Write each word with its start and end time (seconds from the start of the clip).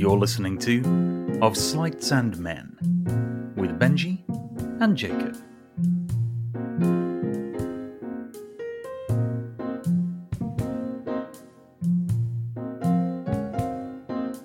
You're 0.00 0.16
listening 0.16 0.56
to 0.60 1.38
Of 1.42 1.58
Sleights 1.58 2.10
and 2.10 2.34
Men 2.38 2.74
with 3.54 3.78
Benji 3.78 4.22
and 4.80 4.96
Jacob. 4.96 5.36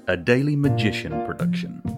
A 0.10 0.18
Daily 0.18 0.57
Magician 0.57 1.25
production. 1.25 1.94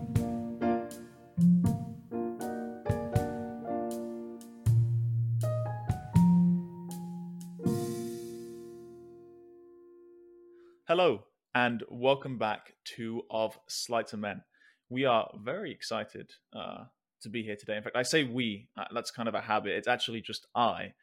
And 11.68 11.84
welcome 11.90 12.38
back 12.38 12.76
to 12.86 13.24
Of 13.30 13.60
Sleights 13.68 14.14
and 14.14 14.22
Men. 14.22 14.42
We 14.90 15.04
are 15.04 15.30
very 15.44 15.70
excited 15.70 16.32
uh, 16.56 16.86
to 17.22 17.28
be 17.28 17.44
here 17.44 17.58
today. 17.58 17.76
In 17.76 17.84
fact, 17.84 17.98
I 17.98 18.04
say 18.04 18.24
we, 18.24 18.70
uh, 18.78 18.86
that's 18.94 19.12
kind 19.12 19.28
of 19.28 19.36
a 19.36 19.42
habit. 19.42 19.74
It's 19.74 19.88
actually 19.90 20.22
just 20.22 20.48
I, 20.56 20.94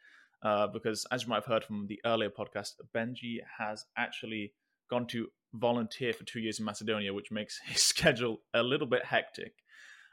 uh, 0.43 0.69
because 0.69 1.05
as 1.13 1.25
you 1.25 1.29
might 1.29 1.43
have 1.43 1.45
heard 1.45 1.65
from 1.65 1.87
the 1.87 2.01
earlier 2.07 2.31
podcast, 2.31 2.77
Benji 2.97 3.41
has 3.59 3.85
actually 3.99 4.55
gone 4.89 5.07
to 5.09 5.27
volunteer 5.53 6.15
for 6.15 6.25
two 6.25 6.41
years 6.41 6.59
in 6.59 6.65
Macedonia, 6.65 7.13
which 7.13 7.31
makes 7.31 7.61
his 7.67 7.83
schedule 7.83 8.39
a 8.55 8.63
little 8.63 8.87
bit 8.87 9.05
hectic. 9.05 9.53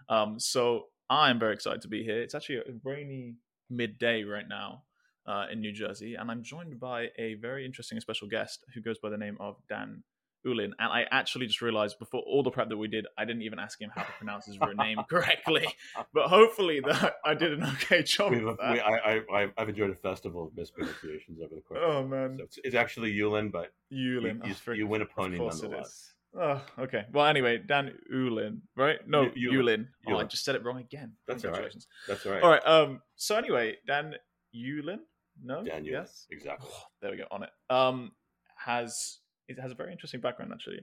Um, 0.09 0.37
so 0.37 0.87
I'm 1.09 1.39
very 1.39 1.53
excited 1.53 1.81
to 1.83 1.87
be 1.87 2.03
here. 2.03 2.21
It's 2.21 2.35
actually 2.35 2.57
a 2.57 2.73
rainy 2.83 3.35
midday 3.69 4.23
right 4.23 4.49
now 4.49 4.83
uh, 5.25 5.45
in 5.49 5.61
New 5.61 5.71
Jersey, 5.71 6.15
and 6.15 6.29
I'm 6.29 6.43
joined 6.43 6.77
by 6.77 7.07
a 7.17 7.35
very 7.35 7.65
interesting 7.65 7.95
and 7.95 8.01
special 8.01 8.27
guest 8.27 8.65
who 8.73 8.81
goes 8.81 8.97
by 8.97 9.09
the 9.09 9.17
name 9.17 9.37
of 9.39 9.55
Dan 9.69 10.03
Ulin. 10.45 10.71
And 10.79 10.91
I 10.91 11.05
actually 11.11 11.47
just 11.47 11.61
realized 11.61 11.99
before 11.99 12.21
all 12.21 12.43
the 12.43 12.51
prep 12.51 12.69
that 12.69 12.77
we 12.77 12.87
did, 12.87 13.05
I 13.17 13.25
didn't 13.25 13.43
even 13.43 13.59
ask 13.59 13.79
him 13.81 13.91
how 13.95 14.03
to 14.03 14.11
pronounce 14.17 14.45
his 14.45 14.59
real 14.59 14.73
name 14.75 14.97
correctly. 15.09 15.67
But 16.13 16.27
hopefully, 16.29 16.81
that 16.85 17.15
I 17.25 17.33
did 17.35 17.53
an 17.53 17.63
okay 17.63 18.03
job. 18.03 18.31
We've, 18.31 18.43
we, 18.43 18.49
I, 18.79 19.21
I, 19.33 19.47
I've 19.57 19.69
enjoyed 19.69 19.89
a 19.91 19.95
festival 19.95 20.47
of 20.47 20.55
mispronunciations 20.55 21.39
over 21.43 21.55
the 21.55 21.61
course. 21.61 21.79
oh 21.81 22.05
man, 22.05 22.35
so 22.37 22.43
it's, 22.43 22.59
it's 22.63 22.75
actually 22.75 23.13
Yulin, 23.13 23.51
but 23.51 23.71
Ulin. 23.93 23.93
you, 23.93 24.21
you, 24.21 24.51
Oh, 24.51 24.53
frick. 24.53 24.77
you 24.77 24.87
win 24.87 25.01
a 25.01 25.05
pony 25.05 25.37
nonetheless. 25.37 25.87
is. 25.87 26.13
Oh, 26.39 26.61
okay. 26.79 27.05
Well, 27.11 27.25
anyway, 27.25 27.57
Dan 27.57 27.91
Ulin, 28.13 28.61
right? 28.77 28.99
No, 29.07 29.29
U- 29.35 29.51
Ulin. 29.51 29.87
Ulin. 30.07 30.13
Oh, 30.15 30.17
I 30.17 30.23
just 30.23 30.45
said 30.45 30.55
it 30.55 30.63
wrong 30.63 30.79
again. 30.79 31.13
That's 31.27 31.43
all 31.45 31.51
right. 31.51 31.75
That's 32.07 32.25
all 32.25 32.31
right. 32.31 32.41
All 32.43 32.49
right. 32.49 32.65
Um. 32.65 33.01
So 33.15 33.35
anyway, 33.35 33.75
Dan 33.85 34.15
Ulin. 34.55 34.99
No. 35.43 35.63
Dan 35.63 35.83
Yulin, 35.83 35.91
Yes. 35.91 36.27
exactly. 36.29 36.69
there 37.01 37.11
we 37.11 37.17
go 37.17 37.23
on 37.31 37.43
it 37.43 37.49
um 37.69 38.11
has 38.57 39.19
has 39.59 39.71
a 39.71 39.75
very 39.75 39.91
interesting 39.91 40.21
background 40.21 40.51
actually. 40.53 40.81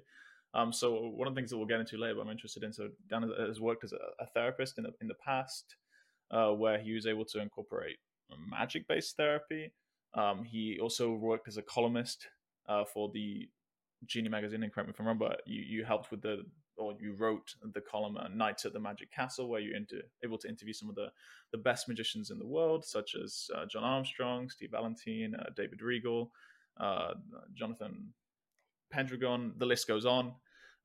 Um 0.55 0.72
so 0.72 1.11
one 1.14 1.28
of 1.28 1.34
the 1.34 1.38
things 1.38 1.50
that 1.50 1.58
we'll 1.58 1.66
get 1.66 1.80
into 1.80 1.98
later 1.98 2.14
but 2.14 2.22
i'm 2.22 2.30
interested 2.30 2.62
in 2.62 2.72
so 2.72 2.88
dan 3.08 3.22
has- 3.22 3.61
worked 3.61 3.84
as 3.84 3.92
a, 3.92 4.27
therapist 4.34 4.78
in 4.78 4.84
the, 4.84 4.92
in 5.00 5.08
the 5.08 5.20
past 5.24 5.77
uh 6.30 6.50
where 6.50 6.78
he 6.78 6.92
was 6.94 7.06
able 7.06 7.24
to 7.27 7.41
incorporate 7.41 7.98
magic 8.50 8.86
based 8.89 9.16
therapy. 9.16 9.72
Um 10.14 10.44
he 10.44 10.78
also 10.80 11.12
worked 11.12 11.48
as 11.48 11.58
a 11.58 11.62
columnist 11.62 12.27
uh 12.69 12.84
for 12.84 13.11
the 13.12 13.48
Genii 14.06 14.30
magazine 14.30 14.62
and 14.62 14.72
correct 14.72 14.89
me 14.89 14.92
if 14.94 15.00
i'm 15.00 15.06
wrong 15.06 15.19
but 15.19 15.42
you 15.46 15.61
you 15.61 15.84
helped 15.84 16.11
with 16.11 16.22
the 16.22 16.44
or 16.78 16.94
you 17.00 17.12
wrote 17.14 17.55
the 17.74 17.80
column 17.80 18.16
uh, 18.16 18.28
Nights 18.28 18.64
at 18.64 18.72
the 18.72 18.80
Magic 18.80 19.12
Castle, 19.12 19.48
where 19.48 19.61
you're 19.61 19.77
able 20.24 20.39
to 20.39 20.48
interview 20.48 20.72
some 20.72 20.89
of 20.89 20.94
the, 20.94 21.08
the 21.52 21.58
best 21.58 21.89
magicians 21.89 22.30
in 22.30 22.39
the 22.39 22.46
world, 22.46 22.84
such 22.84 23.14
as 23.22 23.48
uh, 23.55 23.66
John 23.66 23.84
Armstrong, 23.84 24.48
Steve 24.48 24.70
Valentine, 24.70 25.34
uh, 25.34 25.50
David 25.56 25.83
Regal, 25.83 26.30
uh, 26.80 27.14
Jonathan 27.55 28.14
Pendragon. 28.91 29.53
The 29.56 29.67
list 29.67 29.86
goes 29.86 30.06
on. 30.06 30.33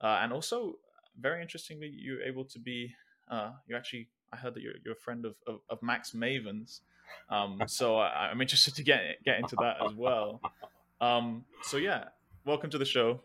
Uh, 0.02 0.20
and 0.22 0.34
also, 0.34 0.76
very 1.20 1.42
interestingly, 1.42 1.88
you're 1.96 2.22
able 2.22 2.46
to 2.46 2.60
be, 2.60 2.94
uh, 3.30 3.52
you 3.68 3.76
actually, 3.76 4.10
I 4.32 4.38
heard 4.38 4.54
that 4.56 4.62
you're, 4.62 4.74
you're 4.84 4.94
a 4.94 4.98
friend 4.98 5.26
of, 5.26 5.36
of, 5.48 5.60
of 5.70 5.82
Max 5.82 6.14
Maven's. 6.14 6.82
Um, 7.30 7.62
so 7.68 7.98
I, 7.98 8.30
I'm 8.30 8.42
interested 8.42 8.76
to 8.76 8.84
get 8.84 9.24
get 9.24 9.40
into 9.40 9.56
that 9.58 9.78
as 9.86 9.94
well. 9.94 10.42
Um, 11.00 11.46
so 11.64 11.78
yeah, 11.78 12.06
welcome 12.46 12.70
to 12.72 12.78
the 12.78 12.86
show. 12.86 13.22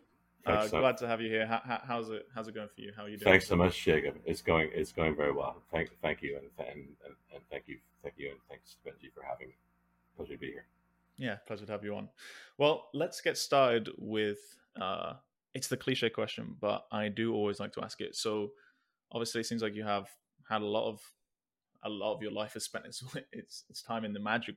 Uh, 0.47 0.67
so- 0.67 0.81
glad 0.81 0.97
to 0.99 1.07
have 1.07 1.21
you 1.21 1.29
here. 1.29 1.47
How, 1.47 1.61
how, 1.65 1.81
how's 1.87 2.11
it? 2.11 2.27
How's 2.35 2.49
it 2.49 2.55
going 2.55 2.69
for 2.75 2.81
you? 2.81 2.93
How 2.97 3.05
are 3.05 3.09
you 3.09 3.17
doing? 3.17 3.33
Thanks 3.33 3.47
so 3.47 3.57
much, 3.57 3.83
Jacob. 3.83 4.17
It's 4.25 4.43
going 4.43 4.71
it's 4.73 4.93
going 4.93 5.17
very 5.17 5.33
well. 5.33 5.63
Thank 5.73 5.91
thank 6.01 6.23
you 6.23 6.37
and 6.37 6.67
and, 6.67 6.79
and, 7.05 7.15
and 7.35 7.43
thank 7.51 7.65
you 7.67 7.79
thank 8.03 8.15
you 8.19 8.31
and 8.31 8.39
thanks 8.49 8.77
Benji 8.87 9.13
for 9.13 9.23
having 9.29 9.49
me. 9.49 9.55
Pleasure 10.17 10.35
to 10.35 10.39
be 10.39 10.49
here. 10.49 10.65
Yeah, 11.17 11.37
pleasure 11.47 11.67
to 11.67 11.73
have 11.73 11.85
you 11.85 11.97
on. 11.97 12.09
Well, 12.59 12.89
let's 12.95 13.21
get 13.21 13.37
started 13.37 13.91
with 13.99 14.39
uh 14.81 15.15
it's 15.55 15.69
the 15.69 15.77
cliche 15.77 16.11
question, 16.11 16.57
but 16.61 16.85
I 16.93 17.09
do 17.09 17.35
always 17.35 17.59
like 17.59 17.73
to 17.73 17.83
ask 17.83 18.01
it. 18.01 18.15
So 18.15 18.51
obviously 19.13 19.41
it 19.41 19.45
seems 19.45 19.63
like 19.63 19.75
you 19.75 19.85
have 19.85 20.09
had 20.49 20.63
a 20.63 20.67
lot 20.67 20.89
of 20.89 21.01
a 21.85 21.89
lot 21.89 22.15
of 22.15 22.23
your 22.23 22.33
life 22.33 22.57
is 22.57 22.65
spent 22.65 22.87
its 22.87 23.03
its, 23.33 23.65
its 23.69 23.83
time 23.83 24.05
in 24.05 24.13
the 24.13 24.21
magic 24.21 24.57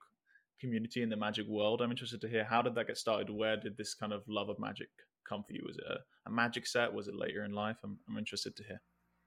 community 0.59 1.01
in 1.01 1.09
the 1.09 1.15
magic 1.15 1.47
world. 1.47 1.81
I'm 1.81 1.91
interested 1.91 2.21
to 2.21 2.29
hear 2.29 2.43
how 2.43 2.61
did 2.61 2.75
that 2.75 2.87
get 2.87 2.97
started? 2.97 3.29
Where 3.29 3.57
did 3.57 3.77
this 3.77 3.93
kind 3.93 4.13
of 4.13 4.23
love 4.27 4.49
of 4.49 4.59
magic 4.59 4.89
come 5.27 5.43
for 5.43 5.53
you? 5.53 5.63
Was 5.65 5.77
it 5.77 5.85
a, 5.89 5.97
a 6.29 6.31
magic 6.31 6.67
set? 6.67 6.93
Was 6.93 7.07
it 7.07 7.15
later 7.15 7.43
in 7.43 7.53
life? 7.53 7.77
I'm 7.83 7.97
I'm 8.07 8.17
interested 8.17 8.55
to 8.57 8.63
hear. 8.63 8.81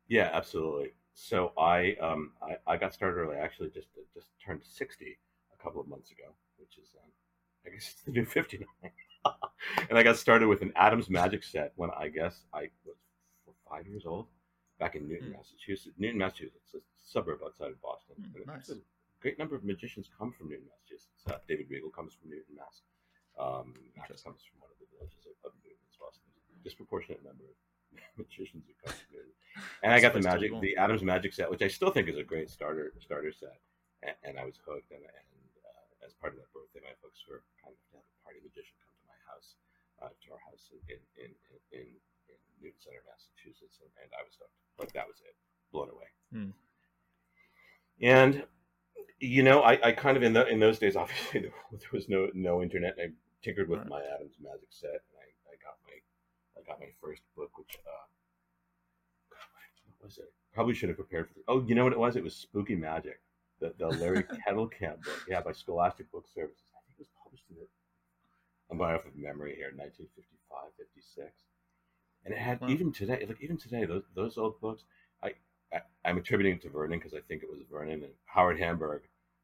Yeah, 0.08 0.30
absolutely. 0.32 0.92
So 1.14 1.52
I 1.58 1.96
um 2.00 2.32
I, 2.42 2.72
I 2.72 2.76
got 2.76 2.94
started 2.94 3.18
early. 3.18 3.36
I 3.36 3.40
actually 3.40 3.70
just 3.70 3.88
just 4.14 4.28
turned 4.44 4.62
sixty 4.64 5.18
a 5.52 5.62
couple 5.62 5.80
of 5.80 5.88
months 5.88 6.10
ago, 6.10 6.34
which 6.58 6.78
is 6.78 6.94
um, 7.02 7.10
I 7.66 7.70
guess 7.70 7.90
it's 7.92 8.02
the 8.02 8.10
new 8.10 8.24
fifty 8.24 8.58
nine. 8.58 8.92
and 9.88 9.98
I 9.98 10.02
got 10.02 10.16
started 10.16 10.48
with 10.48 10.62
an 10.62 10.72
Adams 10.76 11.08
Magic 11.10 11.42
set 11.44 11.72
when 11.76 11.90
I 11.96 12.08
guess 12.08 12.44
I 12.52 12.68
was 12.86 12.96
five 13.68 13.86
years 13.86 14.04
old, 14.06 14.26
back 14.78 14.94
in 14.94 15.08
Newton, 15.08 15.28
Hmm. 15.28 15.36
Massachusetts. 15.36 15.94
Newton, 15.98 16.18
Massachusetts, 16.18 16.74
a 16.74 16.78
suburb 17.02 17.40
outside 17.44 17.70
of 17.70 17.80
Boston. 17.80 18.16
And 18.18 18.46
nice. 18.46 18.68
A 18.70 18.76
great 19.20 19.38
number 19.38 19.56
of 19.56 19.64
magicians 19.64 20.08
come 20.16 20.32
from 20.32 20.48
Newton, 20.48 20.66
Massachusetts. 20.68 21.22
Uh, 21.26 21.38
David 21.48 21.66
Regal 21.70 21.90
comes 21.90 22.14
from 22.14 22.30
Newton, 22.30 22.54
Mass. 22.56 22.82
Um, 23.40 23.74
comes 23.96 24.22
from 24.22 24.62
one 24.62 24.70
of 24.70 24.78
the 24.78 24.86
villages 24.94 25.24
of, 25.26 25.34
of 25.48 25.52
Newton, 25.64 25.80
as 25.90 25.96
well. 25.98 26.12
So 26.12 26.20
there's 26.28 26.54
a 26.54 26.62
disproportionate 26.62 27.24
number 27.24 27.44
of 27.48 27.56
magicians 28.20 28.62
who 28.68 28.74
come 28.84 28.94
from 28.94 29.10
Newton. 29.10 29.34
And 29.82 29.90
I 29.94 29.98
got 30.02 30.12
the 30.14 30.20
magic, 30.20 30.50
the 30.60 30.76
Adams 30.76 31.02
Magic 31.02 31.32
set, 31.32 31.50
which 31.50 31.62
I 31.62 31.68
still 31.68 31.90
think 31.90 32.08
is 32.08 32.18
a 32.18 32.22
great 32.26 32.50
starter 32.50 32.92
starter 33.00 33.32
set. 33.32 33.58
And, 34.02 34.14
and 34.22 34.34
I 34.38 34.44
was 34.44 34.58
hooked. 34.60 34.90
And, 34.92 35.00
and 35.02 35.46
uh, 35.64 36.06
as 36.06 36.12
part 36.14 36.34
of 36.34 36.38
that 36.42 36.50
birthday, 36.52 36.82
my 36.84 36.92
folks 37.00 37.24
were 37.24 37.40
kind 37.62 37.72
of 37.72 37.80
to 37.90 37.96
have 37.96 38.04
a 38.04 38.16
party 38.20 38.38
magician 38.44 38.76
come 38.76 38.83
to 38.83 38.83
my 38.83 38.83
house, 39.34 39.58
uh, 40.02 40.08
to 40.22 40.26
our 40.32 40.42
house 40.46 40.70
in 40.70 40.78
in 40.86 41.00
in, 41.18 41.30
in, 41.74 41.86
in 42.30 42.38
Newton 42.62 42.78
Center, 42.78 43.02
Massachusetts, 43.10 43.82
and, 43.82 43.90
and 43.98 44.10
I 44.14 44.22
was 44.22 44.38
hooked. 44.38 44.54
Like 44.78 44.92
that 44.94 45.06
was 45.10 45.18
it, 45.26 45.34
blown 45.74 45.90
away. 45.90 46.10
Hmm. 46.32 46.54
And 48.02 48.44
you 49.20 49.42
know, 49.42 49.62
I, 49.62 49.78
I 49.82 49.92
kind 49.92 50.16
of 50.16 50.22
in 50.22 50.32
the 50.32 50.46
in 50.46 50.58
those 50.60 50.78
days, 50.78 50.96
obviously 51.02 51.40
there 51.40 51.92
was 51.92 52.08
no 52.08 52.28
no 52.34 52.62
internet. 52.62 52.94
And 52.98 53.12
I 53.12 53.14
tinkered 53.42 53.68
with 53.68 53.80
Right. 53.80 53.88
my 53.88 54.02
Adams 54.14 54.36
Magic 54.42 54.68
set, 54.70 54.90
and 54.90 55.16
I, 55.20 55.26
I 55.52 55.54
got 55.62 55.76
my 55.86 55.96
I 56.58 56.60
got 56.66 56.80
my 56.80 56.90
first 57.02 57.22
book, 57.36 57.50
which 57.58 57.78
uh, 57.86 58.04
what 59.86 60.08
was 60.08 60.18
it? 60.18 60.32
Probably 60.52 60.74
should 60.74 60.88
have 60.88 60.98
prepared 60.98 61.28
for. 61.28 61.40
Oh, 61.48 61.62
you 61.66 61.74
know 61.74 61.84
what 61.84 61.92
it 61.92 61.98
was? 61.98 62.16
It 62.16 62.24
was 62.24 62.34
Spooky 62.34 62.76
Magic, 62.76 63.20
the 63.60 63.74
the 63.78 63.88
Larry 63.88 64.22
Kettelkamp 64.46 65.02
book. 65.04 65.24
Yeah, 65.28 65.40
by 65.40 65.52
Scholastic 65.52 66.10
Book 66.12 66.26
Services. 66.34 66.64
I 66.74 66.80
think 66.86 66.98
it 66.98 67.02
was 67.02 67.08
published 67.22 67.44
in 67.50 67.56
the. 67.56 67.66
I'm 68.70 68.78
going 68.78 68.94
off 68.94 69.06
of 69.06 69.14
memory 69.16 69.54
here, 69.56 69.70
1955, 69.76 70.72
56, 70.78 71.32
and 72.24 72.34
it 72.34 72.38
had 72.40 72.60
Wow. 72.60 72.68
even 72.68 72.92
today, 72.92 73.24
like 73.26 73.40
even 73.42 73.56
today, 73.58 73.84
those 73.84 74.04
those 74.14 74.38
old 74.38 74.60
books. 74.60 74.84
I, 75.22 75.34
I 75.72 75.80
I'm 76.04 76.18
attributing 76.18 76.54
it 76.54 76.62
to 76.62 76.70
Vernon 76.70 76.98
because 76.98 77.14
I 77.14 77.20
think 77.28 77.42
it 77.42 77.50
was 77.50 77.60
Vernon 77.70 78.02
and 78.02 78.14
Howard 78.24 78.58
Hamburg, 78.58 79.02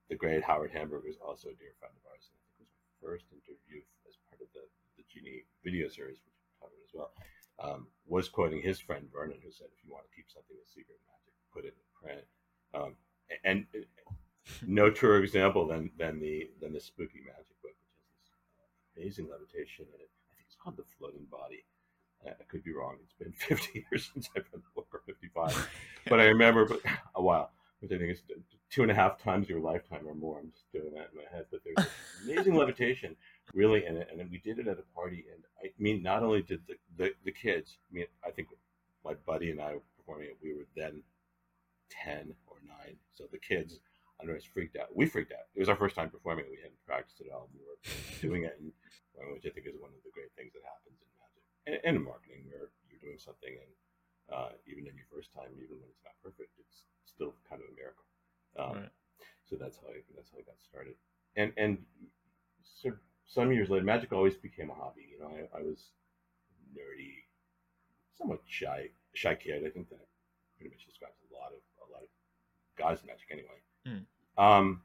the 0.09 0.16
great 0.16 0.42
Howard 0.42 0.70
Hamburg, 0.72 1.04
was 1.04 1.16
also 1.19 1.48
a 1.48 1.54
dear 1.60 1.75
friend 1.78 1.94
of 1.94 2.04
ours. 2.10 2.28
And 2.32 2.41
I 2.41 2.42
think 2.56 2.56
it 2.56 2.72
was 2.72 2.80
my 2.80 2.97
first 3.04 3.25
interview 3.32 3.82
as 4.09 4.16
part 4.28 4.41
of 4.41 4.48
the 4.56 4.65
the 4.97 5.04
Genii 5.12 5.44
video 5.62 5.89
series, 5.89 6.18
which 6.24 6.34
we 6.41 6.48
covered 6.60 6.80
as 6.84 6.92
well 6.94 7.12
um, 7.60 7.86
was 8.06 8.28
quoting 8.28 8.62
his 8.62 8.80
friend 8.80 9.09
Vernon, 9.12 9.39
who 9.44 9.53
said, 9.53 9.68
"If 9.77 9.84
you 9.84 9.92
want 9.92 10.09
to 10.09 10.16
keep 10.16 10.30
something 10.33 10.56
a 10.56 10.66
secret 10.68 10.97
magic, 11.04 11.34
put 11.53 11.65
it 11.68 11.77
in 11.77 11.86
print." 11.92 12.24
Um, 12.72 12.97
and 13.44 13.66
and 13.77 13.84
no 14.66 14.91
truer 14.91 15.21
example 15.22 15.66
than 15.66 15.91
than 15.98 16.21
the 16.21 16.48
than 16.60 16.72
the 16.72 16.80
spooky 16.80 17.21
magic 17.21 17.53
book, 17.60 17.77
which 17.77 17.92
has 18.00 18.09
this 18.16 18.28
uh, 18.56 18.65
amazing 19.00 19.28
levitation 19.30 19.86
in 19.94 20.00
it. 20.00 20.10
I 20.30 20.34
think 20.36 20.47
it's 20.47 20.56
called 20.62 20.76
the 20.76 20.84
Floating 20.98 21.26
Body. 21.30 21.64
I 22.26 22.44
could 22.48 22.62
be 22.62 22.72
wrong. 22.72 22.97
It's 23.02 23.14
been 23.14 23.32
50 23.56 23.86
years 23.91 24.10
since 24.12 24.28
I've 24.36 24.44
read 24.52 24.62
the 24.62 24.74
book, 24.74 24.88
or 24.92 25.00
55. 25.06 25.68
but 26.08 26.20
I 26.20 26.24
remember 26.24 26.66
but 26.66 26.80
a 27.14 27.22
while. 27.22 27.52
Which 27.80 27.92
I 27.92 27.98
think 27.98 28.12
is 28.12 28.20
two 28.68 28.82
and 28.82 28.91
a 28.91 28.94
half 28.94 29.22
times 29.22 29.48
your 29.48 29.58
lifetime 29.58 30.06
or 30.06 30.14
more. 30.14 30.38
I'm 30.38 30.50
just 30.52 30.70
doing 30.70 30.92
that 30.92 31.08
in 31.12 31.16
my 31.16 31.24
head. 31.32 31.47
But 31.50 31.60
there's 31.64 31.88
amazing 32.24 32.54
levitation 32.54 33.16
really 33.54 33.86
in 33.86 33.97
it. 33.97 34.08
And 34.10 34.20
then 34.20 34.28
we 34.30 34.36
did 34.36 34.58
it 34.58 34.68
at 34.68 34.78
a 34.78 34.94
party. 34.94 35.24
And 35.32 35.42
I 35.64 35.72
mean, 35.78 36.03
not 36.03 36.22
only 36.22 36.42
did 36.42 36.60
the, 36.68 36.74
the, 36.98 37.12
the 37.24 37.32
kids, 37.32 37.78
I 37.91 37.94
mean, 37.94 38.04
I 38.22 38.30
think 38.30 38.48
my 39.03 39.14
buddy 39.26 39.50
and 39.50 39.62
I 39.62 39.72
were 39.72 39.82
performing 39.96 40.26
it, 40.26 40.36
we 40.42 40.53
were 40.53 40.66
then 40.76 41.03
10 42.04 42.34
or 42.46 42.56
9. 42.68 42.96
So 43.12 43.24
the 43.32 43.38
kids 43.38 43.80
under 44.20 44.36
us 44.36 44.44
freaked 44.44 44.76
out. 44.76 44.88
We 44.94 45.06
freaked 45.06 45.32
out. 45.32 45.48
It 45.54 45.60
was 45.60 45.68
our 45.68 45.76
first 45.76 45.96
time 45.96 46.10
performing 46.10 46.44
it. 46.46 46.50
We 46.50 46.60
hadn't 46.62 46.80
practiced 46.86 47.20
at 47.20 47.32
all. 47.32 47.48
We 47.52 47.60
were 47.64 47.78
doing 48.20 48.44
it, 48.44 48.56
and, 48.60 48.72
which 49.34 49.44
I 49.46 49.50
think 49.50 49.66
is 49.66 49.76
one 49.80 49.90
of 49.92 50.00
the 50.04 50.12
great 50.12 50.32
things 50.36 50.52
that 50.56 50.64
happens 50.64 50.96
in 51.00 51.08
magic 51.20 51.44
and, 51.66 51.74
and 51.84 51.94
in 52.00 52.04
marketing, 52.04 52.44
where 52.48 52.72
you're 52.88 53.00
doing 53.04 53.18
something 53.18 53.54
and 53.56 53.72
Uh, 54.30 54.54
even 54.70 54.86
in 54.86 54.94
your 54.94 55.10
first 55.10 55.34
time, 55.34 55.50
even 55.58 55.74
when 55.82 55.90
it's 55.90 56.06
not 56.06 56.14
perfect, 56.22 56.54
it's 56.62 56.86
still 57.02 57.34
kind 57.50 57.58
of 57.62 57.66
a 57.66 57.74
miracle. 57.74 58.06
Um, 58.54 58.76
Right. 58.86 58.94
So 59.48 59.56
that's 59.58 59.76
how 59.82 59.88
I, 59.90 59.98
that's 60.14 60.30
how 60.30 60.38
I 60.38 60.46
got 60.46 60.60
started. 60.62 60.94
And 61.34 61.50
and 61.62 61.72
so 62.62 62.94
some 63.26 63.50
years 63.50 63.68
later, 63.70 63.84
magic 63.84 64.12
always 64.12 64.36
became 64.38 64.70
a 64.70 64.78
hobby. 64.82 65.04
You 65.10 65.18
know, 65.18 65.30
I, 65.34 65.58
I 65.58 65.62
was 65.66 65.90
nerdy, 66.78 67.26
somewhat 68.16 68.40
shy, 68.46 68.80
shy 69.14 69.34
kid. 69.34 69.66
I 69.66 69.70
think 69.74 69.90
that 69.90 70.06
pretty 70.54 70.70
much 70.70 70.86
describes 70.86 71.18
a 71.26 71.34
lot 71.34 71.50
of 71.50 71.62
a 71.84 71.86
lot 71.92 72.02
of 72.06 72.10
guys 72.78 73.02
in 73.02 73.06
magic 73.10 73.28
anyway. 73.34 73.58
Mm. 73.86 74.04
Um, 74.36 74.82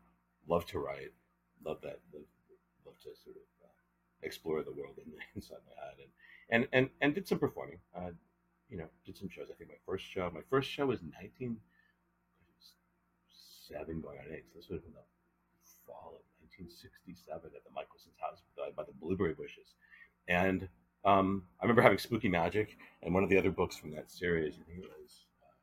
love 0.47 0.65
to 0.67 0.79
write, 0.79 1.11
love 1.63 1.79
that, 1.81 1.99
love, 2.13 2.23
love 2.85 2.97
to 2.99 3.09
sort 3.23 3.35
of 3.35 3.65
uh, 3.65 3.73
explore 4.23 4.63
the 4.63 4.71
world 4.71 4.95
in, 4.97 5.11
inside 5.35 5.57
my 5.67 5.85
head, 5.85 5.95
and 5.99 6.09
and 6.49 6.67
and 6.73 6.89
and 7.01 7.15
did 7.15 7.27
some 7.27 7.39
performing. 7.39 7.79
Uh, 7.95 8.11
you 8.69 8.77
know, 8.77 8.87
did 9.05 9.17
some 9.17 9.29
shows. 9.29 9.47
I 9.51 9.53
think 9.53 9.69
my 9.69 9.81
first 9.85 10.05
show, 10.05 10.29
my 10.33 10.41
first 10.49 10.69
show 10.69 10.85
was 10.85 10.99
nineteen 11.19 11.57
seven 13.67 14.01
going 14.01 14.19
on 14.19 14.25
eight. 14.31 14.45
So 14.53 14.59
this 14.59 14.69
would 14.69 14.77
have 14.77 14.83
been 14.85 14.93
the 14.93 15.05
fall 15.85 16.21
of 16.21 16.25
1967 16.45 17.33
at 17.33 17.63
the 17.65 17.73
Michelson's 17.73 18.17
house 18.21 18.41
by, 18.57 18.69
by 18.75 18.83
the 18.85 18.93
blueberry 18.93 19.33
bushes. 19.33 19.73
And 20.27 20.67
um, 21.03 21.43
I 21.59 21.65
remember 21.65 21.81
having 21.81 21.97
Spooky 21.97 22.29
Magic 22.29 22.77
and 23.01 23.13
one 23.13 23.23
of 23.23 23.29
the 23.29 23.37
other 23.37 23.51
books 23.51 23.75
from 23.75 23.91
that 23.91 24.09
series. 24.09 24.55
I 24.61 24.63
think 24.65 24.85
it 24.85 24.89
was 24.89 25.25
uh, 25.41 25.53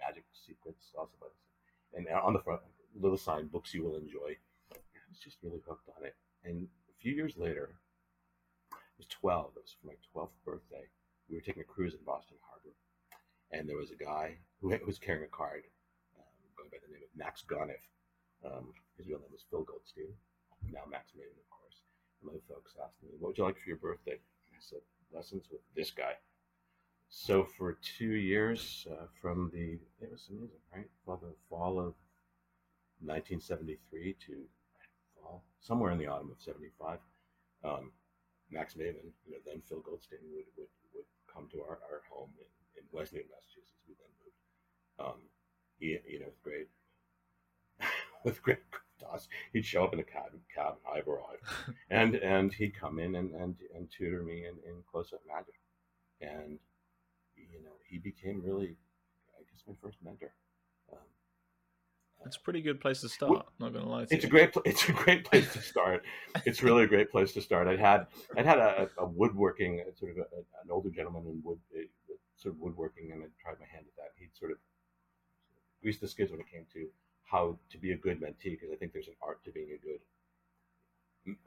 Magic 0.00 0.24
Secrets, 0.32 0.92
also 0.96 1.16
by 1.20 1.28
the 1.28 1.43
and 1.96 2.08
on 2.08 2.32
the 2.32 2.40
front, 2.40 2.60
little 2.98 3.18
sign, 3.18 3.48
"Books 3.48 3.74
you 3.74 3.82
will 3.82 3.96
enjoy." 3.96 4.36
I 4.72 4.76
was 5.08 5.18
just 5.18 5.38
really 5.42 5.60
hooked 5.66 5.88
on 5.96 6.04
it. 6.04 6.16
And 6.44 6.68
a 6.90 6.94
few 7.00 7.12
years 7.12 7.36
later, 7.36 7.76
I 8.72 8.76
was 8.98 9.06
12. 9.06 9.56
It 9.56 9.62
was 9.62 9.76
for 9.80 9.86
my 9.86 9.96
12th 10.12 10.36
birthday. 10.44 10.88
We 11.28 11.36
were 11.36 11.42
taking 11.42 11.62
a 11.62 11.66
cruise 11.66 11.94
in 11.94 12.04
Boston 12.04 12.36
Harbor, 12.42 12.74
and 13.50 13.68
there 13.68 13.76
was 13.76 13.90
a 13.90 13.96
guy 13.96 14.38
who 14.60 14.68
was 14.86 14.98
carrying 14.98 15.24
a 15.24 15.28
card 15.28 15.64
um, 16.18 16.24
going 16.56 16.70
by 16.70 16.78
the 16.84 16.92
name 16.92 17.02
of 17.02 17.16
Max 17.16 17.42
Goneff. 17.42 17.82
Um, 18.44 18.74
his 18.96 19.08
real 19.08 19.20
name 19.20 19.32
was 19.32 19.44
Phil 19.50 19.64
Goldstein, 19.64 20.12
now 20.70 20.84
Max 20.90 21.12
Maven, 21.12 21.38
of 21.38 21.48
course. 21.48 21.80
And 22.20 22.32
my 22.32 22.38
folks 22.48 22.76
asked 22.82 23.02
me, 23.02 23.10
"What 23.18 23.28
would 23.28 23.38
you 23.38 23.44
like 23.44 23.58
for 23.58 23.68
your 23.68 23.78
birthday?" 23.78 24.20
And 24.20 24.54
I 24.56 24.60
said, 24.60 24.82
"Lessons 25.12 25.48
with 25.50 25.62
this 25.74 25.90
guy." 25.90 26.18
So 27.08 27.44
for 27.44 27.78
two 27.98 28.12
years, 28.12 28.86
uh, 28.90 29.06
from 29.20 29.50
the 29.52 29.78
it 30.00 30.10
was 30.10 30.28
amazing, 30.30 30.60
right? 30.74 30.88
From 31.04 31.18
the 31.22 31.34
fall 31.48 31.78
of 31.78 31.94
1973 33.00 34.16
to 34.26 34.44
fall 35.16 35.44
somewhere 35.60 35.92
in 35.92 35.98
the 35.98 36.06
autumn 36.06 36.30
of 36.30 36.40
75, 36.40 36.98
um, 37.64 37.92
Max 38.50 38.74
Maven, 38.74 39.12
you 39.26 39.32
know, 39.32 39.38
then 39.46 39.62
Phil 39.68 39.80
Goldstein 39.80 40.18
would, 40.32 40.44
would, 40.56 40.68
would 40.94 41.04
come 41.32 41.48
to 41.52 41.62
our, 41.62 41.78
our 41.90 42.02
home 42.10 42.30
in, 42.38 42.82
in 42.82 42.84
Wellesley, 42.92 43.22
Massachusetts. 43.30 43.82
We 43.88 43.94
then 43.94 44.12
moved. 44.22 45.10
Um, 45.10 45.20
he, 45.78 45.98
you 46.06 46.20
know, 46.20 46.26
with 46.28 46.42
great, 46.42 46.68
with 48.24 48.42
great 48.42 48.58
toss, 49.00 49.28
he'd 49.52 49.64
show 49.64 49.84
up 49.84 49.92
in 49.92 50.00
a 50.00 50.04
cab, 50.04 50.32
cab, 50.54 50.74
I've 50.86 51.08
arrived, 51.08 51.42
and 51.90 52.14
and 52.16 52.52
he'd 52.52 52.78
come 52.78 52.98
in 52.98 53.16
and 53.16 53.34
and, 53.34 53.56
and 53.74 53.88
tutor 53.90 54.22
me 54.22 54.44
in, 54.46 54.54
in 54.68 54.82
close-up 54.90 55.20
magic, 55.26 55.60
and 56.20 56.58
you 57.56 57.62
know, 57.64 57.72
he 57.88 57.98
became 57.98 58.42
really, 58.42 58.76
I 59.38 59.42
guess, 59.50 59.62
my 59.66 59.74
first 59.82 59.98
mentor. 60.04 60.32
Um, 60.92 60.98
It's 62.26 62.36
a 62.36 62.40
pretty 62.40 62.62
good 62.62 62.80
place 62.80 63.00
to 63.02 63.08
start. 63.08 63.46
Not 63.58 63.72
gonna 63.72 63.88
lie 63.88 64.04
to 64.04 64.14
it's 64.14 64.24
a 64.24 64.28
great 64.28 64.50
it's 64.64 64.88
a 64.88 64.92
great 64.92 65.24
place 65.24 65.52
to 65.52 65.60
start 65.72 66.02
it's 66.46 66.62
really 66.62 66.84
a 66.84 66.86
great 66.86 67.10
place 67.10 67.32
to 67.32 67.40
start 67.40 67.66
i'd 67.68 67.78
had 67.78 68.06
i'd 68.36 68.46
had 68.46 68.58
a, 68.58 68.88
a 68.98 69.06
woodworking 69.06 69.82
sort 69.98 70.12
of 70.12 70.18
a, 70.18 70.26
an 70.62 70.68
older 70.70 70.90
gentleman 70.90 71.24
in 71.26 71.40
wood 71.44 71.58
sort 72.36 72.54
of 72.54 72.60
woodworking 72.60 73.12
and 73.12 73.22
i 73.22 73.26
tried 73.42 73.58
my 73.60 73.66
hand 73.74 73.84
at 73.86 73.96
that 73.96 74.10
he'd 74.18 74.34
sort 74.36 74.50
of 74.50 74.58
greased 75.82 76.00
the 76.00 76.08
skids 76.08 76.30
when 76.32 76.40
it 76.40 76.50
came 76.50 76.66
to 76.72 76.88
how 77.24 77.58
to 77.70 77.78
be 77.78 77.92
a 77.92 77.96
good 77.96 78.20
mentee 78.20 78.52
because 78.56 78.70
i 78.72 78.76
think 78.76 78.92
there's 78.92 79.08
an 79.08 79.16
art 79.22 79.42
to 79.44 79.50
being 79.52 79.70
a 79.78 79.78
good 79.86 80.00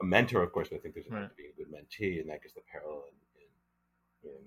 a 0.00 0.04
mentor 0.04 0.42
of 0.42 0.52
course 0.52 0.68
but 0.70 0.76
i 0.76 0.78
think 0.80 0.94
there's 0.94 1.06
an 1.06 1.12
art 1.14 1.22
Right. 1.22 1.30
to 1.30 1.36
being 1.36 1.52
a 1.54 1.58
good 1.60 1.70
mentee 1.76 2.20
and 2.20 2.28
that 2.30 2.40
is 2.44 2.54
the 2.54 2.62
parallel 2.72 3.04
in, 3.10 4.30
in, 4.30 4.36
in 4.36 4.44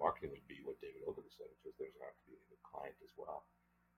marketing 0.00 0.32
would 0.32 0.48
be 0.48 0.64
what 0.64 0.80
david 0.80 1.04
ogilvy 1.04 1.28
said 1.28 1.46
which 1.52 1.68
is 1.68 1.76
there's 1.76 1.94
an 1.94 2.02
art 2.02 2.16
to 2.24 2.32
client 2.70 2.96
as 3.04 3.12
well 3.18 3.44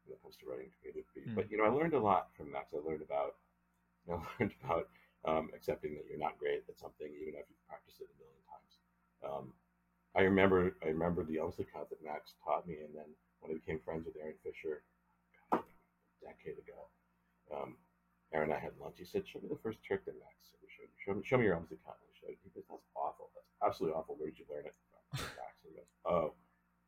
when 0.04 0.16
it 0.16 0.22
comes 0.22 0.34
to 0.40 0.48
writing 0.48 0.72
creative 0.80 1.06
beat. 1.14 1.28
Hmm. 1.28 1.36
But 1.36 1.50
you 1.52 1.60
know, 1.60 1.68
I 1.68 1.72
learned 1.72 1.94
a 1.94 2.02
lot 2.02 2.32
from 2.34 2.50
Max. 2.50 2.74
I 2.74 2.80
learned 2.82 3.04
about, 3.04 3.38
I 4.10 4.18
learned 4.40 4.54
about 4.64 4.88
um, 5.28 5.50
accepting 5.54 5.94
that 5.94 6.08
you're 6.08 6.18
not 6.18 6.40
great 6.40 6.64
at 6.66 6.80
something, 6.80 7.06
even 7.06 7.38
if 7.38 7.46
you've 7.46 7.68
practiced 7.68 8.00
it 8.00 8.10
a 8.10 8.16
million 8.18 8.42
times. 8.48 8.72
Um, 9.22 9.44
I 10.16 10.26
remember, 10.26 10.74
I 10.82 10.90
remember 10.90 11.22
the 11.22 11.38
Elmsley 11.38 11.66
count 11.70 11.88
that 11.88 12.02
Max 12.02 12.34
taught 12.42 12.66
me, 12.66 12.82
and 12.82 12.92
then 12.92 13.08
when 13.40 13.54
I 13.54 13.60
became 13.62 13.80
friends 13.80 14.04
with 14.04 14.18
Aaron 14.18 14.36
Fisher, 14.42 14.82
God, 15.48 15.62
a 15.62 16.18
decade 16.20 16.58
ago, 16.58 16.90
um, 17.54 17.78
Aaron 18.34 18.50
and 18.50 18.56
I 18.56 18.60
had 18.60 18.72
lunch. 18.80 18.96
He 18.96 19.04
said, 19.04 19.28
"Show 19.28 19.40
me 19.40 19.48
the 19.48 19.60
first 19.60 19.80
trick 19.84 20.04
that 20.08 20.16
Max 20.16 20.52
you. 20.56 20.68
Show 21.04 21.14
me, 21.14 21.22
show 21.24 21.36
me 21.36 21.44
your 21.44 21.54
Elmsley 21.54 21.78
count." 21.84 22.00
And 22.00 22.08
I 22.08 22.14
showed. 22.16 22.36
He 22.42 22.48
goes, 22.50 22.64
"That's 22.68 22.88
awful. 22.96 23.28
That's 23.36 23.52
absolutely 23.60 23.96
awful. 23.96 24.16
Where 24.16 24.28
did 24.32 24.40
you 24.40 24.48
learn 24.48 24.64
it 24.64 24.74
from?" 24.88 25.20
Max. 25.36 25.60
And 25.64 25.72
he 25.72 25.76
goes, 25.76 25.92
"Oh." 26.04 26.32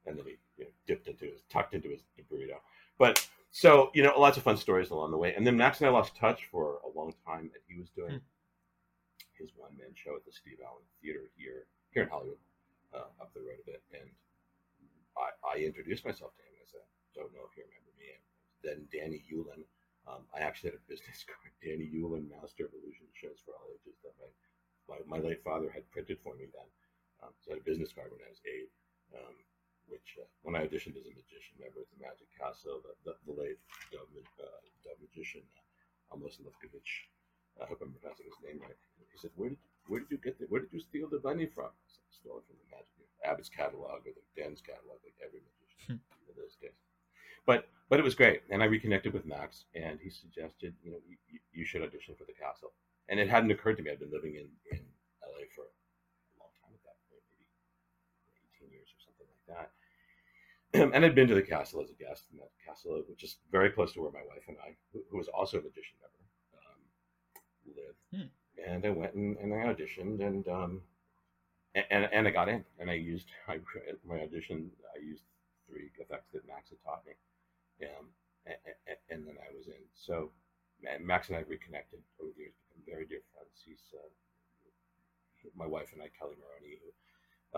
And 0.07 0.19
then 0.19 0.25
he 0.25 0.37
you 0.57 0.65
know, 0.65 0.73
dipped 0.87 1.09
into 1.09 1.25
his, 1.25 1.45
tucked 1.49 1.73
into 1.73 1.89
his 1.89 2.05
burrito. 2.29 2.61
But 2.99 3.27
so 3.51 3.91
you 3.95 4.03
know, 4.03 4.19
lots 4.19 4.37
of 4.37 4.43
fun 4.43 4.57
stories 4.57 4.91
along 4.91 5.11
the 5.11 5.19
way. 5.19 5.35
And 5.35 5.47
then 5.47 5.57
Max 5.57 5.79
and 5.81 5.89
I 5.89 5.91
lost 5.91 6.17
touch 6.17 6.47
for 6.51 6.79
a 6.85 6.91
long 6.97 7.15
time. 7.27 7.51
And 7.55 7.63
he 7.67 7.79
was 7.79 7.91
doing 7.91 8.21
his 9.39 9.51
one 9.57 9.77
man 9.77 9.95
show 9.95 10.15
at 10.17 10.25
the 10.25 10.33
Steve 10.33 10.59
Allen 10.63 10.87
Theater 11.03 11.31
here 11.37 11.67
here 11.91 12.03
in 12.03 12.11
Hollywood, 12.11 12.43
uh, 12.95 13.11
up 13.23 13.31
the 13.35 13.41
road 13.41 13.63
a 13.63 13.67
bit. 13.67 13.83
And 13.95 14.11
I, 15.15 15.31
I 15.47 15.55
introduced 15.63 16.05
myself 16.05 16.35
to 16.35 16.43
him. 16.43 16.55
I 16.59 16.67
said, 16.67 16.87
"Don't 17.15 17.35
know 17.35 17.47
if 17.47 17.55
you 17.55 17.63
remember 17.63 17.95
me." 17.99 18.11
And 18.15 18.23
then 18.63 18.79
Danny 18.91 19.23
Hewlin. 19.23 19.63
Um, 20.05 20.29
I 20.37 20.45
actually 20.45 20.77
had 20.77 20.85
a 20.85 20.91
business 20.91 21.25
card, 21.25 21.49
Danny 21.65 21.89
Hewlin, 21.89 22.29
Master 22.29 22.69
of 22.69 22.77
Illusion 22.77 23.09
shows 23.17 23.41
for 23.41 23.57
all 23.57 23.73
ages 23.73 23.97
that 24.05 24.13
my, 24.21 24.29
my, 24.85 24.99
my 25.09 25.17
late 25.17 25.41
father 25.41 25.73
had 25.73 25.89
printed 25.89 26.21
for 26.21 26.37
me 26.37 26.45
then. 26.53 26.69
Um, 27.25 27.33
so 27.41 27.49
I 27.49 27.57
had 27.57 27.65
a 27.65 27.71
business 27.71 27.97
card 27.97 28.13
when 28.13 28.21
I 28.21 28.29
was 28.29 28.45
eight. 28.45 28.69
Um, 29.17 29.33
which 29.89 30.17
uh, 30.21 30.29
when 30.43 30.57
I 30.57 30.65
auditioned 30.65 30.97
as 30.97 31.09
a 31.09 31.13
magician 31.13 31.61
member 31.61 31.85
at 31.85 31.91
the 31.93 32.01
Magic 32.01 32.29
Castle, 32.33 32.81
the, 32.85 32.93
the, 33.05 33.13
the 33.29 33.35
late 33.37 33.61
dub, 33.93 34.09
uh, 34.41 34.61
dub 34.85 34.97
magician 35.01 35.45
uh, 35.61 36.17
Amos 36.17 36.41
Lefkovich, 36.41 37.09
I 37.61 37.69
hope 37.69 37.85
I'm 37.85 37.93
pronouncing 37.93 38.27
his 38.27 38.41
name 38.43 38.61
right. 38.65 38.79
He 39.13 39.19
said, 39.21 39.31
"Where 39.37 39.53
did 39.53 39.61
where 39.87 40.01
did 40.01 40.11
you 40.11 40.19
get 40.19 40.39
the, 40.41 40.49
where 40.49 40.65
did 40.65 40.73
you 40.73 40.81
steal 40.81 41.07
the 41.07 41.23
money 41.23 41.47
from?" 41.47 41.71
I 41.71 41.87
said, 41.87 42.09
"Stole 42.11 42.43
it 42.43 42.49
from 42.49 42.59
the 42.59 42.69
Magic 42.75 42.91
Abbott's 43.23 43.53
catalog 43.53 44.03
or 44.09 44.13
the 44.17 44.25
Tannen's 44.35 44.65
catalog, 44.65 44.99
like 45.05 45.15
every 45.23 45.39
magician 45.45 46.01
in 46.01 46.35
those 46.35 46.57
days." 46.59 46.75
But 47.47 47.69
but 47.89 47.94
it 48.05 48.13
was 48.13 48.15
great, 48.15 48.43
and 48.51 48.63
I 48.63 48.67
reconnected 48.67 49.15
with 49.15 49.25
Max, 49.25 49.65
and 49.75 49.99
he 49.99 50.11
suggested, 50.11 50.75
you 50.83 50.91
know, 50.93 50.99
you, 51.09 51.17
you- 51.55 51.65
should 51.65 51.81
audition 51.81 52.15
for 52.15 52.25
the 52.25 52.35
castle, 52.35 52.75
and 53.09 53.19
it 53.19 53.31
hadn't 53.31 53.51
occurred 53.51 53.79
to 53.79 53.83
me. 53.83 53.91
I'd 53.91 53.99
been 53.99 54.13
living 54.13 54.35
in 54.35 54.45
in 54.71 54.85
LA 55.25 55.49
for 55.57 55.65
a 55.65 56.37
long 56.39 56.53
time 56.61 56.75
at 56.77 56.85
that 56.85 57.01
point, 57.09 57.25
maybe 57.33 57.49
18 58.61 58.69
years 58.77 58.89
or 58.93 59.01
something 59.01 59.29
like 59.33 59.47
that. 59.57 59.69
and 60.95 61.03
I'd 61.07 61.15
been 61.15 61.29
to 61.29 61.35
the 61.35 61.41
castle 61.43 61.81
as 61.81 61.89
a 61.89 61.95
guest, 61.95 62.27
and 62.31 62.41
that 62.41 62.53
castle, 62.61 63.03
which 63.09 63.25
is 63.25 63.39
very 63.51 63.71
close 63.71 63.95
to 63.95 64.03
where 64.03 64.13
my 64.13 64.27
wife 64.29 64.45
and 64.49 64.59
I, 64.63 64.77
who, 64.93 65.01
who 65.11 65.17
was 65.17 65.29
also 65.29 65.57
a 65.57 65.63
magician 65.63 65.97
member, 66.05 66.23
um, 66.61 66.81
lived. 67.75 68.03
Hmm. 68.13 68.71
And 68.71 68.85
I 68.85 68.91
went 68.91 69.15
and, 69.15 69.39
and 69.39 69.55
I 69.55 69.73
auditioned, 69.73 70.21
and 70.21 70.47
um, 70.49 70.83
and 71.75 72.05
and 72.13 72.29
I 72.29 72.31
got 72.31 72.51
in, 72.51 72.67
and 72.79 72.91
I 72.91 73.01
used 73.01 73.29
I, 73.49 73.61
my 74.07 74.21
audition. 74.21 74.71
I 74.95 75.01
used 75.03 75.25
three 75.67 75.89
effects 75.99 76.29
that 76.35 76.47
Max 76.47 76.69
had 76.69 76.83
taught 76.85 77.07
me, 77.07 77.15
um, 77.83 78.07
and, 78.47 78.57
and 79.11 79.27
then 79.27 79.37
I 79.41 79.51
was 79.57 79.67
in. 79.67 79.83
So 79.95 80.31
Max 81.01 81.29
and 81.29 81.37
I 81.37 81.43
reconnected 81.49 82.01
over 82.21 82.31
the 82.37 82.43
years, 82.43 82.55
become 82.69 82.85
very 82.87 83.07
dear 83.07 83.25
friends. 83.33 83.57
He's 83.65 83.83
uh, 83.95 84.09
my 85.57 85.67
wife 85.67 85.93
and 85.93 86.03
I, 86.03 86.09
Kelly 86.19 86.37
Maroney, 86.41 86.81
who 86.81 86.91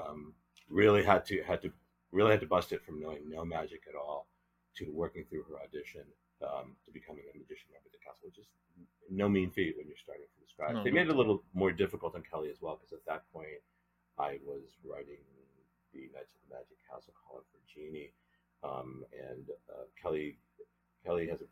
um, 0.01 0.35
really 0.69 1.03
had 1.03 1.25
to 1.27 1.43
had 1.43 1.63
to 1.63 1.71
really 2.13 2.33
had 2.33 2.41
to 2.41 2.47
bust 2.47 2.73
it 2.73 2.85
from 2.85 3.01
knowing 3.01 3.29
no 3.29 3.45
magic 3.45 3.83
at 3.89 3.95
all 3.95 4.27
to 4.77 4.91
working 4.93 5.25
through 5.29 5.45
her 5.49 5.59
audition 5.63 6.05
um, 6.43 6.77
to 6.85 6.91
becoming 6.93 7.25
a 7.27 7.39
magician 7.39 7.71
member 7.73 7.89
of 7.89 7.95
the 7.95 8.03
castle, 8.03 8.29
which 8.29 8.39
is 8.39 8.47
no 9.11 9.29
mean 9.29 9.51
feat 9.51 9.75
when 9.79 9.87
you're 9.87 10.03
starting 10.03 10.27
from 10.35 10.45
scratch. 10.51 10.75
No, 10.75 10.85
they 10.85 10.91
made 10.91 11.09
it 11.09 11.15
a 11.15 11.19
little 11.19 11.43
more 11.55 11.73
difficult 11.73 12.15
on 12.15 12.23
Kelly 12.23 12.51
as 12.51 12.61
well 12.61 12.77
because 12.77 12.93
at 12.93 13.07
that 13.07 13.25
point 13.33 13.63
I 14.19 14.39
was 14.45 14.77
writing 14.85 15.23
the 15.93 16.11
Nights 16.13 16.35
of 16.37 16.41
the 16.45 16.55
Magic 16.55 16.77
Castle 16.85 17.15
calling 17.25 17.47
for 17.49 17.61
Genii, 17.71 18.13
um, 18.65 19.05
and 19.13 19.45
uh, 19.71 19.85
Kelly 20.01 20.39
Kelly 21.05 21.29
has 21.29 21.41
a 21.43 21.47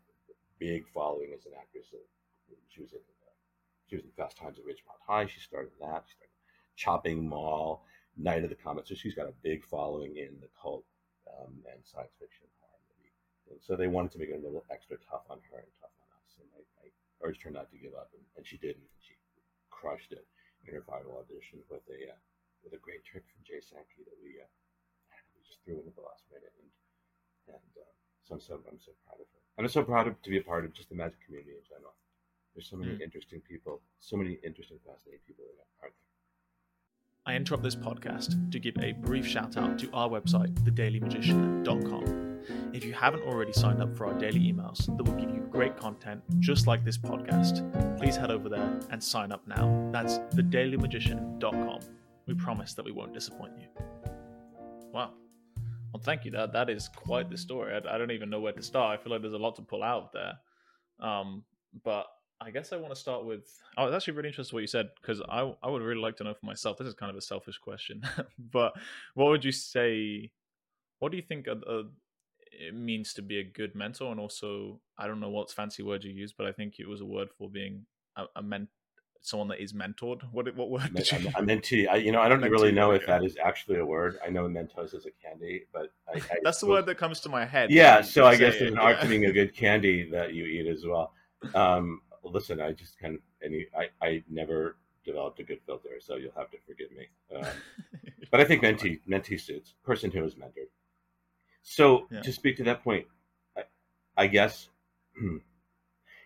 big 0.59 0.87
following 0.93 1.31
as 1.33 1.45
an 1.45 1.53
actress. 1.59 1.87
Uh, 1.93 2.55
She 2.69 2.81
was 2.81 2.93
in 2.93 2.99
uh, 2.99 3.31
she 3.87 3.95
was 3.95 4.05
in 4.05 4.11
Fast 4.11 4.37
Times 4.37 4.57
at 4.57 4.65
Ridgemont 4.65 5.01
High. 5.05 5.25
She 5.27 5.39
started 5.39 5.71
that. 5.79 6.03
She 6.07 6.15
started 6.15 6.33
Chopping 6.75 7.27
Mall, 7.27 7.85
Night 8.17 8.43
of 8.43 8.49
the 8.49 8.55
Comet. 8.55 8.87
So 8.87 8.95
she's 8.95 9.15
got 9.15 9.27
a 9.27 9.41
big 9.43 9.63
following 9.63 10.17
in 10.17 10.39
the 10.41 10.49
cult 10.59 10.83
um, 11.31 11.63
and 11.71 11.79
science 11.85 12.11
fiction 12.19 12.47
movie. 12.89 13.13
And 13.51 13.59
so 13.61 13.75
they 13.75 13.87
wanted 13.87 14.11
to 14.13 14.19
make 14.19 14.29
it 14.29 14.41
a 14.41 14.45
little 14.45 14.65
extra 14.71 14.97
tough 14.97 15.23
on 15.29 15.39
her 15.51 15.59
and 15.63 15.71
tough 15.79 15.93
on 16.01 16.09
us. 16.19 16.31
And 16.41 16.49
I, 16.57 16.61
I 16.83 16.87
urged 17.23 17.43
her 17.43 17.51
not 17.51 17.71
to 17.71 17.77
give 17.77 17.93
up, 17.93 18.09
and, 18.13 18.23
and 18.35 18.43
she 18.45 18.57
didn't. 18.57 18.83
And 18.83 19.01
she 19.05 19.15
crushed 19.69 20.11
it 20.11 20.25
in 20.65 20.73
her 20.73 20.81
final 20.83 21.15
audition 21.21 21.61
with 21.69 21.85
a 21.87 22.11
uh, 22.11 22.19
with 22.63 22.73
a 22.73 22.81
great 22.81 23.05
trick 23.05 23.23
from 23.29 23.45
Jay 23.45 23.61
Sankey 23.61 24.01
that 24.03 24.17
we 24.19 24.41
uh, 24.41 24.49
we 25.37 25.45
just 25.45 25.61
threw 25.63 25.77
in 25.77 25.87
at 25.87 25.95
the 25.95 26.01
last 26.01 26.25
minute, 26.33 26.51
and 26.57 26.67
and 27.47 27.57
uh, 27.77 27.85
so 28.23 28.35
I'm 28.35 28.41
so 28.41 28.53
I'm 28.71 28.79
so 28.79 28.91
proud 29.05 29.19
of 29.21 29.27
her, 29.27 29.41
I'm 29.57 29.67
so 29.67 29.83
proud 29.83 30.07
of, 30.07 30.21
to 30.21 30.29
be 30.29 30.37
a 30.37 30.43
part 30.43 30.65
of 30.65 30.73
just 30.73 30.89
the 30.89 30.95
magic 30.95 31.17
community 31.25 31.51
in 31.51 31.63
general. 31.67 31.93
There's 32.53 32.69
so 32.69 32.77
many 32.77 32.93
Mm. 32.93 33.01
interesting 33.01 33.41
people, 33.41 33.81
so 33.99 34.15
many 34.17 34.39
interesting, 34.43 34.77
fascinating 34.85 35.19
people 35.27 35.43
in 35.45 35.51
it, 35.59 35.67
aren't 35.81 35.93
there? 35.93 37.33
I 37.33 37.35
interrupt 37.35 37.63
this 37.63 37.75
podcast 37.75 38.51
to 38.51 38.59
give 38.59 38.75
a 38.81 38.93
brief 38.93 39.25
shout 39.27 39.57
out 39.57 39.77
to 39.79 39.89
our 39.91 40.07
website, 40.07 40.53
thedailymagician.com. 40.63 42.39
If 42.73 42.85
you 42.85 42.93
haven't 42.93 43.23
already 43.23 43.51
signed 43.53 43.81
up 43.81 43.95
for 43.97 44.05
our 44.05 44.13
daily 44.13 44.39
emails 44.39 44.85
that 44.97 45.03
will 45.03 45.19
give 45.19 45.31
you 45.31 45.41
great 45.51 45.75
content 45.75 46.21
just 46.39 46.67
like 46.67 46.83
this 46.85 46.97
podcast, 46.97 47.63
please 47.97 48.15
head 48.15 48.29
over 48.31 48.47
there 48.49 48.79
and 48.91 49.03
sign 49.03 49.31
up 49.31 49.45
now. 49.47 49.89
That's 49.91 50.19
thedailymagician.com. 50.35 51.79
We 52.27 52.33
promise 52.35 52.73
that 52.75 52.85
we 52.85 52.91
won't 52.91 53.13
disappoint 53.13 53.53
you. 53.59 53.67
Wow. 54.93 55.13
Well, 55.95 56.03
thank 56.03 56.25
you. 56.25 56.31
That 56.31 56.51
that 56.51 56.69
is 56.69 56.89
quite 56.89 57.29
the 57.29 57.37
story. 57.37 57.73
I, 57.73 57.95
I 57.95 57.97
don't 57.97 58.11
even 58.11 58.29
know 58.29 58.41
where 58.41 58.51
to 58.51 58.61
start. 58.61 58.99
I 58.99 59.01
feel 59.01 59.13
like 59.13 59.21
there's 59.21 59.33
a 59.33 59.37
lot 59.37 59.55
to 59.55 59.61
pull 59.61 59.81
out 59.81 60.11
there. 60.11 60.33
Um, 60.99 61.45
but 61.85 62.07
I 62.41 62.51
guess 62.51 62.73
I 62.73 62.75
want 62.75 62.93
to 62.93 62.99
start 62.99 63.23
with. 63.23 63.49
Oh, 63.77 63.85
it's 63.85 63.95
actually 63.95 64.15
really 64.17 64.27
interesting 64.27 64.57
what 64.57 64.59
you 64.59 64.67
said 64.67 64.89
because 65.01 65.21
I 65.21 65.53
I 65.63 65.69
would 65.69 65.81
really 65.81 66.01
like 66.01 66.17
to 66.17 66.25
know 66.25 66.33
for 66.33 66.45
myself. 66.45 66.77
This 66.77 66.89
is 66.89 66.95
kind 66.95 67.11
of 67.11 67.15
a 67.15 67.21
selfish 67.21 67.59
question, 67.59 68.01
but 68.51 68.73
what 69.13 69.29
would 69.29 69.45
you 69.45 69.53
say? 69.53 70.31
What 70.99 71.13
do 71.13 71.17
you 71.17 71.23
think 71.23 71.47
a, 71.47 71.53
a, 71.65 71.83
it 72.51 72.75
means 72.75 73.13
to 73.13 73.21
be 73.21 73.39
a 73.39 73.45
good 73.45 73.73
mentor? 73.73 74.11
And 74.11 74.19
also, 74.19 74.81
I 74.97 75.07
don't 75.07 75.21
know 75.21 75.29
what's 75.29 75.53
fancy 75.53 75.81
word 75.81 76.03
you 76.03 76.11
use, 76.11 76.33
but 76.37 76.45
I 76.45 76.51
think 76.51 76.73
it 76.77 76.89
was 76.89 76.99
a 76.99 77.05
word 77.05 77.29
for 77.37 77.49
being 77.49 77.85
a, 78.17 78.25
a 78.35 78.43
someone 79.25 79.47
that 79.49 79.61
is 79.61 79.73
mentored. 79.73 80.21
What 80.31 80.53
what 80.55 80.69
word 80.69 80.93
did 80.93 81.11
you? 81.11 81.31
I 81.35 81.41
mentee. 81.41 81.87
I, 81.89 81.95
you 81.95 82.11
know, 82.11 82.21
I 82.21 82.29
don't 82.29 82.41
Mentee, 82.41 82.51
really 82.51 82.71
know 82.71 82.91
if 82.91 83.01
go. 83.01 83.07
that 83.07 83.23
is 83.25 83.37
actually 83.43 83.79
a 83.79 83.85
word. 83.85 84.17
I 84.25 84.29
know 84.29 84.47
Mentos 84.47 84.93
is 84.93 85.05
a 85.05 85.11
candy, 85.11 85.65
but 85.73 85.91
I, 86.07 86.17
I 86.31 86.37
That's 86.43 86.59
the 86.59 86.67
word 86.67 86.85
that 86.85 86.97
comes 86.97 87.19
to 87.21 87.29
my 87.29 87.45
head. 87.45 87.71
Yeah, 87.71 88.01
so 88.01 88.25
I 88.25 88.35
guess 88.37 88.59
there's 88.59 88.71
an 88.71 88.77
art 88.77 89.01
to 89.01 89.07
being 89.07 89.25
a 89.25 89.31
good 89.31 89.55
candy 89.63 90.09
that 90.11 90.33
you 90.33 90.45
eat 90.45 90.67
as 90.67 90.85
well. 90.85 91.13
Um, 91.53 92.01
listen, 92.23 92.61
I 92.61 92.71
just 92.71 92.99
kind 92.99 93.15
of 93.15 93.21
any 93.43 93.65
I, 93.77 93.87
I 94.05 94.23
never 94.29 94.77
developed 95.03 95.39
a 95.39 95.43
good 95.43 95.59
filter, 95.65 95.99
so 95.99 96.15
you'll 96.15 96.31
have 96.37 96.51
to 96.51 96.57
forgive 96.65 96.91
me. 96.91 97.07
Um, 97.35 97.45
but 98.31 98.39
I 98.39 98.43
think 98.45 98.61
mentee 98.63 98.99
mentee 99.07 99.39
suits 99.39 99.73
person 99.83 100.11
who 100.11 100.23
is 100.23 100.35
mentored. 100.35 100.69
So 101.63 102.07
Yeah. 102.11 102.21
to 102.21 102.31
speak 102.31 102.57
to 102.57 102.63
that 102.65 102.83
point, 102.83 103.05
I, 103.57 103.63
I 104.17 104.27
guess 104.27 104.69
you 105.21 105.41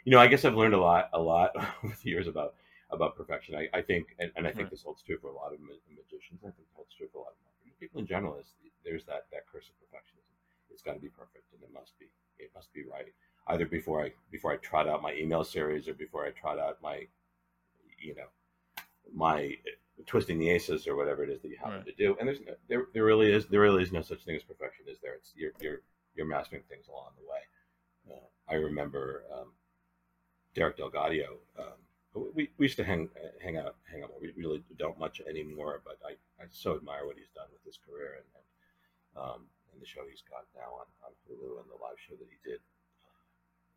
know 0.06 0.20
I 0.20 0.27
guess 0.27 0.44
I've 0.46 0.56
learned 0.56 0.74
a 0.74 0.79
lot 0.82 1.10
a 1.13 1.20
lot 1.20 1.51
with 1.84 2.06
years 2.06 2.27
about 2.27 2.56
about 2.91 3.15
perfection. 3.15 3.55
I, 3.55 3.67
I 3.74 3.81
think 3.81 4.15
and, 4.19 4.31
and 4.36 4.46
I 4.48 4.51
think 4.51 4.63
Right. 4.63 4.72
this 4.72 4.84
holds 4.84 5.01
true 5.03 5.17
for 5.19 5.29
a 5.29 5.36
lot 5.36 5.53
of 5.53 5.60
ma- 5.60 5.74
magicians. 5.89 6.41
I 6.43 6.50
think 6.51 6.67
it 6.67 6.74
holds 6.75 6.93
true 6.93 7.08
for 7.12 7.19
a 7.19 7.22
lot 7.22 7.34
of 7.34 7.79
people 7.79 8.00
in 8.00 8.08
general. 8.08 8.36
Is 8.38 8.53
there's 8.84 9.05
that 9.05 9.27
that 9.31 9.46
curse 9.51 9.69
of 9.69 9.75
perfectionism. 9.77 10.34
It's 10.72 10.81
got 10.81 10.93
to 10.93 11.00
be 11.00 11.10
perfect, 11.10 11.51
and 11.53 11.62
it 11.63 11.72
must 11.74 11.98
be 12.00 12.08
it 12.38 12.51
must 12.55 12.72
be 12.74 12.84
right. 12.84 13.13
Either 13.48 13.65
before 13.65 14.03
I 14.03 14.12
before 14.31 14.51
I 14.51 14.58
trot 14.58 14.88
out 14.88 15.01
my 15.01 15.13
email 15.13 15.43
series 15.43 15.88
or 15.88 15.93
before 15.93 16.25
I 16.25 16.31
trot 16.31 16.60
out 16.60 16.81
my 16.81 17.08
you 18.00 18.15
know 18.15 18.27
my 19.13 19.55
twisting 20.05 20.39
the 20.39 20.50
aces 20.50 20.88
or 20.88 20.96
whatever 20.96 21.24
it 21.24 21.29
is 21.29 21.41
that 21.41 21.50
you 21.50 21.58
happen 21.58 21.77
Right. 21.77 21.86
to 21.86 21.93
do. 21.93 22.15
And 22.19 22.27
there's 22.27 22.39
no, 22.41 22.53
there 22.67 22.86
there 22.93 23.03
really 23.03 23.31
is 23.31 23.48
there 23.48 23.62
really 23.62 23.84
is 23.84 23.91
no 23.91 24.01
such 24.01 24.24
thing 24.24 24.36
as 24.36 24.43
perfection, 24.43 24.86
is 24.88 25.00
there? 25.01 25.15
It's 25.15 25.34
you're 25.36 25.51
you're 25.60 25.81
you're 26.15 26.25
mastering 26.27 26.63
things 26.69 26.88
along 26.88 27.12
the 27.17 27.25
way. 27.29 28.15
Uh, 28.15 28.27
I 28.51 28.55
remember 28.55 29.24
um, 29.34 29.51
Derek 30.55 30.77
DelGaudio. 30.77 31.38
Um, 31.58 31.77
we, 32.13 32.49
we 32.57 32.65
used 32.65 32.77
to 32.77 32.83
hang 32.83 33.09
hang 33.41 33.57
out 33.57 33.75
hang 33.91 34.03
out. 34.03 34.11
We 34.21 34.33
really 34.35 34.63
don't 34.77 34.97
much 34.97 35.21
anymore, 35.27 35.81
but 35.85 35.99
I, 36.05 36.13
I 36.41 36.47
so 36.49 36.75
admire 36.75 37.05
what 37.05 37.17
he's 37.17 37.33
done 37.35 37.47
with 37.51 37.63
his 37.63 37.77
career 37.77 38.17
and 38.17 38.29
and, 38.33 38.47
um, 39.17 39.41
and 39.73 39.81
the 39.81 39.85
show 39.85 40.01
he's 40.09 40.23
got 40.25 40.45
now 40.55 40.81
on, 40.81 40.87
on 41.05 41.13
Hulu 41.25 41.61
and 41.61 41.69
the 41.69 41.77
live 41.81 41.97
show 41.97 42.15
that 42.15 42.27
he 42.29 42.39
did 42.49 42.59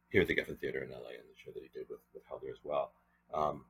here 0.08 0.22
at 0.22 0.28
the 0.28 0.36
Geffen 0.36 0.58
Theater 0.58 0.82
in 0.82 0.90
LA 0.90 1.16
and 1.20 1.28
the 1.28 1.40
show 1.40 1.52
that 1.52 1.62
he 1.62 1.70
did 1.72 1.88
with 1.88 2.00
with 2.14 2.24
Helder 2.28 2.50
as 2.50 2.60
well. 2.64 2.92
Um, 3.32 3.64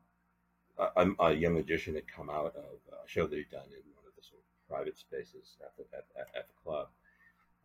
a, 0.78 1.06
a 1.20 1.32
young 1.34 1.54
magician 1.54 1.94
had 1.94 2.08
come 2.08 2.30
out 2.30 2.56
of 2.56 2.78
a 2.90 3.06
show 3.06 3.26
that 3.26 3.36
he'd 3.36 3.50
done 3.50 3.68
in 3.70 3.84
one 3.94 4.06
of 4.08 4.14
the 4.16 4.24
sort 4.24 4.40
of 4.40 4.46
private 4.68 4.98
spaces 4.98 5.58
at 5.60 5.76
the, 5.76 5.84
at, 5.96 6.06
at, 6.16 6.28
at 6.34 6.46
the 6.48 6.56
club 6.64 6.88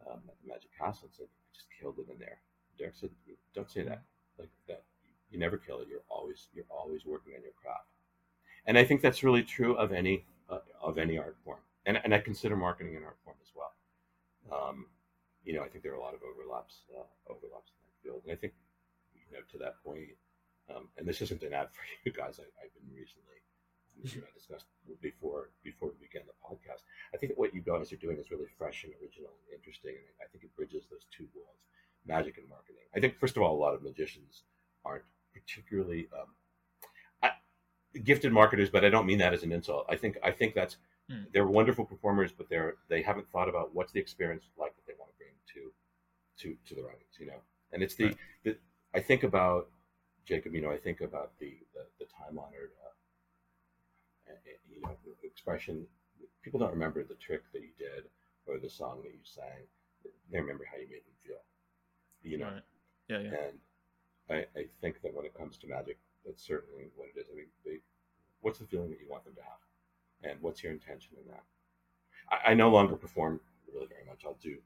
um, 0.05 0.19
at 0.27 0.35
the 0.43 0.47
Magic 0.47 0.69
Castle 0.77 1.07
and 1.07 1.15
said, 1.15 1.27
I 1.31 1.47
just 1.55 1.67
killed 1.79 1.97
it 1.99 2.11
in 2.11 2.19
there. 2.19 2.39
Derek 2.77 2.95
said, 2.95 3.09
don't 3.55 3.71
say 3.71 3.83
that. 3.83 4.03
Like 4.37 4.49
that. 4.67 4.83
You 5.29 5.39
never 5.39 5.57
kill 5.57 5.81
it. 5.81 5.87
You're 5.89 6.05
always, 6.09 6.47
you're 6.53 6.69
always 6.69 7.05
working 7.05 7.33
on 7.35 7.41
your 7.41 7.53
craft. 7.61 7.87
And 8.65 8.77
I 8.77 8.83
think 8.83 9.01
that's 9.01 9.23
really 9.23 9.43
true 9.43 9.75
of 9.75 9.91
any, 9.91 10.25
uh, 10.49 10.59
of 10.81 10.97
any 10.97 11.17
art 11.17 11.37
form. 11.43 11.59
And, 11.85 11.99
and 12.03 12.13
I 12.13 12.19
consider 12.19 12.55
marketing 12.55 12.95
an 12.95 13.03
art 13.03 13.17
form 13.23 13.37
as 13.41 13.51
well. 13.55 13.73
Um, 14.51 14.87
you 15.43 15.53
know, 15.53 15.63
I 15.63 15.67
think 15.67 15.83
there 15.83 15.93
are 15.93 15.99
a 15.99 16.03
lot 16.03 16.13
of 16.13 16.19
overlaps, 16.23 16.83
uh, 16.91 17.07
overlaps 17.31 17.71
in 17.71 17.79
that 17.87 17.95
field. 18.03 18.21
And 18.27 18.33
I 18.33 18.35
think, 18.35 18.53
you 19.15 19.31
know, 19.31 19.43
to 19.51 19.57
that 19.59 19.81
point, 19.83 20.11
um, 20.67 20.91
and 20.97 21.07
this 21.07 21.21
isn't 21.21 21.43
an 21.43 21.53
ad 21.53 21.71
for 21.71 21.83
you 22.03 22.11
guys. 22.11 22.39
I, 22.39 22.47
I've 22.59 22.75
been 22.75 22.91
recently, 22.91 23.39
you 24.03 24.21
and 24.21 24.29
I 24.29 24.31
discussed 24.35 24.67
before 25.01 25.49
before 25.63 25.89
we 25.89 26.05
began 26.05 26.27
the 26.27 26.37
podcast. 26.43 26.85
I 27.13 27.17
think 27.17 27.33
that 27.33 27.39
what 27.39 27.53
you 27.55 27.61
guys 27.61 27.91
are 27.91 27.97
doing 27.97 28.17
is 28.17 28.29
really 28.29 28.45
fresh 28.57 28.83
and 28.83 28.93
original 29.01 29.33
and 29.33 29.57
interesting, 29.57 29.97
and 29.97 30.15
I 30.21 30.29
think 30.29 30.43
it 30.43 30.55
bridges 30.55 30.85
those 30.91 31.07
two 31.09 31.25
worlds, 31.33 31.65
magic 32.05 32.37
and 32.37 32.47
marketing. 32.47 32.85
I 32.95 32.99
think 32.99 33.17
first 33.17 33.37
of 33.37 33.41
all, 33.41 33.55
a 33.55 33.63
lot 33.63 33.73
of 33.73 33.81
magicians 33.81 34.43
aren't 34.85 35.07
particularly 35.45 36.07
um, 36.17 36.27
I, 37.23 37.31
gifted 38.03 38.31
marketers, 38.31 38.69
but 38.69 38.85
I 38.85 38.89
don't 38.89 39.05
mean 39.05 39.17
that 39.19 39.33
as 39.33 39.43
an 39.43 39.51
insult. 39.51 39.85
I 39.89 39.95
think 39.95 40.17
I 40.23 40.31
think 40.31 40.53
that's 40.55 40.77
Hmm. 41.09 41.23
they're 41.31 41.47
wonderful 41.47 41.85
performers, 41.85 42.33
but 42.33 42.49
they're 42.49 42.75
they 42.89 43.01
haven't 43.01 43.29
thought 43.31 43.47
about 43.47 43.73
what's 43.73 43.93
the 43.93 43.99
experience 43.99 44.49
like 44.57 44.75
that 44.75 44.85
they 44.85 44.93
want 44.99 45.09
to 45.11 45.17
bring 45.17 45.31
to 45.53 45.71
to 46.39 46.57
to 46.67 46.75
the 46.75 46.81
audience, 46.81 47.15
you 47.19 47.27
know. 47.27 47.41
And 47.71 47.81
it's 47.81 47.95
the, 47.95 48.05
Right. 48.05 48.17
the 48.43 48.57
I 48.93 48.99
think 48.99 49.23
about 49.23 49.69
Jacob, 50.25 50.53
you 50.53 50.61
know, 50.61 50.71
I 50.71 50.77
think 50.77 51.01
about 51.01 51.31
the 51.39 51.57
the, 51.73 51.85
the 51.99 52.05
time 52.05 52.37
honored, 52.37 52.71
uh, 52.85 54.31
you 54.69 54.81
know, 54.81 54.97
expression. 55.23 55.85
People 56.43 56.59
don't 56.59 56.71
remember 56.71 57.03
the 57.03 57.15
trick 57.15 57.41
that 57.53 57.61
you 57.61 57.71
did 57.77 58.05
or 58.47 58.57
the 58.57 58.69
song 58.69 59.01
that 59.03 59.11
you 59.11 59.23
sang. 59.23 59.67
They 60.31 60.39
remember 60.39 60.65
how 60.69 60.77
you 60.77 60.87
made 60.89 61.03
them 61.05 61.17
feel. 61.25 61.41
You 62.23 62.37
know, 62.39 62.45
Right. 62.47 62.63
Yeah, 63.07 63.19
yeah. 63.19 63.47
and 63.47 63.59
I, 64.29 64.45
I 64.55 64.65
think 64.81 65.01
that 65.01 65.13
when 65.13 65.25
it 65.25 65.33
comes 65.37 65.57
to 65.57 65.67
magic, 65.67 65.97
that's 66.25 66.45
certainly 66.45 66.85
what 66.95 67.09
it 67.15 67.19
is. 67.19 67.27
I 67.31 67.35
mean, 67.35 67.45
they, 67.65 67.77
what's 68.41 68.59
the 68.59 68.65
feeling 68.65 68.89
that 68.89 68.99
you 68.99 69.09
want 69.09 69.23
them 69.25 69.35
to 69.35 69.41
have, 69.41 70.31
and 70.31 70.41
what's 70.41 70.63
your 70.63 70.71
intention 70.71 71.15
in 71.21 71.31
that? 71.31 71.43
I, 72.29 72.51
I 72.51 72.53
no 72.53 72.69
longer 72.69 72.95
perform 72.95 73.39
really 73.73 73.87
very 73.87 74.05
much. 74.05 74.23
I'll 74.25 74.37
do 74.41 74.57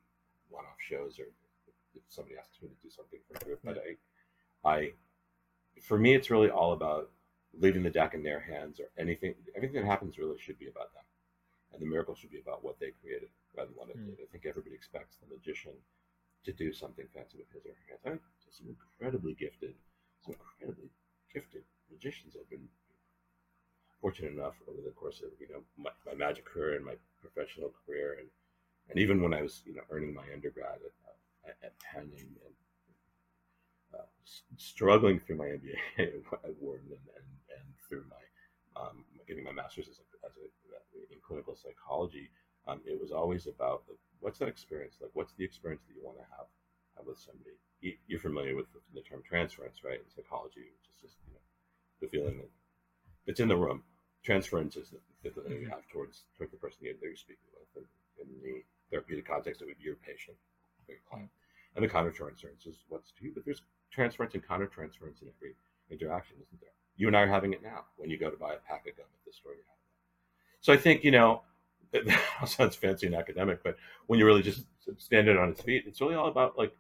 one-off 0.50 0.78
shows, 0.80 1.20
or 1.20 1.26
if 1.96 2.02
somebody 2.10 2.38
asks 2.38 2.62
me 2.62 2.70
to 2.70 2.76
do 2.82 2.90
something 2.90 3.20
for 3.28 3.38
a 3.38 3.46
group. 3.46 3.60
But 3.64 3.78
I, 4.66 4.70
I, 4.70 4.92
for 5.82 5.98
me, 5.98 6.16
it's 6.16 6.30
really 6.30 6.50
all 6.50 6.74
about 6.74 7.10
leaving 7.60 7.84
the 7.84 7.90
deck 7.90 8.14
in 8.14 8.24
their 8.24 8.40
hands, 8.40 8.80
or 8.80 8.90
anything. 8.98 9.36
Everything 9.56 9.82
that 9.82 9.88
happens 9.88 10.18
really 10.18 10.40
should 10.40 10.58
be 10.58 10.68
about 10.68 10.94
them, 10.94 11.04
and 11.74 11.82
the 11.82 11.86
miracle 11.86 12.16
should 12.16 12.32
be 12.32 12.40
about 12.40 12.64
what 12.64 12.80
they 12.80 12.92
created 13.02 13.30
rather 13.56 13.70
than 13.70 13.78
what 13.78 13.90
it 13.90 13.98
Mm. 13.98 14.16
did. 14.18 14.24
I 14.24 14.32
think 14.32 14.46
everybody 14.46 14.74
expects 14.74 15.18
the 15.18 15.28
magician 15.34 15.74
to 16.46 16.52
do 16.54 16.74
something 16.74 17.06
fancy 17.14 17.38
with 17.38 17.52
his 17.52 17.66
or 17.66 17.76
her 17.76 17.86
hands. 17.90 18.00
I 18.06 18.10
think 18.10 18.22
there's 18.52 18.58
some 18.58 18.76
incredibly 18.76 19.34
gifted, 19.34 19.76
some 20.26 20.36
incredibly 20.36 20.90
gifted 21.34 21.64
magicians. 21.92 22.36
I've 22.40 22.50
been 22.50 22.68
fortunate 24.02 24.34
enough 24.34 24.56
over 24.68 24.82
the 24.84 24.92
course 24.92 25.22
of 25.22 25.30
you 25.40 25.48
know 25.50 25.62
my, 25.78 25.92
my 26.06 26.14
magic 26.14 26.46
career 26.46 26.76
and 26.76 26.86
my 26.86 26.96
professional 27.22 27.72
career, 27.86 28.18
and 28.20 28.28
and 28.90 29.00
even 29.00 29.22
when 29.22 29.34
I 29.34 29.42
was 29.42 29.62
you 29.66 29.76
know 29.76 29.84
earning 29.90 30.14
my 30.14 30.26
undergrad 30.34 30.80
at, 30.84 30.96
uh, 31.08 31.50
at, 31.50 31.56
at 31.64 31.80
Penn 31.80 32.12
and, 32.12 32.36
and 32.46 32.56
uh, 33.96 34.10
struggling 34.58 35.20
through 35.20 35.38
my 35.38 35.46
MBA 35.46 35.78
at 36.00 36.56
Wharton 36.60 36.88
and, 36.92 37.08
and, 37.16 37.30
and 37.56 37.68
through 37.88 38.04
my 38.10 38.82
um, 38.82 39.04
getting 39.28 39.44
my 39.44 39.52
master's 39.52 39.88
as 39.88 40.00
a, 40.00 40.26
as 40.26 40.34
a, 40.36 41.14
in 41.14 41.20
clinical 41.22 41.56
psychology, 41.56 42.30
um, 42.68 42.82
it 42.86 43.00
was 43.00 43.12
always 43.12 43.48
about 43.48 43.84
like, 43.88 44.00
what's 44.20 44.40
that 44.40 44.48
experience 44.48 44.96
like? 45.02 45.12
What's 45.14 45.34
the 45.34 45.44
experience 45.44 45.84
that 45.88 45.94
you 45.96 46.04
want 46.04 46.18
to 46.18 46.26
have, 46.36 46.48
have 46.98 47.06
with 47.06 47.18
somebody? 47.18 47.56
You, 47.82 47.94
you're 48.08 48.20
familiar 48.20 48.56
with 48.56 48.72
the, 48.74 48.80
the 48.94 49.02
term 49.02 49.22
transference, 49.28 49.84
right? 49.84 50.00
In 50.00 50.10
psychology, 50.10 50.70
which 50.70 50.88
is 50.90 51.02
just 51.02 51.18
you 51.28 51.34
know, 51.34 51.42
the 52.02 52.08
feeling 52.08 52.38
that 52.38 52.50
it's 53.26 53.40
in 53.40 53.48
the 53.48 53.58
room. 53.58 53.84
Transference 54.24 54.78
is 54.78 54.94
the, 55.24 55.32
feeling 55.32 55.52
you 55.52 55.58
mm-hmm. 55.66 55.72
have 55.72 55.88
towards 55.90 56.30
towards 56.38 56.52
the 56.52 56.62
person 56.62 56.86
that 56.86 56.98
you're 57.02 57.16
speaking 57.16 57.50
with, 57.58 57.84
and 57.84 57.86
in 58.22 58.28
the 58.42 58.62
therapeutic 58.92 59.26
context, 59.26 59.62
it 59.62 59.66
would 59.66 59.78
be 59.78 59.84
your 59.84 59.96
patient, 59.96 60.38
or 60.88 60.94
your 60.94 61.02
client. 61.10 61.30
Mm-hmm. 61.30 61.82
And 61.82 61.82
the 61.82 61.90
countertransference 61.90 62.68
is 62.68 62.78
what's 62.90 63.12
to 63.18 63.26
you, 63.26 63.32
but 63.34 63.46
there's 63.46 63.64
transference 63.90 64.34
and 64.36 64.46
countertransference 64.46 65.22
in 65.22 65.30
every 65.34 65.56
interaction, 65.90 66.38
isn't 66.38 66.62
there? 66.62 66.76
You 66.98 67.08
and 67.08 67.18
I 67.18 67.22
are 67.22 67.28
having 67.28 67.54
it 67.54 67.64
now 67.64 67.86
when 67.98 68.10
you 68.10 68.18
go 68.18 68.30
to 68.30 68.38
buy 68.38 68.54
a 68.54 68.62
pack 68.68 68.86
of 68.88 68.98
gum 68.98 69.06
at 69.10 69.26
the 69.26 69.34
store. 69.34 69.54
You 69.54 69.66
have 69.66 69.80
it. 69.80 70.62
So 70.62 70.74
I 70.74 70.78
think 70.78 71.04
you 71.04 71.12
know 71.12 71.42
it 71.94 72.08
sounds 72.48 72.76
fancy 72.76 73.08
and 73.08 73.16
academic, 73.16 73.64
but 73.64 73.78
when 74.08 74.20
you 74.20 74.26
really 74.26 74.44
just 74.44 74.66
stand 74.98 75.28
it 75.28 75.38
on 75.38 75.50
its 75.50 75.62
feet, 75.62 75.86
it's 75.88 76.00
really 76.00 76.16
all 76.16 76.28
about 76.28 76.58
like 76.58 76.76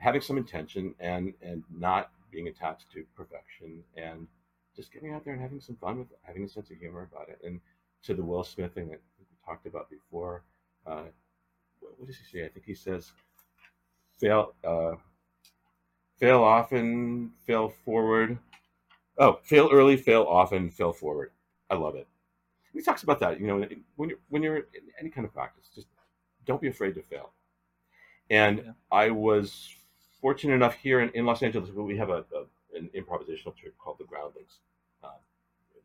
having 0.00 0.20
some 0.20 0.38
intention 0.38 0.94
and 0.98 1.32
and 1.42 1.62
not 1.70 2.10
being 2.32 2.48
attached 2.48 2.90
to 2.92 3.04
perfection 3.16 3.82
and 3.96 4.26
just 4.74 4.92
getting 4.92 5.12
out 5.12 5.24
there 5.24 5.34
and 5.34 5.42
having 5.42 5.60
some 5.60 5.76
fun 5.76 5.98
with 5.98 6.10
it, 6.10 6.18
having 6.22 6.44
a 6.44 6.48
sense 6.48 6.70
of 6.70 6.76
humor 6.76 7.08
about 7.12 7.28
it. 7.28 7.40
And 7.44 7.60
to 8.04 8.14
the 8.14 8.22
Will 8.22 8.44
Smith 8.44 8.72
thing 8.72 8.88
that 8.88 9.00
we 9.18 9.26
talked 9.44 9.66
about 9.66 9.90
before, 9.90 10.42
uh, 10.86 11.04
what 11.80 12.06
does 12.06 12.16
he 12.16 12.24
say? 12.24 12.44
I 12.44 12.48
think 12.48 12.64
he 12.66 12.74
says, 12.74 13.12
fail, 14.18 14.54
uh, 14.64 14.92
fail 16.18 16.42
often, 16.42 17.32
fail 17.46 17.68
forward. 17.68 18.38
Oh, 19.18 19.38
fail 19.42 19.68
early, 19.72 19.96
fail 19.96 20.22
often, 20.28 20.70
fail 20.70 20.92
forward. 20.92 21.32
I 21.68 21.74
love 21.74 21.94
it. 21.96 22.06
He 22.72 22.80
talks 22.82 23.02
about 23.02 23.18
that. 23.20 23.40
You 23.40 23.48
know, 23.48 23.66
when 23.96 24.08
you're 24.08 24.18
when 24.28 24.42
you're 24.42 24.56
in 24.56 24.64
any 24.98 25.10
kind 25.10 25.26
of 25.26 25.34
practice, 25.34 25.68
just 25.74 25.88
don't 26.46 26.60
be 26.60 26.68
afraid 26.68 26.94
to 26.94 27.02
fail. 27.02 27.32
And 28.30 28.58
yeah. 28.58 28.72
I 28.92 29.10
was 29.10 29.74
fortunate 30.20 30.54
enough 30.54 30.74
here 30.74 31.00
in, 31.00 31.10
in 31.10 31.26
Los 31.26 31.42
Angeles, 31.42 31.70
we 31.70 31.96
have 31.96 32.10
a, 32.10 32.24
a 32.34 32.44
an 32.74 32.88
improvisational 32.94 33.56
troupe 33.56 33.76
called 33.78 33.98
the 33.98 34.04
Groundlings. 34.04 34.58
Um, 35.02 35.18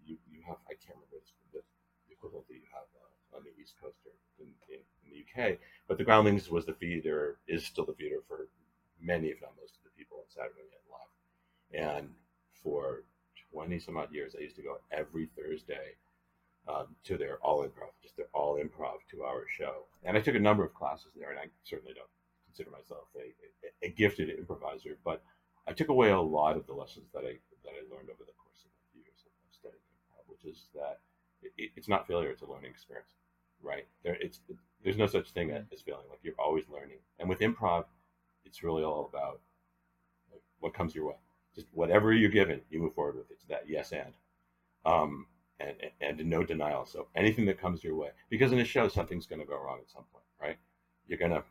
you 0.05 0.17
you 0.31 0.41
have 0.45 0.57
I 0.67 0.73
can't 0.73 0.97
remember 0.97 1.23
the, 1.53 1.59
the 1.59 2.13
equivalent 2.13 2.47
that 2.47 2.53
you 2.53 2.67
have 2.71 2.87
uh, 2.93 3.37
on 3.37 3.43
the 3.43 3.53
East 3.61 3.73
Coast 3.81 3.97
or 4.05 4.13
in, 4.39 4.49
in, 4.69 4.79
in, 4.79 5.09
the 5.09 5.21
UK, 5.23 5.57
but 5.87 5.97
the 5.97 6.03
Groundlings 6.03 6.49
was 6.49 6.65
the 6.65 6.73
theater 6.73 7.37
is 7.47 7.65
still 7.65 7.85
the 7.85 7.93
theater 7.93 8.21
for 8.27 8.47
many, 9.01 9.27
if 9.27 9.41
not 9.41 9.53
most, 9.59 9.77
of 9.77 9.83
the 9.83 9.95
people 9.97 10.17
in 10.19 10.29
Saturday 10.29 10.65
Night 10.69 10.85
Live. 10.89 11.97
And 11.97 12.09
for 12.51 13.03
twenty 13.51 13.79
some 13.79 13.97
odd 13.97 14.13
years, 14.13 14.35
I 14.37 14.43
used 14.43 14.55
to 14.57 14.61
go 14.61 14.77
every 14.91 15.29
Thursday 15.35 15.97
um, 16.67 16.95
to 17.05 17.17
their 17.17 17.37
all 17.37 17.63
improv, 17.63 17.93
just 18.01 18.17
their 18.17 18.29
all 18.33 18.57
improv 18.57 19.01
two 19.09 19.23
hour 19.23 19.45
show. 19.57 19.85
And 20.03 20.17
I 20.17 20.21
took 20.21 20.35
a 20.35 20.39
number 20.39 20.63
of 20.63 20.73
classes 20.73 21.11
there, 21.15 21.31
and 21.31 21.39
I 21.39 21.45
certainly 21.63 21.93
don't 21.93 22.09
consider 22.55 22.71
myself 22.71 23.07
a, 23.17 23.85
a, 23.85 23.89
gifted 23.89 24.29
improviser, 24.29 24.97
but 25.03 25.21
I 25.67 25.73
took 25.73 25.89
away 25.89 26.11
a 26.11 26.19
lot 26.19 26.55
of 26.55 26.65
the 26.67 26.73
lessons 26.73 27.07
that 27.13 27.23
I 27.25 27.35
that 27.63 27.73
I 27.75 27.83
learned 27.93 28.09
over 28.09 28.23
the 28.23 28.37
course 28.39 28.63
of 28.63 28.71
a 28.71 28.87
few 28.91 29.01
years 29.01 29.19
of 29.25 29.31
studying 29.51 29.81
improv, 29.91 30.23
which 30.27 30.45
is 30.45 30.67
that 30.73 30.99
it, 31.41 31.71
it's 31.75 31.89
not 31.89 32.07
failure; 32.07 32.29
it's 32.29 32.43
a 32.43 32.45
learning 32.45 32.71
experience, 32.71 33.09
right? 33.61 33.85
There, 34.03 34.15
it's 34.21 34.39
it, 34.47 34.55
there's 34.83 34.97
no 34.97 35.07
such 35.07 35.31
thing 35.31 35.51
as 35.51 35.81
failing. 35.81 36.07
Like 36.09 36.19
you're 36.23 36.39
always 36.39 36.69
learning, 36.69 36.99
and 37.19 37.27
with 37.27 37.39
improv, 37.39 37.85
it's 38.45 38.63
really 38.63 38.83
all 38.83 39.09
about 39.11 39.41
like, 40.31 40.41
what 40.59 40.73
comes 40.73 40.95
your 40.95 41.07
way. 41.07 41.15
Just 41.53 41.67
whatever 41.73 42.13
you're 42.13 42.29
given, 42.29 42.61
you 42.69 42.79
move 42.79 42.93
forward 42.93 43.15
with. 43.15 43.31
It. 43.31 43.33
It's 43.33 43.45
that 43.45 43.63
yes 43.67 43.91
and. 43.91 44.13
Um, 44.85 45.27
and, 45.57 45.73
and 46.01 46.23
no 46.29 46.43
denial. 46.43 46.85
So 46.85 47.07
anything 47.15 47.45
that 47.45 47.59
comes 47.59 47.81
your 47.81 47.95
way, 47.95 48.09
because 48.29 48.51
in 48.51 48.59
a 48.59 48.65
show 48.65 48.89
something's 48.89 49.25
going 49.25 49.39
to 49.39 49.47
go 49.47 49.55
wrong 49.55 49.79
at 49.81 49.89
some 49.89 50.03
point, 50.11 50.25
right? 50.39 50.57
You're 51.07 51.17
gonna 51.17 51.43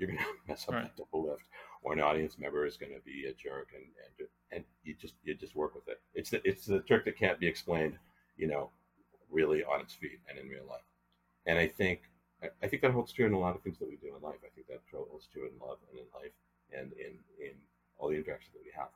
you're 0.00 0.08
gonna 0.08 0.26
mess 0.48 0.66
up 0.68 0.74
right. 0.74 0.96
double 0.96 1.28
lift, 1.28 1.44
or 1.82 1.92
an 1.92 2.00
audience 2.00 2.38
member 2.38 2.66
is 2.66 2.76
going 2.76 2.92
to 2.92 3.00
be 3.00 3.26
a 3.26 3.32
jerk, 3.32 3.68
and 3.74 3.84
and 3.84 4.28
and 4.52 4.64
you 4.82 4.94
just 4.94 5.14
you 5.22 5.34
just 5.34 5.54
work 5.54 5.74
with 5.74 5.88
it. 5.88 6.00
It's 6.14 6.30
the 6.30 6.46
it's 6.48 6.66
the 6.66 6.80
trick 6.80 7.04
that 7.04 7.18
can't 7.18 7.38
be 7.38 7.46
explained, 7.46 7.98
you 8.36 8.48
know, 8.48 8.70
really 9.30 9.62
on 9.64 9.80
its 9.80 9.94
feet 9.94 10.20
and 10.28 10.38
in 10.38 10.48
real 10.48 10.66
life. 10.68 10.80
And 11.46 11.58
I 11.58 11.68
think 11.68 12.02
I 12.62 12.68
think 12.68 12.82
that 12.82 12.92
holds 12.92 13.12
true 13.12 13.26
in 13.26 13.34
a 13.34 13.38
lot 13.38 13.54
of 13.54 13.62
things 13.62 13.78
that 13.78 13.88
we 13.88 13.96
do 13.96 14.14
in 14.16 14.22
life. 14.22 14.40
I 14.44 14.48
think 14.54 14.66
that 14.68 14.80
holds 14.92 15.28
true 15.32 15.44
in 15.44 15.66
love 15.66 15.78
and 15.90 16.00
in 16.00 16.06
life 16.14 16.32
and 16.72 16.92
in 16.94 17.18
in 17.38 17.54
all 17.98 18.08
the 18.08 18.16
interactions 18.16 18.54
that 18.54 18.64
we 18.64 18.72
have. 18.74 18.92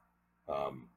Um, 0.49 0.89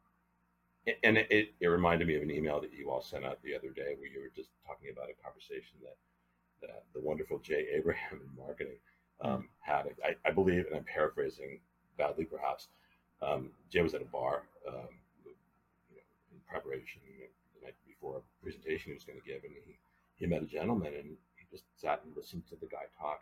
and 1.03 1.17
it, 1.17 1.51
it, 1.59 1.67
reminded 1.67 2.07
me 2.07 2.15
of 2.15 2.21
an 2.21 2.31
email 2.31 2.61
that 2.61 2.71
you 2.73 2.89
all 2.89 3.01
sent 3.01 3.25
out 3.25 3.43
the 3.43 3.53
other 3.53 3.69
day 3.69 3.95
where 3.99 4.07
you 4.07 4.21
were 4.21 4.31
just 4.33 4.49
talking 4.65 4.87
about 4.91 5.09
a 5.11 5.21
conversation 5.21 5.75
that, 5.83 5.97
that 6.61 6.83
the 6.95 7.01
wonderful 7.01 7.39
Jay 7.39 7.67
Abraham 7.75 8.21
in 8.23 8.41
marketing 8.41 8.79
um, 9.21 9.49
had. 9.59 9.89
I, 10.03 10.15
I, 10.25 10.31
believe, 10.31 10.65
and 10.67 10.75
I'm 10.75 10.83
paraphrasing 10.83 11.59
badly 11.97 12.25
perhaps, 12.25 12.67
um, 13.21 13.49
Jay 13.71 13.81
was 13.81 13.93
at 13.93 14.01
a 14.01 14.09
bar 14.13 14.43
um, 14.67 14.93
you 15.25 15.33
know, 15.97 16.05
in 16.33 16.39
preparation 16.45 17.01
the 17.57 17.65
night 17.65 17.75
before 17.87 18.21
a 18.21 18.23
presentation 18.43 18.93
he 18.93 18.97
was 18.97 19.03
going 19.03 19.19
to 19.19 19.25
give, 19.25 19.43
and 19.43 19.53
he, 19.65 19.77
he 20.17 20.25
met 20.25 20.43
a 20.43 20.49
gentleman 20.49 20.93
and 20.93 21.17
he 21.37 21.43
just 21.49 21.65
sat 21.77 22.01
and 22.05 22.15
listened 22.15 22.45
to 22.49 22.55
the 22.61 22.69
guy 22.69 22.85
talk. 22.97 23.21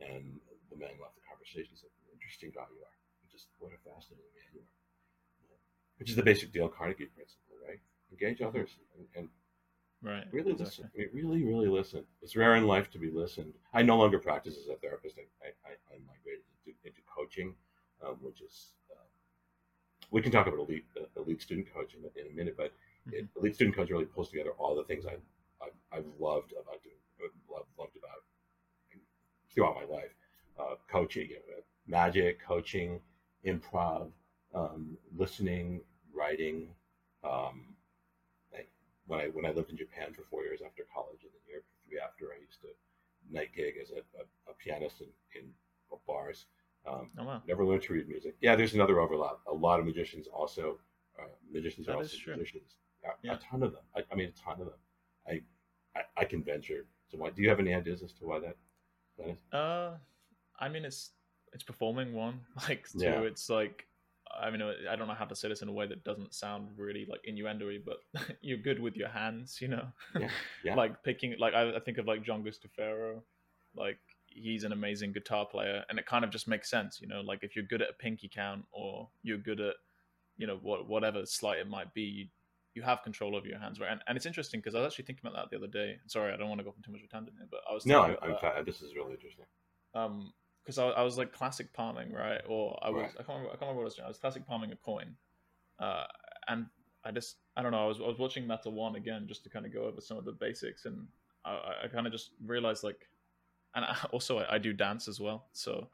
And 0.00 0.40
the 0.72 0.78
man 0.78 0.96
left 1.02 1.18
the 1.18 1.26
conversation. 1.28 1.76
He 1.76 1.80
said, 1.82 1.92
"Interesting 2.14 2.54
guy 2.54 2.64
you 2.72 2.80
are. 2.80 2.96
Just 3.28 3.52
what 3.58 3.74
a 3.74 3.80
fascinating 3.84 4.32
man 4.32 4.48
you 4.54 4.60
are." 4.64 4.80
which 6.00 6.08
is 6.08 6.16
the 6.16 6.24
basic 6.24 6.50
Dale 6.50 6.72
Carnegie 6.72 7.12
principle, 7.12 7.60
right? 7.68 7.78
Engage 8.10 8.40
others 8.40 8.70
and, 8.96 9.06
and 9.14 9.28
right 10.02 10.24
really 10.32 10.52
exactly. 10.52 10.64
listen. 10.64 10.90
I 10.94 10.98
mean, 10.98 11.08
really, 11.12 11.44
really 11.44 11.68
listen. 11.68 12.04
It's 12.22 12.36
rare 12.36 12.56
in 12.56 12.66
life 12.66 12.90
to 12.92 12.98
be 12.98 13.10
listened. 13.10 13.54
I 13.72 13.82
no 13.82 13.96
longer 13.96 14.18
practice 14.18 14.56
as 14.56 14.68
a 14.68 14.76
therapist. 14.76 15.16
I, 15.18 15.46
I, 15.46 15.72
I 15.94 15.98
migrated 16.06 16.44
into, 16.66 16.78
into 16.84 17.00
coaching, 17.06 17.54
um, 18.06 18.16
which 18.20 18.40
is 18.40 18.72
uh, 18.90 19.04
we 20.10 20.22
can 20.22 20.32
talk 20.32 20.46
about 20.46 20.58
elite 20.58 20.86
uh, 20.98 21.20
elite 21.20 21.42
student 21.42 21.68
coaching 21.72 22.00
in 22.16 22.26
a 22.26 22.34
minute, 22.34 22.54
but 22.56 22.72
mm-hmm. 23.08 23.18
it, 23.18 23.28
elite 23.36 23.54
student 23.54 23.76
coaching 23.76 23.94
really 23.94 24.06
pulls 24.06 24.30
together 24.30 24.50
all 24.58 24.74
the 24.74 24.84
things 24.84 25.04
I've, 25.06 25.22
I've, 25.62 25.98
I've 25.98 26.06
loved 26.18 26.52
about 26.52 26.82
doing, 26.82 26.96
loved, 27.50 27.68
loved 27.78 27.96
about 27.96 28.22
throughout 29.52 29.74
my 29.74 29.94
life. 29.94 30.14
Uh, 30.58 30.74
coaching, 30.90 31.28
you 31.28 31.36
know, 31.36 31.62
magic, 31.86 32.38
coaching, 32.46 33.00
improv, 33.46 34.10
um, 34.54 34.96
listening, 35.16 35.80
writing. 36.14 36.68
Um, 37.24 37.64
I, 37.64 37.79
when 39.10 39.20
I 39.20 39.26
when 39.26 39.44
I 39.44 39.50
lived 39.50 39.70
in 39.70 39.76
Japan 39.76 40.14
for 40.14 40.22
four 40.30 40.44
years 40.44 40.60
after 40.64 40.84
college, 40.94 41.22
and 41.22 41.32
then 41.34 41.42
year 41.48 41.62
three 41.84 41.98
after, 41.98 42.26
I 42.32 42.38
used 42.40 42.62
to 42.62 42.68
night 43.28 43.50
gig 43.54 43.74
as 43.82 43.90
a, 43.90 44.06
a, 44.18 44.24
a 44.50 44.54
pianist 44.62 45.00
in, 45.00 45.08
in 45.34 45.50
bars. 46.06 46.46
Um, 46.86 47.10
oh, 47.18 47.24
wow. 47.24 47.42
Never 47.46 47.66
learned 47.66 47.82
to 47.82 47.92
read 47.92 48.08
music. 48.08 48.36
Yeah, 48.40 48.56
there's 48.56 48.74
another 48.74 49.00
overlap. 49.00 49.38
A 49.50 49.52
lot 49.52 49.80
of 49.80 49.86
magicians 49.86 50.26
also 50.32 50.78
uh, 51.18 51.26
magicians 51.52 51.86
that 51.86 51.92
are 51.92 51.98
also 51.98 52.16
magicians. 52.28 52.76
A, 53.04 53.08
yeah. 53.22 53.34
a, 53.34 53.38
ton 53.38 53.62
of 53.62 53.72
them. 53.72 53.82
I, 53.96 54.02
I, 54.10 54.14
mean, 54.14 54.28
a 54.28 54.40
ton 54.40 54.60
of 54.60 54.66
them. 54.66 54.80
I, 55.28 55.40
I, 55.98 56.02
I 56.18 56.24
can 56.24 56.42
venture. 56.42 56.86
So, 57.10 57.18
why 57.18 57.30
do 57.30 57.42
you 57.42 57.48
have 57.48 57.58
any 57.58 57.74
ideas 57.74 58.02
as 58.02 58.12
to 58.14 58.26
why 58.26 58.38
that 58.38 58.56
that 59.18 59.28
is? 59.28 59.38
Uh, 59.52 59.96
I 60.58 60.68
mean, 60.68 60.84
it's 60.84 61.10
it's 61.52 61.64
performing 61.64 62.14
one. 62.14 62.40
Like 62.68 62.88
two, 62.88 63.04
yeah. 63.04 63.20
it's 63.22 63.50
like 63.50 63.86
I 64.38 64.50
mean, 64.50 64.62
I 64.62 64.96
don't 64.96 65.08
know 65.08 65.14
how 65.14 65.24
to 65.24 65.36
say 65.36 65.48
this 65.48 65.62
in 65.62 65.68
a 65.68 65.72
way 65.72 65.86
that 65.86 66.04
doesn't 66.04 66.34
sound 66.34 66.68
really 66.76 67.06
like 67.08 67.20
innuendo 67.24 67.70
but 67.84 67.98
you're 68.40 68.58
good 68.58 68.80
with 68.80 68.96
your 68.96 69.08
hands, 69.08 69.58
you 69.60 69.68
know? 69.68 69.86
Yeah. 70.18 70.28
yeah. 70.64 70.74
like 70.74 71.02
picking, 71.02 71.34
like, 71.38 71.54
I, 71.54 71.76
I, 71.76 71.80
think 71.80 71.98
of 71.98 72.06
like 72.06 72.22
John 72.22 72.44
Guastaferro, 72.44 73.22
like, 73.74 73.98
he's 74.26 74.64
an 74.64 74.72
amazing 74.72 75.12
guitar 75.12 75.46
player, 75.46 75.84
and 75.88 75.98
it 75.98 76.06
kind 76.06 76.24
of 76.24 76.30
just 76.30 76.48
makes 76.48 76.70
sense, 76.70 77.00
you 77.00 77.08
know? 77.08 77.20
Like, 77.20 77.40
if 77.42 77.56
you're 77.56 77.64
good 77.64 77.82
at 77.82 77.90
a 77.90 77.94
pinky 77.94 78.30
count 78.32 78.64
or 78.72 79.08
you're 79.22 79.38
good 79.38 79.60
at, 79.60 79.74
you 80.36 80.46
know, 80.46 80.58
what, 80.62 80.88
whatever 80.88 81.26
slight 81.26 81.58
it 81.58 81.68
might 81.68 81.92
be, 81.92 82.02
you, 82.02 82.26
you 82.74 82.82
have 82.82 83.02
control 83.02 83.34
over 83.34 83.46
your 83.46 83.58
hands, 83.58 83.80
right? 83.80 83.90
And, 83.90 84.00
and 84.06 84.16
it's 84.16 84.26
interesting 84.26 84.60
because 84.60 84.74
I 84.74 84.78
was 84.78 84.92
actually 84.92 85.06
thinking 85.06 85.28
about 85.28 85.34
that 85.34 85.50
the 85.50 85.56
other 85.56 85.70
day. 85.70 85.98
Sorry, 86.06 86.32
I 86.32 86.36
don't 86.36 86.48
want 86.48 86.60
to 86.60 86.64
go 86.64 86.70
on 86.70 86.82
too 86.82 86.92
much 86.92 87.00
of 87.00 87.06
a 87.06 87.08
tangent 87.08 87.36
here, 87.36 87.48
but 87.50 87.60
I 87.68 87.74
was. 87.74 87.84
No, 87.84 88.02
I'm, 88.02 88.16
I'm 88.22 88.64
this 88.64 88.80
is 88.80 88.94
really 88.94 89.12
interesting. 89.12 89.44
Um, 89.94 90.32
because 90.64 90.78
I, 90.78 90.88
I, 90.88 91.02
was 91.02 91.18
like 91.18 91.32
classic 91.32 91.72
palming, 91.72 92.12
right? 92.12 92.40
Or 92.48 92.78
I 92.82 92.90
was 92.90 93.02
right. 93.02 93.10
I 93.12 93.22
can't 93.22 93.28
remember 93.28 93.48
I 93.48 93.52
can't 93.52 93.60
remember 93.62 93.76
what 93.76 93.82
I 93.82 93.84
was 93.84 93.94
doing. 93.94 94.04
I 94.04 94.08
was 94.08 94.18
classic 94.18 94.46
palming 94.46 94.72
a 94.72 94.76
coin, 94.76 95.16
uh, 95.78 96.04
and 96.48 96.66
I 97.04 97.10
just 97.10 97.36
I 97.56 97.62
don't 97.62 97.72
know. 97.72 97.84
I 97.84 97.86
was 97.86 97.98
I 98.00 98.06
was 98.06 98.18
watching 98.18 98.46
Metal 98.46 98.72
One 98.72 98.96
again 98.96 99.26
just 99.26 99.44
to 99.44 99.50
kind 99.50 99.66
of 99.66 99.72
go 99.72 99.84
over 99.84 100.00
some 100.00 100.18
of 100.18 100.24
the 100.24 100.32
basics, 100.32 100.84
and 100.84 101.06
I, 101.44 101.84
I 101.84 101.88
kind 101.88 102.06
of 102.06 102.12
just 102.12 102.30
realized 102.44 102.84
like, 102.84 103.08
and 103.74 103.84
I, 103.84 103.96
also 104.12 104.38
I, 104.38 104.54
I, 104.54 104.58
do 104.58 104.72
dance 104.72 105.08
as 105.08 105.20
well, 105.20 105.46
so 105.52 105.88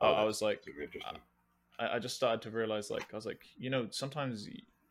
oh, 0.00 0.12
I, 0.12 0.24
was 0.24 0.42
like, 0.42 0.62
I, 1.78 1.98
just 1.98 2.16
started 2.16 2.42
to 2.42 2.50
realize 2.50 2.90
like 2.90 3.06
I 3.12 3.16
was 3.16 3.26
like, 3.26 3.44
you 3.56 3.70
know, 3.70 3.88
sometimes 3.90 4.46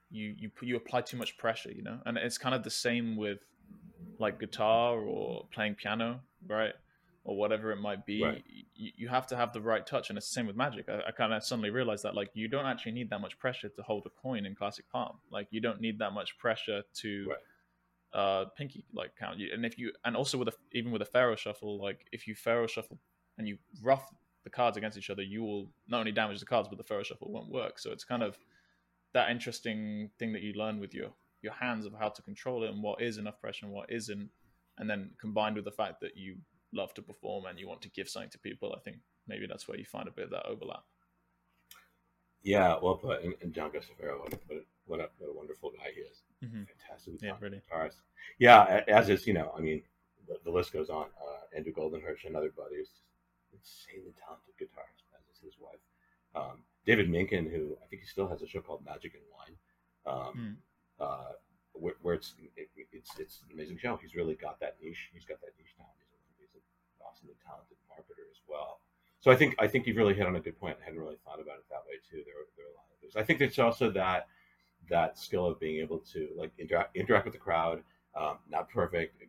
you 0.09 0.35
you 0.39 0.51
you 0.61 0.75
apply 0.75 1.01
too 1.01 1.17
much 1.17 1.37
pressure, 1.37 1.71
you 1.71 1.83
know, 1.83 1.99
and 2.05 2.17
it's 2.17 2.37
kind 2.37 2.55
of 2.55 2.63
the 2.63 2.69
same 2.69 3.15
with 3.15 3.39
like 4.19 4.39
guitar 4.39 4.99
or 4.99 5.45
playing 5.53 5.75
piano, 5.75 6.19
right? 6.47 6.73
Or 7.23 7.37
whatever 7.37 7.71
it 7.71 7.79
might 7.79 8.03
be 8.03 8.23
right. 8.23 8.43
you, 8.73 8.91
you, 8.97 9.07
have 9.07 9.27
to 9.27 9.35
have 9.35 9.53
the 9.53 9.61
right 9.61 9.85
touch 9.85 10.09
and 10.09 10.17
it's 10.17 10.27
the 10.27 10.33
same 10.33 10.47
with 10.47 10.55
magic 10.55 10.89
i, 10.89 11.09
I 11.09 11.11
kind 11.11 11.31
of 11.31 11.43
suddenly 11.43 11.69
realized 11.69 12.03
that 12.03 12.15
like 12.15 12.31
you 12.33 12.47
don't 12.47 12.65
actually 12.65 12.93
need 12.93 13.11
that 13.11 13.21
much 13.21 13.37
pressure 13.37 13.69
to 13.69 13.81
hold 13.83 14.07
a 14.07 14.09
coin 14.09 14.43
in 14.47 14.55
classic 14.55 14.85
palm 14.91 15.19
like 15.31 15.47
you 15.51 15.61
don't 15.61 15.79
need 15.79 15.99
that 15.99 16.13
much 16.13 16.35
pressure 16.39 16.81
to 16.95 17.27
right. 17.29 18.19
uh 18.19 18.45
pinky 18.57 18.85
like 18.91 19.11
count 19.19 19.37
you 19.37 19.49
and 19.53 19.63
if 19.67 19.77
you 19.77 19.91
and 20.03 20.17
also 20.17 20.35
with 20.35 20.47
a, 20.47 20.53
even 20.71 20.91
with 20.91 21.03
a 21.03 21.05
faro 21.05 21.35
shuffle 21.35 21.79
like 21.79 22.07
if 22.11 22.25
you 22.25 22.33
faro 22.33 22.65
shuffle 22.65 22.97
and 23.37 23.47
you 23.47 23.59
rough 23.83 24.09
the 24.43 24.49
cards 24.49 24.75
against 24.75 24.97
each 24.97 25.11
other 25.11 25.21
you 25.21 25.43
will 25.43 25.69
not 25.87 25.99
only 25.99 26.11
damage 26.11 26.39
the 26.39 26.45
cards 26.45 26.67
but 26.67 26.79
the 26.79 26.83
faro 26.83 27.03
shuffle 27.03 27.31
won't 27.31 27.51
work 27.51 27.77
so 27.77 27.91
it's 27.91 28.03
kind 28.03 28.23
of 28.23 28.35
that 29.13 29.29
interesting 29.29 30.09
thing 30.17 30.33
that 30.33 30.41
you 30.41 30.53
learn 30.53 30.79
with 30.79 30.91
your 30.91 31.11
your 31.43 31.53
hands 31.53 31.85
of 31.85 31.93
how 31.93 32.09
to 32.09 32.23
control 32.23 32.63
it 32.63 32.71
and 32.71 32.81
what 32.81 32.99
is 32.99 33.19
enough 33.19 33.39
pressure 33.39 33.67
and 33.67 33.73
what 33.75 33.91
isn't 33.91 34.29
and 34.77 34.89
then 34.89 35.11
combined 35.19 35.55
with 35.55 35.65
the 35.65 35.71
fact 35.71 36.01
that 36.01 36.15
you 36.15 36.37
love 36.73 36.93
to 36.95 37.01
perform 37.01 37.45
and 37.45 37.59
you 37.59 37.67
want 37.67 37.81
to 37.81 37.89
give 37.89 38.09
something 38.09 38.31
to 38.31 38.39
people, 38.39 38.73
I 38.75 38.79
think 38.79 38.97
maybe 39.27 39.47
that's 39.47 39.67
where 39.67 39.77
you 39.77 39.85
find 39.85 40.07
a 40.07 40.11
bit 40.11 40.25
of 40.25 40.31
that 40.31 40.45
overlap. 40.45 40.83
Yeah, 42.43 42.77
well 42.81 42.95
put. 42.95 43.23
And, 43.23 43.35
and 43.41 43.53
John 43.53 43.69
Guastaferro, 43.69 44.19
what, 44.19 44.33
what, 44.47 44.65
what, 44.85 44.99
a, 44.99 45.09
what 45.19 45.29
a 45.29 45.33
wonderful 45.33 45.71
guy 45.71 45.91
he 45.93 46.01
is. 46.01 46.23
Mm-hmm. 46.43 46.63
Fantastic 46.87 47.21
yeah, 47.21 47.37
really. 47.39 47.61
guitarist. 47.71 47.97
Yeah, 48.39 48.81
as 48.87 49.09
is, 49.09 49.27
you 49.27 49.33
know, 49.33 49.53
I 49.55 49.61
mean, 49.61 49.83
the, 50.27 50.37
the 50.43 50.51
list 50.51 50.73
goes 50.73 50.89
on. 50.89 51.05
Uh, 51.21 51.55
Andrew 51.55 51.73
Goldenhersh, 51.73 52.25
another 52.25 52.51
buddy, 52.55 52.75
is 52.75 52.89
insanely 53.53 54.13
talented 54.25 54.55
guitarist, 54.59 55.05
as 55.13 55.37
is 55.37 55.43
his 55.43 55.53
wife. 55.59 55.79
Um, 56.33 56.63
David 56.85 57.09
Minkin, 57.09 57.51
who 57.51 57.77
I 57.83 57.87
think 57.87 58.01
he 58.01 58.07
still 58.07 58.27
has 58.27 58.41
a 58.41 58.47
show 58.47 58.61
called 58.61 58.83
Magic 58.85 59.13
and 59.13 59.23
Wine, 59.29 59.55
um, 60.07 60.33
mm. 60.37 61.05
uh, 61.05 61.33
where, 61.73 61.95
where, 62.01 62.15
it's 62.15 62.33
it, 62.55 62.69
it's 62.91 63.11
it's 63.19 63.43
an 63.45 63.53
amazing 63.53 63.77
show. 63.77 63.99
He's 64.01 64.15
really 64.15 64.35
got 64.35 64.59
that 64.61 64.77
niche. 64.81 65.09
He's 65.13 65.25
got 65.25 65.41
that 65.41 65.51
niche 65.59 65.75
talent 65.77 65.93
awesomely 67.11 67.35
talented 67.45 67.77
marketer 67.91 68.23
as 68.31 68.39
well. 68.47 68.79
so 69.19 69.31
I 69.31 69.35
think 69.35 69.55
I 69.59 69.67
think 69.67 69.85
you've 69.85 69.97
really 69.97 70.13
hit 70.13 70.25
on 70.25 70.35
a 70.35 70.39
good 70.39 70.59
point. 70.59 70.77
I 70.81 70.85
hadn't 70.85 70.99
really 70.99 71.17
thought 71.25 71.39
about 71.41 71.57
it 71.57 71.65
that 71.69 71.83
way 71.87 71.99
too. 72.09 72.23
There, 72.23 72.35
there 72.55 72.65
are 72.65 72.71
a 72.71 72.77
lot 72.79 72.87
of 72.93 72.99
things. 73.01 73.15
I 73.15 73.23
think 73.23 73.41
it's 73.41 73.59
also 73.59 73.91
that 73.91 74.27
that 74.89 75.17
skill 75.17 75.45
of 75.45 75.59
being 75.59 75.81
able 75.81 75.99
to 76.13 76.29
like 76.35 76.51
interact 76.57 76.95
interact 76.95 77.25
with 77.25 77.33
the 77.33 77.39
crowd. 77.39 77.83
Um, 78.15 78.39
not 78.49 78.69
perfect, 78.69 79.23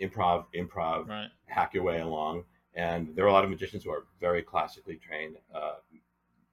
improv, 0.00 0.46
improv, 0.54 1.08
right. 1.08 1.28
hack 1.46 1.74
your 1.74 1.84
way 1.84 2.00
along. 2.00 2.44
And 2.74 3.14
there 3.14 3.24
are 3.24 3.28
a 3.28 3.32
lot 3.32 3.44
of 3.44 3.50
magicians 3.50 3.84
who 3.84 3.90
are 3.90 4.04
very 4.20 4.42
classically 4.42 4.96
trained 4.96 5.36
uh, 5.54 5.76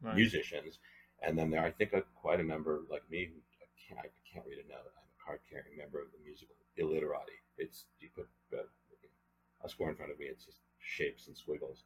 right. 0.01 0.15
musicians, 0.15 0.79
and 1.21 1.37
then 1.37 1.49
there 1.49 1.61
are, 1.61 1.65
I 1.65 1.71
think, 1.71 1.93
a, 1.93 2.03
quite 2.15 2.39
a 2.39 2.43
number 2.43 2.81
like 2.89 3.03
me 3.09 3.25
who 3.25 3.39
I 3.59 3.67
can't, 3.75 3.99
I 3.99 4.09
can't 4.31 4.45
read 4.45 4.59
a 4.63 4.67
note. 4.69 4.85
I'm 4.85 5.09
a 5.09 5.25
card 5.25 5.39
carrying 5.49 5.77
member 5.77 5.99
of 5.99 6.07
the 6.13 6.23
musical 6.23 6.55
illiterati. 6.77 7.33
It's 7.57 7.85
you 7.99 8.09
put 8.15 8.27
uh, 8.53 8.63
a 9.63 9.69
square 9.69 9.89
in 9.89 9.95
front 9.95 10.11
of 10.11 10.19
me, 10.19 10.25
it's 10.27 10.45
just 10.45 10.59
shapes 10.79 11.27
and 11.27 11.35
squiggles. 11.37 11.83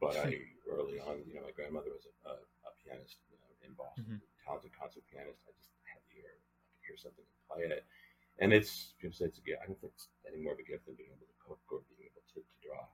But 0.00 0.16
I 0.16 0.38
early 0.70 1.00
on, 1.00 1.20
you 1.26 1.34
know, 1.34 1.42
my 1.42 1.50
grandmother 1.52 1.90
was 1.90 2.06
a, 2.06 2.14
a, 2.30 2.34
a 2.38 2.70
pianist 2.84 3.18
you 3.30 3.36
know, 3.42 3.50
in 3.66 3.72
Boston, 3.74 4.20
Mhm. 4.20 4.44
talented 4.44 4.72
concert 4.72 5.02
pianist. 5.10 5.42
I 5.48 5.52
just 5.58 5.74
had 5.90 6.00
the 6.08 6.22
ear, 6.22 6.30
I 6.30 6.38
could 6.70 6.86
hear 6.86 6.96
something 6.96 7.24
and 7.26 7.40
play 7.50 7.62
it. 7.66 7.84
And 8.38 8.52
it's 8.54 8.94
people 9.02 9.16
say 9.16 9.26
it's 9.26 9.38
a 9.38 9.42
gift. 9.42 9.58
I 9.62 9.66
don't 9.66 9.80
think 9.80 9.92
it's 9.98 10.08
any 10.24 10.38
more 10.38 10.54
of 10.54 10.60
a 10.62 10.62
gift 10.62 10.86
than 10.86 10.94
being 10.94 11.10
able 11.10 11.26
to 11.26 11.38
cook 11.42 11.58
or 11.74 11.82
being 11.90 12.06
able 12.06 12.22
to, 12.34 12.38
to 12.38 12.56
draw. 12.62 12.86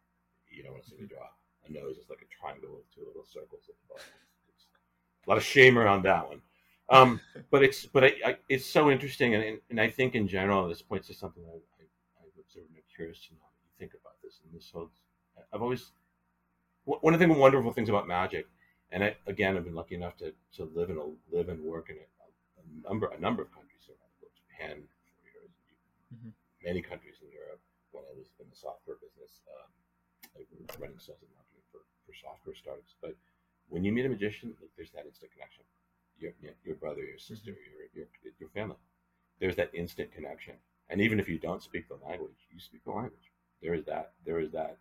You 0.48 0.64
know, 0.64 0.72
when 0.72 0.80
I 0.80 0.84
say 0.88 0.96
to 0.96 1.06
draw, 1.06 1.28
a 1.66 1.68
nose 1.70 1.98
is 2.00 2.08
like 2.08 2.22
a 2.24 2.30
triangle 2.32 2.72
with 2.80 2.88
two 2.94 3.04
little 3.04 3.26
circles 3.28 3.68
at 3.68 3.76
the 3.76 3.86
bottom. 3.92 4.08
It's, 4.48 4.64
it's 4.64 5.26
a 5.26 5.28
lot 5.28 5.36
of 5.36 5.44
shame 5.44 5.76
around 5.76 6.02
that 6.08 6.24
one. 6.26 6.40
Um, 6.88 7.20
but 7.52 7.62
it's 7.62 7.84
but 7.84 8.04
I, 8.04 8.12
I, 8.24 8.36
it's 8.48 8.64
so 8.64 8.90
interesting, 8.90 9.34
and, 9.34 9.60
and 9.68 9.78
I 9.80 9.90
think 9.90 10.14
in 10.14 10.26
general 10.26 10.66
this 10.68 10.80
points 10.80 11.08
to 11.08 11.14
something 11.14 11.44
I, 11.44 11.56
I, 11.60 11.84
I've 12.24 12.36
observed 12.40 12.72
and 12.72 12.78
I'm 12.80 12.88
curious 12.88 13.20
to 13.28 13.34
know 13.34 13.44
how 13.44 13.52
you 13.60 13.68
think 13.76 13.92
about 14.00 14.13
this. 14.34 14.40
And 14.44 14.54
this 14.54 14.70
whole, 14.72 14.90
I've 15.52 15.62
always 15.62 15.92
one 16.84 17.14
of 17.14 17.20
the 17.20 17.28
wonderful 17.28 17.72
things 17.72 17.88
about 17.88 18.06
magic, 18.06 18.46
and 18.90 19.02
I, 19.04 19.16
again 19.26 19.56
I've 19.56 19.64
been 19.64 19.74
lucky 19.74 19.94
enough 19.94 20.16
to, 20.18 20.32
to 20.56 20.64
live 20.74 20.90
and 20.90 20.98
live 21.32 21.48
and 21.48 21.62
work 21.64 21.90
in 21.90 21.96
a, 21.96 22.06
a 22.60 22.88
number 22.88 23.06
a 23.06 23.20
number 23.20 23.42
of 23.42 23.50
countries 23.52 23.88
around 23.88 24.10
the 24.20 24.26
world, 24.26 24.34
Japan 24.36 24.76
for 24.84 25.24
years, 25.24 25.50
Mhm. 26.14 26.32
many 26.62 26.82
countries 26.82 27.16
in 27.22 27.30
Europe. 27.32 27.60
When 27.92 28.04
I 28.10 28.14
was 28.18 28.26
in 28.40 28.50
the 28.50 28.56
software 28.56 28.96
business, 28.96 29.40
um, 29.54 29.70
was 30.34 30.78
running 30.80 30.98
sales 30.98 31.22
and 31.22 31.30
marketing 31.30 31.62
for, 31.70 31.80
for 32.04 32.12
software 32.12 32.54
startups. 32.54 32.96
But 33.00 33.14
when 33.68 33.84
you 33.84 33.92
meet 33.92 34.04
a 34.04 34.08
magician, 34.08 34.50
like, 34.60 34.70
there's 34.76 34.90
that 34.90 35.06
instant 35.06 35.30
connection. 35.32 35.64
Your, 36.18 36.32
your- 36.42 36.58
your 36.64 36.74
brother, 36.76 37.02
your 37.02 37.18
sister, 37.18 37.50
your, 37.50 37.86
your 37.94 38.32
your 38.40 38.48
family. 38.50 38.76
There's 39.40 39.56
that 39.56 39.70
instant 39.74 40.12
connection, 40.12 40.54
and 40.88 41.00
even 41.00 41.18
if 41.20 41.28
you 41.28 41.38
don't 41.38 41.62
speak 41.62 41.88
the 41.88 41.98
language, 42.06 42.38
you 42.50 42.58
speak 42.60 42.84
the 42.84 42.90
language. 42.92 43.30
There 43.64 43.72
is 43.72 43.86
that 43.86 44.12
there 44.26 44.40
is 44.40 44.52
that 44.52 44.76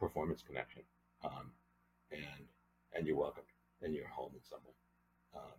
performance 0.00 0.40
connection, 0.40 0.80
um, 1.22 1.52
and 2.10 2.48
and 2.96 3.06
you're 3.06 3.14
welcome, 3.20 3.44
and 3.82 3.94
you're 3.94 4.08
home 4.08 4.32
in 4.34 4.42
some 4.42 4.60
way. 4.64 4.72
Um, 5.36 5.58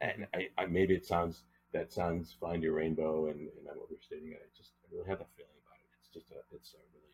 and 0.00 0.26
I, 0.32 0.62
I 0.62 0.66
maybe 0.66 0.94
it 0.94 1.04
sounds 1.04 1.42
that 1.72 1.92
sounds 1.92 2.32
find 2.38 2.62
your 2.62 2.74
rainbow, 2.74 3.26
and, 3.26 3.40
and 3.40 3.66
I'm 3.68 3.82
overstating 3.82 4.30
it. 4.30 4.38
I 4.40 4.46
just 4.56 4.70
I 4.84 4.94
really 4.94 5.08
have 5.08 5.18
that 5.18 5.34
feeling 5.36 5.58
about 5.66 5.82
it. 5.82 5.90
It's 5.98 6.14
just 6.14 6.30
a 6.30 6.38
it's 6.54 6.74
a 6.74 6.82
really 6.94 7.10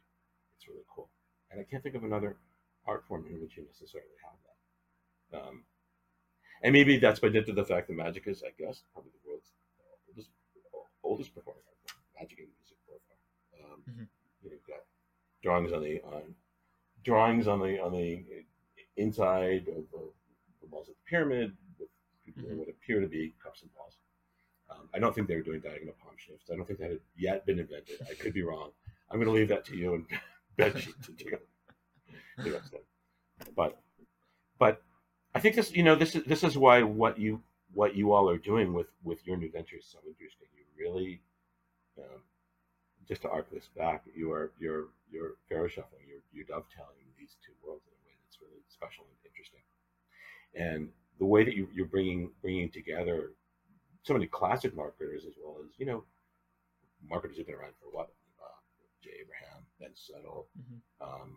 it's 0.54 0.68
really 0.68 0.84
cool, 0.94 1.08
and 1.50 1.58
I 1.58 1.64
can't 1.64 1.82
think 1.82 1.94
of 1.94 2.04
another 2.04 2.36
art 2.86 3.06
form 3.08 3.24
in 3.30 3.40
which 3.40 3.56
you 3.56 3.64
necessarily 3.64 4.18
have 4.20 4.36
that. 4.44 5.38
Um, 5.40 5.64
and 6.62 6.74
maybe 6.74 6.98
that's 6.98 7.18
by 7.18 7.30
dint 7.30 7.48
of 7.48 7.56
the 7.56 7.64
fact 7.64 7.88
that 7.88 7.94
magic 7.96 8.26
is, 8.26 8.42
I 8.42 8.52
guess, 8.62 8.82
probably 8.92 9.12
the 9.12 9.26
world's 9.26 9.52
oldest 10.06 10.28
oldest 11.02 11.34
performing 11.34 11.62
art 11.66 11.78
form. 11.88 12.02
Magic 12.20 12.40
and 12.40 12.48
music 12.60 12.76
both 12.86 13.00
are. 13.08 13.72
Um, 13.72 13.80
Mhm. 13.88 14.06
You 14.42 14.50
you've 14.50 14.66
got 14.66 14.80
drawings 15.42 15.72
on 15.72 15.82
the 15.82 16.00
on 16.02 16.34
drawings 17.04 17.46
on 17.48 17.60
the 17.60 17.80
on 17.82 17.92
the 17.92 18.24
inside 18.96 19.68
of, 19.68 19.78
of 19.78 20.10
the 20.60 20.66
walls 20.70 20.88
of 20.88 20.94
the 20.94 21.08
pyramid 21.08 21.56
with 21.78 21.88
Mhm. 22.28 22.56
would 22.56 22.68
appear 22.68 23.00
to 23.00 23.08
be 23.08 23.34
cups 23.42 23.62
and 23.62 23.74
balls. 23.74 23.96
Um, 24.70 24.88
I 24.94 24.98
don't 25.00 25.14
think 25.14 25.26
they 25.28 25.36
were 25.36 25.42
doing 25.42 25.60
diagonal 25.60 25.94
palm 26.02 26.14
shifts. 26.16 26.48
I 26.50 26.56
don't 26.56 26.64
think 26.66 26.78
that 26.78 26.90
had 26.90 27.00
yet 27.16 27.44
been 27.44 27.58
invented. 27.58 28.00
I 28.08 28.14
could 28.14 28.32
be 28.32 28.42
wrong. 28.42 28.70
I'm 29.10 29.18
going 29.18 29.26
to 29.26 29.32
leave 29.32 29.48
that 29.48 29.64
to 29.66 29.76
you 29.76 29.94
and 29.94 30.06
Benji 30.58 30.94
to 31.04 31.12
do. 31.12 31.38
do. 32.44 32.60
But 33.56 33.78
but 34.58 34.82
I 35.34 35.40
think 35.40 35.56
this 35.56 35.72
you 35.72 35.82
know 35.82 35.94
this 35.96 36.14
is 36.14 36.24
this 36.24 36.44
is 36.44 36.56
why 36.56 36.82
what 36.82 37.18
you 37.18 37.42
what 37.74 37.94
you 37.96 38.12
all 38.12 38.28
are 38.30 38.38
doing 38.38 38.72
with 38.72 38.86
with 39.02 39.26
your 39.26 39.36
new 39.36 39.50
venture 39.50 39.76
is 39.76 39.86
so 39.86 39.98
interesting. 40.06 40.48
You 40.56 40.64
really 40.78 41.20
um, 41.98 42.22
just 43.08 43.22
to 43.22 43.30
arc 43.30 43.50
this 43.50 43.68
back, 43.76 44.04
you 44.14 44.32
are 44.32 44.52
you're 44.58 44.88
you're 45.10 45.34
fair 45.48 45.68
shuffling. 45.68 46.02
You're 46.08 46.22
you're 46.32 46.46
dovetailing 46.46 47.08
these 47.18 47.36
two 47.44 47.52
worlds 47.64 47.84
in 47.86 47.92
a 47.92 48.00
way 48.06 48.14
that's 48.24 48.38
really 48.40 48.62
special 48.68 49.04
and 49.08 49.18
interesting. 49.26 49.62
And 50.54 50.88
the 51.18 51.26
way 51.26 51.44
that 51.44 51.54
you, 51.54 51.68
you're 51.74 51.86
bringing 51.86 52.30
bringing 52.40 52.70
together 52.70 53.32
so 54.02 54.14
many 54.14 54.26
classic 54.26 54.74
marketers 54.74 55.24
as 55.26 55.34
well 55.42 55.56
as 55.62 55.70
you 55.78 55.86
know 55.86 56.04
marketers 57.08 57.36
who've 57.36 57.46
been 57.46 57.56
around 57.56 57.74
for 57.80 57.90
what 57.96 58.10
uh, 58.40 58.58
Jay 59.02 59.18
Abraham, 59.20 59.66
Ben 59.80 59.90
Settle. 59.94 60.46
Mhm. 60.58 60.78
Um, 61.00 61.36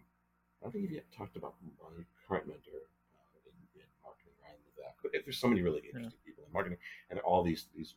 I 0.61 0.65
don't 0.65 0.71
think 0.71 0.83
you've 0.83 0.93
yet 0.97 1.11
talked 1.11 1.37
about 1.37 1.53
my 1.61 2.03
current 2.27 2.47
mentor 2.47 2.89
uh, 3.13 3.37
in, 3.45 3.53
in 3.81 3.87
marketing, 4.01 4.33
Ryan 4.41 4.57
Levesque. 4.73 4.97
But 5.01 5.11
there's 5.25 5.37
so 5.37 5.47
many 5.47 5.61
really 5.61 5.81
interesting 5.85 6.19
people 6.25 6.43
in 6.45 6.53
marketing, 6.53 6.77
and 7.09 7.19
all 7.19 7.43
these 7.43 7.67
these 7.75 7.93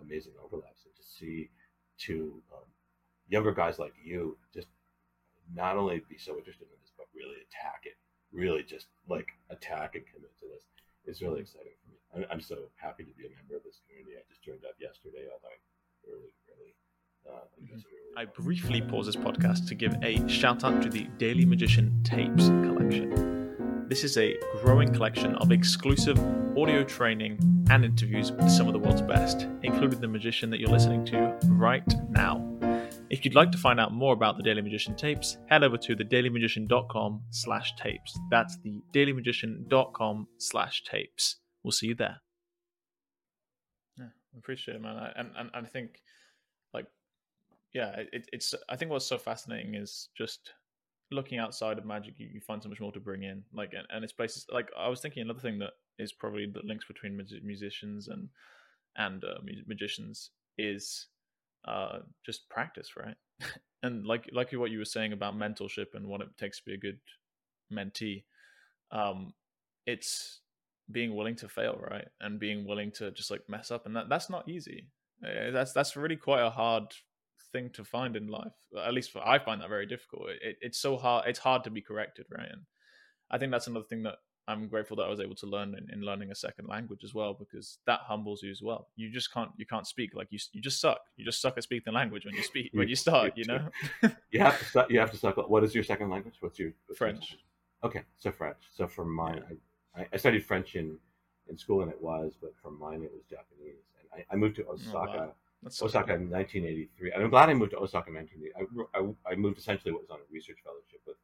amazing 0.00 0.32
overlaps. 0.42 0.84
And 0.86 0.94
to 0.96 1.02
see 1.02 1.50
two 1.98 2.42
um, 2.52 2.64
younger 3.28 3.52
guys 3.52 3.78
like 3.78 3.94
you 4.02 4.36
just 4.54 4.68
not 5.54 5.76
only 5.76 6.02
be 6.08 6.18
so 6.18 6.36
interested 6.36 6.64
in 6.64 6.78
this, 6.82 6.92
but 6.96 7.06
really 7.14 7.36
attack 7.46 7.82
it, 7.84 7.96
really 8.32 8.62
just 8.62 8.86
like 9.08 9.28
attack 9.50 9.94
and 9.94 10.04
commit 10.06 10.36
to 10.40 10.46
this. 10.46 10.62
It's 11.04 11.22
really 11.22 11.40
exciting 11.40 11.72
for 11.82 11.90
me. 11.90 11.98
I'm, 12.26 12.32
I'm 12.32 12.40
so 12.40 12.70
happy 12.76 13.04
to 13.04 13.12
be 13.12 13.26
a 13.26 13.30
member 13.30 13.56
of 13.56 13.62
this 13.62 13.80
community. 13.86 14.16
I 14.18 14.22
just 14.28 14.42
joined 14.42 14.64
up 14.64 14.74
yesterday, 14.80 15.26
although 15.30 15.54
I 15.54 15.58
really, 16.06 16.32
really, 16.50 16.74
uh, 17.28 17.46
I 17.46 17.58
really 17.62 17.84
I 18.16 18.24
briefly 18.24 18.80
pause 18.80 19.06
this 19.06 19.16
podcast 19.16 19.68
to 19.68 19.74
give 19.74 19.94
a 20.02 20.26
shout 20.28 20.64
out 20.64 20.82
to 20.82 20.88
the 20.88 21.04
Daily 21.18 21.44
Magician 21.44 22.02
Tapes 22.02 22.48
collection. 22.48 23.36
This 23.88 24.02
is 24.02 24.16
a 24.18 24.36
growing 24.62 24.92
collection 24.92 25.36
of 25.36 25.52
exclusive 25.52 26.18
audio 26.58 26.82
training 26.82 27.38
and 27.70 27.84
interviews 27.84 28.32
with 28.32 28.50
some 28.50 28.66
of 28.66 28.72
the 28.72 28.78
world's 28.80 29.02
best, 29.02 29.46
including 29.62 30.00
the 30.00 30.08
magician 30.08 30.50
that 30.50 30.58
you're 30.58 30.70
listening 30.70 31.04
to 31.06 31.38
right 31.44 31.86
now. 32.10 32.55
If 33.16 33.24
you'd 33.24 33.34
like 33.34 33.50
to 33.52 33.58
find 33.58 33.80
out 33.80 33.94
more 33.94 34.12
about 34.12 34.36
the 34.36 34.42
Daily 34.42 34.60
Magician 34.60 34.94
tapes, 34.94 35.38
head 35.48 35.64
over 35.64 35.78
to 35.78 35.96
thedailymagician.com 35.96 37.22
slash 37.30 37.74
tapes. 37.76 38.18
That's 38.30 38.58
the 38.62 38.82
dailymagician.com 38.92 40.28
slash 40.36 40.82
tapes. 40.84 41.36
We'll 41.64 41.72
see 41.72 41.86
you 41.86 41.94
there. 41.94 42.18
Yeah, 43.96 44.08
I 44.34 44.38
appreciate 44.38 44.74
it, 44.74 44.82
man. 44.82 44.96
I, 44.98 45.12
and, 45.16 45.30
and 45.34 45.50
and 45.54 45.66
I 45.66 45.68
think, 45.70 45.92
like, 46.74 46.84
yeah, 47.72 48.02
it, 48.12 48.28
it's. 48.34 48.54
I 48.68 48.76
think 48.76 48.90
what's 48.90 49.06
so 49.06 49.16
fascinating 49.16 49.76
is 49.76 50.10
just 50.14 50.52
looking 51.10 51.38
outside 51.38 51.78
of 51.78 51.86
magic. 51.86 52.16
You, 52.18 52.28
you 52.30 52.42
find 52.46 52.62
so 52.62 52.68
much 52.68 52.80
more 52.80 52.92
to 52.92 53.00
bring 53.00 53.22
in. 53.22 53.44
Like, 53.50 53.72
and, 53.72 53.86
and 53.88 54.04
it's 54.04 54.12
places 54.12 54.44
like 54.52 54.68
I 54.78 54.88
was 54.88 55.00
thinking 55.00 55.22
another 55.22 55.40
thing 55.40 55.58
that 55.60 55.72
is 55.98 56.12
probably 56.12 56.44
the 56.52 56.60
links 56.64 56.84
between 56.86 57.16
mus- 57.16 57.32
musicians 57.42 58.08
and 58.08 58.28
and 58.94 59.24
uh, 59.24 59.38
magicians 59.66 60.32
is 60.58 61.06
uh, 61.66 61.98
just 62.24 62.48
practice, 62.48 62.90
right? 62.96 63.16
and 63.82 64.06
like 64.06 64.28
like 64.32 64.52
what 64.52 64.70
you 64.70 64.78
were 64.78 64.84
saying 64.84 65.12
about 65.12 65.36
mentorship 65.36 65.94
and 65.94 66.06
what 66.06 66.20
it 66.20 66.28
takes 66.38 66.58
to 66.58 66.64
be 66.64 66.74
a 66.74 66.78
good 66.78 66.98
mentee, 67.72 68.24
um, 68.90 69.32
it's 69.86 70.40
being 70.90 71.14
willing 71.14 71.36
to 71.36 71.48
fail, 71.48 71.78
right? 71.80 72.08
And 72.20 72.38
being 72.38 72.66
willing 72.66 72.92
to 72.92 73.10
just 73.10 73.30
like 73.30 73.42
mess 73.48 73.70
up, 73.70 73.86
and 73.86 73.96
that 73.96 74.08
that's 74.08 74.30
not 74.30 74.48
easy. 74.48 74.88
Uh, 75.24 75.50
That's 75.50 75.72
that's 75.72 75.96
really 75.96 76.16
quite 76.16 76.42
a 76.42 76.50
hard 76.50 76.84
thing 77.52 77.70
to 77.70 77.84
find 77.84 78.16
in 78.16 78.26
life. 78.28 78.52
At 78.84 78.92
least 78.94 79.12
for, 79.12 79.26
I 79.26 79.38
find 79.38 79.60
that 79.60 79.68
very 79.68 79.86
difficult. 79.86 80.28
It, 80.42 80.56
it's 80.60 80.78
so 80.78 80.96
hard. 80.96 81.26
It's 81.26 81.38
hard 81.38 81.64
to 81.64 81.70
be 81.70 81.80
corrected, 81.80 82.26
right? 82.30 82.48
And 82.50 82.62
I 83.30 83.38
think 83.38 83.50
that's 83.50 83.66
another 83.66 83.86
thing 83.88 84.02
that 84.02 84.16
I'm 84.48 84.68
grateful 84.68 84.96
that 84.98 85.04
I 85.04 85.08
was 85.08 85.20
able 85.20 85.34
to 85.36 85.46
learn 85.46 85.74
in, 85.74 85.92
in 85.92 86.02
learning 86.02 86.30
a 86.30 86.34
second 86.34 86.68
language 86.68 87.02
as 87.02 87.12
well, 87.12 87.34
because 87.34 87.78
that 87.86 88.00
humbles 88.04 88.42
you 88.42 88.50
as 88.50 88.62
well. 88.62 88.88
You 88.94 89.10
just 89.10 89.32
can't 89.32 89.50
you 89.56 89.66
can't 89.66 89.86
speak 89.86 90.14
like 90.14 90.28
you 90.30 90.38
you 90.52 90.60
just 90.60 90.80
suck. 90.80 91.00
You 91.16 91.24
just 91.24 91.40
suck 91.40 91.54
at 91.56 91.64
speaking 91.64 91.84
the 91.86 91.92
language 91.92 92.24
when 92.24 92.34
you 92.34 92.42
speak 92.42 92.70
when 92.72 92.88
you 92.88 92.96
start. 92.96 93.32
You 93.36 93.44
know, 93.46 93.68
you 94.30 94.40
have 94.40 94.58
to 94.58 94.64
su- 94.64 94.86
you 94.88 95.00
have 95.00 95.10
to 95.10 95.16
suck. 95.16 95.36
What 95.36 95.64
is 95.64 95.74
your 95.74 95.84
second 95.84 96.10
language? 96.10 96.36
What's 96.40 96.58
your 96.58 96.72
what's 96.86 97.00
your- 97.00 97.08
French. 97.08 97.38
Okay, 97.84 98.02
so 98.16 98.30
French. 98.32 98.56
So 98.72 98.86
for 98.86 99.04
mine, 99.04 99.42
I, 99.94 100.00
I, 100.00 100.06
I 100.12 100.16
studied 100.16 100.44
French 100.44 100.76
in, 100.76 100.96
in 101.48 101.56
school, 101.56 101.82
and 101.82 101.90
it 101.90 102.00
was, 102.00 102.36
but 102.40 102.52
for 102.62 102.70
mine 102.70 103.02
it 103.02 103.12
was 103.12 103.22
Japanese. 103.28 103.84
And 104.00 104.22
I, 104.30 104.34
I 104.34 104.36
moved 104.36 104.56
to 104.56 104.66
Osaka, 104.66 105.32
That's 105.62 105.78
so 105.78 105.86
Osaka 105.86 106.14
in 106.14 106.30
1983. 106.30 107.12
And 107.12 107.22
I'm 107.22 107.30
glad 107.30 107.50
I 107.50 107.54
moved 107.54 107.72
to 107.72 107.78
Osaka 107.78 108.08
in 108.08 108.16
1983. 108.16 108.78
I, 108.94 109.30
I, 109.30 109.32
I 109.32 109.36
moved 109.36 109.58
essentially 109.58 109.92
what 109.92 110.02
was 110.02 110.10
on 110.10 110.18
a 110.18 110.32
research 110.32 110.58
fellowship 110.64 111.00
with, 111.06 111.16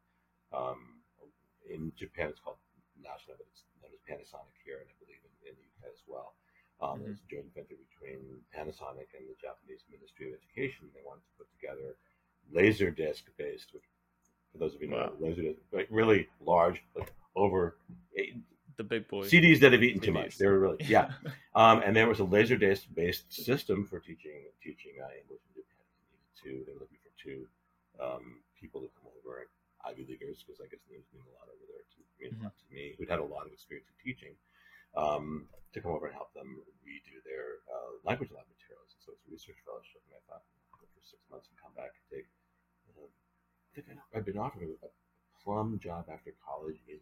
um, 0.53 0.79
in 1.71 1.91
Japan 1.97 2.29
it's 2.29 2.41
called 2.41 2.57
National, 3.03 3.37
but 3.37 3.47
it's 3.51 3.62
known 3.83 3.91
as 3.93 4.01
Panasonic 4.07 4.55
here, 4.65 4.79
and 4.81 4.88
I 4.88 4.95
believe 5.03 5.21
in, 5.27 5.33
in 5.51 5.55
the 5.59 5.67
UK 5.77 5.93
as 5.93 6.03
well. 6.07 6.35
Um, 6.81 7.01
Mhm. 7.03 7.11
It's 7.11 7.21
a 7.23 7.29
joint 7.31 7.55
venture 7.55 7.77
between 7.79 8.43
Panasonic 8.55 9.11
and 9.15 9.29
the 9.29 9.37
Japanese 9.41 9.85
Ministry 9.91 10.33
of 10.33 10.38
Education. 10.41 10.91
They 10.95 11.03
wanted 11.05 11.23
to 11.27 11.33
put 11.38 11.49
together 11.55 11.97
laser 12.51 12.91
disc 12.91 13.25
based, 13.37 13.73
which 13.75 13.85
for 14.51 14.59
those 14.59 14.75
of 14.75 14.83
you 14.83 14.88
who 14.88 14.95
know, 14.97 15.11
Wow. 15.12 15.17
laser 15.21 15.43
disc, 15.43 15.61
like 15.73 15.87
really 15.91 16.29
large, 16.41 16.83
like 16.95 17.12
over 17.35 17.77
the 18.77 18.85
big 18.85 19.07
boy 19.09 19.27
CDs 19.29 19.61
that 19.61 19.73
have 19.73 19.83
eaten 19.83 20.01
too 20.01 20.12
much. 20.12 20.38
They 20.38 20.47
were 20.47 20.59
really 20.59 20.79
yeah. 20.88 21.12
Um, 21.55 21.83
and 21.85 21.95
there 21.95 22.09
was 22.09 22.21
a 22.21 22.25
laser 22.25 22.57
disc 22.57 22.87
based 22.95 23.33
system 23.33 23.87
for 23.87 24.01
teaching 24.01 24.45
teaching 24.62 24.95
uh, 25.01 25.09
English 25.21 25.43
in 25.49 25.62
Japan. 25.62 25.85
They 25.95 26.09
needed 26.11 26.35
two. 26.43 26.65
They 26.67 26.73
were 26.73 26.81
looking 26.81 26.99
for 27.05 27.12
two 27.23 27.47
um, 28.01 28.43
people 28.59 28.81
to 28.81 28.88
come 28.99 29.11
over, 29.19 29.47
Ivy 29.83 30.07
Leaguers, 30.07 30.42
because 30.42 30.62
I 30.62 30.71
guess 30.71 30.83
names 30.88 31.07
mean 31.11 31.27
a 31.27 31.35
lot 31.35 31.51
over 31.51 31.64
there 31.66 31.83
to, 31.83 31.99
mean 32.18 32.35
a 32.38 32.47
lot 32.47 32.55
to 32.55 32.66
me, 32.71 32.95
who'd 32.97 33.11
had 33.11 33.23
a 33.23 33.27
lot 33.27 33.47
of 33.47 33.53
experience 33.53 33.90
in 33.90 33.97
teaching, 33.99 34.35
um, 34.95 35.49
to 35.73 35.81
come 35.81 35.92
over 35.92 36.07
and 36.07 36.14
help 36.14 36.31
them 36.37 36.62
redo 36.85 37.16
their 37.25 37.64
uh, 37.66 37.99
language 38.05 38.31
lab 38.31 38.47
materials. 38.47 38.92
And 38.95 39.01
so 39.03 39.16
it's 39.16 39.25
a 39.27 39.33
research 39.33 39.59
fellowship, 39.64 40.05
and 40.07 40.14
I 40.18 40.23
thought 40.29 40.45
I'll 40.71 40.83
go 40.83 40.88
for 40.92 41.03
six 41.03 41.25
months 41.33 41.49
and 41.49 41.57
come 41.59 41.75
back 41.75 41.97
and 41.97 42.05
take. 42.12 42.29
Uh, 42.92 43.09
I 43.09 43.68
think 43.75 43.85
I, 43.88 43.97
I've 44.12 44.29
been 44.29 44.38
offered 44.38 44.68
a, 44.68 44.73
a 44.85 44.90
plum 45.40 45.81
job 45.83 46.07
after 46.12 46.37
college 46.38 46.79
in 46.87 47.01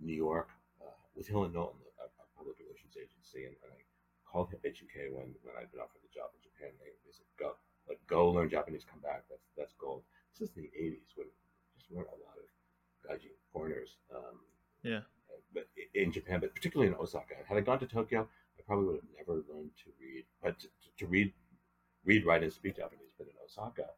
New 0.00 0.14
York 0.14 0.48
uh, 0.80 0.96
with 1.18 1.26
Hill 1.26 1.44
and 1.44 1.52
Knowlton, 1.52 1.82
a, 1.98 2.06
a 2.06 2.26
public 2.38 2.56
relations 2.62 2.94
agency, 2.94 3.44
and, 3.44 3.54
and 3.66 3.70
I 3.74 3.80
called 4.22 4.54
HUK 4.54 5.10
when, 5.10 5.34
when 5.42 5.54
I'd 5.58 5.72
been 5.74 5.82
offered 5.82 6.04
the 6.04 6.12
job 6.14 6.30
in 6.36 6.40
Japan. 6.44 6.70
They, 6.78 6.94
they 7.02 7.12
said, 7.12 7.26
"Go, 7.34 7.58
like, 7.90 7.98
go 8.06 8.30
learn 8.30 8.48
Japanese, 8.48 8.86
come 8.86 9.02
back. 9.02 9.26
That's 9.26 9.50
that's 9.58 9.74
gold." 9.74 10.06
This 10.38 10.48
is 10.48 10.54
the 10.54 10.70
'80s 10.70 11.18
when 11.18 11.26
there 11.88 11.96
weren't 11.98 12.08
a 12.10 12.24
lot 12.26 12.36
of 12.38 12.48
gaijin 13.08 13.34
foreigners. 13.52 13.96
Um, 14.14 14.40
Yeah. 14.82 15.00
But 15.54 15.66
in 15.94 16.12
Japan, 16.12 16.40
but 16.40 16.54
particularly 16.54 16.92
in 16.92 16.98
Osaka, 16.98 17.34
had 17.46 17.56
I 17.56 17.60
gone 17.60 17.78
to 17.80 17.86
Tokyo, 17.86 18.28
I 18.58 18.62
probably 18.66 18.86
would 18.86 18.96
have 18.96 19.10
never 19.16 19.42
learned 19.52 19.70
to 19.84 19.90
read, 20.00 20.24
but 20.42 20.58
to, 20.60 20.68
to 20.98 21.06
read, 21.06 21.32
read, 22.04 22.24
write, 22.26 22.42
and 22.42 22.52
speak 22.52 22.76
Japanese. 22.76 23.12
But 23.16 23.28
in 23.28 23.34
Osaka, 23.44 23.88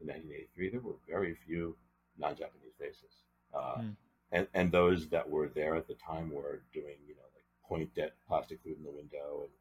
in 0.00 0.06
1983, 0.06 0.70
there 0.70 0.80
were 0.80 0.96
very 1.08 1.34
few 1.34 1.76
non-Japanese 2.18 2.74
faces. 2.78 3.14
Uh, 3.52 3.80
Mm. 3.82 3.96
and 4.32 4.48
and 4.54 4.72
those 4.72 5.08
that 5.08 5.28
were 5.28 5.48
there 5.48 5.74
at 5.76 5.86
the 5.86 5.94
time 5.94 6.30
were 6.30 6.62
doing 6.72 6.98
you 7.06 7.14
know 7.14 7.28
like 7.36 7.44
point 7.68 7.96
at 7.98 8.12
plastic 8.26 8.60
food 8.62 8.76
in 8.78 8.84
the 8.84 8.90
window 8.90 9.42
and 9.44 9.52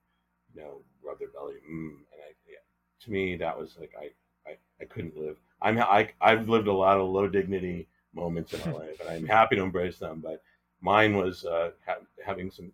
you 0.54 0.62
know 0.62 0.84
rub 1.06 1.20
their 1.20 1.30
belly 1.30 1.56
mm, 1.70 1.96
and 2.12 2.20
I 2.28 2.32
yeah, 2.48 2.64
to 3.02 3.12
me 3.12 3.36
that 3.38 3.58
was 3.60 3.78
like 3.78 3.94
I, 4.00 4.06
I 4.50 4.58
I 4.82 4.86
couldn't 4.86 5.18
live 5.18 5.38
I'm 5.64 5.80
I 5.80 6.10
I've 6.22 6.50
lived 6.50 6.68
a 6.68 6.74
lot 6.74 7.00
of 7.00 7.10
low 7.10 7.28
dignity 7.28 7.88
moments 8.14 8.54
in 8.54 8.60
my 8.72 8.78
life 8.80 9.00
and 9.00 9.10
I'm 9.10 9.26
happy 9.26 9.56
to 9.56 9.64
embrace 9.64 9.98
them 9.98 10.22
but 10.24 10.44
mine 10.82 11.16
was 11.16 11.46
uh, 11.46 11.72
ha- 11.86 12.06
having 12.24 12.52
some 12.52 12.72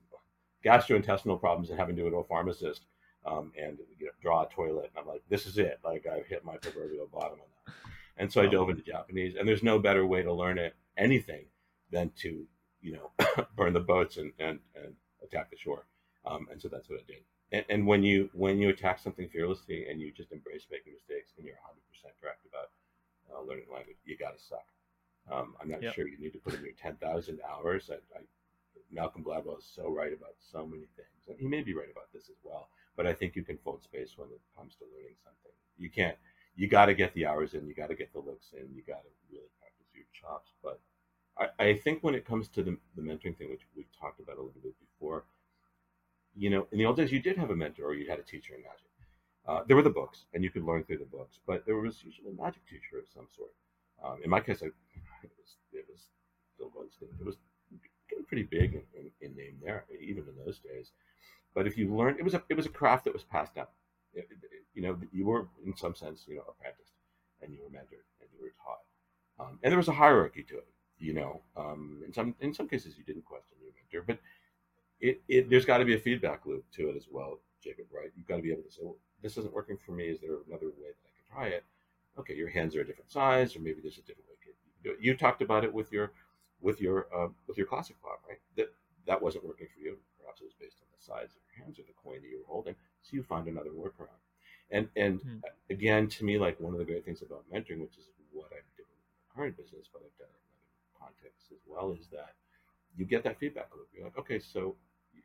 gastrointestinal 0.66 1.40
problems 1.40 1.70
and 1.70 1.80
having 1.80 1.96
to 1.96 2.02
go 2.02 2.10
to 2.10 2.18
a 2.18 2.24
pharmacist 2.24 2.82
um, 3.26 3.52
and 3.58 3.78
you 4.00 4.08
know, 4.08 4.12
draw 4.22 4.44
a 4.44 4.50
toilet 4.50 4.92
and 4.96 5.02
I'm 5.02 5.08
like 5.08 5.24
this 5.30 5.46
is 5.46 5.58
it. 5.58 5.80
Like 5.84 6.06
I've 6.08 6.26
hit 6.26 6.44
my 6.44 6.58
proverbial 6.58 7.08
bottom 7.08 7.40
on 7.40 7.48
that. 7.68 7.74
And 8.18 8.32
so 8.32 8.42
I 8.42 8.48
dove 8.48 8.70
into 8.70 8.84
Japanese 8.84 9.36
and 9.36 9.48
there's 9.48 9.64
no 9.64 9.80
better 9.80 10.06
way 10.06 10.24
to 10.24 10.34
learn 10.34 10.58
it 10.58 10.76
anything 10.98 11.46
than 11.92 12.12
to 12.22 12.46
you 12.82 12.94
know 12.94 13.46
burn 13.56 13.74
the 13.74 13.80
boats 13.80 14.18
and, 14.18 14.34
and, 14.40 14.60
and 14.76 14.94
attack 15.24 15.50
the 15.52 15.58
shore. 15.58 15.86
Um, 16.26 16.48
and 16.52 16.62
so 16.62 16.68
that's 16.68 16.90
what 16.90 17.00
I 17.00 17.04
did 17.08 17.24
and, 17.52 17.66
and 17.70 17.88
when 17.88 18.04
you 18.04 18.30
when 18.34 18.60
you 18.60 18.70
attack 18.70 19.00
something 19.00 19.28
fearlessly 19.30 19.88
and 19.90 20.02
you 20.02 20.12
just 20.12 20.32
embrace 20.32 20.68
making 20.72 20.94
mistakes 20.94 21.34
and 21.38 21.46
you're 21.46 21.56
100% 21.56 22.12
correct 22.22 22.46
about 22.48 22.70
uh, 23.32 23.42
learning 23.48 23.66
language 23.74 23.98
you 24.06 24.18
gotta 24.18 24.40
suck. 24.40 24.66
Um, 25.32 25.56
I'm 25.62 25.70
not 25.70 25.84
Yep. 25.84 25.96
sure 25.96 26.08
you 26.08 26.18
need 26.20 26.34
to 26.34 26.40
put 26.40 26.56
in 26.56 26.64
your 26.64 26.74
10,000 26.74 27.40
hours. 27.48 27.90
I, 27.92 27.96
I, 28.18 28.22
Malcolm 28.92 29.24
Gladwell 29.24 29.60
is 29.60 29.66
so 29.76 29.90
right 29.92 30.14
about 30.14 30.36
so 30.40 30.66
many 30.66 30.88
things 30.96 31.28
and 31.28 31.38
he 31.40 31.48
may 31.48 31.62
be 31.62 31.74
right 31.76 31.92
about 31.92 32.12
this 32.14 32.30
as 32.30 32.38
well 32.44 32.70
but 32.98 33.06
I 33.08 33.14
think 33.14 33.36
you 33.36 33.44
can 33.44 33.58
fold 33.58 33.84
space 33.84 34.14
when 34.18 34.30
it 34.30 34.42
comes 34.58 34.76
to 34.78 34.86
learning 34.86 35.16
something. 35.24 35.54
You 35.78 35.90
can't 35.90 36.18
you 36.56 36.68
got 36.68 36.88
to 36.88 36.94
get 36.96 37.14
the 37.14 37.26
hours 37.26 37.54
in 37.54 37.68
you 37.68 37.74
got 37.76 37.90
to 37.90 37.96
get 37.96 38.12
the 38.14 38.20
looks 38.20 38.54
in 38.54 38.74
you 38.76 38.84
got 38.88 39.04
to 39.04 39.10
really 39.32 39.50
practice 39.60 39.88
your 39.94 40.06
chops 40.14 40.52
but 40.64 40.80
I, 41.38 41.48
I 41.60 41.76
think 41.76 42.04
when 42.04 42.16
it 42.16 42.26
comes 42.26 42.50
to 42.50 42.64
the, 42.64 42.78
the 42.96 43.02
mentoring 43.02 43.38
thing, 43.38 43.50
which 43.50 43.66
we've 43.76 43.92
talked 44.00 44.20
about 44.20 44.38
a 44.38 44.42
little 44.42 44.62
bit 44.62 44.76
before, 44.80 45.26
you 46.36 46.50
know, 46.50 46.68
in 46.72 46.78
the 46.78 46.86
old 46.86 46.98
days, 46.98 47.12
you 47.12 47.22
did 47.22 47.38
have 47.38 47.50
a 47.50 47.56
mentor 47.56 47.86
or 47.88 47.94
you 47.94 48.10
had 48.10 48.20
a 48.20 48.24
teacher 48.24 48.56
in 48.56 48.62
magic. 48.62 48.88
Uh, 49.48 49.62
there 49.68 49.76
were 49.76 49.84
the 49.84 49.90
books, 49.90 50.26
and 50.34 50.44
you 50.44 50.50
could 50.52 50.64
learn 50.64 50.84
through 50.84 50.98
the 51.00 51.06
books, 51.06 51.40
but 51.48 51.66
there 51.66 51.78
was 51.78 52.04
usually 52.04 52.30
a 52.30 52.42
magic 52.42 52.62
teacher 52.68 53.00
of 53.00 53.06
some 53.14 53.28
sort. 53.36 53.52
Um, 54.04 54.20
in 54.24 54.30
my 54.30 54.40
case, 54.40 54.62
I, 54.62 54.68
it 55.24 55.32
was 55.38 55.58
it 55.74 55.86
was 55.90 56.02
Phil 56.58 56.70
Goldstein. 56.70 57.10
It 57.20 57.26
was 57.26 57.38
getting 58.10 58.26
pretty 58.26 58.44
big 58.44 58.74
in, 58.76 58.84
in, 58.94 59.12
in 59.22 59.36
name 59.36 59.58
there, 59.64 59.86
even 60.02 60.24
in 60.28 60.36
those 60.46 60.60
days. 60.60 60.92
But 61.54 61.68
if 61.68 61.78
you 61.78 61.94
learned, 61.96 62.20
it 62.20 62.24
was 62.24 62.34
a 62.36 62.44
it 62.50 62.56
was 62.56 62.66
a 62.66 62.70
craft 62.70 63.06
that 63.06 63.14
was 63.14 63.24
passed 63.24 63.56
down. 63.56 63.68
It- 64.14 64.28
it- 64.32 64.40
you 64.76 64.84
know, 64.84 64.98
you 65.12 65.26
were 65.26 65.48
in 65.66 65.76
some 65.76 65.96
sense, 65.96 66.26
you 66.28 66.36
know, 66.36 66.44
apprenticed, 66.48 66.94
and 67.42 67.52
you 67.54 67.60
were 67.64 67.70
mentored, 67.70 68.06
and 68.22 68.30
you 68.32 68.40
were 68.42 68.54
taught, 68.64 68.84
um, 69.40 69.60
and 69.64 69.72
there 69.72 69.78
was 69.78 69.88
a 69.90 69.94
hierarchy 69.94 70.44
to 70.44 70.58
it 70.58 70.68
you 71.00 71.14
know 71.14 71.42
um, 71.58 72.02
in 72.06 72.14
some 72.14 72.36
in 72.42 72.54
some 72.54 72.68
cases 72.68 72.98
you 72.98 73.04
didn't 73.04 73.26
question 73.26 73.58
your 73.62 73.72
mentor 73.74 74.04
but 74.06 74.20
it, 75.00 75.22
it 75.28 75.50
there's 75.50 75.66
got 75.66 75.78
to 75.78 75.86
be 75.86 75.96
a 75.96 76.00
feedback 76.00 76.46
loop 76.46 76.66
to 76.72 76.90
it 76.90 76.96
as 76.96 77.08
well 77.12 77.40
jacob 77.64 77.86
right? 77.94 78.12
You've 78.16 78.28
got 78.28 78.38
to 78.38 78.42
be 78.42 78.52
able 78.52 78.64
to 78.64 78.72
say 78.72 78.82
well 78.84 78.98
this 79.22 79.38
isn't 79.38 79.54
working 79.54 79.78
for 79.86 79.92
me. 79.92 80.06
Is 80.06 80.22
there 80.22 80.38
another 80.48 80.68
way 80.68 80.92
that 80.96 81.04
i 81.08 81.12
can 81.16 81.26
try 81.30 81.48
it? 81.48 81.64
Okay 82.18 82.36
your 82.36 82.50
hands 82.50 82.76
are 82.76 82.82
a 82.82 82.86
different 82.86 83.12
size 83.12 83.56
or 83.56 83.60
maybe 83.60 83.82
there's 83.82 83.98
a 83.98 84.02
different 84.08 84.28
way 84.30 84.36
you 84.46 84.54
can 84.54 84.84
do 84.84 84.92
it. 84.98 85.04
You 85.04 85.16
talked 85.16 85.42
about 85.42 85.64
it 85.64 85.74
with 85.74 85.92
your 85.92 86.12
with 86.62 86.82
your 86.82 87.08
uh, 87.16 87.30
with 87.48 87.58
your 87.58 87.68
classic 87.68 88.02
palm 88.02 88.18
right? 88.28 88.40
That 88.58 88.70
that 89.08 89.22
wasn't 89.22 89.46
working 89.46 89.68
for 89.74 89.80
you. 89.80 89.98
Perhaps 90.20 90.42
it 90.42 90.46
was 90.46 90.54
based 90.60 90.78
on 90.82 90.88
the 90.96 91.04
size 91.04 91.32
of 91.36 91.42
your 91.48 91.64
hands 91.66 91.80
or 91.80 91.84
the 91.84 91.98
coin 92.04 92.22
that 92.22 92.28
you 92.30 92.40
were 92.40 92.52
holding. 92.54 92.76
So 93.02 93.16
you 93.16 93.24
find 93.24 93.48
another 93.48 93.72
workaround 93.72 94.20
and 94.72 94.90
and 94.96 95.22
Hmm. 95.24 95.40
again 95.70 96.08
to 96.08 96.24
me 96.26 96.38
like 96.38 96.60
one 96.60 96.74
of 96.74 96.80
the 96.80 96.86
great 96.86 97.06
things 97.06 97.22
about 97.22 97.44
mentoring 97.52 97.82
which 97.82 97.98
is 97.98 98.10
what 98.32 98.50
i 98.52 98.60
do 98.78 98.84
in 98.84 98.98
my 99.02 99.34
current 99.36 99.58
business 99.58 99.88
but 99.92 100.02
i've 100.06 100.18
done 100.18 100.30
it 100.30 100.42
in 100.46 100.54
other 100.62 100.90
contexts 100.98 101.52
as 101.52 101.60
well 101.68 101.92
is 101.92 102.08
that 102.12 102.34
you 102.98 103.06
get 103.06 103.24
that 103.24 103.40
feedback 103.40 103.70
loop. 103.76 103.88
You're 103.94 104.06
like, 104.06 104.18
okay, 104.18 104.40
so 104.40 104.76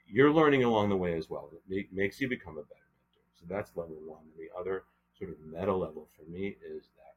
you're 0.06 0.32
learning 0.32 0.64
along 0.64 0.88
the 0.88 0.96
way 0.96 1.14
as 1.16 1.30
well. 1.30 1.50
It 1.52 1.62
make, 1.68 1.92
makes 1.92 2.20
you 2.20 2.28
become 2.28 2.54
a 2.58 2.62
better 2.62 2.88
mentor. 2.96 3.26
So 3.38 3.44
that's 3.48 3.76
level 3.76 3.96
one. 4.04 4.24
The 4.36 4.48
other 4.58 4.84
sort 5.18 5.30
of 5.30 5.36
meta 5.40 5.74
level 5.74 6.08
for 6.16 6.28
me 6.30 6.56
is 6.60 6.88
that 6.96 7.14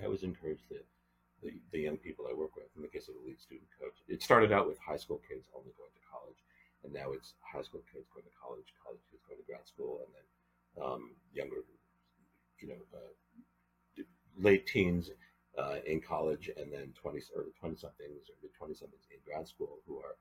I 0.00 0.04
always 0.04 0.22
encourage 0.22 0.60
the, 0.68 0.80
the, 1.42 1.60
the 1.72 1.80
young 1.80 1.96
people 1.96 2.26
I 2.30 2.34
work 2.34 2.54
with, 2.56 2.70
in 2.76 2.82
the 2.82 2.88
case 2.88 3.08
of 3.08 3.14
elite 3.22 3.40
student 3.40 3.68
coach, 3.80 3.98
it 4.06 4.22
started 4.22 4.52
out 4.52 4.68
with 4.68 4.78
high 4.78 4.96
school 4.96 5.20
kids 5.28 5.48
only 5.54 5.72
going 5.76 5.90
to 5.94 6.04
college. 6.06 6.38
And 6.84 6.92
now 6.92 7.10
it's 7.10 7.34
high 7.42 7.62
school 7.62 7.82
kids 7.92 8.06
going 8.14 8.24
to 8.24 8.36
college, 8.38 8.70
college 8.78 9.02
kids 9.10 9.22
going 9.26 9.40
to 9.40 9.46
grad 9.46 9.66
school, 9.66 10.06
and 10.06 10.10
then 10.14 10.26
um, 10.78 11.10
younger, 11.34 11.66
you 12.60 12.68
know, 12.68 12.82
uh, 12.94 13.12
late 14.38 14.66
teens 14.66 15.10
uh, 15.58 15.76
in 15.86 16.00
college 16.00 16.50
and 16.56 16.72
then 16.72 16.92
20 16.94 17.18
early 17.36 17.50
20 17.58 17.76
somethings 17.76 18.30
or 18.30 18.34
mid 18.42 18.54
20 18.56 18.74
somethings 18.74 19.02
in 19.10 19.18
grad 19.26 19.46
school 19.48 19.78
who 19.86 19.98
are 19.98 20.14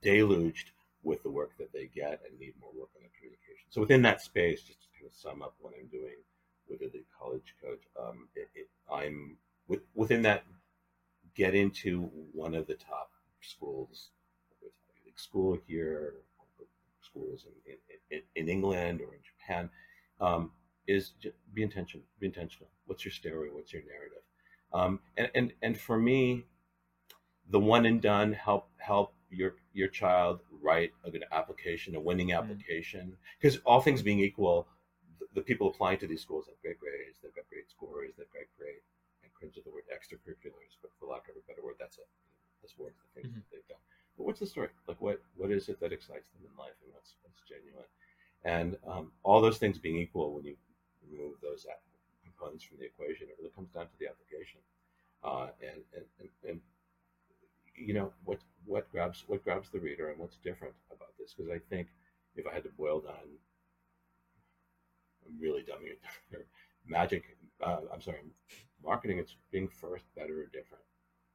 deluged 0.00 0.72
with 1.02 1.22
the 1.22 1.30
work 1.30 1.52
that 1.58 1.72
they 1.72 1.88
get 1.94 2.20
and 2.28 2.38
need 2.38 2.54
more 2.60 2.70
work 2.78 2.90
on 2.96 3.02
their 3.02 3.10
communication. 3.16 3.66
So 3.70 3.80
within 3.80 4.02
that 4.02 4.20
space, 4.20 4.62
just 4.62 4.82
to 4.82 4.88
kind 4.98 5.06
of 5.06 5.14
sum 5.14 5.42
up 5.42 5.54
what 5.60 5.74
I'm 5.78 5.86
doing 5.88 6.16
with 6.68 6.80
the 6.80 7.02
college 7.18 7.54
coach, 7.62 7.82
um, 7.98 8.28
it, 8.34 8.48
it, 8.54 8.68
I'm 8.92 9.36
with, 9.68 9.80
within 9.94 10.22
that 10.22 10.44
get 11.34 11.54
into 11.54 12.10
one 12.32 12.54
of 12.54 12.66
the 12.66 12.74
top 12.74 13.10
schools, 13.40 14.08
school 15.14 15.58
here, 15.66 16.14
schools 17.02 17.46
in, 17.66 17.76
in, 18.10 18.22
in, 18.34 18.48
England 18.48 19.00
or 19.00 19.14
in 19.14 19.20
Japan, 19.22 19.70
um, 20.20 20.50
is 20.86 21.12
be 21.54 21.62
intentional. 21.62 22.04
Be 22.18 22.26
intentional. 22.26 22.68
What's 22.86 23.04
your 23.04 23.12
story? 23.12 23.50
What's 23.52 23.72
your 23.72 23.82
narrative? 23.82 24.22
Um, 24.72 25.00
and, 25.16 25.30
and 25.34 25.52
and 25.62 25.78
for 25.78 25.98
me, 25.98 26.44
the 27.50 27.60
one 27.60 27.86
and 27.86 28.00
done 28.00 28.32
help 28.32 28.68
help 28.78 29.12
your 29.30 29.56
your 29.72 29.88
child 29.88 30.40
write 30.62 30.92
a 31.04 31.10
good 31.10 31.24
application, 31.32 31.94
a 31.96 32.00
winning 32.00 32.32
application. 32.32 33.16
Because 33.40 33.58
all 33.64 33.80
things 33.80 34.02
being 34.02 34.20
equal, 34.20 34.66
the, 35.18 35.26
the 35.34 35.42
people 35.42 35.68
applying 35.68 35.98
to 35.98 36.06
these 36.06 36.20
schools 36.22 36.46
have 36.46 36.60
great 36.62 36.78
grades, 36.78 37.18
they've 37.22 37.34
got 37.34 37.48
great 37.50 37.68
scores, 37.70 38.12
they've 38.16 38.32
got 38.32 38.46
great. 38.56 38.82
and 39.22 39.32
cringe 39.34 39.56
at 39.58 39.64
the 39.64 39.70
word 39.70 39.84
extracurriculars, 39.94 40.74
but 40.82 40.90
for 40.98 41.06
lack 41.06 41.28
of 41.28 41.36
a 41.36 41.44
better 41.46 41.62
word, 41.64 41.74
that's 41.78 41.98
it. 41.98 42.08
That's 42.62 42.76
words 42.78 42.96
the 43.02 43.20
things 43.20 43.32
Mhm. 43.32 43.36
that 43.42 43.50
they've 43.50 43.68
done. 43.68 43.82
But 44.16 44.24
what's 44.26 44.40
the 44.40 44.46
story? 44.46 44.70
Like 44.86 45.00
what 45.00 45.20
what 45.36 45.50
is 45.50 45.68
it 45.68 45.78
that 45.80 45.92
excites 45.92 46.28
them 46.30 46.42
in 46.44 46.56
life, 46.56 46.74
and 46.84 46.92
what's 46.94 47.16
what's 47.22 47.42
genuine? 47.42 47.86
And 48.44 48.76
um, 48.86 49.12
all 49.22 49.40
those 49.40 49.58
things 49.58 49.78
being 49.78 49.98
equal, 49.98 50.32
when 50.34 50.44
you 50.44 50.56
remove 51.10 51.40
those 51.40 51.66
components 52.24 52.64
from 52.64 52.78
the 52.78 52.84
equation, 52.86 53.28
it 53.28 53.36
really 53.38 53.50
comes 53.50 53.70
down 53.70 53.86
to 53.86 53.96
the 53.98 54.06
application. 54.06 54.60
Uh, 55.24 55.48
and, 55.60 55.82
and, 55.96 56.04
and, 56.20 56.28
and 56.48 56.60
you 57.80 57.94
know 57.94 58.12
what 58.24 58.38
what 58.66 58.90
grabs 58.90 59.24
what 59.26 59.44
grabs 59.44 59.70
the 59.70 59.80
reader 59.80 60.10
and 60.10 60.18
what's 60.18 60.36
different 60.36 60.74
about 60.90 61.12
this? 61.18 61.34
Because 61.34 61.50
I 61.50 61.58
think 61.70 61.88
if 62.36 62.46
I 62.46 62.52
had 62.54 62.64
to 62.64 62.70
boil 62.70 63.00
down, 63.00 63.38
I'm 65.26 65.38
really 65.40 65.62
dumbing 65.62 65.90
it 65.92 66.02
down 66.02 66.12
here. 66.30 66.46
Magic, 66.86 67.24
uh, 67.62 67.80
I'm 67.92 68.00
sorry, 68.00 68.20
marketing. 68.82 69.18
It's 69.18 69.36
being 69.50 69.68
first, 69.68 70.04
better, 70.16 70.40
or 70.40 70.46
different. 70.46 70.84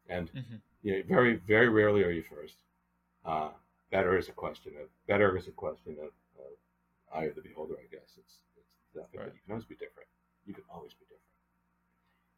And 0.07 0.31
Mhm. 0.35 0.61
you 0.81 0.97
know, 0.97 1.03
very 1.07 1.35
very 1.35 1.69
rarely 1.69 2.03
are 2.03 2.11
you 2.11 2.23
first. 2.23 2.63
Uh, 3.25 3.51
better 3.91 4.17
is 4.17 4.29
a 4.29 4.33
question 4.33 4.73
of 4.81 4.89
better 5.07 5.37
is 5.37 5.47
a 5.47 5.51
question 5.51 5.97
of, 5.99 6.11
of 6.39 6.51
eye 7.13 7.25
of 7.25 7.35
the 7.35 7.41
beholder. 7.41 7.75
I 7.79 7.87
guess 7.95 8.17
it's 8.17 8.43
it's 8.57 8.93
that, 8.95 9.07
but 9.11 9.21
Right. 9.21 9.33
you 9.33 9.39
can 9.45 9.51
always 9.51 9.65
be 9.65 9.75
different. 9.75 10.09
You 10.45 10.53
can 10.53 10.63
always 10.69 10.93
be 10.93 11.05
different. 11.05 11.21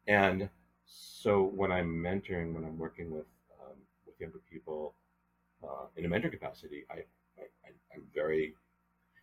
And 0.06 0.50
so 0.84 1.42
when 1.44 1.72
I'm 1.72 1.88
mentoring, 2.02 2.52
when 2.54 2.64
I'm 2.64 2.78
working 2.78 3.10
with 3.10 3.26
um, 4.16 4.26
younger 4.26 4.40
people 4.50 4.94
uh, 5.62 5.86
in 5.96 6.04
a 6.04 6.08
mentor 6.08 6.30
capacity, 6.30 6.84
I, 6.90 7.04
I, 7.38 7.44
I'm 7.94 8.02
very, 8.14 8.54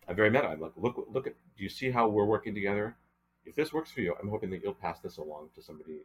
I'm 0.08 0.16
very 0.16 0.30
meta. 0.30 0.48
I'm 0.48 0.60
like, 0.60 0.74
look, 0.76 1.08
look 1.12 1.28
at, 1.28 1.34
do 1.58 1.64
you 1.64 1.70
see 1.70 1.92
how 1.92 2.08
we're 2.08 2.26
working 2.26 2.54
together? 2.54 2.98
If 3.46 3.56
this 3.56 3.74
works 3.74 3.92
for 3.92 4.02
you, 4.02 4.16
I'm 4.22 4.30
hoping 4.30 4.50
that 4.52 4.62
you'll 4.64 4.74
pass 4.74 5.00
this 5.00 5.18
along 5.18 5.50
to 5.56 5.62
somebody 5.62 6.00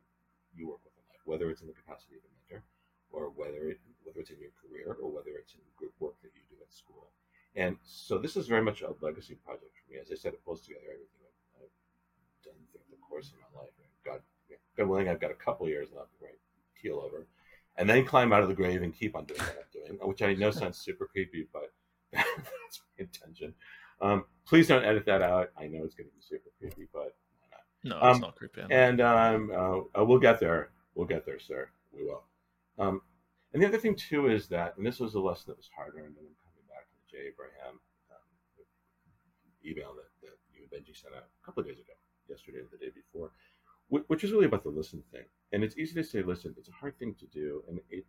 you 0.54 0.68
work 0.68 0.80
with 0.84 0.92
whether 1.28 1.52
it's 1.52 1.60
in 1.60 1.68
the 1.68 1.76
capacity 1.76 2.16
of 2.16 2.24
a 2.24 2.32
mentor, 2.32 2.64
or 3.12 3.28
whether 3.36 3.68
it, 3.68 3.78
whether 4.02 4.24
it's 4.24 4.32
in 4.32 4.40
your 4.40 4.56
career, 4.56 4.96
or 4.96 5.12
whether 5.12 5.36
it's 5.36 5.52
in 5.52 5.60
group 5.76 5.92
work 6.00 6.16
that 6.24 6.32
you 6.32 6.40
do 6.48 6.56
at 6.64 6.72
school. 6.72 7.12
And 7.54 7.76
so 7.84 8.16
this 8.16 8.34
is 8.34 8.48
very 8.48 8.64
much 8.64 8.80
a 8.80 8.96
legacy 9.04 9.36
project 9.44 9.76
for 9.76 9.92
me. 9.92 10.00
As 10.00 10.08
I 10.08 10.16
said, 10.16 10.32
it 10.32 10.40
pulls 10.40 10.64
together 10.64 10.88
everything 10.88 11.20
I've, 11.20 11.68
I've 11.68 11.76
done 12.48 12.56
through 12.72 12.88
the 12.88 13.04
course 13.04 13.28
of 13.28 13.44
my 13.44 13.60
life. 13.60 13.76
God, 14.00 14.24
God 14.72 14.88
willing, 14.88 15.12
I've 15.12 15.20
got 15.20 15.30
a 15.30 15.44
couple 15.44 15.68
years 15.68 15.92
left 15.92 16.16
before 16.16 16.32
I 16.32 16.40
keel 16.80 16.96
over, 16.96 17.28
and 17.78 17.88
then 17.88 18.04
climb 18.04 18.32
out 18.32 18.42
of 18.42 18.48
the 18.48 18.54
grave 18.54 18.82
and 18.82 18.94
keep 18.94 19.16
on 19.16 19.24
doing 19.24 19.40
what 19.40 19.56
I'm 19.56 19.96
doing, 19.96 20.08
which 20.08 20.20
I 20.20 20.34
know 20.34 20.50
sounds 20.50 20.78
super 20.78 21.06
creepy, 21.06 21.46
but 21.52 21.72
that's 22.12 22.26
my 22.98 23.04
intention. 23.04 23.54
Um, 24.00 24.24
please 24.46 24.66
don't 24.66 24.84
edit 24.84 25.06
that 25.06 25.22
out. 25.22 25.50
I 25.56 25.68
know 25.68 25.84
it's 25.84 25.94
going 25.94 26.08
to 26.08 26.14
be 26.14 26.20
super 26.20 26.50
creepy, 26.58 26.88
but 26.92 27.16
why 27.30 27.46
not? 27.50 27.62
no, 27.84 28.08
it's 28.08 28.16
um, 28.16 28.20
not 28.20 28.34
creepy. 28.34 28.62
And 28.70 29.00
um, 29.00 29.52
uh, 29.96 30.04
we'll 30.04 30.18
get 30.18 30.40
there. 30.40 30.70
We'll 30.94 31.06
get 31.06 31.24
there, 31.24 31.38
sir. 31.38 31.68
We 31.92 32.04
will. 32.04 32.24
Um, 32.78 33.00
and 33.52 33.62
the 33.62 33.66
other 33.66 33.78
thing 33.78 33.94
too 33.94 34.28
is 34.28 34.48
that, 34.48 34.76
and 34.76 34.84
this 34.84 34.98
was 34.98 35.14
a 35.14 35.20
lesson 35.20 35.44
that 35.48 35.56
was 35.56 35.70
harder, 35.74 35.98
and 35.98 36.14
I'm 36.18 36.34
coming 36.42 36.66
back 36.68 36.86
to 36.90 36.94
the 36.98 37.16
Jay 37.16 37.28
Abraham 37.28 37.78
um, 38.10 38.26
email 39.64 39.94
that, 39.94 40.10
that 40.22 40.36
you 40.52 40.66
and 40.66 40.70
Benji 40.70 41.00
sent 41.00 41.14
out 41.14 41.24
a 41.24 41.46
couple 41.46 41.60
of 41.60 41.68
days 41.68 41.78
ago, 41.78 41.94
yesterday 42.28 42.58
or 42.58 42.68
the 42.70 42.78
day 42.78 42.90
before, 42.94 43.30
which 43.88 44.24
is 44.24 44.32
really 44.32 44.46
about 44.46 44.64
the 44.64 44.70
listen 44.70 45.02
thing. 45.12 45.24
And 45.52 45.64
it's 45.64 45.76
easy 45.76 45.94
to 45.94 46.04
say 46.04 46.22
listen. 46.22 46.54
It's 46.58 46.68
a 46.68 46.72
hard 46.72 46.98
thing 46.98 47.14
to 47.20 47.26
do, 47.26 47.62
and 47.68 47.80
it 47.90 48.04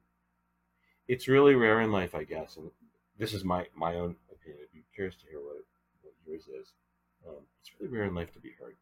it's 1.08 1.28
really 1.28 1.56
rare 1.56 1.82
in 1.82 1.92
life, 1.92 2.14
I 2.14 2.24
guess. 2.24 2.58
And 2.58 2.70
this 3.18 3.34
is 3.34 3.44
my 3.44 3.66
my 3.76 3.96
own 3.96 4.16
opinion. 4.32 4.64
I'd 4.64 4.74
be 4.74 4.84
curious 4.94 5.16
to 5.16 5.28
hear 5.30 5.40
what, 5.40 5.64
what 6.02 6.14
yours 6.26 6.44
is. 6.48 6.74
Um, 7.28 7.44
it's 7.62 7.72
really 7.80 7.94
rare 7.94 8.06
in 8.06 8.16
life 8.16 8.34
to 8.34 8.40
be 8.40 8.52
heard 8.60 8.76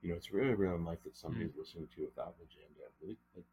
you 0.00 0.10
know, 0.10 0.16
it's 0.16 0.32
really 0.32 0.54
rare 0.54 0.74
in 0.74 0.84
life 0.84 1.02
that 1.04 1.16
somebody's 1.16 1.50
mm-hmm. 1.50 1.60
listening 1.60 1.88
to 1.94 2.00
you 2.00 2.06
without 2.06 2.34
an 2.38 2.46
agenda, 2.46 2.86
really 3.02 3.18
like, 3.34 3.44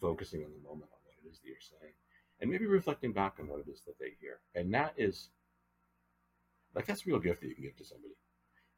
focusing 0.00 0.44
on 0.44 0.50
the 0.52 0.68
moment 0.68 0.90
on 0.92 1.00
what 1.04 1.14
it 1.16 1.28
is 1.28 1.38
that 1.38 1.46
you're 1.46 1.56
saying, 1.60 1.94
and 2.40 2.50
maybe 2.50 2.66
reflecting 2.66 3.12
back 3.12 3.36
on 3.40 3.48
what 3.48 3.60
it 3.60 3.70
is 3.70 3.80
that 3.86 3.98
they 3.98 4.12
hear. 4.20 4.40
And 4.54 4.72
that 4.74 4.92
is 4.96 5.30
like 6.74 6.86
that's 6.86 7.06
a 7.06 7.08
real 7.08 7.18
gift 7.18 7.40
that 7.40 7.48
you 7.48 7.54
can 7.54 7.64
give 7.64 7.76
to 7.78 7.84
somebody, 7.84 8.14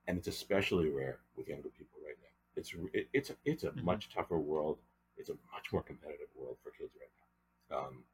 and 0.06 0.18
it's 0.18 0.28
especially 0.28 0.88
rare 0.88 1.18
with 1.36 1.48
younger 1.48 1.70
people 1.70 1.98
right 2.06 2.16
now. 2.20 2.60
It's 2.60 2.72
it, 2.94 3.08
it's 3.12 3.30
a, 3.30 3.36
it's 3.44 3.64
a 3.64 3.70
mm-hmm. 3.70 3.84
much 3.84 4.10
tougher 4.14 4.38
world. 4.38 4.78
It's 5.18 5.30
a 5.30 5.38
much 5.52 5.72
more 5.72 5.82
competitive 5.82 6.28
world 6.34 6.56
for 6.62 6.70
kids 6.70 6.94
right 6.94 7.10
now. 7.18 7.78
Um, 7.78 8.04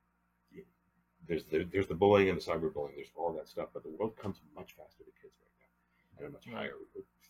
there's 1.26 1.44
the, 1.44 1.64
there's 1.72 1.86
the 1.86 1.94
bullying 1.94 2.28
and 2.28 2.38
the 2.38 2.44
cyberbullying. 2.44 2.96
There's 2.96 3.12
all 3.16 3.32
that 3.34 3.48
stuff, 3.48 3.68
but 3.72 3.82
the 3.82 3.90
world 3.90 4.16
comes 4.16 4.40
much 4.54 4.74
faster 4.76 5.04
to 5.04 5.12
kids 5.20 5.34
right 5.40 5.56
now, 5.60 6.24
at 6.24 6.28
a 6.28 6.32
much 6.32 6.48
higher 6.48 6.76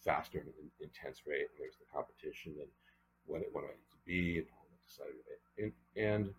faster 0.05 0.39
and 0.39 0.49
intense 0.81 1.23
rate. 1.27 1.47
And 1.51 1.59
there's 1.59 1.77
the 1.79 1.87
competition 1.93 2.55
and 2.59 2.69
what 3.27 3.43
it, 3.43 3.49
what 3.53 3.65
I 3.65 3.75
need 3.75 3.93
to 3.93 4.03
be 4.05 4.39
and 4.39 4.47
how 4.51 4.63
I 4.67 4.77
decided 4.87 5.25
it. 5.31 5.41
And, 5.63 5.73
and 5.97 6.35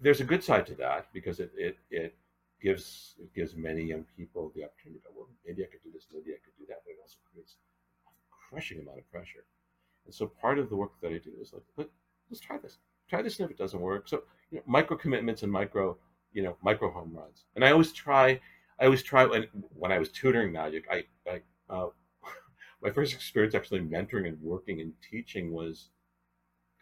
there's 0.00 0.20
a 0.20 0.24
good 0.24 0.44
side 0.44 0.66
to 0.66 0.74
that 0.76 1.08
because 1.12 1.40
it, 1.40 1.52
it, 1.56 1.78
it 1.90 2.14
gives 2.60 3.14
it 3.18 3.32
gives 3.34 3.56
many 3.56 3.82
young 3.82 4.04
people 4.16 4.52
the 4.54 4.64
opportunity 4.64 5.00
to 5.00 5.08
go, 5.08 5.14
well, 5.16 5.28
maybe 5.46 5.62
I 5.64 5.66
could 5.66 5.82
do 5.82 5.90
this, 5.92 6.06
maybe 6.12 6.32
I 6.32 6.40
could 6.44 6.56
do 6.58 6.64
that, 6.68 6.80
but 6.84 6.92
it 6.92 7.00
also 7.02 7.18
creates 7.30 7.56
a 8.06 8.12
crushing 8.50 8.80
amount 8.80 8.98
of 8.98 9.10
pressure. 9.10 9.44
And 10.06 10.14
so 10.14 10.26
part 10.26 10.58
of 10.58 10.68
the 10.68 10.76
work 10.76 10.92
that 11.00 11.08
I 11.08 11.18
do 11.18 11.32
is 11.40 11.52
like, 11.52 11.62
Let, 11.76 11.88
let's 12.30 12.40
try 12.40 12.58
this. 12.58 12.78
Try 13.08 13.22
this, 13.22 13.38
and 13.38 13.46
if 13.46 13.50
it 13.50 13.58
doesn't 13.58 13.80
work, 13.80 14.08
so 14.08 14.22
you 14.50 14.58
know, 14.58 14.64
micro 14.66 14.96
commitments 14.96 15.42
and 15.42 15.52
micro, 15.52 15.96
you 16.32 16.42
know, 16.42 16.56
micro 16.62 16.90
home 16.90 17.12
runs. 17.14 17.44
And 17.54 17.64
I 17.64 17.70
always 17.70 17.92
try, 17.92 18.40
I 18.80 18.84
always 18.84 19.02
try 19.02 19.24
when 19.24 19.46
when 19.74 19.92
I 19.92 19.98
was 19.98 20.08
tutoring 20.10 20.52
magic, 20.52 20.84
I, 20.90 21.04
I 21.28 21.42
uh, 21.68 21.88
my 22.82 22.90
first 22.90 23.12
experience 23.12 23.54
actually 23.54 23.80
mentoring 23.80 24.26
and 24.26 24.40
working 24.40 24.80
and 24.80 24.92
teaching 25.10 25.52
was, 25.52 25.90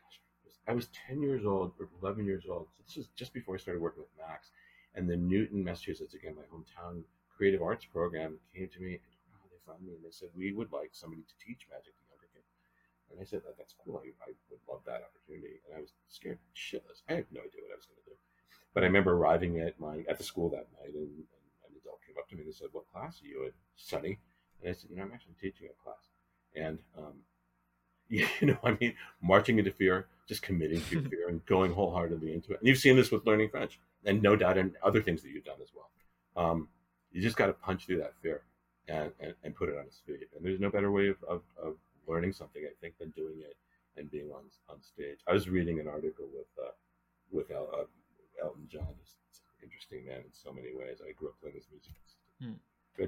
gosh, 0.00 0.20
I 0.68 0.74
was 0.74 0.88
10 1.08 1.22
years 1.22 1.44
old 1.44 1.72
or 1.80 1.88
11 2.02 2.24
years 2.24 2.44
old. 2.48 2.68
So 2.76 2.82
this 2.86 2.96
was 2.96 3.08
just 3.16 3.32
before 3.32 3.54
I 3.54 3.58
started 3.58 3.82
working 3.82 4.02
with 4.02 4.28
Max. 4.28 4.50
And 4.94 5.08
the 5.08 5.16
Newton, 5.16 5.64
Massachusetts, 5.64 6.14
again, 6.14 6.34
my 6.36 6.42
hometown 6.42 7.02
creative 7.34 7.62
arts 7.62 7.86
program 7.86 8.38
came 8.54 8.68
to 8.68 8.80
me 8.80 8.92
and 8.92 9.34
oh, 9.34 9.48
they 9.50 9.58
found 9.66 9.82
me 9.84 9.94
and 9.94 10.04
they 10.04 10.10
said, 10.10 10.28
we 10.36 10.52
would 10.52 10.70
like 10.70 10.90
somebody 10.92 11.22
to 11.22 11.46
teach 11.46 11.66
magic. 11.70 11.94
And 13.12 13.20
I 13.20 13.24
said, 13.24 13.42
that's 13.58 13.74
cool. 13.84 14.02
I, 14.02 14.08
I 14.24 14.32
would 14.50 14.60
love 14.68 14.80
that 14.86 15.04
opportunity. 15.04 15.60
And 15.68 15.76
I 15.76 15.80
was 15.80 15.92
scared 16.08 16.38
shitless. 16.56 17.04
I 17.08 17.14
had 17.14 17.26
no 17.30 17.40
idea 17.40 17.62
what 17.62 17.72
I 17.72 17.76
was 17.76 17.86
going 17.86 18.00
to 18.04 18.10
do. 18.10 18.16
But 18.74 18.82
I 18.82 18.86
remember 18.86 19.12
arriving 19.12 19.60
at 19.60 19.78
my 19.78 20.04
at 20.08 20.16
the 20.16 20.24
school 20.24 20.48
that 20.50 20.66
night 20.80 20.94
and, 20.94 21.12
and 21.12 21.44
an 21.68 21.76
adult 21.80 22.00
came 22.06 22.16
up 22.18 22.28
to 22.30 22.36
me 22.36 22.44
and 22.44 22.54
said, 22.54 22.68
what 22.72 22.90
class 22.90 23.20
are 23.22 23.26
you 23.26 23.44
in? 23.44 23.52
Sonny?" 23.76 24.18
And 24.60 24.70
I 24.70 24.72
said, 24.72 24.90
you 24.90 24.96
know, 24.96 25.02
I'm 25.02 25.12
actually 25.12 25.34
teaching 25.40 25.68
a 25.68 25.82
class. 25.82 26.08
And, 26.56 26.78
um, 26.96 27.14
you 28.08 28.26
know, 28.42 28.58
I 28.64 28.76
mean, 28.80 28.94
marching 29.22 29.58
into 29.58 29.72
fear, 29.72 30.06
just 30.28 30.42
committing 30.42 30.80
to 30.90 31.02
fear 31.10 31.28
and 31.28 31.44
going 31.46 31.72
wholeheartedly 31.72 32.32
into 32.32 32.52
it. 32.52 32.60
And 32.60 32.68
you've 32.68 32.78
seen 32.78 32.96
this 32.96 33.10
with 33.10 33.26
learning 33.26 33.50
French 33.50 33.78
and 34.04 34.22
no 34.22 34.36
doubt 34.36 34.58
in 34.58 34.74
other 34.82 35.02
things 35.02 35.22
that 35.22 35.30
you've 35.30 35.44
done 35.44 35.60
as 35.62 35.70
well. 35.74 35.90
Um, 36.34 36.68
you 37.12 37.20
just 37.20 37.36
got 37.36 37.46
to 37.46 37.52
punch 37.52 37.86
through 37.86 37.98
that 37.98 38.14
fear 38.22 38.42
and, 38.88 39.12
and, 39.20 39.34
and, 39.44 39.54
put 39.54 39.68
it 39.68 39.76
on 39.76 39.84
its 39.84 40.00
feet. 40.06 40.28
And 40.34 40.44
there's 40.44 40.60
no 40.60 40.70
better 40.70 40.90
way 40.90 41.08
of, 41.08 41.22
of, 41.28 41.42
of, 41.62 41.76
learning 42.06 42.32
something, 42.32 42.62
I 42.64 42.74
think, 42.80 42.98
than 42.98 43.10
doing 43.10 43.40
it 43.40 43.56
and 43.96 44.10
being 44.10 44.30
on, 44.30 44.44
on 44.68 44.82
stage. 44.82 45.18
I 45.28 45.32
was 45.32 45.48
reading 45.48 45.80
an 45.80 45.88
article 45.88 46.26
with, 46.32 46.48
uh, 46.58 46.72
with 47.30 47.50
El, 47.50 47.68
uh, 47.72 48.44
Elton 48.44 48.68
John. 48.70 48.88
He's, 48.98 49.16
an 49.60 49.68
interesting 49.68 50.04
man 50.04 50.26
in 50.26 50.32
so 50.32 50.52
many 50.52 50.74
ways. 50.74 50.98
I 51.06 51.12
grew 51.12 51.28
up 51.28 51.34
playing 51.40 51.54
his 51.54 51.66
music. 51.70 51.94
Hmm 52.42 52.58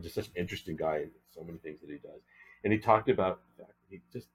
just 0.00 0.14
such 0.14 0.28
an 0.28 0.32
interesting 0.36 0.76
guy 0.76 0.96
and 0.96 1.10
so 1.34 1.42
many 1.42 1.58
things 1.58 1.80
that 1.80 1.90
he 1.90 1.96
does. 1.96 2.20
And 2.62 2.72
he 2.72 2.78
talked 2.78 3.08
about 3.08 3.40
the 3.56 3.64
fact 3.64 3.74
that 3.78 3.94
he 3.94 4.00
just 4.12 4.28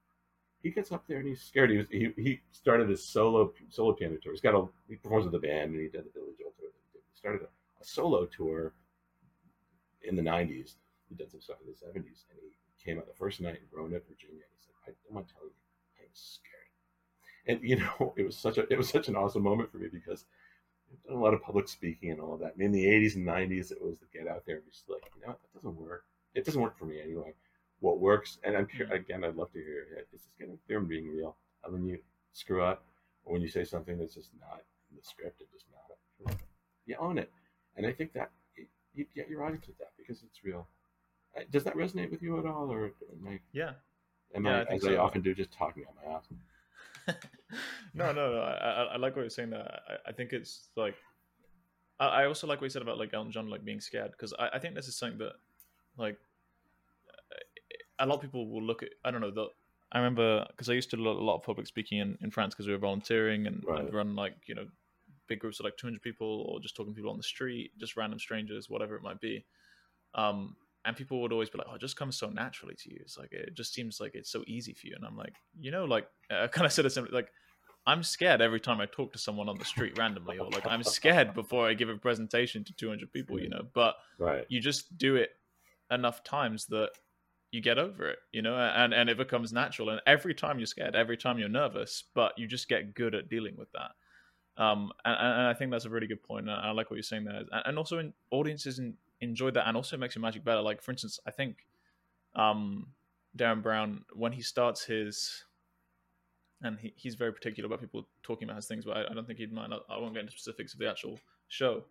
he 0.62 0.72
gets 0.72 0.91
up 0.91 1.06
there 1.08 1.19
and 1.19 1.28
he's 1.28 1.41
scared. 1.41 1.72
He 1.72 1.78
was 1.78 1.88
he, 1.89 2.12
he 2.17 2.39
started 2.52 2.89
his 2.89 3.08
solo 3.08 3.54
solo 3.69 3.93
piano 3.93 4.17
tour. 4.22 4.34
He's 4.34 4.41
got 4.41 4.56
a 4.56 4.67
he 4.88 4.95
performs 4.95 5.26
with 5.26 5.34
the 5.34 5.48
band 5.48 5.72
and 5.72 5.82
he 5.82 5.88
did 5.88 6.06
the 6.06 6.12
Billy 6.13 6.34
Joel 6.38 6.54
tour. 6.60 6.69
He 6.93 7.17
started 7.17 7.41
a, 7.41 7.45
a 7.82 7.86
solo 7.86 8.26
tour 8.26 8.74
in 10.04 10.15
the 10.15 10.22
'90s. 10.22 10.76
He 11.08 11.15
did 11.15 11.32
some 11.32 11.41
stuff 11.41 11.58
in 11.65 11.72
the 11.72 11.74
'70s, 11.74 12.26
and 12.30 12.39
he 12.41 12.50
came 12.84 12.98
out 12.98 13.08
the 13.08 13.13
first 13.13 13.42
night 13.42 13.56
in 13.56 13.68
Roanoke, 13.72 14.08
Virginia. 14.08 14.44
And 14.44 14.54
he 14.56 14.62
said, 14.63 14.76
"I 14.88 14.92
don't 14.92 15.15
want 15.15 15.28
to 15.28 15.34
tell 15.34 15.44
you, 15.44 15.54
I 16.00 16.04
was 16.10 16.39
scared." 16.39 16.70
And 17.48 17.68
you 17.68 17.78
know, 17.78 18.13
it 18.18 18.26
was 18.26 18.38
such 18.38 18.58
a 18.58 18.72
it 18.72 18.78
was 18.78 18.89
such 18.89 19.08
an 19.08 19.15
awesome 19.15 19.44
moment 19.44 19.72
for 19.72 19.78
me 19.78 19.88
because 19.92 20.26
I've 20.92 21.04
done 21.04 21.18
a 21.18 21.24
lot 21.24 21.34
of 21.34 21.42
public 21.42 21.68
speaking 21.68 22.12
and 22.12 22.20
all 22.20 22.34
of 22.34 22.39
that. 22.39 22.56
And 22.56 22.63
in 22.63 22.72
the 22.72 22.86
80s 22.86 23.15
and 23.15 23.28
90s, 23.28 23.72
it 23.72 23.82
was 23.82 24.00
to 24.00 24.06
get 24.12 24.28
out 24.28 24.44
there 24.46 24.58
and 24.58 24.65
just 24.65 24.89
like, 24.89 25.04
you 25.15 25.22
know, 25.22 25.34
that 25.34 25.54
doesn't 25.54 25.76
work. 25.76 26.06
It 26.34 26.46
doesn't 26.46 26.62
work 26.62 26.78
for 26.78 26.86
me 26.86 27.00
anyway. 27.02 27.34
What 27.80 28.00
works, 28.00 28.39
and 28.44 28.58
I'm 28.58 28.65
mm-hmm. 28.68 28.92
again, 28.92 29.24
I'd 29.24 29.36
love 29.36 29.52
to 29.54 29.60
hear 29.60 29.86
it. 29.98 30.08
It's 30.12 30.24
just 30.24 30.38
getting 30.38 30.58
there 30.68 30.80
and 30.80 30.88
being 30.88 31.08
real. 31.08 31.38
And 31.63 31.74
when 31.74 31.86
you 31.86 32.00
screw 32.34 32.63
up, 32.63 32.84
or 33.24 33.34
when 33.34 33.42
you 33.42 33.48
say 33.48 33.63
something 33.63 33.98
that's 33.98 34.15
just 34.15 34.32
not 34.39 34.62
in 34.89 34.98
the 34.98 35.04
script 35.04 35.39
and 35.39 35.50
just 35.52 35.65
not, 35.72 36.36
you 36.86 36.96
own 37.00 37.18
it. 37.18 37.32
And 37.78 37.86
I 37.86 37.94
think 37.94 38.13
that 38.13 38.32
you 38.94 39.06
get 39.15 39.30
your 39.30 39.44
audience 39.44 39.68
with 39.68 39.78
that 39.78 39.92
because 39.98 40.24
it's 40.24 40.44
real. 40.44 40.68
Does 41.52 41.63
that 41.63 41.76
resonate 41.76 42.12
with 42.12 42.22
you 42.22 42.38
at 42.39 42.46
all, 42.46 42.72
or 42.72 42.86
am 42.86 43.28
I? 43.28 43.39
Yeah. 43.54 43.72
Am 44.36 44.46
yeah, 44.46 44.65
I, 44.70 44.74
I 44.74 44.76
as 44.76 44.82
so. 44.82 44.94
I 44.94 44.98
often 44.98 45.22
do, 45.22 45.34
just 45.34 45.52
talking 45.52 45.84
on 45.88 45.94
my 45.96 46.18
ass? 46.18 46.26
no, 47.94 48.12
no, 48.12 48.34
no. 48.34 48.39
I, 48.42 48.94
I 48.94 48.98
like 48.98 49.15
what 49.15 49.24
you're 49.24 49.30
saying 49.30 49.52
there. 49.52 49.80
I, 49.89 50.10
I 50.10 50.12
think 50.12 50.34
it's 50.34 50.70
like 50.76 50.96
I, 52.00 52.26
also 52.26 52.48
like 52.48 52.62
what 52.62 52.65
you 52.65 52.70
said 52.70 52.82
about 52.82 52.98
like 52.98 53.13
Elton 53.13 53.32
John 53.32 53.50
like 53.50 53.65
being 53.65 53.82
scared 53.82 54.12
because 54.12 54.34
I, 54.40 54.50
I 54.54 54.60
think 54.60 54.75
this 54.75 54.88
is 54.88 54.96
something 54.96 55.19
that 55.19 55.34
like 55.98 56.17
a 58.00 58.06
lot 58.06 58.15
of 58.15 58.21
people 58.21 58.50
will 58.50 58.63
look 58.63 58.84
at. 58.84 58.90
I 59.04 59.12
don't 59.12 59.21
know. 59.21 59.32
The, 59.32 59.48
I 59.92 59.98
remember 59.98 60.46
because 60.50 60.69
I 60.69 60.73
used 60.73 60.90
to 60.92 60.98
do 60.98 61.08
a 61.08 61.12
lot 61.12 61.36
of 61.36 61.44
public 61.44 61.67
speaking 61.67 62.00
in, 62.00 62.17
in 62.21 62.32
France 62.32 62.54
because 62.54 62.67
we 62.67 62.73
were 62.73 62.80
volunteering 62.80 63.48
and 63.48 63.63
right. 63.67 63.82
I'd 63.82 63.94
run 63.94 64.15
like 64.15 64.36
you 64.46 64.56
know 64.56 64.65
big 65.27 65.40
groups 65.40 65.60
of 65.60 65.65
like 65.65 65.77
200 65.77 66.02
people 66.02 66.46
or 66.48 66.60
just 66.60 66.75
talking 66.75 66.94
to 66.94 66.96
people 66.96 67.12
on 67.12 67.17
the 67.17 67.23
street, 67.23 67.71
just 67.77 67.98
random 67.98 68.17
strangers, 68.17 68.69
whatever 68.69 68.96
it 68.96 69.04
might 69.04 69.19
be. 69.19 69.46
Um, 70.15 70.56
and 70.86 70.96
people 70.96 71.21
would 71.21 71.32
always 71.32 71.50
be 71.50 71.58
like, 71.58 71.67
"Oh, 71.69 71.75
it 71.75 71.82
just 71.82 71.98
comes 71.98 72.17
so 72.17 72.30
naturally 72.30 72.75
to 72.75 72.90
you." 72.90 72.98
It's 73.02 73.17
like 73.17 73.32
it 73.32 73.54
just 73.56 73.73
seems 73.73 74.00
like 74.00 74.15
it's 74.15 74.32
so 74.32 74.44
easy 74.48 74.73
for 74.73 74.88
you. 74.88 74.94
And 74.96 75.06
I'm 75.06 75.17
like, 75.17 75.34
you 75.60 75.71
know, 75.71 75.86
like 75.86 76.08
I 76.32 76.48
kind 76.48 76.65
of 76.65 76.73
said 76.73 76.86
it 76.86 76.92
simply, 76.92 77.13
like 77.13 77.32
I'm 77.86 78.04
scared 78.04 78.42
every 78.42 78.60
time 78.60 78.80
I 78.80 78.86
talk 78.86 79.13
to 79.13 79.19
someone 79.19 79.50
on 79.50 79.58
the 79.58 79.65
street 79.65 79.98
randomly, 79.98 80.38
or 80.38 80.50
like 80.50 80.67
I'm 80.67 80.84
scared 80.84 81.34
before 81.34 81.67
I 81.67 81.73
give 81.73 81.90
a 81.90 81.98
presentation 81.98 82.63
to 82.65 82.73
200 82.73 83.12
people, 83.12 83.40
you 83.40 83.50
know. 83.50 83.63
But 83.73 83.96
right. 84.17 84.46
you 84.50 84.60
just 84.60 84.98
do 84.98 85.15
it 85.15 85.32
enough 85.92 86.23
times 86.23 86.67
that 86.67 86.92
you 87.52 87.62
get 87.62 87.80
over 87.80 88.08
it, 88.10 88.19
you 88.32 88.42
know, 88.42 88.56
and 88.56 88.94
and 88.94 89.10
it 89.10 89.17
becomes 89.17 89.52
natural. 89.52 89.90
And 89.90 90.02
every 90.06 90.34
time 90.34 90.60
you're 90.60 90.67
scared, 90.67 90.96
every 90.96 91.17
time 91.17 91.40
you're 91.40 91.50
nervous, 91.50 92.04
but 92.13 92.38
you 92.38 92.48
just 92.48 92.69
get 92.69 92.94
good 92.94 93.15
at 93.15 93.30
dealing 93.30 93.56
with 93.58 93.69
that. 93.71 93.92
Um, 94.63 94.92
and, 95.06 95.15
and 95.17 95.48
I 95.48 95.54
think 95.54 95.71
that's 95.71 95.86
a 95.86 95.90
really 95.90 96.08
good 96.08 96.21
point. 96.21 96.50
I 96.50 96.71
like 96.71 96.92
what 96.92 96.98
you're 96.98 97.04
saying 97.04 97.25
there, 97.25 97.44
and 97.65 97.77
also 97.77 97.98
in 97.98 98.13
audiences 98.32 98.77
in 98.77 98.96
enjoyed 99.22 99.54
that 99.56 99.67
and 99.67 99.76
also 99.76 99.98
makes 99.98 100.15
your 100.15 100.22
magic 100.22 100.44
better. 100.44 100.62
Like 100.62 100.82
for 100.82 100.92
instance, 100.92 101.20
I 101.26 101.32
think 101.32 101.65
um, 102.36 102.88
Derren 103.38 103.62
Brown 103.62 104.06
when 104.13 104.32
he 104.32 104.42
starts 104.42 104.84
his 104.84 105.44
and 106.62 106.78
he, 106.80 106.94
he's 106.96 107.15
very 107.15 107.32
particular 107.32 107.67
about 107.67 107.80
people 107.80 108.08
talking 108.24 108.48
about 108.48 108.58
his 108.58 108.67
things. 108.67 108.86
But 108.86 108.98
I, 108.98 109.02
I 109.10 109.13
don't 109.13 109.26
think 109.26 109.40
he'd 109.40 109.54
mind. 109.54 109.74
I, 109.74 109.94
I, 109.94 109.98
won't 110.00 110.13
get 110.13 110.22
into 110.22 110.34
specifics 110.34 110.74
of 110.74 110.80
the 110.80 110.90
actual 110.90 111.20
show. 111.48 111.84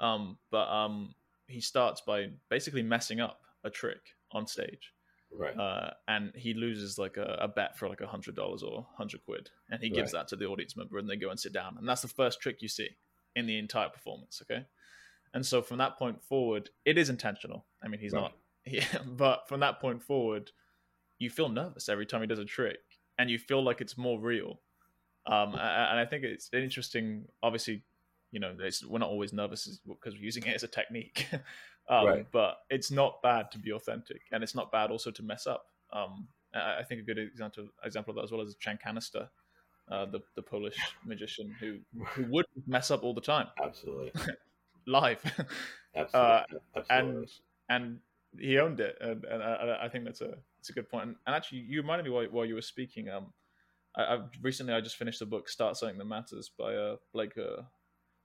Um, 0.00 0.38
but 0.50 0.68
um, 0.68 1.14
he 1.46 1.60
starts 1.60 2.00
by 2.00 2.28
basically 2.48 2.82
messing 2.82 3.20
up 3.20 3.40
a 3.64 3.70
trick 3.70 4.00
on 4.32 4.46
stage, 4.46 4.92
Right. 5.32 5.56
uh, 5.56 5.90
and 6.08 6.32
he 6.34 6.54
loses 6.54 6.98
like 6.98 7.16
a, 7.16 7.38
a 7.40 7.48
bet 7.48 7.78
for 7.78 7.88
like 7.88 8.00
a 8.00 8.06
hundred 8.06 8.34
dollars 8.34 8.62
or 8.62 8.86
hundred 8.96 9.24
quid, 9.24 9.50
and 9.70 9.82
he 9.82 9.90
gives 9.90 10.12
Right. 10.12 10.20
that 10.20 10.28
to 10.28 10.36
the 10.36 10.46
audience 10.46 10.76
member, 10.76 10.98
and 10.98 11.08
they 11.08 11.16
go 11.16 11.30
and 11.30 11.38
sit 11.38 11.52
down, 11.52 11.76
and 11.78 11.88
that's 11.88 12.02
the 12.02 12.08
first 12.08 12.40
trick 12.40 12.62
you 12.62 12.68
see 12.68 12.88
in 13.36 13.46
the 13.46 13.58
entire 13.58 13.90
performance. 13.90 14.42
Okay, 14.42 14.64
and 15.34 15.44
so 15.44 15.62
from 15.62 15.78
that 15.78 15.98
point 15.98 16.22
forward, 16.22 16.70
it 16.84 16.98
is 16.98 17.08
intentional. 17.08 17.66
I 17.82 17.88
mean, 17.88 18.00
he's 18.00 18.12
Right. 18.12 18.32
not, 18.66 19.06
but 19.16 19.48
from 19.48 19.60
that 19.60 19.80
point 19.80 20.02
forward, 20.02 20.50
you 21.18 21.30
feel 21.30 21.48
nervous 21.48 21.88
every 21.88 22.06
time 22.06 22.20
he 22.20 22.26
does 22.26 22.38
a 22.38 22.44
trick, 22.44 22.80
and 23.18 23.30
you 23.30 23.38
feel 23.38 23.62
like 23.62 23.80
it's 23.80 23.96
more 23.98 24.18
real. 24.18 24.60
Um, 25.26 25.50
and 25.54 25.98
I 26.00 26.06
think 26.06 26.24
it's 26.24 26.48
interesting. 26.52 27.26
Obviously, 27.42 27.82
you 28.32 28.40
know, 28.40 28.56
it's, 28.58 28.84
we're 28.84 28.98
not 28.98 29.10
always 29.10 29.32
nervous 29.32 29.80
because 29.86 30.14
we're 30.14 30.24
using 30.24 30.46
it 30.46 30.54
as 30.54 30.62
a 30.62 30.68
technique. 30.68 31.26
um, 31.88 32.06
Right. 32.06 32.26
But 32.32 32.58
it's 32.70 32.90
not 32.90 33.20
bad 33.22 33.50
to 33.52 33.58
be 33.58 33.72
authentic, 33.72 34.22
and 34.32 34.42
it's 34.42 34.54
not 34.54 34.72
bad 34.72 34.90
also 34.90 35.10
to 35.10 35.22
mess 35.22 35.46
up. 35.46 35.66
Um, 35.92 36.28
I 36.54 36.82
think 36.82 37.00
a 37.00 37.04
good 37.04 37.18
example 37.18 37.68
example 37.84 38.10
of 38.12 38.16
that 38.16 38.24
as 38.24 38.32
well 38.32 38.40
is 38.40 38.56
Chan 38.56 38.78
Canasta, 38.84 39.28
uh, 39.90 40.06
the 40.06 40.20
the 40.34 40.42
Polish 40.42 40.76
magician 41.04 41.54
who 41.60 41.78
who 42.06 42.24
would 42.30 42.46
mess 42.66 42.90
up 42.90 43.04
all 43.04 43.14
the 43.14 43.20
time 43.20 43.48
Absolutely. 43.62 44.12
live, 44.86 45.22
Absolutely. 45.96 46.58
Absolutely. 46.76 46.86
and 46.88 47.28
and 47.68 47.98
he 48.38 48.58
owned 48.58 48.80
it, 48.80 48.96
and, 49.00 49.24
and 49.24 49.42
I, 49.42 49.78
I 49.82 49.88
think 49.88 50.04
that's 50.04 50.20
a 50.20 50.34
it's 50.58 50.70
a 50.70 50.72
good 50.72 50.88
point. 50.88 51.04
And, 51.08 51.16
and 51.26 51.34
actually, 51.34 51.58
you 51.60 51.80
reminded 51.80 52.04
me 52.04 52.10
while, 52.10 52.26
while 52.26 52.46
you 52.46 52.54
were 52.54 52.62
speaking. 52.62 53.08
Um, 53.08 53.32
I, 53.96 54.14
I've 54.14 54.28
recently 54.42 54.72
I 54.72 54.80
just 54.80 54.96
finished 54.96 55.18
the 55.18 55.26
book 55.26 55.48
"Start 55.48 55.76
Something 55.76 55.98
That 55.98 56.04
Matters" 56.04 56.50
by 56.56 56.74
uh, 56.74 56.96
Blake 57.12 57.36
uh, 57.38 57.62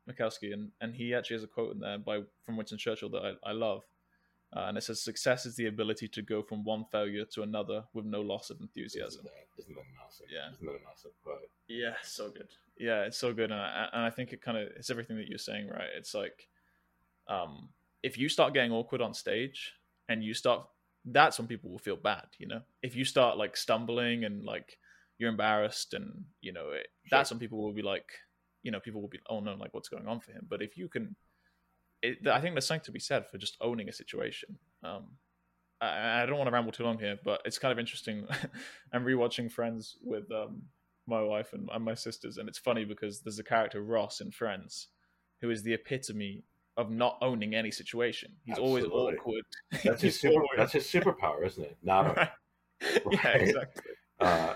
Mycoskie, 0.09 0.53
and 0.53 0.71
and 0.81 0.95
he 0.95 1.13
actually 1.13 1.35
has 1.35 1.43
a 1.43 1.47
quote 1.47 1.73
in 1.73 1.79
there 1.79 1.97
by 1.97 2.21
from 2.45 2.57
Winston 2.57 2.77
Churchill 2.77 3.09
that 3.09 3.37
I, 3.43 3.49
I 3.49 3.53
love, 3.53 3.81
uh, 4.55 4.65
and 4.67 4.77
it 4.77 4.83
says, 4.83 5.01
"Success 5.01 5.45
is 5.45 5.55
the 5.55 5.65
ability 5.65 6.07
to 6.09 6.21
go 6.21 6.43
from 6.43 6.63
one 6.63 6.85
failure 6.91 7.25
to 7.33 7.41
another 7.41 7.83
with 7.93 8.05
no 8.05 8.21
loss 8.21 8.49
of 8.49 8.59
enthusiasm." 8.61 9.21
Isn't 9.21 9.23
that, 9.25 9.61
isn't 9.61 9.75
that 9.75 10.05
awesome? 10.05 10.27
Yeah. 10.29 10.51
Isn't 10.53 10.65
that 10.65 11.11
quote? 11.23 11.49
Yeah, 11.67 11.95
so 12.03 12.29
good. 12.29 12.49
Yeah, 12.77 13.03
it's 13.03 13.17
so 13.17 13.33
good, 13.33 13.51
and 13.51 13.59
I, 13.59 13.89
and 13.93 14.03
I 14.03 14.09
think 14.09 14.33
it 14.33 14.41
kind 14.41 14.57
of 14.57 14.67
it's 14.75 14.89
everything 14.89 15.17
that 15.17 15.27
you're 15.27 15.37
saying, 15.37 15.69
right? 15.69 15.89
It's 15.95 16.13
like, 16.13 16.47
um, 17.27 17.69
if 18.03 18.17
you 18.17 18.27
start 18.27 18.53
getting 18.53 18.71
awkward 18.71 19.01
on 19.01 19.13
stage 19.13 19.73
and 20.09 20.23
you 20.23 20.33
start, 20.33 20.67
that's 21.05 21.39
when 21.39 21.47
people 21.47 21.71
will 21.71 21.79
feel 21.79 21.95
bad, 21.95 22.25
you 22.37 22.47
know. 22.47 22.61
If 22.83 22.95
you 22.95 23.05
start 23.05 23.37
like 23.37 23.55
stumbling 23.55 24.25
and 24.25 24.43
like 24.43 24.77
you're 25.17 25.29
embarrassed, 25.29 25.93
and 25.93 26.25
you 26.41 26.51
know, 26.51 26.71
it, 26.71 26.87
that's 27.09 27.29
when 27.31 27.39
people 27.39 27.63
will 27.63 27.73
be 27.73 27.81
like, 27.81 28.09
you 28.63 28.71
know, 28.71 28.79
people 28.79 29.01
will 29.01 29.09
be, 29.09 29.19
oh 29.29 29.39
no, 29.39 29.53
like 29.53 29.73
what's 29.73 29.89
going 29.89 30.07
on 30.07 30.19
for 30.19 30.31
him? 30.31 30.45
But 30.49 30.61
if 30.61 30.77
you 30.77 30.89
can, 30.89 31.15
it, 32.01 32.27
I 32.27 32.41
think 32.41 32.55
there's 32.55 32.65
something 32.67 32.85
to 32.85 32.91
be 32.91 32.99
said 32.99 33.25
for 33.27 33.37
just 33.37 33.57
owning 33.61 33.87
a 33.87 33.93
situation. 33.93 34.57
Um, 34.83 35.11
I, 35.79 36.23
I 36.23 36.25
don't 36.25 36.37
want 36.37 36.47
to 36.47 36.53
ramble 36.53 36.71
too 36.71 36.83
long 36.83 36.99
here, 36.99 37.17
but 37.23 37.41
it's 37.45 37.59
kind 37.59 37.71
of 37.71 37.79
interesting. 37.79 38.27
I'm 38.93 39.05
rewatching 39.05 39.51
Friends 39.51 39.97
with 40.03 40.31
um, 40.31 40.63
my 41.07 41.21
wife 41.21 41.53
and, 41.53 41.69
and 41.73 41.83
my 41.83 41.93
sisters, 41.93 42.37
and 42.37 42.47
it's 42.49 42.57
funny 42.59 42.85
because 42.85 43.21
there's 43.21 43.39
a 43.39 43.43
character 43.43 43.81
Ross 43.81 44.21
in 44.21 44.31
Friends 44.31 44.87
who 45.41 45.49
is 45.51 45.63
the 45.63 45.73
epitome 45.73 46.43
of 46.77 46.89
not 46.91 47.17
owning 47.21 47.55
any 47.55 47.71
situation. 47.71 48.33
He's 48.43 48.57
always 48.57 48.85
awkward. 48.85 49.43
That's 49.83 50.01
his 50.01 50.19
super. 50.19 50.41
That's 50.57 50.73
his 50.73 50.85
superpower, 50.85 51.45
isn't 51.45 51.63
it? 51.63 51.77
Not 51.83 52.17
Right. 52.17 52.29
Yeah, 53.11 53.29
exactly. 53.37 53.91
uh, 54.19 54.55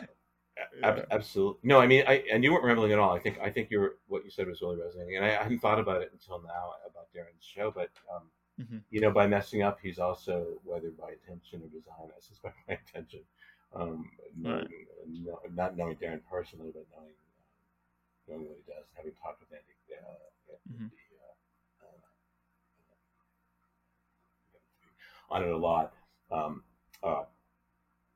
ab- 0.84 1.08
absolutely. 1.12 1.60
No, 1.64 1.80
I 1.80 1.88
mean, 1.88 2.04
I 2.08 2.24
and 2.32 2.44
you 2.44 2.52
weren't 2.52 2.66
rambling 2.66 2.92
at 2.92 3.00
all. 3.00 3.16
I 3.16 3.20
think 3.20 3.40
I 3.42 3.50
think 3.50 3.70
you're 3.72 3.96
what 4.08 4.26
you 4.26 4.30
said 4.30 4.48
was 4.48 4.62
really 4.62 4.76
resonating, 4.78 5.16
and 5.16 5.26
I, 5.26 5.30
I 5.30 5.44
hadn't 5.44 5.60
thought 5.60 5.80
about 5.80 6.02
it 6.02 6.10
until 6.12 6.42
now 6.42 6.74
about 6.90 7.12
Derren's 7.14 7.44
show. 7.44 7.72
But 7.72 7.90
um, 8.14 8.24
Mhm. 8.60 8.84
you 8.90 9.00
know, 9.00 9.10
by 9.10 9.26
messing 9.26 9.62
up, 9.62 9.80
he's 9.82 10.00
also 10.00 10.60
whether 10.66 10.90
by 10.92 11.12
intention 11.14 11.62
or 11.64 11.68
design. 11.70 12.10
I 12.16 12.20
suspect 12.20 12.58
by 12.68 12.74
intention. 12.74 13.22
Um, 13.74 14.10
no, 14.36 15.40
not 15.54 15.78
knowing 15.78 15.96
Derren 15.98 16.22
personally, 16.30 16.72
but 16.74 16.86
knowing 16.96 17.14
uh, 17.14 18.28
knowing 18.28 18.48
what 18.48 18.58
he 18.58 18.64
does, 18.72 18.86
having 18.96 19.14
talked 19.22 19.40
with 19.42 19.52
Andy, 19.52 19.74
uh, 19.94 20.56
Mhm. 20.70 20.92
Uh, 21.82 21.86
uh, 21.86 22.00
on 25.30 25.44
it 25.44 25.50
a 25.50 25.58
lot. 25.58 25.94
Um, 26.32 26.64
uh, 27.04 27.26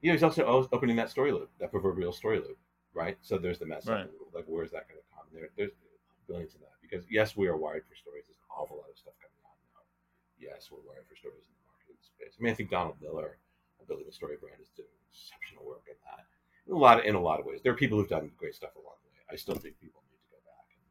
you 0.01 0.09
know, 0.09 0.13
he's 0.13 0.23
also 0.23 0.45
opening 0.71 0.95
that 0.97 1.09
story 1.09 1.31
loop, 1.31 1.51
that 1.59 1.71
proverbial 1.71 2.11
story 2.13 2.39
loop, 2.39 2.57
right? 2.93 3.17
So 3.21 3.37
there's 3.37 3.59
the 3.59 3.65
mess 3.65 3.87
Right. 3.87 4.05
up. 4.05 4.11
Like, 4.33 4.45
where's 4.47 4.71
that 4.71 4.87
going 4.87 4.99
to 5.01 5.07
come? 5.15 5.27
There, 5.31 5.49
there's 5.55 5.71
billions 6.27 6.55
of 6.55 6.61
that 6.61 6.73
because 6.81 7.09
yes, 7.09 7.35
we 7.37 7.47
are 7.47 7.57
wired 7.57 7.85
for 7.87 7.95
stories. 7.95 8.25
There's 8.27 8.37
an 8.37 8.49
awful 8.49 8.77
lot 8.77 8.89
of 8.89 8.97
stuff 8.97 9.13
coming 9.19 9.37
out 9.45 9.57
now. 9.73 9.81
Yes, 10.37 10.71
we're 10.71 10.81
wired 10.81 11.07
for 11.07 11.15
stories 11.15 11.45
in 11.47 11.53
the 11.55 11.65
marketing 11.69 11.97
space. 12.01 12.35
I 12.37 12.43
mean, 12.43 12.51
I 12.51 12.55
think 12.55 12.69
Donald 12.69 12.99
Miller, 13.01 13.37
building 13.87 14.07
a 14.07 14.11
story 14.11 14.37
brand, 14.37 14.59
is 14.61 14.69
doing 14.69 14.89
exceptional 15.13 15.65
work 15.65 15.85
in 15.87 15.95
that. 16.09 16.25
In 16.67 16.73
a 16.73 16.77
lot, 16.77 16.99
of, 16.99 17.05
in 17.05 17.15
a 17.15 17.21
lot 17.21 17.39
of 17.39 17.45
ways, 17.45 17.61
there 17.63 17.71
are 17.73 17.77
people 17.77 17.97
who've 17.99 18.09
done 18.09 18.31
great 18.37 18.55
stuff 18.55 18.75
along 18.75 18.95
the 19.03 19.09
way. 19.11 19.21
I 19.31 19.35
still 19.35 19.55
think 19.55 19.79
people 19.79 20.01
need 20.09 20.17
to 20.19 20.29
go 20.31 20.39
back 20.45 20.67
and, 20.73 20.85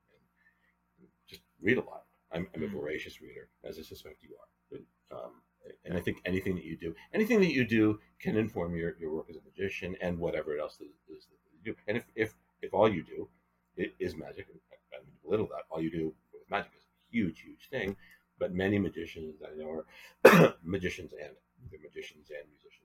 and 1.01 1.09
just 1.29 1.43
read 1.61 1.79
a 1.79 1.83
lot. 1.85 2.05
I'm, 2.33 2.49
I'm 2.55 2.63
a 2.63 2.67
Mm. 2.69 2.73
voracious 2.73 3.21
reader, 3.21 3.49
as 3.65 3.79
I 3.79 3.83
suspect 3.83 4.23
you 4.23 4.37
are. 4.41 4.49
But, 4.71 5.17
um, 5.17 5.43
and 5.85 5.97
I 5.97 6.01
think 6.01 6.19
anything 6.25 6.55
that 6.57 6.65
you 6.65 6.77
do, 6.77 6.95
anything 7.15 7.41
that 7.41 7.53
you 7.53 7.65
do, 7.67 8.01
can 8.21 8.37
inform 8.37 8.77
your, 8.77 8.97
your 8.99 9.13
work 9.15 9.27
as 9.31 9.37
a 9.37 9.41
magician 9.45 9.97
and 10.01 10.19
whatever 10.19 10.59
else 10.59 10.81
is, 10.81 10.95
is 11.09 11.27
that 11.27 11.39
you 11.53 11.73
do. 11.73 11.79
And 11.89 11.97
if, 11.99 12.05
if 12.15 12.35
if 12.63 12.75
all 12.75 12.89
you 12.89 13.03
do 13.03 13.29
is 13.77 14.17
magic, 14.17 14.47
I 14.95 14.99
mean, 15.05 15.15
little 15.25 15.47
that 15.49 15.65
all 15.71 15.81
you 15.83 15.91
do 15.91 16.15
with 16.33 16.49
magic 16.51 16.73
is 16.77 16.85
a 16.85 17.17
huge, 17.17 17.41
huge 17.41 17.69
thing. 17.71 17.97
But 18.39 18.53
many 18.55 18.79
magicians 18.79 19.43
I 19.43 19.55
know 19.57 19.85
are 20.25 20.55
magicians 20.63 21.13
and 21.13 21.33
they're 21.71 21.81
magicians 21.81 22.31
and 22.31 22.49
musicians 22.51 22.82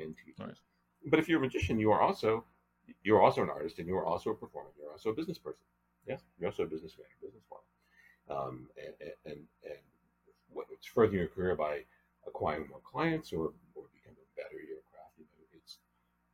and 0.00 0.16
teachers. 0.16 0.58
But 1.06 1.18
if 1.18 1.28
you're 1.28 1.38
a 1.38 1.42
magician, 1.42 1.78
you 1.78 1.90
are 1.92 2.00
also 2.00 2.44
you're 3.02 3.22
also 3.22 3.42
an 3.42 3.50
artist 3.50 3.78
and 3.78 3.88
you 3.88 3.96
are 3.96 4.04
also 4.06 4.30
a 4.30 4.34
performer. 4.34 4.70
You're 4.78 4.92
also 4.92 5.10
a 5.10 5.14
business 5.14 5.38
person. 5.38 5.64
Yes, 6.06 6.22
you're 6.38 6.48
also 6.50 6.64
a 6.64 6.66
businessman, 6.66 7.06
a 7.22 7.26
businesswoman. 7.26 7.66
Um, 8.28 8.68
and, 8.76 8.94
and 9.24 9.48
and 9.64 9.80
what- 10.52 10.66
it's 10.70 10.86
furthering 10.86 11.18
your 11.18 11.28
career 11.28 11.54
by 11.56 11.84
acquiring 12.26 12.68
more 12.68 12.80
clients 12.80 13.32
or 13.32 13.52
or 13.74 13.84
becoming 13.94 14.26
better 14.36 14.58
at 14.60 14.68
your 14.68 14.82
craft. 14.90 15.14
You 15.18 15.24
know, 15.24 15.46
it's 15.54 15.78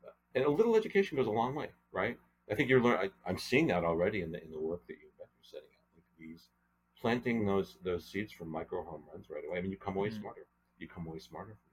uh, 0.06 0.10
and 0.34 0.44
a 0.44 0.50
little 0.50 0.76
education 0.76 1.16
goes 1.16 1.26
a 1.26 1.30
long 1.30 1.54
way, 1.54 1.70
right? 1.92 2.18
I 2.50 2.54
think 2.54 2.68
you're 2.68 2.80
learning. 2.82 3.10
I'm 3.26 3.38
seeing 3.38 3.66
that 3.68 3.84
already 3.84 4.22
in 4.22 4.32
the 4.32 4.42
in 4.42 4.50
the 4.50 4.60
work 4.60 4.86
that 4.88 4.94
you're 5.00 5.12
setting 5.42 5.68
out. 5.78 5.86
Like 5.96 6.04
these 6.18 6.48
planting 7.00 7.46
those 7.46 7.76
those 7.82 8.04
seeds 8.10 8.32
from 8.32 8.48
micro 8.48 8.84
home 8.84 9.04
runs 9.12 9.28
right 9.30 9.44
away. 9.48 9.58
I 9.58 9.62
mean, 9.62 9.70
you 9.70 9.76
come 9.78 9.96
away 9.96 10.10
Mhm. 10.10 10.20
smarter. 10.20 10.46
You 10.78 10.88
come 10.88 11.06
away 11.06 11.18
smarter 11.18 11.56
from 11.62 11.71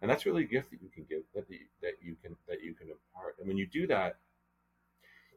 and 0.00 0.10
that's 0.10 0.26
really 0.26 0.44
a 0.44 0.46
gift 0.46 0.70
that 0.70 0.82
you 0.82 0.88
can 0.88 1.04
give 1.08 1.22
that 1.34 1.48
the, 1.48 1.60
that 1.82 1.94
you 2.02 2.16
can 2.22 2.36
that 2.48 2.62
you 2.62 2.74
can 2.74 2.88
impart. 2.88 3.36
And 3.38 3.48
when 3.48 3.56
you 3.56 3.66
do 3.66 3.86
that, 3.88 4.18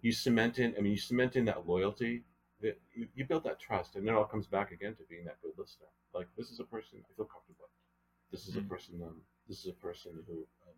you 0.01 0.11
cement 0.11 0.59
in. 0.59 0.75
I 0.77 0.81
mean, 0.81 0.91
you 0.93 0.97
cement 0.97 1.35
in 1.35 1.45
that 1.45 1.67
loyalty. 1.67 2.23
That 2.61 2.79
you, 2.93 3.07
you 3.15 3.25
build 3.25 3.43
that 3.45 3.59
trust, 3.59 3.95
and 3.95 4.07
it 4.07 4.13
all 4.13 4.23
comes 4.25 4.45
back 4.45 4.71
again 4.71 4.93
to 4.95 5.03
being 5.09 5.25
that 5.25 5.41
good 5.41 5.53
listener. 5.57 5.87
Like 6.13 6.27
this 6.37 6.51
is 6.51 6.59
a 6.59 6.63
person 6.63 6.99
I 7.09 7.13
feel 7.15 7.25
comfortable. 7.25 7.65
with. 7.69 8.39
This 8.39 8.47
is 8.47 8.55
a 8.55 8.61
Mhm. 8.61 8.69
person. 8.69 9.01
Um, 9.03 9.21
this 9.47 9.59
is 9.59 9.67
a 9.67 9.73
person 9.73 10.23
who 10.27 10.47
um, 10.67 10.75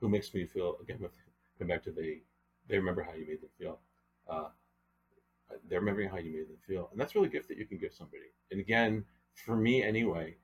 who 0.00 0.08
makes 0.08 0.32
me 0.34 0.46
feel 0.46 0.76
again. 0.82 0.98
With 1.00 1.12
come 1.58 1.68
back 1.68 1.82
to 1.84 1.92
the 1.92 2.22
they 2.68 2.78
remember 2.78 3.02
how 3.02 3.12
you 3.14 3.26
made 3.26 3.40
them 3.40 3.50
feel. 3.58 3.80
Uh, 4.28 4.50
they're 5.68 5.80
remembering 5.80 6.08
how 6.08 6.16
you 6.18 6.32
made 6.32 6.48
them 6.48 6.58
feel, 6.66 6.88
and 6.92 7.00
that's 7.00 7.14
really 7.14 7.28
a 7.28 7.30
gift 7.30 7.48
that 7.48 7.58
you 7.58 7.66
can 7.66 7.78
give 7.78 7.92
somebody. 7.92 8.30
And 8.50 8.60
again, 8.60 9.04
for 9.34 9.56
me 9.56 9.82
anyway, 9.82 10.36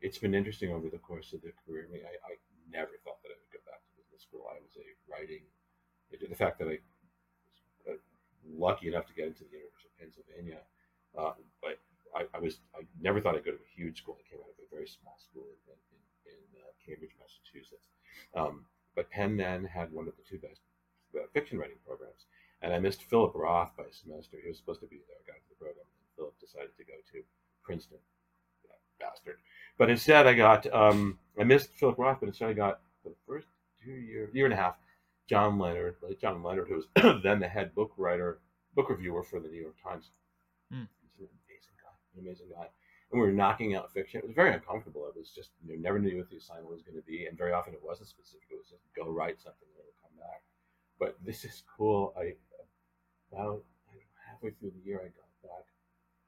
it's 0.00 0.18
been 0.18 0.34
interesting 0.34 0.72
over 0.72 0.88
the 0.88 0.98
course 0.98 1.32
of 1.32 1.42
the 1.42 1.52
career. 1.64 1.86
I, 1.88 1.92
mean, 1.92 2.04
I, 2.04 2.14
I 2.32 2.34
never 2.72 2.96
thought 3.04 3.20
that 3.22 3.32
I 3.32 3.36
would 3.36 3.52
go 3.52 3.60
back 3.68 3.84
to 3.84 3.92
business 4.00 4.24
school. 4.24 4.48
I 4.48 4.56
was 4.60 4.72
a 4.80 4.86
writing. 5.04 5.44
The 6.10 6.34
fact 6.34 6.58
that 6.58 6.68
I 6.68 6.80
was 7.86 7.96
uh, 7.96 8.00
lucky 8.42 8.88
enough 8.88 9.06
to 9.06 9.14
get 9.14 9.30
into 9.30 9.46
the 9.46 9.54
University 9.54 9.88
of 9.92 9.96
Pennsylvania, 10.00 10.62
uh, 11.14 11.38
but 11.62 11.78
I, 12.16 12.26
I 12.34 12.38
was 12.42 12.58
I 12.74 12.82
never 12.98 13.20
thought 13.20 13.38
I'd 13.38 13.46
go 13.46 13.54
to 13.54 13.62
a 13.62 13.76
huge 13.76 14.02
school. 14.02 14.18
I 14.18 14.26
came 14.26 14.42
out 14.42 14.50
of 14.50 14.58
a 14.58 14.66
very 14.74 14.90
small 14.90 15.14
school 15.22 15.46
in, 15.46 15.78
in, 15.94 16.02
in 16.34 16.40
uh, 16.58 16.74
Cambridge, 16.82 17.14
Massachusetts. 17.14 17.86
Um, 18.34 18.66
but 18.98 19.06
Penn 19.14 19.38
then 19.38 19.62
had 19.62 19.94
one 19.94 20.10
of 20.10 20.18
the 20.18 20.26
two 20.26 20.42
best 20.42 20.66
uh, 21.14 21.30
fiction 21.30 21.62
writing 21.62 21.78
programs, 21.86 22.26
and 22.58 22.74
I 22.74 22.82
missed 22.82 23.06
Philip 23.06 23.38
Roth 23.38 23.76
by 23.78 23.86
a 23.86 23.94
semester. 23.94 24.42
He 24.42 24.50
was 24.50 24.58
supposed 24.58 24.82
to 24.82 24.90
be 24.90 24.98
there. 25.06 25.22
I 25.22 25.30
got 25.30 25.38
into 25.38 25.54
the 25.54 25.62
program, 25.62 25.86
and 25.86 26.10
Philip 26.18 26.34
decided 26.42 26.74
to 26.74 26.84
go 26.88 26.98
to 27.14 27.22
Princeton. 27.62 28.02
Bastard. 29.00 29.38
But 29.78 29.90
instead, 29.90 30.26
I 30.26 30.34
got 30.34 30.72
um, 30.72 31.18
I 31.38 31.44
missed 31.44 31.70
Philip 31.74 31.98
Roth, 31.98 32.18
but 32.20 32.28
instead 32.28 32.50
I 32.50 32.52
got 32.52 32.80
the 33.04 33.14
first 33.26 33.46
two 33.82 33.92
year 33.92 34.30
year 34.32 34.44
and 34.44 34.54
a 34.54 34.56
half, 34.56 34.76
John 35.28 35.58
Leonard, 35.58 35.96
like 36.02 36.20
John 36.20 36.42
Leonard, 36.42 36.68
who 36.68 36.76
was 36.76 37.20
then 37.22 37.40
the 37.40 37.48
head 37.48 37.74
book 37.74 37.92
writer, 37.96 38.40
book 38.74 38.90
reviewer 38.90 39.22
for 39.22 39.40
the 39.40 39.48
New 39.48 39.60
York 39.60 39.76
Times. 39.82 40.10
Hmm. 40.70 40.84
He's 41.00 41.26
an 41.26 41.28
amazing 41.48 41.76
guy, 41.82 41.94
an 42.14 42.20
amazing 42.26 42.46
guy. 42.54 42.68
And 43.10 43.20
we 43.20 43.26
were 43.26 43.32
knocking 43.32 43.74
out 43.74 43.92
fiction. 43.92 44.20
It 44.20 44.26
was 44.26 44.34
very 44.36 44.52
uncomfortable. 44.54 45.06
It 45.08 45.18
was 45.18 45.30
just 45.30 45.50
you 45.66 45.74
know, 45.74 45.80
never 45.80 45.98
knew 45.98 46.18
what 46.18 46.30
the 46.30 46.36
assignment 46.36 46.70
was 46.70 46.82
going 46.82 46.96
to 46.96 47.02
be, 47.02 47.26
and 47.26 47.36
very 47.36 47.52
often 47.52 47.74
it 47.74 47.82
wasn't 47.82 48.08
specific. 48.08 48.46
It 48.50 48.58
was 48.58 48.68
just 48.68 48.82
go 48.94 49.10
write 49.10 49.40
something 49.40 49.66
and 49.66 49.80
it'll 49.80 50.02
come 50.02 50.14
back. 50.18 50.42
but 50.98 51.16
this 51.24 51.44
is 51.44 51.62
cool. 51.76 52.14
I 52.16 52.34
about 53.32 53.62
halfway 54.28 54.50
through 54.50 54.72
the 54.74 54.84
year, 54.84 54.98
I 54.98 55.08
got 55.08 55.30
back 55.42 55.64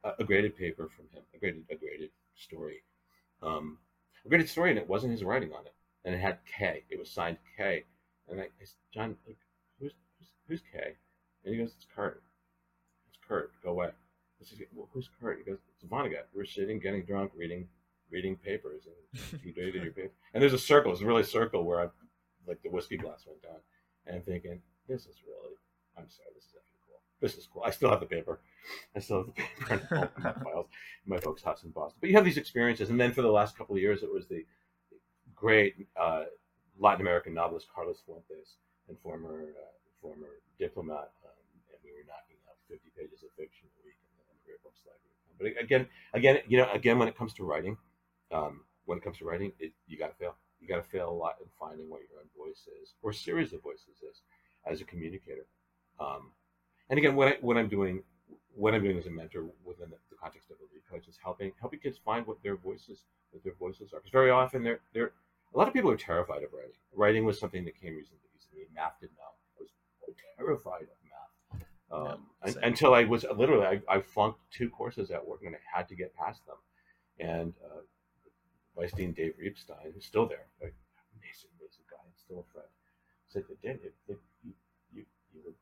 a, 0.05 0.23
a 0.23 0.25
graded 0.25 0.57
paper 0.57 0.89
from 0.95 1.07
him, 1.13 1.23
a 1.35 1.39
graded 1.39 1.65
a 1.71 1.77
graded 1.77 2.11
story, 2.35 2.83
um, 3.43 3.79
a 4.31 4.47
story, 4.47 4.71
and 4.71 4.79
it 4.79 4.89
wasn't 4.89 5.13
his 5.13 5.25
writing 5.25 5.53
on 5.53 5.67
it, 5.67 5.75
and 6.05 6.15
it 6.15 6.21
had 6.21 6.39
K. 6.47 6.85
It 6.91 6.99
was 6.99 7.11
signed 7.11 7.39
K, 7.57 7.85
and 8.29 8.41
I, 8.41 8.45
I 8.45 8.65
said, 8.65 8.77
John, 8.93 9.17
like, 9.27 9.39
who's, 9.81 9.93
who's 10.19 10.29
who's 10.49 10.63
K? 10.73 10.95
And 11.45 11.55
he 11.55 11.61
goes, 11.61 11.73
it's 11.77 11.87
Kurt. 11.95 12.23
It's 13.09 13.19
Kurt. 13.27 13.53
Go 13.63 13.71
away. 13.71 13.89
I 13.89 14.45
said, 14.45 14.59
well, 14.75 14.89
who's 14.93 15.09
Kurt? 15.21 15.39
He 15.39 15.45
goes, 15.45 15.59
it's 15.75 15.91
Vonnegut. 15.91 16.27
We're 16.35 16.45
sitting, 16.45 16.79
getting 16.79 17.05
drunk, 17.05 17.33
reading 17.37 17.69
reading 18.11 18.37
papers, 18.37 18.83
and 18.87 19.41
he 19.45 19.51
graded 19.51 19.83
your 19.83 19.93
paper. 19.93 20.13
And 20.35 20.43
there's 20.43 20.53
a 20.53 20.59
circle. 20.59 20.93
It's 20.93 21.03
really 21.03 21.23
a 21.23 21.27
circle 21.27 21.65
where 21.65 21.81
I, 21.81 21.89
like 22.47 22.63
the 22.63 22.71
whiskey 22.71 22.99
glass 22.99 23.25
went 23.27 23.43
down, 23.43 23.61
and 24.07 24.17
I'm 24.17 24.23
thinking, 24.23 24.61
this 24.89 25.07
is 25.07 25.17
really. 25.27 25.57
I'm 25.97 26.09
sorry, 26.09 26.29
this 26.35 26.45
is 26.45 26.55
actually 26.57 26.81
cool. 26.82 26.82
This 27.23 27.39
is 27.39 27.47
cool. 27.47 27.63
I 27.65 27.71
still 27.71 27.89
have 27.89 28.01
the 28.01 28.07
paper. 28.07 28.41
I 28.97 28.99
still 28.99 29.19
have 29.19 29.27
the 29.27 29.33
paper 29.33 29.95
and 29.95 29.99
all 30.03 30.11
my 30.19 30.33
files 30.45 30.67
in 31.07 31.11
my 31.11 31.21
folks' 31.21 31.43
house 31.43 31.63
in 31.63 31.71
Boston. 31.71 31.99
But 32.01 32.11
you 32.11 32.17
have 32.17 32.25
these 32.25 32.37
experiences, 32.37 32.91
and 32.91 33.01
then 33.01 33.13
for 33.13 33.23
the 33.23 33.31
last 33.31 33.57
couple 33.57 33.77
of 33.77 33.81
years, 33.81 34.03
it 34.03 34.13
was 34.13 34.27
the 34.27 34.45
great 35.37 35.87
uh, 35.97 36.25
Latin 36.81 37.01
American 37.01 37.33
novelist 37.33 37.69
Carlos 37.73 38.03
Fuentes 38.05 38.59
and 38.89 38.99
former 38.99 39.55
uh, 39.55 39.79
former 40.03 40.43
diplomat, 40.59 41.15
um, 41.25 41.47
and 41.71 41.79
we 41.85 41.93
were 41.93 42.03
knocking 42.11 42.43
out 42.51 42.59
50 42.69 42.91
pages 42.99 43.23
of 43.23 43.31
fiction 43.39 43.69
a 43.79 43.87
week 43.87 43.95
in 44.03 44.11
the, 44.19 44.23
in 44.27 44.35
the 44.35 44.45
Great 44.45 44.63
Books 44.67 44.83
Library. 44.83 45.55
But 45.55 45.63
again, 45.63 45.87
again, 46.15 46.43
you 46.51 46.59
know, 46.59 46.69
again, 46.73 46.99
when 46.99 47.07
it 47.07 47.17
comes 47.17 47.33
to 47.35 47.45
writing, 47.45 47.79
um, 48.33 48.63
when 48.87 48.99
it 48.99 49.05
comes 49.05 49.19
to 49.19 49.25
writing, 49.25 49.53
it, 49.61 49.73
you 49.87 49.97
got 49.97 50.11
to 50.11 50.19
fail. 50.19 50.35
You 50.61 50.67
got 50.67 50.83
to 50.83 50.91
fail 50.91 51.09
a 51.09 51.15
lot 51.15 51.37
in 51.41 51.47
finding 51.59 51.89
what 51.89 52.03
your 52.03 52.19
own 52.19 52.31
voice 52.37 52.67
is, 52.83 52.95
or 53.01 53.13
series 53.13 53.53
of 53.53 53.63
voices 53.63 54.03
is, 54.03 54.23
as 54.67 54.81
a 54.81 54.85
communicator. 54.85 55.47
Um, 56.01 56.31
and 56.93 56.99
again, 56.99 57.17
what 57.17 57.29
I, 57.29 57.37
what 57.41 57.57
I'm 57.57 57.71
doing, 57.71 58.03
what 58.55 58.75
I'm 58.75 58.83
doing 58.83 58.99
as 58.99 59.07
a 59.07 59.11
mentor 59.11 59.47
within 59.65 59.89
the, 59.89 59.97
the 60.11 60.17
context 60.21 60.51
of 60.51 60.59
a 60.59 60.69
lead 60.75 60.83
coach 60.91 61.09
is 61.09 61.19
helping 61.25 61.53
helping 61.59 61.81
kids 61.81 61.97
find 62.05 62.27
what 62.27 62.37
their 62.43 62.57
voices 62.57 63.05
what 63.31 63.43
their 63.43 63.55
voices 63.55 63.95
are. 63.95 64.01
Because 64.01 64.13
very 64.13 64.31
often 64.31 64.63
they're 64.63 64.81
they're 64.93 65.13
a 65.55 65.59
lot 65.59 65.67
of 65.67 65.73
people 65.73 65.91
are 65.91 65.97
terrified 65.97 66.43
of 66.43 66.53
writing. 66.53 66.77
Writing 66.95 67.25
was 67.25 67.41
something 67.41 67.65
that 67.65 67.81
came 67.81 67.97
reasonably 67.97 68.29
easily. 68.37 68.67
Math 68.75 69.01
did 69.01 69.09
not. 69.17 69.33
I 69.57 69.65
was 69.65 70.17
terrified 70.37 70.83
of 70.83 70.99
math 71.09 71.65
um, 71.93 72.27
yeah, 72.45 72.53
until 72.63 72.93
I 72.93 73.05
was 73.05 73.25
literally 73.37 73.67
I, 73.67 73.81
I, 73.89 74.01
flunked 74.01 74.41
two 74.51 74.69
courses 74.69 75.11
at 75.11 75.27
work 75.27 75.41
and 75.47 75.55
I 75.55 75.59
had 75.75 75.89
to 75.89 75.95
get 75.95 76.15
past 76.15 76.43
them. 76.47 76.57
And 77.21 77.55
uh, 77.65 77.81
Vice 78.77 78.93
Dean 78.93 79.13
Dave 79.13 79.35
Reibstein, 79.41 79.93
who's 79.95 80.05
still 80.05 80.27
there, 80.27 80.47
like 80.61 80.75
amazing, 81.17 81.51
amazing 81.61 81.85
guy, 81.91 82.05
and 82.05 82.15
still 82.17 82.45
a 82.49 82.53
friend, 82.53 82.69
said 83.29 83.45
that 83.49 83.63
Dan, 83.63 83.79
if, 83.83 83.93
if 84.09 84.19
you, 84.43 84.53
you, 84.93 85.05
you 85.33 85.41
were 85.45 85.53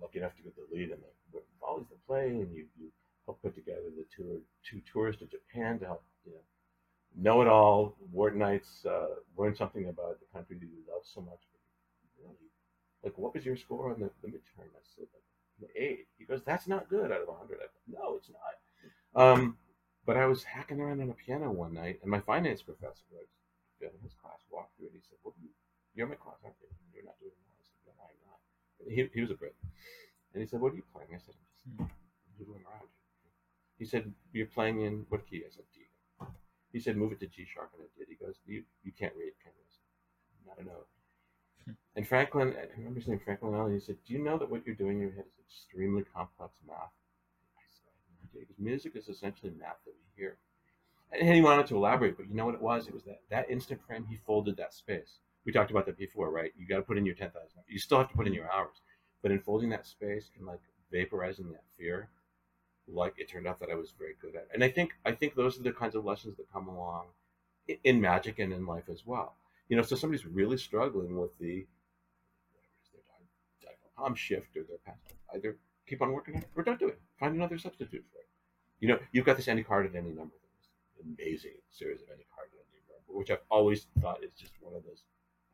lucky 0.00 0.18
enough 0.18 0.36
to 0.36 0.42
get 0.42 0.54
the 0.56 0.66
lead 0.74 0.90
in 0.90 0.98
the 1.00 1.40
Follies 1.60 1.86
the 1.90 1.96
play, 2.06 2.28
and 2.28 2.54
you, 2.54 2.64
you 2.78 2.88
helped 3.26 3.42
put 3.42 3.54
together 3.54 3.92
the 3.94 4.06
tour, 4.14 4.38
two 4.64 4.80
tours 4.90 5.16
to 5.16 5.26
Japan 5.26 5.78
to 5.80 5.86
help 5.86 6.02
you 6.24 6.32
know 6.32 6.40
know 7.16 7.42
it 7.42 7.48
all, 7.48 7.96
Ward 8.12 8.36
Nights, 8.36 8.86
uh, 8.86 9.20
learn 9.36 9.54
something 9.54 9.88
about 9.88 10.18
the 10.20 10.26
country 10.32 10.56
that 10.56 10.64
you 10.64 10.82
love 10.88 11.02
so 11.02 11.20
much. 11.20 11.40
Really, 12.20 12.36
like, 13.02 13.18
what 13.18 13.34
was 13.34 13.44
your 13.44 13.56
score 13.56 13.90
on 13.90 14.00
the, 14.00 14.10
the 14.22 14.28
midterm? 14.28 14.70
I 14.70 14.82
said, 14.94 15.06
like, 15.60 15.70
eight. 15.76 16.06
He 16.16 16.24
goes, 16.24 16.40
that's 16.46 16.68
not 16.68 16.88
good 16.88 17.10
out 17.10 17.22
of 17.22 17.28
100. 17.28 17.58
I 17.58 17.66
go, 17.66 18.00
no, 18.00 18.16
it's 18.16 18.30
not. 18.30 18.54
Um, 19.20 19.56
but 20.06 20.16
I 20.16 20.26
was 20.26 20.44
hacking 20.44 20.80
around 20.80 21.02
on 21.02 21.10
a 21.10 21.14
piano 21.14 21.50
one 21.50 21.74
night, 21.74 21.98
and 22.02 22.10
my 22.10 22.20
finance 22.20 22.62
professor 22.62 23.04
was 23.10 23.28
in 23.80 23.90
his 24.02 24.14
class 24.14 24.40
walked 24.50 24.76
through 24.76 24.88
it. 24.88 24.96
He 24.96 25.02
said, 25.04 25.18
"Well, 25.22 25.34
you're 25.94 26.06
in 26.06 26.10
my 26.10 26.16
class, 26.16 26.40
aren't 26.42 26.56
you? 26.62 26.68
You're 26.94 27.04
not 27.04 27.18
doing 27.20 27.34
well." 27.34 27.54
I 27.54 27.64
said, 27.66 27.94
"No, 27.94 28.08
I'm 28.08 28.20
not." 28.26 28.40
He, 28.86 29.08
he 29.12 29.20
was 29.20 29.30
a 29.30 29.34
Brit, 29.34 29.54
and 30.32 30.42
he 30.42 30.46
said, 30.46 30.60
"What 30.60 30.72
are 30.72 30.76
you 30.76 30.84
playing?" 30.92 31.10
I 31.14 31.18
said, 31.18 31.34
"I'm 31.78 31.86
just 31.88 32.38
doodling 32.38 32.64
around." 32.64 32.88
He 33.78 33.84
said, 33.84 34.12
"You're 34.32 34.46
playing 34.46 34.82
in 34.82 35.06
what 35.08 35.26
key?" 35.26 35.44
I 35.46 35.50
said, 35.50 35.64
D. 35.74 35.86
He 36.72 36.80
said, 36.80 36.96
"Move 36.96 37.12
it 37.12 37.20
to 37.20 37.26
G 37.26 37.44
sharp," 37.44 37.72
and 37.74 37.82
I 37.82 37.88
did. 37.98 38.08
He 38.08 38.14
goes, 38.14 38.36
"You 38.46 38.64
you 38.82 38.92
can't 38.92 39.14
read, 39.14 39.32
can 39.42 39.52
you?" 39.56 39.64
I 39.64 39.70
said, 39.70 40.46
"Not 40.46 40.58
a 40.58 40.64
note." 40.64 40.88
Hmm. 41.64 41.72
And 41.96 42.06
Franklin, 42.06 42.54
I 42.56 42.66
remember 42.76 43.00
his 43.00 43.08
name, 43.08 43.20
Franklin 43.24 43.54
Allen. 43.54 43.72
He 43.72 43.80
said, 43.80 43.96
"Do 44.06 44.12
you 44.12 44.20
know 44.20 44.38
that 44.38 44.50
what 44.50 44.64
you're 44.66 44.74
doing 44.74 44.96
in 44.96 45.02
your 45.02 45.12
head 45.12 45.26
is 45.26 45.44
extremely 45.44 46.04
complex 46.04 46.54
math?" 46.66 46.92
I 47.56 47.66
said, 48.32 48.40
because 48.40 48.58
music 48.58 48.96
is 48.96 49.08
essentially 49.08 49.52
math 49.58 49.84
that 49.84 49.94
we 49.94 50.22
hear. 50.22 50.38
And 51.12 51.34
he 51.34 51.40
wanted 51.40 51.66
to 51.68 51.76
elaborate, 51.76 52.16
but 52.16 52.28
you 52.28 52.34
know 52.34 52.44
what 52.44 52.54
it 52.54 52.62
was? 52.62 52.86
It 52.86 52.94
was 52.94 53.04
that 53.04 53.22
that 53.30 53.50
instant 53.50 53.80
frame. 53.86 54.06
He 54.08 54.16
folded 54.16 54.56
that 54.58 54.74
space. 54.74 55.20
We 55.48 55.52
talked 55.52 55.70
about 55.70 55.86
that 55.86 55.96
before, 55.96 56.30
right? 56.30 56.52
You 56.58 56.66
got 56.66 56.76
to 56.76 56.82
put 56.82 56.98
in 56.98 57.06
your 57.06 57.14
ten 57.14 57.30
thousand. 57.30 57.62
You 57.66 57.78
still 57.78 57.96
have 57.96 58.10
to 58.10 58.14
put 58.14 58.26
in 58.26 58.34
your 58.34 58.52
hours, 58.52 58.82
but 59.22 59.30
in 59.30 59.40
folding 59.40 59.70
that 59.70 59.86
space 59.86 60.30
and 60.36 60.46
like 60.46 60.60
vaporizing 60.92 61.50
that 61.52 61.64
fear, 61.78 62.10
like 62.86 63.14
it 63.16 63.30
turned 63.30 63.46
out 63.46 63.58
that 63.60 63.70
I 63.70 63.74
was 63.74 63.94
very 63.98 64.14
good 64.20 64.36
at. 64.36 64.48
And 64.52 64.62
I 64.62 64.68
think 64.68 64.92
I 65.06 65.12
think 65.12 65.34
those 65.34 65.58
are 65.58 65.62
the 65.62 65.72
kinds 65.72 65.94
of 65.94 66.04
lessons 66.04 66.36
that 66.36 66.52
come 66.52 66.68
along 66.68 67.06
in, 67.82 67.98
magic 67.98 68.40
and 68.40 68.52
in 68.52 68.66
life 68.66 68.90
as 68.90 69.06
well. 69.06 69.36
You 69.70 69.78
know, 69.78 69.82
so 69.82 69.96
somebody's 69.96 70.26
really 70.26 70.58
struggling 70.58 71.16
with 71.18 71.30
the 71.38 71.66
palm 73.96 74.14
shift 74.14 74.54
or 74.54 74.64
their 74.64 74.76
past 74.84 75.00
either 75.34 75.56
keep 75.88 76.02
on 76.02 76.12
working 76.12 76.36
on 76.36 76.42
it 76.42 76.48
or 76.56 76.62
don't 76.62 76.78
do 76.78 76.88
it. 76.88 77.00
Find 77.18 77.34
another 77.34 77.56
substitute 77.56 78.04
for 78.12 78.18
it. 78.18 78.28
You 78.80 78.88
know, 78.88 78.98
you've 79.12 79.24
got 79.24 79.38
this 79.38 79.48
any 79.48 79.62
card 79.62 79.86
at 79.86 79.94
any 79.94 80.10
number. 80.10 80.34
Amazing 81.02 81.54
series 81.70 82.02
of 82.02 82.08
any 82.08 82.26
card 82.34 82.50
at 82.52 82.66
any 82.70 82.82
number, 82.86 83.18
which 83.18 83.30
I've 83.30 83.46
always 83.48 83.86
thought 84.02 84.22
is 84.22 84.32
just 84.36 84.52
one 84.60 84.74
of 84.74 84.84
those 84.84 85.04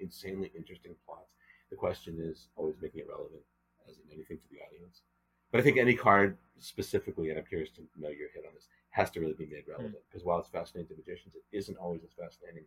insanely 0.01 0.51
interesting 0.57 0.95
plots. 1.07 1.33
The 1.71 1.77
question 1.77 2.19
is 2.21 2.49
always 2.57 2.77
making 2.81 3.01
it 3.01 3.09
relevant, 3.09 3.43
as 3.89 3.97
in 3.97 4.13
anything 4.13 4.39
to 4.39 4.49
the 4.51 4.61
audience. 4.61 5.03
But 5.51 5.61
I 5.61 5.63
think 5.63 5.79
any 5.79 5.95
card 5.95 6.37
specifically, 6.59 7.31
and 7.31 7.39
I'm 7.39 7.47
curious 7.47 7.71
to 7.73 7.83
know 7.97 8.09
your 8.09 8.29
hit 8.35 8.45
on 8.47 8.55
this, 8.55 8.69
has 8.91 9.11
to 9.13 9.21
really 9.21 9.35
be 9.35 9.47
made 9.47 9.65
relevant. 9.69 9.97
Because 10.09 10.23
mm-hmm. 10.23 10.31
while 10.31 10.39
it's 10.41 10.49
fascinating 10.49 10.89
to 10.89 11.03
magicians, 11.03 11.35
it 11.35 11.57
isn't 11.57 11.77
always 11.77 12.03
as 12.05 12.13
fascinating 12.13 12.65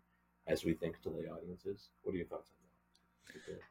as 0.48 0.64
we 0.64 0.74
think 0.74 1.02
to 1.02 1.10
lay 1.10 1.26
audiences. 1.28 1.90
What 2.04 2.14
are 2.14 2.18
your 2.18 2.28
thoughts 2.28 2.50
on 2.50 2.56
that? 2.62 2.68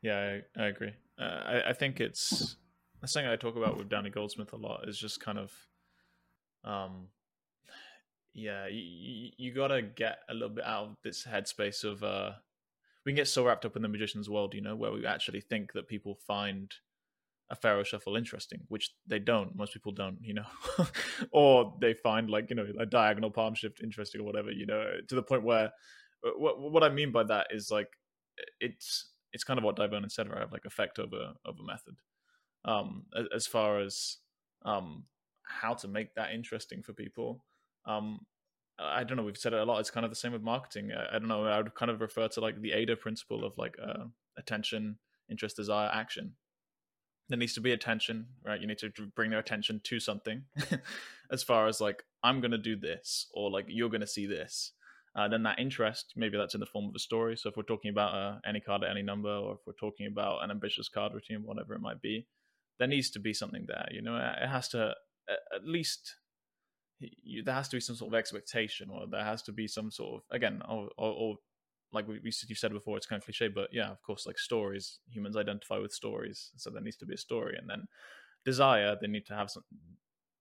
Yeah, 0.02 0.38
I, 0.56 0.62
I 0.62 0.66
agree. 0.66 0.92
Uh, 1.18 1.22
I, 1.22 1.70
I 1.70 1.72
think 1.72 2.00
it's 2.00 2.56
the 3.00 3.06
thing 3.06 3.26
I 3.26 3.36
talk 3.36 3.56
about 3.56 3.76
with 3.78 3.88
Danny 3.88 4.10
Goldsmith 4.10 4.52
a 4.52 4.56
lot 4.56 4.88
is 4.88 4.98
just 4.98 5.20
kind 5.20 5.38
of 5.38 5.52
um 6.64 7.08
yeah 8.34 8.66
you, 8.66 9.30
you 9.36 9.54
gotta 9.54 9.80
get 9.82 10.18
a 10.28 10.34
little 10.34 10.48
bit 10.48 10.64
out 10.64 10.88
of 10.88 10.94
this 11.04 11.26
headspace 11.26 11.84
of 11.84 12.02
uh 12.02 12.32
we 13.06 13.12
can 13.12 13.16
get 13.16 13.28
so 13.28 13.44
wrapped 13.46 13.64
up 13.64 13.76
in 13.76 13.82
the 13.82 13.88
magician's 13.88 14.28
world 14.28 14.52
you 14.52 14.60
know 14.60 14.76
where 14.76 14.92
we 14.92 15.06
actually 15.06 15.40
think 15.40 15.72
that 15.72 15.88
people 15.88 16.18
find 16.26 16.74
a 17.48 17.54
faro 17.54 17.82
shuffle 17.82 18.16
interesting 18.16 18.60
which 18.68 18.90
they 19.06 19.18
don't 19.18 19.56
most 19.56 19.72
people 19.72 19.92
don't 19.92 20.18
you 20.20 20.34
know 20.34 20.46
or 21.30 21.74
they 21.80 21.94
find 21.94 22.28
like 22.28 22.50
you 22.50 22.56
know 22.56 22.66
a 22.78 22.84
diagonal 22.84 23.30
palm 23.30 23.54
shift 23.54 23.80
interesting 23.82 24.20
or 24.20 24.24
whatever 24.24 24.50
you 24.50 24.66
know 24.66 24.84
to 25.08 25.14
the 25.14 25.22
point 25.22 25.44
where 25.44 25.70
uh, 26.26 26.30
what, 26.36 26.60
what 26.60 26.82
i 26.82 26.88
mean 26.88 27.12
by 27.12 27.22
that 27.22 27.46
is 27.50 27.70
like 27.70 27.88
it's 28.60 29.12
it's 29.32 29.44
kind 29.44 29.58
of 29.58 29.64
what 29.64 29.76
Dai 29.76 29.86
Vernon 29.86 30.10
said 30.10 30.28
right 30.28 30.50
like 30.52 30.64
effect 30.64 30.98
over 30.98 31.32
over 31.46 31.62
method 31.62 31.94
um 32.64 33.04
as 33.34 33.46
far 33.46 33.78
as 33.78 34.18
um 34.64 35.04
how 35.46 35.74
to 35.74 35.88
make 35.88 36.14
that 36.14 36.32
interesting 36.32 36.82
for 36.82 36.92
people. 36.92 37.44
Um, 37.86 38.20
I 38.78 39.04
don't 39.04 39.16
know. 39.16 39.22
We've 39.22 39.38
said 39.38 39.52
it 39.52 39.60
a 39.60 39.64
lot. 39.64 39.80
It's 39.80 39.90
kind 39.90 40.04
of 40.04 40.10
the 40.10 40.16
same 40.16 40.32
with 40.32 40.42
marketing. 40.42 40.90
I, 40.92 41.16
I 41.16 41.18
don't 41.18 41.28
know. 41.28 41.44
I 41.44 41.58
would 41.58 41.74
kind 41.74 41.90
of 41.90 42.00
refer 42.00 42.28
to 42.28 42.40
like 42.40 42.60
the 42.60 42.72
AIDA 42.72 42.96
principle 42.96 43.44
of 43.44 43.56
like 43.56 43.76
uh, 43.82 44.04
attention, 44.38 44.98
interest, 45.30 45.56
desire, 45.56 45.90
action. 45.92 46.34
There 47.28 47.38
needs 47.38 47.54
to 47.54 47.60
be 47.60 47.72
attention, 47.72 48.26
right? 48.44 48.60
You 48.60 48.66
need 48.66 48.78
to 48.78 48.90
bring 49.14 49.30
their 49.30 49.40
attention 49.40 49.80
to 49.84 49.98
something. 49.98 50.44
as 51.30 51.42
far 51.42 51.66
as 51.66 51.80
like 51.80 52.04
I'm 52.22 52.40
to 52.42 52.58
do 52.58 52.76
this, 52.76 53.26
or 53.34 53.50
like 53.50 53.66
you're 53.68 53.88
to 53.88 54.06
see 54.06 54.26
this. 54.26 54.72
Uh, 55.16 55.26
then 55.28 55.44
that 55.44 55.58
interest, 55.58 56.12
maybe 56.14 56.36
that's 56.36 56.52
in 56.52 56.60
the 56.60 56.66
form 56.66 56.84
of 56.86 56.94
a 56.94 56.98
story. 56.98 57.36
So 57.36 57.48
if 57.48 57.56
we're 57.56 57.62
talking 57.62 57.90
about 57.90 58.14
uh, 58.14 58.38
any 58.46 58.60
card 58.60 58.84
at 58.84 58.90
any 58.90 59.02
number, 59.02 59.30
or 59.30 59.54
if 59.54 59.60
we're 59.66 59.72
talking 59.72 60.06
about 60.06 60.44
an 60.44 60.50
ambitious 60.50 60.90
card 60.90 61.14
routine, 61.14 61.42
whatever 61.42 61.72
it 61.72 61.80
might 61.80 62.02
be, 62.02 62.26
there 62.78 62.86
needs 62.86 63.10
to 63.12 63.18
be 63.18 63.32
something 63.32 63.64
there. 63.66 63.88
You 63.90 64.02
know, 64.02 64.16
it 64.16 64.46
has 64.46 64.68
to 64.68 64.94
at 65.28 65.64
least 65.64 66.16
you, 66.98 67.42
there 67.42 67.54
has 67.54 67.68
to 67.68 67.76
be 67.76 67.80
some 67.80 67.96
sort 67.96 68.12
of 68.12 68.18
expectation, 68.18 68.88
or 68.90 69.06
there 69.06 69.24
has 69.24 69.42
to 69.42 69.52
be 69.52 69.66
some 69.68 69.90
sort 69.90 70.16
of 70.16 70.36
again, 70.36 70.62
or, 70.68 70.88
or, 70.96 71.12
or 71.12 71.36
like 71.92 72.08
we, 72.08 72.20
we 72.22 72.32
you 72.48 72.54
said 72.54 72.72
before, 72.72 72.96
it's 72.96 73.06
kind 73.06 73.20
of 73.20 73.24
cliche, 73.24 73.48
but 73.48 73.68
yeah, 73.72 73.90
of 73.90 74.02
course, 74.02 74.26
like 74.26 74.38
stories, 74.38 74.98
humans 75.10 75.36
identify 75.36 75.78
with 75.78 75.92
stories, 75.92 76.50
so 76.56 76.70
there 76.70 76.82
needs 76.82 76.96
to 76.96 77.06
be 77.06 77.14
a 77.14 77.18
story, 77.18 77.56
and 77.58 77.68
then 77.68 77.86
desire, 78.44 78.96
they 79.00 79.08
need 79.08 79.26
to 79.26 79.34
have 79.34 79.50
some 79.50 79.64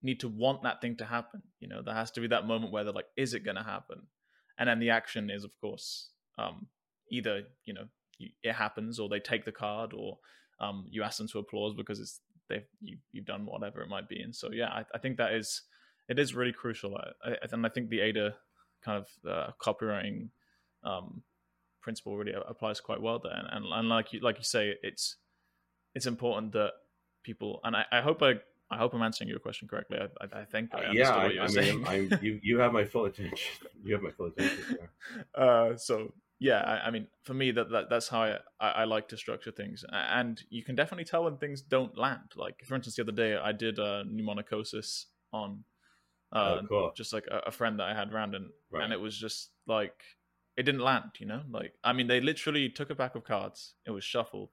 need 0.01 0.20
to 0.20 0.30
want 0.30 0.62
that 0.64 0.82
thing 0.82 0.95
to 0.95 1.06
happen. 1.06 1.41
You 1.60 1.68
know, 1.68 1.82
there 1.82 1.95
has 1.95 2.12
to 2.12 2.22
be 2.22 2.28
that 2.28 2.45
moment 2.45 2.72
where 2.72 2.84
they're 2.84 2.93
like, 2.93 3.08
is 3.18 3.34
it 3.34 3.43
going 3.43 3.56
to 3.56 3.64
happen? 3.64 4.03
And 4.60 4.70
then 4.70 4.80
the 4.80 4.91
action 4.91 5.32
is, 5.32 5.43
of 5.43 5.51
course, 5.60 6.12
um, 6.38 6.68
either 7.12 7.43
you 7.66 7.74
know 7.74 7.86
it 8.43 8.53
happens, 8.53 8.99
or 8.99 9.10
they 9.10 9.20
take 9.20 9.45
the 9.45 9.51
card, 9.51 9.93
or 9.93 10.20
um, 10.60 10.86
you 10.89 11.03
ask 11.03 11.18
them 11.18 11.28
to 11.30 11.39
applause 11.39 11.74
because 11.76 11.99
it's 11.99 12.22
they've 12.49 12.66
you, 12.82 12.97
you've 13.12 13.26
done 13.26 13.45
whatever 13.45 13.82
it 13.82 13.89
might 13.89 14.08
be 14.08 14.22
and 14.22 14.36
so 14.36 14.51
yeah 14.51 14.68
i, 14.68 14.86
I 14.93 14.97
think 14.97 15.18
that 15.18 15.34
is 15.34 15.64
it 16.08 16.20
is 16.20 16.36
really 16.36 16.53
crucial 16.53 16.97
I, 16.97 17.30
I, 17.30 17.36
and 17.51 17.66
i 17.66 17.70
think 17.70 17.89
the 17.89 18.01
AIDA 18.01 18.36
kind 18.84 19.03
of 19.03 19.30
uh, 19.30 19.51
copywriting 19.60 20.30
um, 20.84 21.24
principle 21.82 22.18
really 22.18 22.34
applies 22.47 22.80
quite 22.80 23.01
well 23.01 23.20
there 23.20 23.34
and, 23.34 23.47
and, 23.51 23.66
and 23.74 23.89
like 23.89 24.14
you 24.14 24.20
like 24.20 24.38
you 24.38 24.43
say 24.43 24.76
it's 24.84 25.18
it's 25.95 26.06
important 26.06 26.51
that 26.53 26.72
people 27.24 27.60
and 27.64 27.76
I, 27.76 27.86
I 27.91 28.01
hope 28.01 28.22
I 28.22 28.36
I 28.70 28.78
hope 28.78 28.93
I'm 28.93 29.03
answering 29.03 29.30
your 29.30 29.39
question 29.39 29.68
correctly. 29.68 29.99
I, 29.99 30.39
I, 30.39 30.43
think 30.43 30.74
I 30.74 30.86
Uh, 30.86 30.91
yeah, 30.91 31.12
I, 31.12 31.24
what 31.24 31.34
you 31.34 31.39
were 31.39 31.45
I 31.45 31.49
saying. 31.49 31.78
mean, 31.84 32.14
I'm, 32.14 32.20
you 32.22 32.39
you 32.41 32.58
have 32.60 32.74
my 32.74 32.84
full 32.84 33.06
attention. 33.06 33.38
You 33.84 33.93
have 33.93 34.01
my 34.01 34.10
full 34.10 34.28
attention. 34.28 34.78
There. 34.80 34.89
uh, 35.36 35.78
so 35.78 36.14
yeah, 36.39 36.62
I, 36.62 36.88
I 36.88 36.91
mean, 36.91 37.08
for 37.24 37.34
me, 37.34 37.51
that, 37.51 37.70
that 37.70 37.89
that's 37.89 38.08
how 38.08 38.24
I, 38.60 38.68
I, 38.68 38.84
like 38.86 39.08
to 39.10 39.18
structure 39.18 39.51
things, 39.51 39.86
and 39.91 40.41
you 40.49 40.64
can 40.64 40.76
definitely 40.76 41.06
tell 41.06 41.24
when 41.24 41.38
things 41.38 41.62
don't 41.62 41.95
land. 41.97 42.34
Like 42.36 42.64
for 42.66 42.76
instance, 42.76 42.95
the 42.95 43.03
other 43.03 43.12
day 43.12 43.38
I 43.38 43.51
did 43.51 43.80
uh, 43.80 44.03
Mnemonicosis 44.03 45.06
on 45.32 45.64
uh, 46.36 46.59
oh, 46.61 46.67
cool. 46.67 46.91
just 46.95 47.13
like 47.13 47.25
a, 47.31 47.38
a 47.47 47.51
friend 47.51 47.79
that 47.79 47.88
I 47.89 47.93
had 47.95 48.13
around, 48.13 48.36
and 48.36 48.49
Right. 48.71 48.83
and 48.83 48.93
it 48.93 48.99
was 48.99 49.17
just 49.17 49.51
like 49.67 50.03
it 50.57 50.63
didn't 50.63 50.81
land. 50.81 51.11
You 51.19 51.25
know, 51.27 51.41
like 51.49 51.73
I 51.83 51.93
mean, 51.93 52.07
they 52.07 52.21
literally 52.21 52.69
took 52.69 52.89
a 52.89 52.95
pack 52.95 53.15
of 53.15 53.23
cards. 53.23 53.73
It 53.88 53.91
was 53.91 54.03
shuffled. 54.03 54.51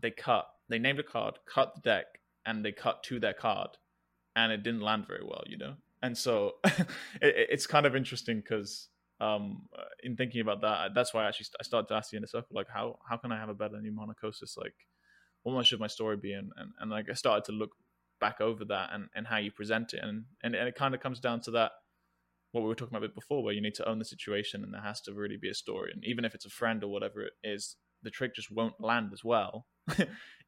They 0.00 0.10
cut. 0.10 0.46
They 0.68 0.78
named 0.78 0.98
a 0.98 1.02
card, 1.04 1.38
cut 1.46 1.74
the 1.74 1.80
deck, 1.80 2.06
and 2.46 2.64
they 2.64 2.72
cut 2.72 3.02
to 3.04 3.20
their 3.20 3.34
card, 3.34 3.70
and 4.34 4.52
it 4.52 4.62
didn't 4.62 4.80
land 4.80 5.06
very 5.06 5.24
well. 5.24 5.44
You 5.46 5.58
know, 5.58 5.74
and 6.02 6.16
so 6.18 6.54
it, 6.64 6.86
it- 7.22 7.48
it's 7.50 7.66
kind 7.66 7.86
of 7.86 7.94
interesting 7.96 8.38
because 8.40 8.88
um 9.20 9.68
uh, 9.78 9.82
in 10.02 10.16
thinking 10.16 10.40
about 10.40 10.60
that 10.60 10.92
that's 10.92 11.14
why 11.14 11.22
i 11.24 11.28
actually 11.28 11.44
st- 11.44 11.54
i 11.60 11.62
started 11.62 11.86
to 11.86 11.94
ask 11.94 12.12
you 12.12 12.16
in 12.16 12.24
a 12.24 12.26
circle 12.26 12.48
like 12.52 12.66
how 12.68 12.98
how 13.08 13.16
can 13.16 13.30
i 13.30 13.38
have 13.38 13.48
a 13.48 13.54
better 13.54 13.76
Mnemonicosis 13.80 14.56
like 14.58 14.74
what 15.44 15.52
much 15.52 15.68
should 15.68 15.78
my 15.78 15.86
story 15.86 16.16
be 16.16 16.32
and 16.32 16.50
and, 16.56 16.72
and 16.80 16.90
like 16.90 17.06
i 17.08 17.12
started 17.14 17.44
to 17.44 17.52
look 17.52 17.70
back 18.24 18.40
over 18.40 18.64
that 18.64 18.88
and 18.92 19.08
and 19.14 19.26
how 19.26 19.36
you 19.36 19.50
present 19.50 19.92
it 19.92 20.00
and 20.02 20.24
and, 20.42 20.54
and 20.54 20.66
it 20.66 20.74
kind 20.74 20.94
of 20.94 21.00
comes 21.00 21.20
down 21.20 21.40
to 21.40 21.50
that 21.50 21.72
what 22.52 22.62
we 22.62 22.68
were 22.68 22.74
talking 22.74 22.96
about 22.96 23.04
a 23.04 23.08
bit 23.08 23.14
before 23.14 23.42
where 23.42 23.52
you 23.52 23.60
need 23.60 23.74
to 23.74 23.86
own 23.86 23.98
the 23.98 24.04
situation 24.04 24.64
and 24.64 24.72
there 24.72 24.80
has 24.80 25.00
to 25.02 25.12
really 25.12 25.36
be 25.36 25.50
a 25.50 25.54
story 25.54 25.90
and 25.92 26.02
even 26.04 26.24
if 26.24 26.34
it's 26.34 26.46
a 26.46 26.50
friend 26.50 26.82
or 26.82 26.88
whatever 26.88 27.20
it 27.20 27.34
is 27.42 27.76
the 28.02 28.10
trick 28.10 28.34
just 28.34 28.50
won't 28.50 28.80
land 28.80 29.10
as 29.12 29.22
well 29.22 29.66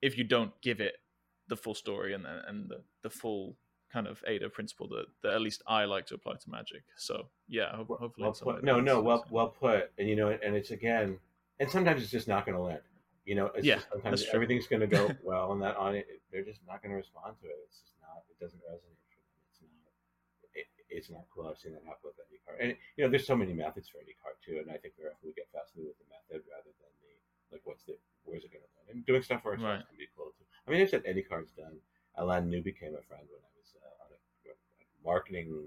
if 0.00 0.16
you 0.16 0.24
don't 0.24 0.52
give 0.62 0.80
it 0.80 0.94
the 1.48 1.56
full 1.56 1.74
story 1.74 2.14
and 2.14 2.24
the, 2.24 2.40
and 2.48 2.70
the, 2.70 2.80
the 3.02 3.10
full 3.10 3.56
kind 3.92 4.06
of 4.06 4.22
AIDA 4.26 4.48
principle 4.48 4.88
that, 4.88 5.06
that 5.22 5.34
at 5.34 5.40
least 5.40 5.62
I 5.66 5.84
like 5.84 6.06
to 6.06 6.14
apply 6.14 6.34
to 6.34 6.50
magic. 6.50 6.82
So 6.96 7.28
yeah, 7.48 7.70
ho- 7.74 7.86
hopefully 7.88 8.22
well 8.22 8.30
in 8.30 8.34
some 8.34 8.48
way 8.48 8.54
put. 8.54 8.64
No, 8.64 8.80
no, 8.80 9.00
well, 9.00 9.24
well 9.30 9.48
put. 9.48 9.92
And 9.98 10.08
you 10.08 10.16
know, 10.16 10.36
and 10.44 10.56
it's 10.56 10.70
again, 10.70 11.18
and 11.60 11.70
sometimes 11.70 12.02
it's 12.02 12.10
just 12.10 12.28
not 12.28 12.46
going 12.46 12.56
to 12.56 12.62
land. 12.62 12.80
You 13.26 13.34
know, 13.34 13.50
it's 13.58 13.66
Yeah, 13.66 13.82
just 13.82 13.90
sometimes 13.90 14.24
everything's 14.32 14.66
going 14.70 14.80
to 14.86 14.90
go 14.90 15.10
well, 15.22 15.52
and 15.52 15.60
that 15.62 15.76
on 15.76 15.94
it, 15.98 16.06
they're 16.30 16.46
just 16.46 16.62
not 16.66 16.80
going 16.80 16.94
to 16.94 16.96
respond 17.02 17.34
to 17.42 17.46
it. 17.50 17.58
It's 17.66 17.82
just 17.82 17.98
not. 18.00 18.22
It 18.30 18.38
doesn't 18.38 18.62
resonate 18.62 19.02
for 19.02 19.18
them. 19.18 19.34
It's 19.50 19.60
not. 19.66 19.90
It, 20.54 20.66
it's 20.88 21.10
not 21.10 21.26
cool. 21.34 21.50
I've 21.50 21.58
seen 21.58 21.74
that 21.74 21.82
happen 21.84 22.06
with 22.06 22.22
any 22.30 22.38
card, 22.46 22.62
and 22.62 22.70
you 22.96 23.02
know, 23.04 23.10
there's 23.10 23.26
so 23.26 23.34
many 23.36 23.52
methods 23.52 23.90
for 23.90 23.98
any 23.98 24.14
card 24.22 24.38
too. 24.40 24.62
And 24.62 24.70
I 24.70 24.78
think 24.78 24.94
we 25.26 25.34
get 25.34 25.50
fascinated 25.50 25.90
with 25.90 25.98
the 26.00 26.08
method 26.08 26.46
rather 26.46 26.70
than 26.78 26.92
the 27.02 27.12
like, 27.50 27.62
what's 27.66 27.82
the, 27.84 27.98
where's 28.22 28.46
it 28.46 28.54
going 28.54 28.62
to 28.62 28.72
land? 28.78 28.86
And 28.94 29.06
doing 29.06 29.22
stuff 29.26 29.42
for 29.42 29.58
ourselves 29.58 29.82
Right. 29.82 29.86
can 29.90 29.98
be 29.98 30.06
cool 30.14 30.30
too. 30.38 30.46
I 30.66 30.70
mean, 30.70 30.82
I've 30.82 30.90
said 30.90 31.02
any 31.06 31.22
card's 31.22 31.50
done. 31.52 31.78
Alan 32.18 32.46
New 32.48 32.62
became 32.62 32.94
a 32.94 33.02
friend 33.10 33.26
when 33.26 33.42
I 33.42 33.52
was 33.58 33.74
uh, 33.82 34.02
on 34.06 34.08
a, 34.14 34.18
a 34.50 34.54
marketing 35.04 35.66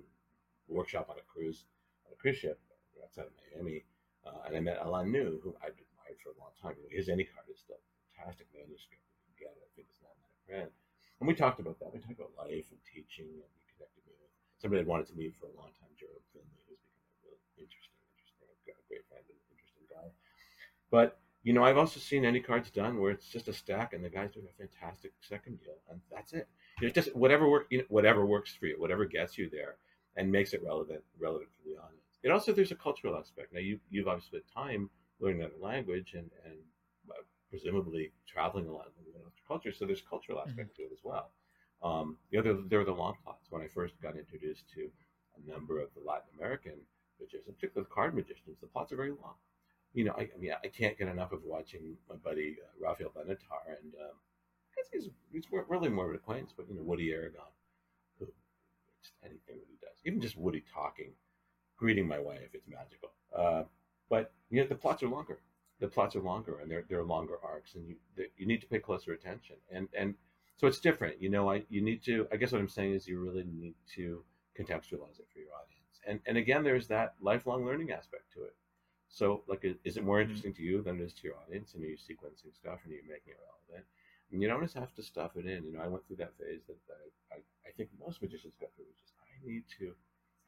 workshop 0.68 1.08
on 1.12 1.20
a 1.20 1.26
cruise 1.28 1.68
on 2.08 2.14
a 2.16 2.16
cruise 2.16 2.38
ship 2.40 2.60
outside 3.04 3.28
of 3.28 3.36
Miami, 3.36 3.84
uh, 4.26 4.48
and 4.48 4.56
I 4.56 4.60
met 4.60 4.80
Alan 4.80 5.12
New, 5.12 5.40
who 5.44 5.56
I've 5.64 5.76
for 6.18 6.34
a 6.34 6.38
long 6.42 6.54
time. 6.58 6.74
His 6.90 7.10
any 7.10 7.24
card 7.24 7.46
is 7.52 7.62
still 7.62 7.78
fantastic 8.16 8.50
manuscript. 8.56 9.04
You 9.30 9.34
can 9.38 9.50
get. 9.50 9.54
I 9.54 9.70
think 9.78 9.88
it's 9.94 10.02
not. 10.02 10.16
And 11.20 11.28
we 11.28 11.36
talked 11.36 11.60
about 11.60 11.78
that. 11.80 11.92
We 11.94 12.00
talked 12.00 12.16
about 12.16 12.32
life 12.40 12.66
and 12.72 12.80
teaching, 12.88 13.28
and 13.28 13.52
he 13.60 13.62
connected 13.76 14.02
me 14.08 14.16
with 14.24 14.32
somebody 14.58 14.80
I'd 14.82 14.88
wanted 14.88 15.08
to 15.12 15.16
meet 15.20 15.36
for 15.36 15.52
a 15.52 15.56
long 15.60 15.76
time, 15.78 15.92
Jerome 16.00 16.24
Finley, 16.32 16.64
who's 16.72 16.80
become 16.80 17.04
a 17.12 17.28
really 17.28 17.44
interesting, 17.60 18.00
interesting, 18.16 18.48
a 18.48 18.84
great 18.88 19.04
friend 19.12 19.28
and 19.28 19.40
interesting 19.52 19.86
guy. 19.92 20.08
But 20.88 21.20
you 21.44 21.52
know, 21.54 21.64
I've 21.64 21.78
also 21.78 22.00
seen 22.00 22.26
any 22.26 22.40
cards 22.40 22.72
done 22.72 23.00
where 23.00 23.12
it's 23.12 23.28
just 23.28 23.48
a 23.48 23.54
stack 23.54 23.94
and 23.94 24.04
the 24.04 24.10
guy's 24.10 24.32
doing 24.32 24.48
a 24.48 24.56
fantastic 24.60 25.12
second 25.20 25.60
deal, 25.60 25.80
and 25.92 26.00
that's 26.12 26.34
it. 26.34 26.48
You 26.80 26.88
know, 26.88 26.94
just 26.94 27.16
whatever 27.16 27.50
work, 27.50 27.68
you 27.70 27.80
know, 27.80 27.86
whatever 27.90 28.26
works 28.26 28.56
for 28.56 28.68
you, 28.68 28.76
whatever 28.80 29.06
gets 29.06 29.38
you 29.38 29.50
there, 29.50 29.76
and 30.16 30.32
makes 30.32 30.54
it 30.54 30.64
relevant, 30.64 31.04
relevant 31.20 31.50
for 31.56 31.68
the 31.68 31.76
audience. 31.76 32.20
And 32.24 32.32
also 32.32 32.52
there's 32.52 32.72
a 32.72 32.80
cultural 32.80 33.16
aspect. 33.16 33.54
Now 33.54 33.60
you 33.60 33.80
you've 33.90 34.08
obviously 34.08 34.40
spent 34.40 34.54
time 34.54 34.90
learning 35.20 35.40
that 35.42 35.62
language 35.62 36.14
and 36.14 36.30
and 36.46 36.58
uh, 37.10 37.24
presumably 37.50 38.12
traveling 38.28 38.68
a 38.68 38.72
lot 38.72 38.88
in 38.98 39.22
other 39.22 39.32
cultures, 39.48 39.78
so 39.78 39.86
there's 39.86 40.02
cultural 40.02 40.40
aspect 40.40 40.76
to 40.76 40.84
it 40.84 40.92
as 40.92 41.00
well. 41.04 41.32
Um, 41.82 42.18
the 42.32 42.38
other 42.38 42.58
there 42.68 42.80
were 42.80 42.86
the 42.86 42.92
long 42.92 43.16
plots 43.24 43.48
when 43.50 43.62
I 43.62 43.68
first 43.68 43.94
got 44.02 44.18
introduced 44.18 44.66
to 44.76 44.90
a 45.38 45.52
number 45.52 45.80
of 45.80 45.90
the 45.96 46.02
Latin 46.06 46.30
American 46.38 46.74
magicians, 47.20 47.56
particularly 47.56 47.88
the 47.90 47.94
card 47.94 48.16
magicians. 48.16 48.58
The 48.62 48.68
plots 48.68 48.92
are 48.92 48.98
very 48.98 49.12
long 49.12 49.36
you 49.94 50.04
know, 50.04 50.14
I, 50.18 50.22
I 50.22 50.38
mean, 50.40 50.52
I 50.64 50.68
can't 50.68 50.98
get 50.98 51.08
enough 51.08 51.32
of 51.32 51.44
watching 51.44 51.98
my 52.10 52.16
buddy 52.16 52.58
uh, 52.62 52.88
Rafael 52.88 53.10
Benatar 53.10 53.66
and 53.82 53.94
um, 53.96 54.16
he's, 54.92 55.10
he's 55.32 55.46
really 55.68 55.90
more 55.90 56.06
of 56.06 56.12
an 56.12 56.18
acquaintance, 56.18 56.54
but 56.56 56.68
you 56.70 56.76
know, 56.76 56.84
Woody 56.84 57.12
Aragon, 57.12 57.42
who 58.20 58.26
just 59.02 59.14
anything 59.24 59.58
that 59.58 59.68
he 59.68 59.78
does, 59.82 59.98
even 60.06 60.22
just 60.22 60.38
Woody 60.38 60.64
talking, 60.74 61.12
greeting 61.78 62.08
my 62.08 62.20
wife, 62.20 62.50
it's 62.54 62.68
magical. 62.68 63.12
Uh, 63.36 63.64
but 64.10 64.32
you 64.50 64.62
know, 64.62 64.68
the 64.68 64.76
plots 64.76 65.04
are 65.04 65.10
longer. 65.10 65.40
The 65.80 65.88
plots 65.88 66.16
are 66.16 66.22
longer, 66.22 66.60
and 66.60 66.70
they're 66.70 66.84
they're 66.90 67.04
longer 67.04 67.36
arcs, 67.44 67.76
and 67.76 67.88
you 67.88 67.96
you 68.38 68.46
need 68.46 68.62
to 68.62 68.68
pay 68.68 68.80
closer 68.80 69.14
attention. 69.14 69.56
And 69.72 69.88
and 69.98 70.16
so 70.58 70.68
it's 70.68 70.80
different. 70.80 71.22
You 71.22 71.30
know, 71.30 71.50
I 71.52 71.64
you 71.70 71.82
need 71.82 72.04
to. 72.04 72.28
I 72.32 72.38
guess 72.38 72.52
what 72.52 72.62
I'm 72.62 72.68
saying 72.68 72.94
is 72.94 73.08
you 73.08 73.20
really 73.20 73.44
need 73.46 73.76
to 73.96 74.24
contextualize 74.60 75.20
it 75.20 75.28
for 75.32 75.40
your 75.40 75.54
audience. 75.56 76.02
And 76.08 76.20
and 76.26 76.38
again, 76.38 76.64
there's 76.64 76.88
that 76.88 77.14
lifelong 77.22 77.66
learning 77.66 77.92
aspect 77.92 78.32
to 78.34 78.44
it. 78.44 78.56
So, 79.10 79.44
like, 79.48 79.64
is- 79.66 79.98
it 79.98 80.04
more 80.04 80.20
Mhm. 80.20 80.24
interesting 80.24 80.54
to 80.54 80.64
you 80.64 80.82
than 80.82 81.00
it 81.00 81.04
is 81.04 81.14
to 81.16 81.24
your 81.28 81.38
audience? 81.38 81.74
And 81.74 81.84
are 81.84 81.88
you 81.88 81.98
sequencing 81.98 82.54
stuff 82.54 82.80
and 82.84 82.94
are 82.94 82.98
you 82.98 83.04
making 83.08 83.34
it 83.34 83.40
relevant? 83.40 83.88
And 84.32 84.42
you 84.42 84.48
don't 84.48 84.62
just 84.62 84.76
have 84.76 84.94
to 84.96 85.04
stuff 85.04 85.36
it 85.38 85.46
in. 85.48 85.66
You 85.66 85.74
know, 85.74 85.82
I 85.82 85.88
went 85.88 86.06
through 86.06 86.18
that 86.18 86.38
phase 86.38 86.62
that, 86.68 86.78
that 86.88 86.98
I, 87.32 87.38
I 87.68 87.72
think 87.72 87.90
most 88.00 88.22
magicians 88.22 88.54
go 88.60 88.68
through, 88.76 88.86
which 88.86 89.02
is 89.04 89.14
I 89.20 89.46
need 89.46 89.64
to, 89.80 89.96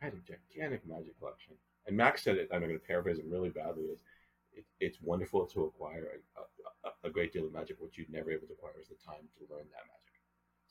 I 0.01 0.05
had 0.05 0.13
a 0.13 0.17
gigantic 0.19 0.85
magic 0.85 1.17
collection. 1.17 1.57
And 1.87 1.97
Max 1.97 2.23
said 2.23 2.37
it, 2.37 2.49
I'm 2.53 2.61
going 2.61 2.71
to 2.73 2.79
paraphrase 2.79 3.19
him 3.19 3.29
really 3.29 3.49
badly, 3.49 3.83
is 3.85 3.99
it, 4.53 4.65
it's 4.79 4.97
wonderful 5.01 5.45
to 5.47 5.65
acquire 5.65 6.19
a, 6.37 6.87
a, 6.87 7.07
a 7.07 7.09
great 7.09 7.33
deal 7.33 7.45
of 7.45 7.53
magic. 7.53 7.77
What 7.79 7.97
you'd 7.97 8.11
never 8.11 8.31
able 8.31 8.47
to 8.47 8.53
acquire 8.53 8.79
is 8.81 8.89
the 8.89 8.95
time 9.05 9.27
to 9.37 9.53
learn 9.53 9.65
that 9.71 9.87
magic. 9.87 9.97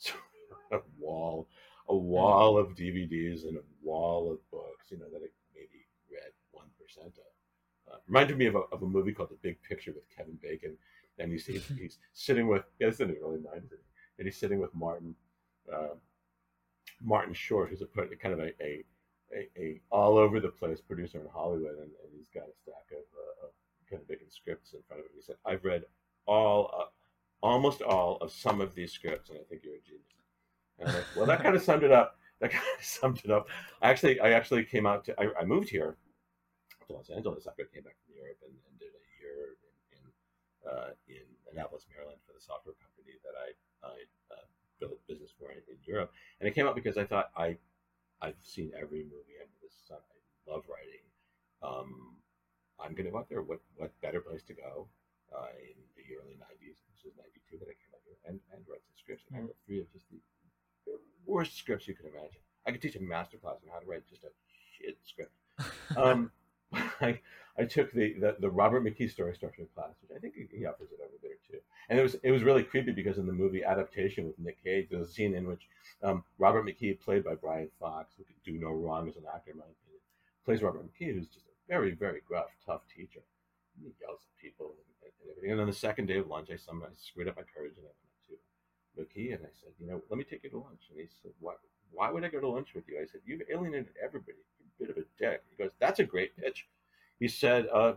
So, 0.71 0.79
a 0.79 0.81
wall, 0.99 1.49
a 1.89 1.95
wall 1.95 2.57
of 2.57 2.75
DVDs 2.75 3.45
and 3.47 3.59
a 3.59 3.63
wall 3.83 4.33
of 4.33 4.39
books, 4.51 4.91
you 4.91 4.99
know, 4.99 5.11
that 5.13 5.19
I 5.19 5.29
maybe 5.55 5.87
read 6.11 6.33
1% 6.55 7.07
of 7.07 7.13
uh, 7.91 7.97
reminded 8.07 8.39
me 8.39 8.47
of 8.47 8.55
a, 8.55 8.61
of 8.73 8.83
a 8.83 8.87
movie 8.87 9.13
called 9.13 9.31
The 9.31 9.39
Big 9.43 9.61
Picture 9.63 9.93
with 9.93 10.09
Kevin 10.17 10.39
Bacon, 10.41 10.77
and 11.19 11.33
he's 11.33 11.47
he's, 11.47 11.67
he's 11.69 11.99
sitting 12.13 12.47
with 12.47 12.63
yeah, 12.79 12.89
in 12.89 13.09
the 13.09 13.19
early 13.19 13.41
nineties, 13.41 13.89
and 14.19 14.27
he's 14.27 14.39
sitting 14.39 14.61
with 14.61 14.75
Martin 14.75 15.15
uh, 15.73 15.95
Martin 17.03 17.35
Short, 17.35 17.71
who's 17.71 17.83
a 17.83 17.87
kind 17.87 18.35
of 18.35 18.41
a, 18.41 18.53
a 18.63 18.85
a, 19.35 19.49
a 19.61 19.81
all 19.91 20.17
over 20.19 20.41
the 20.41 20.49
place 20.49 20.81
producer 20.81 21.21
in 21.21 21.27
Hollywood, 21.33 21.79
and, 21.79 21.91
and 22.03 22.11
he's 22.17 22.29
got 22.35 22.49
a 22.49 22.55
stack 22.63 22.87
of, 22.93 23.05
uh, 23.15 23.47
of 23.47 23.53
Kevin 23.89 24.05
Bacon 24.09 24.31
scripts 24.31 24.73
in 24.73 24.81
front 24.87 25.01
of 25.01 25.07
him. 25.07 25.13
He 25.17 25.23
said, 25.23 25.37
"I've 25.45 25.65
read 25.65 25.85
all, 26.27 26.71
uh, 26.77 27.47
almost 27.47 27.83
all 27.83 28.17
of 28.19 28.33
some 28.33 28.61
of 28.61 28.75
these 28.75 28.93
scripts, 28.93 29.31
and 29.31 29.39
I 29.39 29.43
think 29.49 29.63
you're 29.65 29.75
a 29.75 29.81
genius." 29.81 30.05
Like, 30.81 31.05
well, 31.17 31.27
that 31.27 31.43
kind 31.43 31.55
of 31.55 31.63
summed 31.63 31.83
it 31.83 31.93
up. 31.93 32.17
That 32.41 32.53
kind 32.53 32.65
of 32.79 32.85
summed 32.85 33.21
it 33.25 33.31
up. 33.31 33.49
I 33.83 33.91
actually, 33.91 34.19
I 34.21 34.31
actually 34.33 34.65
came 34.65 34.87
out 34.87 35.05
to, 35.05 35.21
I, 35.21 35.29
I 35.41 35.45
moved 35.45 35.69
here 35.69 35.97
to 36.87 36.93
Los 36.93 37.11
Angeles 37.11 37.47
after 37.47 37.63
I 37.63 37.75
came 37.75 37.85
back 37.85 37.97
from 38.05 38.17
Europe 38.17 38.39
and, 38.43 38.53
and 38.53 38.79
did 38.79 38.89
a 38.89 39.05
year 39.21 39.61
in 39.61 40.01
in, 40.01 40.05
uh, 40.65 40.91
in 41.09 41.27
Annapolis, 41.53 41.85
Maryland, 41.93 42.19
for 42.27 42.33
the 42.33 42.41
software 42.41 42.75
company 42.81 43.19
that 43.25 43.37
I 43.37 43.53
I 43.85 43.97
uh, 44.33 44.47
built 44.81 44.99
business 45.07 45.31
for 45.39 45.53
in, 45.53 45.61
in 45.69 45.77
Europe. 45.85 46.13
And 46.41 46.49
it 46.49 46.55
came 46.55 46.67
out 46.67 46.75
because 46.75 46.97
I 46.97 47.05
thought 47.05 47.31
I 47.37 47.57
I've 48.23 48.41
seen 48.41 48.73
every 48.77 49.05
movie 49.05 49.41
under 49.41 49.59
the 49.63 49.73
sun. 49.89 49.99
I 49.99 50.19
love 50.51 50.65
writing. 50.69 51.05
Um, 51.63 52.17
I'm 52.81 52.93
going 52.93 53.05
to 53.05 53.13
go 53.13 53.19
out 53.19 53.29
there. 53.29 53.43
What 53.43 53.61
what 53.77 53.93
better 54.01 54.21
place 54.21 54.43
to 54.45 54.55
go 54.55 54.89
uh, 55.33 55.53
in 55.61 55.77
the 55.97 56.05
early 56.17 56.37
'90s? 56.37 56.81
This 56.93 57.05
was 57.05 57.17
'92 57.17 57.59
that 57.61 57.69
I 57.69 57.77
came 57.77 57.93
out 57.93 58.05
here 58.05 58.17
and, 58.29 58.41
and 58.53 58.65
write 58.69 58.85
some 58.85 58.97
scripts. 58.97 59.25
And 59.29 59.37
I 59.37 59.41
wrote 59.45 59.57
three 59.67 59.81
of 59.81 59.93
just 59.93 60.09
the 60.11 60.21
worst 61.27 61.57
scripts 61.57 61.89
you 61.89 61.95
could 61.95 62.07
imagine. 62.07 62.41
I 62.67 62.73
could 62.73 62.83
teach 62.83 62.97
a 62.97 63.03
master 63.03 63.37
class 63.37 63.61
on 63.65 63.73
how 63.73 63.81
to 63.81 63.87
write 63.87 64.09
just 64.09 64.25
a 64.25 64.33
shit 64.77 64.99
script. 65.05 65.33
Um, 65.97 66.31
I 67.01 67.21
I 67.59 67.65
took 67.65 67.93
the, 67.93 68.15
the 68.15 68.37
the 68.41 68.51
Robert 68.51 68.85
McKee 68.85 69.11
story 69.11 69.35
structure 69.35 69.67
class, 69.75 69.95
which 70.03 70.17
I 70.17 70.21
think 70.21 70.35
he- 70.37 70.67
offers 70.67 70.89
it 70.93 71.01
over 71.03 71.17
there 71.23 71.39
too. 71.49 71.59
And 71.89 71.99
it 71.99 72.03
was 72.03 72.15
it 72.23 72.31
was 72.31 72.43
really 72.43 72.63
creepy 72.63 72.93
because 72.93 73.19
in 73.19 73.27
the 73.27 73.33
movie 73.33 73.65
adaptation 73.65 74.27
with 74.27 74.39
Nick 74.39 74.63
Cage, 74.63 74.89
there's 74.91 75.09
a 75.09 75.13
scene 75.13 75.35
in 75.35 75.47
which 75.47 75.67
um, 76.03 76.25
Robert 76.39 76.65
McKee, 76.67 76.99
played 77.01 77.25
by 77.25 77.35
Brian 77.35 77.69
Cox, 77.81 78.15
who 78.17 78.25
could 78.25 78.43
do 78.45 78.59
no 78.59 78.71
wrong 78.71 79.09
as 79.09 79.17
an 79.17 79.25
actor, 79.35 79.51
in 79.51 79.59
my 79.59 79.65
opinion, 79.65 80.01
plays 80.45 80.63
Robert 80.63 80.85
McKee, 80.87 81.15
who's 81.15 81.29
just 81.29 81.47
a 81.47 81.57
very 81.69 81.93
very 81.93 82.21
gruff, 82.27 82.47
tough 82.65 82.83
teacher. 82.95 83.21
He 83.79 83.91
yells 84.01 84.21
at 84.23 84.41
people 84.41 84.75
and, 85.03 85.11
and 85.21 85.31
everything. 85.31 85.53
And 85.53 85.61
on 85.61 85.67
the 85.67 85.73
second 85.73 86.07
day 86.07 86.19
of 86.19 86.29
lunch, 86.29 86.49
I 86.53 86.57
somehow 86.57 86.89
screwed 86.97 87.29
up 87.29 87.37
my 87.37 87.43
courage 87.43 87.75
and 87.77 87.87
I 87.87 87.93
went 87.97 88.15
up 88.15 88.23
to 88.29 88.35
McKee 89.03 89.35
and 89.35 89.43
I 89.45 89.51
said, 89.61 89.73
you 89.79 89.87
know, 89.87 90.03
let 90.11 90.19
me 90.19 90.25
take 90.25 90.45
you 90.45 90.51
to 90.51 90.59
lunch. 90.59 90.83
And 90.91 91.01
he 91.01 91.07
said, 91.23 91.33
why? 91.41 91.55
Why 91.93 92.11
would 92.11 92.25
I 92.25 92.29
go 92.29 92.41
to 92.41 92.49
lunch 92.49 92.69
with 92.75 92.87
you? 92.89 93.01
I 93.03 93.07
said, 93.11 93.21
you've 93.27 93.43
alienated 93.51 93.95
everybody. 94.03 94.39
Bit 94.81 94.91
of 94.91 94.97
a 94.97 95.05
dick. 95.19 95.43
He 95.51 95.63
goes, 95.63 95.73
that's 95.79 96.01
a 96.01 96.05
great 96.05 96.35
pitch. 96.37 96.67
He 97.21 97.29
said, 97.29 97.69
uh, 97.73 97.95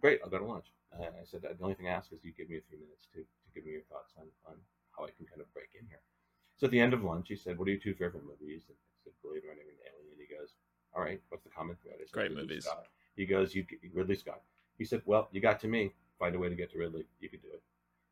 great, 0.00 0.20
I'll 0.22 0.30
go 0.30 0.38
to 0.38 0.44
lunch. 0.44 0.66
Uh, 0.92 1.04
I 1.04 1.24
said, 1.24 1.42
the 1.42 1.62
only 1.62 1.74
thing 1.74 1.86
I 1.86 1.92
ask 1.92 2.12
is 2.12 2.18
you 2.24 2.32
give 2.36 2.50
me 2.50 2.58
a 2.58 2.66
few 2.68 2.78
minutes 2.78 3.06
to, 3.14 3.20
to 3.20 3.48
give 3.54 3.64
me 3.64 3.72
your 3.72 3.86
thoughts 3.88 4.14
on, 4.18 4.26
on 4.50 4.56
how 4.96 5.04
I 5.04 5.14
can 5.14 5.26
kind 5.26 5.40
of 5.40 5.46
break 5.54 5.70
in 5.78 5.86
here. 5.86 6.02
So 6.58 6.66
at 6.66 6.72
the 6.72 6.80
end 6.80 6.92
of 6.92 7.04
lunch, 7.04 7.28
he 7.28 7.36
said, 7.36 7.56
"What 7.56 7.68
are 7.68 7.70
your 7.70 7.78
two 7.78 7.94
favorite 7.94 8.26
movies?" 8.26 8.66
And 8.66 8.74
I 8.74 8.98
said, 9.06 9.14
"Blade 9.22 9.46
Runner 9.46 9.62
and 9.62 9.78
Alien." 9.86 10.18
He 10.18 10.26
goes, 10.26 10.58
"All 10.90 11.06
right, 11.06 11.22
what's 11.30 11.46
the 11.46 11.54
common 11.54 11.78
thread?" 11.78 12.02
I 12.02 12.04
said, 12.10 12.10
Great 12.18 12.34
"Ridley 12.34 12.58
movies. 12.58 12.66
Scott." 12.66 12.90
He 13.14 13.26
goes, 13.26 13.54
"You 13.54 13.62
Ridley 13.94 14.18
Scott." 14.18 14.42
He 14.74 14.84
said, 14.84 15.02
"Well, 15.06 15.30
you 15.30 15.40
got 15.40 15.60
to 15.62 15.68
me. 15.70 15.94
Find 16.18 16.34
a 16.34 16.38
way 16.38 16.48
to 16.48 16.58
get 16.58 16.72
to 16.72 16.78
Ridley. 16.78 17.06
You 17.20 17.28
could 17.30 17.42
do 17.42 17.54
it." 17.54 17.62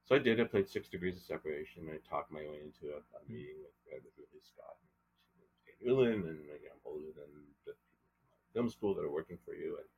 So 0.07 0.15
I 0.15 0.21
did. 0.21 0.41
I 0.41 0.45
played 0.45 0.71
Six 0.71 0.87
Degrees 0.87 1.17
of 1.17 1.27
Separation. 1.27 1.91
I 1.91 1.99
talked 2.09 2.31
my 2.31 2.47
way 2.47 2.63
into 2.63 2.95
a, 2.95 3.03
a 3.03 3.21
meeting 3.27 3.59
with, 3.59 3.75
uh, 3.91 3.99
with 3.99 4.15
Ridley 4.15 4.47
Scott 4.47 4.79
and 4.79 5.91
Ullin, 5.91 6.23
and 6.31 6.39
you 6.39 6.47
know, 6.47 6.71
I'm 6.71 6.87
older 6.87 7.11
than 7.19 7.27
the 7.67 7.75
people 7.75 7.75
from 7.75 7.75
my 7.75 7.86
film 8.57 8.71
school 8.71 8.95
that 8.95 9.05
are 9.05 9.11
working 9.11 9.39
for 9.45 9.55
you, 9.55 9.77
and 9.81 9.89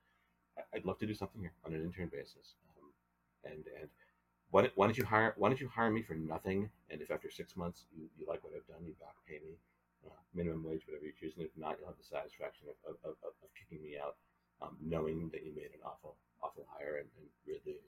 I- 0.58 0.76
I'd 0.76 0.84
love 0.84 0.98
to 0.98 1.06
do 1.06 1.14
something 1.14 1.40
here 1.40 1.54
on 1.64 1.72
an 1.72 1.82
intern 1.82 2.08
basis. 2.08 2.56
Um, 2.76 2.92
and 3.44 3.64
and 3.80 3.88
why, 4.50 4.62
don't- 4.62 4.76
why 4.76 4.86
don't 4.86 4.98
you 4.98 5.04
hire 5.04 5.32
Why 5.36 5.48
don't 5.48 5.60
you 5.60 5.68
hire 5.68 5.90
me 5.90 6.02
for 6.02 6.14
nothing? 6.14 6.68
And 6.90 7.00
if 7.00 7.10
after 7.10 7.30
six 7.30 7.56
months 7.56 7.86
you, 7.96 8.08
you 8.18 8.26
like 8.26 8.42
what 8.42 8.54
I've 8.56 8.66
done, 8.66 8.84
you 8.84 8.94
back 8.94 9.14
pay 9.28 9.38
me 9.38 9.54
uh, 10.06 10.20
minimum 10.34 10.64
wage, 10.64 10.82
whatever 10.86 11.04
you 11.04 11.12
choose. 11.20 11.34
And 11.36 11.44
if 11.46 11.56
not, 11.56 11.78
you'll 11.78 11.88
have 11.88 11.98
the 11.98 12.04
satisfaction 12.16 12.66
of, 12.68 12.76
of, 12.90 12.96
of, 13.04 13.32
of 13.44 13.48
kicking 13.58 13.82
me 13.82 13.96
out, 13.98 14.16
um, 14.62 14.76
knowing 14.82 15.28
that 15.32 15.44
you 15.44 15.52
made 15.54 15.70
an 15.76 15.82
awful 15.84 16.16
awful 16.42 16.66
hire. 16.74 16.96
And, 17.02 17.08
and 17.18 17.28
Ridley, 17.46 17.78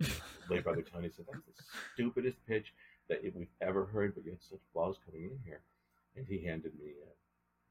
late 0.49 0.63
brother 0.65 0.83
Tony 0.83 1.09
said 1.09 1.27
that's 1.27 1.45
the 1.47 1.65
stupidest 1.95 2.39
pitch 2.47 2.73
that 3.09 3.23
we've 3.23 3.49
ever 3.61 3.87
heard, 3.87 4.15
but 4.15 4.25
you 4.25 4.31
had 4.33 4.43
such 4.43 4.61
balls 4.75 4.99
coming 5.05 5.25
in 5.31 5.39
here. 5.45 5.63
And 6.17 6.27
he 6.27 6.45
handed 6.45 6.75
me 6.79 6.91
a, 7.03 7.11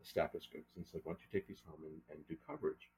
of 0.01 0.43
scripts 0.43 0.75
and 0.75 0.85
said, 0.87 1.01
"Why 1.03 1.13
don't 1.13 1.21
you 1.21 1.31
take 1.31 1.47
these 1.47 1.61
home 1.67 1.83
and, 1.83 2.01
and 2.09 2.27
do 2.27 2.35
coverage 2.47 2.89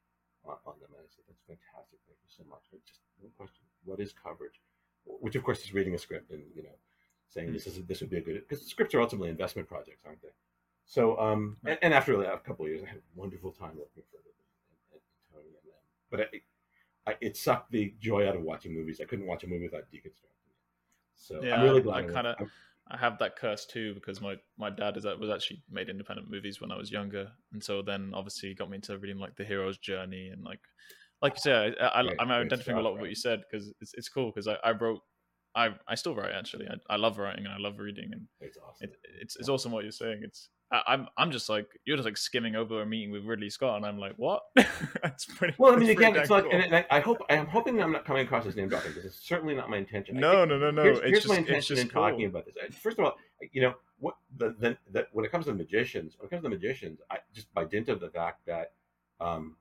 on, 0.46 0.56
on 0.66 0.76
them?" 0.80 0.90
And 0.94 1.02
I 1.04 1.10
said, 1.10 1.26
"That's 1.28 1.42
fantastic. 1.48 2.00
Thank 2.08 2.20
you 2.24 2.30
so 2.32 2.44
much." 2.50 2.64
But 2.72 2.86
just 2.86 3.00
one 3.20 3.32
question: 3.38 3.64
What 3.86 4.00
is 4.00 4.14
coverage? 4.14 4.62
Which, 5.06 5.36
of 5.36 5.44
course, 5.44 5.64
is 5.64 5.74
reading 5.74 5.96
a 5.96 5.98
script 5.98 6.32
and 6.32 6.44
you 6.56 6.64
know 6.64 6.78
saying 7.28 7.54
this 7.54 7.66
is 7.68 7.82
this 7.86 8.02
would 8.02 8.10
be 8.10 8.18
a 8.18 8.22
good 8.22 8.36
because 8.48 8.66
scripts 8.66 8.94
are 8.94 9.02
ultimately 9.02 9.30
investment 9.30 9.68
projects, 9.68 10.04
aren't 10.06 10.22
they? 10.22 10.34
So, 10.86 11.18
um, 11.20 11.58
and, 11.66 11.80
and 11.82 11.94
after 11.94 12.22
a 12.22 12.38
couple 12.40 12.66
of 12.66 12.72
years, 12.72 12.84
I 12.84 12.88
had 12.90 12.98
a 12.98 13.02
wonderful 13.16 13.52
time 13.52 13.78
working 13.78 14.04
for 14.12 14.18
them 14.18 14.34
and, 14.92 15.00
and 15.00 15.02
Tony 15.32 15.56
and 15.56 15.66
them. 15.72 15.82
But 16.10 16.20
I, 17.08 17.12
I, 17.12 17.18
it 17.22 17.38
sucked 17.38 17.72
the 17.72 17.94
joy 18.00 18.28
out 18.28 18.36
of 18.36 18.42
watching 18.42 18.74
movies. 18.74 19.00
I 19.02 19.06
couldn't 19.06 19.26
watch 19.26 19.44
a 19.44 19.48
movie 19.48 19.66
without 19.66 19.86
deconstructing 19.92 20.52
it. 20.52 20.60
So 21.16 21.42
Yeah, 21.42 21.56
I'm 21.56 21.64
really 21.64 21.82
glad. 21.82 22.04
I 22.06 22.14
kinda- 22.14 22.36
I'm- 22.40 22.52
I 22.92 22.98
have 22.98 23.18
that 23.20 23.38
curse 23.38 23.66
too 23.66 23.94
because 23.94 24.22
my 24.22 24.36
my 24.58 24.70
dad 24.70 24.98
is 24.98 25.06
was 25.06 25.30
actually 25.30 25.64
made 25.70 25.90
independent 25.90 26.30
movies 26.30 26.60
when 26.60 26.72
I 26.72 26.78
was 26.78 26.92
younger, 26.92 27.28
and 27.54 27.64
so 27.64 27.82
then 27.82 28.12
obviously 28.14 28.54
got 28.54 28.70
me 28.70 28.76
into 28.76 28.98
reading 28.98 29.18
like 29.18 29.36
the 29.36 29.46
hero's 29.46 29.78
journey 29.78 30.30
and 30.30 30.44
like 30.44 30.60
like 31.22 31.34
you 31.34 31.42
said, 31.42 31.76
I, 31.80 31.86
I, 31.86 32.04
great 32.04 32.20
identifying 32.20 32.78
a 32.78 32.82
lot 32.82 32.94
with 32.94 33.02
what 33.02 33.10
you 33.10 33.16
said 33.16 33.42
because 33.50 33.72
it's 33.80 33.94
it's 33.96 34.10
cool 34.10 34.32
because 34.34 34.48
I, 34.48 34.58
I 34.64 34.72
wrote. 34.72 35.00
I, 35.54 35.70
I 35.86 35.96
still 35.96 36.16
write 36.16 36.34
actually. 36.34 36.68
I, 36.68 36.94
I 36.94 36.96
love 36.96 37.18
writing 37.18 37.46
and 37.46 37.54
I 37.54 37.58
love 37.58 37.78
reading 37.78 38.10
and 38.14 38.26
It's 38.40 38.58
awesome. 38.58 38.88
it, 38.88 38.96
it's 39.22 39.36
it's 39.36 39.50
awesome 39.50 39.72
what 39.72 39.84
you're 39.84 39.92
saying. 39.92 40.22
It's 40.24 40.50
I'm 40.72 41.08
I'm 41.18 41.32
just 41.32 41.50
like 41.50 41.68
you're 41.86 41.98
just 41.98 42.06
like 42.06 42.18
skimming 42.18 42.56
over 42.56 42.82
a 42.82 42.86
meeting 42.86 43.12
with 43.12 43.26
Ridley 43.26 43.50
Scott 43.50 43.78
and 43.78 43.86
I'm 43.86 43.98
like 43.98 44.14
what? 44.18 44.44
That's 45.04 45.26
pretty. 45.26 45.54
Well, 45.58 45.74
I 45.74 45.76
mean, 45.76 45.90
again, 45.90 46.16
it's 46.16 46.30
cool. 46.30 46.38
and, 46.38 46.74
and 46.74 46.86
I 46.90 47.00
hope 47.00 47.18
I 47.30 47.36
am 47.36 47.48
hoping 47.48 47.82
I'm 47.82 47.92
not 47.92 48.06
coming 48.06 48.26
across 48.26 48.46
as 48.46 48.56
name 48.56 48.70
dropping 48.70 48.92
because 48.92 49.06
it's 49.06 49.20
certainly 49.20 49.54
not 49.54 49.70
my 49.70 49.78
intention. 49.78 50.18
No 50.18 50.46
no 50.46 50.58
no 50.58 50.72
no. 50.72 50.84
here's, 50.84 50.98
it's 51.00 51.08
here's 51.08 51.18
just 51.20 51.28
my 51.28 51.36
it's 51.36 51.48
intention 51.48 51.76
just 51.76 51.88
in 51.88 51.94
cool. 51.94 52.10
talking 52.10 52.26
about 52.26 52.46
this. 52.46 52.76
First 52.76 53.00
of 53.00 53.06
all, 53.06 53.18
you 53.52 53.62
know 53.62 53.74
what 54.00 54.16
the, 54.38 54.56
the, 54.60 54.78
the 54.92 55.08
when 55.12 55.26
it 55.26 55.32
comes 55.32 55.46
to 55.46 55.54
magicians, 55.54 56.16
when 56.18 56.28
it 56.28 56.30
comes 56.32 56.44
to 56.44 56.50
magicians, 56.50 57.00
I 57.10 57.18
just 57.34 57.54
by 57.54 57.66
dint 57.66 57.90
of 57.90 58.00
the 58.00 58.10
fact 58.10 58.46
that 58.48 58.74
um, 59.20 59.56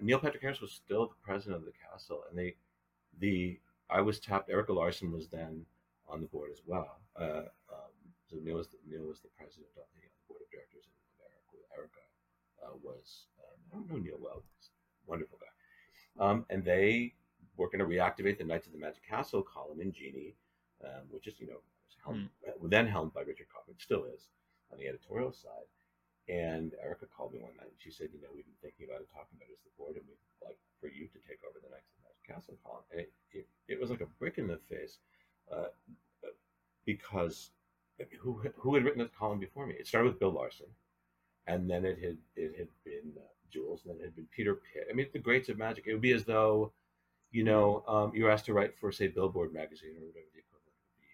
Neil 0.00 0.18
Patrick 0.18 0.42
Harris 0.42 0.60
was 0.60 0.72
still 0.72 1.06
the 1.06 1.14
president 1.22 1.56
of 1.56 1.64
the 1.64 1.72
castle, 1.90 2.22
and 2.28 2.38
they 2.38 2.56
the 3.20 3.58
I 3.88 4.00
was 4.00 4.18
tapped. 4.18 4.50
Erika 4.50 4.72
Larsen 4.72 5.12
was 5.12 5.28
then 5.28 5.64
on 6.08 6.20
the 6.20 6.26
board 6.26 6.50
as 6.52 6.60
well. 6.66 6.98
Uh, 7.18 7.48
um, 7.72 7.94
so 8.28 8.36
Neil 8.42 8.56
was 8.56 8.68
the, 8.68 8.78
Neil 8.88 9.06
was 9.06 9.20
the 9.20 9.28
president 9.38 9.66
of 9.76 9.84
the 9.94 10.08
board 10.28 10.42
of 10.42 10.50
directors, 10.50 10.84
and 10.84 10.94
Erika, 11.22 11.56
Erika 11.78 12.02
uh, 12.62 12.76
was 12.82 13.26
um, 13.40 13.58
I 13.72 13.76
don't 13.76 13.90
know 13.90 14.02
Neil 14.04 14.18
well, 14.20 14.42
he's 14.58 14.70
a 15.06 15.10
wonderful 15.10 15.38
guy, 15.38 16.24
um, 16.24 16.44
and 16.50 16.64
they 16.64 17.14
were 17.56 17.68
going 17.68 17.78
to 17.78 17.86
reactivate 17.86 18.38
the 18.38 18.44
Knights 18.44 18.66
of 18.66 18.72
the 18.72 18.78
Magic 18.78 19.06
Castle 19.06 19.42
column 19.42 19.80
in 19.80 19.92
Genii, 19.92 20.34
um, 20.84 21.08
which 21.10 21.26
is 21.26 21.40
you 21.40 21.46
know 21.46 21.60
helmed, 22.04 22.28
uh, 22.46 22.52
then 22.68 22.86
helmed 22.86 23.12
by 23.14 23.20
Richard 23.20 23.46
Kaufman, 23.52 23.76
still 23.78 24.04
is 24.04 24.28
on 24.72 24.78
the 24.78 24.86
editorial 24.88 25.32
side. 25.32 25.68
And 26.28 26.74
Erika 26.82 27.06
called 27.06 27.32
me 27.32 27.38
one 27.38 27.54
night 27.54 27.70
and 27.70 27.78
she 27.78 27.90
said, 27.94 28.10
you 28.10 28.18
know, 28.18 28.26
we've 28.34 28.42
been 28.42 28.58
thinking 28.58 28.90
about 28.90 28.98
it, 28.98 29.06
talking 29.14 29.38
about 29.38 29.46
it 29.46 29.54
as 29.54 29.62
the 29.62 29.70
board, 29.78 29.94
and 29.94 30.02
we'd 30.10 30.18
like 30.42 30.58
for 30.82 30.90
you 30.90 31.06
to 31.06 31.22
take 31.22 31.38
over 31.46 31.62
the 31.62 31.70
Knights 31.70 31.86
of 31.86 32.02
the 32.02 32.06
Magic 32.10 32.24
Castle 32.26 32.58
column. 32.66 32.82
And 32.90 33.06
it, 33.06 33.14
it, 33.30 33.46
it 33.70 33.78
was 33.78 33.94
like 33.94 34.02
a 34.02 34.10
brick 34.18 34.38
in 34.38 34.50
the 34.50 34.58
face 34.66 34.98
uh, 35.54 35.70
because 36.84 37.50
who 38.20 38.42
who 38.56 38.74
had 38.74 38.84
written 38.84 39.02
the 39.02 39.10
column 39.18 39.38
before 39.38 39.66
me? 39.66 39.74
It 39.78 39.86
started 39.86 40.08
with 40.08 40.20
Bill 40.20 40.32
Larsen, 40.32 40.66
and 41.46 41.70
then 41.70 41.84
it 41.84 41.98
had 41.98 42.16
it 42.34 42.56
had 42.58 42.68
been 42.84 43.12
uh, 43.16 43.26
Jules, 43.50 43.82
and 43.84 43.94
then 43.94 44.00
it 44.00 44.04
had 44.06 44.16
been 44.16 44.28
Peter 44.34 44.54
Pitt. 44.54 44.88
I 44.90 44.94
mean, 44.94 45.06
the 45.12 45.18
greats 45.18 45.48
of 45.48 45.58
magic. 45.58 45.84
It 45.86 45.92
would 45.92 46.02
be 46.02 46.12
as 46.12 46.24
though, 46.24 46.72
you 47.30 47.44
know, 47.44 47.84
um, 47.86 48.12
you 48.14 48.24
were 48.24 48.30
asked 48.30 48.46
to 48.46 48.54
write 48.54 48.78
for 48.78 48.90
say 48.92 49.08
Billboard 49.08 49.52
magazine 49.52 49.90
or 49.96 50.06
whatever 50.06 50.26
the 50.34 50.40
equivalent 50.40 50.74
would 50.74 50.98
be 50.98 51.08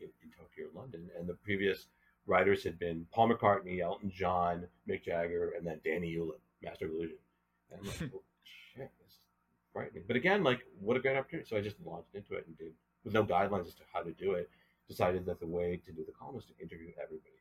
in, 0.00 0.08
in, 0.08 0.08
in, 0.08 0.08
in, 0.08 0.10
in 0.22 0.30
Tokyo 0.36 0.66
or 0.72 0.80
London, 0.80 1.10
and 1.18 1.28
the 1.28 1.34
previous 1.34 1.86
writers 2.26 2.64
had 2.64 2.78
been 2.78 3.06
Paul 3.12 3.30
McCartney, 3.30 3.80
Elton 3.80 4.10
John, 4.14 4.66
Mick 4.88 5.04
Jagger, 5.04 5.52
and 5.56 5.66
then 5.66 5.80
Danny 5.84 6.16
Ulin, 6.16 6.40
Master 6.62 6.86
of 6.86 6.92
Illusion. 6.92 7.18
And 7.70 7.80
I'm 7.80 7.86
like, 7.86 8.00
oh, 8.14 8.22
shit, 8.74 8.90
this 9.00 9.12
is 9.12 9.18
frightening. 9.72 10.02
But 10.06 10.16
again, 10.16 10.42
like, 10.42 10.60
what 10.80 10.96
a 10.96 11.00
great 11.00 11.16
opportunity. 11.16 11.48
So 11.48 11.56
I 11.56 11.60
just 11.60 11.76
launched 11.84 12.14
into 12.14 12.34
it 12.34 12.46
and 12.46 12.58
did, 12.58 12.72
with 13.04 13.14
no 13.14 13.24
guidelines 13.24 13.68
as 13.68 13.74
to 13.74 13.82
how 13.92 14.02
to 14.02 14.10
do 14.12 14.32
it, 14.32 14.50
decided 14.88 15.24
that 15.26 15.40
the 15.40 15.46
way 15.46 15.80
to 15.84 15.92
do 15.92 16.04
the 16.04 16.12
column 16.12 16.36
was 16.36 16.46
to 16.46 16.52
interview 16.60 16.90
everybody 17.00 17.36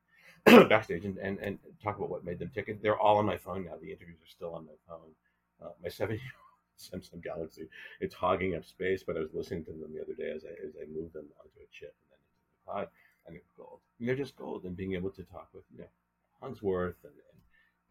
backstage 0.45 1.05
and, 1.05 1.17
and, 1.17 1.39
and 1.39 1.59
talk 1.83 1.97
about 1.97 2.09
what 2.09 2.23
made 2.23 2.39
them 2.39 2.51
tick. 2.53 2.81
They're 2.81 2.99
all 2.99 3.17
on 3.17 3.25
my 3.25 3.37
phone 3.37 3.65
now. 3.65 3.73
The 3.81 3.91
interviews 3.91 4.19
are 4.23 4.29
still 4.29 4.53
on 4.53 4.65
my 4.65 4.77
phone. 4.87 5.11
Uh, 5.63 5.71
my 5.81 5.89
seven 5.89 6.15
year 6.15 6.33
old 6.37 7.01
Samsung 7.01 7.23
Galaxy, 7.23 7.67
it's 7.99 8.13
hogging 8.13 8.55
up 8.55 8.65
space, 8.65 9.03
but 9.05 9.17
I 9.17 9.21
was 9.21 9.33
listening 9.33 9.65
to 9.65 9.71
them 9.71 9.93
the 9.93 10.01
other 10.01 10.13
day 10.13 10.31
as 10.35 10.43
I, 10.45 10.53
as 10.65 10.73
I 10.79 10.85
moved 10.93 11.13
them 11.13 11.25
onto 11.39 11.59
a 11.59 11.67
chip 11.71 11.95
and 12.03 12.11
then 12.11 12.19
into 12.21 12.45
the 12.45 12.71
cloud 12.71 12.87
and 13.27 13.35
it's 13.35 13.49
gold. 13.57 13.79
And 13.99 14.07
they're 14.07 14.15
just 14.15 14.35
gold. 14.35 14.65
And 14.65 14.77
being 14.77 14.93
able 14.93 15.11
to 15.11 15.23
talk 15.23 15.49
with 15.53 15.63
you 15.73 15.79
know 15.79 15.89
Hunsworth 16.41 17.01
and, 17.03 17.13
and 17.13 17.39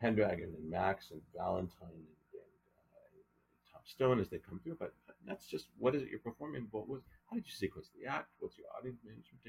Pendragon 0.00 0.52
and 0.56 0.70
Max 0.70 1.10
and 1.10 1.20
Valentine 1.36 1.88
and, 1.90 2.06
and 2.34 2.52
uh, 2.94 3.72
Tom 3.72 3.82
Stone 3.84 4.20
as 4.20 4.28
they 4.28 4.38
come 4.38 4.60
through. 4.62 4.76
But 4.78 4.92
that's 5.26 5.46
just 5.46 5.66
what 5.78 5.94
is 5.94 6.02
it 6.02 6.08
you're 6.10 6.18
performing? 6.20 6.68
What 6.70 6.88
was 6.88 7.02
how 7.34 7.42
did 7.42 7.50
you 7.50 7.58
sequence 7.58 7.90
the 7.90 8.06
act? 8.06 8.30
What's 8.38 8.54
your 8.54 8.70
audience 8.78 9.02
management? 9.02 9.42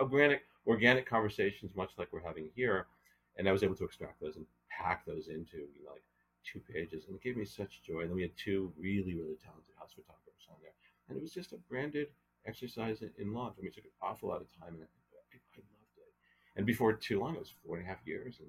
Organic, 0.00 0.48
organic 0.64 1.04
conversations, 1.04 1.76
much 1.76 1.92
like 2.00 2.08
we're 2.08 2.24
having 2.24 2.48
here. 2.56 2.88
And 3.36 3.44
I 3.44 3.52
was 3.52 3.60
able 3.60 3.76
to 3.76 3.84
extract 3.84 4.24
those 4.24 4.40
and 4.40 4.48
pack 4.72 5.04
those 5.04 5.28
into 5.28 5.68
you 5.76 5.84
know 5.84 5.92
like 5.92 6.08
two 6.40 6.64
pages, 6.64 7.04
and 7.04 7.12
it 7.12 7.20
gave 7.20 7.36
me 7.36 7.44
such 7.44 7.84
joy. 7.84 8.00
And 8.00 8.08
then 8.08 8.16
we 8.16 8.24
had 8.24 8.32
two 8.40 8.72
really, 8.80 9.12
really 9.12 9.36
talented 9.36 9.76
house 9.76 9.92
photographers 9.92 10.48
on 10.48 10.56
there, 10.64 10.72
and 11.12 11.20
it 11.20 11.20
was 11.20 11.36
just 11.36 11.52
a 11.52 11.60
branded 11.68 12.08
exercise 12.48 13.04
in, 13.04 13.12
in 13.20 13.36
launch. 13.36 13.60
I 13.60 13.68
mean, 13.68 13.68
it 13.68 13.76
took 13.76 13.84
an 13.84 14.00
awful 14.00 14.32
lot 14.32 14.40
of 14.40 14.48
time, 14.56 14.72
and 14.80 14.80
I, 14.80 14.88
I 14.88 15.04
loved 15.12 15.28
it. 15.36 16.08
And 16.56 16.64
before 16.64 16.96
too 16.96 17.20
long, 17.20 17.36
it 17.36 17.44
was 17.44 17.52
four 17.60 17.76
and 17.76 17.84
a 17.84 17.88
half 17.92 18.00
years, 18.08 18.40
and 18.40 18.48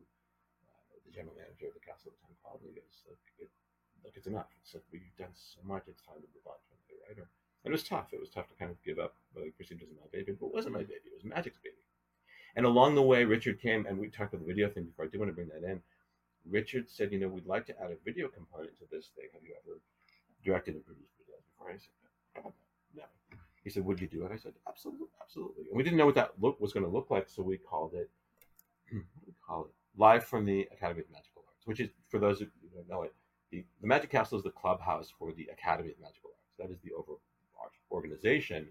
uh, 0.63 0.95
the 1.03 1.11
general 1.11 1.35
manager 1.35 1.67
of 1.67 1.75
the 1.75 1.83
castle 1.83 2.15
the 2.15 2.23
time 2.23 2.39
called 2.39 2.63
me 2.63 2.71
and 2.71 2.79
goes, 2.79 3.03
"Look, 3.03 3.19
it, 3.35 3.51
look, 4.07 4.15
it's 4.15 4.31
enough. 4.31 4.47
It's 4.63 4.71
like 4.71 4.87
we've 4.95 5.11
done 5.19 5.35
so 5.35 5.59
much. 5.67 5.91
It's 5.91 5.99
time 6.07 6.23
to 6.23 6.29
move 6.31 6.47
on 6.47 6.55
to 6.55 6.71
another 6.71 6.95
writer." 7.03 7.27
And 7.67 7.73
it 7.73 7.83
was 7.83 7.83
tough. 7.83 8.13
It 8.13 8.19
was 8.21 8.29
tough 8.29 8.47
to 8.47 8.55
kind 8.55 8.71
of 8.71 8.81
give 8.81 8.97
up 8.97 9.15
what 9.33 9.43
I 9.43 9.49
perceived 9.57 9.83
as 9.83 9.89
my 9.89 10.07
baby, 10.09 10.31
but 10.39 10.45
it 10.45 10.53
wasn't 10.53 10.75
my 10.75 10.83
baby. 10.83 11.11
It 11.11 11.13
was 11.13 11.25
Magic's 11.25 11.59
baby. 11.61 11.75
And 12.55 12.65
along 12.65 12.95
the 12.95 13.01
way, 13.01 13.25
Richard 13.25 13.59
came, 13.61 13.85
and 13.85 13.99
we 13.99 14.07
talked 14.07 14.33
about 14.33 14.47
the 14.47 14.53
video 14.53 14.69
thing 14.69 14.85
before. 14.85 15.03
I 15.03 15.09
do 15.09 15.19
want 15.19 15.31
to 15.31 15.35
bring 15.35 15.49
that 15.49 15.69
in. 15.69 15.81
Richard 16.49 16.89
said, 16.89 17.11
"You 17.11 17.19
know, 17.19 17.27
we'd 17.27 17.45
like 17.45 17.65
to 17.65 17.77
add 17.77 17.91
a 17.91 17.97
video 18.05 18.29
component 18.29 18.77
to 18.77 18.85
this 18.89 19.09
thing. 19.17 19.27
Have 19.33 19.43
you 19.43 19.53
ever 19.61 19.81
directed 20.45 20.75
and 20.75 20.85
produced 20.85 21.11
videos 21.19 21.43
before?" 21.51 21.69
I 21.69 21.77
said, 21.77 22.41
"God, 22.41 22.53
no." 22.95 23.03
He 23.65 23.69
said, 23.69 23.83
"Would 23.83 23.99
you 23.99 24.07
do 24.07 24.25
it?" 24.25 24.31
I 24.31 24.37
said, 24.37 24.53
"Absolutely, 24.65 25.07
absolutely." 25.21 25.65
And 25.67 25.75
we 25.75 25.83
didn't 25.83 25.97
know 25.97 26.05
what 26.05 26.15
that 26.15 26.39
look 26.39 26.61
was 26.61 26.71
going 26.71 26.85
to 26.85 26.89
look 26.89 27.11
like, 27.11 27.27
so 27.27 27.43
we 27.43 27.57
called 27.57 27.95
it. 27.95 28.09
Hmm, 28.89 28.99
what 28.99 29.25
do 29.25 29.27
we 29.27 29.33
call 29.45 29.65
it? 29.65 29.71
Live 29.97 30.23
from 30.23 30.45
the 30.45 30.69
Academy 30.71 31.01
of 31.01 31.11
Magical 31.11 31.43
Arts, 31.45 31.67
which 31.67 31.81
is 31.81 31.89
for 32.07 32.17
those 32.17 32.39
who 32.39 32.47
don't 32.73 32.87
know 32.87 33.03
it, 33.03 33.13
the, 33.51 33.65
the 33.81 33.87
Magic 33.87 34.09
Castle 34.09 34.37
is 34.37 34.45
the 34.45 34.51
clubhouse 34.51 35.09
for 35.19 35.33
the 35.33 35.49
Academy 35.51 35.91
of 35.91 35.99
Magical 35.99 36.29
Arts. 36.33 36.55
That 36.57 36.71
is 36.71 36.79
the 36.81 36.93
overarching 36.93 37.16
organization, 37.97 38.67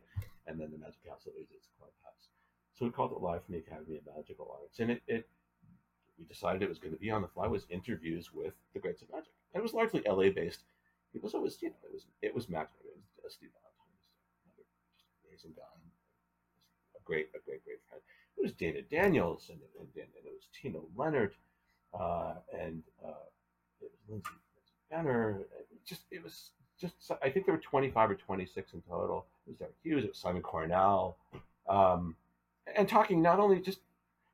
and 0.47 0.55
then 0.61 0.70
the 0.70 0.79
Magic 0.79 1.03
Castle 1.03 1.35
is 1.35 1.51
its 1.51 1.66
clubhouse. 1.74 2.31
So 2.79 2.87
we 2.87 2.93
called 2.93 3.11
it 3.11 3.20
Live 3.20 3.43
from 3.45 3.55
the 3.55 3.64
Academy 3.66 3.99
of 3.99 4.07
Magical 4.07 4.47
Arts, 4.55 4.79
and 4.79 4.91
it, 4.95 5.03
it 5.09 5.27
we 6.18 6.24
decided 6.24 6.62
it 6.62 6.68
was 6.68 6.79
going 6.79 6.95
to 6.95 7.01
be 7.01 7.11
on 7.11 7.22
the 7.22 7.29
fly 7.29 7.47
was 7.47 7.66
interviews 7.68 8.31
with 8.33 8.55
the 8.72 8.81
greats 8.81 9.03
of 9.03 9.11
magic, 9.11 9.35
and 9.53 9.61
it 9.61 9.66
was 9.66 9.74
largely 9.74 10.07
L.A. 10.07 10.31
based. 10.31 10.62
It 11.12 11.22
was 11.22 11.35
always 11.35 11.61
you 11.61 11.70
know 11.70 11.83
it 11.85 11.93
was 11.93 12.07
it 12.22 12.35
was 12.35 12.49
Max, 12.49 12.70
it 12.85 13.24
was 13.24 13.35
Steve 13.35 13.51
Valentine, 13.51 13.99
amazing 15.27 15.55
guy, 15.57 15.74
a 16.97 17.03
great 17.05 17.29
a 17.35 17.41
great 17.45 17.64
great 17.64 17.83
friend. 17.89 18.03
It 18.39 18.43
was 18.43 18.53
Dana 18.53 18.83
Daniels, 18.83 19.51
and, 19.51 19.59
and, 19.81 19.89
and 19.97 20.24
it 20.24 20.33
was 20.33 20.49
Tina 20.55 20.79
Lenert, 20.97 21.33
uh, 21.99 22.35
and 22.53 22.83
uh, 23.03 23.27
it 23.81 23.91
was 23.91 24.01
Lindsay 24.09 24.39
Benner. 24.91 25.41
It 25.72 25.85
just 25.85 26.03
it 26.11 26.22
was 26.22 26.53
just 26.81 27.11
I 27.22 27.31
think 27.31 27.47
there 27.47 27.55
were 27.55 27.61
25 27.61 28.11
or 28.11 28.14
26 28.14 28.72
in 28.74 28.83
total. 28.83 29.27
It 29.47 29.51
was 29.51 29.59
Derek 29.59 29.74
Hughes, 29.83 30.05
it 30.05 30.11
was 30.11 30.18
Simon 30.18 30.43
Cornell, 30.43 31.16
um, 31.68 32.16
and 32.77 32.89
talking 32.89 33.22
not 33.22 33.41
only 33.41 33.61
just 33.61 33.81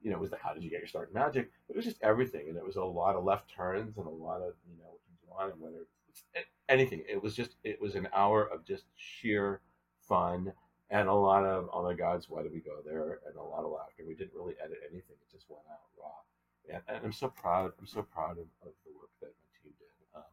you 0.03 0.11
know, 0.11 0.17
it 0.17 0.21
was 0.21 0.31
the 0.31 0.39
how 0.43 0.53
did 0.53 0.65
you 0.65 0.71
get 0.71 0.81
your 0.81 0.89
start 0.89 1.09
in 1.09 1.15
magic, 1.15 1.51
but 1.69 1.75
it 1.75 1.77
was 1.77 1.85
just 1.85 2.03
everything, 2.03 2.49
and 2.49 2.57
it 2.57 2.67
was 2.67 2.77
a 2.77 2.85
lot 2.85 3.15
of 3.15 3.25
left 3.25 3.53
turns 3.55 3.97
and 3.97 4.07
a 4.07 4.11
lot 4.11 4.43
of 4.43 4.55
you 4.69 4.77
know 4.79 4.91
what 4.91 5.01
you 5.09 5.15
do 5.23 5.33
on 5.39 5.51
and 5.53 5.61
whether 5.61 5.87
it's 6.09 6.49
anything. 6.69 7.03
It 7.09 7.23
was 7.23 7.37
just 7.37 7.57
it 7.63 7.81
was 7.81 7.95
an 7.95 8.09
hour 8.15 8.45
of 8.45 8.65
just 8.65 8.85
sheer 8.97 9.61
fun 10.09 10.53
and 10.93 11.09
a 11.09 11.15
lot 11.15 11.43
of 11.45 11.71
oh 11.73 11.83
my 11.83 11.95
gods, 11.95 12.29
why 12.29 12.43
did 12.43 12.53
we 12.53 12.61
go 12.61 12.85
there? 12.85 13.21
And 13.27 13.37
a 13.37 13.43
lot 13.43 13.65
of 13.65 13.73
laughter. 13.73 14.05
We 14.07 14.15
didn't 14.15 14.37
really 14.37 14.55
edit 14.63 14.79
anything; 14.85 15.17
it 15.17 15.33
just 15.33 15.49
went 15.49 15.65
out 15.73 15.89
raw. 15.97 16.21
And, 16.69 16.83
and 16.87 17.05
I'm 17.05 17.13
so 17.17 17.29
proud. 17.29 17.73
I'm 17.81 17.87
so 17.87 18.03
proud 18.03 18.37
of, 18.37 18.47
of 18.61 18.77
the 18.85 18.93
work 18.93 19.09
that 19.21 19.33
my 19.33 19.49
team 19.57 19.73
did, 19.81 19.89
um, 20.15 20.29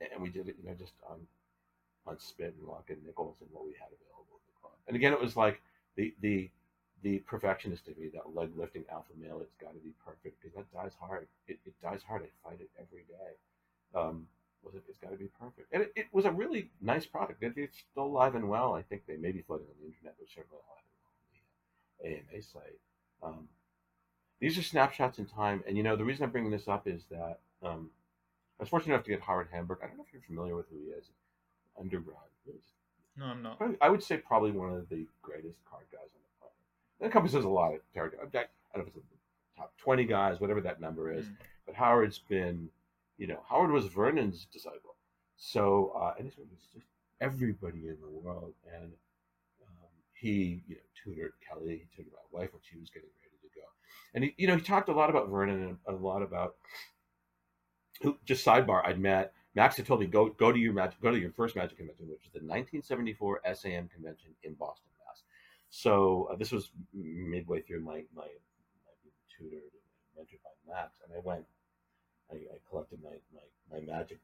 and 0.00 0.22
we 0.22 0.28
did 0.28 0.48
it, 0.48 0.56
you 0.60 0.68
know, 0.68 0.74
just 0.74 0.94
on 1.08 1.18
on 2.06 2.18
spit 2.18 2.54
and 2.58 2.68
luck 2.68 2.84
and 2.88 3.04
nickels 3.04 3.36
and 3.40 3.50
what 3.52 3.64
we 3.64 3.72
had 3.72 3.88
available 3.88 4.38
at 4.38 4.46
the 4.46 4.60
club. 4.60 4.74
And 4.86 4.96
again, 4.96 5.12
it 5.12 5.20
was 5.20 5.36
like 5.36 5.60
the 5.96 6.14
the 6.20 6.50
the 7.02 7.18
perfectionist 7.20 7.88
in 7.88 7.94
me, 8.02 8.08
that 8.08 8.34
leg 8.34 8.50
lifting 8.56 8.84
alpha 8.90 9.12
male, 9.20 9.40
it's 9.40 9.54
got 9.60 9.72
to 9.74 9.80
be 9.80 9.92
perfect 10.04 10.40
because 10.40 10.54
that 10.56 10.72
dies 10.72 10.92
hard. 10.98 11.26
It, 11.46 11.58
it 11.66 11.74
dies 11.82 12.00
hard. 12.06 12.22
I 12.22 12.48
fight 12.48 12.60
it 12.60 12.70
every 12.80 13.04
day. 13.08 13.34
Um, 13.94 14.26
was 14.62 14.74
it? 14.74 14.82
It's 14.88 14.98
got 14.98 15.10
to 15.10 15.16
be 15.16 15.28
perfect, 15.40 15.68
and 15.72 15.82
it, 15.82 15.92
it, 15.94 16.06
was 16.12 16.24
a 16.24 16.32
really 16.32 16.70
nice 16.80 17.06
product. 17.06 17.42
It, 17.42 17.52
it's 17.56 17.78
still 17.92 18.04
alive 18.06 18.34
and 18.34 18.48
well. 18.48 18.74
I 18.74 18.82
think 18.82 19.02
they 19.06 19.16
may 19.16 19.30
be 19.30 19.42
floating 19.42 19.66
on 19.66 19.74
the 19.80 19.86
internet, 19.86 20.16
but 20.18 20.28
certainly 20.28 20.58
alive 20.58 20.82
and 20.82 20.98
well 21.04 22.18
on 22.18 22.30
the 22.32 22.36
AMA 22.36 22.42
site. 22.42 22.80
Um, 23.22 23.48
these 24.40 24.58
are 24.58 24.62
snapshots 24.62 25.18
in 25.18 25.26
time, 25.26 25.62
and 25.68 25.76
you 25.76 25.82
know 25.82 25.96
the 25.96 26.04
reason 26.04 26.24
I'm 26.24 26.30
bringing 26.30 26.50
this 26.50 26.66
up 26.66 26.88
is 26.88 27.04
that 27.10 27.38
um, 27.62 27.90
I 28.58 28.62
was 28.62 28.68
fortunate 28.68 28.94
enough 28.94 29.04
to 29.04 29.10
get 29.10 29.20
Howard 29.20 29.48
Hamburg. 29.52 29.78
I 29.82 29.86
don't 29.86 29.98
know 29.98 30.04
if 30.06 30.12
you're 30.12 30.22
familiar 30.22 30.56
with 30.56 30.66
who 30.70 30.78
he 30.78 30.90
is. 30.90 31.10
Underground. 31.78 32.20
No, 33.16 33.26
I'm 33.26 33.42
not. 33.42 33.58
I 33.80 33.88
would 33.88 34.02
say 34.02 34.18
probably 34.18 34.50
one 34.50 34.72
of 34.72 34.88
the 34.88 35.06
greatest 35.22 35.58
card 35.68 35.84
guys 35.90 36.00
on 36.02 36.20
the 36.20 36.38
planet. 36.38 36.54
that 37.00 37.06
encompasses 37.06 37.44
a 37.44 37.48
lot 37.48 37.74
of 37.74 37.80
territory. 37.94 38.20
I 38.22 38.24
don't 38.24 38.34
know 38.34 38.82
if 38.82 38.86
it's 38.88 38.96
the 38.96 39.02
top 39.56 39.72
20 39.78 40.04
guys, 40.04 40.40
whatever 40.40 40.60
that 40.60 40.80
number 40.80 41.10
is. 41.10 41.26
Mm. 41.26 41.36
But 41.64 41.74
Howard's 41.74 42.18
been, 42.18 42.68
you 43.16 43.26
know, 43.26 43.40
Howard 43.48 43.70
was 43.70 43.86
Vernon's 43.86 44.46
disciple. 44.52 44.96
So, 45.36 45.92
uh, 45.96 46.14
and 46.18 46.26
he's 46.26 46.34
just 46.74 46.86
everybody 47.20 47.88
in 47.88 47.96
the 48.02 48.10
world. 48.10 48.52
And 48.74 48.92
um, 49.62 49.88
he, 50.12 50.62
you 50.66 50.76
know, 50.76 50.82
tutored 51.02 51.32
Kelly, 51.46 51.82
he 51.82 51.96
tutored 51.96 52.12
my 52.12 52.40
wife 52.40 52.52
when 52.52 52.62
she 52.70 52.78
was 52.78 52.90
getting 52.90 53.08
ready 53.22 53.36
to 53.42 53.60
go. 53.60 53.66
And 54.14 54.24
he, 54.24 54.34
you 54.36 54.46
know, 54.46 54.56
he 54.56 54.62
talked 54.62 54.90
a 54.90 54.94
lot 54.94 55.08
about 55.08 55.28
Vernon 55.30 55.62
and 55.62 55.78
a 55.86 55.92
lot 55.92 56.22
about, 56.22 56.56
just 58.24 58.44
sidebar, 58.44 58.86
I'd 58.86 58.98
met 59.00 59.32
Max 59.56 59.78
had 59.78 59.86
told 59.86 60.00
me 60.00 60.06
go 60.06 60.28
go 60.28 60.52
to 60.52 60.58
your 60.58 60.74
magic 60.74 61.00
go 61.00 61.10
to 61.10 61.18
your 61.18 61.32
first 61.32 61.56
magic 61.56 61.78
convention, 61.78 62.06
which 62.08 62.20
was 62.22 62.32
the 62.32 62.44
1974 62.44 63.40
SAM 63.54 63.88
convention 63.88 64.30
in 64.44 64.52
Boston. 64.52 64.84
Mass. 65.00 65.22
So 65.70 66.28
uh, 66.30 66.36
this 66.36 66.52
was 66.52 66.70
midway 66.92 67.62
through 67.62 67.80
my 67.80 68.04
my, 68.14 68.28
my 68.28 68.92
and 69.40 69.50
mentored 70.16 70.40
by 70.44 70.74
Max, 70.74 71.00
and 71.02 71.12
I 71.16 71.20
went. 71.24 71.44
I, 72.30 72.34
I 72.34 72.58
collected 72.68 72.98
my, 73.04 73.14
my, 73.32 73.78
my 73.78 73.86
magic 73.86 74.18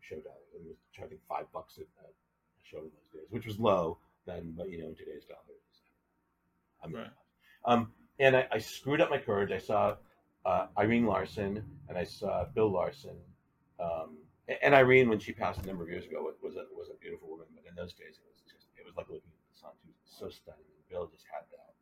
showdown. 0.00 0.38
It 0.54 0.62
was 0.64 0.76
charging 0.94 1.18
five 1.28 1.46
bucks 1.52 1.76
a, 1.78 1.80
a 1.80 2.08
show 2.62 2.78
in 2.78 2.84
those 2.84 3.10
days, 3.12 3.26
which 3.30 3.46
was 3.46 3.58
low 3.58 3.98
then, 4.26 4.54
but 4.56 4.70
you 4.70 4.78
know 4.80 4.88
in 4.88 4.94
today's 4.94 5.24
dollars, 5.24 5.66
I 6.82 6.86
mean, 6.86 6.96
right. 6.98 7.10
um, 7.64 7.92
and 8.20 8.36
I, 8.36 8.46
I, 8.52 8.58
screwed 8.58 9.00
up 9.00 9.10
my 9.10 9.18
courage. 9.18 9.50
I 9.50 9.58
saw 9.58 9.96
uh, 10.44 10.66
Irene 10.78 11.06
Larsen 11.06 11.62
and 11.88 11.98
I 11.98 12.04
saw 12.04 12.44
Bill 12.54 12.70
Larsen. 12.70 13.16
Um, 13.78 14.18
and 14.62 14.74
Irene, 14.74 15.08
when 15.08 15.18
she 15.18 15.32
passed 15.32 15.62
a 15.62 15.66
number 15.66 15.84
of 15.84 15.90
years 15.90 16.04
ago, 16.04 16.26
was 16.42 16.56
a 16.56 16.66
was 16.74 16.90
a 16.90 16.98
beautiful 16.98 17.30
woman. 17.30 17.46
But 17.54 17.64
in 17.68 17.74
those 17.74 17.94
days, 17.94 18.18
it 18.18 18.26
was 18.26 18.42
just 18.42 18.66
it 18.74 18.84
was 18.84 18.96
like 18.96 19.06
looking 19.08 19.30
at 19.30 19.42
the 19.54 19.58
sun. 19.58 19.70
She 19.82 19.94
was 19.94 20.02
so 20.02 20.28
stunning. 20.28 20.66
Bill 20.90 21.06
just 21.06 21.24
had 21.30 21.46
that. 21.54 21.72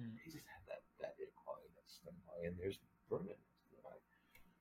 Mm. 0.00 0.14
He 0.24 0.30
just 0.30 0.46
had 0.46 0.62
that 0.70 0.82
that 1.02 1.12
it 1.18 1.34
quality, 1.34 1.68
that 1.74 1.84
stun 1.90 2.14
quality. 2.24 2.46
And 2.46 2.56
there's 2.56 2.78
Vernon. 3.10 3.36
I 3.84 3.98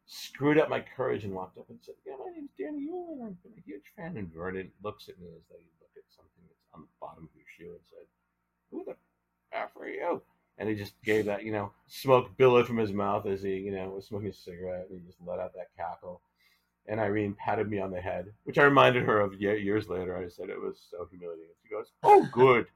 screwed 0.05 0.57
up 0.57 0.69
my 0.69 0.81
courage 0.81 1.23
and 1.23 1.33
walked 1.33 1.57
up 1.57 1.69
and 1.69 1.79
said, 1.81 1.95
"Yeah, 2.05 2.17
my 2.17 2.33
name's 2.33 2.51
Danny 2.57 2.89
Yulin. 2.89 3.23
I've 3.23 3.39
been 3.45 3.55
a 3.57 3.65
huge 3.65 3.87
fan." 3.95 4.17
And 4.17 4.27
Vernon 4.33 4.73
looks 4.81 5.07
at 5.07 5.21
me 5.21 5.29
as 5.37 5.45
though 5.47 5.61
you 5.61 5.73
look 5.79 5.93
at 5.95 6.09
something 6.09 6.43
that's 6.49 6.65
on 6.73 6.81
the 6.81 6.93
bottom 6.99 7.29
of 7.29 7.33
your 7.37 7.45
shoe 7.45 7.77
and 7.77 7.85
said, 7.85 8.05
"Who 8.73 8.83
the 8.83 8.97
f 9.53 9.69
are 9.77 9.87
you?" 9.87 10.21
And 10.57 10.69
he 10.69 10.75
just 10.75 10.93
gave 11.03 11.25
that, 11.25 11.43
you 11.43 11.51
know, 11.51 11.71
smoke 11.87 12.37
billowed 12.37 12.65
from 12.65 12.77
his 12.77 12.93
mouth 12.93 13.25
as 13.25 13.41
he, 13.41 13.57
you 13.57 13.71
know, 13.71 13.89
was 13.89 14.07
smoking 14.07 14.29
a 14.29 14.33
cigarette. 14.33 14.87
And 14.89 15.01
he 15.01 15.05
just 15.05 15.19
let 15.25 15.39
out 15.39 15.53
that 15.53 15.75
cackle 15.77 16.21
and 16.87 16.99
Irene 16.99 17.35
patted 17.35 17.69
me 17.69 17.79
on 17.79 17.91
the 17.91 18.01
head, 18.01 18.27
which 18.43 18.57
I 18.57 18.63
reminded 18.63 19.03
her 19.03 19.19
of 19.19 19.39
years 19.39 19.89
later. 19.89 20.17
I 20.17 20.27
said 20.27 20.49
it 20.49 20.61
was 20.61 20.85
so 20.89 21.07
humiliating. 21.09 21.55
She 21.63 21.69
goes, 21.69 21.91
"Oh, 22.03 22.27
good." 22.31 22.67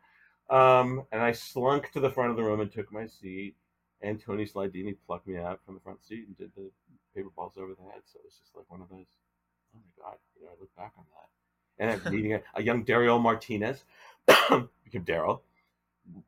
Um, 0.49 1.03
and 1.11 1.21
I 1.21 1.31
slunk 1.31 1.91
to 1.91 1.99
the 1.99 2.09
front 2.09 2.31
of 2.31 2.35
the 2.35 2.41
room 2.41 2.59
and 2.59 2.71
took 2.71 2.91
my 2.91 3.05
seat. 3.05 3.53
And 4.01 4.19
Tony 4.19 4.47
Slydini 4.47 4.95
plucked 5.05 5.27
me 5.27 5.37
out 5.37 5.59
from 5.63 5.75
the 5.75 5.79
front 5.79 6.03
seat 6.03 6.25
and 6.25 6.35
did 6.35 6.49
the 6.57 6.71
paper 7.15 7.29
balls 7.35 7.53
over 7.55 7.75
the 7.75 7.83
head. 7.83 8.01
So 8.05 8.17
it 8.17 8.25
was 8.25 8.33
just 8.33 8.55
like 8.55 8.65
one 8.67 8.81
of 8.81 8.89
those, 8.89 9.05
oh 9.75 9.79
my 9.79 10.03
God, 10.03 10.17
you 10.35 10.45
know, 10.45 10.49
I 10.49 10.59
look 10.59 10.75
back 10.75 10.93
on 10.97 11.03
that. 11.13 11.83
And 11.83 12.01
I'm 12.03 12.11
meeting 12.15 12.33
a, 12.33 12.41
a 12.55 12.63
young 12.63 12.83
Daryl 12.83 13.21
Martinez, 13.21 13.83
became 14.83 15.05
Daryl, 15.05 15.41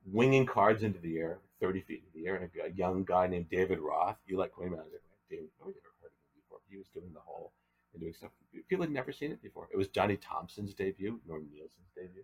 winging 0.06 0.46
cards 0.46 0.84
into 0.84 1.00
the 1.00 1.18
air, 1.18 1.40
30 1.60 1.82
feet 1.82 2.04
into 2.06 2.18
the 2.18 2.28
air, 2.28 2.36
and 2.36 2.50
a, 2.66 2.76
young 2.76 3.04
guy 3.04 3.28
named 3.28 3.50
David 3.50 3.80
Roth. 3.80 4.18
You 4.26 4.38
like 4.38 4.54
coin 4.54 4.72
magic, 4.72 4.92
right? 4.92 5.30
David, 5.30 5.50
nobody 5.60 5.78
ever 5.78 5.94
heard 6.02 6.12
of 6.12 6.18
him 6.18 6.42
before. 6.42 6.60
He 6.70 6.78
was 6.78 6.88
doing 6.94 7.12
the 7.14 7.20
whole 7.20 7.52
and 7.94 8.02
doing 8.02 8.14
stuff. 8.14 8.32
People 8.70 8.84
had 8.84 8.92
never 8.92 9.12
seen 9.12 9.32
it 9.32 9.42
before. 9.42 9.68
It 9.72 9.78
was 9.78 9.88
Johnny 9.88 10.18
Thompson's 10.18 10.74
debut, 10.74 11.20
Norm 11.28 11.48
Nielsen's 11.52 11.92
debut. 11.96 12.24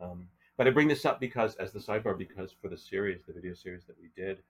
Um, 0.00 0.28
but 0.56 0.66
I 0.66 0.70
bring 0.70 0.88
this 0.88 1.04
up 1.04 1.20
because, 1.20 1.56
as 1.56 1.72
the 1.72 1.78
sidebar, 1.78 2.16
because 2.16 2.54
for 2.60 2.68
the 2.68 2.76
series, 2.76 3.22
the 3.26 3.32
video 3.32 3.54
series 3.54 3.84
that 3.86 3.96
we 4.00 4.10
did, 4.16 4.42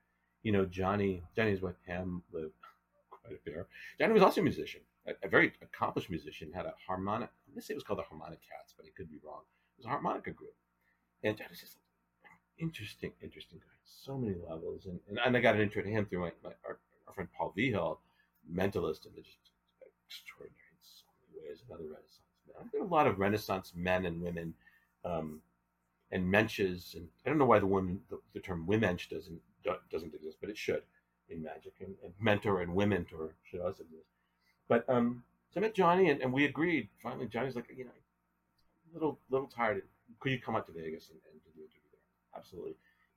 you 0.43 0.51
know, 0.51 0.65
Johnny, 0.65 1.23
Johnny's 1.35 1.61
wife 1.61 1.75
Pam 1.85 2.21
lived 2.31 2.53
quite 3.09 3.33
a 3.33 3.37
bit. 3.43 3.65
Johnny 3.99 4.13
was 4.13 4.21
also 4.21 4.41
a 4.41 4.43
musician, 4.43 4.81
a, 5.07 5.13
a 5.23 5.29
very 5.29 5.53
accomplished 5.61 6.09
musician. 6.09 6.51
Had 6.53 6.65
a 6.65 6.73
harmonic. 6.87 7.29
I'm 7.47 7.53
gonna 7.53 7.61
say 7.61 7.73
it 7.73 7.77
was 7.77 7.83
called 7.83 7.99
the 7.99 8.03
Harmonicats, 8.03 8.73
but 8.77 8.85
it 8.85 8.95
could 8.95 9.09
be 9.09 9.19
wrong. 9.25 9.41
It 9.77 9.79
was 9.79 9.85
a 9.87 9.89
harmonica 9.89 10.31
group, 10.31 10.53
and 11.23 11.35
Johnny's 11.35 11.59
just 11.59 11.77
interesting, 12.59 13.11
interesting 13.21 13.59
guy. 13.59 13.75
So 13.85 14.17
many 14.17 14.35
levels, 14.47 14.85
and, 14.85 14.99
and, 15.09 15.19
and 15.25 15.37
I 15.37 15.39
got 15.39 15.55
an 15.55 15.61
intro 15.61 15.81
to 15.81 15.89
him 15.89 16.05
through 16.05 16.21
my, 16.21 16.31
my 16.43 16.51
our, 16.67 16.77
our 17.07 17.13
friend 17.13 17.29
Paul 17.37 17.53
Vigil, 17.55 17.99
mentalist, 18.51 19.05
and 19.05 19.15
just 19.15 19.51
extraordinary 20.07 20.71
in 20.71 20.81
so 20.81 21.05
many 21.33 21.47
ways. 21.47 21.63
Another 21.67 21.83
Renaissance 21.83 22.21
man. 22.47 22.69
There 22.71 22.81
are 22.81 22.85
a 22.85 22.87
lot 22.87 23.07
of 23.07 23.19
Renaissance 23.19 23.73
men 23.75 24.05
and 24.05 24.21
women. 24.21 24.53
Um, 25.03 25.41
and 26.11 26.31
mensches, 26.31 26.95
and 26.95 27.07
I 27.25 27.29
don't 27.29 27.39
know 27.39 27.45
why 27.45 27.59
the 27.59 27.65
woman 27.65 27.99
the, 28.09 28.19
the 28.33 28.39
term 28.39 28.65
womensch 28.67 29.09
doesn't 29.09 29.41
doesn't 29.91 30.13
exist, 30.13 30.37
but 30.39 30.49
it 30.49 30.57
should 30.57 30.83
in 31.29 31.41
magic, 31.43 31.73
and, 31.79 31.95
and 32.03 32.13
mentor 32.19 32.61
and 32.61 32.71
womentor 32.71 33.31
should 33.43 33.59
also 33.59 33.83
exist. 33.83 34.07
But 34.67 34.87
um, 34.87 35.23
so 35.51 35.59
I 35.59 35.61
met 35.61 35.73
Johnny, 35.73 36.09
and, 36.11 36.21
and 36.21 36.31
we 36.31 36.45
agreed. 36.45 36.89
Finally, 37.01 37.27
Johnny's 37.27 37.55
like, 37.55 37.69
you 37.75 37.85
know, 37.85 37.91
a 37.91 38.93
little 38.93 39.19
little 39.29 39.47
tired. 39.47 39.81
Could 40.19 40.31
you 40.31 40.39
come 40.39 40.55
out 40.55 40.67
to 40.67 40.73
Vegas 40.73 41.09
and, 41.09 41.19
and 41.31 41.41
do 41.43 41.49
the 41.55 41.61
interview 41.61 41.89
there? 41.91 41.99
Absolutely. 42.35 42.75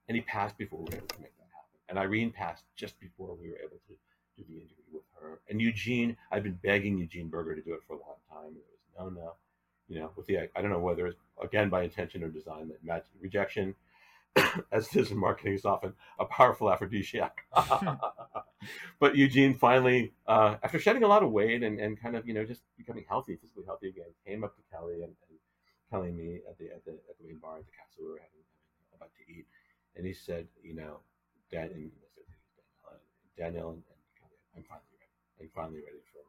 And 0.08 0.16
he 0.16 0.22
passed 0.22 0.56
before 0.56 0.78
we 0.78 0.86
were 0.86 0.96
able 0.96 1.08
to 1.08 1.20
make 1.20 1.36
that 1.36 1.48
happen. 1.52 1.78
And 1.88 1.98
Irene 1.98 2.30
passed 2.30 2.64
just 2.76 2.98
before 3.00 3.34
we 3.34 3.50
were 3.50 3.58
able 3.58 3.78
to 3.88 3.94
do 4.36 4.44
the 4.48 4.54
interview 4.56 4.84
with 4.92 5.04
her. 5.20 5.40
And 5.48 5.60
Eugene, 5.60 6.16
I've 6.30 6.42
been 6.42 6.58
begging 6.62 6.98
Eugene 6.98 7.28
Burger 7.28 7.54
to 7.54 7.62
do 7.62 7.74
it 7.74 7.80
for 7.86 7.94
a 7.94 8.00
long 8.00 8.16
time. 8.30 8.56
It 8.56 8.64
was 8.70 8.80
no, 8.98 9.08
no 9.20 9.32
you 9.88 9.98
know, 9.98 10.10
with 10.16 10.26
the 10.26 10.38
I 10.54 10.60
don't 10.60 10.70
know 10.70 10.78
whether 10.78 11.06
it's 11.06 11.18
again 11.42 11.70
by 11.70 11.82
intention 11.82 12.22
or 12.22 12.28
design 12.28 12.68
that 12.68 12.84
match 12.84 13.06
rejection, 13.20 13.74
as 14.72 14.86
it 14.88 14.96
is 14.96 15.10
in 15.10 15.18
marketing, 15.18 15.54
is 15.54 15.64
often 15.64 15.94
a 16.18 16.26
powerful 16.26 16.70
aphrodisiac. 16.70 17.38
but 19.00 19.16
Eugene 19.16 19.54
finally, 19.54 20.12
uh, 20.26 20.56
after 20.62 20.78
shedding 20.78 21.04
a 21.04 21.08
lot 21.08 21.22
of 21.22 21.32
weight 21.32 21.62
and, 21.62 21.80
and 21.80 22.00
kind 22.00 22.16
of 22.16 22.28
you 22.28 22.34
know 22.34 22.44
just 22.44 22.60
becoming 22.76 23.04
healthy, 23.08 23.36
physically 23.36 23.64
healthy 23.64 23.88
again, 23.88 24.12
came 24.26 24.44
up 24.44 24.54
to 24.56 24.62
Kelly 24.70 24.96
and, 24.96 25.04
and 25.04 25.38
Kelly 25.90 26.08
and 26.08 26.18
me 26.18 26.40
at 26.48 26.58
the 26.58 26.66
at 26.66 26.84
the 26.84 26.92
at 26.92 27.18
the 27.18 27.26
main 27.26 27.38
bar 27.38 27.56
at 27.58 27.64
the 27.64 27.72
castle 27.72 28.04
we 28.04 28.12
were 28.12 28.20
having 28.20 28.37
about 28.98 29.12
to 29.16 29.32
eat, 29.32 29.46
and 29.96 30.06
he 30.06 30.12
said, 30.12 30.46
you 30.62 30.74
know, 30.74 31.00
Dan 31.50 31.70
and 31.72 31.90
Daniel 33.38 33.70
and, 33.70 33.82
and 33.88 34.30
I'm 34.56 34.64
finally 34.64 34.84
ready. 34.98 35.12
I'm 35.40 35.50
finally 35.54 35.80
ready 35.80 36.02
for 36.12 36.22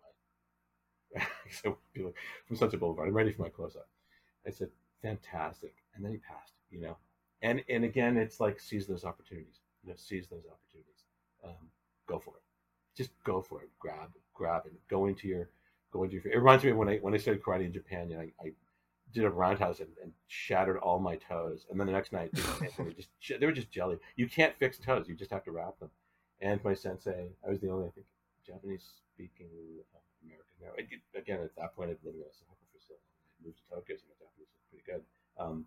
my, 1.19 1.27
so 1.51 2.13
from 2.47 2.55
Sunset 2.55 2.79
Boulevard, 2.79 3.09
I'm 3.09 3.15
ready 3.15 3.31
for 3.31 3.41
my 3.41 3.49
close 3.49 3.75
up. 3.75 3.89
I 4.45 4.51
said, 4.51 4.69
fantastic. 5.01 5.73
And 5.95 6.05
then 6.05 6.11
he 6.11 6.19
passed, 6.19 6.53
you 6.69 6.79
know. 6.79 6.97
And 7.41 7.63
and 7.69 7.83
again, 7.83 8.17
it's 8.17 8.39
like 8.39 8.59
seize 8.59 8.85
those 8.85 9.05
opportunities. 9.05 9.61
You 9.83 9.89
know, 9.89 9.95
seize 9.97 10.27
those 10.27 10.43
opportunities. 10.45 11.03
Um, 11.43 11.69
go 12.05 12.19
for 12.19 12.35
it. 12.35 12.43
Just 12.95 13.11
go 13.23 13.41
for 13.41 13.61
it. 13.61 13.69
Grab, 13.79 14.11
grab 14.33 14.63
it. 14.65 14.73
Go 14.89 15.05
into 15.07 15.27
your, 15.27 15.49
go 15.91 16.03
into 16.03 16.15
your. 16.15 16.27
It 16.27 16.37
reminds 16.37 16.63
me 16.63 16.71
of 16.71 16.77
when 16.77 16.89
I 16.89 16.97
when 16.97 17.13
I 17.13 17.17
studied 17.17 17.41
karate 17.41 17.65
in 17.65 17.73
Japan. 17.73 18.09
You 18.09 18.17
know, 18.17 18.23
I, 18.23 18.47
I 18.47 18.51
did 19.13 19.23
a 19.23 19.29
roundhouse 19.29 19.79
and, 19.79 19.89
and, 20.01 20.11
shattered 20.27 20.77
all 20.77 20.99
my 20.99 21.15
toes. 21.15 21.65
And 21.69 21.79
then 21.79 21.87
the 21.87 21.93
next 21.93 22.13
night, 22.13 22.31
they 22.33 22.83
were 22.83 22.91
just 22.91 23.09
they 23.39 23.45
were 23.45 23.51
just 23.51 23.71
jelly. 23.71 23.97
You 24.15 24.27
can't 24.27 24.53
fix 24.59 24.77
toes. 24.77 25.07
You 25.07 25.15
just 25.15 25.31
have 25.31 25.43
to 25.45 25.51
wrap 25.51 25.79
them. 25.79 25.89
And 26.41 26.63
my 26.63 26.73
sensei, 26.73 27.29
I 27.45 27.49
was 27.49 27.59
the 27.59 27.69
only 27.69 27.87
I 27.87 27.91
think 27.91 28.05
Japanese 28.45 28.85
speaking 29.13 29.49
American 30.23 30.99
now. 31.13 31.19
again, 31.19 31.39
at 31.41 31.55
that 31.57 31.75
point, 31.75 31.89
I'd 31.89 31.97
lived 32.03 32.17
in 32.17 32.23
Osaka 32.23 32.65
for 32.71 32.79
so 32.79 32.93
long. 32.93 33.25
I 33.25 33.45
moved 33.45 33.57
to 33.57 33.75
Tokyo, 33.75 33.95
so 33.97 34.05
my 34.07 34.17
Japanese 34.21 34.49
was 34.53 34.63
pretty 34.69 34.85
good. 34.85 35.03
Um, 35.39 35.65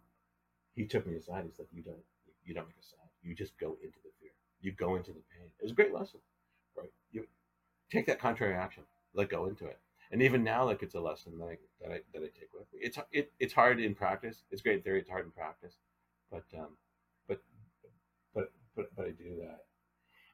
he 0.75 0.87
took 0.87 1.07
me 1.07 1.17
aside. 1.17 1.45
He's 1.45 1.59
like, 1.59 1.69
"You 1.73 1.83
don't, 1.83 2.05
you 2.45 2.55
don't 2.55 2.67
make 2.67 2.81
a 2.81 2.87
sound. 2.87 3.09
You 3.23 3.35
just 3.35 3.59
go 3.59 3.77
into 3.83 3.99
the 4.03 4.13
fear. 4.21 4.33
You 4.61 4.73
go 4.73 4.97
into 4.97 5.11
the 5.11 5.23
pain. 5.35 5.51
It 5.59 5.63
was 5.63 5.73
a 5.73 5.75
great 5.75 5.93
lesson, 5.93 6.21
right? 6.77 6.93
You 7.11 7.27
take 7.91 8.07
that 8.07 8.21
contrary 8.21 8.55
action, 8.55 8.85
let 9.15 9.29
go 9.29 9.47
into 9.47 9.67
it. 9.67 9.79
And 10.13 10.23
even 10.23 10.45
now, 10.45 10.65
like 10.65 10.83
it's 10.83 10.95
a 10.95 11.01
lesson 11.01 11.39
that 11.39 11.47
I 11.47 11.59
that 11.81 11.91
I 11.91 12.01
that 12.13 12.23
I 12.23 12.27
take 12.39 12.53
with 12.53 12.71
me. 12.73 12.81
It's 12.83 12.99
it, 13.13 13.33
it's 13.41 13.55
hard 13.55 13.81
in 13.81 13.95
practice. 13.95 14.45
It's 14.51 14.61
great 14.61 14.77
in 14.77 14.83
theory. 14.83 15.01
It's 15.01 15.09
hard 15.09 15.25
in 15.25 15.33
practice, 15.33 15.77
but 16.31 16.45
um, 16.57 16.77
but 17.27 17.41
but 18.35 18.53
but 18.77 18.95
but 18.95 19.07
I 19.07 19.11
do 19.11 19.37
that. 19.41 19.61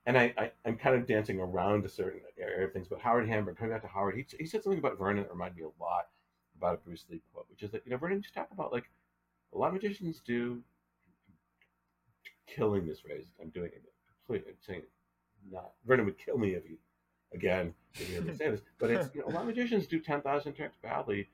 And 0.04 0.18
I, 0.18 0.34
I 0.36 0.50
I'm 0.64 0.76
kind 0.76 0.96
of 0.96 1.06
dancing 1.06 1.38
around 1.38 1.84
a 1.84 1.88
certain 1.88 2.20
area 2.38 2.66
of 2.66 2.72
things. 2.72 2.88
But 2.88 3.00
Howard 3.00 3.28
Hamburg, 3.28 3.56
coming 3.56 3.72
back 3.72 3.82
to 3.82 3.88
Howard, 3.88 4.16
he, 4.16 4.26
he 4.36 4.46
said 4.46 4.64
something 4.64 4.80
about 4.80 4.98
Vernon 4.98 5.22
that 5.22 5.30
reminded 5.30 5.58
me 5.58 5.62
a 5.62 5.82
lot 5.82 6.08
about 6.56 6.74
a 6.74 6.78
Bruce 6.78 7.04
Lee 7.08 7.22
quote, 7.32 7.46
which 7.48 7.62
is 7.62 7.70
that 7.70 7.82
you 7.84 7.92
know 7.92 7.98
Vernon 7.98 8.20
just 8.20 8.34
talk 8.34 8.48
about 8.50 8.72
like 8.72 8.90
a 9.54 9.58
lot 9.58 9.68
of 9.68 9.74
magicians 9.74 10.20
do 10.26 10.60
killing 12.48 12.84
this 12.86 13.00
phrase. 13.00 13.26
I'm 13.40 13.50
doing 13.50 13.70
it 13.72 13.82
completely. 14.26 14.52
I'm 14.52 14.58
saying 14.60 14.82
not. 15.50 15.72
Vernon 15.86 16.06
would 16.06 16.18
kill 16.18 16.38
me 16.38 16.54
if 16.54 16.64
he, 16.64 16.78
again, 17.32 17.74
ever 18.16 18.34
say 18.34 18.50
this. 18.50 18.60
But 18.78 18.90
it's 18.90 19.14
you 19.14 19.20
know, 19.20 19.28
a 19.28 19.30
lot 19.30 19.42
of 19.42 19.48
magicians 19.48 19.86
do 19.86 20.00
ten 20.00 20.20
thousand 20.20 20.54
tricks 20.54 20.76
badly. 20.82 21.28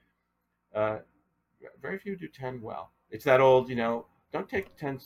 Uh, 0.74 0.98
very 1.80 1.98
few 1.98 2.16
do 2.16 2.28
ten 2.28 2.60
well. 2.60 2.90
It's 3.10 3.24
that 3.24 3.40
old, 3.40 3.68
you 3.68 3.76
know. 3.76 4.06
Don't 4.32 4.48
take 4.48 4.76
ten, 4.76 4.98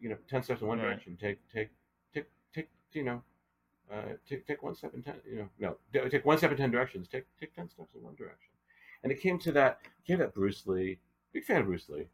you 0.00 0.08
know, 0.08 0.16
ten 0.28 0.42
steps 0.42 0.62
in 0.62 0.68
one 0.68 0.78
right. 0.78 0.84
direction. 0.84 1.18
Take, 1.20 1.38
take, 1.52 1.70
take, 2.14 2.26
take, 2.54 2.68
you 2.92 3.02
know, 3.02 3.22
uh, 3.92 4.14
take 4.28 4.46
take 4.46 4.62
one 4.62 4.74
step 4.74 4.94
in 4.94 5.02
ten. 5.02 5.14
You 5.28 5.48
know, 5.60 5.76
no, 5.92 6.08
take 6.08 6.24
one 6.24 6.38
step 6.38 6.52
in 6.52 6.56
ten 6.56 6.70
directions. 6.70 7.08
Take 7.08 7.24
take 7.40 7.54
ten 7.54 7.68
steps 7.68 7.94
in 7.94 8.02
one 8.02 8.14
direction. 8.14 8.52
And 9.02 9.12
it 9.12 9.20
came 9.20 9.38
to 9.40 9.52
that. 9.52 9.80
Came 10.06 10.18
that 10.18 10.34
Bruce 10.34 10.66
Lee. 10.66 10.98
Big 11.32 11.44
fan 11.44 11.60
of 11.60 11.66
Bruce 11.66 11.88
Lee. 11.88 12.06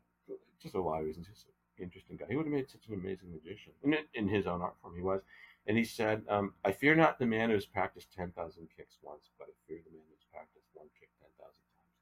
Just 0.63 0.75
a 0.75 0.81
lot 0.81 1.01
of 1.01 1.07
reasons. 1.07 1.27
Just 1.27 1.47
interesting 1.79 2.17
guy. 2.17 2.27
He 2.29 2.37
would 2.37 2.47
have 2.47 2.53
made 2.53 2.71
such 2.71 2.87
an 2.89 2.95
amazing 2.95 3.33
magician. 3.33 3.73
In, 3.83 3.97
in 4.15 4.29
his 4.29 4.47
own 4.47 4.63
art 4.63 4.75
form, 4.81 4.95
he 4.97 5.03
was. 5.03 5.21
And 5.67 5.79
he 5.79 5.85
said, 5.85 6.23
um, 6.29 6.55
I 6.65 6.73
fear 6.73 6.95
not 6.95 7.19
the 7.19 7.27
man 7.27 7.49
who 7.49 7.55
has 7.55 7.67
practiced 7.67 8.13
10,000 8.13 8.35
kicks 8.77 8.99
once, 9.03 9.31
but 9.39 9.47
I 9.47 9.55
fear 9.69 9.79
the 9.85 9.95
man 9.95 10.03
who 10.09 10.15
has 10.15 10.27
practiced 10.33 10.67
one 10.75 10.89
kick 10.99 11.11
10,000 11.21 11.39
times. 11.39 11.95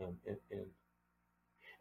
Um, 0.00 0.16
and, 0.26 0.36
and, 0.50 0.68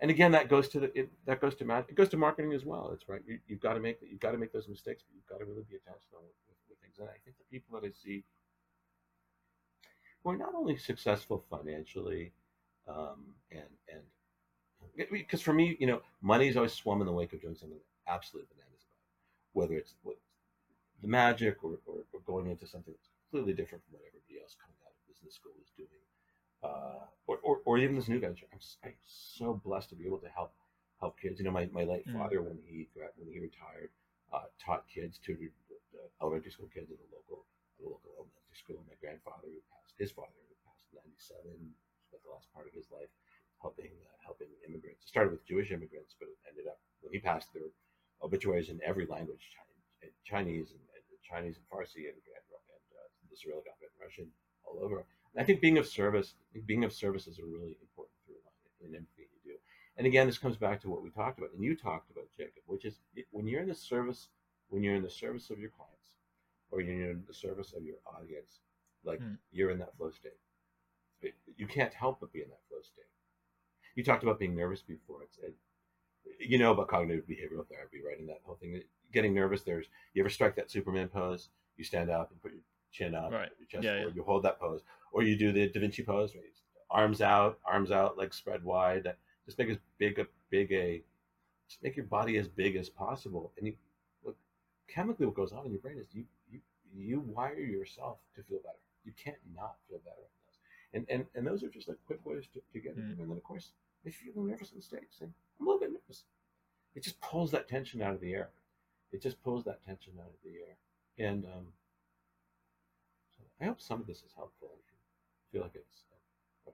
and 0.02 0.12
again, 0.12 0.32
that 0.32 0.48
goes 0.48 0.70
to 0.70 0.80
the, 0.80 0.98
it, 0.98 1.12
that 1.26 1.42
goes 1.42 1.56
to 1.56 1.86
it 1.90 1.96
goes 1.96 2.10
to 2.10 2.18
marketing 2.18 2.54
as 2.54 2.64
well. 2.64 2.92
It's 2.94 3.10
right. 3.10 3.22
You, 3.28 3.40
have 3.50 3.60
got 3.60 3.74
to 3.74 3.82
make 3.82 4.00
you've 4.02 4.22
got 4.22 4.32
to 4.32 4.38
make 4.38 4.54
those 4.54 4.70
mistakes, 4.70 5.04
but 5.04 5.14
you've 5.14 5.28
got 5.28 5.44
to 5.44 5.46
really 5.46 5.68
be 5.68 5.76
intentional 5.76 6.24
with, 6.24 6.40
with, 6.48 6.58
with 6.70 6.80
things. 6.80 6.96
And 7.00 7.10
I 7.10 7.20
think 7.26 7.36
the 7.38 7.52
people 7.52 7.80
that 7.80 7.86
I 7.86 7.92
see 7.92 8.24
who 10.24 10.32
are 10.32 10.38
not 10.38 10.56
only 10.56 10.78
successful 10.78 11.44
financially 11.50 12.32
um, 12.88 13.36
and 13.52 13.70
and 13.92 14.04
because 15.12 15.42
for 15.42 15.54
me, 15.54 15.78
you 15.80 15.88
know, 15.88 16.02
money's 16.22 16.58
always 16.58 16.74
swum 16.74 17.02
in 17.02 17.08
the 17.08 17.14
wake 17.14 17.34
of 17.34 17.42
doing 17.42 17.56
something 17.56 17.80
absolutely 18.08 18.50
bananas 18.56 18.86
about, 18.86 19.54
whether 19.54 19.76
it's 19.76 19.94
the 21.02 21.08
magic 21.08 21.64
or, 21.64 21.80
or, 21.88 22.04
or, 22.12 22.20
going 22.26 22.50
into 22.50 22.68
something 22.68 22.94
that's 22.94 23.10
completely 23.24 23.56
different 23.56 23.84
from 23.86 23.96
what 23.96 24.04
everybody 24.08 24.42
else 24.42 24.56
coming 24.60 24.76
out 24.84 24.92
of 24.92 25.00
business 25.08 25.36
school 25.36 25.56
is 25.62 25.72
doing, 25.80 26.04
uh, 26.64 27.08
or, 27.28 27.40
or, 27.44 27.64
or, 27.66 27.78
even 27.78 27.96
this 27.96 28.12
new 28.12 28.20
venture. 28.20 28.46
I'm, 28.52 28.60
I'm, 28.84 29.00
so 29.08 29.62
blessed 29.64 29.90
to 29.90 29.96
be 29.96 30.06
able 30.06 30.20
to 30.20 30.30
help 30.30 30.52
help 31.00 31.16
kids. 31.20 31.40
You 31.40 31.46
know, 31.48 31.56
my, 31.56 31.70
my 31.72 31.88
late 31.88 32.08
mm. 32.08 32.18
father 32.18 32.44
when 32.44 32.60
he 32.68 32.88
when 33.16 33.32
he 33.32 33.40
retired 33.40 33.92
uh, 34.34 34.52
taught 34.60 34.84
kids, 34.92 35.20
tutored 35.24 35.56
uh, 35.96 36.08
elementary 36.22 36.52
school 36.52 36.70
kids 36.74 36.92
at 36.92 37.00
a 37.00 37.08
local 37.16 37.48
at 37.80 37.88
a 37.88 37.90
local 37.90 38.12
elementary 38.20 38.58
school. 38.60 38.84
My 38.84 39.00
grandfather 39.00 39.48
who 39.48 39.64
passed, 39.72 39.96
his 39.96 40.12
father 40.12 40.36
who 40.36 40.56
passed 40.68 40.84
in 40.92 41.00
'97, 41.00 41.72
spent 42.12 42.22
the 42.28 42.34
last 42.34 42.52
part 42.52 42.68
of 42.68 42.76
his 42.76 42.92
life 42.92 43.10
helping 43.64 43.96
uh, 44.04 44.18
helping 44.20 44.52
immigrants. 44.68 45.08
It 45.08 45.10
started 45.10 45.32
with 45.32 45.48
Jewish 45.48 45.72
immigrants, 45.72 46.20
but 46.20 46.28
it 46.28 46.40
ended 46.44 46.68
up 46.68 46.84
when 47.00 47.16
he 47.16 47.24
passed, 47.24 47.56
there 47.56 47.64
were 47.64 47.76
obituaries 48.20 48.68
in 48.68 48.84
every 48.84 49.08
language: 49.08 49.48
Chinese 50.30 50.70
and, 50.72 50.80
and 50.89 50.89
Chinese 51.30 51.58
and 51.58 51.66
Farsi 51.70 52.10
and, 52.10 52.18
and, 52.18 52.46
and 52.50 52.86
uh, 52.98 53.08
the 53.30 53.38
Cyrillic 53.38 53.68
alphabet, 53.68 53.94
Russian, 54.02 54.28
all 54.66 54.84
over. 54.84 55.06
And 55.34 55.42
I 55.42 55.44
think 55.44 55.62
being 55.62 55.78
of 55.78 55.88
service, 55.88 56.34
being 56.66 56.84
of 56.84 56.94
service 56.94 57.28
is 57.28 57.40
a 57.40 57.46
really 57.46 57.78
important 57.82 58.16
through 58.26 58.42
line 58.42 58.90
in 58.90 58.96
everything 58.96 59.30
you 59.32 59.54
do. 59.54 59.58
And 59.98 60.08
again, 60.08 60.28
this 60.28 60.38
comes 60.38 60.58
back 60.58 60.82
to 60.82 60.90
what 60.90 61.04
we 61.04 61.10
talked 61.10 61.38
about, 61.38 61.54
and 61.54 61.64
you 61.64 61.76
talked 61.76 62.10
about 62.10 62.26
Jacob, 62.36 62.64
which 62.66 62.86
is 62.86 63.00
when 63.32 63.48
you're 63.48 63.62
in 63.62 63.70
the 63.70 63.76
service, 63.76 64.30
when 64.70 64.82
you're 64.82 64.96
in 64.96 65.04
the 65.04 65.10
service 65.10 65.50
of 65.50 65.60
your 65.60 65.70
clients, 65.70 66.16
or 66.72 66.82
you're 66.82 67.12
in 67.12 67.24
the 67.28 67.34
service 67.34 67.74
of 67.76 67.84
your 67.84 67.98
audience, 68.06 68.62
like 69.04 69.20
mm. 69.20 69.38
you're 69.52 69.72
in 69.72 69.80
that 69.80 69.96
flow 69.98 70.10
state. 70.10 70.40
You 71.58 71.68
can't 71.68 71.94
help 71.94 72.22
but 72.22 72.32
be 72.32 72.42
in 72.42 72.50
that 72.50 72.64
flow 72.70 72.80
state 72.82 73.10
you 74.00 74.04
talked 74.04 74.24
about 74.24 74.40
being 74.40 74.56
nervous 74.56 74.82
before. 74.82 75.24
It's 75.24 75.38
it, 75.40 75.56
you 76.40 76.58
know 76.58 76.72
about 76.72 76.88
cognitive 76.88 77.26
behavioral 77.26 77.68
therapy, 77.68 78.00
right? 78.06 78.18
And 78.18 78.30
that 78.30 78.40
whole 78.44 78.56
thing, 78.56 78.82
getting 79.12 79.34
nervous. 79.34 79.62
There's 79.64 79.88
you 80.14 80.22
ever 80.22 80.30
strike 80.30 80.56
that 80.56 80.72
Superman 80.72 81.08
pose? 81.08 81.50
You 81.78 81.84
stand 81.84 82.10
up 82.10 82.32
and 82.32 82.42
put 82.42 82.52
your 82.52 82.62
chin 82.92 83.16
up, 83.16 83.32
right. 83.32 83.50
your 83.58 83.68
chest 83.70 83.84
yeah, 83.84 83.98
forward. 83.98 84.10
Yeah. 84.10 84.16
You 84.16 84.24
hold 84.24 84.44
that 84.44 84.60
pose, 84.60 84.82
or 85.12 85.24
you 85.24 85.36
do 85.36 85.52
the 85.52 85.68
Da 85.68 85.80
Vinci 85.80 86.04
pose, 86.04 86.36
right? 86.36 86.44
Arms 86.92 87.22
out, 87.22 87.60
arms 87.66 87.92
out, 87.92 88.18
legs 88.18 88.38
spread 88.38 88.64
wide. 88.64 89.08
Just 89.46 89.58
make 89.58 89.70
as 89.70 89.78
big 89.98 90.20
a 90.20 90.26
big 90.50 90.72
a, 90.72 91.02
just 91.68 91.82
make 91.84 91.96
your 91.96 92.06
body 92.06 92.38
as 92.38 92.48
big 92.48 92.76
as 92.76 92.90
possible. 92.90 93.52
And 93.58 93.68
you 93.68 93.74
look 94.24 94.38
chemically, 94.88 95.26
what 95.26 95.36
goes 95.36 95.52
on 95.52 95.66
in 95.66 95.72
your 95.72 95.82
brain 95.82 95.98
is 96.00 96.08
you 96.12 96.26
you 96.52 96.60
you 96.96 97.20
wire 97.22 97.60
yourself 97.60 98.18
to 98.36 98.44
feel 98.44 98.60
better. 98.60 98.78
You 99.06 99.14
can't 99.24 99.38
not 99.56 99.76
feel 99.88 100.00
better 100.00 100.28
and 100.94 101.06
and 101.10 101.26
and 101.36 101.46
those 101.46 101.64
are 101.64 101.70
just 101.70 101.88
like 101.88 101.98
quick 102.06 102.20
ways 102.26 102.46
to, 102.54 102.60
to 102.74 102.80
get 102.80 102.98
mm. 102.98 103.20
And 103.20 103.30
then 103.30 103.38
of 103.38 103.44
course 103.44 103.72
if 104.06 104.24
you're 104.24 104.46
nervous 104.46 104.72
stage, 104.80 105.02
say, 105.12 105.26
I'm 105.26 105.68
a 105.68 105.70
little 105.70 105.80
bit 105.80 105.92
nervous. 105.92 106.24
It 106.96 107.04
just 107.04 107.20
pulls 107.22 107.52
that 107.52 107.68
tension 107.68 108.02
out 108.02 108.14
of 108.14 108.22
the 108.22 108.34
air. 108.34 108.50
It 109.12 109.22
just 109.22 109.42
pulls 109.44 109.64
that 109.66 109.86
tension 109.86 110.14
out 110.20 110.28
of 110.28 110.44
the 110.44 110.52
air. 110.60 111.28
And 111.30 111.46
um, 111.46 111.68
so 113.38 113.44
I 113.62 113.66
hope 113.66 113.82
some 113.82 114.02
of 114.02 114.08
this 114.08 114.18
is 114.18 114.34
helpful. 114.36 114.70
I 114.72 115.46
feel 115.52 115.62
like 115.62 115.76
it's 115.76 116.04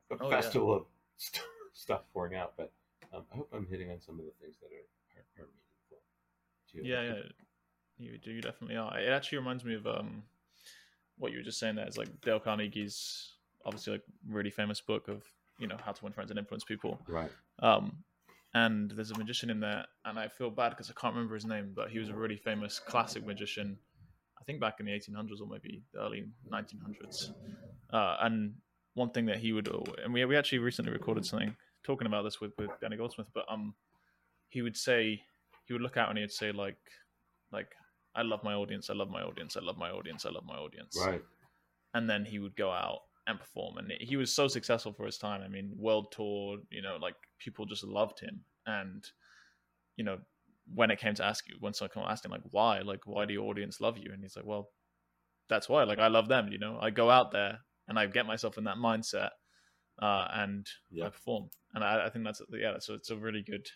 a, 0.10 0.16
a 0.16 0.28
oh, 0.28 0.30
festival 0.30 0.70
yeah. 0.70 0.76
of 0.76 0.86
st- 1.18 1.44
stuff 1.74 2.02
pouring 2.14 2.36
out, 2.36 2.54
but 2.58 2.72
um, 3.14 3.24
I 3.32 3.38
hope 3.38 3.50
I'm 3.54 3.68
hitting 3.68 3.90
on 3.92 4.02
some 4.02 4.20
of 4.20 4.26
the 4.26 4.32
things 4.42 4.56
that 4.62 4.68
are, 4.68 5.42
are, 5.42 5.44
are 5.44 5.48
meaningful 5.48 5.98
to 6.72 6.78
you. 6.78 6.84
Yeah, 6.84 7.02
yeah, 7.02 8.12
you 8.12 8.18
do. 8.18 8.32
You 8.32 8.42
definitely 8.42 8.78
are. 8.78 9.00
It 9.00 9.10
actually 9.10 9.38
reminds 9.38 9.64
me 9.64 9.76
of 9.76 9.88
um, 9.88 10.24
what 11.18 11.32
you 11.32 11.38
were 11.38 11.44
just 11.44 11.60
saying 11.60 11.76
there. 11.76 11.88
Is 11.88 11.98
like 11.98 12.22
Dale 12.22 12.40
Carnegie's 12.40 13.32
obviously 13.66 13.94
like 13.94 14.04
really 14.30 14.52
famous 14.52 14.82
book 14.82 15.08
of 15.08 15.24
you 15.60 15.68
know 15.68 15.78
how 15.84 15.92
to 15.92 16.04
win 16.04 16.14
friends 16.14 16.32
and 16.32 16.40
influence 16.40 16.64
people. 16.64 17.00
Right. 17.08 17.32
Um, 17.60 17.98
and 18.56 18.90
there's 18.92 19.12
a 19.12 19.18
magician 19.18 19.50
in 19.50 19.60
there, 19.60 19.86
and 20.06 20.18
I 20.18 20.30
feel 20.30 20.50
bad 20.50 20.70
because 20.70 20.90
I 20.90 20.94
can't 21.00 21.14
remember 21.14 21.36
his 21.36 21.46
name, 21.46 21.74
but 21.76 21.90
he 21.90 22.00
was 22.00 22.08
a 22.08 22.14
really 22.16 22.38
famous 22.38 22.80
classic 22.80 23.26
magician. 23.26 23.78
I 24.40 24.44
think 24.46 24.62
back 24.62 24.80
in 24.80 24.86
the 24.86 24.94
1800s 24.94 25.42
or 25.42 25.48
maybe 25.48 25.84
the 25.94 26.00
early 26.00 26.26
1900s. 26.50 27.32
Uh, 27.92 28.16
and 28.22 28.54
one 28.94 29.10
thing 29.10 29.26
that 29.26 29.40
he 29.40 29.52
would, 29.52 29.68
and 30.02 30.14
we 30.14 30.24
we 30.24 30.38
actually 30.38 30.60
recently 30.60 30.94
recorded 30.94 31.26
something 31.26 31.54
talking 31.84 32.08
about 32.08 32.24
this 32.24 32.40
with 32.40 32.54
with 32.58 32.72
Danny 32.80 32.96
Goldsmith, 32.96 33.28
but 33.34 33.44
um, 33.50 33.76
he 34.48 34.62
would 34.62 34.78
say 34.78 35.22
he 35.66 35.74
would 35.74 35.82
look 35.82 35.98
out 35.98 36.10
and 36.10 36.18
he'd 36.18 36.32
say 36.32 36.54
like 36.54 36.80
like 37.52 37.68
I 38.16 38.22
love 38.22 38.42
my 38.42 38.54
audience, 38.54 38.90
I 38.90 38.94
love 38.94 39.10
my 39.10 39.22
audience, 39.22 39.58
I 39.58 39.62
love 39.62 39.78
my 39.78 39.90
audience, 39.90 40.26
I 40.26 40.30
love 40.30 40.46
my 40.46 40.56
audience. 40.56 40.98
Right. 41.06 41.22
And 41.94 42.10
then 42.10 42.24
he 42.24 42.40
would 42.40 42.56
go 42.56 42.72
out 42.72 43.02
and 43.28 43.40
perform. 43.40 43.78
And 43.78 43.92
he 44.00 44.18
was 44.18 44.34
so 44.34 44.48
successful 44.48 44.94
for 44.94 45.06
his 45.06 45.18
time. 45.18 45.42
I 45.42 45.48
mean, 45.48 45.74
world 45.78 46.12
tour, 46.12 46.58
you 46.70 46.82
know, 46.82 46.98
like 47.02 47.16
people 47.40 47.66
just 47.66 47.84
loved 47.84 48.20
him. 48.20 48.42
And, 48.66 49.04
you 49.96 50.04
know, 50.04 50.18
when 50.74 50.92
it 50.92 51.00
came 51.00 51.16
to 51.16 51.26
ask 51.26 51.48
you, 51.48 51.56
when 51.60 51.74
someone 51.74 52.10
asked 52.10 52.26
him, 52.26 52.32
like, 52.32 52.42
why? 52.52 52.80
Like, 52.80 53.02
why 53.06 53.26
do 53.26 53.34
your 53.34 53.50
audience 53.50 53.82
love 53.82 53.98
you? 53.98 54.12
And 54.14 54.22
he's 54.22 54.36
like, 54.36 54.46
well, 54.46 54.70
that's 55.50 55.70
why. 55.70 55.84
Like, 55.84 56.00
I 56.00 56.08
love 56.08 56.28
them, 56.28 56.50
you 56.52 56.60
know, 56.60 56.80
I 56.82 56.90
go 56.90 57.10
out 57.10 57.32
there 57.32 57.60
and 57.88 58.00
I 58.00 58.08
get 58.08 58.26
myself 58.26 58.58
in 58.58 58.64
that 58.66 58.78
mindset 58.78 59.30
uh, 60.02 60.28
and 60.34 60.68
yeah. 60.92 61.06
I 61.06 61.10
perform. 61.10 61.50
And 61.74 61.84
I, 61.84 62.08
I, 62.08 62.10
think 62.10 62.26
that's, 62.26 62.42
yeah, 62.52 62.78
so 62.80 62.94
it's 62.94 63.12
a 63.12 63.18
really 63.18 63.44
good 63.44 63.68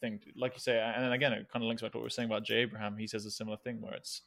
thing. 0.00 0.20
Like 0.36 0.54
you 0.54 0.60
say, 0.60 0.78
and 0.78 1.12
again, 1.12 1.32
it 1.32 1.48
kind 1.52 1.64
of 1.64 1.68
links 1.68 1.82
back 1.82 1.92
to 1.92 1.98
what 1.98 2.02
we 2.02 2.06
were 2.06 2.10
saying 2.10 2.28
about 2.28 2.44
Jay 2.44 2.58
Abraham. 2.58 2.96
He 2.98 3.06
says 3.06 3.26
a 3.26 3.30
similar 3.30 3.56
thing 3.58 3.80
where 3.80 3.94
it's 3.94 4.22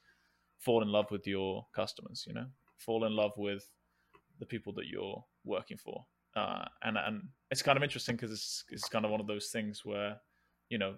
fall 0.60 0.82
in 0.82 0.90
love 0.90 1.12
with 1.12 1.28
your 1.28 1.66
customers, 1.76 2.26
you 2.28 2.34
know, 2.34 2.46
fall 2.78 3.06
in 3.06 3.16
love 3.16 3.32
with 3.38 3.68
the 4.40 4.46
people 4.46 4.74
that 4.74 4.88
you're 4.88 5.24
working 5.44 5.78
for. 5.78 6.06
Uh, 6.36 6.66
and 6.82 6.98
and 6.98 7.28
it's 7.52 7.62
kind 7.62 7.78
of 7.78 7.84
interesting 7.84 8.16
because 8.16 8.32
it's 8.32 8.64
it's 8.70 8.90
kind 8.90 9.06
of 9.06 9.12
one 9.12 9.22
of 9.22 9.28
those 9.28 9.48
things 9.48 9.86
where, 9.86 10.18
you 10.70 10.78
know, 10.78 10.96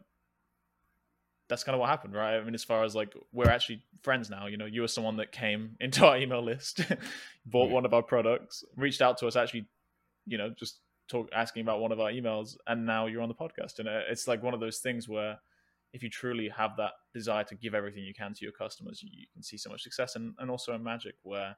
that's 1.47 1.63
kind 1.63 1.75
of 1.75 1.79
what 1.79 1.89
happened, 1.89 2.13
right? 2.13 2.37
I 2.37 2.43
mean, 2.43 2.55
as 2.55 2.63
far 2.63 2.83
as 2.83 2.95
like 2.95 3.13
we're 3.31 3.49
actually 3.49 3.83
friends 4.01 4.29
now. 4.29 4.47
You 4.47 4.57
know, 4.57 4.65
you 4.65 4.81
were 4.81 4.87
someone 4.87 5.17
that 5.17 5.31
came 5.31 5.75
into 5.79 6.05
our 6.05 6.17
email 6.17 6.43
list, 6.43 6.81
bought 7.45 7.69
one 7.69 7.85
of 7.85 7.93
our 7.93 8.03
products, 8.03 8.63
reached 8.75 9.01
out 9.01 9.17
to 9.19 9.27
us, 9.27 9.35
actually, 9.35 9.67
you 10.25 10.37
know, 10.37 10.53
just 10.57 10.79
talk 11.07 11.29
asking 11.33 11.61
about 11.61 11.81
one 11.81 11.91
of 11.91 11.99
our 11.99 12.09
emails, 12.09 12.57
and 12.67 12.85
now 12.85 13.05
you're 13.05 13.21
on 13.21 13.29
the 13.29 13.35
podcast. 13.35 13.79
And 13.79 13.87
uh, 13.87 14.01
it's 14.09 14.27
like 14.27 14.41
one 14.41 14.53
of 14.53 14.59
those 14.59 14.79
things 14.79 15.07
where 15.07 15.37
if 15.93 16.01
you 16.01 16.09
truly 16.09 16.49
have 16.49 16.77
that 16.77 16.91
desire 17.13 17.43
to 17.45 17.55
give 17.55 17.75
everything 17.75 18.03
you 18.03 18.13
can 18.13 18.33
to 18.33 18.43
your 18.43 18.51
customers, 18.51 19.03
you, 19.03 19.09
you 19.11 19.27
can 19.33 19.43
see 19.43 19.57
so 19.57 19.69
much 19.69 19.83
success, 19.83 20.15
and 20.15 20.33
and 20.39 20.49
also 20.49 20.73
a 20.73 20.79
magic 20.79 21.15
where 21.23 21.55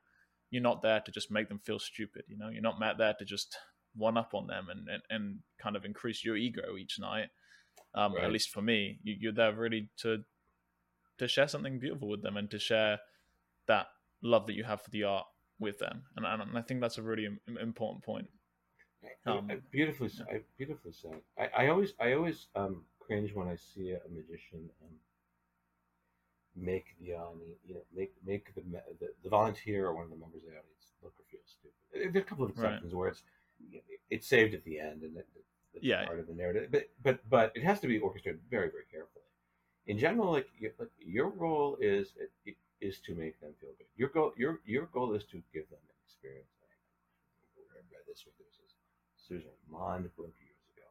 you're 0.49 0.63
not 0.63 0.81
there 0.81 1.01
to 1.01 1.11
just 1.11 1.31
make 1.31 1.49
them 1.49 1.59
feel 1.59 1.79
stupid. 1.79 2.23
You 2.27 2.37
know, 2.37 2.49
you're 2.49 2.61
not 2.61 2.79
there 2.97 3.15
to 3.17 3.25
just 3.25 3.57
one 3.95 4.17
up 4.17 4.33
on 4.33 4.47
them 4.47 4.67
and, 4.69 4.87
and, 4.87 5.01
and 5.09 5.39
kind 5.57 5.75
of 5.75 5.85
increase 5.85 6.23
your 6.23 6.37
ego 6.37 6.77
each 6.79 6.99
night. 6.99 7.29
Um, 7.95 8.13
right. 8.13 8.23
At 8.23 8.31
least 8.31 8.49
for 8.49 8.61
me, 8.61 8.99
you, 9.03 9.29
are 9.29 9.33
there 9.33 9.53
really 9.53 9.89
to 9.97 10.23
to 11.17 11.27
share 11.27 11.47
something 11.47 11.79
beautiful 11.79 12.07
with 12.07 12.21
them 12.21 12.37
and 12.37 12.49
to 12.51 12.59
share 12.59 12.99
that 13.67 13.87
love 14.21 14.45
that 14.47 14.53
you 14.53 14.63
have 14.63 14.81
for 14.81 14.91
the 14.91 15.03
art 15.03 15.25
with 15.59 15.79
them. 15.79 16.03
And, 16.15 16.25
and 16.25 16.57
I 16.57 16.61
think 16.61 16.79
that's 16.79 16.99
a 16.99 17.01
really 17.01 17.27
important 17.59 18.03
point. 18.03 18.27
Um, 19.25 19.49
beautifully, 19.71 20.09
yeah. 20.31 20.39
beautifully 20.57 20.91
said. 20.91 21.21
I, 21.37 21.63
I 21.63 21.67
always, 21.69 21.93
I 21.99 22.13
always 22.13 22.47
um, 22.55 22.83
cringe 22.99 23.33
when 23.33 23.47
I 23.47 23.55
see 23.55 23.91
a, 23.91 23.99
magician 24.09 24.69
um, 24.83 24.93
make 26.57 26.95
the 26.99 27.13
uh, 27.13 27.17
audience, 27.17 27.59
you 27.65 27.75
know, 27.75 27.81
make 27.95 28.13
make 28.25 28.53
the, 28.55 28.61
the, 28.99 29.09
the 29.23 29.29
volunteer 29.29 29.87
or 29.87 29.93
one 29.93 30.05
of 30.05 30.09
the 30.09 30.17
members 30.17 30.41
of 30.43 30.49
the 30.49 30.57
audience 30.57 30.91
look 31.03 31.13
or 31.19 31.25
feel 31.29 31.45
stupid. 31.45 32.13
There 32.13 32.21
are 32.21 32.25
a 32.25 32.27
couple 32.27 32.45
of 32.45 32.51
exceptions 32.51 32.93
right. 32.93 32.97
where 32.97 33.09
it's 33.09 33.23
it's 34.09 34.27
saved 34.27 34.53
at 34.53 34.63
the 34.63 34.79
end 34.79 35.03
and 35.03 35.17
it, 35.17 35.27
it's 35.73 35.85
yeah. 35.85 36.05
part 36.05 36.19
of 36.19 36.27
the 36.27 36.33
narrative, 36.33 36.69
but 36.71 36.89
but 37.03 37.19
but 37.29 37.51
it 37.55 37.63
has 37.63 37.79
to 37.81 37.87
be 37.87 37.99
orchestrated 37.99 38.41
very 38.49 38.69
very 38.69 38.85
carefully. 38.91 39.23
In 39.85 39.97
general, 39.97 40.31
like, 40.31 40.49
you, 40.59 40.71
like 40.79 40.91
your 40.99 41.29
role 41.29 41.77
is 41.79 42.13
is 42.81 42.99
to 43.05 43.15
make 43.15 43.39
them 43.39 43.53
feel 43.61 43.71
good. 43.77 43.87
Your 43.95 44.09
goal 44.09 44.33
your 44.37 44.59
your 44.65 44.87
goal 44.87 45.13
is 45.13 45.23
to 45.31 45.41
give 45.53 45.69
them 45.69 45.79
an 45.79 45.97
experience. 46.05 46.49
I 47.71 47.79
read 47.93 48.05
this 48.07 48.25
with 48.25 48.37
this 48.41 48.57
is 48.65 48.73
Susan 49.15 49.53
Mond 49.69 50.09
book 50.17 50.33
years 50.41 50.65
ago. 50.73 50.89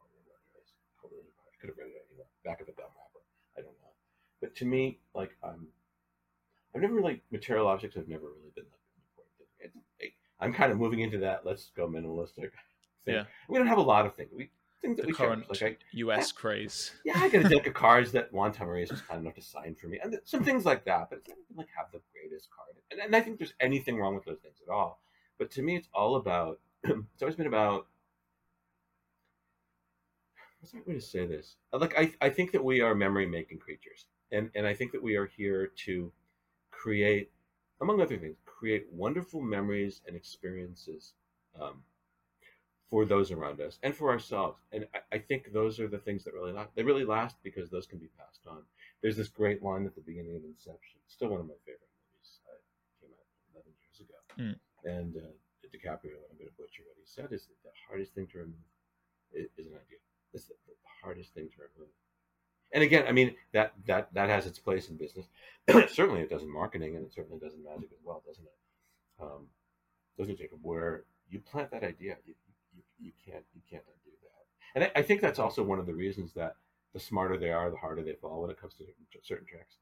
I 1.02 1.54
could 1.60 1.70
have 1.70 1.78
read 1.78 1.90
it 1.90 2.06
anywhere. 2.10 2.30
Back 2.44 2.60
of 2.60 2.66
the 2.66 2.76
gum 2.78 2.90
wrapper. 2.94 3.22
I 3.58 3.60
don't 3.62 3.76
know. 3.82 3.94
But 4.41 4.55
to 4.57 4.64
me, 4.64 4.99
like 5.14 5.37
um, 5.43 5.68
I've 6.74 6.82
never 6.82 7.01
like 7.01 7.22
material 7.30 7.66
objects 7.66 7.97
have 7.97 8.09
never 8.09 8.26
really 8.26 8.53
been 8.55 8.64
like 8.64 8.80
important. 9.11 9.84
It's, 9.99 10.14
I'm 10.39 10.53
kind 10.53 10.70
of 10.70 10.78
moving 10.78 11.01
into 11.01 11.18
that. 11.18 11.47
Let's 11.47 11.70
go 11.76 11.89
minimalistic. 11.89 12.51
Thing. 13.05 13.14
Yeah, 13.14 13.24
we 13.49 13.59
don't 13.59 13.68
have 13.68 13.78
a 13.78 13.82
lot 13.82 14.05
of 14.05 14.14
things. 14.14 14.30
We 14.34 14.51
things 14.82 14.97
that 14.97 15.03
the 15.03 15.09
we 15.09 15.14
current 15.14 15.49
like 15.49 15.62
I, 15.62 15.76
U.S. 15.93 16.32
I, 16.37 16.41
craze. 16.41 16.93
Yeah, 17.05 17.14
I 17.16 17.28
got 17.28 17.47
a 17.47 17.49
deck 17.49 17.66
of 17.66 17.74
cards 17.74 18.12
that 18.12 18.32
Juan 18.32 18.53
Tamariz 18.53 18.91
was 18.91 19.01
kind 19.01 19.20
enough 19.20 19.34
to 19.34 19.43
sign 19.43 19.74
for 19.74 19.87
me, 19.87 19.99
and 20.03 20.18
some 20.24 20.45
things 20.45 20.64
like 20.64 20.84
that. 20.84 21.09
But 21.11 21.20
it's 21.20 21.28
not 21.28 21.39
even 21.39 21.57
like 21.57 21.68
have 21.76 21.87
the 21.93 22.01
greatest 22.12 22.49
card, 22.51 22.76
and, 22.91 23.01
and 23.01 23.16
I 23.16 23.20
think 23.20 23.39
there's 23.39 23.55
anything 23.61 23.99
wrong 23.99 24.14
with 24.14 24.24
those 24.24 24.41
things 24.43 24.59
at 24.66 24.72
all. 24.72 25.01
But 25.39 25.51
to 25.53 25.62
me, 25.62 25.76
it's 25.76 25.89
all 25.95 26.16
about. 26.16 26.61
it's 26.84 27.22
always 27.22 27.37
been 27.37 27.47
about 27.47 27.87
what's 30.61 30.72
the 30.72 30.78
right 30.78 30.89
way 30.89 30.95
to 30.95 31.01
say 31.01 31.26
this? 31.26 31.57
Like 31.72 31.99
I, 31.99 32.12
I 32.20 32.30
think 32.30 32.53
that 32.53 32.64
we 32.64 32.80
are 32.80 32.95
memory 32.95 33.26
making 33.26 33.59
creatures, 33.59 34.07
and 34.33 34.51
and 34.55 34.66
I 34.66 34.74
think 34.74 34.93
that 34.93 35.03
we 35.03 35.16
are 35.16 35.27
here 35.27 35.68
to 35.85 36.12
create, 36.70 37.31
among 37.81 38.01
other 38.01 38.16
things, 38.16 38.37
create 38.45 38.87
wonderful 38.93 39.41
memories 39.41 40.03
and 40.07 40.16
experiences 40.16 41.12
um, 41.61 41.83
for 42.91 43.05
those 43.05 43.31
around 43.31 43.61
us 43.61 43.79
and 43.83 43.95
for 43.95 44.11
ourselves. 44.11 44.59
And 44.72 44.87
I, 44.95 45.16
I, 45.16 45.18
think 45.18 45.53
those 45.53 45.81
are 45.81 45.89
the 45.89 45.99
things 45.99 46.24
that 46.24 46.35
really 46.35 46.53
last. 46.53 46.70
They 46.74 46.83
really 46.83 47.05
last 47.05 47.37
because 47.43 47.70
those 47.70 47.87
can 47.87 47.99
be 47.99 48.09
passed 48.18 48.47
on. 48.47 48.62
There's 49.03 49.16
this 49.16 49.29
great 49.29 49.62
line 49.62 49.87
at 49.87 49.95
the 49.95 50.01
beginning 50.01 50.37
of 50.37 50.45
Inception, 50.45 51.01
still 51.09 51.29
one 51.29 51.41
of 51.41 51.47
my 51.47 51.59
favorite 51.64 51.91
movies. 51.97 52.41
Uh, 52.47 52.61
came 53.01 53.11
out 53.12 53.29
11 53.55 53.72
years 53.83 53.99
ago, 54.01 54.18
mm. 54.39 54.57
and 54.85 55.16
uh, 55.16 55.35
DiCaprio. 55.77 56.16
I'm 56.31 56.39
going 56.39 56.49
to 56.49 56.57
butcher 56.57 56.83
what 56.87 56.97
he 56.97 57.05
said. 57.05 57.33
Is 57.33 57.47
that 57.47 57.61
the 57.62 57.74
hardest 57.89 58.14
thing 58.14 58.27
to 58.33 58.39
remove 58.39 58.68
is, 59.33 59.47
is 59.59 59.66
an 59.66 59.77
idea. 59.77 60.01
It's 60.33 60.47
the, 60.47 60.57
the 60.66 60.74
hardest 61.03 61.35
thing 61.35 61.49
to 61.53 61.59
remove. 61.61 61.93
And 62.72 62.82
again, 62.82 63.04
I 63.08 63.12
mean 63.12 63.34
that 63.52 63.72
that 63.86 64.12
that 64.14 64.28
has 64.28 64.46
its 64.46 64.58
place 64.58 64.88
in 64.88 64.96
business. 64.96 65.26
certainly, 65.92 66.20
it 66.20 66.30
does 66.30 66.42
in 66.42 66.52
marketing, 66.52 66.96
and 66.96 67.06
it 67.06 67.12
certainly 67.12 67.38
does 67.38 67.54
in 67.54 67.64
magic 67.64 67.90
as 67.92 68.04
well, 68.04 68.22
doesn't 68.26 68.44
it? 68.44 69.22
Um, 69.22 69.46
doesn't 70.18 70.34
it, 70.34 70.38
Jacob? 70.38 70.58
Where 70.62 71.04
you 71.30 71.40
plant 71.40 71.70
that 71.70 71.84
idea, 71.84 72.16
you, 72.24 72.34
you, 72.74 72.82
you 72.98 73.12
can't 73.24 73.44
you 73.54 73.62
can't 73.68 73.84
undo 73.86 74.16
that. 74.22 74.74
And 74.74 74.84
I, 74.84 75.00
I, 75.00 75.02
think 75.02 75.20
that's 75.20 75.38
also 75.38 75.62
one 75.62 75.78
of 75.78 75.86
the 75.86 75.94
reasons 75.94 76.32
that 76.34 76.56
the 76.92 77.00
smarter 77.00 77.36
they 77.36 77.50
are, 77.50 77.70
the 77.70 77.76
harder 77.76 78.02
they 78.02 78.14
fall 78.14 78.42
when 78.42 78.50
it 78.50 78.60
comes 78.60 78.74
to 78.74 78.84
certain 79.22 79.46
tricks. 79.46 79.76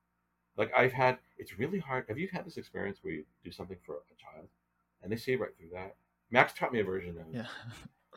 Like 0.56 0.72
I've 0.76 0.92
had, 0.92 1.18
it's 1.38 1.58
really 1.58 1.78
hard. 1.78 2.04
Have 2.08 2.18
you 2.18 2.28
had 2.32 2.46
this 2.46 2.56
experience 2.56 2.98
where 3.02 3.14
you 3.14 3.24
do 3.44 3.50
something 3.50 3.76
for 3.84 3.94
a 3.94 4.16
child, 4.20 4.48
and 5.02 5.10
they 5.10 5.16
see 5.16 5.36
right 5.36 5.50
through 5.58 5.70
that? 5.72 5.96
Max 6.30 6.52
taught 6.52 6.72
me 6.72 6.80
a 6.80 6.84
version 6.84 7.16
of 7.18 7.26
yeah. 7.32 7.46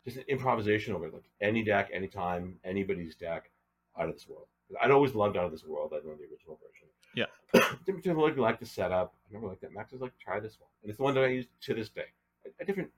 just 0.04 0.18
an 0.18 0.24
improvisation 0.28 0.94
over 0.94 1.10
like 1.10 1.28
any 1.40 1.62
deck, 1.64 1.90
anytime, 1.92 2.56
anybody's 2.64 3.16
deck, 3.16 3.50
out 3.98 4.08
of 4.08 4.14
this 4.14 4.28
world. 4.28 4.46
I'd 4.80 4.90
always 4.90 5.14
loved 5.14 5.36
Out 5.36 5.46
of 5.46 5.52
This 5.52 5.64
World. 5.64 5.92
I'd 5.94 6.04
known 6.04 6.18
the 6.18 6.24
original 6.24 6.58
version. 6.60 6.88
Yeah. 7.14 7.26
Didn't 7.86 7.98
particularly 7.98 8.34
like 8.34 8.60
the 8.60 8.66
setup. 8.66 9.14
I 9.28 9.34
never 9.34 9.46
liked 9.46 9.62
that. 9.62 9.72
Max 9.72 9.92
was 9.92 10.00
like, 10.00 10.12
try 10.18 10.40
this 10.40 10.58
one. 10.60 10.68
And 10.82 10.90
it's 10.90 10.98
the 10.98 11.04
one 11.04 11.14
that 11.14 11.24
I 11.24 11.28
use 11.28 11.46
to 11.62 11.74
this 11.74 11.88
day. 11.88 12.06
A, 12.44 12.62
a 12.62 12.66
different 12.66 12.90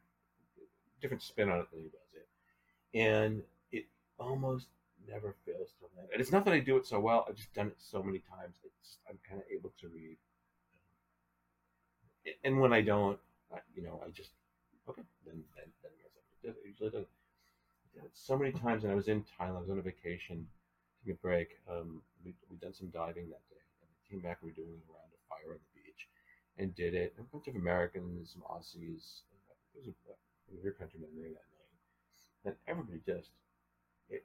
different 1.00 1.22
spin 1.22 1.48
on 1.48 1.60
it 1.60 1.70
than 1.70 1.80
he 1.80 1.86
does 1.86 2.12
it. 2.14 2.98
And 2.98 3.42
it 3.72 3.86
almost 4.18 4.66
never 5.08 5.34
fails 5.46 5.70
to 5.78 5.86
land. 5.96 6.08
And 6.12 6.20
it's 6.20 6.32
not 6.32 6.44
that 6.44 6.52
I 6.54 6.60
do 6.60 6.76
it 6.76 6.86
so 6.86 7.00
well. 7.00 7.24
I've 7.28 7.36
just 7.36 7.54
done 7.54 7.68
it 7.68 7.76
so 7.78 8.02
many 8.02 8.18
times. 8.18 8.56
It's 8.64 8.98
I'm 9.08 9.18
kind 9.26 9.40
of 9.40 9.46
able 9.54 9.72
to 9.80 9.88
read. 9.88 10.16
And 12.44 12.60
when 12.60 12.72
I 12.72 12.82
don't, 12.82 13.18
I, 13.52 13.58
you 13.74 13.82
know, 13.82 14.00
I 14.04 14.10
just 14.10 14.30
okay. 14.88 15.02
Then 15.24 15.42
then, 15.56 15.66
then 16.42 16.52
it 16.52 16.56
usually 16.66 16.90
doesn't. 16.90 17.06
So 18.12 18.36
many 18.36 18.52
times, 18.52 18.84
and 18.84 18.92
I 18.92 18.96
was 18.96 19.08
in 19.08 19.22
Thailand. 19.22 19.56
I 19.56 19.60
was 19.60 19.70
on 19.70 19.78
a 19.78 19.82
vacation 19.82 20.46
taking 21.01 21.12
a 21.12 21.22
break. 21.22 21.57
Um, 21.70 22.03
we 22.24 22.34
we 22.51 22.57
done 22.57 22.74
some 22.74 22.88
diving 22.88 23.28
that 23.30 23.42
day, 23.48 23.64
and 23.80 23.88
we 23.88 24.11
came 24.11 24.20
back. 24.22 24.38
We 24.42 24.51
were 24.51 24.57
doing 24.57 24.68
a 24.68 24.92
round 24.92 25.11
of 25.12 25.20
fire 25.28 25.53
on 25.53 25.61
the 25.61 25.80
beach, 25.80 26.09
and 26.59 26.74
did 26.74 26.94
it. 26.94 27.14
And 27.16 27.26
a 27.26 27.30
bunch 27.32 27.48
of 27.48 27.57
Americans, 27.57 28.32
some 28.32 28.42
Aussies. 28.42 29.22
It 29.74 29.86
was 29.86 29.86
a, 29.86 30.12
a 30.12 30.62
your 30.62 30.72
countrymen 30.72 31.09
there 31.16 31.28
that 31.28 31.48
night, 31.55 31.72
and 32.44 32.55
everybody 32.66 33.01
just 33.07 33.30
it, 34.09 34.24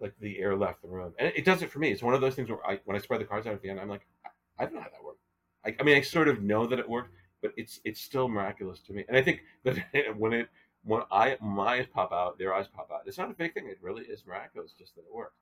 like 0.00 0.14
the 0.20 0.38
air 0.38 0.56
left 0.56 0.82
the 0.82 0.88
room, 0.88 1.12
and 1.18 1.28
it, 1.28 1.38
it, 1.38 1.44
does 1.44 1.62
it 1.62 1.70
for 1.70 1.78
me. 1.78 1.90
It's 1.90 2.02
one 2.02 2.14
of 2.14 2.20
those 2.20 2.34
things 2.34 2.48
where 2.48 2.64
I 2.66 2.80
when 2.84 2.96
I 2.96 3.00
spread 3.00 3.20
the 3.20 3.24
cards 3.24 3.46
out 3.46 3.54
at 3.54 3.62
the 3.62 3.70
end, 3.70 3.80
I'm 3.80 3.88
like, 3.88 4.06
I, 4.24 4.30
I 4.62 4.64
don't 4.64 4.74
know 4.74 4.80
how 4.80 4.88
that 4.88 5.04
worked. 5.04 5.20
I, 5.64 5.76
I 5.78 5.82
mean, 5.82 5.96
I 5.96 6.00
sort 6.00 6.28
of 6.28 6.42
know 6.42 6.66
that 6.66 6.78
it 6.78 6.88
worked, 6.88 7.14
but 7.42 7.52
it's 7.56 7.80
it's 7.84 8.00
still 8.00 8.28
miraculous 8.28 8.80
to 8.80 8.92
me. 8.92 9.04
And 9.08 9.16
I 9.16 9.22
think 9.22 9.42
that 9.64 9.76
when 10.16 10.32
it 10.32 10.48
when 10.82 11.02
I 11.10 11.36
my 11.40 11.78
eyes 11.78 11.86
pop 11.92 12.12
out, 12.12 12.38
their 12.38 12.54
eyes 12.54 12.66
pop 12.68 12.90
out. 12.92 13.02
It's 13.06 13.18
not 13.18 13.30
a 13.30 13.34
fake 13.34 13.54
thing. 13.54 13.66
It 13.68 13.78
really 13.82 14.04
is 14.04 14.24
miraculous, 14.26 14.72
just 14.72 14.94
that 14.94 15.02
it 15.02 15.14
works. 15.14 15.36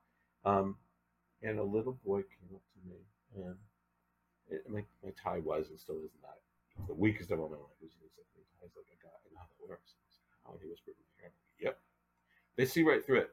Um, 0.44 0.76
and 1.42 1.58
a 1.58 1.62
little 1.62 1.98
boy 2.04 2.22
came 2.22 2.54
up 2.54 2.62
to 2.72 2.88
me, 2.88 2.96
and 3.36 3.56
it, 4.50 4.62
my, 4.68 4.84
my 5.02 5.10
tie 5.22 5.40
was 5.40 5.70
and 5.70 5.78
still 5.78 5.96
is 5.96 6.10
not 6.22 6.36
the 6.88 6.94
weakest 6.94 7.30
of 7.30 7.40
all 7.40 7.48
my 7.48 7.56
life. 7.56 7.78
He 7.80 7.88
said, 7.88 8.08
ties 8.60 8.70
like 8.76 8.86
a 8.92 9.02
guy, 9.02 9.12
I 9.12 9.32
know 9.32 9.40
how 9.40 9.46
that 9.46 9.68
works. 9.68 9.92
How? 10.44 10.52
And 10.52 10.60
he 10.62 10.68
whispered 10.68 10.94
in 10.96 11.04
my 11.18 11.26
ear, 11.26 11.32
Yep. 11.60 11.78
They 12.56 12.66
see 12.66 12.82
right 12.82 13.04
through 13.04 13.20
it. 13.20 13.30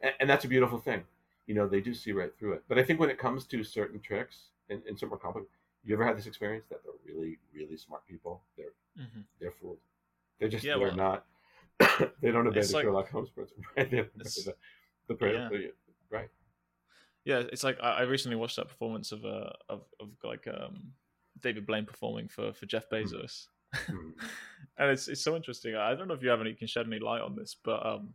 And, 0.00 0.12
and, 0.20 0.30
that's 0.30 0.44
a 0.44 0.48
beautiful 0.48 0.78
thing. 0.78 1.02
You 1.46 1.54
know, 1.54 1.66
they 1.66 1.80
do 1.80 1.94
see 1.94 2.12
right 2.12 2.32
through 2.38 2.54
it. 2.54 2.64
But 2.68 2.78
I 2.78 2.82
think 2.82 3.00
when 3.00 3.10
it 3.10 3.18
comes 3.18 3.46
to 3.46 3.64
certain 3.64 4.00
tricks 4.00 4.48
and, 4.70 4.82
and 4.88 4.98
some 4.98 5.08
more 5.08 5.18
complex, 5.18 5.46
you 5.84 5.94
ever 5.94 6.04
had 6.04 6.16
this 6.16 6.26
experience 6.26 6.64
that 6.70 6.80
they're 6.82 7.14
really, 7.14 7.38
really 7.54 7.76
smart 7.76 8.06
people? 8.06 8.42
They're 8.56 8.72
mm-hmm. 8.98 9.20
they're 9.40 9.50
fooled. 9.50 9.78
They're 10.38 10.48
just 10.48 10.64
yeah, 10.64 10.78
they're 10.78 10.88
well, 10.88 11.22
not. 11.80 12.10
they 12.22 12.30
don't 12.30 12.46
obey 12.46 12.62
the 12.62 12.72
like, 12.72 12.84
Sherlock 12.84 13.10
Holmes 13.10 13.28
principle. 13.28 13.64
Right? 13.76 13.90
the, 13.90 14.08
the, 14.16 15.14
the, 15.14 15.26
yeah. 15.26 15.48
the, 15.50 15.72
right 16.14 16.28
yeah 17.24 17.42
it's 17.52 17.64
like 17.64 17.78
i, 17.82 18.02
recently 18.02 18.36
watched 18.36 18.56
that 18.56 18.68
performance 18.68 19.12
of 19.12 19.24
uh 19.24 19.50
of, 19.68 19.82
of 20.00 20.08
like 20.22 20.46
um 20.48 20.92
david 21.40 21.66
blaine 21.66 21.84
performing 21.84 22.28
for 22.28 22.52
for 22.52 22.66
jeff 22.66 22.84
hmm. 22.88 22.96
bezos 22.96 23.46
mm. 23.74 24.12
and 24.78 24.90
it's 24.90 25.08
it's 25.08 25.22
so 25.22 25.34
interesting 25.34 25.74
i 25.74 25.94
don't 25.94 26.08
know 26.08 26.14
if 26.14 26.22
you 26.22 26.28
have 26.28 26.40
any 26.40 26.54
can 26.54 26.68
shed 26.68 26.86
any 26.86 26.98
light 26.98 27.20
on 27.20 27.34
this 27.34 27.56
but 27.64 27.84
um 27.84 28.14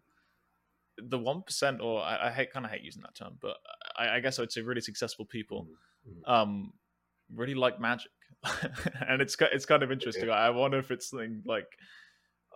the 0.97 1.17
one 1.17 1.41
percent 1.41 1.81
or 1.81 2.01
i, 2.01 2.27
I 2.27 2.31
hate 2.31 2.51
kind 2.51 2.65
of 2.65 2.71
hate 2.71 2.83
using 2.83 3.01
that 3.01 3.15
term 3.15 3.37
but 3.41 3.57
I, 3.97 4.15
I, 4.15 4.19
guess 4.19 4.37
i 4.37 4.41
would 4.41 4.51
say 4.51 4.61
really 4.61 4.81
successful 4.81 5.25
people 5.25 5.67
mm. 6.07 6.31
um 6.31 6.73
really 7.33 7.55
like 7.55 7.79
magic 7.79 8.11
and 9.07 9.21
it's 9.21 9.35
it's 9.53 9.65
kind 9.65 9.83
of 9.83 9.91
interesting 9.91 10.27
yeah. 10.27 10.33
i 10.33 10.49
wonder 10.49 10.77
if 10.77 10.91
it's 10.91 11.09
something 11.09 11.41
like 11.45 11.67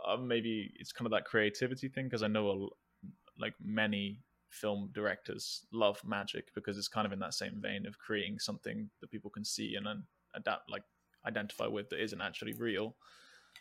uh, 0.07 0.17
maybe 0.17 0.71
it's 0.75 0.91
kind 0.91 1.05
of 1.05 1.11
that 1.11 1.25
creativity 1.25 1.87
thing 1.87 2.05
because 2.05 2.23
i 2.23 2.27
know 2.27 2.49
a, 2.49 3.41
like 3.41 3.53
many 3.63 4.19
film 4.53 4.89
directors 4.93 5.65
love 5.71 6.01
magic 6.05 6.53
because 6.53 6.77
it's 6.77 6.87
kind 6.87 7.05
of 7.05 7.11
in 7.11 7.19
that 7.19 7.33
same 7.33 7.59
vein 7.59 7.85
of 7.85 7.97
creating 7.97 8.39
something 8.39 8.89
that 9.01 9.11
people 9.11 9.29
can 9.29 9.43
see 9.43 9.75
and 9.75 9.85
then 9.85 10.03
adapt 10.35 10.69
like 10.69 10.83
identify 11.25 11.67
with 11.67 11.89
that 11.89 12.01
isn't 12.01 12.21
actually 12.21 12.53
real. 12.53 12.95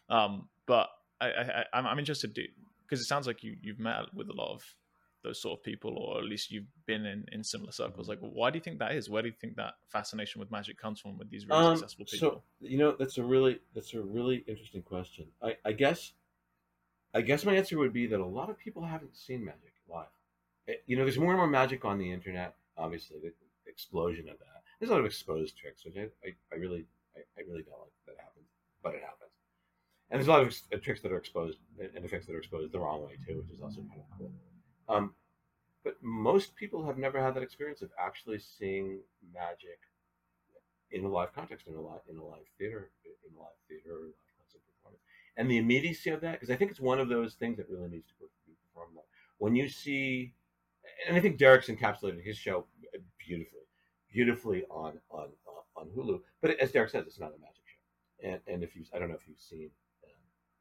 Um, 0.08 0.48
but 0.66 0.88
I, 1.20 1.64
I 1.72 1.78
i'm 1.78 1.98
interested 1.98 2.34
because 2.34 3.00
it 3.00 3.06
sounds 3.06 3.26
like 3.26 3.42
you 3.42 3.56
you've 3.62 3.78
met 3.78 4.12
with 4.12 4.28
a 4.28 4.32
lot 4.32 4.52
of 4.52 4.62
those 5.22 5.40
sort 5.40 5.58
of 5.58 5.62
people 5.62 5.96
or 5.96 6.18
at 6.18 6.24
least 6.24 6.50
you've 6.50 6.66
been 6.84 7.06
in 7.06 7.24
in 7.32 7.44
similar 7.44 7.72
circles. 7.72 8.08
Like 8.08 8.18
why 8.20 8.50
do 8.50 8.58
you 8.58 8.62
think 8.62 8.80
that 8.80 8.92
is? 8.92 9.08
Where 9.08 9.22
do 9.22 9.28
you 9.28 9.34
think 9.40 9.56
that 9.56 9.74
fascination 9.88 10.40
with 10.40 10.50
magic 10.50 10.78
comes 10.78 11.00
from 11.00 11.16
with 11.16 11.30
these 11.30 11.46
really 11.46 11.64
um, 11.64 11.76
successful 11.76 12.06
people? 12.06 12.28
so 12.28 12.42
you 12.60 12.78
know 12.78 12.94
that's 12.98 13.18
a 13.18 13.24
really 13.24 13.60
that's 13.74 13.94
a 13.94 14.00
really 14.00 14.44
interesting 14.48 14.82
question. 14.82 15.26
I 15.40 15.56
i 15.64 15.72
guess 15.72 16.12
i 17.14 17.20
guess 17.20 17.44
my 17.44 17.54
answer 17.54 17.78
would 17.78 17.92
be 17.92 18.06
that 18.08 18.20
a 18.20 18.26
lot 18.26 18.50
of 18.50 18.58
people 18.58 18.84
haven't 18.84 19.16
seen 19.16 19.44
magic 19.44 19.74
live 19.88 20.06
you 20.86 20.96
know, 20.96 21.04
there's 21.04 21.18
more 21.18 21.32
and 21.32 21.38
more 21.38 21.46
magic 21.46 21.84
on 21.84 21.98
the 21.98 22.10
internet. 22.10 22.54
Obviously, 22.76 23.18
the 23.20 23.32
explosion 23.66 24.28
of 24.28 24.38
that. 24.38 24.62
There's 24.78 24.90
a 24.90 24.94
lot 24.94 25.00
of 25.00 25.06
exposed 25.06 25.56
tricks, 25.56 25.84
which 25.84 25.96
I, 25.96 26.08
I, 26.26 26.34
I 26.52 26.56
really, 26.56 26.86
I, 27.16 27.20
I, 27.38 27.42
really 27.48 27.62
don't 27.62 27.78
like 27.78 27.92
that 28.06 28.16
happens, 28.18 28.46
but 28.82 28.94
it 28.94 29.02
happens. 29.02 29.30
And 30.10 30.18
there's 30.18 30.28
a 30.28 30.30
lot 30.30 30.42
of 30.42 30.54
uh, 30.72 30.82
tricks 30.82 31.00
that 31.02 31.12
are 31.12 31.18
exposed 31.18 31.58
and 31.78 32.04
effects 32.04 32.26
that 32.26 32.34
are 32.34 32.38
exposed 32.38 32.72
the 32.72 32.80
wrong 32.80 33.02
way 33.04 33.16
too, 33.26 33.38
which 33.38 33.50
is 33.54 33.62
also 33.62 33.80
kind 33.80 34.00
of 34.00 34.18
cool. 34.18 34.32
Um, 34.88 35.14
but 35.84 35.96
most 36.02 36.54
people 36.54 36.84
have 36.86 36.98
never 36.98 37.22
had 37.22 37.34
that 37.34 37.42
experience 37.42 37.82
of 37.82 37.90
actually 37.98 38.38
seeing 38.38 39.00
magic 39.32 39.78
in 40.90 41.04
a 41.04 41.08
live 41.08 41.34
context, 41.34 41.66
in 41.66 41.74
a 41.74 41.80
live 41.80 42.00
in 42.10 42.18
a 42.18 42.24
live 42.24 42.46
theater, 42.58 42.90
in 43.04 43.36
a 43.36 43.40
live 43.40 43.56
theater 43.68 43.96
or 43.96 44.04
live 44.06 44.32
concert 44.38 44.60
performance, 44.68 45.02
and 45.36 45.50
the 45.50 45.58
immediacy 45.58 46.10
of 46.10 46.20
that, 46.20 46.32
because 46.32 46.50
I 46.50 46.56
think 46.56 46.70
it's 46.70 46.80
one 46.80 47.00
of 47.00 47.08
those 47.08 47.34
things 47.34 47.56
that 47.56 47.68
really 47.70 47.88
needs 47.88 48.06
to 48.08 48.14
be 48.46 48.52
performed. 48.68 48.98
When 49.38 49.56
you 49.56 49.68
see, 49.68 50.34
and 51.06 51.16
I 51.16 51.20
think 51.20 51.38
Derek's 51.38 51.68
encapsulated 51.68 52.22
his 52.22 52.36
show 52.36 52.66
beautifully, 53.18 53.62
beautifully 54.12 54.64
on 54.70 54.98
on 55.10 55.28
on 55.76 55.88
Hulu. 55.96 56.20
But 56.40 56.58
as 56.58 56.72
Derek 56.72 56.90
says, 56.90 57.04
it's 57.06 57.20
not 57.20 57.32
a 57.36 57.40
magic 57.40 57.64
show, 57.66 58.28
and 58.28 58.40
and 58.46 58.62
if 58.62 58.74
you, 58.76 58.84
I 58.94 58.98
don't 58.98 59.08
know 59.08 59.14
if 59.14 59.26
you've 59.26 59.40
seen, 59.40 59.70
um, 60.04 60.10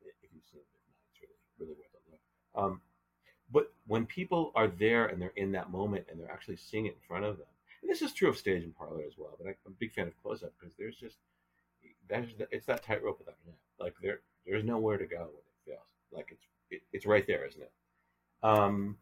if 0.01 0.31
you've 0.33 0.43
seen 0.51 0.61
it, 0.61 0.67
it's 1.11 1.21
really 1.21 1.35
really 1.59 1.77
worth 1.77 1.93
a 1.93 2.11
look. 2.11 2.65
Um, 2.65 2.81
but 3.51 3.71
when 3.87 4.05
people 4.05 4.51
are 4.55 4.67
there 4.67 5.07
and 5.07 5.21
they're 5.21 5.33
in 5.35 5.51
that 5.53 5.71
moment 5.71 6.05
and 6.09 6.19
they're 6.19 6.31
actually 6.31 6.55
seeing 6.55 6.85
it 6.85 6.93
in 6.93 7.07
front 7.07 7.25
of 7.25 7.37
them, 7.37 7.47
and 7.81 7.91
this 7.91 8.01
is 8.01 8.13
true 8.13 8.29
of 8.29 8.37
stage 8.37 8.63
and 8.63 8.75
parlor 8.75 9.03
as 9.05 9.13
well. 9.17 9.35
But 9.37 9.47
I, 9.47 9.49
am 9.51 9.55
a 9.67 9.79
big 9.79 9.91
fan 9.91 10.07
of 10.07 10.21
close 10.21 10.43
up 10.43 10.53
because 10.59 10.75
there's 10.77 10.95
just 10.95 11.17
that's 12.09 12.27
it's 12.51 12.65
that 12.65 12.83
tightrope 12.83 13.19
without 13.19 13.35
a 13.45 13.47
net. 13.49 13.57
Like 13.79 13.95
there 14.01 14.19
there's 14.45 14.63
nowhere 14.63 14.97
to 14.97 15.05
go 15.05 15.17
when 15.17 15.27
it 15.27 15.71
fails. 15.71 15.87
Like 16.11 16.29
it's 16.31 16.45
it, 16.69 16.81
it's 16.93 17.05
right 17.05 17.25
there, 17.27 17.45
isn't 17.45 17.61
it? 17.61 17.71
Um, 18.43 18.97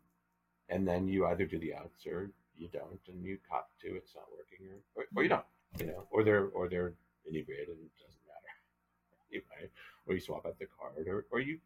and 0.70 0.88
then 0.88 1.08
you 1.08 1.26
either 1.28 1.46
do 1.46 1.60
the 1.60 1.74
outs 1.74 2.06
or 2.06 2.30
you 2.58 2.70
don't, 2.72 3.00
and 3.08 3.24
you 3.24 3.38
cop 3.50 3.70
to 3.82 3.96
it's 3.96 4.16
not 4.16 4.26
working, 4.32 4.68
or, 4.96 5.04
or, 5.04 5.06
or 5.16 5.24
you 5.24 5.30
don't, 5.30 5.46
you 5.80 5.88
know, 5.88 6.08
or 6.12 6.24
they're 6.24 6.48
or 6.48 6.70
they're 6.70 6.94
inebriated 7.26 7.70
and 7.70 7.86
it 7.86 7.92
doesn't 8.00 8.22
matter, 8.28 9.44
right? 9.62 9.70
Or 10.08 10.14
you 10.14 10.22
swap 10.22 10.46
out 10.46 10.60
the 10.60 10.66
card, 10.66 11.08
or 11.08 11.26
or 11.32 11.40
you. 11.40 11.60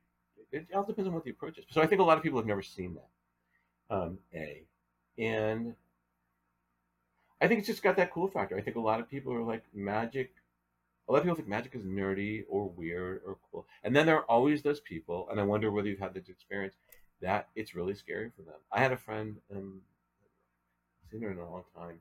It 0.51 0.67
all 0.75 0.83
depends 0.83 1.07
on 1.07 1.13
what 1.13 1.23
the 1.23 1.31
approach 1.31 1.57
is. 1.57 1.65
So 1.71 1.81
I 1.81 1.87
think 1.87 1.99
a 1.99 2.03
lot 2.03 2.17
of 2.17 2.23
people 2.23 2.37
have 2.37 2.45
never 2.45 2.61
seen 2.61 2.95
that. 2.95 3.95
Um, 3.95 4.19
a, 4.35 4.63
and 5.17 5.73
I 7.41 7.47
think 7.47 7.59
it's 7.59 7.67
just 7.67 7.81
got 7.81 7.95
that 7.97 8.11
cool 8.13 8.27
factor. 8.27 8.55
I 8.55 8.61
think 8.61 8.75
a 8.75 8.81
lot 8.81 8.99
of 8.99 9.09
people 9.09 9.33
are 9.33 9.43
like 9.43 9.63
magic. 9.73 10.33
A 11.09 11.11
lot 11.11 11.19
of 11.19 11.23
people 11.23 11.35
think 11.35 11.47
magic 11.47 11.75
is 11.75 11.83
nerdy 11.83 12.43
or 12.47 12.69
weird 12.69 13.21
or 13.25 13.37
cool, 13.51 13.65
and 13.83 13.95
then 13.95 14.05
there 14.05 14.17
are 14.17 14.25
always 14.25 14.61
those 14.61 14.79
people, 14.79 15.27
and 15.29 15.39
I 15.39 15.43
wonder 15.43 15.71
whether 15.71 15.89
you've 15.89 15.99
had 15.99 16.13
this 16.13 16.29
experience 16.29 16.75
that 17.23 17.47
it's 17.55 17.73
really 17.73 17.95
scary 17.95 18.29
for 18.35 18.43
them. 18.43 18.59
I 18.71 18.79
had 18.79 18.91
a 18.91 18.97
friend, 18.97 19.37
um, 19.55 19.81
seen 21.11 21.21
her 21.21 21.31
in 21.31 21.39
a 21.39 21.49
long 21.49 21.63
time, 21.75 21.99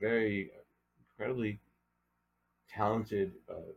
very 0.00 0.50
incredibly 1.00 1.60
talented 2.68 3.32
uh, 3.48 3.72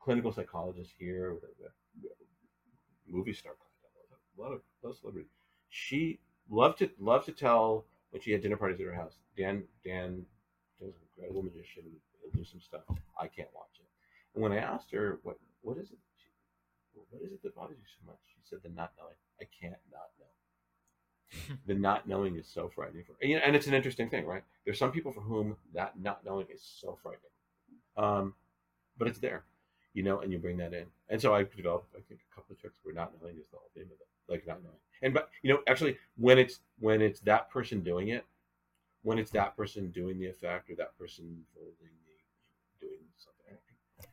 clinical 0.00 0.32
psychologist 0.32 0.92
here, 0.98 1.36
movie 3.08 3.32
star, 3.32 3.52
a 4.38 4.40
lot 4.40 4.52
of, 4.52 4.60
a 4.60 4.86
lot 4.86 4.90
of 4.92 4.96
celebrities. 4.96 5.30
She 5.68 6.20
loved 6.48 6.78
to 6.78 6.90
loved 7.00 7.26
to 7.26 7.32
tell 7.32 7.84
when 8.10 8.22
she 8.22 8.32
had 8.32 8.42
dinner 8.42 8.56
parties 8.56 8.80
at 8.80 8.86
her 8.86 8.94
house. 8.94 9.14
Dan 9.36 9.64
Dan 9.84 10.24
does 10.80 10.94
an 10.94 11.00
incredible 11.10 11.42
magician. 11.42 11.82
He'll 12.22 12.42
do 12.42 12.44
some 12.44 12.60
stuff. 12.60 12.82
I 13.20 13.26
can't 13.26 13.48
watch 13.54 13.80
it. 13.80 13.86
And 14.34 14.42
when 14.42 14.52
I 14.52 14.58
asked 14.58 14.90
her 14.92 15.18
what 15.22 15.38
what 15.62 15.78
is 15.78 15.90
it, 15.90 15.98
what 17.10 17.22
is 17.22 17.32
it 17.32 17.42
that 17.42 17.54
bothers 17.54 17.78
you 17.78 17.88
so 18.00 18.06
much? 18.06 18.18
She 18.26 18.40
said 18.44 18.60
the 18.62 18.70
not 18.70 18.92
knowing. 18.98 19.16
I 19.40 19.44
can't 19.60 19.80
not 19.90 20.10
know. 20.18 21.56
the 21.66 21.74
not 21.74 22.08
knowing 22.08 22.36
is 22.36 22.46
so 22.46 22.68
frightening. 22.68 23.04
For, 23.04 23.14
and, 23.22 23.42
and 23.42 23.56
it's 23.56 23.66
an 23.66 23.74
interesting 23.74 24.08
thing, 24.08 24.26
right? 24.26 24.42
There's 24.64 24.78
some 24.78 24.92
people 24.92 25.12
for 25.12 25.20
whom 25.20 25.56
that 25.74 25.98
not 26.00 26.24
knowing 26.24 26.46
is 26.52 26.62
so 26.62 26.98
frightening, 27.02 27.30
um, 27.96 28.34
but 28.98 29.08
it's 29.08 29.18
there, 29.18 29.44
you 29.94 30.02
know, 30.02 30.20
and 30.20 30.32
you 30.32 30.38
bring 30.38 30.56
that 30.58 30.72
in. 30.72 30.86
And 31.08 31.20
so 31.20 31.34
I 31.34 31.44
developed, 31.44 31.94
I 31.96 32.00
think, 32.08 32.20
a 32.20 32.34
couple 32.34 32.52
of 32.52 32.60
tricks 32.60 32.78
where 32.82 32.94
not 32.94 33.12
knowing 33.20 33.36
is 33.36 33.46
the 33.50 33.56
whole 33.56 33.70
thing 33.74 33.84
of 33.84 33.92
it, 33.92 34.32
like 34.32 34.46
not 34.46 34.62
knowing. 34.62 34.76
And 35.02 35.12
but 35.12 35.30
you 35.42 35.52
know, 35.52 35.60
actually, 35.66 35.98
when 36.16 36.38
it's 36.38 36.60
when 36.78 37.02
it's 37.02 37.20
that 37.20 37.50
person 37.50 37.82
doing 37.82 38.08
it, 38.08 38.24
when 39.02 39.18
it's 39.18 39.30
that 39.32 39.56
person 39.56 39.90
doing 39.90 40.18
the 40.18 40.26
effect 40.26 40.70
or 40.70 40.76
that 40.76 40.96
person 40.98 41.44
folding 41.54 41.74
the 41.80 42.86
doing 42.86 43.00
something, 43.16 43.58
I 44.00 44.04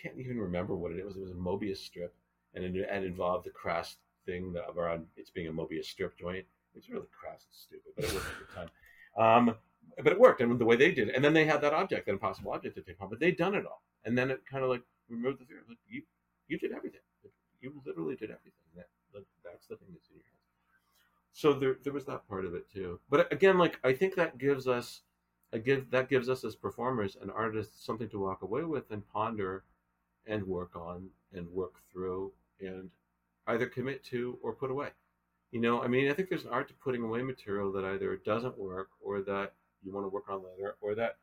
can't 0.00 0.18
even 0.18 0.38
remember 0.38 0.76
what 0.76 0.92
it 0.92 1.04
was. 1.04 1.16
It 1.16 1.20
was 1.20 1.32
a 1.32 1.34
Mobius 1.34 1.78
strip, 1.78 2.14
and 2.54 2.64
it, 2.64 2.88
and 2.90 3.04
involved 3.04 3.46
the 3.46 3.50
crass 3.50 3.96
thing 4.26 4.52
that 4.52 4.64
around 4.76 5.06
it's 5.16 5.30
being 5.30 5.48
a 5.48 5.52
Mobius 5.52 5.86
strip 5.86 6.16
joint. 6.18 6.44
It's 6.74 6.88
really 6.88 7.08
crass 7.18 7.44
and 7.44 7.54
stupid, 7.54 7.92
but 7.96 8.04
it 8.04 8.14
worked 8.14 8.26
at 8.26 8.48
the 8.48 8.54
time. 8.54 8.70
Um, 9.16 9.54
but 9.96 10.12
it 10.12 10.20
worked, 10.20 10.40
and 10.40 10.58
the 10.58 10.64
way 10.64 10.76
they 10.76 10.92
did, 10.92 11.08
it. 11.08 11.14
and 11.16 11.24
then 11.24 11.32
they 11.32 11.44
had 11.44 11.60
that 11.62 11.72
object, 11.72 12.06
that 12.06 12.12
impossible 12.12 12.52
object 12.52 12.76
to 12.76 12.82
take 12.82 12.98
home, 12.98 13.10
but 13.10 13.18
they'd 13.18 13.36
done 13.36 13.54
it 13.54 13.66
all, 13.66 13.82
and 14.04 14.16
then 14.16 14.30
it 14.30 14.42
kind 14.50 14.62
of 14.62 14.70
like 14.70 14.82
removed 15.08 15.40
the 15.40 15.44
fear. 15.46 15.58
Like 15.68 15.78
you, 15.88 16.02
you 16.46 16.58
did 16.58 16.72
everything. 16.72 17.00
You 17.60 17.72
literally 17.84 18.14
did 18.14 18.30
everything. 18.30 18.52
That, 18.76 18.86
that's 19.44 19.66
the 19.66 19.76
thing 19.76 19.88
that's 19.92 20.08
in 20.10 20.16
your 20.16 20.24
hands. 20.24 20.38
So 21.32 21.52
there, 21.52 21.78
there 21.82 21.92
was 21.92 22.04
that 22.06 22.28
part 22.28 22.44
of 22.44 22.54
it 22.54 22.70
too. 22.70 23.00
But 23.10 23.32
again, 23.32 23.58
like 23.58 23.78
I 23.82 23.92
think 23.92 24.14
that 24.14 24.38
gives 24.38 24.68
us, 24.68 25.02
a 25.52 25.58
give 25.58 25.90
that 25.90 26.08
gives 26.08 26.28
us 26.28 26.44
as 26.44 26.54
performers 26.54 27.16
and 27.20 27.30
artists 27.30 27.84
something 27.84 28.08
to 28.10 28.20
walk 28.20 28.42
away 28.42 28.62
with 28.62 28.90
and 28.90 29.08
ponder, 29.08 29.64
and 30.26 30.46
work 30.46 30.76
on 30.76 31.08
and 31.32 31.48
work 31.48 31.74
through 31.92 32.32
and 32.60 32.90
either 33.46 33.66
commit 33.66 34.04
to 34.04 34.38
or 34.42 34.52
put 34.52 34.70
away. 34.70 34.88
You 35.50 35.60
know, 35.60 35.82
I 35.82 35.88
mean, 35.88 36.10
I 36.10 36.14
think 36.14 36.28
there's 36.28 36.44
an 36.44 36.52
art 36.52 36.68
to 36.68 36.74
putting 36.74 37.02
away 37.02 37.22
material 37.22 37.72
that 37.72 37.84
either 37.84 38.16
doesn't 38.16 38.58
work 38.58 38.88
or 39.00 39.22
that 39.22 39.54
you 39.82 39.92
want 39.92 40.04
to 40.04 40.10
work 40.10 40.28
on 40.28 40.42
later 40.44 40.76
or 40.80 40.94
that 40.94 41.16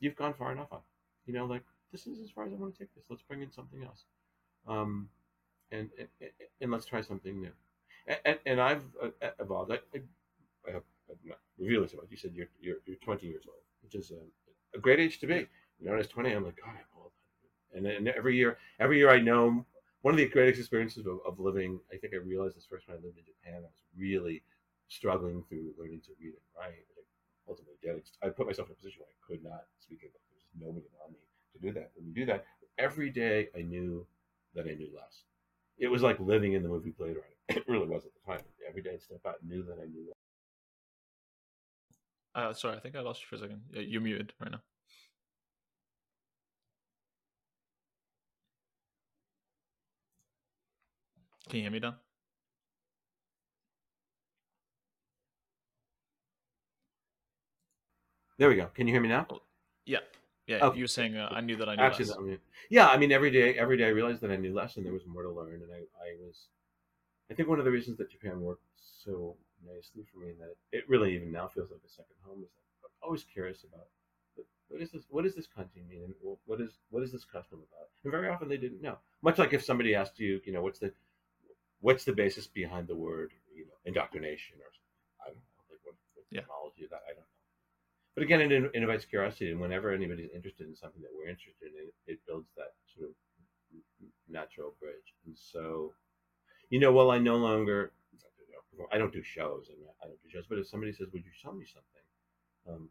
you've 0.00 0.16
gone 0.16 0.34
far 0.34 0.52
enough 0.52 0.68
on. 0.70 0.80
You 1.26 1.34
know, 1.34 1.46
like 1.46 1.62
this 1.92 2.06
is 2.06 2.20
as 2.20 2.30
far 2.30 2.44
as 2.44 2.52
I 2.52 2.56
want 2.56 2.74
to 2.74 2.78
take 2.78 2.94
this. 2.94 3.04
Let's 3.08 3.22
bring 3.22 3.42
in 3.42 3.50
something 3.50 3.82
else, 3.82 4.04
um, 4.68 5.08
and, 5.70 5.88
and 5.98 6.30
and 6.60 6.70
let's 6.70 6.84
try 6.84 7.00
something 7.00 7.40
new. 7.40 7.52
And, 8.24 8.38
and 8.46 8.60
I've 8.60 8.82
uh, 9.02 9.28
evolved. 9.38 9.72
I, 9.72 9.78
I, 9.96 10.72
have 10.72 10.82
not 11.24 11.38
revealed 11.58 11.84
this 11.84 11.94
much. 11.94 12.06
you. 12.10 12.16
said 12.16 12.32
you're, 12.34 12.48
you're 12.60 12.76
you're 12.86 12.96
20 12.96 13.26
years 13.26 13.44
old, 13.46 13.62
which 13.82 13.94
is 13.94 14.10
a, 14.10 14.76
a 14.76 14.80
great 14.80 15.00
age 15.00 15.18
to 15.20 15.26
be. 15.26 15.46
You 15.78 15.86
know, 15.86 15.96
as 15.96 16.08
20, 16.08 16.32
I'm 16.32 16.44
like, 16.44 16.56
God, 16.56 16.70
I'm 16.70 17.00
old. 17.00 17.12
And, 17.74 17.86
and 17.86 18.08
every 18.08 18.36
year, 18.36 18.58
every 18.78 18.98
year 18.98 19.10
I 19.10 19.18
know 19.18 19.64
one 20.02 20.14
of 20.14 20.18
the 20.18 20.28
greatest 20.28 20.60
experiences 20.60 21.06
of, 21.06 21.20
of, 21.26 21.38
living, 21.38 21.80
I 21.92 21.96
think 21.96 22.14
I 22.14 22.18
realized 22.18 22.56
this 22.56 22.64
first 22.64 22.88
when 22.88 22.96
I 22.96 23.00
lived 23.04 23.18
in 23.18 23.24
Japan, 23.24 23.60
I 23.60 23.68
was 23.68 23.84
really 23.96 24.42
struggling 24.88 25.44
through 25.48 25.74
learning 25.78 26.00
to 26.06 26.12
read 26.18 26.32
and 26.32 26.48
write. 26.56 26.84
I 26.96 27.02
ultimately 27.48 27.76
did. 27.82 28.02
I 28.22 28.28
put 28.28 28.46
myself 28.46 28.68
in 28.68 28.72
a 28.72 28.76
position 28.76 29.00
where 29.00 29.12
I 29.12 29.18
could 29.26 29.44
not 29.44 29.64
speak 29.80 30.00
English. 30.02 30.24
There 30.30 30.40
was 30.40 30.48
nobody 30.56 30.86
around 30.96 31.12
me 31.12 31.20
to 31.52 31.58
do 31.60 31.72
that. 31.78 31.90
When 31.94 32.06
you 32.06 32.14
do 32.14 32.26
that, 32.26 32.44
every 32.78 33.10
day 33.10 33.48
I 33.56 33.62
knew 33.62 34.06
that 34.54 34.66
I 34.66 34.74
knew 34.74 34.88
less. 34.94 35.24
It 35.78 35.88
was 35.88 36.02
like 36.02 36.18
living 36.18 36.54
in 36.54 36.62
the 36.62 36.68
movie 36.68 36.90
Blade 36.90 37.16
Runner. 37.16 37.26
It 37.50 37.64
really 37.66 37.88
was 37.88 38.04
at 38.04 38.12
the 38.14 38.32
time. 38.32 38.44
Every 38.68 38.80
day 38.80 38.90
I'd 38.94 39.02
step 39.02 39.20
out 39.26 39.36
and 39.42 39.50
knew 39.50 39.64
that 39.64 39.78
I 39.82 39.86
knew 39.86 40.06
less. 40.06 40.16
Uh, 42.32 42.52
sorry, 42.54 42.76
I 42.76 42.80
think 42.80 42.94
I 42.94 43.00
lost 43.00 43.22
you 43.22 43.26
for 43.26 43.34
a 43.34 43.38
second. 43.38 43.62
You're 43.72 44.00
muted 44.00 44.32
right 44.40 44.52
now. 44.52 44.60
Can 51.50 51.56
you 51.56 51.62
hear 51.64 51.72
me, 51.72 51.80
Dan? 51.80 51.94
There 58.38 58.48
we 58.48 58.54
go. 58.54 58.66
Can 58.66 58.86
you 58.86 58.94
hear 58.94 59.02
me 59.02 59.08
now? 59.08 59.26
Oh, 59.28 59.40
yeah. 59.84 59.98
Yeah. 60.46 60.60
Oh, 60.62 60.72
you 60.72 60.84
were 60.84 60.88
saying 60.88 61.16
uh, 61.16 61.28
I 61.30 61.40
knew 61.40 61.56
that 61.56 61.68
I 61.68 61.74
knew 61.74 61.82
Actually, 61.82 62.06
less. 62.06 62.16
I 62.18 62.22
mean, 62.22 62.38
yeah. 62.70 62.86
I 62.86 62.96
mean, 62.96 63.10
every 63.10 63.32
day, 63.32 63.58
every 63.58 63.76
day, 63.76 63.86
I 63.86 63.88
realized 63.88 64.20
that 64.20 64.30
I 64.30 64.36
knew 64.36 64.54
less, 64.54 64.76
and 64.76 64.86
there 64.86 64.92
was 64.92 65.06
more 65.06 65.24
to 65.24 65.30
learn. 65.30 65.54
And 65.54 65.72
I, 65.72 65.78
I 65.78 66.14
was, 66.24 66.46
I 67.30 67.34
think 67.34 67.48
one 67.48 67.58
of 67.58 67.64
the 67.64 67.70
reasons 67.72 67.98
that 67.98 68.10
Japan 68.10 68.40
worked 68.40 68.62
so 69.04 69.36
nicely 69.66 70.04
for 70.12 70.20
me, 70.20 70.30
and 70.30 70.40
that 70.40 70.54
it 70.70 70.88
really 70.88 71.16
even 71.16 71.32
now 71.32 71.48
feels 71.48 71.72
like 71.72 71.80
a 71.84 71.90
second 71.90 72.14
home, 72.22 72.42
is 72.44 72.50
that 72.50 72.86
I'm 72.86 72.90
always 73.02 73.24
curious 73.24 73.64
about 73.64 73.86
what 74.68 74.80
is 74.80 74.92
this? 74.92 75.02
What 75.10 75.24
does 75.24 75.34
this 75.34 75.48
country 75.48 75.82
mean? 75.88 76.04
And 76.04 76.14
what 76.46 76.60
is 76.60 76.78
what 76.90 77.02
is 77.02 77.10
this 77.10 77.24
custom 77.24 77.58
about? 77.58 77.88
And 78.04 78.12
very 78.12 78.28
often 78.28 78.48
they 78.48 78.56
didn't 78.56 78.82
know. 78.82 78.98
Much 79.20 79.38
like 79.38 79.52
if 79.52 79.64
somebody 79.64 79.96
asked 79.96 80.20
you, 80.20 80.40
you 80.44 80.52
know, 80.52 80.62
what's 80.62 80.78
the 80.78 80.92
what's 81.80 82.04
the 82.04 82.12
basis 82.12 82.46
behind 82.46 82.86
the 82.88 82.96
word, 82.96 83.32
you 83.54 83.64
know, 83.66 83.76
indoctrination 83.84 84.56
or 84.60 84.70
I 85.20 85.28
don't 85.28 85.36
know, 85.36 85.64
like 85.68 85.80
what, 85.84 85.96
what 86.14 86.24
yeah. 86.30 86.40
technology 86.40 86.86
that 86.90 87.02
I 87.04 87.12
don't 87.12 87.24
know. 87.24 87.40
But 88.14 88.24
again, 88.24 88.40
it, 88.40 88.52
it 88.52 88.70
invites 88.74 89.04
curiosity, 89.04 89.50
and 89.50 89.60
whenever 89.60 89.92
anybody's 89.92 90.30
interested 90.34 90.66
in 90.66 90.76
something 90.76 91.00
that 91.00 91.10
we're 91.14 91.30
interested 91.30 91.72
in, 91.72 91.88
it 92.06 92.18
builds 92.26 92.48
that 92.56 92.74
sort 92.92 93.10
of 93.10 93.14
natural 94.28 94.74
bridge. 94.80 95.14
And 95.26 95.36
so, 95.38 95.94
you 96.70 96.80
know, 96.80 96.92
while 96.92 97.10
I 97.10 97.18
no 97.18 97.36
longer, 97.36 97.92
I 98.92 98.98
don't 98.98 99.12
do 99.12 99.22
shows, 99.22 99.68
and 99.68 99.78
I 100.02 100.06
don't 100.06 100.22
do 100.22 100.28
shows, 100.28 100.44
but 100.48 100.58
if 100.58 100.68
somebody 100.68 100.92
says, 100.92 101.08
"Would 101.12 101.24
you 101.24 101.30
tell 101.40 101.54
me 101.54 101.66
something?" 101.66 102.04
Um, 102.68 102.90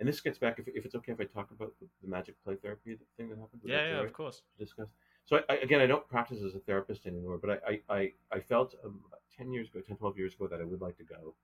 and 0.00 0.08
this 0.08 0.20
gets 0.20 0.38
back, 0.38 0.58
if, 0.58 0.66
if 0.68 0.84
it's 0.84 0.94
okay 0.96 1.12
if 1.12 1.20
I 1.20 1.24
talk 1.24 1.50
about 1.50 1.72
the, 1.80 1.86
the 2.02 2.08
magic 2.08 2.34
play 2.42 2.56
therapy 2.56 2.98
thing 3.16 3.28
that 3.28 3.38
happened. 3.38 3.62
Yeah, 3.64 3.88
yeah, 3.88 4.02
of 4.02 4.12
course. 4.12 4.42
Discuss. 4.58 4.88
So 5.26 5.40
I, 5.48 5.54
again, 5.56 5.80
I 5.80 5.86
don't 5.86 6.06
practice 6.08 6.42
as 6.42 6.54
a 6.54 6.58
therapist 6.60 7.06
anymore, 7.06 7.38
but 7.38 7.62
I, 7.66 7.80
I, 7.88 8.12
I 8.30 8.40
felt 8.40 8.74
um, 8.84 9.00
10 9.36 9.52
years 9.52 9.68
ago, 9.68 9.80
10, 9.86 9.96
12 9.96 10.18
years 10.18 10.34
ago 10.34 10.46
that 10.48 10.60
I 10.60 10.64
would 10.64 10.80
like 10.80 10.96
to 10.98 11.04
go 11.04 11.34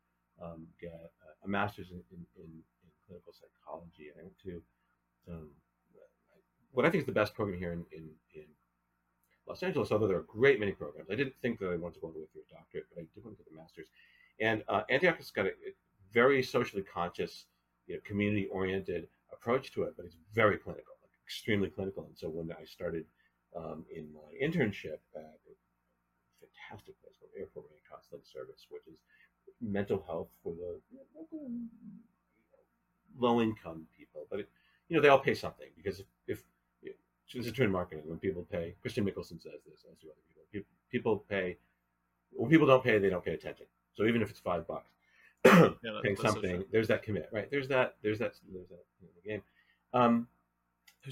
um, 0.43 0.67
get 0.81 0.93
a, 0.93 1.47
a 1.47 1.49
master's 1.49 1.91
in, 1.91 2.03
in, 2.11 2.27
in, 2.37 2.45
in, 2.45 2.91
clinical 3.07 3.33
psychology. 3.33 4.09
And 4.09 4.21
I 4.21 4.23
went 4.25 4.39
to 4.45 4.63
um, 5.33 5.51
what 6.73 6.85
I 6.85 6.91
think 6.91 7.03
is 7.03 7.07
the 7.07 7.13
best 7.13 7.35
program 7.35 7.59
here 7.59 7.73
in, 7.73 7.85
in, 7.93 8.09
in, 8.35 8.45
Los 9.49 9.63
Angeles, 9.65 9.91
although 9.91 10.07
there 10.07 10.19
are 10.19 10.21
a 10.21 10.39
great 10.39 10.61
many 10.61 10.71
programs. 10.71 11.09
I 11.11 11.17
didn't 11.17 11.35
think 11.43 11.59
that 11.59 11.71
I 11.73 11.77
wanted 11.77 11.95
to 11.95 12.01
go 12.01 12.07
all 12.09 12.13
the 12.13 12.25
through 12.33 12.43
a 12.49 12.55
doctorate, 12.55 12.85
but 12.95 13.01
I 13.01 13.07
did 13.13 13.25
want 13.25 13.37
to 13.37 13.43
get 13.43 13.53
a 13.53 13.57
master's. 13.57 13.89
And 14.39 14.63
uh, 14.69 14.83
Antioch 14.89 15.17
has 15.17 15.33
got 15.33 15.47
a, 15.47 15.49
a 15.49 15.73
very 16.13 16.41
socially 16.41 16.83
conscious, 16.83 17.47
you 17.89 17.95
know, 17.95 18.01
community 18.05 18.47
oriented 18.53 19.09
approach 19.33 19.73
to 19.73 19.85
it, 19.85 19.95
but 19.97 20.07
it's 20.07 20.15
very 20.35 20.57
clinical 20.57 20.95
extremely 21.31 21.71
clinical. 21.71 22.05
And 22.07 22.19
so 22.19 22.29
when 22.29 22.51
I 22.51 22.65
started 22.65 23.05
um, 23.57 23.85
in 23.95 24.07
my 24.13 24.31
internship 24.41 24.99
at 25.17 25.39
a 25.47 25.55
fantastic 26.41 27.01
place 27.03 27.15
called 27.19 27.33
Airport 27.39 27.67
Marina 27.67 27.83
Counseling 27.91 28.23
Service, 28.25 28.67
which 28.71 28.87
is 28.87 28.99
mental 29.61 30.03
health 30.07 30.29
for 30.43 30.53
the 30.55 30.81
low 33.19 33.41
income 33.41 33.87
people, 33.97 34.27
but 34.31 34.41
it, 34.41 34.49
you 34.89 34.97
know 34.97 35.03
they 35.03 35.09
all 35.09 35.19
pay 35.19 35.35
something 35.35 35.69
because 35.77 36.01
if, 36.01 36.07
if 36.27 36.43
it's 37.35 37.47
a 37.47 37.53
trend 37.53 37.73
marketing 37.73 38.03
when 38.07 38.19
people 38.19 38.47
pay. 38.51 38.75
Christian 38.81 39.05
Mickelsen 39.05 39.41
says 39.41 39.63
this, 39.65 39.85
as 39.91 39.99
do 39.99 40.09
other 40.09 40.21
people. 40.53 40.67
People 40.91 41.25
pay 41.29 41.57
when 42.33 42.51
people 42.51 42.67
don't 42.67 42.83
pay, 42.83 42.99
they 42.99 43.11
don't 43.11 43.25
pay 43.25 43.35
attention. 43.35 43.67
So 43.95 44.05
even 44.05 44.23
if 44.23 44.31
it's 44.31 44.41
five 44.41 44.67
bucks, 44.67 44.91
yeah, 45.45 45.71
paying 46.03 46.17
something, 46.17 46.65
there's 46.71 46.89
that 46.89 47.03
commit, 47.03 47.29
right? 47.33 47.51
There's 47.51 47.69
that, 47.69 47.97
there's 48.03 48.19
that, 48.19 48.35
there's 48.53 48.69
that 48.69 48.85
in 49.01 49.09
the 49.23 49.29
game. 49.29 49.43
Um, 49.93 50.29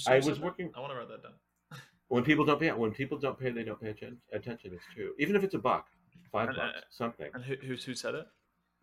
I 0.06 0.19
was 0.19 0.39
working. 0.39 0.70
I 0.77 0.81
want 0.81 0.93
to 0.93 0.98
write 0.98 1.09
that 1.09 1.23
down. 1.23 1.32
When 2.09 2.24
people 2.24 2.44
don't 2.44 2.59
pay, 2.59 2.72
when 2.72 2.93
people 2.93 3.18
don't 3.18 3.39
pay, 3.39 3.51
they 3.51 3.64
don't 3.64 3.80
pay 3.80 3.90
attention. 4.32 4.72
It's 4.72 4.94
true. 4.94 5.12
Even 5.18 5.36
if 5.36 5.44
it's 5.44 5.55
a 5.55 5.59
buck, 5.59 5.89
five 6.32 6.48
and, 6.48 6.59
uh, 6.59 6.60
bucks, 6.60 6.78
uh, 6.78 6.80
something. 6.90 7.30
And 7.35 7.44
who, 7.44 7.55
who, 7.56 7.74
who 7.74 7.94
said 7.94 8.14
it? 8.14 8.26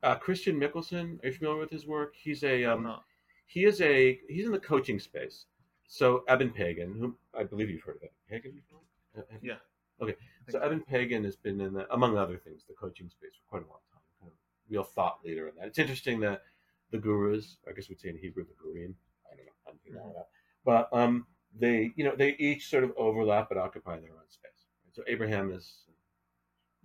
Uh, 0.03 0.15
Christian 0.15 0.59
Mickelsen. 0.59 1.23
Are 1.23 1.27
you 1.27 1.33
familiar 1.33 1.59
with 1.59 1.71
his 1.71 1.87
work? 1.87 2.13
He's 2.15 2.43
a 2.43 2.63
um, 2.63 2.99
he 3.47 3.65
is 3.65 3.81
a 3.81 4.19
he's 4.29 4.45
in 4.45 4.51
the 4.51 4.59
coaching 4.59 4.99
space. 4.99 5.45
So 5.87 6.23
Eben 6.27 6.51
Pagan, 6.51 6.93
who 6.93 7.15
I 7.37 7.43
believe 7.43 7.69
you've 7.69 7.81
heard 7.81 7.97
of 7.97 8.03
Eben 8.03 8.13
Pagan 8.29 8.51
before. 8.51 8.79
Uh, 9.17 9.37
yeah. 9.41 9.55
Okay. 10.01 10.15
So 10.49 10.59
Eben 10.59 10.81
Pagan 10.81 11.23
has 11.23 11.35
been 11.35 11.61
in 11.61 11.73
the, 11.73 11.91
among 11.93 12.17
other 12.17 12.37
things, 12.37 12.63
the 12.67 12.73
coaching 12.73 13.09
space 13.09 13.31
for 13.39 13.49
quite 13.49 13.67
a 13.67 13.69
long 13.69 13.79
time. 13.91 14.01
Kind 14.19 14.31
of 14.31 14.37
real 14.69 14.83
thought 14.83 15.19
leader 15.23 15.47
in 15.47 15.55
that. 15.55 15.67
It's 15.67 15.79
interesting 15.79 16.19
that 16.19 16.43
the 16.91 16.97
gurus, 16.97 17.57
I 17.67 17.71
guess 17.73 17.89
we'd 17.89 17.99
say 17.99 18.09
in 18.09 18.17
Hebrew, 18.17 18.45
the 18.45 18.53
gurim. 18.53 18.93
I 19.31 19.35
don't 19.35 19.45
know. 19.45 19.51
I'm 19.67 19.73
mm-hmm. 19.75 20.13
that 20.13 20.27
But 20.63 20.89
um, 20.91 21.25
they, 21.57 21.91
you 21.95 22.03
know, 22.03 22.15
they 22.15 22.35
each 22.37 22.69
sort 22.69 22.83
of 22.83 22.91
overlap 22.97 23.49
but 23.49 23.57
occupy 23.57 23.99
their 23.99 24.11
own 24.11 24.29
space. 24.29 24.51
So 24.93 25.03
Abraham 25.07 25.51
is 25.51 25.83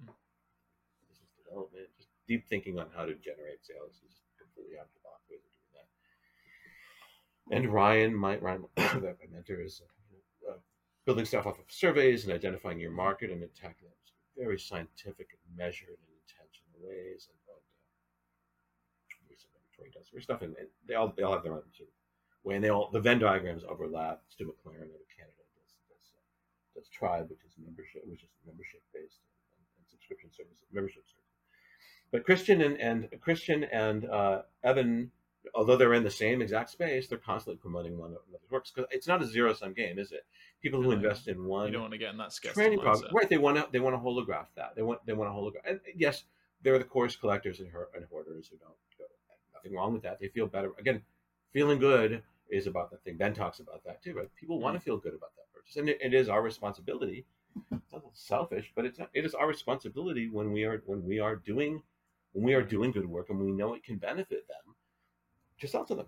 uh, 0.09 0.13
business 1.09 1.31
development, 1.45 1.87
just 1.97 2.09
deep 2.27 2.47
thinking 2.49 2.79
on 2.79 2.87
how 2.95 3.05
to 3.05 3.15
generate 3.15 3.65
sales. 3.65 3.99
He's 4.03 4.21
completely 4.39 4.79
out 4.79 4.87
of 4.87 4.95
the 4.95 5.05
box 5.05 5.23
ways 5.31 5.41
of 5.47 5.53
doing 5.55 5.75
that. 5.79 7.57
And 7.57 7.73
Ryan, 7.73 8.15
my 8.15 8.37
Ryan, 8.39 8.65
that 8.77 9.17
my 9.21 9.29
mentor 9.33 9.61
is 9.61 9.83
uh, 10.49 10.55
building 11.07 11.25
stuff 11.25 11.47
off 11.47 11.59
of 11.59 11.65
surveys 11.69 12.25
and 12.25 12.33
identifying 12.33 12.81
your 12.81 12.91
market 12.91 13.31
and 13.31 13.43
attacking 13.43 13.89
it 13.89 13.95
very 14.37 14.59
scientific 14.59 15.29
and 15.35 15.57
measured 15.57 16.01
and 16.01 16.13
intentional 16.25 16.81
ways. 16.81 17.29
And, 17.29 17.39
and 17.49 17.57
uh, 17.57 17.61
does 19.93 20.23
stuff, 20.23 20.43
and, 20.43 20.57
and, 20.57 20.69
they 20.87 20.95
all 20.95 21.13
they 21.17 21.23
all 21.23 21.33
have 21.33 21.43
their 21.43 21.53
own 21.53 21.63
sort 21.73 21.89
of 21.89 21.95
and 22.49 22.65
they 22.65 22.71
all 22.71 22.91
the 22.93 23.01
Venn 23.01 23.19
diagrams 23.19 23.62
overlap. 23.69 24.23
Stu 24.29 24.45
McLaren 24.45 24.89
out 24.89 25.03
of 25.03 25.11
Canada 25.17 25.45
does 25.55 25.73
does, 25.89 26.07
uh, 26.17 26.25
does 26.75 26.89
Tribe, 26.89 27.29
which 27.29 27.45
is 27.47 27.53
membership, 27.62 28.03
which 28.07 28.23
is 28.23 28.31
membership 28.47 28.81
based 28.95 29.21
and, 29.57 29.65
and, 29.77 29.87
subscription 29.91 30.31
services, 30.33 30.65
membership 30.73 31.05
services. 31.05 31.27
But 32.11 32.25
Christian 32.25 32.61
and, 32.62 32.77
and 32.81 33.09
Christian 33.21 33.65
and 33.65 34.09
uh, 34.09 34.43
Eben, 34.65 35.12
although 35.55 35.77
they're 35.77 35.95
in 35.95 36.03
the 36.03 36.11
same 36.11 36.43
exact 36.43 36.71
space, 36.71 37.07
they're 37.07 37.19
constantly 37.19 37.61
promoting 37.61 37.99
one 37.99 38.11
another's 38.11 38.51
works 38.51 38.73
because 38.75 38.89
it's 38.91 39.07
not 39.07 39.23
a 39.23 39.27
zero 39.27 39.53
sum 39.53 39.75
game, 39.75 39.99
is 39.99 40.11
it? 40.11 40.25
People 40.61 40.83
who 40.83 40.91
invest 40.91 41.29
in 41.29 41.45
one, 41.45 41.67
you 41.67 41.73
don't 41.73 41.83
want 41.83 41.93
to 41.93 41.99
get 41.99 42.11
in 42.11 42.19
that 42.19 42.33
training 42.33 42.81
program, 42.81 43.15
right? 43.15 43.29
They 43.29 43.39
want 43.39 43.59
to 43.59 43.69
they 43.71 43.81
want 43.81 43.95
to 43.95 44.01
holograph 44.01 44.47
that. 44.57 44.75
They 44.75 44.83
want 44.83 45.05
they 45.07 45.12
want 45.12 45.31
to 45.31 45.35
holograph. 45.35 45.71
And 45.71 45.81
yes, 45.95 46.25
there 46.62 46.75
are 46.75 46.79
the 46.79 46.85
course 46.85 47.17
collectors 47.17 47.61
and, 47.61 47.69
and 47.95 48.05
hoarders 48.11 48.49
who 48.49 48.57
don't. 48.57 48.75
Nothing 49.55 49.77
wrong 49.77 49.93
with 49.93 50.03
that. 50.03 50.19
They 50.19 50.29
feel 50.29 50.47
better. 50.47 50.73
Again, 50.79 51.03
feeling 51.53 51.79
good 51.79 52.23
is 52.51 52.67
about 52.67 52.91
that 52.91 53.03
thing. 53.05 53.17
Ben 53.17 53.35
talks 53.35 53.61
about 53.61 53.85
that 53.85 54.03
too. 54.03 54.15
Right? 54.15 54.29
People 54.37 54.61
want 54.61 54.77
to 54.77 54.81
feel 54.81 54.97
good 54.97 55.15
about 55.15 55.31
that 55.37 55.53
purchase, 55.53 55.77
and 55.77 55.89
it, 55.89 55.99
it 56.01 56.15
is 56.15 56.29
our 56.29 56.43
responsibility. 56.43 57.27
It's 57.73 57.93
a 57.93 57.97
little 57.97 58.13
selfish, 58.15 58.73
but 58.77 58.85
it's 58.85 58.99
not, 58.99 59.11
it 59.13 59.25
is 59.25 59.35
our 59.35 59.49
responsibility 59.49 60.29
when 60.29 60.53
we 60.53 60.65
are 60.65 60.83
when 60.87 61.05
we 61.05 61.19
are 61.19 61.37
doing 61.37 61.83
when 62.33 62.45
we 62.45 62.55
are 62.55 62.63
doing 62.63 62.93
good 62.93 63.09
work 63.09 63.31
and 63.31 63.41
we 63.41 63.51
know 63.51 63.75
it 63.75 63.83
can 63.83 63.97
benefit 63.97 64.47
them, 64.49 64.75
to 65.61 65.67
sell 65.67 65.85
to 65.85 65.95
them, 65.95 66.07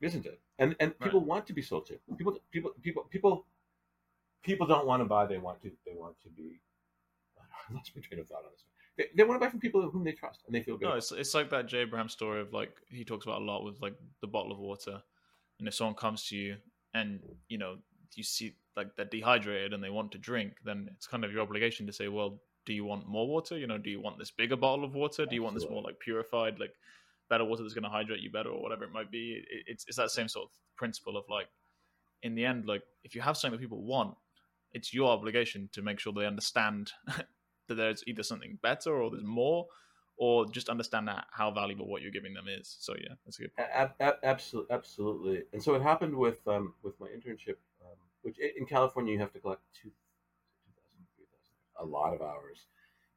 isn't 0.00 0.26
it? 0.26 0.40
And 0.58 0.76
and 0.80 0.98
people 1.00 1.20
right. 1.20 1.28
want 1.28 1.46
to 1.46 1.52
be 1.52 1.62
sold 1.62 1.86
to. 1.86 1.98
People 2.16 2.38
people 2.50 2.72
people 2.82 3.02
people 3.10 3.46
people 4.42 4.66
don't 4.66 4.86
want 4.86 5.00
to 5.00 5.04
buy. 5.04 5.26
They 5.26 5.38
want 5.38 5.60
to 5.62 5.70
they 5.84 5.94
want 5.94 6.20
to 6.22 6.28
be. 6.30 6.60
I 7.70 7.74
lost 7.74 7.92
my 7.94 8.02
train 8.02 8.20
of 8.20 8.28
thought 8.28 8.44
on 8.44 8.50
this. 8.52 8.64
They, 8.96 9.04
they 9.14 9.24
want 9.24 9.40
to 9.40 9.44
buy 9.44 9.50
from 9.50 9.60
people 9.60 9.82
whom 9.90 10.04
they 10.04 10.12
trust 10.12 10.42
and 10.46 10.54
they 10.54 10.62
feel 10.62 10.78
good. 10.78 10.88
No, 10.88 10.94
it's 10.94 11.12
it's 11.12 11.34
like 11.34 11.50
that 11.50 11.66
Jay 11.66 11.78
Abraham 11.78 12.08
story 12.08 12.40
of 12.40 12.52
like 12.52 12.74
he 12.88 13.04
talks 13.04 13.26
about 13.26 13.42
a 13.42 13.44
lot 13.44 13.64
with 13.64 13.80
like 13.82 13.94
the 14.20 14.26
bottle 14.26 14.52
of 14.52 14.58
water, 14.58 15.02
and 15.58 15.68
if 15.68 15.74
someone 15.74 15.94
comes 15.96 16.26
to 16.28 16.36
you 16.36 16.56
and 16.94 17.20
you 17.48 17.58
know 17.58 17.76
you 18.14 18.22
see 18.22 18.54
like 18.76 18.94
they're 18.96 19.06
dehydrated 19.06 19.72
and 19.72 19.82
they 19.82 19.90
want 19.90 20.12
to 20.12 20.18
drink, 20.18 20.54
then 20.64 20.88
it's 20.94 21.06
kind 21.06 21.24
of 21.24 21.32
your 21.32 21.42
obligation 21.42 21.86
to 21.86 21.92
say, 21.92 22.08
well, 22.08 22.38
do 22.66 22.72
you 22.72 22.84
want 22.84 23.08
more 23.08 23.26
water? 23.26 23.56
You 23.56 23.66
know, 23.66 23.78
do 23.78 23.90
you 23.90 24.00
want 24.00 24.18
this 24.18 24.30
bigger 24.30 24.56
bottle 24.56 24.84
of 24.84 24.94
water? 24.94 25.24
Do 25.24 25.34
you 25.34 25.42
want 25.42 25.54
this 25.54 25.68
more 25.68 25.82
like 25.82 25.98
purified, 25.98 26.58
like 26.58 26.74
better 27.30 27.44
water 27.44 27.62
that's 27.62 27.74
going 27.74 27.84
to 27.84 27.90
hydrate 27.90 28.20
you 28.20 28.30
better 28.30 28.50
or 28.50 28.62
whatever 28.62 28.84
it 28.84 28.92
might 28.92 29.10
be? 29.10 29.42
It, 29.50 29.64
it's 29.66 29.84
it's 29.86 29.96
that 29.96 30.10
same 30.10 30.28
sort 30.28 30.46
of 30.46 30.50
principle 30.76 31.16
of 31.16 31.24
like, 31.30 31.48
in 32.22 32.34
the 32.34 32.44
end, 32.44 32.66
like 32.66 32.82
if 33.04 33.14
you 33.14 33.20
have 33.20 33.36
something 33.36 33.58
that 33.58 33.62
people 33.62 33.82
want, 33.82 34.14
it's 34.72 34.92
your 34.92 35.10
obligation 35.10 35.68
to 35.72 35.82
make 35.82 35.98
sure 35.98 36.12
they 36.12 36.26
understand 36.26 36.92
that 37.68 37.74
there's 37.74 38.04
either 38.06 38.22
something 38.22 38.58
better 38.62 39.00
or 39.00 39.10
there's 39.10 39.24
more, 39.24 39.66
or 40.16 40.46
just 40.46 40.68
understand 40.68 41.08
that 41.08 41.26
how 41.30 41.50
valuable 41.50 41.88
what 41.88 42.02
you're 42.02 42.10
giving 42.10 42.34
them 42.34 42.46
is. 42.48 42.76
So 42.80 42.94
yeah, 42.98 43.14
that's 43.24 43.38
a 43.38 43.42
good. 43.42 43.50
Point. 43.56 44.16
absolutely, 44.22 44.74
absolutely. 44.74 45.42
And 45.52 45.62
so 45.62 45.74
it 45.74 45.82
happened 45.82 46.14
with 46.14 46.46
um, 46.48 46.74
with 46.82 46.98
my 47.00 47.08
internship, 47.08 47.56
um, 47.82 47.96
which 48.22 48.38
in 48.38 48.66
California 48.66 49.12
you 49.12 49.20
have 49.20 49.32
to 49.32 49.40
collect 49.40 49.62
two 49.80 49.90
a 51.78 51.84
lot 51.84 52.14
of 52.14 52.22
hours 52.22 52.66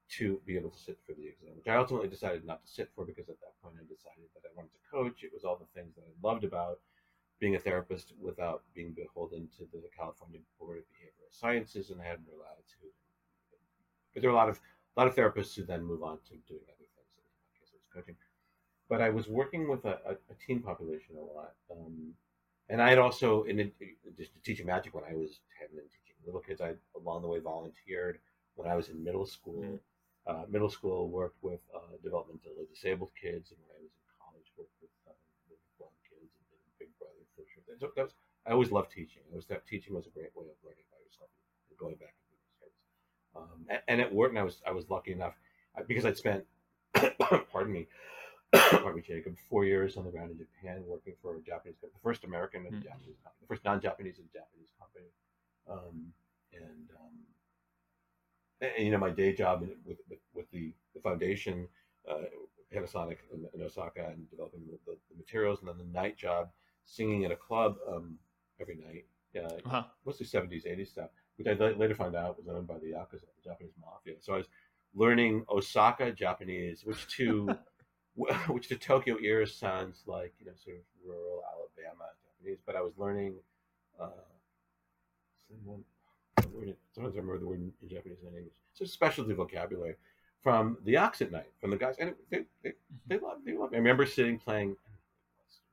to 0.10 0.42
be 0.46 0.58
able 0.58 0.70
to 0.70 0.80
sit 0.80 0.98
for 1.06 1.14
the 1.14 1.28
exam, 1.28 1.56
which 1.56 1.68
I 1.68 1.76
ultimately 1.76 2.10
decided 2.10 2.46
not 2.46 2.66
to 2.66 2.72
sit 2.72 2.90
for 2.96 3.06
because 3.06 3.30
at 3.30 3.40
that 3.40 3.54
point 3.62 3.76
I 3.78 3.86
decided 3.86 4.26
that 4.34 4.44
I 4.44 4.52
wanted 4.56 4.74
to 4.74 4.84
coach. 4.90 5.24
It 5.24 5.32
was 5.34 5.46
all 5.46 5.56
the 5.56 5.70
things 5.80 5.96
that 5.96 6.02
I 6.02 6.12
loved 6.26 6.44
about 6.44 6.80
being 7.40 7.56
a 7.56 7.60
therapist 7.60 8.14
without 8.20 8.64
being 8.74 8.92
beholden 8.92 9.48
to 9.58 9.64
the 9.72 9.82
California 9.96 10.40
Board 10.60 10.80
of 10.80 10.84
Behavioral 10.92 11.32
Sciences, 11.32 11.90
and 11.90 12.02
I 12.02 12.06
had 12.06 12.26
more 12.26 12.42
latitude. 12.42 12.92
But 14.14 14.22
there 14.22 14.32
are 14.32 14.34
a 14.34 14.38
lot 14.38 14.50
of 14.50 14.60
a 14.60 15.00
lot 15.00 15.08
of 15.08 15.16
therapists 15.16 15.56
who 15.56 15.64
then 15.64 15.86
move 15.86 16.04
on 16.04 16.18
to 16.28 16.36
doing 16.50 16.66
other 16.68 16.90
things. 16.98 17.14
In 17.16 17.24
my 17.24 17.54
case, 17.56 17.72
I 17.72 17.78
was 17.78 17.88
coaching, 18.00 18.16
but 18.90 19.02
I 19.02 19.10
was 19.10 19.28
working 19.28 19.70
with 19.70 19.84
a, 19.86 19.96
a, 20.12 20.14
a 20.34 20.36
teen 20.46 20.60
population 20.62 21.16
a 21.16 21.26
lot, 21.38 21.54
um, 21.72 22.14
and 22.70 22.82
I 22.82 22.90
had 22.90 23.00
also 23.00 23.44
in 23.44 23.72
just 24.18 24.32
teaching 24.44 24.66
magic 24.66 24.94
when 24.94 25.04
I 25.04 25.16
was 25.16 25.40
ten 25.58 25.68
and 25.72 25.90
teaching 25.96 26.16
little 26.26 26.42
kids. 26.42 26.62
I 26.62 26.74
along 26.96 27.22
the 27.22 27.28
way 27.28 27.40
volunteered 27.40 28.20
when 28.56 28.68
I 28.68 28.76
was 28.76 28.90
in 28.90 29.04
middle 29.04 29.26
school. 29.26 29.64
Mm. 29.64 29.80
Uh, 30.28 30.46
middle 30.48 30.70
school 30.70 31.10
worked 31.10 31.42
with 31.42 31.62
uh, 31.74 31.96
developmentally 32.06 32.68
disabled 32.72 33.10
kids, 33.20 33.50
and 33.50 33.60
when 33.66 33.74
I 33.74 33.82
was 33.82 33.94
in 33.98 34.06
college, 34.22 34.48
worked 34.60 34.78
with, 34.84 34.94
uh, 35.10 35.18
with 35.50 35.58
blind 35.80 35.98
kids 36.06 36.30
and 36.38 36.46
Big 36.78 36.92
Brother 37.00 37.24
for 37.34 37.46
sure. 37.50 37.64
So 37.80 37.90
that 37.96 38.04
was, 38.04 38.14
I 38.46 38.52
always 38.52 38.70
loved 38.70 38.92
teaching. 38.92 39.24
I 39.34 39.36
was 39.36 39.48
that 39.48 39.66
teaching 39.66 39.96
was 39.96 40.06
a 40.06 40.14
great 40.14 40.30
way 40.38 40.46
of 40.46 40.60
learning 40.62 40.86
by 40.94 41.02
yourself 41.02 41.32
and 41.72 41.80
going 41.82 41.98
back 41.98 42.14
and 42.14 42.28
doing 42.30 42.54
things. 42.62 42.78
Um, 43.34 43.60
and, 43.74 43.82
and 43.90 43.98
it 44.02 44.14
worked. 44.14 44.38
And 44.38 44.40
I 44.40 44.46
was 44.46 44.62
I 44.68 44.72
was 44.72 44.86
lucky 44.90 45.14
enough 45.14 45.34
because 45.88 46.06
I'd 46.06 46.18
spent, 46.18 46.46
pardon 47.52 47.74
me, 47.74 47.88
pardon 48.54 48.96
me, 48.96 49.02
Jacob, 49.02 49.36
four 49.50 49.66
years 49.66 49.98
on 49.98 50.06
the 50.06 50.12
ground 50.12 50.32
in 50.32 50.38
Japan 50.38 50.84
working 50.86 51.14
for 51.22 51.36
a 51.36 51.42
Japanese 51.42 51.78
company, 51.80 51.94
the 51.94 52.04
first 52.04 52.24
American 52.24 52.66
and 52.66 52.76
mm-hmm. 52.76 52.84
Japanese 52.84 53.18
company, 53.24 53.42
the 53.42 53.48
first 53.48 53.66
non-Japanese 53.66 54.18
and 54.20 54.28
Japanese 54.32 54.70
company. 54.80 55.10
Um, 55.70 56.14
and 56.54 56.90
um, 57.00 57.16
and, 58.62 58.86
you 58.86 58.92
know, 58.92 58.98
my 58.98 59.10
day 59.10 59.34
job 59.34 59.62
with 59.62 59.98
with, 60.10 60.20
with 60.34 60.52
the, 60.52 60.74
the 60.94 61.02
foundation, 61.02 61.68
uh, 62.10 62.26
Panasonic 62.74 63.18
in, 63.34 63.46
in, 63.54 63.62
Osaka, 63.66 64.08
and 64.08 64.30
developing 64.30 64.62
the, 64.66 64.78
the, 64.86 64.98
the, 65.10 65.18
materials, 65.18 65.60
and 65.60 65.70
then 65.70 65.78
the 65.78 66.00
night 66.00 66.18
job, 66.18 66.50
singing 66.86 67.26
at 67.26 67.32
a 67.32 67.36
club 67.36 67.78
um, 67.88 68.18
every 68.60 68.76
night, 68.76 69.06
uh, 69.38 69.56
uh-huh. 69.66 69.84
mostly 70.06 70.26
seventies, 70.26 70.66
eighties 70.66 70.90
stuff, 70.90 71.10
which 71.38 71.48
I 71.48 71.54
later 71.54 71.96
found 71.96 72.16
out 72.16 72.38
was 72.38 72.48
owned 72.48 72.68
by 72.68 72.78
the 72.78 72.88
Yakuza, 72.88 73.22
the 73.22 73.44
Japanese 73.50 73.74
mafia. 73.80 74.16
So 74.20 74.34
I 74.34 74.38
was 74.38 74.48
learning 74.96 75.46
Osaka 75.50 76.12
Japanese, 76.12 76.84
which 76.86 77.08
to 77.18 77.56
which 78.48 78.68
to 78.68 78.76
Tokyo 78.76 79.18
ears 79.22 79.56
sounds 79.56 80.04
like 80.06 80.34
you 80.40 80.46
know 80.46 80.52
sort 80.64 80.78
of 80.78 80.84
rural 81.06 81.42
Alabama 81.48 82.06
Japanese, 82.24 82.60
but 82.66 82.76
I 82.76 82.82
was 82.82 82.94
learning. 82.98 83.36
Uh, 84.00 84.10
sometimes 86.94 87.16
I 87.16 87.20
remember 87.20 87.40
the 87.40 87.48
word 87.48 87.60
in 87.60 87.90
Japanese 87.90 88.20
and 88.26 88.36
English. 88.36 88.54
It's 88.72 88.82
a 88.82 88.88
specialty 88.88 89.34
vocabulary 89.34 89.96
from 90.42 90.78
the 90.86 90.96
Oxit 90.96 91.32
Night, 91.32 91.52
from 91.60 91.72
the 91.72 91.78
guys, 91.78 91.96
and 92.00 92.14
they 92.30 92.44
they, 92.64 92.74
they 93.08 93.16
mm-hmm. 93.16 93.26
love 93.26 93.38
they 93.46 93.54
love. 93.54 93.70
I 93.74 93.78
remember 93.78 94.06
sitting 94.06 94.38
playing 94.38 94.76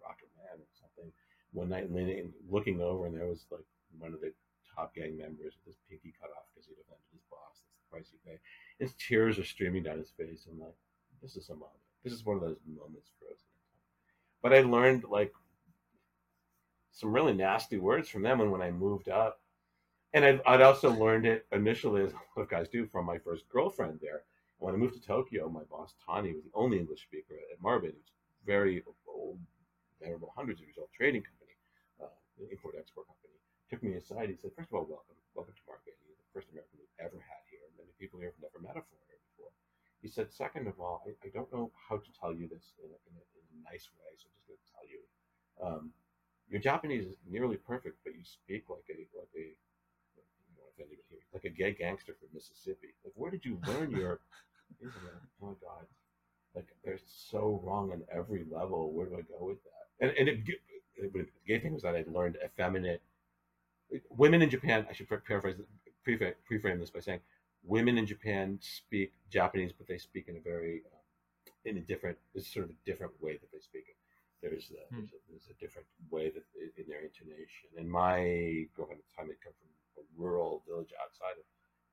Rocket 0.02 0.30
Man 0.38 0.60
or 0.60 0.70
something 0.78 1.12
one 1.52 1.68
night 1.68 1.84
and 1.84 1.94
leaning, 1.94 2.32
looking 2.48 2.80
over, 2.80 3.06
and 3.06 3.16
there 3.16 3.26
was 3.26 3.46
like 3.50 3.66
one 3.98 4.14
of 4.14 4.20
the 4.20 4.32
top 4.74 4.94
gang 4.94 5.16
members 5.16 5.54
with 5.64 5.74
his 5.74 5.76
pinky 5.90 6.14
cut 6.20 6.30
off 6.30 6.46
because 6.54 6.68
he'd 6.68 6.78
offended 6.78 7.10
his 7.12 7.22
boss. 7.30 7.58
That's 7.58 7.80
the 7.82 7.90
price 7.90 8.08
you 8.12 8.20
paid. 8.22 8.38
His 8.78 8.92
tears 8.94 9.38
are 9.38 9.44
streaming 9.44 9.82
down 9.84 9.98
his 9.98 10.10
face. 10.10 10.46
I'm 10.50 10.60
like, 10.60 10.74
this 11.22 11.36
is 11.36 11.48
a 11.48 11.54
moment. 11.54 11.72
This 12.04 12.12
is 12.12 12.24
one 12.24 12.36
of 12.36 12.42
those 12.42 12.58
moments 12.66 13.10
frozen. 13.18 13.46
But 14.42 14.52
I 14.52 14.60
learned 14.60 15.04
like 15.10 15.32
some 16.92 17.12
really 17.12 17.32
nasty 17.32 17.78
words 17.78 18.08
from 18.08 18.22
them. 18.22 18.40
And 18.40 18.52
when 18.52 18.62
I 18.62 18.70
moved 18.70 19.08
up, 19.08 19.40
and 20.12 20.24
I'd, 20.24 20.40
I'd 20.46 20.62
also 20.62 20.92
learned 20.92 21.26
it 21.26 21.46
initially, 21.52 22.02
as 22.02 22.12
a 22.12 22.16
lot 22.36 22.44
of 22.44 22.48
guys 22.48 22.68
do, 22.68 22.86
from 22.86 23.06
my 23.06 23.18
first 23.18 23.48
girlfriend 23.48 23.98
there. 24.00 24.22
When 24.58 24.74
I 24.74 24.78
moved 24.78 24.94
to 24.94 25.00
Tokyo, 25.00 25.48
my 25.48 25.64
boss 25.68 25.92
Tani 26.04 26.32
was 26.32 26.44
the 26.44 26.54
only 26.54 26.78
English 26.78 27.02
speaker 27.02 27.36
at 27.52 27.60
Marubeni. 27.60 27.92
It 27.92 28.00
was 28.00 28.16
very 28.46 28.82
old, 29.06 29.38
venerable, 30.00 30.32
hundreds 30.34 30.60
of 30.60 30.66
years 30.66 30.80
old 30.80 30.88
trading 30.96 31.20
company, 31.20 31.52
uh, 32.00 32.08
import 32.50 32.76
export 32.78 33.06
company. 33.08 33.36
Took 33.68 33.82
me 33.82 34.00
aside. 34.00 34.30
He 34.30 34.36
said, 34.40 34.56
first 34.56 34.72
of 34.72 34.80
all, 34.80 34.88
welcome, 34.88 35.20
welcome 35.34 35.52
to 35.52 35.64
Marubeni. 35.68 36.00
You're 36.08 36.16
the 36.16 36.32
first 36.32 36.48
American 36.48 36.80
we've 36.80 36.96
ever 36.96 37.20
had 37.20 37.44
people 37.98 38.20
here 38.20 38.32
have 38.32 38.42
never 38.42 38.60
met 38.62 38.76
a 38.78 38.84
foreigner 38.84 39.18
before. 39.32 39.52
He 40.00 40.08
said, 40.08 40.32
second 40.32 40.68
of 40.68 40.78
all, 40.78 41.02
I, 41.06 41.16
I 41.26 41.30
don't 41.32 41.50
know 41.52 41.70
how 41.74 41.96
to 41.96 42.10
tell 42.14 42.32
you 42.32 42.48
this 42.48 42.76
in 42.78 42.88
a, 42.88 42.98
in 43.08 43.14
a, 43.16 43.24
in 43.36 43.44
a 43.52 43.58
nice 43.64 43.88
way, 43.96 44.10
so 44.16 44.28
I'm 44.28 44.36
just 44.36 44.48
going 44.48 44.60
to 44.60 44.70
tell 44.72 44.86
you. 44.86 45.00
Um, 45.56 45.82
your 46.48 46.60
Japanese 46.60 47.06
is 47.06 47.16
nearly 47.28 47.56
perfect, 47.56 47.98
but 48.04 48.14
you 48.14 48.22
speak 48.22 48.64
like 48.68 48.86
a 48.90 49.02
like 49.18 49.34
a 49.34 49.54
like 51.32 51.44
a 51.44 51.50
gay 51.50 51.72
gangster 51.72 52.14
from 52.18 52.28
Mississippi. 52.32 52.94
Like, 53.04 53.12
where 53.16 53.30
did 53.30 53.44
you 53.44 53.60
learn 53.66 53.90
your? 53.90 54.20
oh 54.84 54.90
my 55.40 55.52
god, 55.60 55.86
like 56.54 56.66
they're 56.84 56.98
so 57.06 57.60
wrong 57.64 57.90
on 57.92 58.02
every 58.12 58.44
level. 58.50 58.92
Where 58.92 59.06
do 59.06 59.16
I 59.16 59.22
go 59.22 59.46
with 59.46 59.58
that? 59.64 60.06
And 60.06 60.16
and 60.18 60.28
it, 60.28 60.38
it, 60.96 61.12
the 61.12 61.26
gay 61.46 61.58
thing 61.58 61.74
was 61.74 61.82
that 61.82 61.96
I 61.96 62.04
learned 62.06 62.38
effeminate. 62.44 63.02
Women 64.10 64.42
in 64.42 64.50
Japan, 64.50 64.86
I 64.90 64.92
should 64.92 65.08
paraphrase, 65.08 65.56
preframe 66.06 66.80
this 66.80 66.90
by 66.90 67.00
saying, 67.00 67.20
women 67.66 67.98
in 67.98 68.06
Japan 68.06 68.58
speak 68.62 69.12
Japanese, 69.30 69.72
but 69.76 69.86
they 69.86 69.98
speak 69.98 70.28
in 70.28 70.36
a 70.36 70.40
very, 70.40 70.82
um, 70.94 71.02
in 71.64 71.76
a 71.78 71.80
different, 71.80 72.16
it's 72.34 72.52
sort 72.52 72.64
of 72.66 72.70
a 72.70 72.78
different 72.86 73.12
way 73.20 73.34
that 73.36 73.50
they 73.52 73.58
speak 73.58 73.84
it. 73.88 73.96
There's 74.40 74.70
a, 74.70 74.82
hmm. 74.94 75.02
there's, 75.02 75.12
a, 75.12 75.20
there's 75.28 75.48
a 75.50 75.58
different 75.58 75.88
way 76.10 76.30
that 76.30 76.44
in 76.76 76.86
their 76.86 77.02
intonation. 77.02 77.72
And 77.76 77.90
my 77.90 78.68
girlfriend 78.76 79.02
at 79.02 79.06
the 79.08 79.14
time 79.16 79.28
had 79.32 79.40
come 79.42 79.56
from 79.58 79.70
a 79.98 80.04
rural 80.14 80.62
village 80.68 80.92
outside 81.00 81.40
of. 81.40 81.46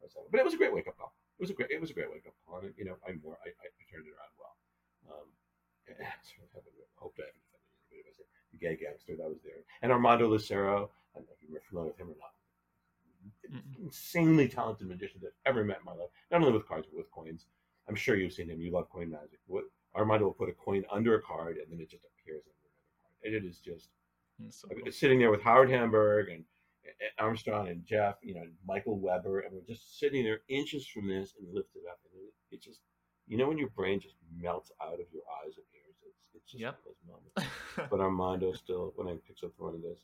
But 0.04 0.44
it 0.44 0.46
was 0.46 0.54
a 0.54 0.60
great 0.60 0.76
wake 0.76 0.88
up 0.92 1.00
call. 1.00 1.16
It 1.40 1.48
was 1.48 1.50
a 1.50 1.56
great 1.56 1.72
it 1.72 1.80
was 1.80 1.90
a 1.90 1.96
great 1.96 2.12
wake 2.12 2.28
up 2.28 2.36
call, 2.44 2.60
and 2.60 2.76
you 2.76 2.84
know 2.84 3.00
I 3.08 3.16
more 3.24 3.40
I, 3.40 3.56
I 3.56 3.68
turned 3.88 4.04
it 4.04 4.12
around 4.12 4.36
well. 4.36 4.56
Um, 5.08 5.28
so 6.28 6.44
I 6.60 6.60
hope 7.00 7.16
I 7.16 7.32
haven't 7.32 7.40
offended 7.48 7.72
anybody 7.88 8.04
by 8.04 8.12
saying 8.12 8.32
the 8.52 8.60
gay 8.60 8.76
gangster 8.76 9.16
that 9.16 9.32
was 9.32 9.40
there, 9.48 9.64
and 9.80 9.96
Armando 9.96 10.28
Lucero. 10.28 10.92
I 11.16 11.24
don't 11.24 11.30
know 11.30 11.40
if 11.40 11.48
you're 11.48 11.64
familiar 11.72 11.96
with 11.96 12.02
him 12.04 12.12
or 12.12 12.20
not. 12.20 12.33
Insanely 13.82 14.48
talented 14.48 14.88
magician 14.88 15.20
that 15.22 15.28
I've 15.46 15.56
ever 15.56 15.64
met 15.64 15.80
in 15.80 15.86
my 15.86 15.94
life. 15.94 16.10
Not 16.32 16.42
only 16.42 16.54
with 16.54 16.68
cards 16.68 16.88
but 16.90 16.98
with 16.98 17.12
coins. 17.12 17.46
I'm 17.88 17.96
sure 17.96 18.16
you've 18.16 18.34
seen 18.34 18.50
him. 18.50 18.62
You 18.62 18.72
love 18.72 18.90
coin 18.90 19.12
magic. 19.12 19.40
What 19.48 19.66
Armando 19.96 20.26
will 20.26 20.34
put 20.34 20.50
a 20.50 20.54
coin 20.54 20.84
under 20.92 21.16
a 21.16 21.22
card 21.22 21.58
and 21.58 21.72
then 21.72 21.80
it 21.80 21.90
just 21.90 22.06
appears 22.06 22.44
under 22.46 22.64
another 22.72 22.94
card. 23.02 23.16
And 23.26 23.36
it 23.36 23.48
is 23.48 23.60
just 23.60 23.90
so 24.50 24.68
cool. 24.70 24.92
sitting 24.92 25.20
there 25.20 25.32
with 25.32 25.42
Howard 25.42 25.70
Hamburg 25.70 26.30
and 26.30 26.44
Armstrong 27.20 27.70
and 27.70 27.86
Jeff, 27.86 28.16
you 28.22 28.34
know, 28.34 28.44
Michael 28.66 29.00
Weber, 29.00 29.42
and 29.42 29.54
we're 29.54 29.62
just 29.62 30.00
sitting 30.00 30.24
there 30.24 30.42
inches 30.50 30.88
from 30.88 31.08
this 31.08 31.34
and 31.40 31.54
lift 31.54 31.76
it 31.76 31.84
up, 31.90 32.00
and 32.12 32.22
it, 32.22 32.56
it 32.56 32.62
just, 32.62 32.82
you 33.28 33.38
know, 33.38 33.48
when 33.48 33.58
your 33.58 33.70
brain 33.70 34.00
just 34.00 34.16
melts 34.38 34.72
out 34.82 34.94
of 34.94 35.08
your 35.12 35.24
eyes 35.44 35.56
and 35.56 35.66
ears, 35.74 35.96
it's 36.06 36.28
it's 36.34 36.52
just 36.52 36.62
yep. 36.62 36.80
those 36.86 36.96
moments. 37.08 37.54
but 37.90 38.00
Armando 38.00 38.54
still, 38.54 38.94
when 38.96 39.08
I 39.08 39.16
picks 39.28 39.44
up 39.44 39.52
the 39.56 39.64
phone, 39.64 39.76
he 39.76 39.82
goes, 39.82 40.04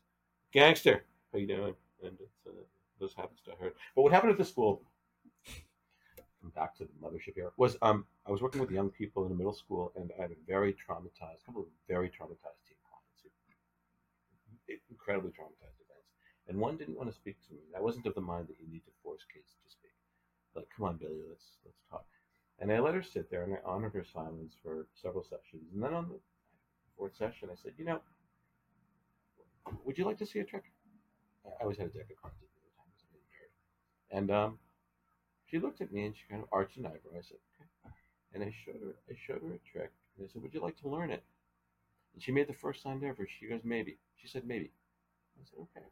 "Gangster, 0.54 1.04
how 1.32 1.40
you 1.40 1.48
doing?" 1.48 1.76
And 2.04 2.18
it's, 2.20 2.48
uh, 2.48 2.52
those 3.00 3.14
happens 3.14 3.40
to 3.46 3.52
hurt. 3.60 3.76
But 3.96 4.04
what 4.04 4.12
happened 4.12 4.32
at 4.32 4.38
the 4.38 4.46
school? 4.46 4.82
Back 6.56 6.76
to 6.78 6.86
the 6.86 6.90
mothership 7.04 7.36
here 7.36 7.52
was 7.58 7.78
um 7.82 8.06
I 8.26 8.32
was 8.32 8.42
working 8.42 8.62
with 8.62 8.72
young 8.72 8.90
people 8.90 9.26
in 9.26 9.32
a 9.32 9.36
middle 9.36 9.54
school, 9.54 9.92
and 9.96 10.12
I 10.18 10.22
had 10.22 10.32
a 10.32 10.40
very 10.48 10.74
traumatized, 10.74 11.44
couple 11.46 11.64
of 11.64 11.68
very 11.88 12.08
traumatized 12.08 12.64
teen 12.68 12.80
clients, 12.88 13.20
who, 13.24 14.74
incredibly 14.90 15.32
traumatized 15.32 15.80
events. 15.84 16.10
and 16.48 16.58
one 16.58 16.78
didn't 16.78 16.98
want 16.98 17.10
to 17.10 17.16
speak 17.16 17.38
to 17.48 17.54
me. 17.54 17.60
I 17.76 17.82
wasn't 17.82 18.08
of 18.08 18.16
the 18.16 18.22
mind 18.22 18.48
that 18.48 18.60
you 18.60 18.68
need 18.72 18.86
to 18.86 18.92
force 19.04 19.26
kids 19.34 19.52
to 19.64 19.72
speak. 19.72 19.92
Like, 20.56 20.68
come 20.76 20.86
on, 20.88 20.98
Billy, 20.98 21.22
let's 21.30 21.58
let's 21.66 21.82
talk. 21.90 22.06
And 22.60 22.72
I 22.72 22.80
let 22.80 22.96
her 22.96 23.04
sit 23.04 23.30
there, 23.30 23.44
and 23.44 23.54
I 23.54 23.60
honored 23.66 23.94
her 23.94 24.06
silence 24.06 24.54
for 24.62 24.88
several 25.02 25.24
sessions. 25.24 25.72
And 25.74 25.82
then 25.84 25.94
on 25.94 26.10
the 26.10 26.20
fourth 26.98 27.16
session, 27.16 27.50
I 27.52 27.56
said, 27.56 27.74
you 27.78 27.86
know, 27.86 28.02
would 29.86 29.98
you 29.98 30.06
like 30.06 30.18
to 30.20 30.26
see 30.26 30.40
a 30.40 30.44
trick? 30.44 30.64
I 31.46 31.64
always 31.64 31.78
had 31.78 31.88
a 31.88 31.90
deck 31.92 32.10
of 32.12 32.22
cards 32.22 32.36
at 32.42 32.50
the 32.52 32.60
time, 32.76 32.84
I 32.84 32.92
was 32.92 33.00
a 33.04 33.16
nerd. 33.16 33.54
And 34.11 34.31
um, 34.31 34.57
she 35.45 35.60
looked 35.60 35.81
at 35.81 35.91
me 35.91 36.06
and 36.06 36.15
she 36.15 36.23
kind 36.30 36.44
of 36.44 36.49
arched 36.52 36.77
an 36.77 36.86
eyebrow. 36.86 37.18
I 37.18 37.22
said, 37.22 37.38
okay. 37.56 37.94
And 38.34 38.44
I 38.44 38.53
showed 38.65 38.81
her, 38.81 38.95
I 39.10 39.15
showed 39.26 39.41
her 39.41 39.53
a 39.53 39.72
trick. 39.72 39.91
And 40.18 40.27
I 40.27 40.31
said, 40.31 40.41
would 40.41 40.53
you 40.53 40.61
like 40.61 40.80
to 40.81 40.90
learn 40.90 41.11
it? 41.11 41.23
And 42.14 42.23
she 42.23 42.31
made 42.31 42.48
the 42.48 42.53
first 42.53 42.84
sign 42.84 43.02
ever. 43.06 43.27
She 43.40 43.48
goes, 43.48 43.61
maybe. 43.64 43.98
She 44.18 44.27
said, 44.27 44.45
maybe. 44.45 44.72
I 45.40 45.45
said, 45.45 45.60
okay. 45.61 45.86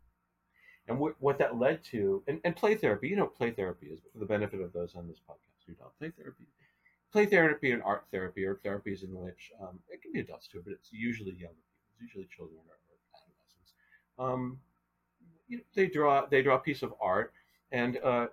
And 0.88 1.00
what, 1.00 1.16
what 1.20 1.38
that 1.40 1.60
led 1.60 1.84
to, 1.92 2.24
and, 2.28 2.40
and 2.44 2.56
play 2.56 2.76
therapy, 2.76 3.10
you 3.10 3.16
know, 3.16 3.28
play 3.28 3.52
therapy 3.52 3.88
is 3.88 4.00
for 4.12 4.20
the 4.20 4.26
benefit 4.26 4.62
of 4.62 4.74
those 4.74 4.96
on 4.96 5.08
this 5.08 5.20
podcast 5.30 5.66
who 5.68 5.74
don't 5.74 5.98
play 6.00 6.12
therapy. 6.18 6.46
Play 7.12 7.26
therapy 7.26 7.72
and 7.72 7.84
art 7.84 8.06
therapy 8.12 8.46
or 8.46 8.56
therapies 8.56 9.04
in 9.04 9.14
which 9.14 9.52
um, 9.62 9.80
it 9.90 10.02
can 10.02 10.12
be 10.12 10.20
adults 10.20 10.48
too, 10.48 10.62
but 10.64 10.74
it's 10.74 10.90
usually 10.92 11.32
younger 11.32 11.56
people, 11.56 11.88
it's 11.94 12.02
usually 12.02 12.28
children 12.36 12.60
or, 12.68 12.76
or 12.76 13.00
adolescents. 13.16 13.74
Um, 14.20 14.60
you 15.48 15.58
know, 15.58 15.64
they 15.74 15.88
draw 15.88 16.26
they 16.26 16.42
draw 16.42 16.56
a 16.56 16.60
piece 16.60 16.84
of 16.84 16.94
art, 17.00 17.34
and 17.72 17.98
uh, 18.04 18.28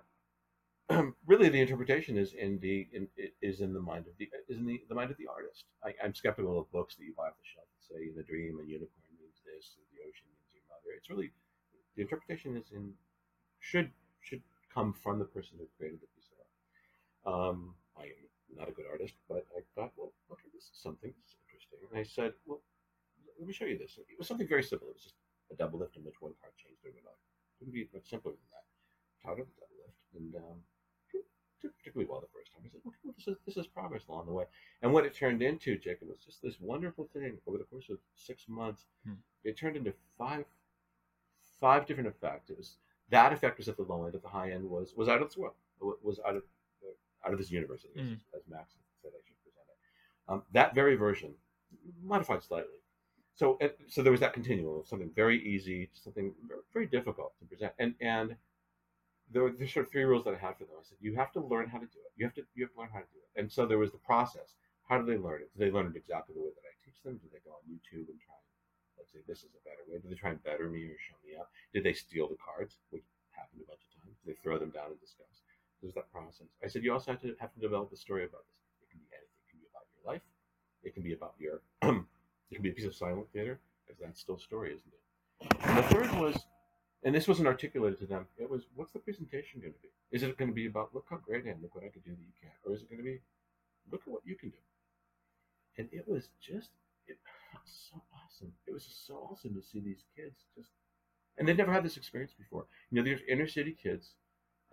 really 1.25 1.49
the 1.49 1.59
interpretation 1.59 2.17
is 2.17 2.33
in 2.33 2.59
the 2.59 2.87
in, 2.93 3.07
is 3.41 3.61
in 3.61 3.73
the 3.73 3.79
mind 3.79 4.05
of 4.07 4.13
the 4.17 4.29
is 4.47 4.57
in 4.57 4.65
the, 4.65 4.81
the 4.89 4.95
mind 4.95 5.11
of 5.11 5.17
the 5.17 5.27
artist. 5.27 5.65
I, 5.83 5.93
am 6.03 6.13
skeptical 6.13 6.59
of 6.59 6.71
books 6.71 6.95
that 6.95 7.03
you 7.03 7.13
buy 7.17 7.27
off 7.27 7.39
the 7.41 7.47
shelf 7.47 7.65
that 7.65 7.83
say 7.83 8.09
in 8.09 8.19
a 8.19 8.23
dream 8.23 8.59
a 8.61 8.65
unicorn 8.65 9.13
means 9.17 9.41
this, 9.41 9.75
the 9.91 10.01
ocean 10.05 10.29
means 10.29 10.45
your 10.53 10.65
mother. 10.69 10.93
It's 10.97 11.09
really 11.09 11.31
the 11.95 12.03
interpretation 12.03 12.55
is 12.55 12.71
in 12.71 12.93
should 13.59 13.89
should 14.21 14.41
come 14.73 14.93
from 14.93 15.17
the 15.17 15.25
person 15.25 15.57
who 15.57 15.65
created 15.77 15.99
the 16.01 16.11
piece 16.13 16.29
of 16.29 16.37
art. 16.37 16.53
Um, 17.25 17.73
I 17.97 18.03
am 18.05 18.29
not 18.53 18.69
a 18.69 18.75
good 18.75 18.85
artist, 18.85 19.15
but 19.27 19.47
I 19.57 19.65
thought, 19.73 19.91
well, 19.97 20.13
okay, 20.31 20.49
this 20.53 20.69
is 20.69 20.77
something 20.77 21.09
that's 21.09 21.35
interesting. 21.47 21.79
And 21.89 21.97
I 21.97 22.03
said, 22.03 22.33
well, 22.45 22.61
let 23.39 23.47
me 23.47 23.53
show 23.53 23.65
you 23.65 23.77
this. 23.77 23.97
It 23.97 24.19
was 24.19 24.27
something 24.27 24.47
very 24.47 24.63
simple. 24.63 24.87
It 24.89 24.95
was 24.95 25.03
just 25.09 25.19
a 25.51 25.55
double 25.55 25.79
lift 25.79 25.97
in 25.97 26.03
which 26.03 26.21
one 26.21 26.33
card 26.39 26.53
changed 26.61 26.83
overnight. 26.85 27.17
It 27.17 27.55
couldn't 27.59 27.73
be 27.73 27.89
much 27.93 28.07
simpler 28.09 28.31
than 28.31 28.49
that. 28.51 28.67
Her 29.25 29.35
the 29.35 29.45
double 29.59 29.77
lift, 29.81 29.99
and 30.15 30.35
um, 30.35 30.57
did 31.61 31.75
particularly 31.77 32.09
well 32.09 32.21
the 32.21 32.27
first 32.33 32.53
time. 32.53 32.63
I 32.65 32.69
said, 32.69 32.81
okay, 32.85 32.97
well, 33.03 33.13
this 33.17 33.27
is 33.27 33.37
this 33.45 33.57
is 33.57 33.67
progress 33.67 34.03
along 34.07 34.27
the 34.27 34.33
way. 34.33 34.45
And 34.81 34.93
what 34.93 35.05
it 35.05 35.15
turned 35.15 35.41
into, 35.41 35.77
Jacob, 35.77 36.09
was 36.09 36.19
just 36.19 36.41
this 36.41 36.55
wonderful 36.59 37.09
thing 37.13 37.37
over 37.47 37.57
the 37.57 37.63
course 37.65 37.89
of 37.89 37.97
six 38.15 38.43
months. 38.47 38.85
Hmm. 39.05 39.13
It 39.43 39.57
turned 39.57 39.77
into 39.77 39.93
five 40.17 40.45
five 41.59 41.85
different 41.85 42.09
effects. 42.09 42.49
It 42.49 42.57
was 42.57 42.77
that 43.09 43.33
effect 43.33 43.57
was 43.57 43.67
at 43.67 43.77
the 43.77 43.83
low 43.83 44.05
end. 44.05 44.15
At 44.15 44.21
the 44.21 44.29
high 44.29 44.51
end 44.51 44.69
was 44.69 44.93
was 44.95 45.09
out 45.09 45.21
of 45.21 45.27
this 45.29 45.37
world. 45.37 45.55
Was 46.03 46.19
out 46.25 46.35
of 46.35 46.43
out 47.25 47.33
of 47.33 47.39
this 47.39 47.51
universe, 47.51 47.85
guess, 47.95 48.05
mm. 48.05 48.17
as 48.35 48.41
Max 48.49 48.75
said 49.01 49.11
I 49.13 49.21
should 49.25 49.35
present 49.43 49.65
it. 49.67 50.31
Um, 50.31 50.43
that 50.53 50.75
very 50.75 50.95
version, 50.95 51.33
modified 52.03 52.43
slightly. 52.43 52.79
So 53.35 53.59
so 53.87 54.01
there 54.01 54.11
was 54.11 54.21
that 54.21 54.33
continuum 54.33 54.79
of 54.79 54.87
something 54.87 55.11
very 55.13 55.43
easy 55.45 55.87
to 55.87 55.99
something 55.99 56.33
very, 56.47 56.61
very 56.73 56.85
difficult 56.85 57.33
to 57.39 57.45
present, 57.45 57.73
and 57.79 57.95
and 57.99 58.35
there 59.31 59.43
were 59.43 59.53
sort 59.67 59.85
of 59.85 59.91
three 59.91 60.03
rules 60.03 60.23
that 60.25 60.33
I 60.33 60.41
had 60.41 60.57
for 60.57 60.65
them. 60.65 60.77
I 60.79 60.83
said 60.83 60.97
you 61.01 61.15
have 61.15 61.31
to 61.33 61.41
learn 61.41 61.69
how 61.69 61.79
to 61.79 61.89
do 61.89 62.01
it. 62.05 62.13
You 62.15 62.25
have 62.25 62.35
to 62.35 62.43
you 62.53 62.65
have 62.65 62.73
to 62.73 62.79
learn 62.79 62.93
how 62.93 63.01
to 63.01 63.11
do 63.13 63.19
it. 63.19 63.31
And 63.39 63.51
so 63.51 63.65
there 63.65 63.81
was 63.81 63.91
the 63.91 64.03
process. 64.05 64.55
How 64.87 65.01
do 65.01 65.05
they 65.05 65.17
learn 65.17 65.41
it? 65.41 65.49
Do 65.57 65.65
they 65.65 65.73
learn 65.73 65.89
it 65.89 65.97
exactly 65.97 66.37
the 66.37 66.45
way 66.45 66.53
that 66.53 66.65
I 66.65 66.73
teach 66.85 67.01
them? 67.01 67.17
Do 67.17 67.27
they 67.33 67.41
go 67.41 67.57
on 67.57 67.65
YouTube 67.65 68.05
and 68.05 68.19
try 68.21 68.37
and 68.37 68.45
let's 69.01 69.11
say 69.11 69.25
this 69.25 69.41
is 69.41 69.53
a 69.57 69.63
better 69.65 69.81
way? 69.89 69.97
Do 69.97 70.07
they 70.09 70.19
try 70.19 70.29
and 70.29 70.41
better 70.45 70.69
me 70.69 70.85
or 70.85 70.97
show 71.01 71.17
me 71.25 71.33
up? 71.35 71.49
Did 71.73 71.83
they 71.83 71.93
steal 71.97 72.29
the 72.29 72.37
cards, 72.37 72.77
which 72.93 73.05
happened 73.33 73.65
a 73.65 73.67
bunch 73.67 73.81
of 73.81 73.91
times? 73.97 74.17
They 74.25 74.37
throw 74.45 74.61
them 74.61 74.69
down 74.69 74.93
in 74.93 74.97
disgust? 75.01 75.41
There's 75.81 75.97
that 75.97 76.09
process. 76.13 76.47
I 76.63 76.67
said 76.69 76.83
you 76.85 76.93
also 76.93 77.11
have 77.11 77.21
to 77.21 77.33
have 77.41 77.53
to 77.53 77.59
develop 77.59 77.91
a 77.91 77.97
story 77.97 78.25
about 78.25 78.45
this. 78.45 78.61
It 78.85 78.89
can 78.93 79.01
be 79.01 79.09
anything. 79.09 79.41
It 79.41 79.49
can 79.49 79.59
be 79.59 79.69
about 79.73 79.85
your 79.93 80.05
life. 80.05 80.25
It 80.85 80.93
can 80.93 81.03
be 81.03 81.13
about 81.13 81.33
your. 81.37 81.61
it 82.49 82.53
can 82.53 82.63
be 82.63 82.69
a 82.69 82.73
piece 82.73 82.85
of 82.85 82.95
silent 82.95 83.27
theater, 83.33 83.59
because 83.85 83.99
that's 83.99 84.21
still 84.21 84.37
story, 84.37 84.73
isn't 84.73 84.93
it? 84.93 85.01
And 85.61 85.77
the 85.77 85.83
third 85.83 86.11
was, 86.19 86.37
and 87.05 87.13
this 87.13 87.27
wasn't 87.27 87.47
articulated 87.47 87.99
to 87.99 88.07
them. 88.07 88.25
It 88.37 88.49
was, 88.49 88.63
what's 88.75 88.91
the 88.91 88.99
presentation 88.99 89.61
going 89.61 89.73
to 89.73 89.79
be? 89.79 89.89
Is 90.11 90.23
it 90.23 90.37
going 90.37 90.49
to 90.49 90.55
be 90.55 90.65
about 90.65 90.89
look 90.93 91.05
how 91.09 91.17
great 91.17 91.45
I 91.45 91.51
am, 91.51 91.61
look 91.61 91.75
what 91.75 91.85
I 91.85 91.89
can 91.89 92.01
do 92.01 92.11
that 92.11 92.25
you 92.25 92.33
can't, 92.41 92.57
or 92.65 92.73
is 92.73 92.81
it 92.81 92.89
going 92.89 92.97
to 92.97 93.05
be 93.05 93.21
look 93.91 94.01
at 94.05 94.11
what 94.11 94.25
you 94.25 94.35
can 94.35 94.49
do? 94.49 94.57
And 95.77 95.87
it 95.91 96.07
was 96.07 96.29
just 96.41 96.71
it 97.07 97.17
was 97.53 97.91
so 97.91 98.01
awesome. 98.11 98.53
It 98.65 98.73
was 98.73 98.85
just 98.85 99.05
so 99.05 99.29
awesome 99.31 99.53
to 99.53 99.61
see 99.61 99.79
these 99.79 100.03
kids 100.15 100.35
just, 100.57 100.69
and 101.37 101.47
they'd 101.47 101.57
never 101.57 101.71
had 101.71 101.83
this 101.83 101.97
experience 101.97 102.33
before. 102.37 102.65
You 102.89 102.97
know, 102.97 103.03
these 103.03 103.21
inner 103.29 103.47
city 103.47 103.77
kids 103.81 104.11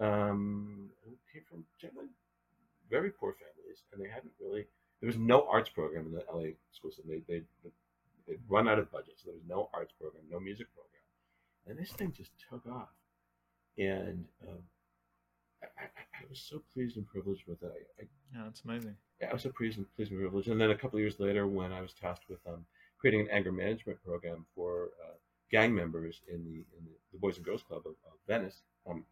um, 0.00 0.88
who 1.04 1.12
came 1.32 1.42
from 1.48 1.64
generally 1.80 2.08
very 2.88 3.10
poor 3.10 3.34
families, 3.34 3.82
and 3.92 4.00
they 4.00 4.08
hadn't 4.08 4.32
really. 4.40 4.64
There 5.00 5.08
was 5.08 5.18
no 5.18 5.48
arts 5.50 5.70
program 5.70 6.06
in 6.06 6.12
the 6.12 6.24
LA 6.32 6.54
school 6.72 6.92
system. 6.92 7.08
They 7.08 7.22
they 7.28 7.42
they'd 8.26 8.38
run 8.48 8.68
out 8.68 8.78
of 8.78 8.90
budget, 8.92 9.14
so 9.16 9.26
there 9.26 9.34
was 9.34 9.48
no 9.48 9.68
arts 9.74 9.92
program, 9.98 10.22
no 10.30 10.38
music 10.38 10.68
program, 10.72 10.91
and 11.68 11.78
this 11.78 11.90
thing 11.92 12.12
just 12.12 12.32
took 12.50 12.66
off. 12.66 12.88
And 13.78 14.24
um, 14.46 14.58
I, 15.62 15.66
I, 15.82 15.86
I, 15.86 16.24
was 16.28 16.38
so 16.38 16.62
pleased 16.74 16.96
and 16.96 17.06
privileged 17.06 17.46
with 17.46 17.62
it. 17.62 17.72
I, 17.72 18.02
I, 18.02 18.06
yeah, 18.34 18.48
it's 18.48 18.62
amazing. 18.64 18.96
Yeah, 19.20 19.28
I 19.30 19.32
was 19.32 19.42
so 19.42 19.50
pleased 19.50 19.78
and 19.78 19.86
pleased 19.96 20.10
and 20.10 20.20
privileged. 20.20 20.48
And 20.48 20.60
then 20.60 20.70
a 20.70 20.76
couple 20.76 20.98
of 20.98 21.00
years 21.00 21.18
later, 21.18 21.46
when 21.46 21.72
I 21.72 21.80
was 21.80 21.94
tasked 21.94 22.28
with 22.28 22.40
um, 22.46 22.66
creating 22.98 23.22
an 23.22 23.28
anger 23.30 23.52
management 23.52 24.02
program 24.04 24.44
for 24.54 24.90
uh, 25.04 25.14
gang 25.50 25.74
members 25.74 26.20
in 26.28 26.44
the 26.44 26.64
in 26.76 26.84
the, 26.84 26.96
the 27.12 27.18
Boys 27.18 27.36
and 27.36 27.44
Girls 27.44 27.62
Club 27.62 27.82
of, 27.86 27.92
of 27.92 28.18
Venice, 28.26 28.62
um, 28.88 29.04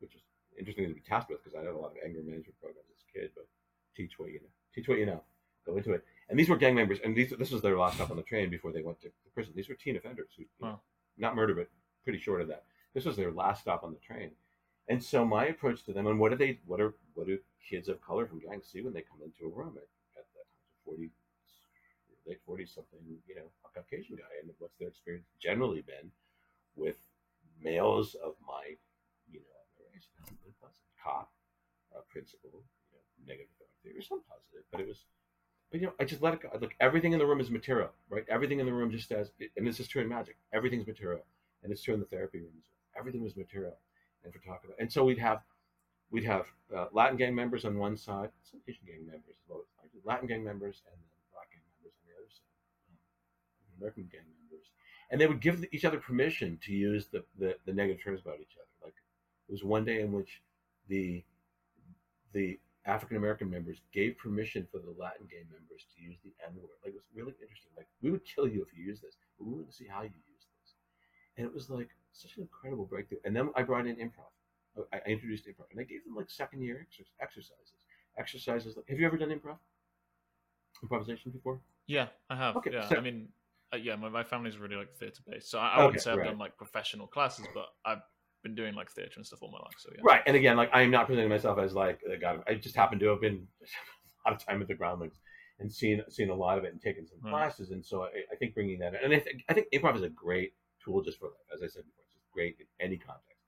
which 0.00 0.14
is 0.14 0.22
interesting 0.58 0.88
to 0.88 0.94
be 0.94 1.00
tasked 1.00 1.30
with 1.30 1.42
because 1.42 1.56
I 1.56 1.64
had 1.64 1.74
a 1.74 1.78
lot 1.78 1.92
of 1.92 1.96
anger 2.04 2.20
management 2.20 2.60
programs 2.60 2.88
as 2.90 3.02
a 3.08 3.18
kid. 3.18 3.30
But 3.34 3.46
teach 3.96 4.18
what 4.18 4.30
you 4.30 4.40
know, 4.40 4.52
teach 4.74 4.88
what 4.88 4.98
you 4.98 5.06
know, 5.06 5.22
go 5.64 5.76
into 5.76 5.92
it. 5.92 6.04
And 6.28 6.38
these 6.38 6.48
were 6.48 6.56
gang 6.56 6.74
members, 6.74 6.98
and 7.04 7.16
these 7.16 7.32
this 7.38 7.50
was 7.50 7.62
their 7.62 7.78
last 7.78 7.94
stop 7.96 8.10
on 8.10 8.16
the 8.16 8.22
train 8.22 8.50
before 8.50 8.72
they 8.72 8.82
went 8.82 9.00
to 9.02 9.10
prison. 9.34 9.52
These 9.56 9.68
were 9.68 9.74
teen 9.74 9.96
offenders 9.96 10.28
who, 10.36 10.44
Wow. 10.58 10.80
Not 11.18 11.36
murder, 11.36 11.54
but 11.54 11.68
pretty 12.02 12.18
short 12.18 12.40
of 12.40 12.48
that. 12.48 12.64
This 12.94 13.04
was 13.04 13.16
their 13.16 13.32
last 13.32 13.62
stop 13.62 13.82
on 13.84 13.92
the 13.92 13.98
train. 13.98 14.30
And 14.88 15.02
so 15.02 15.24
my 15.24 15.46
approach 15.46 15.84
to 15.84 15.92
them, 15.92 16.06
and 16.06 16.18
what 16.18 16.30
do 16.30 16.36
they, 16.36 16.60
what 16.66 16.80
are, 16.80 16.94
what 17.14 17.26
do 17.26 17.38
kids 17.68 17.88
of 17.88 18.00
color 18.02 18.26
from 18.26 18.40
gangs 18.40 18.68
see 18.70 18.82
when 18.82 18.92
they 18.92 19.00
come 19.00 19.20
into 19.24 19.46
a 19.46 19.56
room 19.56 19.74
at, 19.76 19.88
at 20.20 20.26
that 20.34 20.44
time, 20.44 20.68
forty, 20.84 21.10
late 22.26 22.40
forty 22.44 22.66
something, 22.66 23.00
you 23.26 23.34
know, 23.34 23.48
a 23.64 23.68
Caucasian 23.72 24.16
guy, 24.16 24.28
and 24.42 24.50
what's 24.58 24.76
their 24.78 24.88
experience 24.88 25.26
generally 25.40 25.82
been 25.82 26.10
with 26.76 26.96
males 27.62 28.14
of 28.16 28.34
my, 28.46 28.76
you 29.32 29.40
know, 29.40 29.56
race, 29.92 30.08
Hasn't 30.20 30.42
been 30.44 30.52
cop, 31.02 31.32
uh, 31.96 32.00
principal, 32.10 32.50
you 32.52 32.98
know, 32.98 33.32
negative 33.32 33.56
authority, 33.56 33.98
or 33.98 34.02
some 34.02 34.20
positive, 34.28 34.64
but 34.70 34.80
it 34.80 34.88
was. 34.88 35.04
But 35.74 35.80
you 35.80 35.88
know, 35.88 35.94
I 35.98 36.04
just 36.04 36.22
let 36.22 36.34
it 36.34 36.40
go. 36.40 36.50
Look, 36.60 36.70
everything 36.78 37.14
in 37.14 37.18
the 37.18 37.26
room 37.26 37.40
is 37.40 37.50
material, 37.50 37.90
right? 38.08 38.24
Everything 38.28 38.60
in 38.60 38.66
the 38.66 38.72
room 38.72 38.92
just 38.92 39.10
as, 39.10 39.32
and 39.56 39.66
this 39.66 39.80
is 39.80 39.88
true 39.88 40.00
in 40.00 40.08
magic. 40.08 40.36
Everything's 40.52 40.86
material, 40.86 41.26
and 41.64 41.72
it's 41.72 41.82
true 41.82 41.94
in 41.94 41.98
the 41.98 42.06
therapy 42.06 42.38
rooms. 42.38 42.66
Everything 42.96 43.24
was 43.24 43.36
material, 43.36 43.76
and 44.22 44.32
for 44.32 44.38
talk 44.38 44.62
about. 44.64 44.76
And 44.78 44.92
so 44.92 45.02
we'd 45.02 45.18
have, 45.18 45.40
we'd 46.12 46.22
have 46.22 46.46
uh, 46.72 46.86
Latin 46.92 47.16
gang 47.16 47.34
members 47.34 47.64
on 47.64 47.76
one 47.76 47.96
side, 47.96 48.30
some 48.48 48.60
Asian 48.68 48.86
gang 48.86 49.04
members, 49.04 49.34
Latin 50.04 50.28
gang 50.28 50.44
members, 50.44 50.80
and 50.86 50.94
then 50.94 51.10
Black 51.32 51.50
gang 51.50 51.62
members 51.66 51.92
on 51.98 52.06
the 52.06 52.14
other 52.22 52.30
side, 52.30 52.54
um, 52.86 53.80
American 53.80 54.08
gang 54.12 54.30
members, 54.42 54.66
and 55.10 55.20
they 55.20 55.26
would 55.26 55.40
give 55.40 55.64
each 55.72 55.84
other 55.84 55.98
permission 55.98 56.56
to 56.62 56.72
use 56.72 57.08
the, 57.08 57.24
the 57.36 57.56
the 57.66 57.72
negative 57.72 58.00
terms 58.00 58.20
about 58.20 58.38
each 58.40 58.54
other. 58.60 58.70
Like 58.80 58.94
it 59.48 59.52
was 59.52 59.64
one 59.64 59.84
day 59.84 60.02
in 60.02 60.12
which 60.12 60.40
the 60.86 61.24
the 62.32 62.60
African 62.86 63.16
American 63.16 63.48
members 63.48 63.80
gave 63.92 64.18
permission 64.18 64.66
for 64.70 64.78
the 64.78 64.94
Latin 64.98 65.26
gay 65.30 65.44
members 65.50 65.86
to 65.96 66.02
use 66.02 66.16
the 66.22 66.32
N 66.46 66.54
word. 66.56 66.76
Like 66.84 66.92
it 66.92 66.96
was 66.96 67.04
really 67.14 67.32
interesting. 67.40 67.70
Like 67.76 67.88
we 68.02 68.10
would 68.10 68.24
kill 68.24 68.46
you 68.46 68.62
if 68.62 68.76
you 68.76 68.84
use 68.84 69.00
this, 69.00 69.16
but 69.38 69.46
we 69.46 69.64
to 69.64 69.72
see 69.72 69.86
how 69.88 70.02
you 70.02 70.10
use 70.28 70.46
this. 70.60 70.74
And 71.36 71.46
it 71.46 71.54
was 71.54 71.70
like 71.70 71.88
such 72.12 72.36
an 72.36 72.42
incredible 72.42 72.84
breakthrough. 72.84 73.18
And 73.24 73.34
then 73.34 73.50
I 73.56 73.62
brought 73.62 73.86
in 73.86 73.96
improv. 73.96 74.30
I, 74.92 74.98
I 75.06 75.08
introduced 75.10 75.46
improv, 75.46 75.70
and 75.70 75.80
I 75.80 75.84
gave 75.84 76.04
them 76.04 76.14
like 76.14 76.28
second 76.28 76.60
year 76.62 76.86
exer- 76.90 77.06
exercises. 77.20 77.86
Exercises. 78.18 78.76
Like, 78.76 78.88
have 78.88 78.98
you 78.98 79.06
ever 79.06 79.16
done 79.16 79.30
improv? 79.30 79.56
Improvisation 80.82 81.30
before? 81.30 81.60
Yeah, 81.86 82.08
I 82.28 82.36
have. 82.36 82.56
Okay, 82.56 82.72
yeah, 82.72 82.88
so- 82.88 82.96
I 82.96 83.00
mean, 83.00 83.28
uh, 83.72 83.76
yeah, 83.76 83.96
my, 83.96 84.08
my 84.08 84.24
family's 84.24 84.58
really 84.58 84.76
like 84.76 84.94
theatre 84.96 85.22
based, 85.28 85.50
so 85.50 85.58
I, 85.58 85.68
I 85.68 85.74
Okay, 85.76 85.84
wouldn't 85.86 86.02
say 86.02 86.10
I've 86.10 86.18
right. 86.18 86.24
done 86.26 86.38
like 86.38 86.56
professional 86.56 87.06
classes, 87.06 87.46
but 87.54 87.66
I've 87.84 88.02
been 88.44 88.54
doing 88.54 88.74
like 88.74 88.90
theatre 88.90 89.14
and 89.16 89.26
stuff 89.26 89.40
all 89.42 89.50
my 89.50 89.58
life. 89.58 89.74
So 89.78 89.90
yeah, 89.92 90.02
Right. 90.04 90.22
And 90.26 90.36
again, 90.36 90.56
like 90.56 90.70
I 90.72 90.82
am 90.82 90.92
not 90.92 91.06
presenting 91.06 91.28
myself 91.30 91.58
as 91.58 91.72
like 91.74 91.98
a 92.08 92.16
guy. 92.16 92.36
I 92.46 92.54
just 92.54 92.76
happen 92.76 93.00
to 93.00 93.08
have 93.08 93.20
been 93.20 93.48
a 94.26 94.30
lot 94.30 94.40
of 94.40 94.46
time 94.46 94.62
at 94.62 94.68
the 94.68 94.74
Groundlings 94.74 95.16
and 95.58 95.72
seen 95.72 96.02
seen 96.08 96.30
a 96.30 96.34
lot 96.34 96.58
of 96.58 96.64
it 96.64 96.72
and 96.72 96.80
taken 96.80 97.06
some 97.06 97.18
Right. 97.22 97.30
classes. 97.30 97.70
And 97.72 97.84
so 97.84 98.02
I, 98.04 98.08
I 98.32 98.36
think 98.38 98.54
bringing 98.54 98.78
that 98.78 98.94
in, 98.94 99.00
and 99.04 99.12
I 99.14 99.18
think 99.18 99.42
I 99.48 99.54
think 99.54 99.66
improv 99.74 99.96
is 99.96 100.02
a 100.02 100.08
great 100.08 100.52
tool 100.84 101.02
just 101.02 101.18
for. 101.18 101.30
As 101.52 101.62
I 101.62 101.66
said 101.66 101.84
before, 101.84 102.04
it's 102.04 102.14
just 102.14 102.30
great 102.32 102.56
in 102.60 102.66
any 102.78 102.96
context. 102.96 103.42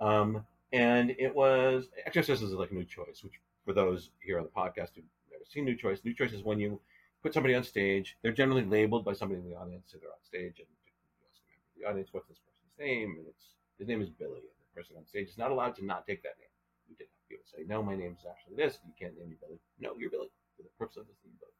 Um, 0.00 0.44
and 0.72 1.10
it 1.18 1.34
was 1.34 1.88
exercises 2.06 2.50
is 2.50 2.52
like 2.54 2.72
new 2.72 2.84
choice, 2.84 3.22
which 3.22 3.34
for 3.64 3.72
those 3.72 4.10
here 4.20 4.38
on 4.38 4.44
the 4.44 4.50
podcast 4.50 4.90
who've 4.96 5.04
never 5.30 5.44
seen 5.48 5.64
new 5.64 5.76
choice, 5.76 6.00
new 6.04 6.14
choice 6.14 6.32
is 6.32 6.42
when 6.42 6.58
you 6.60 6.80
put 7.22 7.32
somebody 7.32 7.54
on 7.54 7.62
stage. 7.64 8.16
They're 8.22 8.32
generally 8.32 8.64
labeled 8.64 9.04
by 9.04 9.12
somebody 9.14 9.40
in 9.40 9.48
the 9.48 9.56
audience, 9.56 9.84
so 9.92 9.98
they're 9.98 10.10
on 10.10 10.22
stage, 10.24 10.58
and 10.58 10.66
you 10.68 10.92
ask 11.30 11.40
a 11.40 11.46
member 11.48 11.64
of 11.64 11.80
the 11.80 11.88
audience 11.88 12.08
what's 12.12 12.28
this 12.28 12.38
person's 12.38 12.78
name, 12.78 13.14
and 13.18 13.26
it's 13.28 13.54
his 13.84 13.88
name 13.88 14.00
is 14.00 14.08
Billy, 14.08 14.40
and 14.40 14.56
the 14.64 14.74
person 14.74 14.96
on 14.96 15.06
stage 15.06 15.28
is 15.28 15.36
not 15.36 15.50
allowed 15.50 15.76
to 15.76 15.84
not 15.84 16.06
take 16.06 16.22
that 16.22 16.36
name. 16.40 16.48
You 16.88 16.96
did 16.96 17.04
to 17.04 17.28
be 17.28 17.34
able 17.34 17.44
to 17.44 17.50
say, 17.50 17.64
no, 17.68 17.82
my 17.82 17.94
name 17.94 18.16
is 18.18 18.24
actually 18.24 18.56
this. 18.56 18.78
You 18.86 18.92
can't 18.98 19.14
name 19.18 19.28
me 19.28 19.36
Billy. 19.38 19.60
No, 19.78 19.92
you're 19.98 20.10
Billy. 20.10 20.28
For 20.56 20.62
the 20.62 20.70
purpose 20.78 20.96
of 20.96 21.06
this, 21.06 21.16
Billy. 21.22 21.52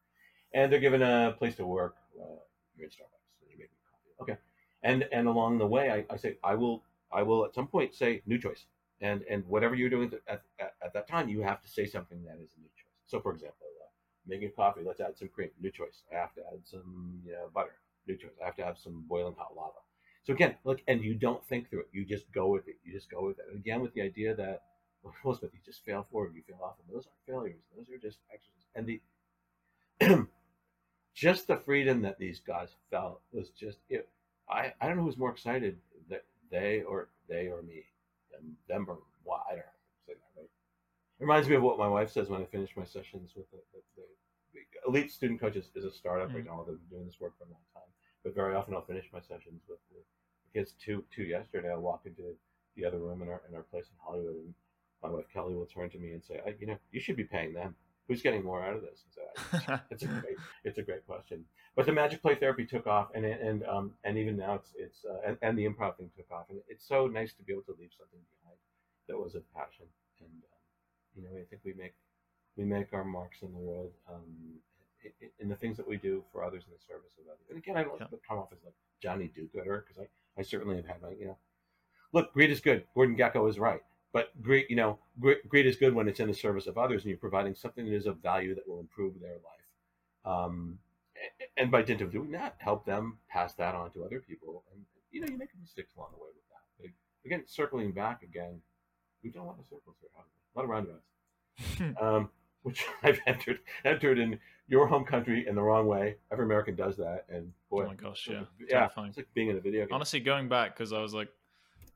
And 0.55 0.73
they're 0.73 0.81
given 0.81 1.03
a 1.03 1.35
place 1.39 1.55
to 1.57 1.67
work. 1.67 1.97
Uh, 2.19 2.41
you're 2.77 2.87
in 2.87 2.91
Starbucks, 2.91 3.29
and 3.43 3.51
you 3.51 3.59
make 3.59 3.71
me 3.71 3.79
coffee. 3.91 4.15
Okay. 4.23 4.39
And 4.83 5.07
and 5.13 5.29
along 5.29 5.59
the 5.59 5.67
way, 5.67 5.91
I, 5.91 6.15
I 6.15 6.17
say, 6.17 6.39
I 6.43 6.55
will 6.55 6.83
I 7.13 7.23
will 7.23 7.45
at 7.45 7.55
some 7.55 7.67
point 7.67 7.95
say 7.95 8.23
new 8.25 8.39
choice. 8.39 8.65
And 9.03 9.23
and 9.29 9.45
whatever 9.47 9.75
you're 9.75 9.91
doing 9.91 10.11
at, 10.29 10.43
at, 10.59 10.75
at 10.83 10.93
that 10.95 11.07
time, 11.07 11.29
you 11.29 11.43
have 11.43 11.61
to 11.61 11.69
say 11.69 11.85
something 11.87 12.23
that 12.25 12.39
is 12.41 12.55
a 12.57 12.61
new 12.61 12.73
choice. 12.81 12.95
So, 13.07 13.21
for 13.21 13.33
example, 13.33 13.67
uh, 13.83 13.91
making 14.27 14.53
coffee, 14.57 14.81
let's 14.87 15.01
add 15.01 15.19
some 15.19 15.29
cream, 15.29 15.51
new 15.61 15.71
choice. 15.71 16.05
I 16.11 16.17
have 16.17 16.35
to 16.37 16.41
add 16.41 16.61
some 16.65 17.21
you 17.27 17.33
know, 17.33 17.51
butter, 17.53 17.77
new 18.07 18.17
choice. 18.17 18.37
I 18.41 18.47
have 18.47 18.57
to 18.57 18.65
have 18.65 18.79
some 18.79 19.05
boiling 19.09 19.35
hot 19.37 19.55
lava. 19.57 19.83
So 20.25 20.33
again, 20.33 20.57
look, 20.65 20.81
and 20.89 21.03
you 21.05 21.15
don't 21.15 21.45
think 21.47 21.69
through 21.69 21.81
it. 21.81 21.89
You 21.93 22.05
just 22.05 22.31
go 22.33 22.49
with 22.49 22.67
it. 22.69 22.77
You 22.85 22.93
just 22.93 23.11
go 23.11 23.27
with 23.27 23.39
it. 23.39 23.45
And 23.51 23.59
again, 23.59 23.81
with 23.83 23.93
the 23.95 24.03
idea 24.03 24.35
that, 24.35 24.63
well, 25.03 25.15
Elizabeth, 25.25 25.51
you 25.53 25.61
just 25.65 25.85
fail 25.85 26.07
forward, 26.11 26.33
you 26.35 26.43
fail 26.49 26.61
often. 26.63 26.85
Those 26.91 27.07
aren't 27.07 27.27
failures. 27.27 27.61
Those 27.77 27.89
are 27.91 27.99
just 27.99 28.19
exercises. 28.33 28.67
And 28.75 28.87
the 28.87 29.01
just 31.15 31.47
the 31.47 31.57
freedom 31.57 32.03
that 32.03 32.19
these 32.19 32.41
guys 32.41 32.71
felt 32.91 33.21
was 33.33 33.51
just 33.51 33.79
it. 33.89 34.09
I 34.49 34.73
I 34.81 34.89
don't 34.89 34.97
know 34.97 35.05
who's 35.05 35.19
more 35.19 35.31
excited 35.31 35.79
that 36.09 36.25
they 36.51 36.83
or 36.83 37.09
they 37.29 37.49
or 37.49 37.63
me, 37.63 37.85
them 38.33 38.57
them 38.69 38.87
or 38.89 38.99
why. 39.25 39.43
I 39.49 39.51
don't 39.51 39.59
know. 39.59 39.63
Say 40.07 40.15
that 40.15 40.41
right. 40.41 40.45
It 41.21 41.23
reminds 41.23 41.49
me 41.49 41.57
of 41.57 41.63
what 41.63 41.79
my 41.79 41.89
wife 41.89 42.11
says 42.11 42.29
when 42.29 42.41
I 42.43 42.45
finish 42.47 42.71
my 42.77 42.85
sessions 42.85 43.33
with 43.37 43.51
the, 43.51 43.59
the, 43.73 43.81
the, 43.97 44.03
elite 44.89 45.11
student 45.13 45.41
coaches 45.41 45.71
is 45.75 45.85
a 45.85 45.91
startup 45.93 46.29
right 46.35 46.45
Mm. 46.45 46.49
now. 46.49 46.65
They've 46.67 46.77
been 46.77 46.99
doing 46.99 47.07
this 47.07 47.21
work 47.21 47.37
for 47.39 47.45
a 47.45 47.49
long 47.49 47.63
time, 47.73 47.89
but 48.25 48.35
very 48.35 48.55
often 48.55 48.75
I'll 48.75 48.85
finish 48.85 49.07
my 49.13 49.21
sessions 49.21 49.63
with, 49.69 49.79
the 49.91 50.59
kids. 50.59 50.75
Two 50.83 51.05
two 51.15 51.25
yesterday, 51.25 51.71
I'll 51.71 51.81
walk 51.81 52.03
into 52.07 52.35
the 52.77 52.85
other 52.85 52.99
room 52.99 53.23
in 53.23 53.29
our 53.29 53.43
in 53.49 53.55
our 53.55 53.63
place 53.63 53.87
in 53.87 53.97
Hollywood, 54.05 54.37
and 54.37 54.55
my 55.03 55.11
wife 55.11 55.27
Kelly 55.33 55.55
will 55.55 55.67
turn 55.67 55.91
to 55.91 55.99
me 55.99 56.13
and 56.13 56.25
say, 56.25 56.41
I, 56.47 56.55
"You 56.59 56.67
know, 56.67 56.79
you 56.91 57.01
should 57.01 57.17
be 57.17 57.25
paying 57.25 57.53
them. 57.53 57.77
Who's 58.09 58.23
getting 58.23 58.43
more 58.43 58.63
out 58.65 58.75
of 58.75 58.83
this?" 58.83 59.05
So 59.15 59.79
it's 59.91 60.03
a 60.03 60.07
great 60.07 60.37
it's 60.65 60.79
a 60.79 60.83
great 60.83 61.07
question. 61.07 61.45
But 61.77 61.87
the 61.87 61.93
magic 61.93 62.23
play 62.23 62.35
therapy 62.37 62.65
took 62.67 62.87
off, 62.87 63.09
and 63.15 63.25
and 63.25 63.65
um 63.65 63.93
and 64.05 64.17
even 64.19 64.37
now 64.37 64.55
it's 64.55 64.73
it's 64.77 65.05
uh, 65.05 65.21
and, 65.27 65.39
and 65.43 65.59
the 65.59 65.67
improv 65.67 65.97
thing 65.97 66.11
took 66.17 66.31
off, 66.31 66.47
and 66.51 66.61
it's 66.69 66.87
so 66.87 67.07
nice 67.07 67.35
to 67.35 67.43
be 67.43 67.53
able 67.53 67.63
to 67.65 67.77
leave 67.79 67.91
something 67.97 68.21
behind 68.41 68.59
that 69.09 69.19
was 69.19 69.35
a 69.35 69.43
passion. 69.55 69.87
And 70.21 70.31
um, 70.31 70.63
you 71.15 71.23
know, 71.23 71.41
I 71.41 71.45
think 71.49 71.63
we 71.65 71.75
make 71.75 71.95
we 72.57 72.65
make 72.65 72.93
our 72.93 73.05
marks 73.05 73.43
in 73.43 73.53
the 73.53 73.59
world 73.59 73.93
um, 74.09 74.61
in, 75.39 75.49
the 75.49 75.57
things 75.57 75.77
that 75.77 75.87
we 75.89 75.97
do 75.97 76.25
for 76.33 76.45
others 76.45 76.65
in 76.67 76.73
the 76.73 76.79
service 76.87 77.13
of 77.19 77.27
others. 77.29 77.47
And 77.49 77.59
again, 77.59 77.77
I 77.77 77.85
don't 77.85 78.01
Yeah. 78.01 78.07
come 78.27 78.39
off 78.39 78.53
as 78.53 78.63
like 78.65 78.75
Johnny 79.01 79.29
Do-Gooder 79.29 79.85
because 79.87 79.99
I 80.03 80.09
I 80.37 80.43
certainly 80.43 80.77
have 80.77 80.87
had 80.87 81.03
my 81.03 81.11
you 81.11 81.27
know, 81.27 81.39
look, 82.13 82.33
greed 82.33 82.51
is 82.51 82.61
good. 82.61 82.87
Gordon 82.95 83.17
Gekko 83.17 83.49
is 83.49 83.59
right. 83.59 83.83
But 84.13 84.31
greed, 84.43 84.67
you 84.69 84.77
know, 84.77 84.99
greed, 85.21 85.39
greed 85.49 85.67
is 85.67 85.77
good 85.77 85.95
when 85.95 86.09
it's 86.09 86.21
in 86.21 86.29
the 86.29 86.35
service 86.35 86.67
of 86.67 86.79
others 86.79 87.03
and 87.03 87.11
you're 87.11 87.19
providing 87.19 87.55
something 87.55 87.85
that 87.85 87.95
is 87.95 88.07
of 88.07 88.19
value 88.19 88.55
that 88.55 88.67
will 88.69 88.81
improve 88.81 89.19
their 89.21 89.35
life. 89.39 89.67
Um, 90.25 90.79
and 91.57 91.71
by 91.71 91.83
dint 91.83 92.01
of 92.01 92.11
doing 92.11 92.31
that, 92.33 92.57
help 92.59 92.85
them 92.85 93.19
pass 93.29 93.55
that 93.55 93.75
on 93.75 93.91
to 93.93 94.05
other 94.05 94.21
people. 94.21 94.65
And 94.73 94.85
you 95.11 95.21
know, 95.21 95.29
you 95.29 95.37
make 95.39 95.51
mistakes 95.61 95.95
along 95.97 96.11
the 96.13 96.23
way 96.23 96.31
with 96.35 96.49
that. 96.51 96.63
But 96.81 96.91
again, 97.25 97.45
circling 97.47 97.93
back 97.93 98.23
again, 98.23 98.61
we've 99.23 99.33
done 99.33 99.43
a 99.45 99.47
lot 99.47 99.59
of 99.59 99.65
circles 99.67 99.97
here, 100.01 100.11
haven't 100.15 100.31
we? 100.35 100.55
A 100.55 100.59
lot 100.59 100.65
of 100.65 100.71
roundabouts. 100.71 102.01
um, 102.01 102.31
which 102.63 102.85
I've 103.03 103.21
entered 103.27 103.61
entered 103.85 104.19
in 104.19 104.39
your 104.69 104.87
home 104.87 105.05
country 105.05 105.47
in 105.49 105.55
the 105.55 105.63
wrong 105.63 105.87
way. 105.87 106.17
Every 106.33 106.45
American 106.45 106.75
does 106.75 106.97
that, 106.97 107.27
and 107.29 107.53
boy, 107.71 107.85
Oh 107.85 107.89
my 107.89 107.95
gosh, 107.95 108.27
yeah. 108.31 108.43
yeah, 108.61 108.79
Terrifying. 108.81 109.09
it's 109.09 109.17
like 109.19 109.29
being 109.35 109.49
in 109.51 109.57
a 109.57 109.61
video 109.61 109.85
game. 109.87 109.95
Honestly, 109.95 110.21
going 110.21 110.49
back 110.49 110.75
because 110.77 110.93
I 110.93 111.01
was 111.01 111.13
like, 111.15 111.29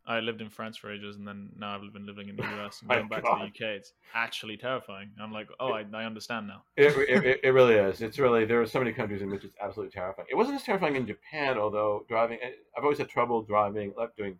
I 0.07 0.21
lived 0.21 0.41
in 0.41 0.49
France 0.49 0.77
for 0.79 0.91
ages, 0.91 1.17
and 1.17 1.29
then 1.29 1.51
now 1.59 1.75
I've 1.75 1.93
been 1.93 2.07
living 2.07 2.29
in 2.31 2.37
the 2.37 2.43
US 2.67 2.81
and 2.81 2.91
going 2.91 3.09
back 3.09 3.25
God. 3.25 3.35
to 3.35 3.41
the 3.41 3.47
UK. 3.67 3.77
It's 3.77 3.93
actually 4.15 4.57
terrifying. 4.57 5.11
I'm 5.21 5.33
like, 5.33 5.49
oh, 5.61 5.73
I, 5.73 5.85
I 5.95 6.05
understand 6.05 6.47
now. 6.47 6.63
It, 6.77 6.97
it, 7.09 7.25
it- 7.25 7.41
it 7.45 7.51
really 7.51 7.75
is. 7.75 8.01
It's 8.01 8.19
really 8.19 8.45
there 8.45 8.61
are 8.63 8.67
so 8.67 8.79
many 8.79 8.93
countries 8.93 9.21
in 9.23 9.31
which 9.31 9.45
it's 9.45 9.57
absolutely 9.61 9.93
terrifying. 9.93 10.29
It 10.31 10.35
wasn't 10.37 10.57
as 10.57 10.63
terrifying 10.63 10.97
in 10.97 11.07
Japan, 11.07 11.59
although 11.59 12.05
driving. 12.09 12.39
I've 12.77 12.85
always 12.85 12.99
had 12.99 13.09
trouble 13.09 13.43
driving, 13.43 13.93
like 13.97 14.15
doing 14.17 14.39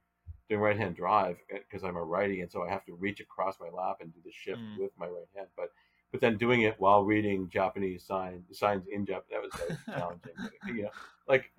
doing 0.49 0.61
right 0.63 0.79
hand 0.79 0.97
drive 0.97 1.37
because 1.51 1.85
I'm 1.85 1.97
a 1.97 2.03
righty, 2.03 2.41
and 2.41 2.51
so 2.51 2.63
I 2.63 2.71
have 2.71 2.85
to 2.87 2.95
reach 2.95 3.21
across 3.21 3.57
my 3.61 3.69
lap 3.69 3.99
and 4.01 4.13
do 4.15 4.21
the 4.25 4.33
shift 4.33 4.61
Mm. 4.61 4.79
with 4.81 4.93
my 4.99 5.07
right 5.07 5.29
hand. 5.37 5.49
But 5.57 5.69
but 6.13 6.21
then 6.21 6.37
doing 6.39 6.63
it 6.63 6.75
while 6.79 7.05
reading 7.05 7.49
Japanese 7.51 8.05
sign 8.05 8.45
signs 8.53 8.85
in 8.91 9.05
Japanese 9.07 9.31
that 9.31 9.43
was 9.43 9.53
very 9.67 9.79
challenging. 9.99 10.33
But, 10.37 10.75
you 10.75 10.83
know, 10.85 10.91
like 11.29 11.51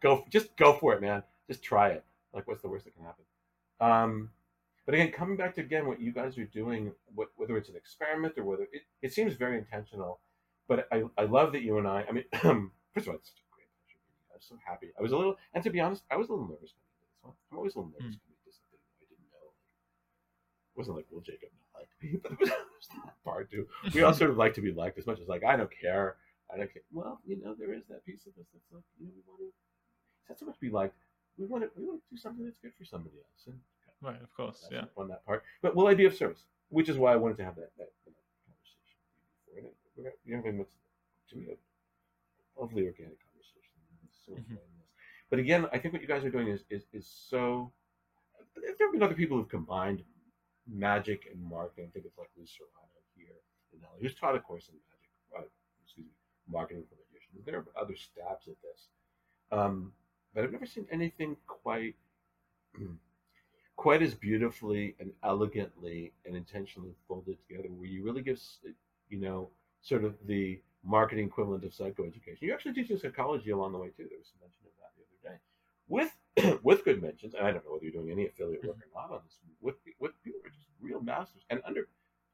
go 0.00 0.24
just 0.30 0.56
go 0.56 0.72
for 0.74 0.94
it, 0.94 1.00
man. 1.00 1.22
Just 1.48 1.62
try 1.62 1.88
it. 1.90 2.04
Like 2.32 2.46
what's 2.48 2.62
the 2.62 2.68
worst 2.68 2.84
that 2.84 2.94
can 2.94 3.04
happen? 3.04 3.24
Um, 3.80 4.30
but 4.84 4.94
again, 4.94 5.10
coming 5.10 5.36
back 5.36 5.54
to 5.56 5.60
again 5.60 5.86
what 5.86 6.00
you 6.00 6.12
guys 6.12 6.38
are 6.38 6.44
doing, 6.44 6.92
wh- 7.16 7.38
whether 7.38 7.56
it's 7.56 7.68
an 7.68 7.76
experiment 7.76 8.34
or 8.38 8.44
whether 8.44 8.64
it, 8.72 8.82
it 9.02 9.12
seems 9.12 9.34
very 9.34 9.58
intentional. 9.58 10.20
But 10.68 10.88
I, 10.92 11.04
I 11.18 11.24
love 11.24 11.52
that 11.52 11.62
you 11.62 11.78
and 11.78 11.86
I. 11.86 12.04
I 12.08 12.12
mean, 12.12 12.24
first 12.32 13.06
of 13.06 13.08
all, 13.08 13.14
it's 13.16 13.30
such 13.30 13.42
a 13.42 13.48
great 13.54 13.70
pleasure. 13.78 14.02
I 14.32 14.36
was 14.36 14.46
so 14.48 14.56
happy. 14.66 14.88
I 14.98 15.02
was 15.02 15.12
a 15.12 15.16
little, 15.16 15.36
and 15.54 15.62
to 15.64 15.70
be 15.70 15.80
honest, 15.80 16.02
I 16.10 16.16
was 16.16 16.28
a 16.28 16.32
little 16.32 16.46
nervous 16.48 16.74
coming 16.74 16.90
into 16.90 17.06
this 17.06 17.18
one. 17.22 17.34
I'm 17.50 17.58
always 17.58 17.74
a 17.74 17.78
little 17.78 17.92
nervous 17.94 18.18
coming 18.18 18.38
into 18.42 18.50
something 18.54 18.78
I 18.98 19.06
didn't 19.06 19.30
know. 19.30 19.46
It 20.74 20.74
wasn't 20.78 20.96
like, 20.96 21.06
well, 21.10 21.22
Jacob 21.22 21.50
not 21.54 21.65
like 21.78 21.88
me, 22.02 22.18
but 22.22 22.32
it 22.32 22.40
was, 22.40 22.50
that 23.04 23.14
part 23.24 23.50
too. 23.50 23.66
We 23.94 24.02
all 24.02 24.14
sort 24.14 24.30
of 24.30 24.36
like 24.36 24.54
to 24.54 24.60
be 24.60 24.72
liked 24.72 24.98
as 24.98 25.06
much 25.06 25.20
as 25.20 25.28
like 25.28 25.44
I 25.44 25.56
don't 25.56 25.70
care. 25.70 26.16
I 26.52 26.56
don't 26.56 26.72
care. 26.72 26.82
Well, 26.92 27.20
you 27.26 27.42
know, 27.42 27.54
there 27.58 27.72
is 27.72 27.82
that 27.90 28.04
piece 28.06 28.26
of 28.26 28.32
us 28.40 28.46
that's 28.52 28.70
like, 28.72 28.82
you 29.00 29.06
know, 29.06 29.12
we 29.16 29.22
want 29.26 29.40
to. 29.40 29.46
it's 30.20 30.28
not 30.30 30.38
so 30.38 30.46
much 30.46 30.60
be 30.60 30.70
liked. 30.70 30.94
we 31.38 31.46
want 31.46 31.64
to 31.64 31.70
we 31.76 31.84
want 31.86 32.00
to 32.00 32.06
do 32.14 32.16
something 32.16 32.44
that's 32.44 32.58
good 32.62 32.72
for 32.78 32.84
somebody 32.84 33.16
else 33.16 33.46
and 33.46 33.58
right 34.02 34.22
of 34.22 34.32
course 34.34 34.68
yeah 34.70 34.84
on 34.96 35.08
that 35.08 35.24
part. 35.26 35.42
But 35.62 35.74
will 35.74 35.86
I 35.88 35.94
be 35.94 36.04
of 36.06 36.14
service? 36.14 36.44
Which 36.68 36.88
is 36.88 36.96
why 36.98 37.12
I 37.12 37.16
wanted 37.16 37.36
to 37.38 37.44
have 37.44 37.56
that 37.56 37.70
that, 37.78 37.90
that 38.04 38.14
conversation 38.46 38.98
before. 39.54 39.72
We're, 39.96 40.12
you're 40.24 40.36
having 40.38 40.64
to 41.30 41.36
me 41.36 41.46
a 41.50 42.60
lovely 42.60 42.84
organic 42.86 43.18
conversation. 43.20 43.72
So 44.24 44.32
Mhm. 44.32 44.58
But 45.30 45.38
again, 45.40 45.66
I 45.72 45.78
think 45.78 45.92
what 45.92 46.02
you 46.02 46.08
guys 46.08 46.24
are 46.24 46.30
doing 46.30 46.48
is 46.48 46.64
is, 46.70 46.84
is 46.92 47.06
so. 47.06 47.72
There 48.54 48.74
have 48.80 48.92
been 48.92 49.02
other 49.02 49.14
people 49.14 49.36
who've 49.36 49.48
combined 49.48 50.02
magic 50.66 51.28
and 51.32 51.42
marketing. 51.42 51.86
I 51.88 51.92
think 51.92 52.06
it's 52.06 52.18
like 52.18 52.30
Lou 52.36 52.46
Serrano 52.46 53.00
here 53.16 53.36
in 53.72 53.80
LA, 53.82 54.00
who's 54.00 54.14
taught 54.14 54.36
a 54.36 54.40
course 54.40 54.68
in 54.68 54.74
magic, 54.90 55.46
uh, 55.46 55.48
excuse 55.84 56.06
me, 56.06 56.12
marketing 56.50 56.84
for 56.88 56.96
magicians. 56.96 57.44
There 57.44 57.58
are 57.58 57.82
other 57.82 57.96
stabs 57.96 58.48
at 58.48 58.54
this, 58.62 58.88
um, 59.52 59.92
but 60.34 60.44
I've 60.44 60.52
never 60.52 60.66
seen 60.66 60.86
anything 60.90 61.36
quite 61.46 61.94
quite 63.76 64.02
as 64.02 64.14
beautifully 64.14 64.96
and 65.00 65.12
elegantly 65.22 66.12
and 66.24 66.34
intentionally 66.34 66.94
folded 67.06 67.36
together, 67.46 67.68
where 67.68 67.88
you 67.88 68.02
really 68.02 68.22
give, 68.22 68.40
you 69.10 69.18
know, 69.18 69.50
sort 69.82 70.04
of 70.04 70.14
the 70.26 70.60
marketing 70.82 71.26
equivalent 71.26 71.64
of 71.64 71.72
psychoeducation. 71.72 72.40
You're 72.40 72.54
actually 72.54 72.74
teaching 72.74 72.98
psychology 72.98 73.50
along 73.50 73.72
the 73.72 73.78
way 73.78 73.88
too. 73.88 74.06
There 74.08 74.18
was 74.18 74.32
mention 74.40 74.64
of 74.64 74.72
that 74.80 74.92
the 74.96 75.28
other 75.28 75.34
day, 75.34 75.40
with 75.88 76.10
with 76.62 76.84
good 76.84 77.02
mentions. 77.02 77.34
And 77.34 77.46
I 77.46 77.52
don't 77.52 77.64
know 77.64 77.72
whether 77.72 77.84
you're 77.84 77.92
doing 77.92 78.10
any 78.10 78.26
affiliate 78.26 78.64
work 78.64 78.76
or 78.76 78.88
not 78.94 79.14
on 79.14 79.20
this. 79.24 79.38
With 79.60 79.76
with 79.98 80.12
people 80.22 80.40
who 80.42 80.48
are 80.48 80.52
just 80.52 80.66
real 80.80 81.00
masters 81.00 81.42
and 81.50 81.60
under 81.66 81.88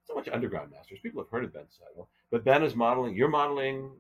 so 0.05 0.15
much 0.15 0.29
underground 0.29 0.71
masters. 0.71 0.99
People 1.03 1.23
have 1.23 1.31
heard 1.31 1.45
of 1.45 1.53
Ben 1.53 1.65
Settle, 1.69 2.09
but 2.31 2.45
Ben 2.45 2.63
is 2.63 2.75
modeling. 2.75 3.15
You're 3.15 3.29
modeling. 3.29 3.91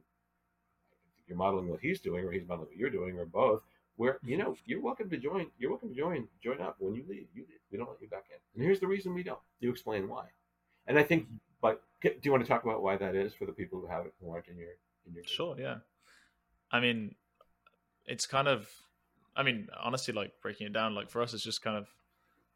You're 1.28 1.38
modeling 1.38 1.68
what 1.68 1.80
he's 1.80 2.00
doing, 2.00 2.24
or 2.24 2.32
he's 2.32 2.46
modeling 2.46 2.68
what 2.68 2.76
you're 2.76 2.90
doing, 2.90 3.18
or 3.18 3.24
both. 3.24 3.62
Where 3.96 4.18
you 4.24 4.36
know 4.36 4.56
you're 4.64 4.80
welcome 4.80 5.10
to 5.10 5.16
join. 5.16 5.46
You're 5.58 5.70
welcome 5.70 5.90
to 5.90 5.94
join. 5.94 6.26
Join 6.42 6.60
up 6.60 6.76
when 6.78 6.94
you 6.94 7.04
leave. 7.08 7.26
You 7.34 7.42
leave. 7.42 7.60
We 7.70 7.78
don't 7.78 7.88
let 7.88 8.00
you 8.00 8.08
back 8.08 8.24
in. 8.30 8.38
And 8.54 8.64
here's 8.64 8.80
the 8.80 8.86
reason 8.86 9.14
we 9.14 9.22
don't. 9.22 9.38
You 9.60 9.70
explain 9.70 10.08
why. 10.08 10.24
And 10.86 10.98
I 10.98 11.02
think, 11.02 11.26
but 11.60 11.82
do 12.02 12.10
you 12.22 12.32
want 12.32 12.42
to 12.42 12.48
talk 12.48 12.64
about 12.64 12.82
why 12.82 12.96
that 12.96 13.14
is 13.14 13.32
for 13.32 13.46
the 13.46 13.52
people 13.52 13.80
who 13.80 13.86
have 13.86 14.06
it 14.06 14.14
who 14.20 14.32
aren't 14.32 14.48
in 14.48 14.56
your 14.56 14.70
in 15.06 15.14
your 15.14 15.22
group? 15.22 15.28
Sure, 15.28 15.56
yeah. 15.58 15.76
I 16.70 16.80
mean, 16.80 17.14
it's 18.06 18.26
kind 18.26 18.48
of, 18.48 18.68
I 19.36 19.42
mean, 19.42 19.68
honestly, 19.82 20.14
like 20.14 20.32
breaking 20.42 20.66
it 20.66 20.72
down, 20.72 20.94
like 20.94 21.10
for 21.10 21.22
us, 21.22 21.34
it's 21.34 21.42
just 21.42 21.62
kind 21.62 21.76
of, 21.76 21.86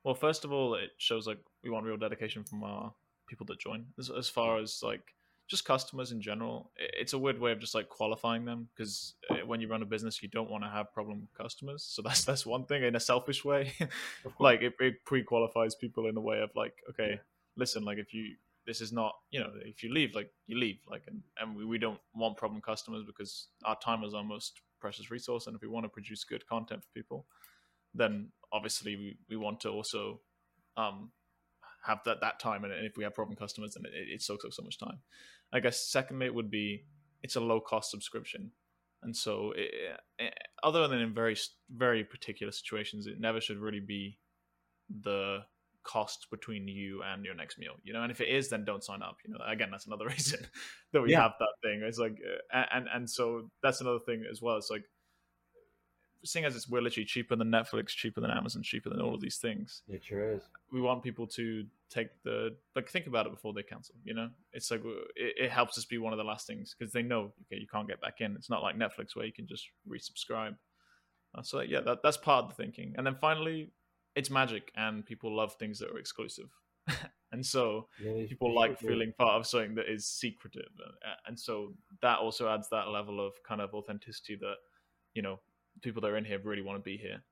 well, 0.04 0.14
first 0.14 0.44
of 0.44 0.52
all, 0.52 0.74
it 0.74 0.90
shows 0.98 1.26
like 1.26 1.38
we 1.62 1.70
want 1.70 1.86
real 1.86 1.96
dedication 1.96 2.44
from 2.44 2.62
our 2.62 2.92
people 3.28 3.46
that 3.46 3.58
join. 3.58 3.86
As, 3.98 4.10
as 4.10 4.28
far 4.28 4.58
as 4.58 4.80
like 4.82 5.14
just 5.48 5.64
customers 5.64 6.12
in 6.12 6.20
general, 6.20 6.70
it's 6.76 7.12
a 7.12 7.18
weird 7.18 7.40
way 7.40 7.52
of 7.52 7.60
just 7.60 7.74
like 7.74 7.88
qualifying 7.88 8.44
them 8.44 8.68
because 8.74 9.14
uh, 9.30 9.36
when 9.46 9.60
you 9.60 9.68
run 9.68 9.82
a 9.82 9.86
business, 9.86 10.22
you 10.22 10.28
don't 10.28 10.50
want 10.50 10.64
to 10.64 10.70
have 10.70 10.92
problem 10.92 11.28
customers. 11.36 11.82
So 11.82 12.02
that's 12.04 12.24
that's 12.24 12.44
one 12.44 12.64
thing 12.64 12.82
in 12.82 12.96
a 12.96 13.00
selfish 13.00 13.44
way. 13.44 13.72
Like 14.38 14.60
it, 14.60 14.74
it 14.80 15.04
pre-qualifies 15.04 15.76
people 15.76 16.06
in 16.06 16.16
a 16.16 16.20
way 16.20 16.40
of 16.40 16.50
like, 16.54 16.74
okay, 16.90 17.20
listen, 17.56 17.84
like 17.84 17.98
if 17.98 18.12
you 18.12 18.34
this 18.66 18.80
is 18.80 18.92
not 18.92 19.14
you 19.30 19.40
know 19.40 19.50
if 19.64 19.82
you 19.82 19.92
leave 19.92 20.14
like 20.14 20.28
you 20.46 20.58
leave 20.58 20.78
like 20.90 21.02
and, 21.06 21.22
and 21.40 21.56
we, 21.56 21.64
we 21.64 21.78
don't 21.78 22.00
want 22.14 22.36
problem 22.36 22.60
customers 22.60 23.04
because 23.06 23.46
our 23.64 23.78
time 23.78 24.02
is 24.02 24.12
our 24.12 24.24
most 24.24 24.60
precious 24.86 25.10
resource 25.10 25.46
and 25.46 25.56
if 25.56 25.62
we 25.62 25.68
want 25.74 25.84
to 25.84 25.96
produce 25.98 26.22
good 26.32 26.46
content 26.46 26.80
for 26.82 26.90
people 26.94 27.26
then 27.94 28.28
obviously 28.52 28.92
we, 28.96 29.18
we 29.28 29.36
want 29.36 29.58
to 29.60 29.68
also 29.68 30.20
um 30.76 31.10
have 31.86 32.00
that 32.04 32.20
that 32.20 32.38
time 32.40 32.64
and 32.64 32.72
if 32.84 32.96
we 32.96 33.04
have 33.04 33.14
problem 33.14 33.36
customers 33.36 33.74
then 33.74 33.84
it, 33.92 34.14
it 34.14 34.22
soaks 34.22 34.44
up 34.44 34.52
so 34.52 34.62
much 34.62 34.78
time. 34.78 34.98
I 35.52 35.60
guess 35.60 35.88
secondly 35.88 36.26
it 36.26 36.34
would 36.34 36.50
be 36.50 36.84
it's 37.22 37.36
a 37.36 37.40
low 37.40 37.60
cost 37.60 37.90
subscription. 37.90 38.50
And 39.02 39.14
so 39.16 39.52
it, 39.56 39.70
it, 40.18 40.34
other 40.62 40.88
than 40.88 41.00
in 41.00 41.14
very 41.14 41.36
very 41.74 42.04
particular 42.04 42.52
situations 42.52 43.06
it 43.06 43.20
never 43.20 43.40
should 43.40 43.58
really 43.58 43.80
be 43.80 44.18
the 45.02 45.40
cost 45.86 46.26
between 46.30 46.66
you 46.66 47.02
and 47.02 47.24
your 47.24 47.34
next 47.34 47.58
meal 47.58 47.74
you 47.84 47.92
know 47.92 48.02
and 48.02 48.10
if 48.10 48.20
it 48.20 48.28
is 48.28 48.48
then 48.48 48.64
don't 48.64 48.82
sign 48.84 49.02
up 49.02 49.16
you 49.24 49.32
know 49.32 49.38
again 49.46 49.68
that's 49.70 49.86
another 49.86 50.06
reason 50.14 50.40
that 50.92 51.00
we 51.00 51.12
Yeah. 51.12 51.22
have 51.22 51.34
that 51.38 51.54
thing. 51.62 51.82
It's 51.82 51.98
like 51.98 52.18
uh, 52.52 52.64
and 52.72 52.86
and 52.92 53.08
so 53.08 53.50
that's 53.62 53.80
another 53.80 54.00
thing 54.00 54.24
as 54.30 54.42
well 54.42 54.56
it's 54.56 54.70
like 54.70 54.84
seeing 56.24 56.44
as 56.44 56.56
it's 56.56 56.68
we're 56.68 56.80
literally 56.82 57.04
cheaper 57.04 57.36
than 57.36 57.48
netflix 57.50 57.88
cheaper 57.88 58.20
than 58.20 58.30
amazon 58.30 58.62
cheaper 58.62 58.90
than 58.90 59.00
all 59.00 59.14
of 59.14 59.20
these 59.20 59.36
things 59.36 59.82
It 59.88 60.02
sure 60.02 60.32
is. 60.32 60.42
we 60.72 60.80
want 60.80 61.02
people 61.04 61.26
to 61.28 61.64
take 61.88 62.08
the 62.24 62.56
like 62.74 62.88
think 62.88 63.06
about 63.06 63.26
it 63.26 63.32
before 63.32 63.52
they 63.52 63.62
cancel 63.62 63.94
you 64.04 64.14
know? 64.14 64.28
It's 64.52 64.70
like 64.70 64.80
uh, 64.84 65.06
it, 65.14 65.34
it 65.44 65.50
helps 65.50 65.78
us 65.78 65.84
be 65.84 65.98
one 65.98 66.12
of 66.12 66.16
the 66.18 66.24
last 66.24 66.46
things 66.46 66.74
because 66.76 66.92
they 66.92 67.02
know 67.02 67.32
okay 67.44 67.60
you 67.60 67.68
can't 67.72 67.86
get 67.86 68.00
back 68.00 68.20
in. 68.20 68.34
It's 68.34 68.50
not 68.50 68.62
like 68.62 68.76
netflix 68.76 69.14
where 69.14 69.24
you 69.26 69.32
can 69.32 69.46
just 69.46 69.64
resubscribe. 69.88 70.56
Uh, 71.34 71.42
so 71.42 71.60
yeah 71.60 71.80
that, 71.80 71.98
that's 72.02 72.16
part 72.16 72.44
of 72.44 72.48
the 72.50 72.56
thinking. 72.60 72.94
And 72.96 73.06
then 73.06 73.16
finally 73.20 73.70
it's 74.16 74.30
magic 74.30 74.72
and 74.74 75.04
people 75.04 75.34
love 75.36 75.54
things 75.54 75.78
that 75.78 75.90
are 75.90 75.98
exclusive. 75.98 76.50
And 77.32 77.44
so 77.44 77.88
Yeah, 78.00 78.24
people 78.28 78.54
like 78.54 78.78
sure. 78.78 78.90
feeling 78.90 79.12
part 79.18 79.34
of 79.34 79.46
something 79.46 79.74
that 79.74 79.92
is 79.92 80.06
secretive 80.06 80.70
uh, 80.80 81.16
and 81.26 81.38
so 81.38 81.74
that 82.00 82.20
also 82.20 82.48
adds 82.48 82.68
that 82.70 82.88
level 82.88 83.20
of 83.20 83.34
kind 83.46 83.60
of 83.60 83.74
authenticity 83.74 84.36
that 84.36 84.54
you 85.12 85.22
know 85.22 85.40
people 85.82 86.00
that 86.00 86.08
are 86.12 86.16
in 86.16 86.24
here 86.24 86.38
really 86.42 86.62
want 86.62 86.78
to 86.78 86.82
be 86.82 86.96
here. 86.96 87.24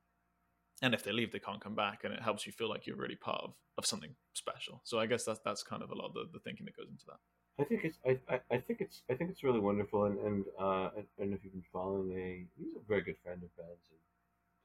And 0.82 0.92
if 0.94 1.04
they 1.04 1.12
leave 1.12 1.30
they 1.32 1.38
can't 1.38 1.62
come 1.62 1.76
back 1.76 2.02
and 2.04 2.12
it 2.12 2.20
helps 2.20 2.44
you 2.44 2.52
feel 2.52 2.68
like 2.68 2.86
you're 2.86 2.96
really 2.96 3.16
part 3.16 3.40
of, 3.44 3.54
of 3.78 3.86
something 3.86 4.14
special. 4.34 4.82
So 4.84 4.98
i 4.98 5.06
guess 5.06 5.24
that's 5.24 5.40
that's 5.44 5.62
kind 5.62 5.82
of 5.82 5.90
a 5.90 5.94
lot 5.94 6.08
of 6.08 6.14
the, 6.14 6.24
the 6.32 6.40
thinking 6.40 6.66
that 6.66 6.76
goes 6.76 6.90
into 6.90 7.06
that. 7.06 7.20
I 7.62 7.64
think 7.64 7.84
it's 7.84 7.98
I, 8.04 8.18
I, 8.34 8.40
I 8.56 8.58
think 8.58 8.80
it's 8.80 9.02
I 9.08 9.14
think 9.14 9.30
it's 9.30 9.44
really 9.44 9.60
wonderful 9.60 10.04
and 10.04 10.18
and 10.18 10.44
uh 10.60 10.90
and, 10.96 11.06
and 11.20 11.32
if 11.32 11.44
you've 11.44 11.54
been 11.54 11.70
following 11.72 12.10
a 12.18 12.44
he's 12.58 12.74
a 12.76 12.84
very 12.86 13.02
good 13.02 13.16
friend 13.22 13.40
of 13.42 13.56
Ben's 13.56 13.86
and 13.94 14.02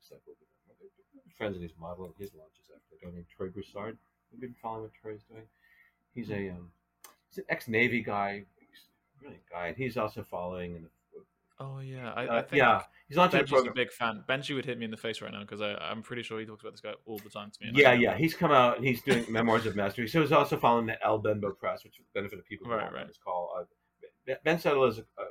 disciple 0.01 0.33
of 0.81 0.87
him. 0.87 1.21
They're 1.25 1.33
friends 1.37 1.55
and 1.55 1.63
his 1.63 1.73
launches 1.79 2.69
after 2.73 2.95
a 2.95 3.05
guy 3.05 3.11
named 3.13 3.25
Troy 3.35 3.47
Broussard. 3.49 3.97
You've 4.31 4.41
been 4.41 4.55
following 4.61 4.83
what 4.83 4.91
Troy's 5.01 5.23
doing. 5.29 5.43
He's 6.13 6.29
a 6.31 6.49
um 6.49 6.71
he's 7.29 7.39
an 7.39 7.45
ex 7.49 7.67
Navy 7.67 8.01
guy, 8.01 8.43
he's 8.59 8.85
brilliant 9.19 9.43
guy, 9.51 9.67
and 9.67 9.77
he's 9.77 9.97
also 9.97 10.23
following 10.23 10.75
and 10.75 10.87
oh 11.61 11.79
yeah 11.79 12.13
i, 12.15 12.25
uh, 12.25 12.37
I 12.37 12.41
think 12.43 12.53
yeah 12.53 12.83
he's 13.09 13.17
launching 13.17 13.41
a 13.41 13.43
benji's 13.43 13.51
a 13.51 13.55
program. 13.55 13.73
big 13.75 13.91
fan 13.91 14.23
benji 14.29 14.55
would 14.55 14.63
hit 14.63 14.77
me 14.79 14.85
in 14.85 14.91
the 14.91 14.97
face 14.97 15.21
right 15.21 15.29
now 15.33 15.41
because 15.41 15.59
i'm 15.61 16.01
pretty 16.01 16.23
sure 16.23 16.39
he 16.39 16.45
talks 16.45 16.61
about 16.61 16.71
this 16.71 16.79
guy 16.79 16.93
all 17.05 17.17
the 17.17 17.29
time 17.29 17.51
to 17.51 17.65
me 17.65 17.71
Yeah, 17.75 17.91
yeah, 17.91 18.15
he's 18.15 18.33
come 18.33 18.51
out 18.51 18.77
and 18.77 18.85
he's 18.87 19.01
doing 19.01 19.25
memoirs 19.29 19.65
of 19.65 19.75
mastery. 19.75 20.07
So 20.07 20.21
he's 20.21 20.31
also 20.31 20.55
following 20.57 20.85
the 20.85 20.95
El 21.03 21.21
Benbo 21.21 21.51
Press, 21.57 21.83
which 21.83 21.95
for 21.97 22.03
the 22.13 22.19
benefit 22.21 22.39
of 22.39 22.45
people 22.45 22.67
who 22.67 22.73
Right, 22.73 22.83
right. 22.83 23.01
what 23.01 23.09
it's 23.09 23.17
called. 23.17 23.49
Uh, 23.59 24.35
Ben 24.45 24.57
Settle 24.57 24.85
is 24.85 24.99
a, 24.99 25.01
a 25.01 25.23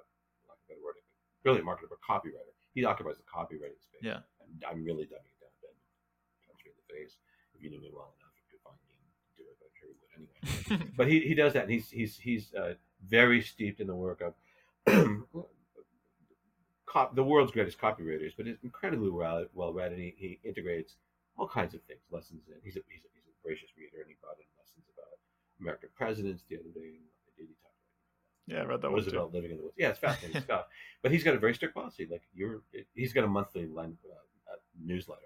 like 0.52 0.60
a 0.60 0.68
better 0.68 0.80
word, 0.84 0.96
a 1.00 1.42
brilliant 1.42 1.66
marketer, 1.66 1.88
but 1.88 1.96
copywriter. 2.04 2.52
He 2.74 2.84
occupies 2.84 3.16
the 3.16 3.24
copywriting 3.24 3.80
space. 3.80 4.02
Yeah. 4.02 4.18
And 4.42 4.62
I'm 4.68 4.84
really 4.84 5.04
dumbing 5.04 5.32
it 7.02 7.10
down. 7.10 7.22
Ben 7.22 7.54
punch 7.54 7.62
me 7.62 7.62
in 7.62 7.62
the 7.62 7.62
face. 7.62 7.62
If 7.62 7.62
you 7.62 7.70
knew 7.70 7.80
me 7.80 7.90
well 7.94 8.14
enough, 8.14 8.34
you 8.34 8.46
could 8.50 8.62
find 8.62 8.78
me 8.82 8.94
and 8.98 9.36
do 9.36 9.44
it, 9.46 9.56
but 9.58 9.70
I'm 9.70 9.74
sure 9.78 9.88
you 9.88 9.98
would 9.98 10.12
anyway. 10.14 10.92
but 10.96 11.06
he, 11.08 11.20
he 11.20 11.34
does 11.34 11.52
that, 11.54 11.64
and 11.64 11.72
he's 11.72 11.90
he's 11.90 12.18
he's 12.18 12.54
uh, 12.54 12.74
very 13.06 13.42
steeped 13.42 13.80
in 13.80 13.86
the 13.86 13.94
work 13.94 14.22
of 14.22 14.34
cop, 16.86 17.14
the 17.14 17.24
world's 17.24 17.52
greatest 17.52 17.78
copywriters, 17.78 18.32
but 18.36 18.46
he's 18.46 18.56
incredibly 18.62 19.10
well 19.10 19.46
well 19.54 19.72
read, 19.72 19.92
and 19.92 20.00
he, 20.00 20.14
he 20.16 20.38
integrates 20.44 20.96
all 21.36 21.48
kinds 21.48 21.74
of 21.74 21.82
things, 21.82 22.00
lessons 22.10 22.42
in. 22.48 22.54
He's 22.64 22.76
a 22.76 22.82
he's 22.88 23.04
a, 23.04 23.10
he's 23.14 23.26
a 23.28 23.34
voracious 23.42 23.70
reader, 23.76 24.02
and 24.02 24.08
he 24.08 24.16
brought 24.20 24.38
in 24.38 24.46
lessons 24.58 24.84
about 24.92 25.18
American 25.60 25.90
presidents 25.94 26.44
the 26.48 26.56
other 26.56 26.72
day. 26.74 26.98
Did 27.36 27.46
he 27.48 27.54
talk 27.62 27.72
yeah 28.46 28.62
i 28.62 28.64
read 28.64 28.82
that 28.82 28.90
one 28.90 29.04
too 29.04 29.30
living 29.32 29.52
in 29.52 29.56
the 29.58 29.62
woods? 29.62 29.76
Yeah, 29.78 29.90
it's 29.90 29.98
fascinating 29.98 30.42
stuff. 30.48 30.66
But 31.02 31.12
he's 31.12 31.22
got 31.24 31.34
a 31.34 31.38
very 31.38 31.54
strict 31.54 31.74
policy. 31.74 32.08
Like 32.10 32.22
you're, 32.34 32.62
he's 32.94 33.12
got 33.12 33.24
a 33.24 33.28
monthly 33.28 33.68
uh, 33.76 33.80
uh, 33.80 33.86
newsletter. 34.82 35.22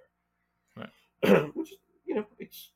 which 1.54 1.72
is 1.72 1.78
you 2.04 2.14
know 2.14 2.26
it's 2.38 2.70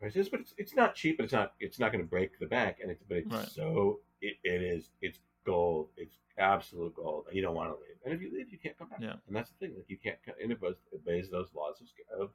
prices, 0.00 0.28
but 0.28 0.40
it's 0.40 0.54
it's 0.58 0.74
not 0.74 0.94
cheap, 0.94 1.16
but 1.18 1.24
it's 1.24 1.32
not 1.32 1.54
it's 1.60 1.78
not 1.78 1.92
going 1.92 2.02
to 2.04 2.08
break 2.08 2.38
the 2.38 2.46
bank, 2.46 2.76
and 2.82 2.90
it's 2.90 3.02
but 3.08 3.18
it's 3.18 3.32
Right. 3.32 3.48
so 3.48 4.00
it, 4.20 4.36
it 4.44 4.62
is 4.62 4.90
it's 5.00 5.18
gold, 5.44 5.88
it's 5.96 6.16
absolute 6.38 6.94
gold, 6.94 7.24
and 7.28 7.36
you 7.36 7.42
don't 7.42 7.54
want 7.54 7.70
to 7.70 7.74
leave. 7.74 7.96
And 8.04 8.14
if 8.14 8.20
you 8.20 8.30
leave, 8.32 8.50
you 8.50 8.58
can't 8.58 8.76
come 8.78 8.88
back. 8.88 9.00
Yeah. 9.00 9.14
and 9.26 9.34
that's 9.36 9.50
the 9.50 9.66
thing. 9.66 9.76
Like 9.76 9.88
you 9.88 9.98
can't, 9.98 10.16
and 10.42 10.52
it 10.52 10.58
obeys, 10.62 10.76
obeys 10.94 11.30
those 11.30 11.48
laws 11.54 11.80
of, 11.80 12.20
of 12.20 12.30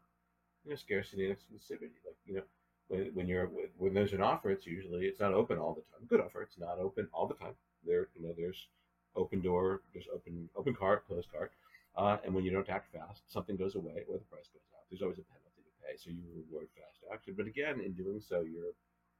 you 0.63 0.71
know 0.71 0.75
scarcity 0.75 1.29
and 1.29 1.35
exclusivity. 1.35 1.97
Like 2.05 2.17
you 2.25 2.35
know. 2.35 2.43
When, 2.89 3.11
when 3.13 3.27
you're 3.29 3.49
when 3.77 3.93
there's 3.93 4.11
an 4.11 4.21
offer, 4.21 4.51
it's 4.51 4.67
usually 4.67 5.05
it's 5.05 5.21
not 5.21 5.33
open 5.33 5.57
all 5.57 5.73
the 5.73 5.81
time. 5.83 6.05
Good 6.09 6.19
offer, 6.19 6.41
it's 6.41 6.59
not 6.59 6.79
open 6.79 7.07
all 7.13 7.27
the 7.27 7.33
time. 7.33 7.53
There, 7.87 8.09
you 8.13 8.27
know, 8.27 8.33
there's 8.37 8.67
open 9.15 9.39
door, 9.39 9.81
there's 9.93 10.07
open 10.13 10.49
open 10.53 10.75
cart, 10.75 11.07
closed 11.07 11.31
cart, 11.31 11.53
uh, 11.95 12.17
and 12.25 12.33
when 12.33 12.43
you 12.43 12.51
don't 12.51 12.69
act 12.69 12.91
fast, 12.91 13.21
something 13.27 13.55
goes 13.55 13.75
away 13.75 14.03
or 14.09 14.17
the 14.17 14.29
price 14.31 14.49
goes 14.49 14.65
up. 14.73 14.85
There's 14.89 15.01
always 15.01 15.19
a 15.19 15.27
penalty 15.29 15.61
to 15.61 15.73
pay, 15.81 15.93
so 15.97 16.09
you 16.09 16.25
reward 16.33 16.67
fast 16.73 16.93
action. 17.13 17.35
But 17.37 17.47
again, 17.47 17.81
in 17.81 17.93
doing 17.93 18.21
so, 18.21 18.41
you're 18.41 18.73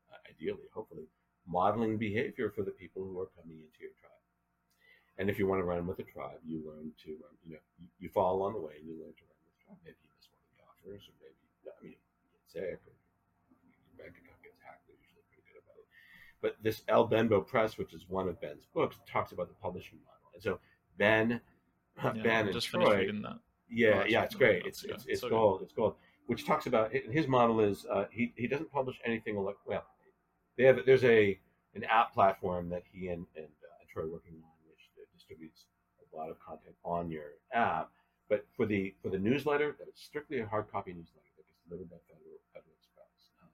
uh, 0.09 0.17
ideally, 0.29 0.65
hopefully, 0.73 1.05
modeling 1.45 1.97
behavior 1.97 2.49
for 2.49 2.63
the 2.63 2.71
people 2.71 3.03
who 3.03 3.19
are 3.19 3.29
coming 3.37 3.61
into 3.61 3.79
your 3.83 3.93
tribe. 3.99 4.13
And 5.17 5.29
if 5.29 5.37
you 5.37 5.45
want 5.45 5.61
to 5.61 5.69
run 5.69 5.85
with 5.85 5.99
a 5.99 6.07
tribe, 6.09 6.41
you 6.41 6.65
learn 6.65 6.89
to, 7.05 7.11
um, 7.29 7.37
you 7.45 7.53
know, 7.53 7.63
you, 7.77 7.85
you 7.99 8.09
follow 8.09 8.41
along 8.41 8.57
the 8.57 8.65
way 8.65 8.81
and 8.81 8.85
you 8.89 8.97
learn 8.97 9.13
to 9.13 9.25
run 9.29 9.39
with 9.45 9.53
the 9.53 9.61
tribe. 9.61 9.81
Maybe 9.85 10.01
you 10.01 10.09
miss 10.17 10.25
one 10.33 10.41
of 10.41 10.49
the 10.57 10.63
offers, 10.65 11.05
or 11.05 11.13
maybe, 11.21 11.37
I 11.69 11.77
mean, 11.85 11.93
you 12.01 12.27
get 12.33 12.45
sick, 12.49 12.79
or 12.89 12.97
your 13.69 13.93
bank 14.01 14.17
account 14.17 14.41
gets 14.41 14.57
hacked. 14.65 14.89
They're 14.89 14.97
usually 14.97 15.21
pretty 15.29 15.45
good 15.53 15.61
about 15.61 15.77
it. 15.77 15.87
But 16.41 16.57
this 16.65 16.81
El 16.89 17.05
Benbo 17.05 17.45
Press, 17.45 17.77
which 17.77 17.93
is 17.93 18.09
one 18.09 18.25
of 18.25 18.41
Ben's 18.41 18.65
books, 18.73 18.97
talks 19.05 19.29
about 19.35 19.53
the 19.53 19.59
publishing 19.61 20.01
model. 20.01 20.33
And 20.33 20.41
so 20.41 20.57
Ben 20.97 21.37
Yeah, 21.97 22.11
and 22.39 22.47
finished 22.49 22.69
Troy. 22.69 22.97
reading 22.97 23.21
that. 23.21 23.39
Yeah, 23.69 24.03
yeah, 24.07 24.23
it's 24.23 24.35
great. 24.35 24.65
It's 24.65 24.83
it's 24.83 25.05
it's 25.07 25.21
So 25.21 25.29
good. 25.29 25.35
gold. 25.35 25.61
It's 25.63 25.73
gold. 25.73 25.95
Which 26.27 26.45
talks 26.45 26.67
about 26.67 26.91
his 26.93 27.27
model 27.27 27.59
is 27.59 27.85
uh, 27.89 28.05
he 28.11 28.33
he 28.37 28.47
doesn't 28.47 28.71
publish 28.71 28.99
anything 29.05 29.35
like 29.37 29.55
well, 29.65 29.85
they 30.57 30.63
have 30.63 30.79
there's 30.85 31.03
a 31.03 31.39
an 31.75 31.83
app 31.85 32.13
platform 32.13 32.69
that 32.69 32.83
he 32.91 33.07
and 33.09 33.25
and, 33.35 33.45
uh, 33.45 33.79
and 33.81 33.89
Troy 33.91 34.03
are 34.03 34.09
working 34.11 34.33
on, 34.43 34.51
which 34.69 34.83
distributes 35.13 35.65
a 36.13 36.15
lot 36.15 36.29
of 36.29 36.39
content 36.39 36.75
on 36.83 37.09
your 37.09 37.31
app. 37.53 37.89
But 38.29 38.45
for 38.55 38.65
the 38.65 38.93
for 39.01 39.09
the 39.09 39.19
newsletter, 39.19 39.75
that 39.79 39.87
is 39.87 39.95
strictly 39.99 40.39
a 40.39 40.45
hard 40.47 40.71
copy 40.71 40.93
newsletter 40.93 41.27
that 41.37 41.45
gets 41.47 41.59
delivered 41.67 41.89
by 41.89 41.97
Federal, 42.07 42.39
Federal 42.53 42.73
Express 42.79 43.31
uh, 43.41 43.47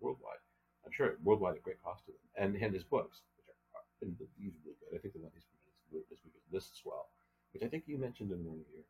worldwide. 0.00 0.42
I'm 0.84 0.92
sure 0.92 1.16
worldwide 1.24 1.56
at 1.56 1.62
great 1.62 1.82
cost 1.82 2.04
to 2.06 2.12
them, 2.12 2.26
and 2.36 2.56
and 2.62 2.74
his 2.74 2.84
books, 2.84 3.22
which 3.38 3.46
are 3.48 3.84
unbelievably 4.02 4.74
good. 4.80 4.90
I 4.94 4.98
think 5.00 5.14
the 5.14 5.20
one 5.22 5.32
he's 5.34 5.46
promoting 5.48 6.04
this 6.10 6.20
week 6.24 6.34
is 6.36 6.44
List 6.52 6.76
Swell, 6.82 7.08
which 7.52 7.62
I 7.62 7.68
think 7.68 7.84
you 7.86 7.98
mentioned 7.98 8.30
in 8.32 8.44
one 8.44 8.58
of 8.60 8.66
your, 8.72 8.84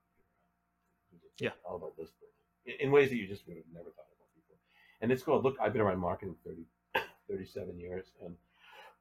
your 1.13 1.21
uh, 1.25 1.29
Yeah. 1.39 1.51
all 1.69 1.77
about 1.77 1.99
list 1.99 2.15
building 2.21 2.79
in, 2.81 2.91
ways 2.91 3.11
that 3.11 3.17
you 3.17 3.27
just 3.27 3.47
would 3.49 3.57
have 3.57 3.67
never 3.73 3.91
thought 3.91 4.07
about 4.17 4.29
before. 4.35 4.57
And 5.01 5.11
it's 5.13 5.23
called 5.23 5.45
Look. 5.45 5.57
I've 5.61 5.73
been 5.73 5.83
around 5.83 5.99
marketing 5.99 6.37
30, 6.45 6.65
37 7.29 7.79
years, 7.79 8.07
and 8.25 8.37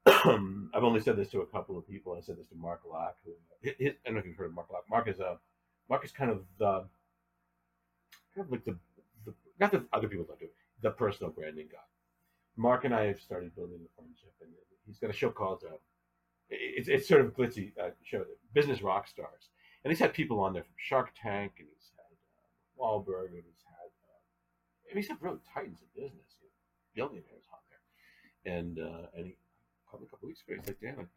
I've 0.74 0.84
only 0.84 1.00
said 1.00 1.16
this 1.16 1.30
to 1.30 1.42
a 1.42 1.46
couple 1.46 1.78
of 1.78 1.88
people. 1.88 2.16
I 2.18 2.22
said 2.22 2.38
this 2.38 2.48
to 2.48 2.56
Mark 2.56 2.82
Lack, 2.92 3.16
who 3.24 3.32
his, 3.62 3.76
I 3.80 3.94
don't 4.06 4.16
know 4.16 4.20
if 4.20 4.26
you've 4.26 4.36
heard 4.38 4.48
of 4.48 4.56
Mark 4.56 4.68
Lack. 4.72 4.84
Mark 4.90 5.08
is 5.08 5.20
a 5.20 5.38
Mark 5.90 6.04
is 6.06 6.12
kind 6.12 6.32
of 6.32 6.44
the 6.58 6.86
kind 8.34 8.46
of 8.46 8.52
like 8.52 8.64
the, 8.66 8.78
the 9.26 9.34
not 9.60 9.72
that 9.72 9.84
other 9.94 10.08
people 10.08 10.26
don't 10.26 10.40
do 10.40 10.48
the 10.82 10.92
personal 10.92 11.32
branding 11.32 11.68
guy. 11.72 11.78
Mark 12.58 12.86
and 12.86 12.94
I 12.96 13.06
have 13.06 13.22
started 13.22 13.56
building 13.56 13.80
a 13.86 13.96
friendship, 13.96 14.34
and 14.42 14.50
he's 14.88 14.98
got 14.98 15.10
a 15.10 15.14
show 15.14 15.30
called 15.30 15.64
uh, 15.66 15.76
it's 16.52 16.88
it's 16.88 17.08
sort 17.08 17.22
of 17.22 17.34
glitzy 17.34 17.72
uh, 17.80 17.90
show, 18.04 18.26
Business 18.54 18.82
Rock 18.82 19.08
Stars, 19.08 19.50
and 19.84 19.92
he's 19.92 20.00
had 20.00 20.14
people 20.14 20.40
on 20.40 20.54
there 20.54 20.64
from 20.64 20.76
Shark 20.78 21.12
Tank, 21.16 21.54
and 21.60 21.68
he's 21.72 21.92
had 21.96 22.12
uh, 22.12 22.84
Wahlberg, 22.84 23.32
and 23.34 23.44
he's 23.48 23.64
had 23.66 23.90
uh, 23.90 24.90
and 24.90 24.98
he's 24.98 25.08
had 25.08 25.18
real 25.22 25.40
titans 25.54 25.82
of 25.82 25.94
business, 25.96 26.36
you 26.40 26.48
know, 26.48 27.08
billionaires 27.08 27.48
on 27.52 27.62
there, 27.72 28.56
and 28.58 28.80
uh, 28.80 29.08
and 29.16 29.26
he 29.28 29.36
called 29.90 30.02
me 30.04 30.08
a 30.08 30.12
couple 30.12 30.28
weeks 30.28 30.44
ago. 30.46 30.60
He's 30.60 30.68
like, 30.68 30.82
Dan, 30.82 31.08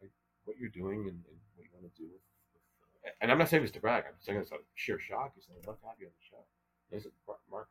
what 0.45 0.57
you're 0.57 0.69
doing 0.69 1.09
and, 1.09 1.19
and 1.27 1.37
what 1.55 1.65
you 1.65 1.73
want 1.73 1.85
to 1.89 1.95
do 1.99 2.07
with, 2.07 2.23
with 2.53 2.63
uh, 3.03 3.13
and 3.21 3.31
I'm 3.31 3.37
not 3.37 3.49
saying 3.49 3.63
this 3.63 3.75
to 3.75 3.83
brag. 3.83 4.05
I'm 4.07 4.15
saying 4.21 4.39
this 4.39 4.51
out 4.51 4.63
of 4.63 4.69
sheer 4.75 4.99
shock. 4.99 5.33
He 5.35 5.41
said, 5.41 5.55
I'd 5.59 5.67
love 5.67 5.81
to 5.81 5.87
have 5.89 5.99
you 5.99 6.07
on 6.07 6.15
the 6.15 6.25
show. 6.25 6.43
And 6.89 6.99
I 6.99 7.03
said, 7.03 7.11
Mark, 7.49 7.67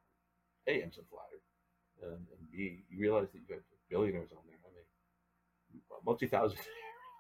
A, 0.67 0.83
I'm 0.83 0.93
so 0.93 1.03
flattered. 1.09 1.45
Um, 2.03 2.27
and 2.35 2.51
B, 2.51 2.83
you 2.91 2.99
realize 2.99 3.31
that 3.33 3.39
you 3.47 3.55
have 3.55 3.63
billionaires 3.89 4.35
on 4.35 4.43
there. 4.47 4.59
I 4.59 4.71
mean, 4.75 5.83
multi 6.05 6.27
thousand. 6.27 6.59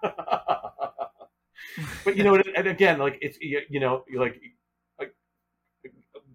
but 2.04 2.16
you 2.16 2.24
know, 2.24 2.34
and, 2.34 2.46
and 2.56 2.66
again, 2.66 2.98
like 2.98 3.18
it's 3.20 3.38
you, 3.40 3.60
you 3.68 3.80
know, 3.80 4.04
like, 4.14 4.40
like 4.98 5.14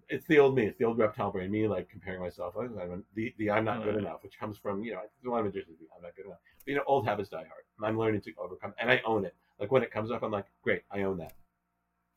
it's 0.08 0.26
the 0.26 0.38
old 0.38 0.54
me, 0.54 0.66
it's 0.66 0.78
the 0.78 0.84
old 0.84 0.98
reptile 0.98 1.30
brain, 1.30 1.50
me 1.50 1.68
like 1.68 1.88
comparing 1.88 2.20
myself. 2.20 2.54
like, 2.56 2.68
I'm, 2.68 3.04
the 3.14 3.34
the 3.38 3.50
I'm 3.50 3.64
not 3.64 3.84
good 3.84 3.96
enough, 3.96 4.22
which 4.22 4.38
comes 4.38 4.58
from 4.58 4.82
you 4.82 4.92
know, 4.92 5.00
a 5.00 5.28
lot 5.28 5.40
of 5.40 5.46
magicians. 5.46 5.78
I'm 5.96 6.02
not 6.02 6.16
good 6.16 6.26
enough. 6.26 6.38
But, 6.64 6.68
you 6.68 6.76
know, 6.76 6.84
old 6.86 7.06
habits 7.06 7.30
die 7.30 7.38
hard, 7.38 7.64
and 7.78 7.86
I'm 7.86 7.98
learning 7.98 8.20
to 8.22 8.32
overcome, 8.38 8.74
and 8.78 8.90
I 8.90 9.00
own 9.04 9.24
it. 9.24 9.34
Like 9.58 9.70
when 9.70 9.82
it 9.82 9.90
comes 9.90 10.10
up, 10.10 10.22
I'm 10.22 10.32
like, 10.32 10.46
great, 10.62 10.82
I 10.90 11.02
own 11.02 11.18
that. 11.18 11.32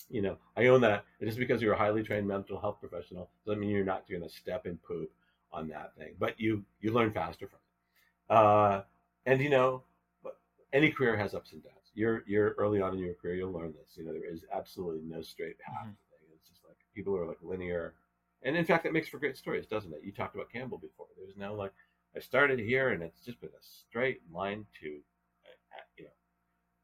You 0.09 0.21
know, 0.21 0.38
I 0.55 0.67
own 0.67 0.81
that. 0.81 1.05
And 1.19 1.27
just 1.27 1.39
because 1.39 1.61
you're 1.61 1.73
a 1.73 1.77
highly 1.77 2.03
trained 2.03 2.27
mental 2.27 2.59
health 2.59 2.77
professional 2.80 3.30
doesn't 3.45 3.59
mean 3.59 3.69
you're 3.69 3.85
not 3.85 4.07
going 4.09 4.21
to 4.21 4.30
step 4.30 4.65
and 4.65 4.81
poop 4.84 5.11
on 5.51 5.67
that 5.69 5.95
thing. 5.97 6.15
But 6.19 6.39
you 6.39 6.63
you 6.81 6.91
learn 6.91 7.11
faster 7.11 7.47
from 7.47 7.59
it. 7.59 8.35
Uh, 8.35 8.84
and 9.25 9.41
you 9.41 9.49
know, 9.49 9.84
any 10.74 10.91
career 10.91 11.16
has 11.18 11.34
ups 11.36 11.54
and 11.54 11.64
downs. 11.64 11.91
You're 11.94 12.24
you're 12.28 12.52
early 12.58 12.82
on 12.82 12.94
in 12.94 13.00
your 13.00 13.16
career, 13.16 13.36
you'll 13.36 13.52
learn 13.54 13.74
this. 13.74 13.95
You 13.98 14.06
know, 14.06 14.14
there 14.14 14.26
is 14.32 14.44
absolutely 14.54 15.02
no 15.06 15.22
straight 15.22 15.60
path. 15.60 15.88
Mhm. 15.88 15.95
It's 16.36 16.50
just 16.50 16.64
like 16.68 16.78
people 16.95 17.16
are 17.18 17.28
like 17.28 17.40
linear, 17.41 17.95
and 18.44 18.58
in 18.58 18.66
fact, 18.66 18.84
that 18.84 18.94
makes 18.94 19.08
for 19.10 19.20
great 19.20 19.38
stories, 19.38 19.68
doesn't 19.68 19.94
it? 19.94 20.04
You 20.04 20.12
talked 20.12 20.36
about 20.36 20.52
Campbell 20.52 20.80
before. 20.80 21.08
There's 21.18 21.38
no 21.38 21.54
like 21.56 21.74
I 22.16 22.20
started 22.20 22.60
here, 22.60 22.90
and 22.90 23.04
it's 23.04 23.22
just 23.22 23.40
been 23.41 23.50
a 23.52 23.62
straight 23.64 24.22
line 24.32 24.66
to, 24.82 24.88
uh, 25.45 25.82
you 25.98 26.06
know, 26.06 26.12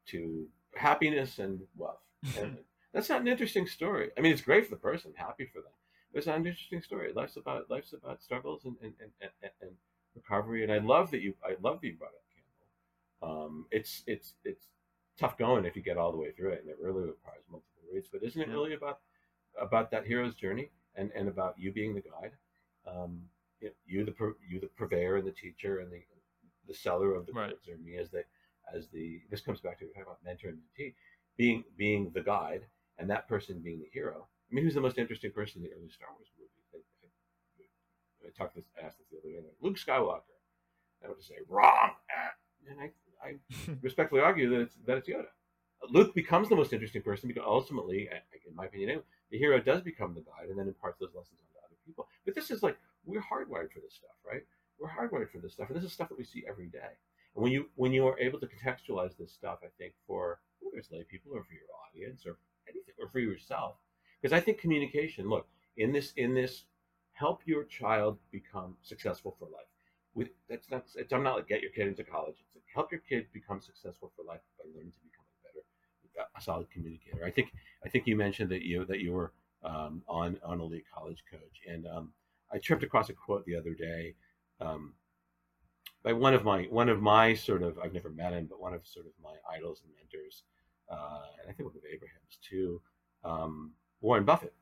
to 0.06 0.48
happiness 0.76 1.38
and 1.38 1.60
wealth. 1.76 2.00
And 2.38 2.58
that's 2.92 3.08
not 3.08 3.20
an 3.22 3.28
interesting 3.28 3.66
story. 3.66 4.10
I 4.18 4.20
mean, 4.20 4.32
it's 4.32 4.42
great 4.42 4.64
for 4.64 4.70
the 4.70 4.76
person, 4.80 5.12
happy 5.16 5.46
for 5.46 5.60
them. 5.60 5.72
But 6.12 6.18
it's 6.18 6.26
not 6.26 6.38
an 6.38 6.46
interesting 6.46 6.82
story. 6.82 7.12
Life's 7.12 7.36
about 7.36 7.70
life's 7.70 7.92
about 7.92 8.22
struggles 8.22 8.64
and 8.64 8.76
and, 8.82 8.92
and, 9.00 9.30
and, 9.42 9.52
and 9.62 9.70
recovery. 10.14 10.62
And 10.64 10.72
I 10.72 10.78
love 10.78 11.10
that 11.12 11.22
you 11.22 11.34
I 11.44 11.56
love 11.60 11.80
that 11.80 11.86
you 11.88 11.96
brought 11.96 12.08
up 12.08 12.19
Campbell. 12.19 12.19
Um, 13.22 13.66
it's 13.70 14.02
it's 14.06 14.34
it's 14.44 14.66
tough 15.18 15.36
going 15.36 15.64
if 15.64 15.76
you 15.76 15.82
get 15.82 15.98
all 15.98 16.12
the 16.12 16.18
way 16.18 16.32
through 16.32 16.50
it, 16.50 16.60
and 16.62 16.70
it 16.70 16.78
really 16.80 17.02
requires 17.02 17.44
multiple 17.50 17.82
reads. 17.92 18.08
But 18.10 18.22
isn't 18.22 18.40
it 18.40 18.48
really 18.48 18.74
about 18.74 19.00
about 19.60 19.90
that 19.90 20.06
hero's 20.06 20.34
journey 20.34 20.70
and 20.94 21.10
and 21.14 21.28
about 21.28 21.54
you 21.58 21.72
being 21.72 21.94
the 21.94 22.00
guide? 22.02 22.32
Um, 22.86 23.22
you, 23.86 24.04
the 24.04 24.14
you 24.48 24.60
the 24.60 24.68
purveyor 24.68 25.16
and 25.16 25.26
the 25.26 25.32
teacher 25.32 25.80
and 25.80 25.92
the 25.92 26.02
the 26.66 26.74
seller 26.74 27.14
of 27.14 27.26
the 27.26 27.32
Right. 27.32 27.50
goods, 27.50 27.68
or 27.68 27.76
me 27.78 27.96
as 27.98 28.10
the 28.10 28.24
as 28.74 28.88
the 28.88 29.20
this 29.30 29.40
comes 29.40 29.60
back 29.60 29.78
to 29.78 29.84
we're 29.84 29.90
talking 29.90 30.02
about 30.04 30.24
mentor 30.24 30.48
and 30.48 30.58
mentee, 30.58 30.94
being 31.36 31.64
being 31.76 32.10
the 32.14 32.22
guide 32.22 32.62
and 32.98 33.10
that 33.10 33.28
person 33.28 33.60
being 33.60 33.80
the 33.80 33.90
hero. 33.92 34.26
I 34.50 34.54
mean, 34.54 34.64
who's 34.64 34.74
the 34.74 34.80
most 34.80 34.98
interesting 34.98 35.32
person 35.32 35.62
in 35.62 35.68
the 35.68 35.76
early 35.76 35.90
Star 35.90 36.08
Wars 36.10 36.28
movie? 36.38 36.50
I, 36.74 36.78
I, 37.62 38.28
I 38.28 38.30
talked 38.36 38.56
this, 38.56 38.64
asked 38.82 38.98
this 38.98 39.06
the 39.10 39.18
other 39.18 39.28
day. 39.28 39.46
Luke 39.60 39.76
Skywalker. 39.76 40.36
I 41.02 41.08
would 41.08 41.16
just 41.16 41.28
say 41.28 41.36
wrong, 41.48 41.92
and 42.68 42.78
I, 42.78 42.90
I 43.22 43.36
respectfully 43.82 44.20
argue 44.20 44.50
that 44.50 44.60
it's 44.60 44.76
that 44.86 44.98
it's 44.98 45.08
Yoda. 45.08 45.26
Luke 45.88 46.14
becomes 46.14 46.48
the 46.48 46.56
most 46.56 46.72
interesting 46.72 47.02
person 47.02 47.28
because 47.28 47.44
ultimately, 47.46 48.08
in 48.46 48.54
my 48.54 48.66
opinion, 48.66 49.02
the 49.30 49.38
hero 49.38 49.58
does 49.58 49.80
become 49.80 50.14
the 50.14 50.20
guide 50.20 50.50
and 50.50 50.58
then 50.58 50.68
imparts 50.68 50.98
those 50.98 51.14
lessons 51.14 51.40
onto 51.40 51.58
other 51.64 51.76
people. 51.86 52.06
But 52.24 52.34
this 52.34 52.50
is 52.50 52.62
like 52.62 52.76
we're 53.04 53.20
hardwired 53.20 53.72
for 53.72 53.80
this 53.80 53.94
stuff, 53.94 54.16
right? 54.26 54.42
We're 54.78 54.88
hardwired 54.88 55.30
for 55.30 55.38
this 55.38 55.54
stuff, 55.54 55.68
and 55.68 55.76
this 55.76 55.84
is 55.84 55.92
stuff 55.92 56.08
that 56.08 56.18
we 56.18 56.24
see 56.24 56.44
every 56.48 56.66
day. 56.66 56.92
And 57.34 57.42
when 57.42 57.52
you 57.52 57.66
when 57.76 57.92
you 57.92 58.06
are 58.06 58.18
able 58.18 58.40
to 58.40 58.46
contextualize 58.46 59.16
this 59.16 59.32
stuff, 59.32 59.60
I 59.62 59.68
think 59.78 59.94
for 60.06 60.40
whether 60.60 60.78
it's 60.78 60.90
lay 60.90 61.04
people 61.04 61.32
or 61.34 61.44
for 61.44 61.52
your 61.52 61.62
audience 61.88 62.26
or 62.26 62.36
anything 62.68 62.94
or 63.00 63.08
for 63.08 63.20
yourself, 63.20 63.76
because 64.20 64.36
I 64.36 64.40
think 64.40 64.58
communication. 64.58 65.28
Look 65.28 65.46
in 65.76 65.92
this 65.92 66.12
in 66.16 66.34
this 66.34 66.64
help 67.12 67.42
your 67.46 67.64
child 67.64 68.18
become 68.30 68.76
successful 68.82 69.36
for 69.38 69.46
life. 69.46 69.66
With 70.14 70.28
that's 70.48 70.70
not 70.70 70.86
it's, 70.96 71.12
I'm 71.12 71.22
not 71.22 71.36
like 71.36 71.48
get 71.48 71.62
your 71.62 71.70
kid 71.70 71.88
into 71.88 72.04
college. 72.04 72.36
It's 72.44 72.54
like 72.54 72.64
help 72.74 72.90
your 72.90 73.00
kid 73.08 73.26
become 73.32 73.60
successful 73.60 74.12
for 74.16 74.24
life 74.24 74.40
by 74.58 74.64
learning 74.74 74.92
to 74.92 75.00
become 75.02 75.24
a 75.24 76.18
better, 76.18 76.28
a 76.36 76.40
solid 76.40 76.70
communicator. 76.70 77.24
I 77.24 77.30
think 77.30 77.52
I 77.84 77.88
think 77.88 78.06
you 78.06 78.16
mentioned 78.16 78.50
that 78.50 78.62
you 78.62 78.84
that 78.86 79.00
you 79.00 79.12
were 79.12 79.32
um, 79.62 80.02
on 80.08 80.38
on 80.44 80.60
elite 80.60 80.84
college 80.92 81.22
coach, 81.30 81.60
and 81.68 81.86
um, 81.86 82.12
I 82.52 82.58
tripped 82.58 82.82
across 82.82 83.08
a 83.08 83.12
quote 83.12 83.44
the 83.46 83.56
other 83.56 83.74
day 83.74 84.14
um, 84.60 84.94
by 86.02 86.12
one 86.12 86.34
of 86.34 86.44
my 86.44 86.64
one 86.64 86.88
of 86.88 87.00
my 87.00 87.34
sort 87.34 87.62
of 87.62 87.78
I've 87.78 87.92
never 87.92 88.10
met 88.10 88.32
him, 88.32 88.46
but 88.46 88.60
one 88.60 88.74
of 88.74 88.86
sort 88.86 89.06
of 89.06 89.12
my 89.22 89.34
idols 89.56 89.82
and 89.84 89.92
mentors, 89.94 90.42
uh, 90.90 91.22
and 91.40 91.50
I 91.50 91.52
think 91.52 91.68
one 91.68 91.76
of 91.76 91.84
Abraham's 91.84 92.38
too, 92.42 92.80
um, 93.24 93.72
Warren 94.00 94.24
Buffett, 94.24 94.54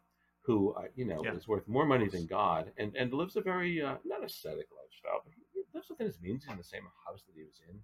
who 0.48 0.72
uh, 0.72 0.84
you 0.96 1.04
know 1.04 1.22
Yeah. 1.24 1.34
is 1.36 1.46
worth 1.46 1.68
more 1.68 1.84
money 1.84 2.08
than 2.08 2.26
God, 2.26 2.72
and 2.78 2.96
and 2.96 3.12
lives 3.12 3.36
a 3.36 3.42
very 3.42 3.82
uh, 3.82 3.96
not 4.04 4.24
ascetic 4.24 4.68
lifestyle, 4.80 5.20
but 5.24 5.34
he 5.34 5.60
lives 5.74 5.90
within 5.90 6.06
his 6.06 6.20
means. 6.22 6.44
He's 6.44 6.52
in 6.52 6.58
the 6.58 6.64
same 6.64 6.84
house 7.06 7.22
that 7.26 7.34
he 7.36 7.44
was 7.44 7.60
in 7.68 7.76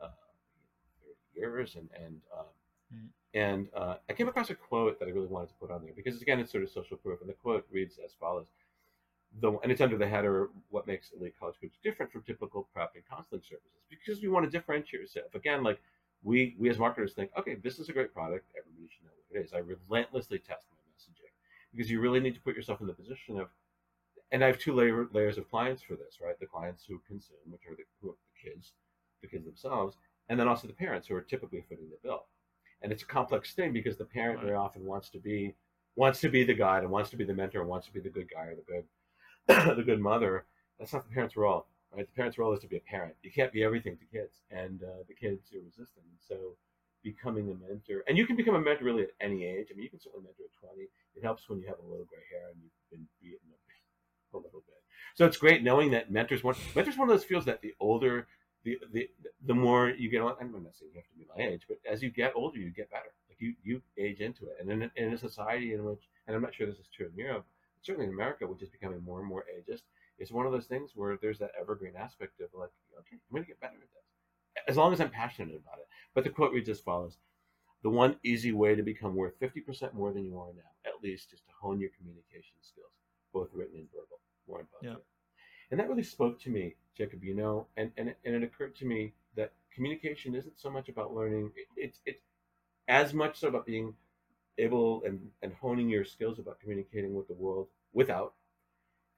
uh, 0.00 0.08
years, 1.34 1.74
and 1.76 1.90
and 2.04 2.22
um, 2.38 2.52
Mhm. 2.94 3.08
and 3.34 3.68
uh, 3.74 3.96
I 4.08 4.12
came 4.12 4.28
across 4.28 4.48
a 4.50 4.54
quote 4.54 5.00
that 5.00 5.08
I 5.08 5.10
really 5.10 5.26
wanted 5.26 5.48
to 5.48 5.54
put 5.56 5.72
on 5.72 5.82
there 5.82 5.92
because 5.94 6.22
again, 6.22 6.38
it's 6.38 6.52
sort 6.52 6.62
of 6.62 6.70
social 6.70 6.96
proof, 6.96 7.20
and 7.20 7.28
the 7.28 7.34
quote 7.34 7.66
reads 7.70 7.98
as 8.04 8.14
follows: 8.14 8.46
the 9.40 9.50
and 9.64 9.72
it's 9.72 9.80
under 9.80 9.98
the 9.98 10.06
header 10.06 10.50
what 10.70 10.86
makes 10.86 11.10
elite 11.12 11.34
college 11.38 11.56
coach 11.60 11.72
different 11.82 12.12
from 12.12 12.22
typical 12.22 12.68
prep 12.72 12.94
and 12.94 13.04
counseling 13.08 13.42
services 13.42 13.82
because 13.90 14.22
we 14.22 14.28
want 14.28 14.44
to 14.44 14.50
differentiate 14.50 15.00
yourself 15.02 15.34
again 15.34 15.62
like 15.64 15.80
we 16.22 16.54
we 16.58 16.70
as 16.70 16.78
marketers 16.78 17.12
think 17.14 17.30
okay 17.36 17.54
this 17.56 17.78
is 17.80 17.88
a 17.88 17.92
great 17.92 18.12
product 18.14 18.46
everybody 18.58 18.88
should 18.88 19.04
know 19.04 19.10
what 19.28 19.40
it 19.40 19.44
is 19.44 19.52
i 19.52 19.58
relentlessly 19.58 20.38
test 20.38 20.66
because 21.74 21.90
you 21.90 22.00
really 22.00 22.20
need 22.20 22.34
to 22.34 22.40
put 22.40 22.56
yourself 22.56 22.80
in 22.80 22.86
the 22.86 22.92
position 22.92 23.38
of 23.38 23.48
and 24.32 24.42
i 24.42 24.46
have 24.46 24.58
two 24.58 24.74
layer, 24.74 25.08
layers 25.12 25.38
of 25.38 25.50
clients 25.50 25.82
for 25.82 25.94
this 25.94 26.18
right 26.22 26.38
the 26.40 26.46
clients 26.46 26.84
who 26.86 27.00
consume 27.06 27.36
which 27.50 27.62
are 27.68 27.76
the, 27.76 27.82
who 28.00 28.10
are 28.10 28.14
the 28.14 28.50
kids 28.50 28.72
the 29.22 29.28
kids 29.28 29.44
themselves 29.44 29.96
and 30.28 30.38
then 30.38 30.48
also 30.48 30.66
the 30.66 30.72
parents 30.72 31.08
who 31.08 31.14
are 31.14 31.20
typically 31.20 31.64
footing 31.68 31.88
the 31.90 32.08
bill 32.08 32.24
and 32.82 32.92
it's 32.92 33.02
a 33.02 33.06
complex 33.06 33.54
thing 33.54 33.72
because 33.72 33.96
the 33.96 34.04
parent 34.04 34.40
very 34.40 34.54
often 34.54 34.84
wants 34.84 35.08
to 35.08 35.18
be 35.18 35.54
wants 35.96 36.20
to 36.20 36.28
be 36.28 36.44
the 36.44 36.54
guide 36.54 36.82
and 36.82 36.90
wants 36.90 37.10
to 37.10 37.16
be 37.16 37.24
the 37.24 37.34
mentor 37.34 37.60
and 37.60 37.68
wants 37.68 37.86
to 37.86 37.92
be 37.92 38.00
the 38.00 38.10
good 38.10 38.28
guy 38.32 38.44
or 38.44 38.54
the 38.54 38.62
good 38.62 38.84
the 39.76 39.82
good 39.82 40.00
mother. 40.00 40.46
That's 40.78 40.92
not 40.92 41.06
the 41.06 41.14
parent's 41.14 41.36
role, 41.36 41.66
right? 41.94 42.06
The 42.06 42.16
parent's 42.16 42.38
role 42.38 42.52
is 42.52 42.60
to 42.60 42.66
be 42.66 42.76
a 42.76 42.80
parent. 42.80 43.14
You 43.22 43.30
can't 43.30 43.52
be 43.52 43.62
everything 43.62 43.96
to 43.98 44.04
kids, 44.06 44.42
and 44.50 44.82
uh, 44.82 45.04
the 45.06 45.14
kids 45.14 45.52
are 45.54 45.60
resistant. 45.64 46.04
So, 46.26 46.56
becoming 47.04 47.50
a 47.50 47.54
mentor, 47.54 48.02
and 48.08 48.18
you 48.18 48.26
can 48.26 48.34
become 48.34 48.56
a 48.56 48.60
mentor 48.60 48.84
really 48.84 49.04
at 49.04 49.10
any 49.20 49.44
age. 49.44 49.68
I 49.70 49.74
mean, 49.74 49.84
you 49.84 49.90
can 49.90 50.00
certainly 50.00 50.24
mentor 50.24 50.44
at 50.44 50.58
twenty. 50.58 50.88
It 51.14 51.22
helps 51.22 51.48
when 51.48 51.60
you 51.60 51.66
have 51.68 51.78
a 51.78 51.86
little 51.86 52.06
gray 52.06 52.24
hair 52.30 52.50
and 52.50 52.58
you've 52.60 52.72
been 52.90 53.06
beaten 53.20 53.46
a, 53.52 54.36
a 54.36 54.38
little 54.38 54.64
bit. 54.66 54.80
So 55.14 55.26
it's 55.26 55.36
great 55.36 55.62
knowing 55.62 55.92
that 55.92 56.10
mentors 56.10 56.42
one 56.42 56.56
mentors 56.74 56.98
one 56.98 57.08
of 57.08 57.14
those 57.14 57.24
feels 57.24 57.44
that 57.44 57.60
the 57.62 57.74
older. 57.78 58.26
The, 58.64 58.78
the 58.94 59.10
the 59.44 59.52
more 59.52 59.90
you 59.90 60.08
get 60.08 60.22
on, 60.22 60.36
I'm 60.40 60.50
not 60.50 60.74
saying 60.74 60.92
you 60.94 60.98
have 60.98 61.04
to 61.04 61.18
be 61.18 61.26
my 61.36 61.52
age, 61.52 61.66
but 61.68 61.76
as 61.86 62.02
you 62.02 62.08
get 62.08 62.32
older, 62.34 62.58
you 62.58 62.70
get 62.70 62.88
better. 62.90 63.12
Like 63.28 63.38
you 63.38 63.52
you 63.62 63.82
age 63.98 64.20
into 64.20 64.46
it, 64.46 64.56
and 64.58 64.72
in, 64.72 64.90
in 64.96 65.12
a 65.12 65.18
society 65.18 65.74
in 65.74 65.84
which, 65.84 66.08
and 66.26 66.34
I'm 66.34 66.40
not 66.40 66.54
sure 66.54 66.66
this 66.66 66.78
is 66.78 66.88
true 66.88 67.10
in 67.12 67.18
Europe, 67.18 67.44
certainly 67.82 68.06
in 68.06 68.14
America, 68.14 68.46
which 68.46 68.62
is 68.62 68.70
becoming 68.70 69.04
more 69.04 69.20
and 69.20 69.28
more 69.28 69.44
ageist, 69.52 69.82
it's 70.18 70.32
one 70.32 70.46
of 70.46 70.52
those 70.52 70.66
things 70.66 70.92
where 70.94 71.18
there's 71.20 71.38
that 71.38 71.52
evergreen 71.60 71.94
aspect 71.96 72.40
of 72.40 72.48
like, 72.54 72.70
okay, 72.98 73.16
I'm 73.16 73.32
going 73.32 73.44
to 73.44 73.48
get 73.48 73.60
better 73.60 73.74
at 73.74 73.92
this, 73.92 74.08
as 74.68 74.76
long 74.76 74.92
as 74.92 75.00
I'm 75.00 75.10
passionate 75.10 75.56
about 75.56 75.78
it. 75.78 75.88
But 76.14 76.24
the 76.24 76.30
quote 76.30 76.52
reads 76.52 76.68
as 76.68 76.80
follows: 76.80 77.18
"The 77.82 77.90
one 77.90 78.18
easy 78.22 78.52
way 78.52 78.74
to 78.74 78.82
become 78.82 79.14
worth 79.14 79.38
50% 79.40 79.94
more 79.94 80.12
than 80.12 80.24
you 80.24 80.38
are 80.38 80.52
now, 80.52 80.70
at 80.84 81.02
least, 81.02 81.32
is 81.32 81.40
to 81.40 81.52
hone 81.60 81.80
your 81.80 81.90
communication 81.98 82.56
skills, 82.60 82.92
both 83.32 83.48
written 83.52 83.78
and 83.78 83.90
verbal." 83.90 84.20
Warren 84.46 84.66
Buffett. 84.72 84.88
Yeah. 84.90 85.02
And 85.70 85.80
that 85.80 85.88
really 85.88 86.02
spoke 86.02 86.38
to 86.40 86.50
me, 86.50 86.76
Jacob. 86.96 87.24
You 87.24 87.34
know, 87.34 87.66
and 87.76 87.90
and 87.96 88.10
it, 88.10 88.18
and 88.24 88.34
it 88.34 88.42
occurred 88.42 88.76
to 88.76 88.86
me 88.86 89.12
that 89.36 89.52
communication 89.74 90.34
isn't 90.34 90.60
so 90.60 90.70
much 90.70 90.88
about 90.88 91.14
learning; 91.14 91.52
it, 91.56 91.66
it's 91.76 92.00
it's 92.06 92.22
as 92.88 93.14
much 93.14 93.38
so 93.38 93.48
about 93.48 93.66
being 93.66 93.94
able 94.58 95.02
and, 95.04 95.30
and 95.42 95.52
honing 95.54 95.88
your 95.88 96.04
skills 96.04 96.38
about 96.38 96.60
communicating 96.60 97.14
with 97.14 97.26
the 97.26 97.34
world 97.34 97.68
without 97.92 98.34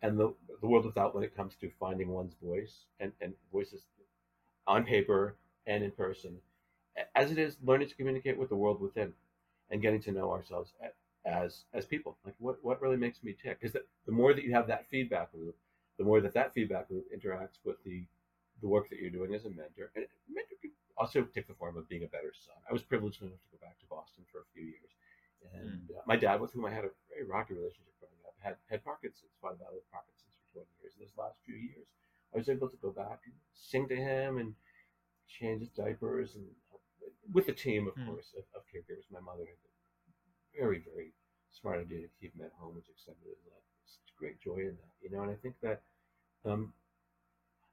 and 0.03 0.19
the, 0.19 0.33
the 0.61 0.67
world 0.67 0.85
without 0.85 1.15
when 1.15 1.25
it 1.25 1.37
comes 1.37 1.55
to 1.57 1.71
finding 1.81 2.09
one's 2.09 2.35
voice 2.43 2.85
and, 3.01 3.13
and 3.21 3.35
voices 3.53 3.83
on 4.67 4.85
paper 4.85 5.37
and 5.67 5.83
in 5.85 5.91
person 5.91 6.41
as 7.15 7.31
it 7.31 7.39
is 7.39 7.57
learning 7.63 7.89
to 7.89 7.95
communicate 7.95 8.39
with 8.39 8.49
the 8.49 8.57
world 8.57 8.81
within 8.81 9.13
and 9.71 9.83
getting 9.83 10.01
to 10.03 10.13
know 10.13 10.31
ourselves 10.31 10.73
as 11.27 11.65
as 11.75 11.85
people. 11.85 12.17
Like 12.25 12.35
what 12.39 12.63
what 12.63 12.81
really 12.81 12.97
makes 12.97 13.23
me 13.23 13.35
tick 13.41 13.59
is 13.63 13.73
that 13.73 13.87
the 14.07 14.13
more 14.13 14.33
that 14.35 14.45
you 14.45 14.53
have 14.53 14.67
that 14.69 14.89
feedback 14.89 15.29
loop 15.35 15.57
the 15.99 16.05
more 16.05 16.21
that 16.21 16.35
that 16.35 16.53
feedback 16.55 16.87
loop 16.91 17.07
interacts 17.15 17.59
with 17.65 17.83
the 17.85 18.05
the 18.63 18.69
work 18.69 18.89
that 18.89 18.99
you're 18.99 19.11
doing 19.11 19.35
as 19.35 19.45
a 19.45 19.51
mentor. 19.51 19.93
And 19.95 20.07
mentor 20.29 20.57
could 20.63 20.73
also 20.97 21.25
take 21.25 21.47
the 21.47 21.55
form 21.55 21.77
of 21.77 21.89
being 21.89 22.05
a 22.05 22.09
better 22.09 22.33
son. 22.33 22.57
I 22.69 22.73
was 22.73 22.83
privileged 22.83 23.21
enough 23.21 23.37
to 23.37 23.51
go 23.53 23.59
back 23.61 23.79
to 23.81 23.87
boston 23.87 24.25
for 24.33 24.41
a 24.41 24.49
few 24.55 24.65
years. 24.65 24.93
And 25.53 25.91
uh, 25.93 26.03
my 26.07 26.17
dad 26.17 26.41
with 26.41 26.53
whom 26.53 26.65
i 26.65 26.73
had 26.73 26.85
a 26.85 26.91
very 27.13 27.25
rocky 27.29 27.55
relationship 27.55 27.93
growing 28.01 28.21
up 28.27 28.35
had 28.41 28.57
had 28.71 28.85
parkinson's 28.85 29.37
fought 29.41 29.55
a 29.55 29.59
battle 29.61 29.77
with 29.77 29.91
parkinson's 29.93 30.37
for 30.53 30.65
20 30.65 30.69
years. 30.81 30.95
And 30.97 31.05
those 31.05 31.17
last 31.19 31.37
few 31.45 31.57
years 31.57 31.87
i 32.35 32.39
was 32.39 32.49
able 32.49 32.69
to 32.69 32.81
go 32.81 32.91
back 32.91 33.21
and 33.29 33.36
sing 33.61 33.89
to 33.89 33.97
him 33.97 34.39
and 34.39 34.55
change 35.29 35.61
his 35.61 35.71
diapers 35.71 36.35
and 36.37 36.45
with 37.33 37.49
a 37.49 37.53
team 37.53 37.89
of 37.89 37.95
Mm. 37.97 38.07
course 38.07 38.35
of, 38.37 38.45
of 38.55 38.63
caregivers 38.73 39.11
my 39.11 39.21
mother 39.21 39.45
had 39.45 39.59
a 39.67 40.59
very 40.61 40.79
very 40.81 41.13
smart 41.51 41.81
idea 41.81 42.03
to 42.03 42.09
keep 42.21 42.35
him 42.35 42.45
at 42.45 42.53
home 42.59 42.75
which 42.75 42.89
extended 42.89 43.25
his 43.25 43.45
life 43.51 43.63
such 43.87 44.15
great 44.17 44.41
joy 44.41 44.59
in 44.59 44.77
that 44.77 44.93
you 45.03 45.11
know 45.11 45.23
and 45.23 45.31
i 45.31 45.35
think 45.35 45.55
that 45.63 45.83
um, 46.45 46.73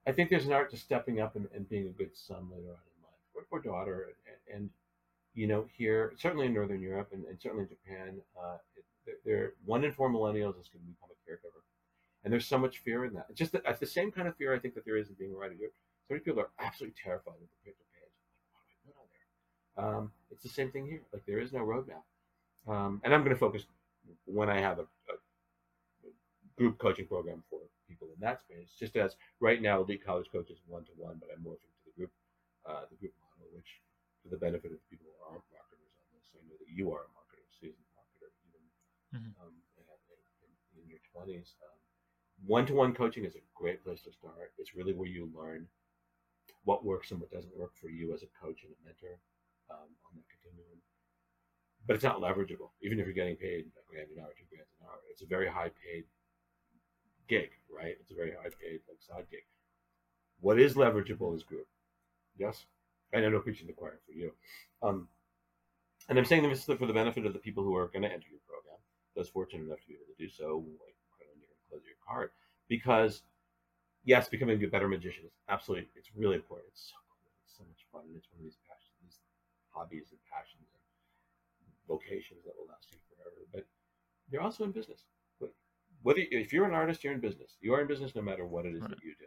I 0.06 0.12
think 0.12 0.30
there's 0.30 0.46
an 0.46 0.52
art 0.54 0.70
to 0.72 0.78
stepping 0.78 1.22
up 1.22 1.36
and, 1.36 1.48
and 1.56 1.68
being 1.70 1.88
a 1.88 1.92
good 1.92 2.16
son 2.16 2.50
later 2.52 2.70
on 2.70 2.84
in 2.92 3.04
life 3.04 3.24
or, 3.34 3.46
or 3.52 3.62
daughter. 3.62 4.10
And, 4.48 4.56
and, 4.56 4.70
you 5.34 5.48
know, 5.48 5.66
here, 5.78 6.14
certainly 6.18 6.48
in 6.48 6.54
Northern 6.54 6.82
Europe 6.82 7.10
and, 7.14 7.24
and 7.26 7.40
certainly 7.40 7.64
in 7.64 7.70
Japan, 7.70 8.22
uh, 8.38 8.58
it, 8.76 9.20
there, 9.26 9.54
one 9.66 9.84
in 9.84 9.92
four 9.94 10.10
millennials 10.10 10.60
is 10.60 10.68
going 10.68 10.84
to 10.84 10.92
become 10.92 11.10
a 11.10 11.20
caregiver. 11.30 11.62
And 12.24 12.32
there's 12.32 12.48
so 12.48 12.58
much 12.58 12.80
fear 12.80 13.04
in 13.06 13.14
that. 13.14 13.28
It's 13.30 13.40
just 13.40 13.52
that, 13.52 13.64
it's 13.66 13.80
the 13.80 13.86
same 13.86 14.12
kind 14.12 14.28
of 14.28 14.36
fear 14.38 14.56
I 14.56 14.60
think 14.60 14.76
that 14.76 14.86
there 14.86 14.98
is 14.98 15.10
in 15.10 15.16
being 15.16 15.34
a 15.34 15.36
writer. 15.36 15.56
So 15.60 16.10
many 16.10 16.24
people 16.24 16.40
are 16.42 16.52
absolutely 16.60 16.96
terrified 17.02 17.36
of 17.36 17.50
the 17.52 17.62
picture 17.64 17.84
page. 17.92 18.16
Like, 18.32 18.48
what 18.56 18.64
do 18.64 18.72
I 18.72 18.80
put 18.88 18.96
on 18.96 19.08
there? 19.12 19.28
Um, 19.84 20.12
it's 20.32 20.44
the 20.44 20.50
same 20.50 20.72
thing 20.72 20.88
here. 20.88 21.04
Like, 21.12 21.26
there 21.26 21.40
is 21.40 21.52
no 21.52 21.62
roadmap. 21.68 22.04
Um, 22.68 23.02
and 23.04 23.14
I'm 23.14 23.24
going 23.24 23.36
to 23.36 23.40
focus 23.40 23.66
when 24.24 24.50
I 24.50 24.60
have 24.60 24.80
a, 24.80 24.88
a 25.12 25.16
group 26.56 26.80
coaching 26.80 27.08
program 27.08 27.44
for 27.50 27.60
people 27.90 28.08
in 28.16 28.20
that 28.24 28.40
space. 28.40 28.72
Just 28.80 28.96
as 28.96 29.16
right 29.42 29.62
now, 29.62 29.82
elite 29.82 30.06
college 30.06 30.28
coaches 30.32 30.60
one 30.68 30.84
to 30.86 30.94
one, 30.96 31.20
but 31.20 31.28
I'm 31.28 31.44
morphing 31.44 31.72
to 31.76 31.84
the 31.84 31.96
group, 31.98 32.12
uh, 32.64 32.88
the 32.88 32.96
group 32.96 33.12
model, 33.20 33.52
which 33.52 33.84
for 34.24 34.32
the 34.32 34.40
benefit 34.40 34.72
of 34.72 34.80
the 34.80 34.88
people 34.88 35.12
who 35.12 35.20
aren't 35.28 35.44
marketers 35.52 35.92
on 36.00 36.08
this, 36.16 36.24
so 36.32 36.40
I 36.40 36.48
know 36.48 36.56
that 36.56 36.72
you 36.72 36.96
are 36.96 37.04
a 37.04 37.12
marketer, 37.12 37.44
seasoned 37.60 37.84
marketer, 37.92 38.32
even 38.48 38.64
Mhm. 39.12 39.36
um, 39.44 39.52
in, 39.76 39.84
in, 39.84 40.80
in 40.80 40.88
your 40.88 41.04
twenties. 41.12 41.60
Um, 41.60 41.73
one 42.46 42.66
to 42.66 42.74
one 42.74 42.94
coaching 42.94 43.26
is 43.26 43.36
a 43.36 43.46
great 43.56 43.84
place 43.84 44.02
to 44.04 44.12
start. 44.12 44.54
It's 44.58 44.76
really 44.76 44.94
where 44.94 45.08
you 45.08 45.32
learn 45.36 45.68
what 46.66 46.86
works 46.86 47.12
and 47.12 47.20
what 47.20 47.32
doesn't 47.32 47.58
work 47.58 47.72
for 47.76 47.90
you 47.90 48.14
as 48.14 48.24
a 48.24 48.32
coach 48.42 48.64
and 48.64 48.72
a 48.72 48.86
mentor 48.86 49.20
um, 49.70 49.90
on 50.08 50.16
that 50.16 50.28
continuum. 50.32 50.80
But 51.86 51.96
it's 51.96 52.04
not 52.04 52.22
leverageable, 52.22 52.72
even 52.82 53.00
if 53.00 53.06
you're 53.06 53.16
getting 53.16 53.36
paid 53.36 53.66
a 53.76 53.84
grand 53.90 54.08
an 54.16 54.24
hour, 54.24 54.32
two 54.38 54.48
grand 54.50 54.68
an 54.80 54.88
hour. 54.88 55.00
It's 55.12 55.22
a 55.22 55.28
very 55.28 55.48
high 55.48 55.72
paid 55.84 56.06
gig, 57.28 57.52
right? 57.68 57.96
It's 58.00 58.12
a 58.12 58.16
very 58.16 58.32
high 58.32 58.52
paid 58.62 58.80
like 58.88 59.00
side 59.00 59.26
gig. 59.30 59.44
What 60.40 60.60
is 60.60 60.76
leverageable 60.76 61.36
is 61.36 61.44
group. 61.44 61.68
Yes, 62.38 62.66
and 63.12 63.26
I 63.26 63.30
know 63.30 63.40
preaching 63.40 63.68
the 63.68 63.74
choir 63.74 64.00
for 64.06 64.14
you. 64.14 64.32
Um, 64.82 65.08
and 66.10 66.18
I'm 66.18 66.26
saying 66.26 66.48
this 66.50 66.66
for 66.66 66.86
the 66.86 66.94
benefit 66.94 67.26
of 67.26 67.34
the 67.34 67.40
people 67.40 67.64
who 67.64 67.76
are 67.76 67.88
going 67.88 68.02
to 68.02 68.12
enter 68.12 68.28
your 68.30 68.44
program, 68.48 68.80
those 69.16 69.30
fortunate 69.30 69.64
enough 69.64 69.80
to 69.82 69.88
be 69.88 69.94
able 69.94 70.12
to 70.12 70.20
do 70.20 70.30
so, 70.30 70.64
like 70.84 70.96
when 71.20 71.40
you're 71.40 71.48
going 71.48 71.56
to 71.56 71.63
close 71.74 71.86
your 71.90 71.98
cart, 72.06 72.34
because 72.70 73.24
yes, 74.06 74.30
becoming 74.30 74.62
a 74.64 74.68
better 74.68 74.88
magician 74.88 75.26
is 75.26 75.34
absolutely 75.50 75.90
it's 75.96 76.10
really 76.16 76.36
important. 76.36 76.70
It's 76.70 76.94
so 76.94 77.02
cool. 77.10 77.34
It's 77.46 77.58
so 77.58 77.64
much 77.66 77.82
fun, 77.92 78.06
and 78.06 78.16
it's 78.18 78.30
one 78.30 78.38
of 78.40 78.46
these 78.46 78.62
passions, 78.70 78.94
these 79.02 79.18
hobbies 79.74 80.14
and 80.14 80.22
passions 80.30 80.70
and 80.70 80.84
vocations 81.90 82.46
that 82.46 82.54
will 82.54 82.70
last 82.70 82.94
you 82.94 83.00
forever. 83.10 83.42
But 83.52 83.66
you're 84.30 84.46
also 84.46 84.64
in 84.64 84.72
business. 84.72 85.02
Whether 86.04 86.22
if 86.32 86.52
you're 86.52 86.66
an 86.66 86.74
artist, 86.74 87.02
you're 87.02 87.14
in 87.14 87.22
business. 87.22 87.56
You 87.62 87.74
are 87.74 87.82
in 87.82 87.88
business 87.88 88.14
no 88.14 88.22
matter 88.22 88.46
what 88.46 88.66
it 88.66 88.76
is 88.76 88.82
Right. 88.82 88.90
that 88.90 89.02
you 89.02 89.16
do. 89.18 89.26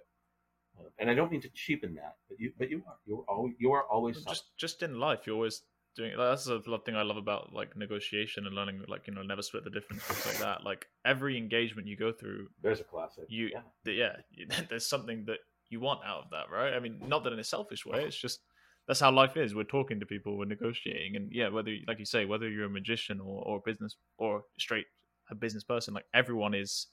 Um, 0.78 0.90
and 0.98 1.09
I 1.09 1.14
don't 1.14 1.32
mean 1.32 1.40
to 1.40 1.48
cheapen 1.48 1.94
that, 1.94 2.16
but 2.28 2.39
you 2.39 2.52
but 2.59 2.68
you 2.68 2.85
are 2.86 2.98
you're 3.06 3.24
always 3.28 3.55
you 3.59 3.73
are 3.73 3.85
always 3.85 4.23
just 4.23 4.55
just 4.59 4.82
in 4.82 5.01
life, 5.01 5.27
you're 5.27 5.36
always 5.36 5.62
doing. 5.97 6.12
That's 6.16 6.47
a 6.47 6.60
lot 6.66 6.85
thing 6.85 6.97
I 6.97 7.02
love 7.02 7.16
about 7.16 7.52
like 7.52 7.77
negotiation 7.77 8.47
and 8.47 8.55
learning. 8.55 8.82
Like 8.89 9.06
you 9.06 9.14
know, 9.14 9.23
never 9.23 9.43
split 9.43 9.64
the 9.64 9.70
difference, 9.70 10.02
things 10.02 10.27
like 10.27 10.39
that. 10.39 10.64
Like 10.64 10.86
every 11.05 11.36
engagement 11.36 11.89
you 11.89 11.97
go 11.97 12.12
through, 12.12 12.48
there's 12.62 12.81
a 12.81 12.85
classic. 12.85 13.24
you 13.28 13.51
yeah. 13.85 14.16
yeah, 14.32 14.60
there's 14.68 14.89
something 14.89 15.24
that 15.27 15.39
you 15.70 15.81
want 15.81 16.01
out 16.05 16.24
of 16.24 16.31
that, 16.31 16.55
right? 16.55 16.74
I 16.74 16.81
mean, 16.81 17.01
not 17.06 17.24
that 17.24 17.32
in 17.32 17.39
a 17.39 17.44
selfish 17.44 17.85
way. 17.85 18.05
It's 18.05 18.16
just 18.16 18.40
that's 18.86 19.01
how 19.01 19.10
life 19.10 19.36
is. 19.36 19.55
We're 19.55 19.64
talking 19.64 19.98
to 20.01 20.06
people, 20.06 20.39
we're 20.39 20.44
negotiating, 20.44 21.16
and 21.16 21.31
yeah, 21.32 21.48
whether 21.48 21.74
like 21.89 21.98
you 21.98 22.06
say, 22.06 22.24
whether 22.24 22.48
you're 22.48 22.66
a 22.66 22.70
magician 22.70 23.20
or 23.20 23.43
or 23.44 23.56
a 23.59 23.62
business 23.64 23.97
or 24.18 24.43
straight 24.59 24.86
a 25.31 25.35
business 25.35 25.64
person, 25.64 25.94
like 25.94 26.06
everyone 26.14 26.55
is. 26.55 26.89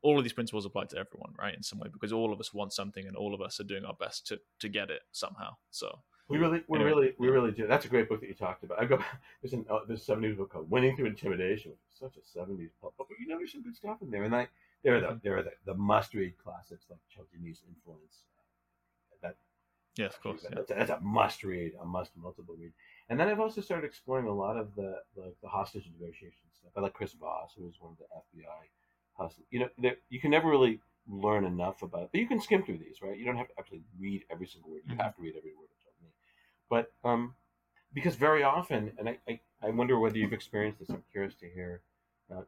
All 0.00 0.16
of 0.16 0.24
these 0.24 0.32
principles 0.32 0.64
apply 0.64 0.84
to 0.90 0.96
everyone, 0.96 1.32
right? 1.36 1.56
In 1.56 1.64
some 1.64 1.80
way, 1.80 1.88
because 1.92 2.12
all 2.12 2.32
of 2.32 2.38
us 2.38 2.54
want 2.54 2.72
something, 2.72 3.04
and 3.04 3.16
all 3.16 3.34
of 3.34 3.40
us 3.40 3.58
are 3.58 3.64
doing 3.64 3.84
our 3.84 3.96
best 3.98 4.28
to 4.28 4.38
to 4.60 4.68
get 4.68 4.90
it 4.90 5.00
somehow. 5.10 5.56
So 5.72 5.88
We 6.28 6.36
really, 6.36 6.62
we 6.68 6.78
Anyway. 6.78 6.90
really, 6.90 7.14
we 7.18 7.28
really 7.28 7.52
do. 7.52 7.66
That's 7.66 7.86
a 7.86 7.88
great 7.88 8.08
book 8.08 8.20
that 8.20 8.28
you 8.28 8.34
talked 8.34 8.62
about. 8.62 8.80
I 8.80 8.84
go. 8.84 8.98
There's 9.42 9.54
an 9.54 9.64
uh, 9.70 9.80
there's 9.86 10.06
a 10.06 10.12
'70s 10.12 10.36
book 10.36 10.50
called 10.52 10.70
"Winning 10.70 10.94
Through 10.96 11.06
Intimidation," 11.06 11.72
such 11.88 12.16
a 12.16 12.38
'70s 12.38 12.70
book, 12.82 12.94
but 12.98 13.06
you 13.18 13.26
know 13.26 13.38
there's 13.38 13.52
some 13.52 13.62
good 13.62 13.76
stuff 13.76 14.02
in 14.02 14.10
there. 14.10 14.24
And 14.24 14.32
like 14.32 14.50
there 14.82 14.96
are 14.96 15.00
the 15.00 15.06
Mhm. 15.06 15.22
there 15.22 15.38
are 15.38 15.42
the, 15.42 15.52
the 15.64 15.74
must 15.74 16.12
read 16.14 16.36
classics 16.36 16.84
like 16.90 16.98
Cialdini's 17.08 17.62
Influence. 17.66 18.24
That 19.22 19.36
yeah, 19.96 20.06
of 20.06 20.20
course, 20.20 20.42
yeah. 20.44 20.50
that's, 20.56 20.70
a, 20.70 20.74
that's 20.74 20.90
a 20.90 21.00
must 21.00 21.44
read, 21.44 21.72
a 21.80 21.84
must 21.86 22.16
multiple 22.16 22.54
read. 22.58 22.72
And 23.08 23.18
then 23.18 23.28
I've 23.28 23.40
also 23.40 23.60
started 23.62 23.86
exploring 23.86 24.26
a 24.26 24.32
lot 24.34 24.56
of 24.56 24.74
the 24.74 25.02
like 25.16 25.36
the 25.42 25.48
hostage 25.48 25.90
negotiation 25.98 26.46
stuff. 26.52 26.72
I 26.76 26.80
like 26.80 26.92
Chris 26.92 27.14
Voss, 27.14 27.54
who 27.56 27.64
was 27.64 27.80
one 27.80 27.92
of 27.92 27.98
the 27.98 28.04
FBI 28.40 28.68
hostage. 29.14 29.46
You 29.50 29.60
know, 29.60 29.68
there, 29.78 29.96
you 30.10 30.20
can 30.20 30.30
never 30.30 30.48
really 30.48 30.80
learn 31.08 31.44
enough 31.46 31.82
about 31.82 32.02
it, 32.02 32.08
but 32.12 32.20
you 32.20 32.26
can 32.28 32.40
skim 32.40 32.62
through 32.62 32.78
these, 32.78 33.00
right? 33.02 33.16
You 33.16 33.24
don't 33.24 33.36
have 33.36 33.48
to 33.48 33.54
actually 33.58 33.82
read 33.98 34.24
every 34.30 34.46
single 34.46 34.70
word. 34.72 34.82
You 34.86 34.94
Mhm. 34.94 35.02
have 35.02 35.16
to 35.16 35.22
read 35.22 35.36
every 35.36 35.52
word 35.54 35.64
it 35.64 35.70
told 35.70 35.77
me. 35.77 35.77
But 36.68 36.92
um, 37.04 37.34
because 37.94 38.14
very 38.14 38.42
often, 38.42 38.92
and 38.98 39.08
I, 39.08 39.18
I, 39.28 39.40
I 39.62 39.70
wonder 39.70 39.98
whether 39.98 40.18
you've 40.18 40.32
experienced 40.32 40.80
this. 40.80 40.90
I'm 40.90 41.04
curious 41.10 41.34
to 41.36 41.48
hear. 41.48 41.82
Uh, 42.30 42.42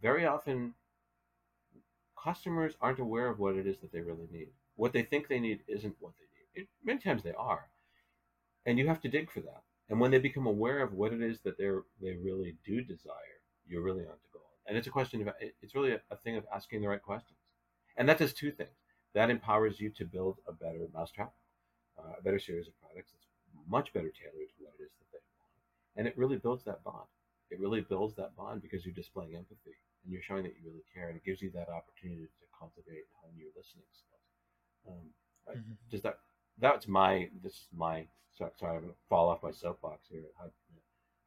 very 0.00 0.24
often, 0.24 0.72
customers 2.22 2.74
aren't 2.80 2.98
aware 2.98 3.28
of 3.28 3.38
what 3.38 3.56
it 3.56 3.66
is 3.66 3.76
that 3.78 3.92
they 3.92 4.00
really 4.00 4.28
need. 4.32 4.48
What 4.76 4.92
they 4.92 5.02
think 5.02 5.28
they 5.28 5.40
need 5.40 5.60
isn't 5.68 5.94
what 6.00 6.14
they 6.18 6.24
need. 6.24 6.62
It, 6.62 6.68
many 6.82 7.00
times 7.00 7.22
they 7.22 7.34
are, 7.34 7.66
and 8.64 8.78
you 8.78 8.88
have 8.88 9.00
to 9.02 9.08
dig 9.08 9.30
for 9.30 9.40
that. 9.40 9.62
And 9.88 10.00
when 10.00 10.10
they 10.10 10.18
become 10.18 10.46
aware 10.46 10.80
of 10.80 10.94
what 10.94 11.12
it 11.12 11.22
is 11.22 11.38
that 11.44 11.58
they 11.58 11.68
they 12.00 12.16
really 12.16 12.56
do 12.64 12.80
desire, 12.80 13.40
you're 13.68 13.82
really 13.82 14.06
on 14.06 14.14
to 14.14 14.28
goal. 14.32 14.42
And 14.66 14.76
it's 14.76 14.86
a 14.86 14.90
question 14.90 15.20
of 15.20 15.34
it's 15.40 15.74
really 15.74 15.92
a, 15.92 16.00
a 16.10 16.16
thing 16.16 16.36
of 16.36 16.44
asking 16.52 16.80
the 16.80 16.88
right 16.88 17.02
questions. 17.02 17.38
And 17.96 18.08
that 18.08 18.18
does 18.18 18.32
two 18.32 18.50
things. 18.50 18.70
That 19.14 19.30
empowers 19.30 19.80
you 19.80 19.90
to 19.90 20.04
build 20.04 20.38
a 20.48 20.52
better 20.52 20.88
mousetrap, 20.92 21.32
uh, 21.98 22.14
a 22.18 22.22
better 22.22 22.38
series 22.38 22.66
of 22.68 22.78
products 22.80 23.12
much 23.68 23.92
better 23.92 24.10
tailored 24.10 24.48
to 24.48 24.58
what 24.64 24.74
it 24.78 24.84
is 24.84 24.92
that 24.98 25.08
they 25.12 25.24
want. 25.36 25.52
And 25.96 26.06
it 26.06 26.16
really 26.16 26.36
builds 26.36 26.64
that 26.64 26.82
bond. 26.84 27.08
It 27.50 27.60
really 27.60 27.80
builds 27.80 28.14
that 28.16 28.34
bond 28.36 28.62
because 28.62 28.84
you're 28.84 28.94
displaying 28.94 29.34
empathy 29.36 29.76
and 30.02 30.12
you're 30.12 30.22
showing 30.22 30.42
that 30.44 30.54
you 30.58 30.62
really 30.66 30.84
care, 30.94 31.08
and 31.08 31.16
it 31.16 31.24
gives 31.24 31.42
you 31.42 31.50
that 31.50 31.68
opportunity 31.68 32.26
to 32.26 32.44
cultivate 32.58 33.06
and 33.06 33.14
hone 33.22 33.36
your 33.36 33.50
listening 33.56 33.86
skills. 33.92 34.26
Um? 34.88 35.12
Mhm. 35.56 35.76
Does 35.90 36.02
that? 36.02 36.18
That's 36.58 36.88
my. 36.88 37.30
This 37.42 37.52
is 37.52 37.68
my. 37.72 38.06
Sorry, 38.32 38.50
sorry 38.56 38.76
I'm 38.76 38.82
gonna 38.82 38.94
fall 39.08 39.28
off 39.28 39.42
my 39.42 39.50
soapbox 39.52 40.08
here. 40.08 40.24
I, 40.40 40.46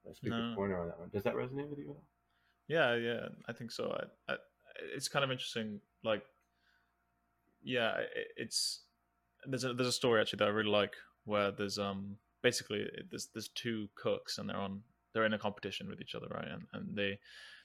I 0.09 0.13
speak 0.13 0.31
No. 0.31 0.53
corner 0.55 0.79
on 0.79 0.87
that 0.87 0.99
one. 0.99 1.09
Does 1.09 1.23
that 1.23 1.35
resonate 1.35 1.69
with 1.69 1.79
you 1.79 1.89
at 1.91 1.95
all? 1.95 2.03
Yeah, 2.67 2.95
yeah, 2.95 3.27
I 3.47 3.53
think 3.53 3.71
so. 3.71 3.91
I, 4.27 4.33
I, 4.33 4.37
it's 4.95 5.07
kind 5.07 5.23
of 5.25 5.31
interesting. 5.31 5.81
Like, 6.03 6.23
yeah, 7.61 7.97
it, 7.97 8.27
it's 8.37 8.83
there's 9.45 9.63
a 9.63 9.73
there's 9.73 9.87
a 9.87 9.93
story 9.93 10.21
actually 10.21 10.37
that 10.37 10.47
I 10.47 10.51
really 10.51 10.69
like 10.69 10.95
where 11.25 11.51
there's 11.51 11.79
um 11.79 12.17
basically 12.41 12.79
it- 12.79 13.07
there's 13.09 13.29
there's 13.33 13.49
two 13.49 13.89
cooks 13.95 14.37
and 14.37 14.49
they're 14.49 14.57
on 14.57 14.83
they're 15.13 15.25
in 15.25 15.33
a 15.33 15.39
competition 15.39 15.89
with 15.89 16.01
each 16.01 16.15
other, 16.15 16.27
right? 16.29 16.47
And 16.47 16.63
and 16.73 16.95
they 16.95 17.19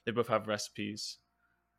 they 0.07 0.13
both 0.13 0.29
have 0.29 0.49
recipes, 0.49 1.19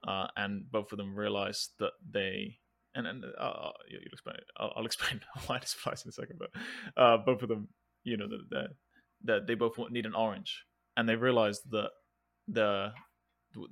uh, 0.08 0.28
and 0.36 0.70
both 0.72 0.92
of 0.92 0.98
them 0.98 1.16
realize 1.16 1.70
that 1.80 1.94
they 2.10 2.58
and 2.94 3.08
and 3.08 3.26
uh, 3.26 3.44
uh 3.44 3.72
you'll 3.90 4.02
explain. 4.12 4.38
I'll, 4.58 4.74
I'll 4.76 4.86
explain 4.92 5.22
why 5.48 5.60
this 5.60 5.76
applies 5.76 6.04
in 6.04 6.10
a 6.10 6.12
second, 6.12 6.40
but 6.40 6.52
uh, 7.02 7.18
both 7.18 7.42
of 7.42 7.50
them, 7.50 7.70
you 8.04 8.18
know, 8.18 8.28
that 8.28 8.68
that 9.24 9.48
they 9.48 9.56
both 9.56 9.78
need 9.90 10.06
an 10.06 10.16
orange, 10.16 10.66
and 10.98 11.08
they 11.08 11.16
realize 11.16 11.62
that 11.72 11.90
the 12.48 12.92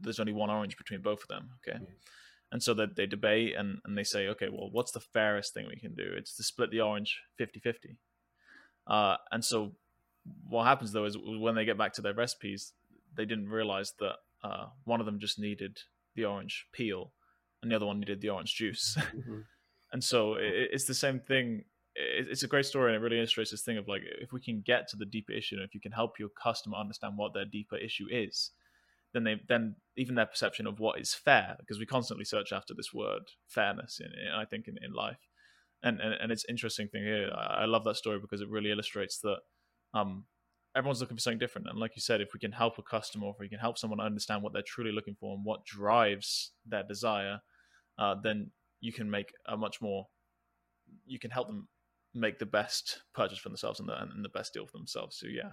there's 0.01 0.19
only 0.19 0.33
one 0.33 0.49
orange 0.49 0.77
between 0.77 1.01
both 1.01 1.21
of 1.21 1.27
them. 1.27 1.49
Okay. 1.67 1.77
Mm-hmm. 1.77 1.93
And 2.51 2.61
so 2.61 2.75
that 2.75 2.95
they 2.95 3.07
debate 3.07 3.55
and, 3.57 3.79
and 3.83 3.97
they 3.97 4.03
say, 4.03 4.27
okay, 4.27 4.47
well, 4.47 4.69
what's 4.71 4.91
the 4.91 4.99
fairest 4.99 5.55
thing 5.55 5.65
we 5.67 5.79
can 5.79 5.95
do? 5.95 6.13
It's 6.15 6.35
to 6.35 6.43
split 6.43 6.69
the 6.69 6.81
orange 6.81 7.19
50 7.39 7.59
50. 7.59 7.97
Uh, 8.87 9.15
and 9.31 9.43
so 9.43 9.73
what 10.47 10.65
happens 10.65 10.91
though 10.91 11.05
is 11.05 11.17
when 11.17 11.55
they 11.55 11.65
get 11.65 11.77
back 11.77 11.93
to 11.93 12.01
their 12.01 12.13
recipes, 12.13 12.73
they 13.15 13.25
didn't 13.25 13.49
realize 13.49 13.93
that 13.99 14.15
uh, 14.43 14.67
one 14.83 14.99
of 14.99 15.05
them 15.05 15.19
just 15.19 15.39
needed 15.39 15.79
the 16.15 16.25
orange 16.25 16.67
peel 16.73 17.13
and 17.61 17.71
the 17.71 17.75
other 17.75 17.85
one 17.85 17.99
needed 17.99 18.21
the 18.21 18.29
orange 18.29 18.55
juice. 18.55 18.97
Mm-hmm. 19.13 19.41
and 19.91 20.03
so 20.03 20.33
it, 20.35 20.69
it's 20.71 20.85
the 20.85 20.93
same 20.93 21.19
thing. 21.19 21.65
It, 21.95 22.27
it's 22.29 22.43
a 22.43 22.47
great 22.47 22.65
story 22.65 22.93
and 22.93 23.01
it 23.01 23.03
really 23.03 23.19
illustrates 23.19 23.51
this 23.51 23.61
thing 23.61 23.77
of 23.77 23.87
like, 23.87 24.01
if 24.19 24.33
we 24.33 24.41
can 24.41 24.63
get 24.65 24.87
to 24.89 24.97
the 24.97 25.05
deeper 25.05 25.33
issue 25.33 25.55
and 25.55 25.63
if 25.63 25.75
you 25.75 25.81
can 25.81 25.91
help 25.91 26.19
your 26.19 26.29
customer 26.29 26.77
understand 26.77 27.13
what 27.17 27.33
their 27.33 27.45
deeper 27.45 27.77
issue 27.77 28.07
is, 28.09 28.51
then 29.13 29.23
they 29.23 29.39
then 29.47 29.75
even 29.95 30.15
their 30.15 30.25
perception 30.25 30.67
of 30.67 30.79
what 30.79 30.99
is 30.99 31.13
fair 31.13 31.55
because 31.59 31.79
we 31.79 31.85
constantly 31.85 32.25
search 32.25 32.51
after 32.51 32.73
this 32.73 32.93
word 32.93 33.21
fairness 33.47 34.01
in, 34.03 34.07
in 34.07 34.33
I 34.33 34.45
think 34.45 34.67
in, 34.67 34.77
in 34.83 34.91
life 34.91 35.19
and, 35.83 35.99
and 35.99 36.13
and 36.13 36.31
it's 36.31 36.45
interesting 36.49 36.87
thing 36.87 37.03
here 37.03 37.29
I, 37.35 37.65
love 37.65 37.83
that 37.83 37.97
story 37.97 38.19
because 38.19 38.41
it 38.41 38.49
really 38.49 38.71
illustrates 38.71 39.19
that 39.19 39.37
um 39.93 40.25
everyone's 40.75 41.01
looking 41.01 41.17
for 41.17 41.21
something 41.21 41.39
different 41.39 41.67
and 41.69 41.77
like 41.77 41.95
you 41.95 42.01
said 42.01 42.21
if 42.21 42.33
we 42.33 42.39
can 42.39 42.51
help 42.51 42.77
a 42.77 42.83
customer 42.83 43.29
if 43.29 43.35
we 43.39 43.49
can 43.49 43.59
help 43.59 43.77
someone 43.77 43.99
understand 43.99 44.41
what 44.41 44.53
they're 44.53 44.63
truly 44.65 44.91
looking 44.91 45.15
for 45.19 45.35
and 45.35 45.45
what 45.45 45.65
drives 45.65 46.51
their 46.65 46.83
desire 46.83 47.39
uh, 47.99 48.15
then 48.23 48.51
you 48.81 48.91
can 48.91 49.09
make 49.09 49.33
a 49.47 49.55
much 49.55 49.81
more 49.81 50.07
you 51.05 51.19
can 51.19 51.31
help 51.31 51.47
them 51.47 51.67
make 52.15 52.37
the 52.37 52.45
best 52.45 53.01
purchase 53.13 53.39
for 53.39 53.49
themselves 53.49 53.79
and 53.79 53.89
the, 53.89 54.01
and 54.01 54.23
the 54.23 54.29
best 54.29 54.53
deal 54.53 54.65
for 54.67 54.77
themselves. 54.77 55.17
So 55.17 55.27
yeah, 55.27 55.49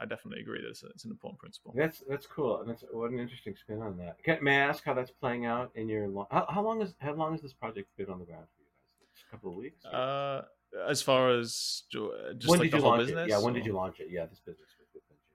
I 0.00 0.04
definitely 0.04 0.42
agree 0.42 0.60
that 0.60 0.68
it's, 0.68 0.82
it's, 0.82 1.04
an 1.04 1.10
important 1.10 1.40
principle. 1.40 1.72
That's 1.76 2.02
that's 2.08 2.26
cool. 2.26 2.60
And 2.60 2.68
that's 2.68 2.84
what 2.90 3.10
an 3.10 3.18
interesting 3.18 3.56
spin 3.56 3.80
on 3.80 3.96
that. 3.98 4.22
Can, 4.22 4.38
may 4.42 4.58
I 4.58 4.66
ask 4.66 4.84
how 4.84 4.94
that's 4.94 5.10
playing 5.10 5.46
out 5.46 5.70
in 5.74 5.88
your 5.88 6.26
how, 6.30 6.46
how 6.48 6.62
long 6.62 6.82
is 6.82 6.94
how 6.98 7.14
long 7.14 7.32
has 7.32 7.40
this 7.40 7.54
project 7.54 7.88
been 7.96 8.10
on 8.10 8.18
the 8.18 8.26
ground 8.26 8.46
for 8.46 8.60
you 8.60 8.66
guys? 8.66 9.08
Just 9.10 9.11
a 9.26 9.30
couple 9.30 9.50
of 9.50 9.56
weeks. 9.56 9.84
Or? 9.84 9.94
Uh, 9.94 10.42
as 10.88 11.02
far 11.02 11.30
as 11.30 11.82
just 11.90 12.02
when 12.46 12.58
like 12.58 12.70
did 12.70 12.78
you 12.78 12.84
launch 12.84 13.06
business, 13.06 13.26
it? 13.26 13.30
Yeah, 13.30 13.38
when 13.38 13.52
or? 13.52 13.56
did 13.56 13.66
you 13.66 13.74
launch 13.74 14.00
it? 14.00 14.08
Yeah, 14.10 14.26
this 14.26 14.40
business 14.40 14.68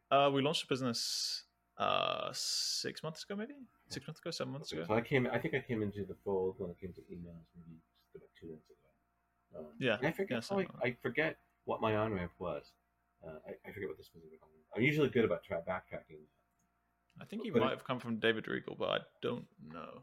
Uh, 0.09 0.31
we 0.33 0.41
launched 0.41 0.67
the 0.67 0.73
business 0.73 1.43
uh 1.77 2.29
six 2.33 3.03
months 3.03 3.23
ago, 3.23 3.35
maybe 3.35 3.53
six 3.89 4.07
months 4.07 4.19
ago, 4.19 4.31
seven 4.31 4.53
months 4.53 4.73
okay. 4.73 4.81
ago. 4.81 4.87
So 4.87 4.95
I 4.95 5.01
came. 5.01 5.27
I 5.31 5.37
think 5.37 5.53
I 5.53 5.59
came 5.59 5.83
into 5.83 6.05
the 6.05 6.15
fold 6.25 6.55
when 6.57 6.71
it 6.71 6.79
came 6.79 6.91
to 6.93 7.01
emails, 7.01 7.45
maybe 7.55 7.77
just 8.01 8.15
about 8.15 8.29
two 8.39 8.47
months 8.47 8.65
ago. 8.69 9.59
Um, 9.59 9.65
yeah. 9.79 9.97
I 10.01 10.11
forget. 10.11 10.45
Yeah, 10.51 10.57
I, 10.83 10.87
I, 10.87 10.97
forget 11.01 11.37
what 11.65 11.81
my 11.81 11.95
on 11.95 12.13
ramp 12.13 12.31
was. 12.39 12.71
Uh, 13.25 13.31
I, 13.47 13.51
I, 13.67 13.71
forget 13.71 13.89
what 13.89 13.97
this 13.97 14.09
was. 14.13 14.23
I'm 14.75 14.81
usually 14.81 15.09
good 15.09 15.25
about 15.25 15.43
tra- 15.43 15.61
backtracking. 15.67 16.21
I 17.19 17.25
think 17.25 17.45
you 17.45 17.51
but 17.51 17.61
might 17.61 17.67
it, 17.67 17.77
have 17.77 17.83
come 17.83 17.99
from 17.99 18.17
David 18.17 18.47
Regal, 18.47 18.75
but 18.77 18.89
I 18.89 18.97
don't 19.21 19.45
know. 19.71 20.01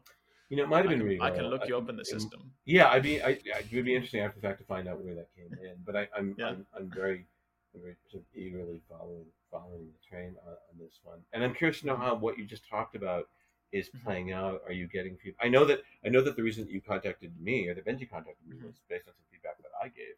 You 0.49 0.57
know, 0.57 0.63
it 0.63 0.69
might 0.69 0.85
have 0.85 0.89
been 0.89 0.99
can, 0.99 1.21
I 1.21 1.31
can 1.31 1.47
look 1.47 1.67
you 1.67 1.77
up 1.77 1.89
in 1.89 1.95
the 1.95 2.05
system. 2.05 2.51
Yeah, 2.65 2.89
I'd 2.89 3.03
be. 3.03 3.21
I, 3.21 3.29
it 3.29 3.67
would 3.73 3.85
be 3.85 3.95
interesting 3.95 4.21
after 4.21 4.39
the 4.39 4.47
fact 4.47 4.59
to 4.59 4.65
find 4.65 4.87
out 4.87 5.03
where 5.03 5.15
that 5.15 5.27
came 5.35 5.57
in. 5.63 5.75
But 5.85 5.95
I, 5.95 6.07
am 6.17 6.35
yeah. 6.37 6.49
I'm, 6.49 6.65
I'm 6.77 6.91
very, 6.93 7.25
I'm 7.73 7.81
very 7.81 7.95
sort 8.11 8.23
of 8.23 8.39
eagerly 8.39 8.81
following 8.89 9.25
following 9.51 9.87
the 9.87 10.07
train 10.07 10.35
on, 10.45 10.53
on 10.53 10.79
this 10.79 10.99
one, 11.03 11.19
and 11.33 11.43
I'm 11.43 11.53
curious 11.53 11.79
to 11.79 11.87
know 11.87 11.95
how 11.95 12.13
what 12.15 12.37
you 12.37 12.45
just 12.45 12.69
talked 12.69 12.95
about 12.95 13.27
is 13.71 13.89
mm-hmm. 13.89 14.05
playing 14.05 14.31
out? 14.31 14.61
Are 14.65 14.71
you 14.71 14.87
getting 14.87 15.15
people? 15.15 15.37
I 15.43 15.49
know 15.49 15.65
that 15.65 15.83
I 16.05 16.09
know 16.09 16.21
that 16.21 16.35
the 16.35 16.43
reason 16.43 16.65
that 16.65 16.71
you 16.71 16.81
contacted 16.81 17.31
me 17.41 17.67
or 17.67 17.75
that 17.75 17.85
Benji 17.85 18.09
contacted 18.09 18.47
me 18.47 18.55
mm-hmm. 18.55 18.67
was 18.67 18.75
based 18.89 19.07
on 19.07 19.13
some 19.13 19.25
feedback 19.31 19.57
that 19.57 19.71
I 19.81 19.87
gave, 19.89 20.15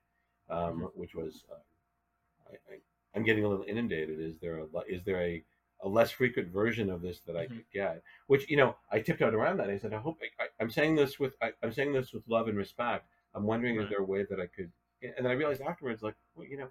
um, 0.50 0.80
mm-hmm. 0.80 1.00
which 1.00 1.16
was 1.16 1.44
uh, 1.52 2.56
I, 2.72 3.18
am 3.18 3.24
getting 3.24 3.46
a 3.46 3.48
little 3.48 3.66
inundated. 3.68 4.20
Is 4.20 4.38
there 4.38 4.60
a 4.60 4.66
is 4.88 5.04
there 5.04 5.22
a, 5.22 5.44
a 5.84 5.88
less 5.88 6.12
frequent 6.12 6.50
version 6.50 6.90
of 6.90 7.02
this 7.02 7.20
that 7.22 7.36
I 7.36 7.46
mm-hmm. 7.46 7.56
could 7.56 7.72
get? 7.74 8.04
Which 8.28 8.50
you 8.50 8.58
know 8.58 8.76
I 8.92 9.00
tiptoed 9.00 9.34
around 9.34 9.58
that. 9.58 9.70
I 9.70 9.78
said 9.78 9.94
I 9.94 10.00
hope 10.00 10.20
I, 10.40 10.64
am 10.64 10.70
saying 10.70 10.96
this 10.96 11.20
with 11.20 11.34
I, 11.42 11.52
am 11.64 11.72
saying 11.72 11.94
this 11.94 12.14
with 12.14 12.24
love 12.28 12.48
and 12.48 12.58
respect. 12.58 13.06
I'm 13.36 13.44
wondering 13.44 13.78
right. 13.78 13.84
is 13.84 13.90
there 13.90 14.00
a 14.00 14.06
way 14.06 14.26
that 14.30 14.40
I 14.40 14.48
could? 14.48 14.72
And 15.02 15.14
then 15.26 15.28
I 15.28 15.34
realized 15.34 15.62
afterwards, 15.62 16.02
like, 16.02 16.16
well, 16.36 16.48
you 16.48 16.58
know, 16.58 16.70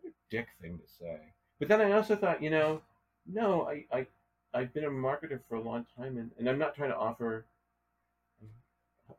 what 0.00 0.10
a 0.10 0.14
dick 0.28 0.48
thing 0.60 0.78
to 0.78 0.92
say. 0.92 1.20
But 1.60 1.68
then 1.68 1.80
I 1.80 1.92
also 1.92 2.16
thought, 2.16 2.42
you 2.42 2.50
know, 2.50 2.82
no, 3.26 3.68
I, 3.68 3.84
I 3.92 4.06
I've 4.52 4.74
been 4.74 4.84
a 4.84 4.90
marketer 4.90 5.40
for 5.48 5.56
a 5.56 5.60
long 5.60 5.86
time, 5.96 6.16
and, 6.16 6.30
and 6.38 6.48
I'm 6.48 6.58
not 6.58 6.74
trying 6.74 6.90
to 6.90 6.96
offer. 6.96 7.46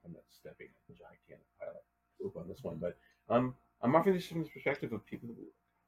I'm 0.04 0.14
not 0.14 0.24
stepping 0.30 0.68
on 0.68 0.82
the 0.88 0.94
gigantic 0.94 1.48
pilot 1.60 1.84
poop 2.22 2.36
on 2.38 2.48
this 2.48 2.64
one, 2.64 2.78
but 2.78 2.98
um, 3.30 3.56
I'm 3.82 3.96
offering 3.96 4.16
this 4.16 4.28
from 4.28 4.44
the 4.44 4.50
perspective 4.50 4.94
of 4.94 5.06
people 5.06 5.30
who 5.30 5.46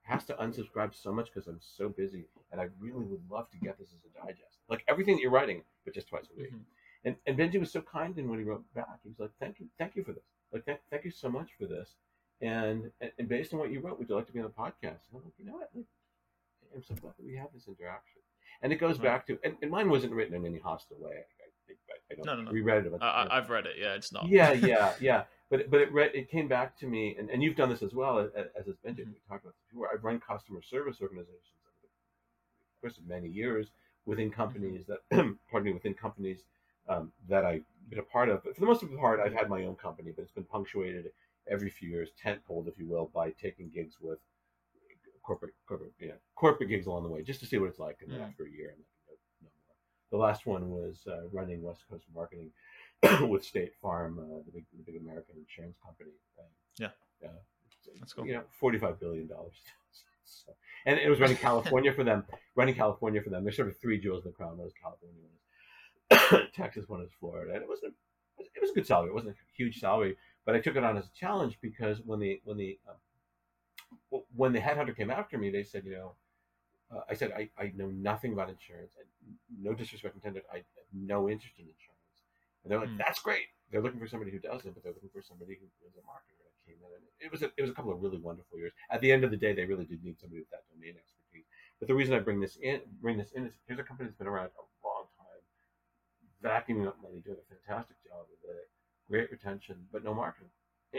has 0.08 0.24
to 0.26 0.34
unsubscribe 0.36 0.96
so 0.96 1.12
much 1.12 1.28
because 1.34 1.48
I'm 1.48 1.60
so 1.60 1.90
busy, 1.90 2.26
and 2.52 2.62
I 2.62 2.70
really 2.80 3.06
would 3.06 3.22
love 3.30 3.50
to 3.52 3.58
get 3.58 3.78
this 3.78 3.90
as 3.90 4.06
a 4.06 4.26
digest, 4.26 4.58
like 4.70 4.84
everything 4.88 5.16
that 5.16 5.22
you're 5.22 5.32
writing, 5.32 5.64
but 5.86 5.94
just 5.94 6.08
twice 6.08 6.28
a 6.36 6.40
week. 6.40 6.52
Mm-hmm. 6.52 7.06
And 7.06 7.16
and 7.26 7.38
Benji 7.38 7.60
was 7.60 7.72
so 7.72 7.82
kind, 7.82 8.18
and 8.18 8.30
when 8.30 8.40
he 8.40 8.46
wrote 8.46 8.64
back, 8.74 9.00
he 9.04 9.10
was 9.10 9.20
like, 9.20 9.32
"Thank 9.40 9.60
you, 9.60 9.68
thank 9.78 9.96
you 9.96 10.04
for 10.04 10.14
this. 10.14 10.24
Like, 10.52 10.66
thank, 10.66 10.80
thank 10.90 11.06
you 11.06 11.12
so 11.12 11.30
much 11.30 11.50
for 11.60 11.66
this." 11.66 11.96
And, 12.42 12.92
and 13.02 13.12
and 13.18 13.28
based 13.28 13.54
on 13.54 13.60
what 13.60 13.72
you 13.72 13.80
wrote, 13.80 14.00
would 14.00 14.10
you 14.10 14.16
like 14.16 14.28
to 14.28 14.34
be 14.34 14.40
on 14.40 14.46
the 14.46 14.52
podcast? 14.52 15.08
And 15.12 15.16
I'm 15.16 15.24
like, 15.24 15.34
you 15.38 15.46
know 15.46 15.54
what? 15.54 15.70
Like, 15.76 15.86
I'm 16.76 16.84
so 16.84 16.96
glad 16.96 17.14
that 17.18 17.26
we 17.26 17.36
have 17.36 17.50
this 17.54 17.68
interaction. 17.68 18.22
And 18.62 18.74
it 18.74 18.78
goes 18.78 18.98
back 18.98 19.28
to, 19.28 19.38
and, 19.44 19.56
and, 19.62 19.70
mine 19.70 19.90
wasn't 19.90 20.14
written 20.14 20.34
in 20.36 20.46
any 20.46 20.58
hostile 20.58 20.98
way. 21.00 21.26
I, 22.12 22.16
don't 22.16 22.26
no, 22.26 22.36
no, 22.36 22.42
no. 22.44 22.52
reread 22.52 22.86
it. 22.86 22.94
I, 23.02 23.28
have 23.32 23.50
read 23.50 23.66
it. 23.66 23.76
Yeah, 23.80 23.94
it's 23.94 24.12
not. 24.12 24.28
Yeah, 24.28 24.52
yeah, 24.54 24.94
yeah. 25.00 25.24
But 25.50 25.70
but 25.70 25.82
it 25.82 25.92
read, 25.92 26.12
it 26.14 26.30
came 26.30 26.48
back 26.48 26.78
to 26.80 26.88
me, 26.88 27.16
and, 27.18 27.30
and 27.30 27.42
you've 27.42 27.56
done 27.56 27.70
this 27.70 27.82
as 27.82 27.94
well 27.94 28.20
as, 28.20 28.30
as 28.36 28.66
has 28.66 28.76
been. 28.84 28.96
Mm-hmm. 28.96 29.12
We 29.12 29.20
talked 29.30 29.44
about 29.44 29.54
this 29.56 29.64
before. 29.72 29.90
I've 29.94 30.04
run 30.04 30.20
customer 30.20 30.62
service 30.62 30.98
organizations 31.02 31.62
over 31.66 31.78
the 31.82 32.82
course 32.82 32.98
of 32.98 33.08
many 33.08 33.28
years 33.28 33.68
within 34.06 34.30
mm-hmm. 34.30 34.42
companies 34.42 34.86
mm-hmm. 34.90 35.18
that, 35.18 35.38
pardon 35.52 35.68
me, 35.68 35.74
within 35.74 35.94
companies 35.94 36.40
um, 36.90 37.12
that 37.30 37.46
I've 37.46 37.64
been 37.90 38.00
a 38.00 38.04
part 38.04 38.30
of. 38.30 38.44
But 38.44 38.56
for 38.56 38.62
the 38.62 38.68
most 38.68 38.84
part, 38.98 39.20
I've 39.20 39.34
had 39.34 39.50
my 39.50 39.64
own 39.64 39.76
company, 39.76 40.12
but 40.16 40.24
it's 40.24 40.32
been 40.32 40.44
punctuated 40.44 41.12
every 41.50 41.70
few 41.70 41.90
years, 41.90 42.10
tent 42.22 42.42
pulled, 42.46 42.68
if 42.68 42.78
you 42.78 42.88
will, 42.88 43.10
by 43.14 43.32
taking 43.32 43.70
gigs 43.70 43.98
with 44.02 44.20
corporate 45.24 45.54
corporate 45.68 45.92
yeah 46.00 46.14
corporate 46.38 46.70
gigs 46.70 46.88
along 46.88 47.04
the 47.04 47.10
way 47.10 47.22
just 47.22 47.42
to 47.42 47.46
see 47.46 47.58
what 47.58 47.68
it's 47.68 47.80
like 47.80 47.98
and 48.02 48.10
then 48.10 48.22
mm. 48.22 48.26
after 48.26 48.46
a 48.46 48.50
year 48.50 48.74
I'm 48.74 48.80
like 48.80 48.80
no, 48.80 48.80
no 48.80 48.86
more. 48.86 48.97
The 50.12 50.18
last 50.18 50.46
one 50.46 50.70
was 50.70 51.06
uh, 51.08 51.28
running 51.32 51.62
west 51.62 51.82
coast 51.90 52.06
marketing 52.14 52.52
with 53.30 53.44
state 53.44 53.74
farm 53.82 54.20
uh, 54.20 54.38
the 54.46 54.52
big 54.52 54.66
the 54.78 54.84
big 54.84 55.02
american 55.02 55.36
insurance 55.38 55.78
company 55.84 56.12
yeah. 56.80 56.90
Yeah. 57.22 57.30
That's 58.00 58.14
cool. 58.14 58.28
You 58.28 58.34
know 58.34 58.44
45 58.60 59.00
billion 59.00 59.28
dollars. 59.28 59.56
So, 60.30 60.52
and 60.86 61.00
it 61.00 61.10
was 61.10 61.22
running 61.22 61.38
california 61.38 61.94
for 61.94 62.04
them 62.04 62.26
running 62.56 62.76
california 62.76 63.22
for 63.22 63.30
them. 63.30 63.46
There's 63.46 63.56
sort 63.56 63.70
of 63.70 63.78
three 63.78 63.98
jewels 63.98 64.26
in 64.26 64.32
the 64.32 64.36
crown. 64.36 64.58
One 64.58 64.66
was 64.66 64.74
california 64.74 65.22
one 65.22 66.42
is 66.42 66.50
texas 66.54 66.90
one 66.90 67.02
is 67.02 67.10
florida. 67.18 67.54
And 67.54 67.64
it 67.64 67.68
wasn't 67.68 67.94
it 68.38 68.62
was 68.62 68.72
a 68.72 68.74
good 68.74 68.86
salary. 68.86 69.12
It 69.12 69.14
wasn't 69.14 69.36
a 69.36 69.56
huge 69.56 69.80
salary 69.80 70.18
but 70.46 70.54
i 70.54 70.60
took 70.60 70.76
it 70.76 70.84
on 70.84 70.98
as 70.98 71.06
a 71.06 71.18
challenge 71.18 71.58
because 71.62 72.02
when 72.06 72.20
the 72.20 72.42
when 72.44 72.58
the 72.58 72.78
um, 72.90 72.96
when 74.36 74.54
the 74.54 74.60
headhunter 74.60 74.96
came 74.96 75.12
after 75.12 75.38
me, 75.38 75.50
they 75.50 75.64
said, 75.64 75.84
you 75.86 75.92
know, 75.92 76.14
uh, 76.94 77.02
I 77.10 77.14
said, 77.14 77.32
I, 77.36 77.50
I 77.60 77.72
know 77.76 77.88
nothing 77.88 78.34
about 78.34 78.50
insurance. 78.50 78.92
And 78.98 79.08
no 79.60 79.74
disrespect 79.74 80.16
intended. 80.16 80.44
I 80.52 80.58
have 80.58 80.90
no 80.94 81.30
interest 81.30 81.60
in 81.60 81.66
insurance. 81.66 82.16
And 82.64 82.72
they're 82.72 82.80
like, 82.80 82.90
mm. 82.90 82.98
that's 82.98 83.20
great. 83.20 83.52
They're 83.72 83.82
looking 83.82 84.00
for 84.00 84.08
somebody 84.08 84.32
who 84.32 84.40
doesn't, 84.40 84.74
but 84.74 84.84
they're 84.84 84.96
looking 84.96 85.12
for 85.12 85.22
somebody 85.22 85.60
who 85.60 85.68
is 85.84 85.96
a 86.00 86.04
marketer 86.08 86.40
that 86.40 86.56
came 86.64 86.80
in. 86.80 86.92
And 86.96 87.04
it 87.20 87.32
was 87.32 87.44
a, 87.44 87.52
it 87.58 87.62
was 87.62 87.72
a 87.72 87.74
couple 87.74 87.92
of 87.92 88.02
really 88.02 88.18
wonderful 88.18 88.58
years. 88.58 88.72
At 88.90 89.02
the 89.02 89.12
end 89.12 89.24
of 89.24 89.32
the 89.32 89.38
day, 89.38 89.52
they 89.54 89.66
really 89.66 89.86
did 89.86 90.04
need 90.04 90.20
somebody 90.20 90.40
with 90.40 90.52
that 90.52 90.64
domain 90.72 90.96
expertise. 90.96 91.48
But 91.80 91.88
the 91.88 91.96
reason 91.96 92.16
I 92.16 92.20
bring 92.20 92.40
this 92.40 92.58
in, 92.62 92.82
bring 93.02 93.18
this 93.18 93.32
in 93.36 93.46
is 93.46 93.54
here's 93.68 93.80
a 93.80 93.84
company 93.84 94.08
that's 94.08 94.18
been 94.18 94.28
around 94.28 94.50
a 94.56 94.88
long 94.88 95.06
time, 95.20 95.44
vacuuming 96.40 96.88
up 96.88 96.98
money, 97.04 97.20
doing 97.20 97.38
a 97.38 97.48
fantastic 97.52 97.98
job 98.08 98.26
with 98.32 98.56
it, 98.56 98.70
great 99.08 99.30
retention, 99.32 99.76
but 99.92 100.04
no 100.04 100.14
marketing. 100.14 100.50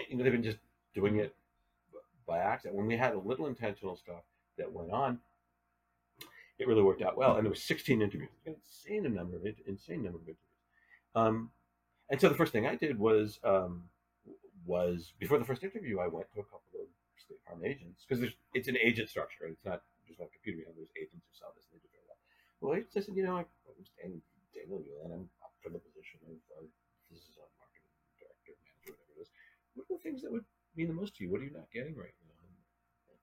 You 0.08 0.16
know, 0.16 0.24
they've 0.24 0.32
been 0.32 0.42
just 0.42 0.58
doing 0.94 1.16
it 1.16 1.34
by 2.26 2.38
accident. 2.38 2.76
When 2.76 2.86
we 2.86 2.96
had 2.96 3.14
a 3.14 3.18
little 3.18 3.46
intentional 3.46 3.96
stuff 3.96 4.22
that 4.58 4.70
went 4.70 4.92
on, 4.92 5.18
it 6.58 6.66
really 6.66 6.82
worked 6.82 7.02
out 7.02 7.16
well. 7.16 7.36
And 7.36 7.44
there 7.44 7.50
was 7.50 7.62
16 7.62 8.02
interviews, 8.02 8.30
insane 8.46 9.14
number 9.14 9.36
of 9.36 9.46
insane 9.66 10.02
number 10.02 10.18
of 10.18 10.28
interviews. 10.28 10.36
Um, 11.14 11.50
and 12.10 12.20
so 12.20 12.28
the 12.28 12.34
first 12.34 12.52
thing 12.52 12.66
I 12.66 12.74
did 12.74 12.98
was 12.98 13.38
um, 13.44 13.84
was 14.66 15.12
before 15.18 15.38
the 15.38 15.44
first 15.44 15.62
interview, 15.62 16.00
I 16.00 16.08
went 16.08 16.26
to 16.34 16.40
a 16.40 16.44
couple 16.44 16.82
of 16.82 16.88
State 17.16 17.38
Farm 17.46 17.64
agents 17.64 18.04
because 18.06 18.24
it's 18.54 18.68
an 18.68 18.76
agent 18.76 19.08
structure. 19.08 19.46
It's 19.46 19.64
not 19.64 19.82
just 20.06 20.20
like 20.20 20.32
computer. 20.32 20.58
You 20.60 20.66
know, 20.66 20.76
there's 20.76 20.92
agents 20.96 21.24
who 21.24 21.34
sell 21.36 21.52
this 21.54 21.68
and 21.70 21.78
they 21.78 21.84
do 21.84 21.90
very 21.92 22.06
well. 22.08 22.20
Well, 22.60 22.72
I 22.74 22.82
said, 22.90 23.06
you 23.14 23.24
know, 23.24 23.38
I'm 23.38 23.48
Daniel 24.54 24.82
and 25.04 25.12
I'm 25.14 25.26
up 25.44 25.54
for 25.62 25.70
the 25.70 25.78
position 25.78 26.18
of, 26.26 26.36
of 26.58 26.64
this 27.12 27.22
is 27.22 27.36
a 27.38 27.46
marketing 27.56 27.88
director, 28.18 28.56
manager, 28.58 28.96
whatever 28.96 29.12
it 29.16 29.20
is. 29.22 29.30
What 29.76 29.86
are 29.88 29.96
the 29.96 30.02
things 30.02 30.24
that 30.24 30.32
would 30.32 30.44
mean 30.74 30.88
the 30.88 30.96
most 30.96 31.16
to 31.16 31.24
you? 31.24 31.30
What 31.30 31.40
are 31.40 31.48
you 31.48 31.54
not 31.54 31.70
getting 31.70 31.94
right 31.94 32.12
now? 32.24 32.28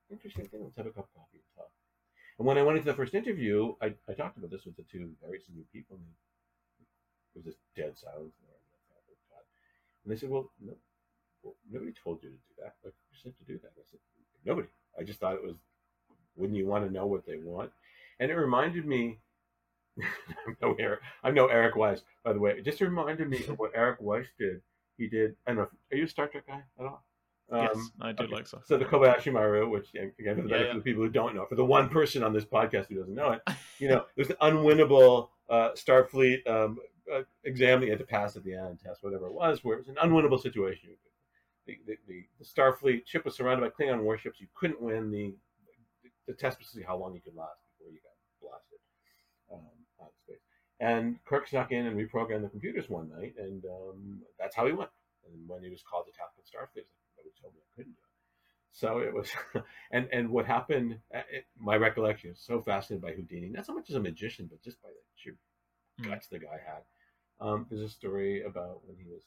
Interesting 0.10 0.46
thing. 0.46 0.62
Let's 0.62 0.78
have 0.78 0.86
a 0.86 0.94
cup 0.94 1.10
of 1.10 1.14
coffee 1.18 1.42
and 1.42 1.50
talk. 1.58 1.74
And 2.38 2.48
when 2.48 2.58
I 2.58 2.64
went 2.64 2.78
into 2.78 2.90
the 2.90 2.98
first 2.98 3.14
interview, 3.14 3.76
I, 3.82 3.94
I 4.10 4.14
talked 4.14 4.38
about 4.38 4.52
this 4.52 4.66
with 4.66 4.76
the 4.76 4.84
two 4.84 5.12
very 5.24 5.40
senior 5.40 5.64
people, 5.72 5.96
and 5.98 6.06
it 7.34 7.38
was 7.38 7.46
this 7.46 7.56
dead 7.76 7.98
silence. 7.98 8.34
Oh, 8.42 8.56
and 10.04 10.14
they 10.14 10.20
said, 10.20 10.30
"Well, 10.30 10.52
no, 10.62 10.74
well, 11.44 11.56
nobody 11.72 11.94
told 12.04 12.22
you 12.22 12.30
to 12.30 12.36
do 12.36 12.62
that. 12.62 12.76
Like, 12.84 12.94
who 12.94 13.18
said 13.24 13.34
to 13.38 13.46
do 13.46 13.60
that?" 13.60 13.72
I 13.78 13.84
said, 13.90 14.00
"Nobody. 14.46 14.68
I 15.00 15.04
just 15.04 15.20
thought 15.20 15.36
it 15.36 15.44
was. 15.44 15.56
Wouldn't 16.36 16.58
you 16.58 16.68
want 16.68 16.86
to 16.86 16.92
know 16.92 17.06
what 17.06 17.26
they 17.26 17.38
want?" 17.38 17.72
And 18.20 18.30
it 18.32 18.36
reminded 18.36 18.86
me. 18.86 19.20
I'm 20.46 20.58
no 20.62 20.76
Eric. 20.78 21.00
I'm 21.24 21.34
no 21.34 21.48
Eric 21.48 21.78
Weiss, 21.78 22.02
by 22.24 22.34
the 22.34 22.40
way. 22.40 22.52
It 22.52 22.66
just 22.66 22.82
reminded 22.82 23.30
me 23.30 23.46
of 23.48 23.58
what 23.58 23.72
Eric 23.74 24.02
Weiss 24.02 24.28
did. 24.38 24.62
He 24.98 25.08
did. 25.08 25.38
I 25.48 25.52
don't 25.52 25.58
know. 25.58 25.70
Are 25.92 25.98
you 25.98 26.04
a 26.04 26.08
Star 26.08 26.28
Trek 26.28 26.48
guy 26.48 26.64
at 26.78 26.86
all? 26.86 27.06
Yes, 27.52 27.76
um, 27.76 27.92
I 28.02 28.12
do 28.12 28.24
okay. 28.24 28.34
like 28.34 28.48
so. 28.48 28.62
So 28.66 28.78
the 28.78 28.86
Kobayashi 28.86 29.32
Maru, 29.32 29.70
which 29.70 29.90
again, 29.94 30.36
for 30.36 30.42
the, 30.44 30.50
yeah, 30.50 30.58
yeah. 30.58 30.72
for 30.72 30.78
the 30.78 30.84
people 30.84 31.04
who 31.04 31.10
don't 31.10 31.36
know, 31.36 31.46
for 31.46 31.56
the 31.56 31.66
one 31.66 31.90
person 31.90 32.24
on 32.24 32.34
this 32.34 32.46
podcast 32.46 32.88
who 32.88 32.96
doesn't 32.96 33.14
know 33.14 33.32
it, 33.32 33.42
you 33.80 33.88
know, 33.88 34.06
there's 34.16 34.30
an 34.30 34.38
unwinnable 34.42 35.30
uh, 35.50 35.72
Starfleet 35.76 36.48
um, 36.48 36.80
uh, 37.14 37.22
exam 37.44 37.80
that 37.80 37.86
you 37.86 37.92
had 37.92 38.00
to 38.00 38.06
pass 38.06 38.36
at 38.36 38.44
the 38.44 38.54
end, 38.56 38.80
test 38.80 39.04
whatever 39.04 39.28
it 39.28 39.34
was, 39.34 39.64
where 39.64 39.78
it 39.78 39.80
was 39.80 39.90
an 39.90 39.96
unwinnable 39.96 40.42
situation. 40.42 40.90
The, 41.68 41.78
the, 41.88 41.98
the, 42.08 42.24
the 42.40 42.46
Starfleet 42.46 43.08
ship 43.08 43.26
was 43.26 43.36
surrounded 43.36 43.62
by 43.62 43.84
Klingon 43.84 44.02
warships. 44.04 44.40
You 44.40 44.48
couldn't 44.56 44.82
win 44.82 45.12
the 45.12 45.36
the 46.28 46.34
test 46.34 46.60
to 46.60 46.66
see 46.66 46.82
how 46.82 46.98
long 46.98 47.14
you 47.14 47.22
could 47.22 47.36
last 47.36 47.62
before 47.78 47.94
you 47.94 48.00
got 48.02 48.18
blasted 48.42 48.82
um, 49.54 49.78
out 50.02 50.10
of 50.10 50.18
space. 50.26 50.42
And 50.80 51.24
Kirk 51.26 51.48
snuck 51.48 51.72
in 51.72 51.86
and 51.86 51.96
reprogrammed 51.96 52.42
the 52.42 52.50
computers 52.50 52.90
one 52.90 53.10
night, 53.10 53.36
and 53.38 53.64
um, 53.66 54.22
that's 54.40 54.56
how 54.56 54.66
he 54.66 54.74
went. 54.74 54.90
And 55.26 55.48
when 55.48 55.64
he 55.64 55.70
was 55.70 55.84
called 55.84 56.06
to 56.06 56.12
task 56.12 56.34
with 56.38 56.50
Starfleet, 56.50 56.86
told 57.42 57.54
me 57.54 57.62
I 57.62 57.72
couldn't 57.76 57.94
do 57.94 58.00
it. 58.00 58.16
So 58.72 59.00
it 59.00 59.14
was, 59.14 59.30
and 59.92 60.08
and 60.12 60.30
what 60.30 60.46
happened? 60.46 61.00
Uh, 61.14 61.24
it, 61.32 61.46
my 61.60 61.76
recollection 61.76 62.32
is 62.32 62.40
so 62.40 62.62
fascinated 62.62 63.02
by 63.02 63.14
Houdini, 63.14 63.50
not 63.50 63.66
so 63.66 63.74
much 63.74 63.90
as 63.90 63.96
a 63.96 64.00
magician, 64.00 64.48
but 64.50 64.62
just 64.62 64.82
by 64.82 64.90
the 64.90 65.02
sheer 65.16 65.36
mm. 66.02 66.10
guts 66.10 66.28
the 66.28 66.40
guy 66.40 66.60
had. 66.66 66.84
Um, 67.40 67.68
there's 67.70 67.82
a 67.82 67.90
story 67.90 68.44
about 68.44 68.82
when 68.86 68.98
he 68.98 69.06
was 69.06 69.24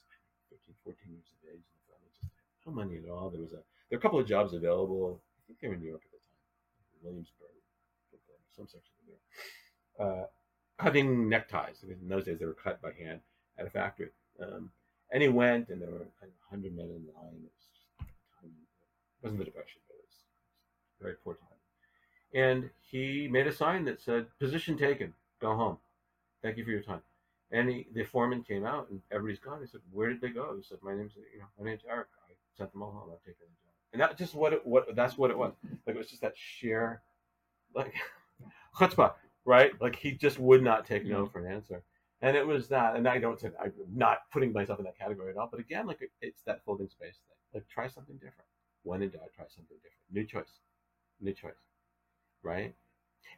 13, 0.50 0.74
14 0.84 1.12
years 1.12 1.28
of 1.32 1.48
age, 1.48 1.64
and 1.64 1.76
the 1.76 1.86
family 1.88 2.08
just 2.12 2.22
had 2.22 2.30
no 2.66 2.72
money 2.72 2.96
at 2.96 3.10
all. 3.10 3.30
There 3.30 3.40
was 3.40 3.52
a 3.52 3.62
there 3.88 3.96
were 3.96 3.98
a 3.98 4.02
couple 4.02 4.18
of 4.18 4.26
jobs 4.26 4.52
available. 4.52 5.20
I 5.20 5.40
think 5.46 5.60
they 5.60 5.68
were 5.68 5.74
in 5.74 5.80
New 5.80 5.88
York 5.88 6.02
at 6.04 6.12
the 6.12 6.20
time, 6.20 7.04
Williamsburg, 7.04 7.56
some 8.54 8.66
section 8.66 8.92
of 9.00 9.04
New 9.06 9.16
York. 9.16 9.24
Uh, 9.98 10.26
cutting 10.78 11.28
neckties. 11.28 11.82
In 11.82 12.08
those 12.08 12.24
days, 12.24 12.38
they 12.38 12.46
were 12.46 12.54
cut 12.54 12.80
by 12.82 12.92
hand 12.92 13.20
at 13.58 13.66
a 13.66 13.70
factory. 13.70 14.10
Um, 14.40 14.70
and 15.10 15.22
he 15.22 15.28
went, 15.28 15.68
and 15.68 15.80
there 15.80 15.90
were 15.90 16.06
100 16.50 16.76
men 16.76 16.86
in 16.86 17.06
line 17.16 17.48
wasn't 19.22 19.38
the 19.38 19.44
depression, 19.44 19.80
but 19.88 19.94
it 19.94 20.04
was 20.06 20.16
very 21.00 21.14
poor 21.24 21.34
time. 21.34 21.48
And 22.34 22.70
he 22.80 23.28
made 23.30 23.46
a 23.46 23.52
sign 23.52 23.84
that 23.86 24.00
said, 24.00 24.26
"Position 24.38 24.76
taken. 24.76 25.14
Go 25.40 25.54
home. 25.54 25.78
Thank 26.42 26.56
you 26.56 26.64
for 26.64 26.70
your 26.70 26.82
time." 26.82 27.02
And 27.50 27.70
he, 27.70 27.86
the 27.94 28.04
foreman 28.04 28.42
came 28.42 28.66
out, 28.66 28.90
and 28.90 29.00
everybody's 29.10 29.38
gone. 29.38 29.60
He 29.60 29.66
said, 29.66 29.80
"Where 29.92 30.08
did 30.08 30.20
they 30.20 30.28
go?" 30.28 30.56
He 30.56 30.62
said, 30.62 30.78
"My 30.82 30.94
name's 30.94 31.14
you 31.16 31.40
know 31.40 31.46
my 31.58 31.64
name's 31.64 31.82
Eric. 31.88 32.08
I 32.28 32.34
sent 32.56 32.72
them 32.72 32.82
all 32.82 32.92
home. 32.92 33.10
I've 33.12 33.20
taken 33.20 33.40
the 33.40 33.46
job." 33.46 33.72
And 33.92 34.02
that's 34.02 34.18
just 34.18 34.34
what 34.34 34.52
it 34.52 34.66
what 34.66 34.94
that's 34.94 35.16
what 35.16 35.30
it 35.30 35.38
was. 35.38 35.54
Like 35.86 35.96
it 35.96 35.98
was 35.98 36.08
just 36.08 36.22
that 36.22 36.36
sheer 36.36 37.00
like 37.74 37.94
chutzpah, 38.76 39.14
right? 39.44 39.72
Like 39.80 39.96
he 39.96 40.12
just 40.12 40.38
would 40.38 40.62
not 40.62 40.84
take 40.84 41.06
no 41.06 41.22
mm-hmm. 41.22 41.32
for 41.32 41.46
an 41.46 41.52
answer. 41.52 41.82
And 42.20 42.36
it 42.36 42.44
was 42.44 42.66
that, 42.68 42.96
and 42.96 43.06
I 43.06 43.18
don't, 43.18 43.38
say 43.38 43.52
I'm 43.62 43.72
not 43.94 44.22
putting 44.32 44.52
myself 44.52 44.80
in 44.80 44.84
that 44.86 44.98
category 44.98 45.30
at 45.30 45.36
all. 45.36 45.48
But 45.48 45.60
again, 45.60 45.86
like 45.86 46.00
it's 46.20 46.42
that 46.42 46.64
folding 46.64 46.88
space 46.88 47.14
thing. 47.28 47.36
Like 47.54 47.68
try 47.68 47.86
something 47.86 48.16
different 48.16 48.48
when 48.88 49.02
in 49.02 49.10
doubt, 49.10 49.30
try 49.36 49.44
something 49.48 49.76
different. 49.76 50.10
New 50.10 50.24
choice, 50.24 50.60
new 51.20 51.32
choice, 51.32 51.52
right? 52.42 52.74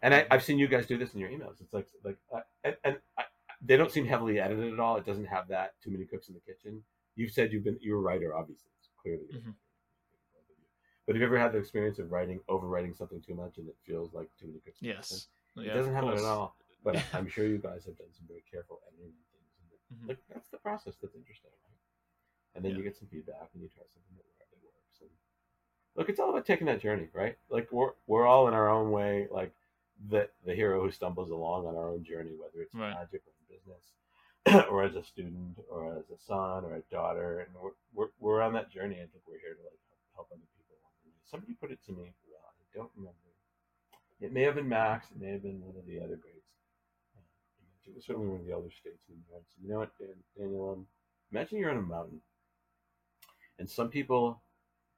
And 0.03 0.15
I, 0.15 0.27
have 0.31 0.45
seen 0.45 0.59
you 0.59 0.69
guys 0.69 0.87
do 0.87 0.97
this 0.97 1.13
in 1.15 1.21
your 1.21 1.29
emails. 1.29 1.61
It's 1.61 1.75
like 1.75 1.89
like 2.05 2.17
uh, 2.35 2.41
and, 2.65 2.77
and 2.85 2.97
I, 3.19 3.25
they 3.61 3.77
don't 3.77 3.91
seem 3.91 4.07
heavily 4.07 4.41
edited 4.41 4.73
at 4.73 4.81
all. 4.81 4.97
It 4.97 5.05
doesn't 5.05 5.27
have 5.27 5.49
that 5.49 5.75
too 5.83 5.91
many 5.91 6.05
cooks 6.05 6.29
in 6.29 6.35
the 6.35 6.41
kitchen. 6.41 6.83
You've 7.17 7.33
said 7.33 7.53
you've 7.53 7.65
been 7.65 7.79
you're 7.83 7.99
a 7.99 8.01
writer, 8.01 8.35
obviously, 8.35 8.71
it's 8.79 8.89
clearly. 9.03 9.27
Mm-hmm. 9.35 9.51
But 11.07 11.17
have 11.17 11.21
you 11.21 11.27
ever 11.27 11.39
had 11.39 11.53
the 11.53 11.59
experience 11.59 11.99
of 11.99 12.13
writing 12.13 12.41
overwriting 12.49 12.97
something 12.97 13.21
too 13.21 13.35
much 13.35 13.59
and 13.59 13.69
it 13.69 13.77
feels 13.85 14.15
like 14.15 14.31
too 14.39 14.47
many 14.47 14.61
cooks? 14.61 14.79
Yes, 14.81 15.27
yeah, 15.57 15.73
it 15.73 15.75
doesn't 15.75 15.93
happen 15.93 16.11
at 16.11 16.25
all. 16.25 16.55
But 16.85 17.03
I'm 17.13 17.29
sure 17.29 17.47
you 17.47 17.59
guys 17.59 17.85
have 17.85 17.99
done 17.99 18.15
some 18.17 18.27
very 18.29 18.45
careful 18.49 18.81
editing 18.87 19.13
things. 19.35 19.51
Mm-hmm. 19.93 20.09
Like 20.09 20.19
that's 20.33 20.49
the 20.49 20.59
process 20.59 20.95
that's 21.03 21.17
interesting, 21.19 21.51
right? 21.67 21.77
And 22.55 22.65
then 22.65 22.73
yeah. 22.73 22.79
you 22.79 22.85
get 22.85 22.97
some 22.97 23.09
feedback 23.11 23.51
and 23.53 23.63
you 23.63 23.69
try 23.69 23.83
something 23.91 24.17
that 24.17 24.30
look, 25.97 26.09
it's 26.09 26.21
all 26.21 26.31
about 26.31 26.47
taking 26.47 26.67
that 26.67 26.83
journey, 26.83 27.09
right? 27.13 27.37
Like 27.51 27.69
we're 27.71 27.93
we're 28.07 28.27
all 28.27 28.49
in 28.49 28.55
our 28.55 28.69
own 28.69 28.91
way, 28.91 29.29
like 29.31 29.53
the 30.09 30.29
the 30.47 30.55
hero 30.55 30.83
who 30.83 30.91
stumbles 30.91 31.31
along 31.31 31.67
on 31.67 31.77
our 31.77 31.89
own 31.91 32.05
journey, 32.05 32.33
whether 32.39 32.63
it's 32.63 32.75
right. 32.75 32.91
magic 32.91 33.23
or 33.27 33.33
in 33.37 33.57
business, 33.57 34.67
or 34.71 34.85
as 34.85 34.97
a 34.97 35.05
student, 35.05 35.59
or 35.69 35.97
as 35.99 36.11
a 36.11 36.19
son 36.27 36.65
or 36.65 36.77
a 36.77 36.83
daughter, 36.91 37.41
and 37.41 37.49
we're, 37.61 37.71
we're 37.95 38.11
we're 38.19 38.43
on 38.43 38.53
that 38.55 38.71
journey. 38.71 38.97
I 38.97 39.09
think 39.11 39.25
we're 39.27 39.41
here 39.41 39.55
to 39.55 39.63
like 39.63 39.81
help 40.15 40.29
other 40.33 40.41
people. 40.57 40.77
Somebody 41.31 41.55
put 41.55 41.71
it 41.71 41.85
to 41.87 41.93
me. 41.93 42.13
Well, 42.31 42.43
I 42.47 42.77
don't 42.77 42.91
remember. 42.97 43.17
It 44.21 44.33
may 44.33 44.43
have 44.43 44.57
been 44.57 44.69
Max. 44.69 45.07
It 45.11 45.21
may 45.21 45.33
have 45.33 45.43
been 45.43 45.61
one 45.63 45.77
of 45.77 45.87
the 45.87 45.99
other 45.99 46.17
greats. 46.17 46.37
It 47.87 47.97
was 47.97 48.05
certainly 48.05 48.29
one 48.29 48.41
of 48.41 48.47
the 48.47 48.53
elder 48.53 48.71
statesmen. 48.71 49.19
Said, 49.29 49.41
you 49.61 49.69
know 49.69 49.79
what, 49.79 49.91
Daniel? 50.39 50.73
Um, 50.73 50.87
imagine 51.33 51.59
you're 51.59 51.71
on 51.71 51.79
a 51.79 51.83
mountain, 51.83 52.21
and 53.59 53.69
some 53.69 53.89
people 53.89 54.41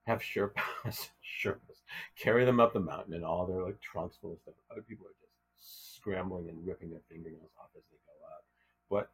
have 0.04 0.20
Sherpas, 0.20 1.08
Sherpas 1.42 1.82
carry 2.18 2.44
them 2.44 2.60
up 2.60 2.72
the 2.72 2.80
mountain 2.80 3.14
and 3.14 3.24
all 3.24 3.46
their 3.46 3.62
like 3.62 3.80
trunks 3.80 4.16
full 4.20 4.32
of 4.32 4.38
stuff. 4.40 4.54
Other 4.70 4.82
people 4.82 5.06
are 5.06 5.16
just 5.20 5.96
scrambling 5.96 6.48
and 6.48 6.66
ripping 6.66 6.90
their 6.90 7.02
fingernails 7.08 7.50
off 7.60 7.70
as 7.76 7.82
they 7.90 7.98
go 8.06 8.34
up. 8.34 8.44
But 8.90 9.10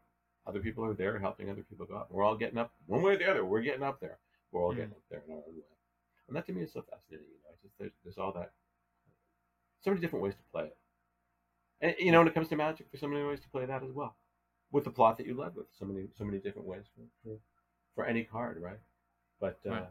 other 0.49 0.61
people 0.61 0.85
are 0.85 0.95
there 0.95 1.19
helping 1.19 1.51
other 1.51 1.63
people 1.63 1.87
go 1.87 1.97
up. 1.97 2.09
We're 2.11 2.25
all 2.25 2.37
getting 2.37 2.59
up 2.59 2.73
one 2.87 3.03
way 3.03 3.15
or 3.15 3.19
the 3.19 3.31
other. 3.31 3.45
We're 3.45 3.63
getting 3.63 3.83
up 3.83 4.01
there. 4.01 4.19
We're 4.53 4.63
all 4.63 4.73
mm. 4.73 4.77
getting 4.77 4.93
up 4.93 5.03
there 5.11 5.23
in 5.27 5.33
our 5.33 5.39
own 5.39 5.55
way. 5.55 5.65
And 6.29 6.37
that 6.37 6.47
to 6.47 6.53
me 6.53 6.63
is 6.63 6.73
so 6.73 6.83
fascinating. 6.83 7.27
You 7.29 7.41
know, 7.45 7.57
just 7.63 7.75
there's, 7.79 7.93
there's 8.05 8.19
all 8.19 8.33
that, 8.33 8.53
so 9.83 9.91
many 9.91 10.01
different 10.01 10.25
ways 10.25 10.35
to 10.35 10.43
play 10.53 10.65
it. 10.65 10.77
And 11.81 11.95
you 11.99 12.13
know, 12.13 12.19
when 12.19 12.29
it 12.29 12.35
comes 12.35 12.49
to 12.49 12.57
magic, 12.57 12.91
there's 12.91 13.01
so 13.01 13.09
many 13.09 13.25
ways 13.25 13.41
to 13.41 13.49
play 13.51 13.65
that 13.65 13.83
as 13.85 13.93
well, 13.93 14.17
with 14.73 14.85
the 14.85 14.91
plot 14.91 15.17
that 15.19 15.27
you 15.27 15.39
led 15.39 15.55
with. 15.55 15.67
So 15.79 15.85
many, 15.85 16.09
so 16.17 16.25
many 16.25 16.39
different 16.39 16.67
ways 16.67 16.85
for 16.95 17.03
for, 17.23 17.39
for 17.95 18.05
any 18.05 18.25
card, 18.25 18.61
right? 18.61 18.81
But 19.41 19.61
uh, 19.65 19.71
right 19.71 19.89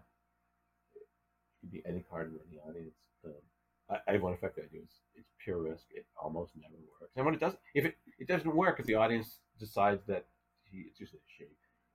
could 1.68 1.84
be 1.84 1.89
any 1.89 2.03
card 2.10 2.31
in 2.31 2.39
any 2.48 2.60
audience. 2.64 2.95
Um, 3.26 3.44
I, 3.89 4.15
I 4.15 4.18
one 4.18 4.34
effect 4.34 4.60
I 4.60 4.68
do 4.72 4.80
is 4.80 4.91
it's 5.15 5.31
pure 5.44 5.60
risk. 5.60 5.84
It 5.91 6.06
almost 6.15 6.56
never 6.56 6.76
works. 6.99 7.11
And 7.15 7.26
when 7.26 7.35
it 7.35 7.39
doesn't, 7.39 7.60
if 7.76 7.85
it, 7.85 7.95
it 8.19 8.27
doesn't 8.27 8.56
work, 8.56 8.80
if 8.80 8.85
the 8.85 8.95
audience 8.95 9.39
decides 9.60 10.03
that 10.07 10.26
he, 10.64 10.88
it's 10.88 10.99
usually 10.99 11.19
a 11.19 11.30
she, 11.31 11.45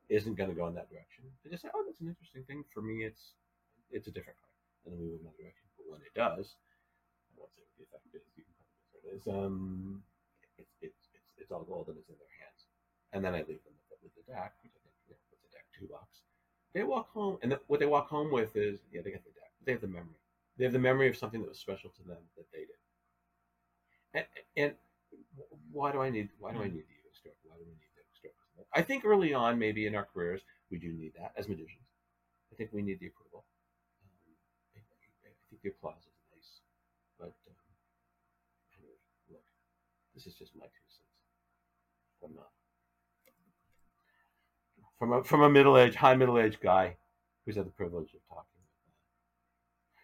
isn't 0.09 0.37
going 0.37 0.51
to 0.51 0.57
go 0.57 0.69
in 0.69 0.75
that 0.75 0.91
direction, 0.91 1.25
they 1.41 1.49
just 1.49 1.63
say, 1.63 1.73
"Oh, 1.73 1.85
that's 1.87 2.01
an 2.01 2.09
interesting 2.09 2.45
thing." 2.45 2.65
For 2.75 2.83
me, 2.83 3.05
it's 3.05 3.33
it's 3.91 4.09
a 4.09 4.13
different 4.13 4.37
card, 4.41 4.61
and 4.85 4.93
then 4.93 4.99
we 5.01 5.09
move 5.09 5.25
in 5.25 5.29
that 5.29 5.39
direction. 5.41 5.65
But 5.77 5.89
when 5.89 6.03
it 6.05 6.13
does, 6.13 6.53
I 7.29 7.41
won't 7.41 7.53
say 7.57 7.65
what 7.65 7.77
the 7.81 7.85
effect 7.89 8.05
is. 8.13 8.25
You 8.37 8.45
can 8.45 8.57
what 8.93 9.03
it 9.09 9.13
is. 9.17 9.25
Um, 9.25 10.03
it's 10.81 11.01
it's 11.41 11.51
all 11.53 11.65
gold 11.65 11.89
and 11.89 11.97
it's 11.97 12.09
in 12.13 12.17
their 12.21 12.35
hands, 12.45 12.61
and 13.17 13.21
then 13.25 13.33
I 13.33 13.45
leave 13.49 13.65
them 13.65 13.77
with 14.05 14.13
the, 14.13 14.25
deck, 14.29 14.53
which 14.65 14.77
I 14.77 15.17
think 15.33 15.53
deck 15.53 15.67
two 15.73 15.89
bucks. 15.89 16.25
They 16.75 16.85
walk 16.85 17.13
home, 17.13 17.39
and 17.43 17.53
the, 17.53 17.61
what 17.69 17.81
they 17.81 17.89
walk 17.89 18.09
home 18.09 18.33
with 18.33 18.57
is 18.57 18.81
yeah, 18.93 19.01
they 19.05 19.13
get 19.13 19.25
the 19.25 19.33
deck 19.33 19.42
they 19.65 19.73
have 19.73 19.81
the 19.81 19.87
memory. 19.87 20.19
They 20.59 20.65
have 20.65 20.73
the 20.73 20.79
memory 20.79 21.09
of 21.09 21.17
something 21.17 21.41
that 21.41 21.49
was 21.49 21.59
special 21.59 21.91
to 21.91 22.03
them 22.03 22.19
that 22.37 22.47
they 22.53 22.61
did. 22.61 22.81
And, 24.15 24.27
and 24.57 24.73
why 25.71 25.93
do 25.93 26.01
I 26.01 26.11
need 26.11 26.29
why 26.39 26.53
do 26.53 26.59
I 26.59 26.65
need 26.65 26.85
the 26.85 26.97
ego 27.01 27.11
stroke? 27.13 27.37
Why 27.45 27.57
do 27.57 27.65
we 27.65 27.73
need 27.73 27.93
the 27.97 28.03
stroke? 28.13 28.35
I 28.75 28.83
think 28.83 29.05
early 29.05 29.33
on, 29.33 29.59
maybe 29.59 29.87
in 29.87 29.95
our 29.95 30.07
careers, 30.13 30.43
we 30.71 30.79
do 30.79 30.93
need 30.93 31.13
that 31.19 31.33
as 31.37 31.49
magicians. 31.49 31.89
I 32.53 32.57
think 32.57 32.71
we 32.73 32.83
need 32.83 33.01
the 33.01 33.07
approval. 33.07 33.45
Um, 34.05 34.37
I, 34.77 34.81
I, 35.29 35.33
think 35.49 35.63
the 35.63 35.71
applause 35.71 36.05
is 36.05 36.13
nice, 36.37 36.61
but 37.19 37.33
um, 37.49 37.57
anyway, 38.77 39.01
look, 39.31 39.45
this 40.15 40.27
is 40.27 40.35
just 40.35 40.55
my 40.55 40.67
two 40.67 40.89
cents. 40.93 41.09
From 42.21 42.37
a 42.37 42.47
from 44.99 45.13
a 45.13 45.25
from 45.25 45.43
a 45.43 45.51
middle 45.51 45.79
aged, 45.79 45.97
high 45.97 46.15
middle 46.15 46.39
aged 46.39 46.61
guy 46.61 46.97
who's 47.45 47.57
had 47.57 47.67
the 47.67 47.71
privilege 47.71 48.13
of 48.15 48.21
talking 48.29 48.52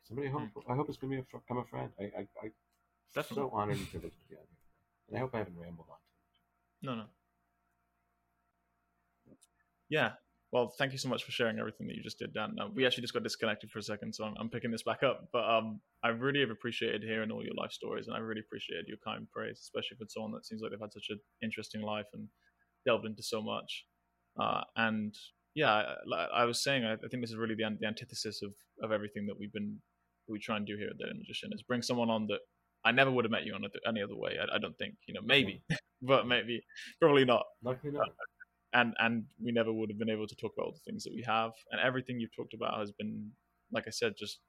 Somebody 0.09 0.29
hope 0.29 0.49
I 0.69 0.75
hope 0.75 0.89
it's 0.89 0.97
going 0.97 1.13
to 1.13 1.23
become 1.23 1.59
a 1.59 1.65
friend. 1.67 1.91
I 2.01 2.05
I, 2.05 2.21
I 2.43 2.51
Definitely. 3.15 3.51
so 3.51 3.51
honored 3.53 3.77
and 3.77 3.91
privileged 3.91 4.17
to 4.21 4.29
be 4.29 4.37
on 4.37 4.43
here, 4.49 5.09
and 5.09 5.17
I 5.17 5.21
hope 5.21 5.35
I 5.35 5.39
haven't 5.39 5.59
rambled 5.59 5.87
on 5.91 5.97
too 6.83 6.89
much. 6.89 6.97
No, 6.97 7.03
no. 7.03 7.09
Yeah. 9.89 10.13
Well, 10.51 10.73
thank 10.79 10.93
you 10.93 10.99
so 10.99 11.11
much 11.11 11.25
for 11.25 11.31
sharing 11.31 11.59
everything 11.59 11.87
that 11.89 11.97
you 11.97 12.03
just 12.03 12.19
did, 12.19 12.33
Dan. 12.33 12.57
Uh, 12.59 12.69
we 12.75 12.87
actually 12.87 13.03
just 13.03 13.13
got 13.13 13.23
disconnected 13.23 13.71
for 13.71 13.81
a 13.81 13.83
second, 13.83 14.15
so 14.15 14.25
I'm, 14.25 14.35
I'm 14.41 14.49
picking 14.49 14.71
this 14.71 14.83
back 14.83 15.03
up. 15.03 15.29
But 15.31 15.45
um, 15.45 15.81
I 16.03 16.09
really 16.09 16.41
have 16.41 16.49
appreciated 16.51 17.03
hearing 17.03 17.31
all 17.31 17.45
your 17.45 17.55
life 17.55 17.73
stories, 17.73 18.07
and 18.07 18.17
I 18.17 18.21
really 18.21 18.41
appreciated 18.41 18.87
your 18.89 18.97
kind 19.05 19.27
praise, 19.31 19.59
especially 19.61 19.99
for 19.99 20.07
someone 20.09 20.33
that 20.33 20.47
seems 20.47 20.63
like 20.63 20.71
they've 20.71 20.81
had 20.81 20.93
such 20.93 21.09
an 21.11 21.21
interesting 21.43 21.83
life 21.83 22.07
and 22.15 22.29
delved 22.87 23.05
into 23.05 23.23
so 23.23 23.43
much. 23.43 23.85
Uh, 24.41 24.63
and 24.77 25.15
yeah, 25.55 25.83
I, 26.15 26.43
I 26.43 26.45
was 26.47 26.63
saying, 26.63 26.85
I, 26.85 26.93
I, 26.95 27.09
think 27.11 27.23
this 27.23 27.31
is 27.31 27.37
really 27.37 27.55
the, 27.55 27.77
the 27.79 27.87
antithesis 27.87 28.41
of, 28.43 28.55
of 28.83 28.93
everything 28.93 29.27
that 29.27 29.39
we've 29.39 29.53
been 29.53 29.79
we 30.29 30.39
try 30.39 30.57
and 30.57 30.67
do 30.67 30.77
here 30.77 30.89
at 30.89 30.99
the 30.99 31.07
Magician 31.15 31.51
is 31.53 31.63
bring 31.63 31.83
someone 31.83 32.11
on 32.11 32.27
that 32.29 32.41
I 32.85 32.93
never 32.93 33.11
would 33.11 33.25
have 33.25 33.33
met 33.33 33.45
you 33.45 33.55
on 33.55 33.65
any 33.87 34.03
other 34.03 34.17
way. 34.17 34.37
I, 34.41 34.57
I 34.57 34.59
don't 34.59 34.77
think, 34.79 34.95
you 35.07 35.15
know, 35.15 35.21
maybe, 35.25 35.63
but 36.03 36.27
maybe, 36.27 36.63
probably 37.01 37.25
not. 37.25 37.45
Luckily 37.63 37.93
not. 37.93 38.09
And 38.75 38.95
and 38.99 39.25
we 39.43 39.51
never 39.51 39.73
would 39.73 39.91
have 39.91 39.99
been 39.99 40.11
able 40.11 40.27
to 40.27 40.37
talk 40.37 40.53
about 40.57 40.67
all 40.67 40.73
the 40.73 40.91
things 40.91 41.03
that 41.05 41.15
we 41.15 41.23
have, 41.27 41.53
and 41.71 41.81
everything 41.81 42.21
you've 42.21 42.37
talked 42.37 42.53
about 42.53 42.79
has 42.79 42.93
been, 42.93 43.31
like 43.73 43.85
I 43.87 43.91
said, 43.91 44.13
just 44.19 44.41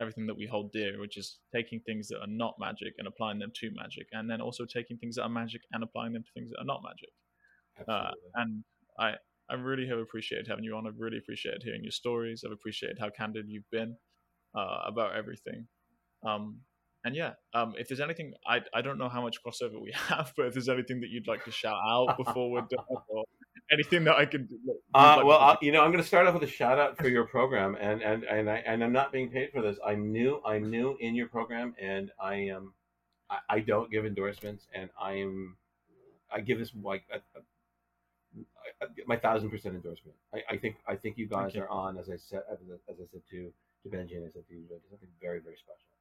everything 0.00 0.26
that 0.26 0.36
we 0.36 0.46
hold 0.46 0.72
dear, 0.72 1.00
which 1.00 1.16
is 1.16 1.38
taking 1.54 1.80
things 1.80 2.08
that 2.08 2.18
are 2.20 2.26
not 2.28 2.54
magic 2.58 2.94
and 2.98 3.08
applying 3.08 3.38
them 3.38 3.50
to 3.54 3.70
magic, 3.74 4.06
and 4.12 4.28
then 4.28 4.42
also 4.42 4.66
taking 4.66 4.98
things 4.98 5.16
that 5.16 5.22
are 5.22 5.30
magic 5.30 5.62
and 5.72 5.82
applying 5.82 6.12
them 6.12 6.22
to 6.22 6.30
things 6.34 6.50
that 6.50 6.60
are 6.60 6.66
not 6.66 6.82
magic. 6.84 7.88
Uh, 7.88 8.12
and 8.34 8.62
I 8.98 9.14
I 9.48 9.54
really 9.54 9.88
have 9.88 9.98
appreciated 9.98 10.46
having 10.46 10.64
you 10.64 10.76
on. 10.76 10.86
I've 10.86 11.00
really 11.00 11.18
appreciated 11.18 11.62
hearing 11.62 11.82
your 11.82 11.92
stories. 11.92 12.44
I've 12.44 12.52
appreciated 12.52 12.98
how 13.00 13.08
candid 13.08 13.46
you've 13.48 13.70
been 13.72 13.96
uh, 14.54 14.82
about 14.86 15.14
everything. 15.14 15.66
Um, 16.24 16.60
and 17.04 17.14
yeah, 17.14 17.32
um, 17.52 17.74
if 17.78 17.88
there's 17.88 18.00
anything, 18.00 18.32
I 18.46 18.62
I 18.72 18.80
don't 18.80 18.96
know 18.96 19.10
how 19.10 19.20
much 19.20 19.42
crossover 19.44 19.80
we 19.80 19.92
have, 19.94 20.32
but 20.36 20.46
if 20.46 20.54
there's 20.54 20.68
anything 20.68 21.00
that 21.00 21.10
you'd 21.10 21.26
like 21.26 21.44
to 21.44 21.50
shout 21.50 21.78
out 21.86 22.16
before 22.16 22.50
we're 22.50 22.62
done, 22.62 22.84
or 23.08 23.24
anything 23.70 24.04
that 24.04 24.16
I 24.16 24.24
can. 24.26 24.48
Uh, 24.94 25.22
well, 25.24 25.38
uh, 25.38 25.56
you 25.60 25.72
know, 25.72 25.82
I'm 25.82 25.90
going 25.90 26.02
to 26.02 26.06
start 26.06 26.26
off 26.26 26.34
with 26.34 26.42
a 26.44 26.52
shout 26.52 26.78
out 26.78 26.96
for 26.96 27.08
your 27.08 27.24
program, 27.24 27.76
and 27.78 28.02
and 28.02 28.24
and 28.24 28.48
I 28.48 28.56
and 28.66 28.82
I'm 28.82 28.92
not 28.92 29.12
being 29.12 29.30
paid 29.30 29.50
for 29.52 29.60
this. 29.60 29.76
I'm 29.86 30.12
new. 30.12 30.40
I'm 30.46 30.70
new 30.70 30.96
in 31.00 31.14
your 31.14 31.28
program, 31.28 31.74
and 31.80 32.10
I 32.20 32.36
am. 32.36 32.72
I, 33.30 33.38
I 33.50 33.60
don't 33.60 33.90
give 33.90 34.06
endorsements, 34.06 34.66
and 34.74 34.88
I 35.00 35.14
am. 35.14 35.56
I 36.32 36.40
give 36.40 36.58
this 36.58 36.72
like 36.82 37.04
a, 37.12 37.18
a, 38.82 38.86
my 39.06 39.16
thousand 39.16 39.50
percent 39.50 39.74
endorsement. 39.74 40.16
I, 40.34 40.54
I, 40.54 40.56
think 40.56 40.76
I 40.88 40.96
think 40.96 41.16
you 41.16 41.28
guys 41.28 41.54
are 41.54 41.68
on, 41.68 41.96
as 41.96 42.08
I 42.08 42.16
said, 42.16 42.40
as, 42.50 42.58
as 42.88 42.96
I 43.00 43.04
said 43.12 43.20
to 43.30 43.52
to 43.84 43.88
Benji 43.88 44.16
and 44.16 44.26
I 44.26 44.32
said 44.32 44.44
something 44.90 45.08
very 45.20 45.40
very 45.40 45.56
special. 45.56 45.92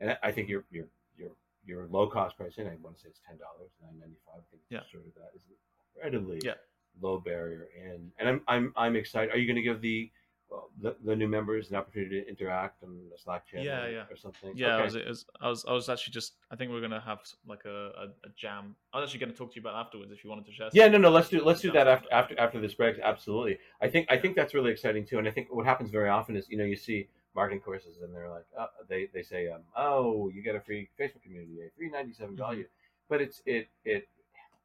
And 0.00 0.10
I, 0.10 0.28
I 0.28 0.32
think 0.32 0.48
your 0.48 0.64
your 0.70 0.86
your 1.16 1.30
your 1.64 1.86
low 1.88 2.06
cost 2.06 2.36
pricing, 2.36 2.66
I 2.66 2.74
want 2.82 2.96
to 2.96 3.02
say 3.02 3.08
it's 3.08 3.20
ten 3.26 3.38
dollars, 3.38 3.70
nine 3.80 3.98
ninety 3.98 4.18
five. 4.26 4.42
I 4.42 4.46
think 4.50 4.62
yeah. 4.68 4.80
sort 4.90 5.06
of 5.06 5.14
that 5.14 5.30
is 5.34 5.46
incredibly 5.94 6.40
yeah. 6.44 6.58
low 7.00 7.18
barrier. 7.18 7.68
And 7.80 8.10
and 8.18 8.28
I'm 8.28 8.40
I'm 8.48 8.72
I'm 8.76 8.96
excited. 8.96 9.32
Are 9.32 9.38
you 9.38 9.46
going 9.46 9.56
to 9.56 9.62
give 9.62 9.80
the 9.80 10.10
well, 10.52 10.70
the, 10.82 10.94
the 11.04 11.16
new 11.16 11.28
members 11.28 11.70
an 11.70 11.76
opportunity 11.76 12.20
to 12.20 12.28
interact 12.28 12.82
on 12.82 12.98
the 13.10 13.16
Slack 13.16 13.46
channel 13.46 13.64
yeah, 13.64 13.88
yeah. 13.88 14.02
or 14.10 14.16
something? 14.16 14.52
Yeah, 14.54 14.74
okay. 14.74 14.82
I, 14.82 14.84
was, 14.84 14.94
was, 14.94 15.26
I 15.40 15.48
was 15.48 15.64
I 15.66 15.72
was 15.72 15.88
actually 15.88 16.12
just 16.12 16.34
I 16.50 16.56
think 16.56 16.70
we're 16.70 16.82
gonna 16.82 17.00
have 17.00 17.20
like 17.46 17.64
a, 17.64 17.70
a, 17.70 18.04
a, 18.24 18.30
jam. 18.36 18.76
I 18.92 19.00
was 19.00 19.08
actually 19.08 19.20
gonna 19.20 19.32
talk 19.32 19.52
to 19.52 19.56
you 19.56 19.62
about 19.62 19.74
afterwards 19.74 20.12
if 20.12 20.22
you 20.22 20.28
wanted 20.28 20.44
to 20.46 20.52
share. 20.52 20.68
Yeah, 20.74 20.88
no, 20.88 20.98
no, 20.98 21.10
let's 21.10 21.30
do 21.30 21.42
let's 21.42 21.62
do 21.62 21.72
that 21.72 21.88
after 21.88 22.12
after 22.12 22.38
after 22.38 22.60
this 22.60 22.74
break. 22.74 22.96
Absolutely. 23.02 23.58
I 23.80 23.88
think 23.88 24.06
I 24.10 24.18
think 24.18 24.36
that's 24.36 24.52
really 24.52 24.70
exciting 24.70 25.06
too. 25.06 25.18
And 25.18 25.26
I 25.26 25.30
think 25.30 25.48
what 25.50 25.64
happens 25.64 25.90
very 25.90 26.10
often 26.10 26.36
is 26.36 26.46
you 26.50 26.58
know 26.58 26.64
you 26.64 26.76
see 26.76 27.08
marketing 27.34 27.60
courses 27.60 27.96
and 28.02 28.14
they're 28.14 28.28
like 28.28 28.44
uh, 28.58 28.66
they 28.90 29.08
they 29.14 29.22
say 29.22 29.48
um, 29.48 29.62
oh 29.74 30.28
you 30.34 30.42
get 30.42 30.54
a 30.54 30.60
free 30.60 30.90
Facebook 31.00 31.22
community 31.22 31.60
a 31.66 31.70
free 31.76 31.90
ninety 31.90 32.12
seven 32.12 32.34
mm-hmm. 32.34 32.42
value, 32.42 32.66
but 33.08 33.22
it's 33.22 33.40
it 33.46 33.68
it 33.86 34.06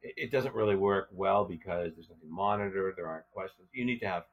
it 0.02 0.30
doesn't 0.30 0.54
really 0.54 0.76
work 0.76 1.08
well 1.12 1.46
because 1.46 1.94
there's 1.94 2.10
nothing 2.10 2.30
monitored. 2.30 2.94
There 2.96 3.08
aren't 3.08 3.24
questions. 3.32 3.68
You 3.72 3.86
need 3.86 4.00
to 4.00 4.06
have 4.06 4.24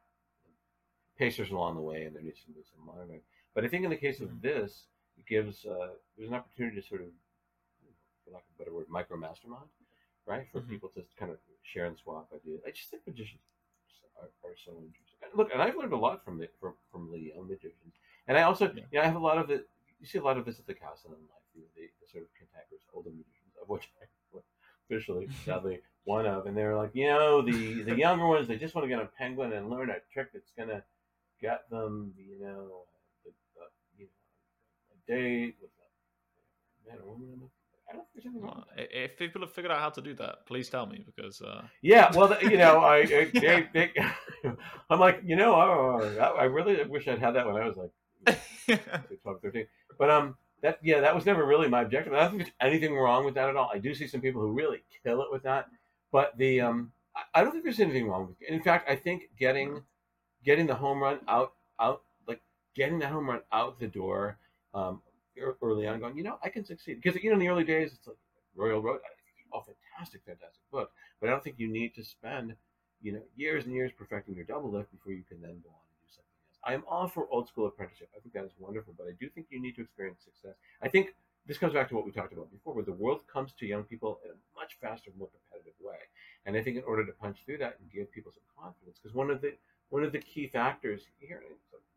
pacers 1.18 1.52
along 1.52 1.76
the 1.76 1.82
way, 1.82 2.04
and 2.04 2.16
there 2.16 2.24
needs 2.24 2.42
to 2.42 2.52
be 2.52 2.64
some 2.64 2.86
monitoring. 2.86 3.22
But 3.54 3.64
I 3.64 3.68
think 3.68 3.84
in 3.84 3.90
the 3.90 3.96
case 3.96 4.20
of 4.20 4.28
mm-hmm. 4.28 4.48
this, 4.48 4.88
it 5.18 5.26
gives 5.26 5.66
uh, 5.66 5.96
there's 6.18 6.30
an 6.30 6.36
opportunity 6.36 6.82
to 6.82 6.88
sort 6.88 7.02
of, 7.02 7.08
for 8.24 8.32
lack 8.32 8.44
of 8.44 8.56
a 8.56 8.58
better 8.60 8.76
word, 8.76 8.88
micro 8.90 9.18
mastermind, 9.18 9.70
right? 10.26 10.48
For 10.52 10.60
mm-hmm. 10.60 10.70
people 10.70 10.90
to 10.96 11.04
kind 11.18 11.32
of 11.32 11.38
share 11.64 11.86
and 11.86 11.98
swap 11.98 12.30
ideas. 12.36 12.62
I 12.68 12.72
just 12.72 12.90
think 12.92 13.04
magicians 13.08 13.42
are, 14.20 14.28
are 14.44 14.56
so 14.64 14.72
interesting. 14.72 15.16
Look, 15.36 15.52
and 15.52 15.62
I've 15.62 15.76
learned 15.76 15.94
a 15.94 15.98
lot 15.98 16.24
from 16.24 16.38
the 16.38 16.50
from, 16.60 16.74
from 16.92 17.12
the 17.12 17.20
young 17.20 17.48
magicians, 17.48 17.96
and 18.28 18.38
I 18.38 18.44
also, 18.44 18.66
yeah. 18.66 18.84
you 18.92 19.00
know, 19.00 19.04
I 19.04 19.08
have 19.08 19.16
a 19.16 19.26
lot 19.26 19.38
of 19.38 19.50
it. 19.50 19.68
You 20.00 20.08
see 20.08 20.20
a 20.20 20.24
lot 20.24 20.38
of 20.38 20.46
this 20.46 20.60
at 20.60 20.68
the 20.68 20.74
castle 20.76 21.16
in 21.16 21.24
life, 21.32 21.48
the, 21.56 21.64
the, 21.80 21.88
the 22.04 22.08
sort 22.12 22.24
of 22.24 22.30
cantankerous 22.36 22.84
older 22.94 23.10
magicians, 23.10 23.56
of 23.62 23.70
which 23.70 23.90
I 24.04 24.06
officially, 24.90 25.28
sadly, 25.46 25.80
one 26.04 26.26
of, 26.26 26.46
and 26.46 26.56
they're 26.56 26.76
like, 26.76 26.92
you 26.94 27.08
know, 27.08 27.42
the 27.42 27.84
the 27.84 27.96
younger 27.96 28.28
ones, 28.28 28.48
they 28.48 28.58
just 28.58 28.76
want 28.76 28.86
to 28.86 28.90
get 28.90 29.02
a 29.02 29.10
penguin 29.18 29.54
and 29.54 29.70
learn 29.70 29.90
a 29.90 29.96
trick 30.14 30.32
that's 30.34 30.52
gonna 30.58 30.84
get 31.42 31.70
them, 31.70 32.14
you 32.18 32.40
know, 32.40 32.86
a, 33.26 33.30
a, 33.30 33.66
you 33.98 34.06
know, 34.06 34.12
a 34.94 35.12
date 35.12 35.56
with 35.62 35.72
a 35.72 36.90
man 36.90 37.00
or 37.04 37.12
woman. 37.12 37.50
I 37.90 37.94
don't 37.94 38.06
think 38.14 38.26
there's 38.26 38.44
well, 38.44 38.66
if 38.78 39.18
people 39.18 39.42
have 39.42 39.52
figured 39.52 39.72
out 39.72 39.80
how 39.80 39.90
to 39.90 40.02
do 40.02 40.16
that, 40.16 40.46
please 40.48 40.70
tell 40.70 40.86
me 40.88 41.06
because. 41.06 41.42
Uh... 41.42 41.64
Yeah, 41.82 42.12
well, 42.16 42.36
you 42.42 42.58
know, 42.58 42.80
I, 42.80 42.98
I 42.98 43.06
they, 43.34 43.68
they, 43.74 43.92
I'm 44.90 45.00
like, 45.00 45.22
you 45.24 45.36
know, 45.36 45.54
I, 45.54 46.26
I 46.26 46.44
really 46.46 46.84
wish 46.86 47.08
I'd 47.08 47.20
had 47.20 47.36
that 47.36 47.46
when 47.46 47.62
I 47.62 47.68
was 47.68 47.78
like 47.78 48.40
12, 49.22 49.42
13. 49.42 49.68
But 50.00 50.10
um, 50.10 50.36
that 50.62 50.80
yeah, 50.82 51.00
that 51.02 51.14
was 51.14 51.26
never 51.26 51.46
really 51.46 51.70
my 51.70 51.84
objective. 51.84 52.14
I 52.14 52.22
don't 52.22 52.32
think 52.32 52.44
there's 52.44 52.72
anything 52.72 52.96
wrong 52.96 53.24
with 53.24 53.36
that 53.36 53.50
at 53.50 53.56
all. 53.56 53.70
I 53.72 53.78
do 53.78 53.94
see 53.94 54.08
some 54.08 54.22
people 54.22 54.42
who 54.42 54.52
really 54.52 54.84
kill 55.04 55.22
it 55.22 55.32
with 55.32 55.44
that, 55.44 55.68
but 56.12 56.36
the 56.38 56.62
um, 56.62 56.92
I 57.34 57.44
don't 57.44 57.52
think 57.52 57.64
there's 57.64 57.80
anything 57.80 58.08
wrong 58.08 58.28
with 58.28 58.38
it. 58.42 58.54
In 58.54 58.62
fact, 58.62 58.90
I 58.90 58.96
think 58.96 59.24
getting 59.40 59.84
getting 60.46 60.68
the 60.68 60.76
home 60.76 61.02
run 61.02 61.20
out 61.28 61.54
out 61.80 62.04
like 62.28 62.42
getting 62.76 63.00
the 63.00 63.08
home 63.08 63.30
run 63.30 63.42
out 63.52 63.80
the 63.80 63.88
door 63.88 64.38
um, 64.74 65.02
early 65.62 65.88
on, 65.88 66.00
going, 66.00 66.18
you 66.18 66.24
know, 66.24 66.38
I 66.44 66.50
can 66.50 66.66
succeed 66.66 67.02
because 67.02 67.22
you 67.22 67.30
know 67.30 67.36
in 67.36 67.40
the 67.40 67.50
early 67.50 67.64
days 67.64 67.94
it's 67.94 68.08
like 68.08 68.18
Royal 68.56 68.82
Road, 68.82 69.00
oh, 69.54 69.62
fantastic, 69.62 70.22
fantastic 70.26 70.62
book, 70.72 70.92
but 71.20 71.28
I 71.28 71.32
don't 71.32 71.44
think 71.44 71.58
you 71.60 71.68
need 71.68 71.96
to 71.96 72.04
spend 72.04 72.56
you 73.02 73.12
know 73.14 73.22
years 73.36 73.66
and 73.66 73.74
years 73.74 73.92
perfecting 73.98 74.36
your 74.36 74.46
double 74.46 74.72
lift 74.72 74.92
before 74.92 75.14
you 75.14 75.24
can 75.28 75.42
then 75.42 75.62
go 75.64 75.70
on 75.70 75.84
and 75.86 75.98
do 76.02 76.10
something 76.10 76.40
else. 76.48 76.60
I 76.64 76.74
am 76.74 76.84
all 76.88 77.08
for 77.08 77.28
old 77.30 77.48
school 77.48 77.68
apprenticeship. 77.68 78.10
I 78.16 78.20
think 78.20 78.34
that 78.34 78.46
is 78.46 78.52
wonderful, 78.60 78.94
but 78.98 79.08
I 79.08 79.14
do 79.20 79.30
think 79.30 79.48
you 79.50 79.62
need 79.62 79.76
to 79.76 79.82
experience 79.82 80.20
success. 80.24 80.56
I 80.82 80.88
think 80.88 81.14
this 81.48 81.58
comes 81.58 81.74
back 81.74 81.90
to 81.90 81.96
what 81.96 82.06
we 82.06 82.12
talked 82.12 82.34
about 82.34 82.52
before, 82.52 82.74
where 82.74 82.84
the 82.84 82.94
world 82.94 83.22
comes 83.32 83.54
to 83.60 83.66
young 83.66 83.84
people 83.84 84.20
in 84.26 84.32
a 84.32 84.60
much 84.60 84.78
faster, 84.82 85.12
more 85.18 85.30
competitive 85.30 85.78
way. 85.80 85.98
And 86.46 86.58
I 86.58 86.64
think 86.64 86.78
in 86.78 86.84
order 86.84 87.06
to 87.06 87.12
punch 87.14 87.38
through 87.46 87.60
that 87.60 87.78
and 87.80 87.92
give 87.92 88.12
people 88.12 88.32
some 88.34 88.44
confidence, 88.58 88.98
because 89.02 89.16
one 89.16 89.30
of 89.30 89.42
the 89.42 89.54
one 89.90 90.04
of 90.04 90.12
the 90.12 90.20
key 90.20 90.48
factors 90.48 91.02
here, 91.20 91.42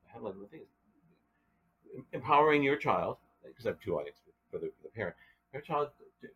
headline 0.07 0.35
of 0.35 0.41
the 0.41 0.47
thing 0.47 0.61
is 0.61 2.03
empowering 2.13 2.63
your 2.63 2.77
child, 2.77 3.17
because 3.47 3.67
I 3.67 3.71
have 3.71 3.81
two 3.81 3.97
audiences 3.99 4.23
for 4.51 4.59
the, 4.59 4.67
for 4.67 4.83
the 4.85 4.91
parent, 4.91 5.17
your 5.53 5.63
child 5.63 5.89
to, 6.21 6.29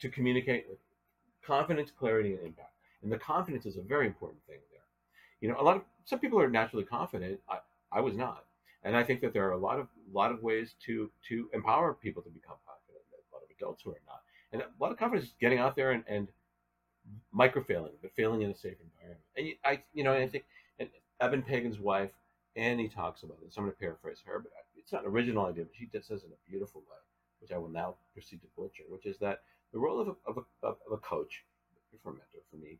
to, 0.00 0.08
communicate 0.08 0.66
with 0.68 0.78
confidence, 1.44 1.90
clarity, 1.90 2.34
and 2.34 2.46
impact. 2.46 2.72
And 3.02 3.10
the 3.10 3.18
confidence 3.18 3.66
is 3.66 3.76
a 3.76 3.82
very 3.82 4.06
important 4.06 4.40
thing 4.46 4.58
there. 4.70 4.80
You 5.40 5.48
know, 5.48 5.60
a 5.60 5.64
lot 5.64 5.76
of 5.76 5.82
some 6.04 6.18
people 6.18 6.40
are 6.40 6.50
naturally 6.50 6.84
confident. 6.84 7.40
I, 7.48 7.58
I 7.92 8.00
was 8.00 8.16
not, 8.16 8.44
and 8.84 8.96
I 8.96 9.02
think 9.02 9.20
that 9.22 9.32
there 9.32 9.46
are 9.48 9.52
a 9.52 9.58
lot 9.58 9.78
of 9.78 9.88
lot 10.12 10.30
of 10.30 10.42
ways 10.42 10.74
to 10.86 11.10
to 11.28 11.48
empower 11.54 11.94
people 11.94 12.22
to 12.22 12.28
become 12.28 12.56
confident. 12.66 13.04
A 13.32 13.34
lot 13.34 13.42
of 13.42 13.50
adults 13.56 13.82
who 13.82 13.90
are 13.90 14.02
not, 14.06 14.20
and 14.52 14.62
a 14.62 14.66
lot 14.78 14.92
of 14.92 14.98
confidence 14.98 15.28
is 15.28 15.34
getting 15.40 15.58
out 15.58 15.76
there 15.76 15.92
and, 15.92 16.04
and 16.06 16.28
micro 17.32 17.62
failing, 17.62 17.92
but 18.02 18.12
failing 18.14 18.42
in 18.42 18.50
a 18.50 18.56
safe 18.56 18.76
environment. 18.82 19.20
And 19.36 19.54
I, 19.64 19.82
you 19.94 20.04
know, 20.04 20.12
I 20.12 20.28
think 20.28 20.44
Eben 21.20 21.42
Pagan's 21.42 21.78
wife, 21.78 22.10
Annie 22.56 22.88
talks 22.88 23.22
about 23.22 23.40
this. 23.42 23.56
I'm 23.56 23.64
going 23.64 23.72
to 23.72 23.78
paraphrase 23.78 24.22
her, 24.26 24.38
but 24.40 24.52
it's 24.76 24.92
not 24.92 25.04
an 25.04 25.10
original 25.10 25.46
idea, 25.46 25.64
but 25.64 25.74
she 25.76 25.86
just 25.86 26.08
says 26.08 26.22
it 26.22 26.26
in 26.26 26.32
a 26.32 26.50
beautiful 26.50 26.80
way, 26.82 26.96
which 27.40 27.52
I 27.52 27.58
will 27.58 27.68
now 27.68 27.94
proceed 28.12 28.40
to 28.42 28.48
butcher, 28.56 28.84
which 28.88 29.06
is 29.06 29.18
that 29.18 29.42
the 29.72 29.78
role 29.78 30.00
of 30.00 30.08
a, 30.08 30.14
of 30.26 30.38
a, 30.38 30.66
of 30.66 30.76
a 30.92 30.96
coach, 30.96 31.44
for 32.02 32.10
a 32.10 32.12
mentor 32.12 32.42
for 32.50 32.56
me, 32.56 32.78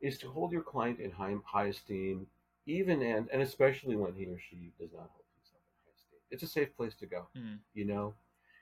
is 0.00 0.18
to 0.18 0.28
hold 0.28 0.52
your 0.52 0.62
client 0.62 1.00
in 1.00 1.10
high, 1.10 1.34
high 1.44 1.66
esteem, 1.66 2.26
even 2.66 3.02
and, 3.02 3.28
and 3.32 3.42
especially 3.42 3.96
when 3.96 4.14
he 4.14 4.26
or 4.26 4.38
she 4.38 4.72
does 4.78 4.92
not 4.92 5.10
hold 5.12 5.24
himself 5.36 5.62
in 5.66 5.80
high 5.84 5.96
esteem. 5.96 6.20
It's 6.30 6.42
a 6.42 6.46
safe 6.46 6.76
place 6.76 6.94
to 6.96 7.06
go, 7.06 7.26
mm. 7.36 7.58
you 7.74 7.84
know? 7.84 8.14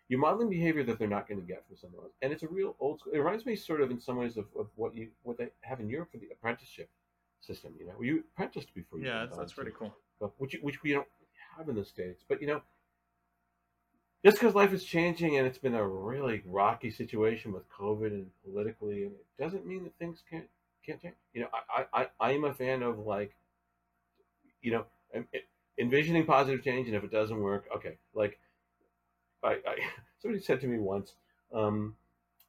You're 0.09 0.21
modeling 0.21 0.49
behavior 0.49 0.85
that 0.85 0.99
they're 0.99 1.07
not 1.07 1.29
going 1.29 1.41
to 1.41 1.47
get 1.47 1.67
from 1.67 1.77
someone 1.77 2.05
else. 2.05 2.15
And 2.23 2.33
it's 2.33 2.43
a 2.43 2.49
real 2.49 2.77
old 2.81 3.01
school. 3.01 3.13
It 3.13 3.19
reminds 3.19 3.45
me 3.45 3.55
sort 3.55 3.83
of 3.83 3.91
in 3.91 4.01
some 4.01 4.17
ways 4.17 4.39
of, 4.39 4.47
of 4.59 4.69
what 4.75 4.97
you 4.97 5.09
what 5.23 5.37
they 5.37 5.49
have 5.61 5.81
in 5.81 5.91
Europe 5.91 6.11
for 6.11 6.17
the 6.17 6.31
apprenticeship 6.33 6.89
system. 7.41 7.73
You 7.79 7.87
know, 7.87 7.95
you 8.01 8.25
apprenticed 8.33 8.75
before. 8.75 8.99
You 8.99 9.07
yeah, 9.07 9.25
that's, 9.27 9.37
that's 9.37 9.53
pretty 9.53 9.73
cool. 9.79 9.95
But 10.21 10.33
which 10.39 10.57
which 10.63 10.83
we 10.83 10.93
don't 10.93 11.07
have 11.57 11.69
in 11.69 11.77
the 11.77 11.85
states. 11.85 12.25
But 12.29 12.41
you 12.41 12.47
know, 12.47 12.63
just 14.25 14.39
because 14.39 14.55
life 14.55 14.73
is 14.73 14.85
changing 14.85 15.37
and 15.37 15.47
it's 15.47 15.59
been 15.59 15.75
a 15.75 15.87
really 15.87 16.43
rocky 16.47 16.91
situation 16.91 17.53
with 17.53 17.63
COVID 17.71 18.09
and 18.09 18.27
politically, 18.45 19.05
and 19.05 19.13
it 19.13 19.43
doesn't 19.43 19.67
mean 19.67 19.85
that 19.85 19.97
things 19.99 20.23
can't 20.29 20.49
can't 20.85 21.01
change. 21.01 21.15
You 21.33 21.43
know, 21.43 21.49
I 21.75 21.85
I 21.93 22.07
I 22.21 22.33
am 22.33 22.45
a 22.45 22.55
fan 22.55 22.83
of 22.83 22.99
like, 22.99 23.35
you 24.63 24.73
know, 24.73 24.85
envisioning 25.79 26.27
positive 26.27 26.65
change, 26.65 26.89
and 26.89 26.97
if 26.97 27.05
it 27.05 27.13
doesn't 27.13 27.41
work, 27.41 27.67
okay. 27.75 27.99
Like, 28.15 28.39
I, 29.43 29.59
I 29.67 29.77
somebody 30.21 30.43
said 30.43 30.61
to 30.63 30.67
me 30.67 30.79
once. 30.79 31.15
Um, 31.53 31.95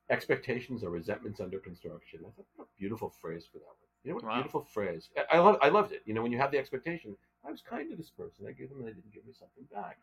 expectations 0.10 0.84
or 0.84 0.90
resentments 0.90 1.40
under 1.40 1.60
construction. 1.60 2.22
I 2.22 2.32
thought, 2.36 2.45
what 2.56 2.66
a 2.66 2.80
beautiful 2.80 3.14
phrase 3.22 3.45
for 3.52 3.60
that 3.60 3.66
one. 3.66 3.89
You 4.04 4.12
know 4.12 4.16
what 4.16 4.24
a 4.26 4.28
wow. 4.28 4.34
beautiful 4.34 4.62
phrase. 4.64 5.10
I, 5.18 5.38
I 5.38 5.40
love 5.40 5.58
I 5.62 5.70
loved 5.70 5.92
it. 5.92 6.02
You 6.06 6.14
know, 6.14 6.22
when 6.22 6.32
you 6.32 6.38
have 6.38 6.52
the 6.52 6.58
expectation, 6.58 7.16
I 7.46 7.52
was 7.52 7.62
kind 7.62 7.90
to 7.90 7.96
this 7.98 8.10
person. 8.12 8.46
I 8.48 8.52
gave 8.52 8.70
them 8.70 8.80
and 8.80 8.88
they 8.88 8.94
didn't 8.94 9.14
give 9.14 9.26
me 9.26 9.34
something 9.34 9.66
back. 9.74 9.98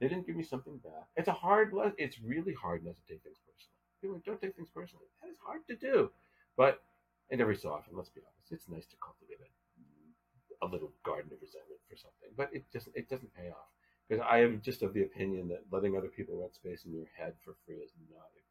They 0.00 0.08
didn't 0.08 0.26
give 0.26 0.36
me 0.36 0.42
something 0.44 0.78
back. 0.78 1.08
It's 1.16 1.28
a 1.28 1.32
hard 1.32 1.72
le- 1.72 1.94
it's 1.98 2.20
really 2.20 2.54
hard 2.54 2.84
not 2.84 2.96
to 2.96 3.04
take 3.12 3.22
things 3.22 3.38
personally. 3.46 3.80
People 4.02 4.20
don't 4.24 4.40
take 4.40 4.56
things 4.56 4.70
personally. 4.70 5.06
That 5.22 5.30
is 5.30 5.38
hard 5.44 5.66
to 5.68 5.76
do. 5.76 6.10
But 6.56 6.82
and 7.30 7.40
every 7.40 7.56
so 7.56 7.72
often, 7.72 7.96
let's 7.96 8.10
be 8.10 8.20
honest, 8.22 8.52
it's 8.52 8.68
nice 8.68 8.86
to 8.86 8.96
cultivate 9.02 9.40
a, 9.40 10.66
a 10.66 10.68
little 10.68 10.92
garden 11.04 11.32
of 11.32 11.40
resentment 11.40 11.80
for 11.88 11.96
something. 11.96 12.30
But 12.36 12.50
it 12.52 12.64
doesn't 12.72 12.96
it 12.96 13.08
doesn't 13.08 13.34
pay 13.34 13.50
off. 13.50 13.70
because 14.08 14.24
I 14.28 14.38
am 14.42 14.60
just 14.62 14.82
of 14.82 14.92
the 14.94 15.02
opinion 15.02 15.48
that 15.48 15.64
letting 15.70 15.96
other 15.96 16.08
people 16.08 16.38
rent 16.40 16.54
space 16.54 16.84
in 16.84 16.92
your 16.94 17.08
head 17.16 17.34
for 17.44 17.54
free 17.66 17.76
is 17.76 17.92
not 18.10 18.28
a 18.36 18.42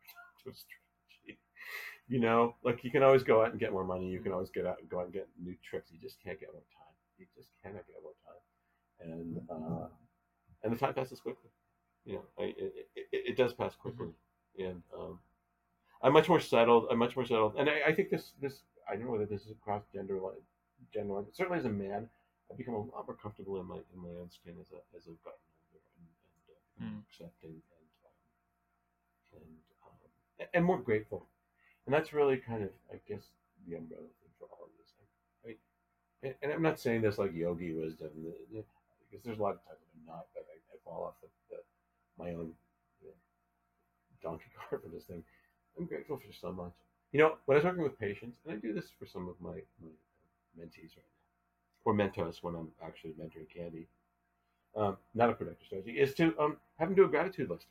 productive 0.44 0.57
strategy. 0.66 1.40
You 2.10 2.19
know, 2.19 2.56
like 2.64 2.84
you 2.84 2.90
can 2.91 3.03
always 3.03 3.23
go 3.23 3.44
out 3.44 3.52
and 3.52 3.60
get 3.60 3.72
more 3.72 3.84
money. 3.84 4.10
You 4.10 4.19
can 4.19 4.31
always 4.34 4.49
get 4.49 4.65
out 4.65 4.80
and 4.80 4.90
go 4.90 4.99
out 4.99 5.06
and 5.06 5.14
get 5.14 5.27
new 5.41 5.56
tricks. 5.64 5.91
You 5.91 5.99
just 6.02 6.18
can't 6.23 6.40
get 6.40 6.49
more 6.52 6.64
time. 6.73 6.94
You 7.19 7.27
just 7.38 7.49
cannot 7.61 7.86
get 7.88 7.98
more 8.02 8.18
time, 8.26 9.11
and 9.11 9.41
uh, 9.49 9.88
and 10.64 10.73
the 10.73 10.77
time 10.77 10.94
passes 10.95 11.19
quickly. 11.19 11.52
You 12.06 12.14
know, 12.15 12.26
I, 12.40 12.44
it, 12.57 12.88
it, 12.95 13.07
it 13.11 13.38
does 13.38 13.53
pass 13.53 13.76
quickly, 13.76 14.10
and 14.57 14.81
um, 14.98 15.19
I'm 16.02 16.14
much 16.14 16.30
more 16.30 16.40
settled. 16.40 16.88
I'm 16.90 16.98
much 16.98 17.15
more 17.15 17.26
settled, 17.26 17.56
and 17.57 17.69
I, 17.69 17.90
I 17.90 17.94
think 17.94 18.10
this 18.10 18.31
this 18.41 18.61
I 18.90 18.95
don't 18.95 19.06
know 19.06 19.11
whether 19.11 19.26
this 19.27 19.44
is 19.45 19.52
across 19.52 19.84
gender 19.94 20.19
line, 20.19 20.41
gender 20.94 21.14
line, 21.14 21.26
but 21.26 21.36
certainly 21.36 21.60
as 21.60 21.65
a 21.65 21.69
man, 21.69 22.10
I've 22.49 22.57
become 22.57 22.73
a 22.73 22.80
lot 22.80 23.06
more 23.07 23.18
comfortable 23.22 23.60
in 23.60 23.68
my 23.68 23.76
in 23.94 24.02
my 24.02 24.10
own 24.19 24.31
skin 24.31 24.56
as 24.60 24.72
a 24.72 24.81
as 24.98 25.03
I've 25.07 25.22
gotten 25.23 25.45
older 25.72 25.86
and, 25.99 26.07
and 26.10 26.41
uh, 26.49 26.95
Mm. 26.98 27.03
accepting 27.11 27.52
and 27.52 27.88
um, 28.07 28.18
and 29.36 29.44
um, 30.41 30.48
and 30.53 30.65
more 30.65 30.80
grateful, 30.80 31.27
and 31.90 31.94
that's 31.95 32.14
really 32.14 32.38
kind 32.38 32.61
of 32.61 32.70
I 32.94 32.98
guess 33.10 33.24
the 33.68 33.76
umbrella 33.76 34.03
thing 34.22 34.30
for 34.38 34.45
all 34.45 34.66
of 34.66 34.70
this. 34.78 34.94
I, 35.44 35.49
I, 35.49 35.56
and, 36.22 36.36
and 36.44 36.53
I'm 36.53 36.61
not 36.61 36.80
saying 36.80 37.02
this 37.02 37.18
like 37.18 37.34
yogi 37.34 37.74
wisdom, 37.74 38.10
because 39.10 39.26
there's 39.26 39.40
a 39.40 39.41
lot 39.41 39.56
of 39.56 39.66
times 39.66 39.80
I'm 39.98 40.06
not, 40.06 40.28
but 40.36 40.45
I, 40.53 40.57
I 40.72 40.78
fall 40.86 41.06
off 41.06 41.16
the, 41.24 41.30
the 41.49 41.61
my 42.24 42.30
own 42.36 42.53
you 43.02 43.07
know, 43.07 43.16
donkey 44.22 44.45
cart 44.70 44.84
for 44.84 44.90
this 44.90 45.06
thing. 45.06 45.24
I'm 45.80 45.86
grateful 45.86 46.18
for 46.18 46.32
so 46.32 46.52
much. 46.52 46.74
You 47.11 47.22
know, 47.22 47.38
when 47.48 47.56
I 47.56 47.57
was 47.57 47.66
working 47.66 47.82
with 47.82 47.98
patients, 47.98 48.38
and 48.45 48.56
I 48.56 48.57
do 48.60 48.72
this 48.72 48.91
for 48.99 49.07
some 49.07 49.28
of 49.28 49.34
my, 49.41 49.64
my 49.82 49.90
mentees 50.60 50.94
right 50.94 51.10
now, 51.10 51.86
or 51.86 51.95
mentors 51.95 52.44
when 52.44 52.53
I'm 52.53 52.68
actually 52.86 53.14
mentoring 53.14 53.49
Candy, 53.52 53.88
um, 54.76 54.95
not 55.16 55.32
a 55.32 55.34
productive 55.34 55.66
strategy, 55.66 55.98
is 55.99 56.14
to 56.16 56.40
um, 56.40 56.57
have 56.78 56.90
them 56.90 56.95
do 56.95 57.06
a 57.06 57.07
gratitude 57.07 57.49
list. 57.49 57.66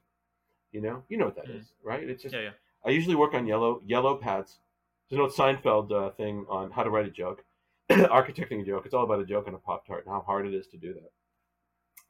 You 0.72 0.80
know, 0.80 1.04
you 1.08 1.18
know 1.18 1.26
what 1.26 1.36
that 1.36 1.48
is, 1.50 1.66
Mhm. 1.66 1.70
right? 1.84 2.02
It's 2.02 2.24
just 2.24 2.34
Yeah, 2.34 2.40
yeah. 2.40 2.50
I 2.84 2.90
usually 2.90 3.16
work 3.16 3.34
on 3.34 3.46
yellow 3.46 3.82
yellow 3.86 4.16
pads. 4.16 4.58
There's 5.08 5.18
an 5.18 5.22
old 5.22 5.32
Seinfeld 5.32 5.92
uh, 5.92 6.10
thing 6.10 6.46
on 6.48 6.70
how 6.70 6.82
to 6.82 6.90
write 6.90 7.06
a 7.06 7.10
joke, 7.10 7.44
architecting 7.90 8.60
a 8.62 8.64
joke. 8.64 8.84
It's 8.84 8.94
all 8.94 9.04
about 9.04 9.20
a 9.20 9.24
joke 9.24 9.46
and 9.46 9.56
a 9.56 9.58
pop 9.58 9.86
tart 9.86 10.04
and 10.04 10.12
how 10.12 10.20
hard 10.20 10.46
it 10.46 10.54
is 10.54 10.66
to 10.68 10.76
do 10.76 10.92
that. 10.94 11.10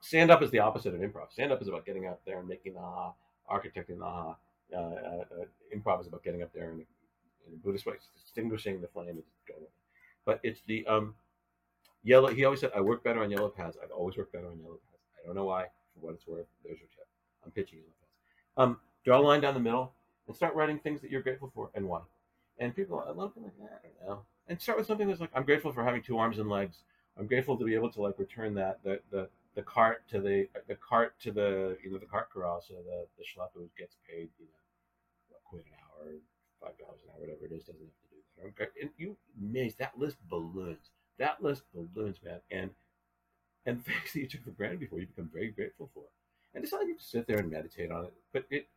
Stand 0.01 0.31
up 0.31 0.43
is 0.43 0.51
the 0.51 0.59
opposite 0.59 0.95
of 0.95 1.01
improv. 1.01 1.31
Stand 1.31 1.53
up 1.53 1.63
is 1.63 1.69
about 1.69 1.87
getting 1.87 2.07
out 2.07 2.21
there 2.27 2.39
and 2.39 2.49
making 2.49 2.75
the 2.75 3.13
architecting 3.51 3.99
the. 3.99 4.05
Uh, 4.05 4.35
uh, 4.77 4.79
uh, 4.79 5.45
improv 5.75 5.99
is 6.01 6.07
about 6.07 6.23
getting 6.23 6.43
up 6.43 6.53
there 6.53 6.71
and 6.71 6.81
in 6.81 7.55
a 7.55 7.57
Buddhist 7.57 7.87
way, 7.87 7.95
extinguishing 8.23 8.81
the 8.83 8.89
flame. 8.89 9.23
But 10.27 10.41
it's 10.43 10.61
the 10.67 10.87
um, 10.87 11.15
yellow. 12.05 12.29
He 12.29 12.45
always 12.45 12.61
said, 12.61 12.71
"I 12.77 12.81
work 12.83 13.03
better 13.03 13.23
on 13.23 13.31
yellow 13.31 13.49
pads. 13.49 13.79
I've 13.83 13.91
always 13.91 14.19
worked 14.19 14.33
better 14.33 14.47
on 14.47 14.59
yellow 14.59 14.79
pads. 14.91 15.03
I 15.23 15.27
don't 15.27 15.35
know 15.35 15.47
why. 15.47 15.65
For 15.95 16.01
what 16.07 16.15
it's 16.15 16.27
worth, 16.27 16.47
there's 16.63 16.79
your 16.79 16.89
tip. 16.89 17.09
I'm 17.45 17.51
pitching 17.51 17.79
yellow 17.79 17.93
pads. 17.99 18.13
Um, 18.59 18.81
draw 19.05 19.19
a 19.19 19.23
line 19.23 19.41
down 19.41 19.55
the 19.55 19.61
middle 19.61 19.95
and 20.29 20.37
start 20.37 20.55
writing 20.55 20.79
things 20.79 21.01
that 21.03 21.11
you're 21.11 21.23
grateful 21.23 21.51
for 21.55 21.71
and 21.75 21.89
why. 21.89 22.03
And 22.59 22.75
people, 22.77 23.03
a 23.07 23.13
lot 23.13 23.27
of 23.27 23.35
people, 23.35 23.51
like, 23.61 23.71
"Eh, 23.71 23.75
I 23.75 24.07
don't 24.07 24.09
know. 24.09 24.23
And 24.49 24.61
start 24.61 24.79
with 24.79 24.87
something 24.87 25.09
that's 25.09 25.21
like, 25.21 25.31
I'm 25.35 25.45
grateful 25.45 25.73
for 25.73 25.85
having 25.85 26.03
two 26.03 26.19
arms 26.19 26.39
and 26.39 26.49
legs. 26.51 26.79
I'm 27.19 27.27
grateful 27.27 27.57
to 27.59 27.65
be 27.65 27.75
able 27.75 27.91
to 27.93 28.03
like 28.03 28.19
return 28.19 28.55
that 28.55 28.83
the 28.85 29.01
the, 29.11 29.29
the 29.57 29.63
cart 29.63 30.09
to 30.11 30.21
the 30.21 30.49
the 30.69 30.77
cart 30.77 31.15
to 31.23 31.33
the 31.33 31.77
you 31.83 31.91
know 31.91 31.99
the 31.99 32.07
cart 32.07 32.31
corral 32.31 32.63
so 32.67 32.75
the 32.75 33.07
the 33.19 33.25
schlepper 33.25 33.69
gets 33.77 33.97
paid 34.09 34.29
you 34.39 34.47
know 34.47 35.37
a 35.37 35.41
quid 35.45 35.65
an 35.67 35.73
hour, 35.83 36.13
five 36.61 36.79
dollars 36.79 37.01
an 37.05 37.11
hour, 37.11 37.21
whatever 37.21 37.47
it 37.47 37.53
is, 37.53 37.65
doesn't 37.65 37.81
have 37.81 38.01
to 38.03 38.09
do 38.11 38.17
that. 38.39 38.65
I'm. 38.65 38.69
And 38.81 38.91
you 38.97 39.17
amaze 39.41 39.75
that 39.77 39.99
list 39.99 40.17
balloons. 40.29 40.91
That 41.19 41.43
list 41.43 41.63
balloons, 41.75 42.19
man. 42.25 42.41
And 42.51 42.71
and 43.67 43.85
things 43.87 44.13
that 44.13 44.21
you 44.21 44.27
took 44.27 44.45
for 44.45 44.51
granted 44.51 44.81
before, 44.81 45.01
you 45.01 45.07
become 45.07 45.31
very 45.33 45.51
grateful 45.51 45.91
for. 45.95 46.05
And 46.55 46.65
it's 46.65 46.73
not 46.73 46.81
like 46.81 46.89
you 46.89 46.97
just 46.97 47.11
sit 47.11 47.27
there 47.27 47.39
and 47.39 47.51
meditate 47.51 47.91
on 47.91 48.05
it, 48.07 48.15
but 48.33 48.45
it 48.51 48.69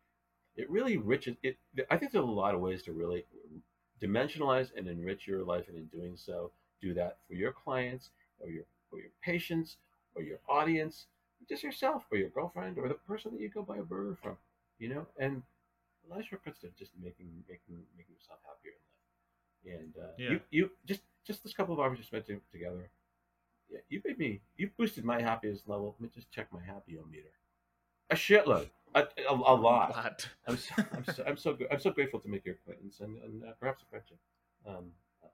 it 0.55 0.69
really 0.69 0.93
enriches 0.93 1.35
it. 1.43 1.57
I 1.89 1.97
think 1.97 2.11
there's 2.11 2.23
a 2.23 2.27
lot 2.27 2.55
of 2.55 2.61
ways 2.61 2.83
to 2.83 2.91
really 2.91 3.25
dimensionalize 4.01 4.69
and 4.75 4.87
enrich 4.87 5.27
your 5.27 5.43
life, 5.43 5.65
and 5.67 5.77
in 5.77 5.85
doing 5.85 6.17
so, 6.17 6.51
do 6.81 6.93
that 6.95 7.17
for 7.27 7.35
your 7.35 7.51
clients 7.51 8.09
or 8.39 8.49
your 8.49 8.63
or 8.91 8.99
your 8.99 9.11
patients 9.23 9.77
or 10.15 10.23
your 10.23 10.39
audience, 10.49 11.05
just 11.47 11.63
yourself 11.63 12.03
or 12.11 12.17
your 12.17 12.29
girlfriend 12.29 12.77
or 12.77 12.87
the 12.87 12.95
person 12.95 13.31
that 13.31 13.41
you 13.41 13.49
go 13.49 13.61
buy 13.61 13.77
a 13.77 13.83
burger 13.83 14.17
from. 14.21 14.37
You 14.79 14.89
know, 14.89 15.05
and 15.17 15.41
a 16.05 16.09
lot 16.09 16.19
of 16.19 16.25
shortcuts 16.25 16.59
to 16.61 16.67
just 16.77 16.91
making 17.01 17.27
making 17.47 17.83
making 17.97 18.15
yourself 18.15 18.39
happier 18.45 18.73
in 19.65 19.71
life. 19.71 19.81
And 19.81 19.93
uh, 20.03 20.07
Yeah. 20.17 20.29
you 20.31 20.39
you 20.49 20.69
just 20.85 21.01
just 21.25 21.43
this 21.43 21.53
couple 21.53 21.73
of 21.73 21.79
hours 21.79 21.97
you 21.97 22.03
spent 22.03 22.25
to- 22.27 22.41
together. 22.51 22.89
Yeah, 23.69 23.79
you 23.89 24.01
made 24.03 24.17
me. 24.17 24.41
You 24.57 24.69
boosted 24.77 25.05
my 25.05 25.21
happiness 25.21 25.61
level. 25.65 25.95
Let 25.97 26.01
me 26.01 26.09
just 26.13 26.29
check 26.31 26.51
my 26.51 26.61
happy-o-meter. 26.61 27.31
A 28.09 28.15
shitload, 28.15 28.67
a, 28.95 29.03
a, 29.29 29.33
a 29.33 29.55
lot. 29.55 29.93
Glad. 29.93 30.23
I'm 30.47 30.57
so, 30.57 30.73
I'm 30.95 31.05
so, 31.05 31.23
I'm 31.27 31.37
so. 31.37 31.57
I'm 31.71 31.79
so 31.79 31.91
grateful 31.91 32.19
to 32.19 32.27
make 32.27 32.45
your 32.45 32.55
acquaintance 32.55 32.99
and, 32.99 33.17
and 33.23 33.43
uh, 33.43 33.51
perhaps 33.59 33.81
a 33.83 33.85
friendship. 33.85 34.17
Um, 34.67 34.91
uh, 35.23 35.27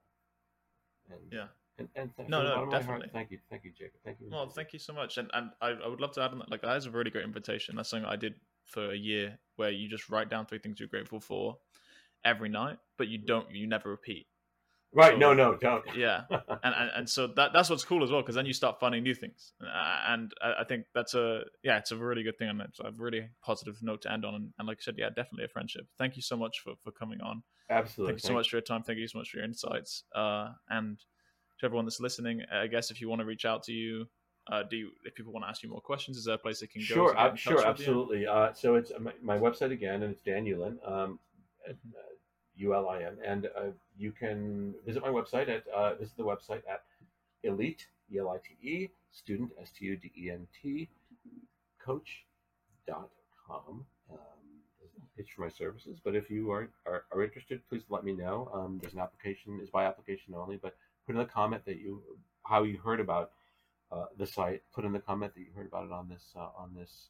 and, 1.11 1.21
Yeah. 1.31 1.47
And, 1.79 1.89
and 1.95 2.15
th- 2.15 2.27
No, 2.27 2.41
no, 2.41 2.69
definitely. 2.71 3.09
thank 3.13 3.29
you, 3.29 3.37
thank 3.49 3.63
you, 3.63 3.71
Jacob. 3.71 3.99
Thank 4.03 4.19
you. 4.19 4.27
Well, 4.31 4.49
thank 4.49 4.73
you 4.73 4.79
so 4.79 4.93
much, 4.93 5.17
and 5.17 5.29
and 5.33 5.51
I, 5.61 5.69
I 5.69 5.87
would 5.87 6.01
love 6.01 6.11
to 6.13 6.21
add 6.23 6.31
on 6.31 6.39
that. 6.39 6.49
Like 6.49 6.61
that 6.63 6.75
is 6.77 6.87
a 6.87 6.91
really 6.91 7.11
great 7.11 7.25
invitation. 7.25 7.75
That's 7.75 7.89
something 7.89 8.07
I 8.09 8.15
did 8.15 8.33
for 8.65 8.91
a 8.91 8.97
year, 8.97 9.37
where 9.57 9.69
you 9.69 9.87
just 9.87 10.09
write 10.09 10.29
down 10.29 10.45
three 10.45 10.59
things 10.59 10.79
you're 10.79 10.89
grateful 10.89 11.19
for 11.19 11.57
every 12.25 12.49
night, 12.49 12.77
but 12.97 13.07
you 13.07 13.17
don't, 13.19 13.49
you 13.51 13.67
never 13.67 13.89
repeat. 13.89 14.27
Right? 14.97 15.13
so- 15.13 15.17
no, 15.17 15.33
no, 15.33 15.55
don't. 15.55 15.85
Yeah, 15.95 16.23
and 16.29 16.75
and, 16.75 16.89
and 16.95 17.09
so 17.09 17.27
that 17.27 17.53
that's 17.53 17.69
what's 17.69 17.85
cool 17.85 18.03
as 18.03 18.11
well, 18.11 18.21
because 18.21 18.35
then 18.35 18.45
you 18.45 18.53
start 18.53 18.79
finding 18.79 19.03
new 19.03 19.13
things, 19.15 19.53
Uh, 19.61 19.99
and 20.09 20.31
I, 20.41 20.61
I 20.61 20.63
think 20.63 20.85
that's 20.93 21.13
a 21.13 21.43
yeah, 21.63 21.77
it's 21.77 21.91
a 21.91 21.97
really 21.97 22.23
good 22.23 22.37
thing, 22.37 22.49
and 22.49 22.61
it's 22.61 22.79
a 22.79 22.91
really 22.97 23.29
positive 23.41 23.77
note 23.81 24.01
to 24.03 24.11
end 24.11 24.25
on. 24.25 24.35
And, 24.35 24.53
and 24.57 24.67
like 24.67 24.79
I 24.81 24.83
said, 24.83 24.95
yeah, 24.97 25.09
definitely 25.09 25.45
a 25.45 25.49
friendship. 25.49 25.85
Thank 25.97 26.15
you 26.15 26.21
so 26.21 26.35
much 26.35 26.59
for 26.63 26.73
for 26.83 26.91
coming 26.91 27.21
on. 27.21 27.43
Absolutely. 27.69 28.13
Thank 28.13 28.23
you 28.23 28.27
so 28.27 28.33
much 28.33 28.49
for 28.49 28.55
your 28.57 28.61
time. 28.61 28.83
Thank 28.83 28.99
you 28.99 29.07
so 29.07 29.19
much 29.19 29.29
for 29.29 29.37
your 29.37 29.45
insights. 29.45 30.03
Uh, 30.15 30.49
and 30.69 30.97
to 31.59 31.65
everyone 31.65 31.85
that's 31.85 31.99
listening, 31.99 32.43
I 32.51 32.67
guess 32.67 32.91
if 32.91 33.01
you 33.01 33.09
want 33.09 33.19
to 33.21 33.25
reach 33.25 33.45
out 33.45 33.63
to 33.63 33.73
you, 33.73 34.05
uh, 34.51 34.63
do 34.69 34.77
you, 34.77 34.91
if 35.03 35.15
people 35.15 35.33
want 35.33 35.43
to 35.43 35.49
ask 35.49 35.63
you 35.63 35.69
more 35.69 35.81
questions, 35.81 36.15
is 36.17 36.23
there 36.25 36.35
a 36.35 36.37
place 36.37 36.61
they 36.61 36.67
can 36.67 36.81
go? 36.81 36.85
Sure, 36.85 37.09
to 37.09 37.15
get 37.15 37.25
in 37.25 37.31
uh, 37.31 37.35
sure, 37.35 37.67
absolutely. 37.67 38.27
Uh, 38.27 38.53
so 38.53 38.75
it's 38.75 38.91
uh, 38.91 38.99
my, 38.99 39.11
my 39.21 39.37
website 39.37 39.71
again, 39.71 40.03
and 40.03 40.11
it's 40.13 40.21
Dan 40.21 40.45
Ulin, 40.45 40.77
um, 40.89 41.19
at, 41.67 41.75
U 42.57 42.73
L 42.73 42.89
I 42.89 43.03
N, 43.03 43.17
and 43.25 43.45
uh, 43.57 43.71
you 43.97 44.11
can 44.11 44.73
visit 44.85 45.01
my 45.01 45.09
website 45.09 45.49
at 45.49 45.67
uh, 45.67 45.95
visit 45.95 46.17
the 46.17 46.23
website 46.23 46.61
at 46.69 46.83
elite 47.43 47.87
E 48.11 48.19
L 48.19 48.29
I 48.29 48.37
T 48.37 48.67
E 48.67 48.89
student 49.11 49.51
S 49.61 49.71
T 49.77 49.85
U 49.85 49.97
D 49.97 50.11
E 50.17 50.31
N 50.31 50.47
T 50.61 50.89
coach.com. 51.83 52.25
Um, 53.49 54.17
no 54.99 55.07
pitch 55.15 55.27
for 55.35 55.41
my 55.41 55.49
services, 55.49 55.99
but 56.03 56.15
if 56.15 56.29
you 56.29 56.51
are, 56.51 56.69
are, 56.85 57.05
are 57.11 57.23
interested, 57.23 57.61
please 57.69 57.83
let 57.89 58.03
me 58.03 58.13
know. 58.13 58.49
Um, 58.53 58.79
there's 58.81 58.93
an 58.93 58.99
application, 58.99 59.59
is 59.61 59.69
by 59.69 59.85
application 59.85 60.33
only, 60.35 60.57
but 60.57 60.75
put 61.05 61.13
in 61.13 61.19
the 61.19 61.25
comment 61.25 61.63
that 61.65 61.79
you 61.79 62.01
how 62.43 62.63
you 62.63 62.77
heard 62.77 62.99
about 62.99 63.31
uh, 63.91 64.05
the 64.17 64.25
site. 64.25 64.61
Put 64.73 64.85
in 64.85 64.91
the 64.91 64.99
comment 64.99 65.33
that 65.33 65.39
you 65.41 65.47
heard 65.55 65.67
about 65.67 65.85
it 65.85 65.91
on 65.91 66.09
this 66.09 66.23
uh, 66.35 66.49
on 66.57 66.73
this 66.75 67.09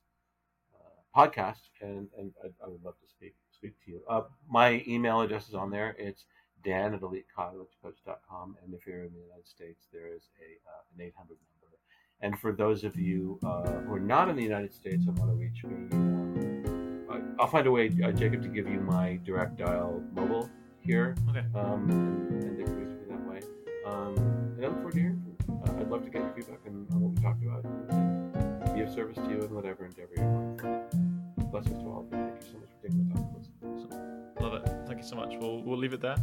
uh, 0.76 1.20
podcast, 1.20 1.70
and 1.82 2.08
and 2.18 2.34
I, 2.44 2.48
I 2.64 2.68
would 2.68 2.84
love 2.84 3.00
to 3.00 3.10
speak 3.10 3.36
speak 3.58 3.74
to 3.86 3.92
you. 3.92 4.02
Uh, 4.10 4.22
my 4.50 4.84
email 4.88 5.22
address 5.22 5.48
is 5.50 5.56
on 5.56 5.70
there. 5.72 5.96
It's 5.98 6.26
Dan 6.64 6.94
at 6.94 7.02
elitecollegecoach.com, 7.02 8.58
and 8.64 8.74
if 8.74 8.86
you're 8.86 9.04
in 9.04 9.14
the 9.14 9.20
United 9.20 9.48
States, 9.48 9.88
there 9.92 10.08
is 10.08 10.24
a 10.40 10.70
uh, 10.70 10.82
an 10.96 11.02
800 11.06 11.30
number. 11.30 11.78
And 12.22 12.40
for 12.40 12.52
those 12.52 12.84
of 12.84 12.96
you 12.96 13.40
uh, 13.46 13.70
who 13.82 13.94
are 13.94 14.00
not 14.00 14.28
in 14.30 14.36
the 14.36 14.44
United 14.44 14.74
States 14.74 15.06
and 15.08 15.18
want 15.20 15.32
to 15.32 15.36
reach 15.36 15.64
me, 15.64 17.06
I- 17.10 17.22
I'll 17.42 17.48
find 17.48 17.68
a 17.68 17.72
way, 17.72 17.92
uh, 18.04 18.12
Jacob, 18.12 18.42
to 18.44 18.48
give 18.50 18.68
you 18.68 18.80
my 18.82 19.20
direct 19.24 19.58
dial 19.58 20.04
mobile 20.14 20.50
here 20.80 21.16
Okay. 21.30 21.44
um, 21.56 21.90
and, 21.92 22.44
and 22.44 22.60
they 22.60 22.64
can 22.64 22.76
reach 22.76 22.90
me 23.00 23.06
that 23.16 23.30
way. 23.30 23.42
Um, 23.86 24.16
and 24.58 24.66
I 24.66 24.68
look 24.70 24.76
forward 24.78 24.94
to 24.94 25.00
hearing 25.00 25.22
from 25.46 25.56
you. 25.56 25.62
Uh, 25.64 25.80
I'd 25.82 25.90
love 25.90 26.04
to 26.06 26.10
get 26.10 26.22
your 26.24 26.34
feedback 26.34 26.60
on, 26.68 26.88
on 26.92 27.02
what 27.02 27.12
we 27.14 27.22
talked 27.22 27.44
about 27.44 27.64
and 27.66 28.74
be 28.76 28.82
of 28.82 28.90
service 28.94 29.18
to 29.18 29.30
you 29.30 29.42
in 29.44 29.54
whatever 29.54 29.86
endeavor 29.86 30.14
you're. 30.18 31.07
Blessings 31.52 31.80
to 31.82 31.88
all 31.90 32.08
of 32.12 32.18
you. 32.20 32.28
Thank 32.32 32.42
you 32.44 32.48
so 32.52 32.58
much 32.60 32.70
for 32.70 32.82
taking 32.88 33.08
the 33.08 33.14
time 33.16 33.28
to 33.34 33.68
listen. 33.68 34.34
Love 34.40 34.54
it. 34.56 34.70
Thank 34.88 34.98
you 35.00 35.06
so 35.08 35.16
much. 35.16 35.36
We'll 35.40 35.64
we'll 35.64 35.78
leave 35.78 35.94
it 35.94 36.02
there. 36.02 36.16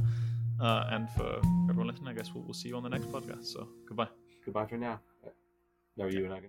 Uh, 0.61 0.87
and 0.91 1.11
for 1.11 1.39
everyone 1.69 1.89
listening, 1.89 2.09
I 2.09 2.13
guess 2.15 2.33
we'll, 2.35 2.45
we'll 2.45 2.55
see 2.55 2.69
you 2.69 2.77
on 2.77 2.83
the 2.83 2.89
next 2.89 3.07
podcast. 3.11 3.47
So 3.47 3.69
goodbye. 3.89 4.09
Goodbye 4.45 4.67
for 4.67 4.77
now. 4.77 5.01
Uh, 5.27 5.31
No, 5.97 6.07
you 6.07 6.25
and 6.25 6.35
I. 6.35 6.41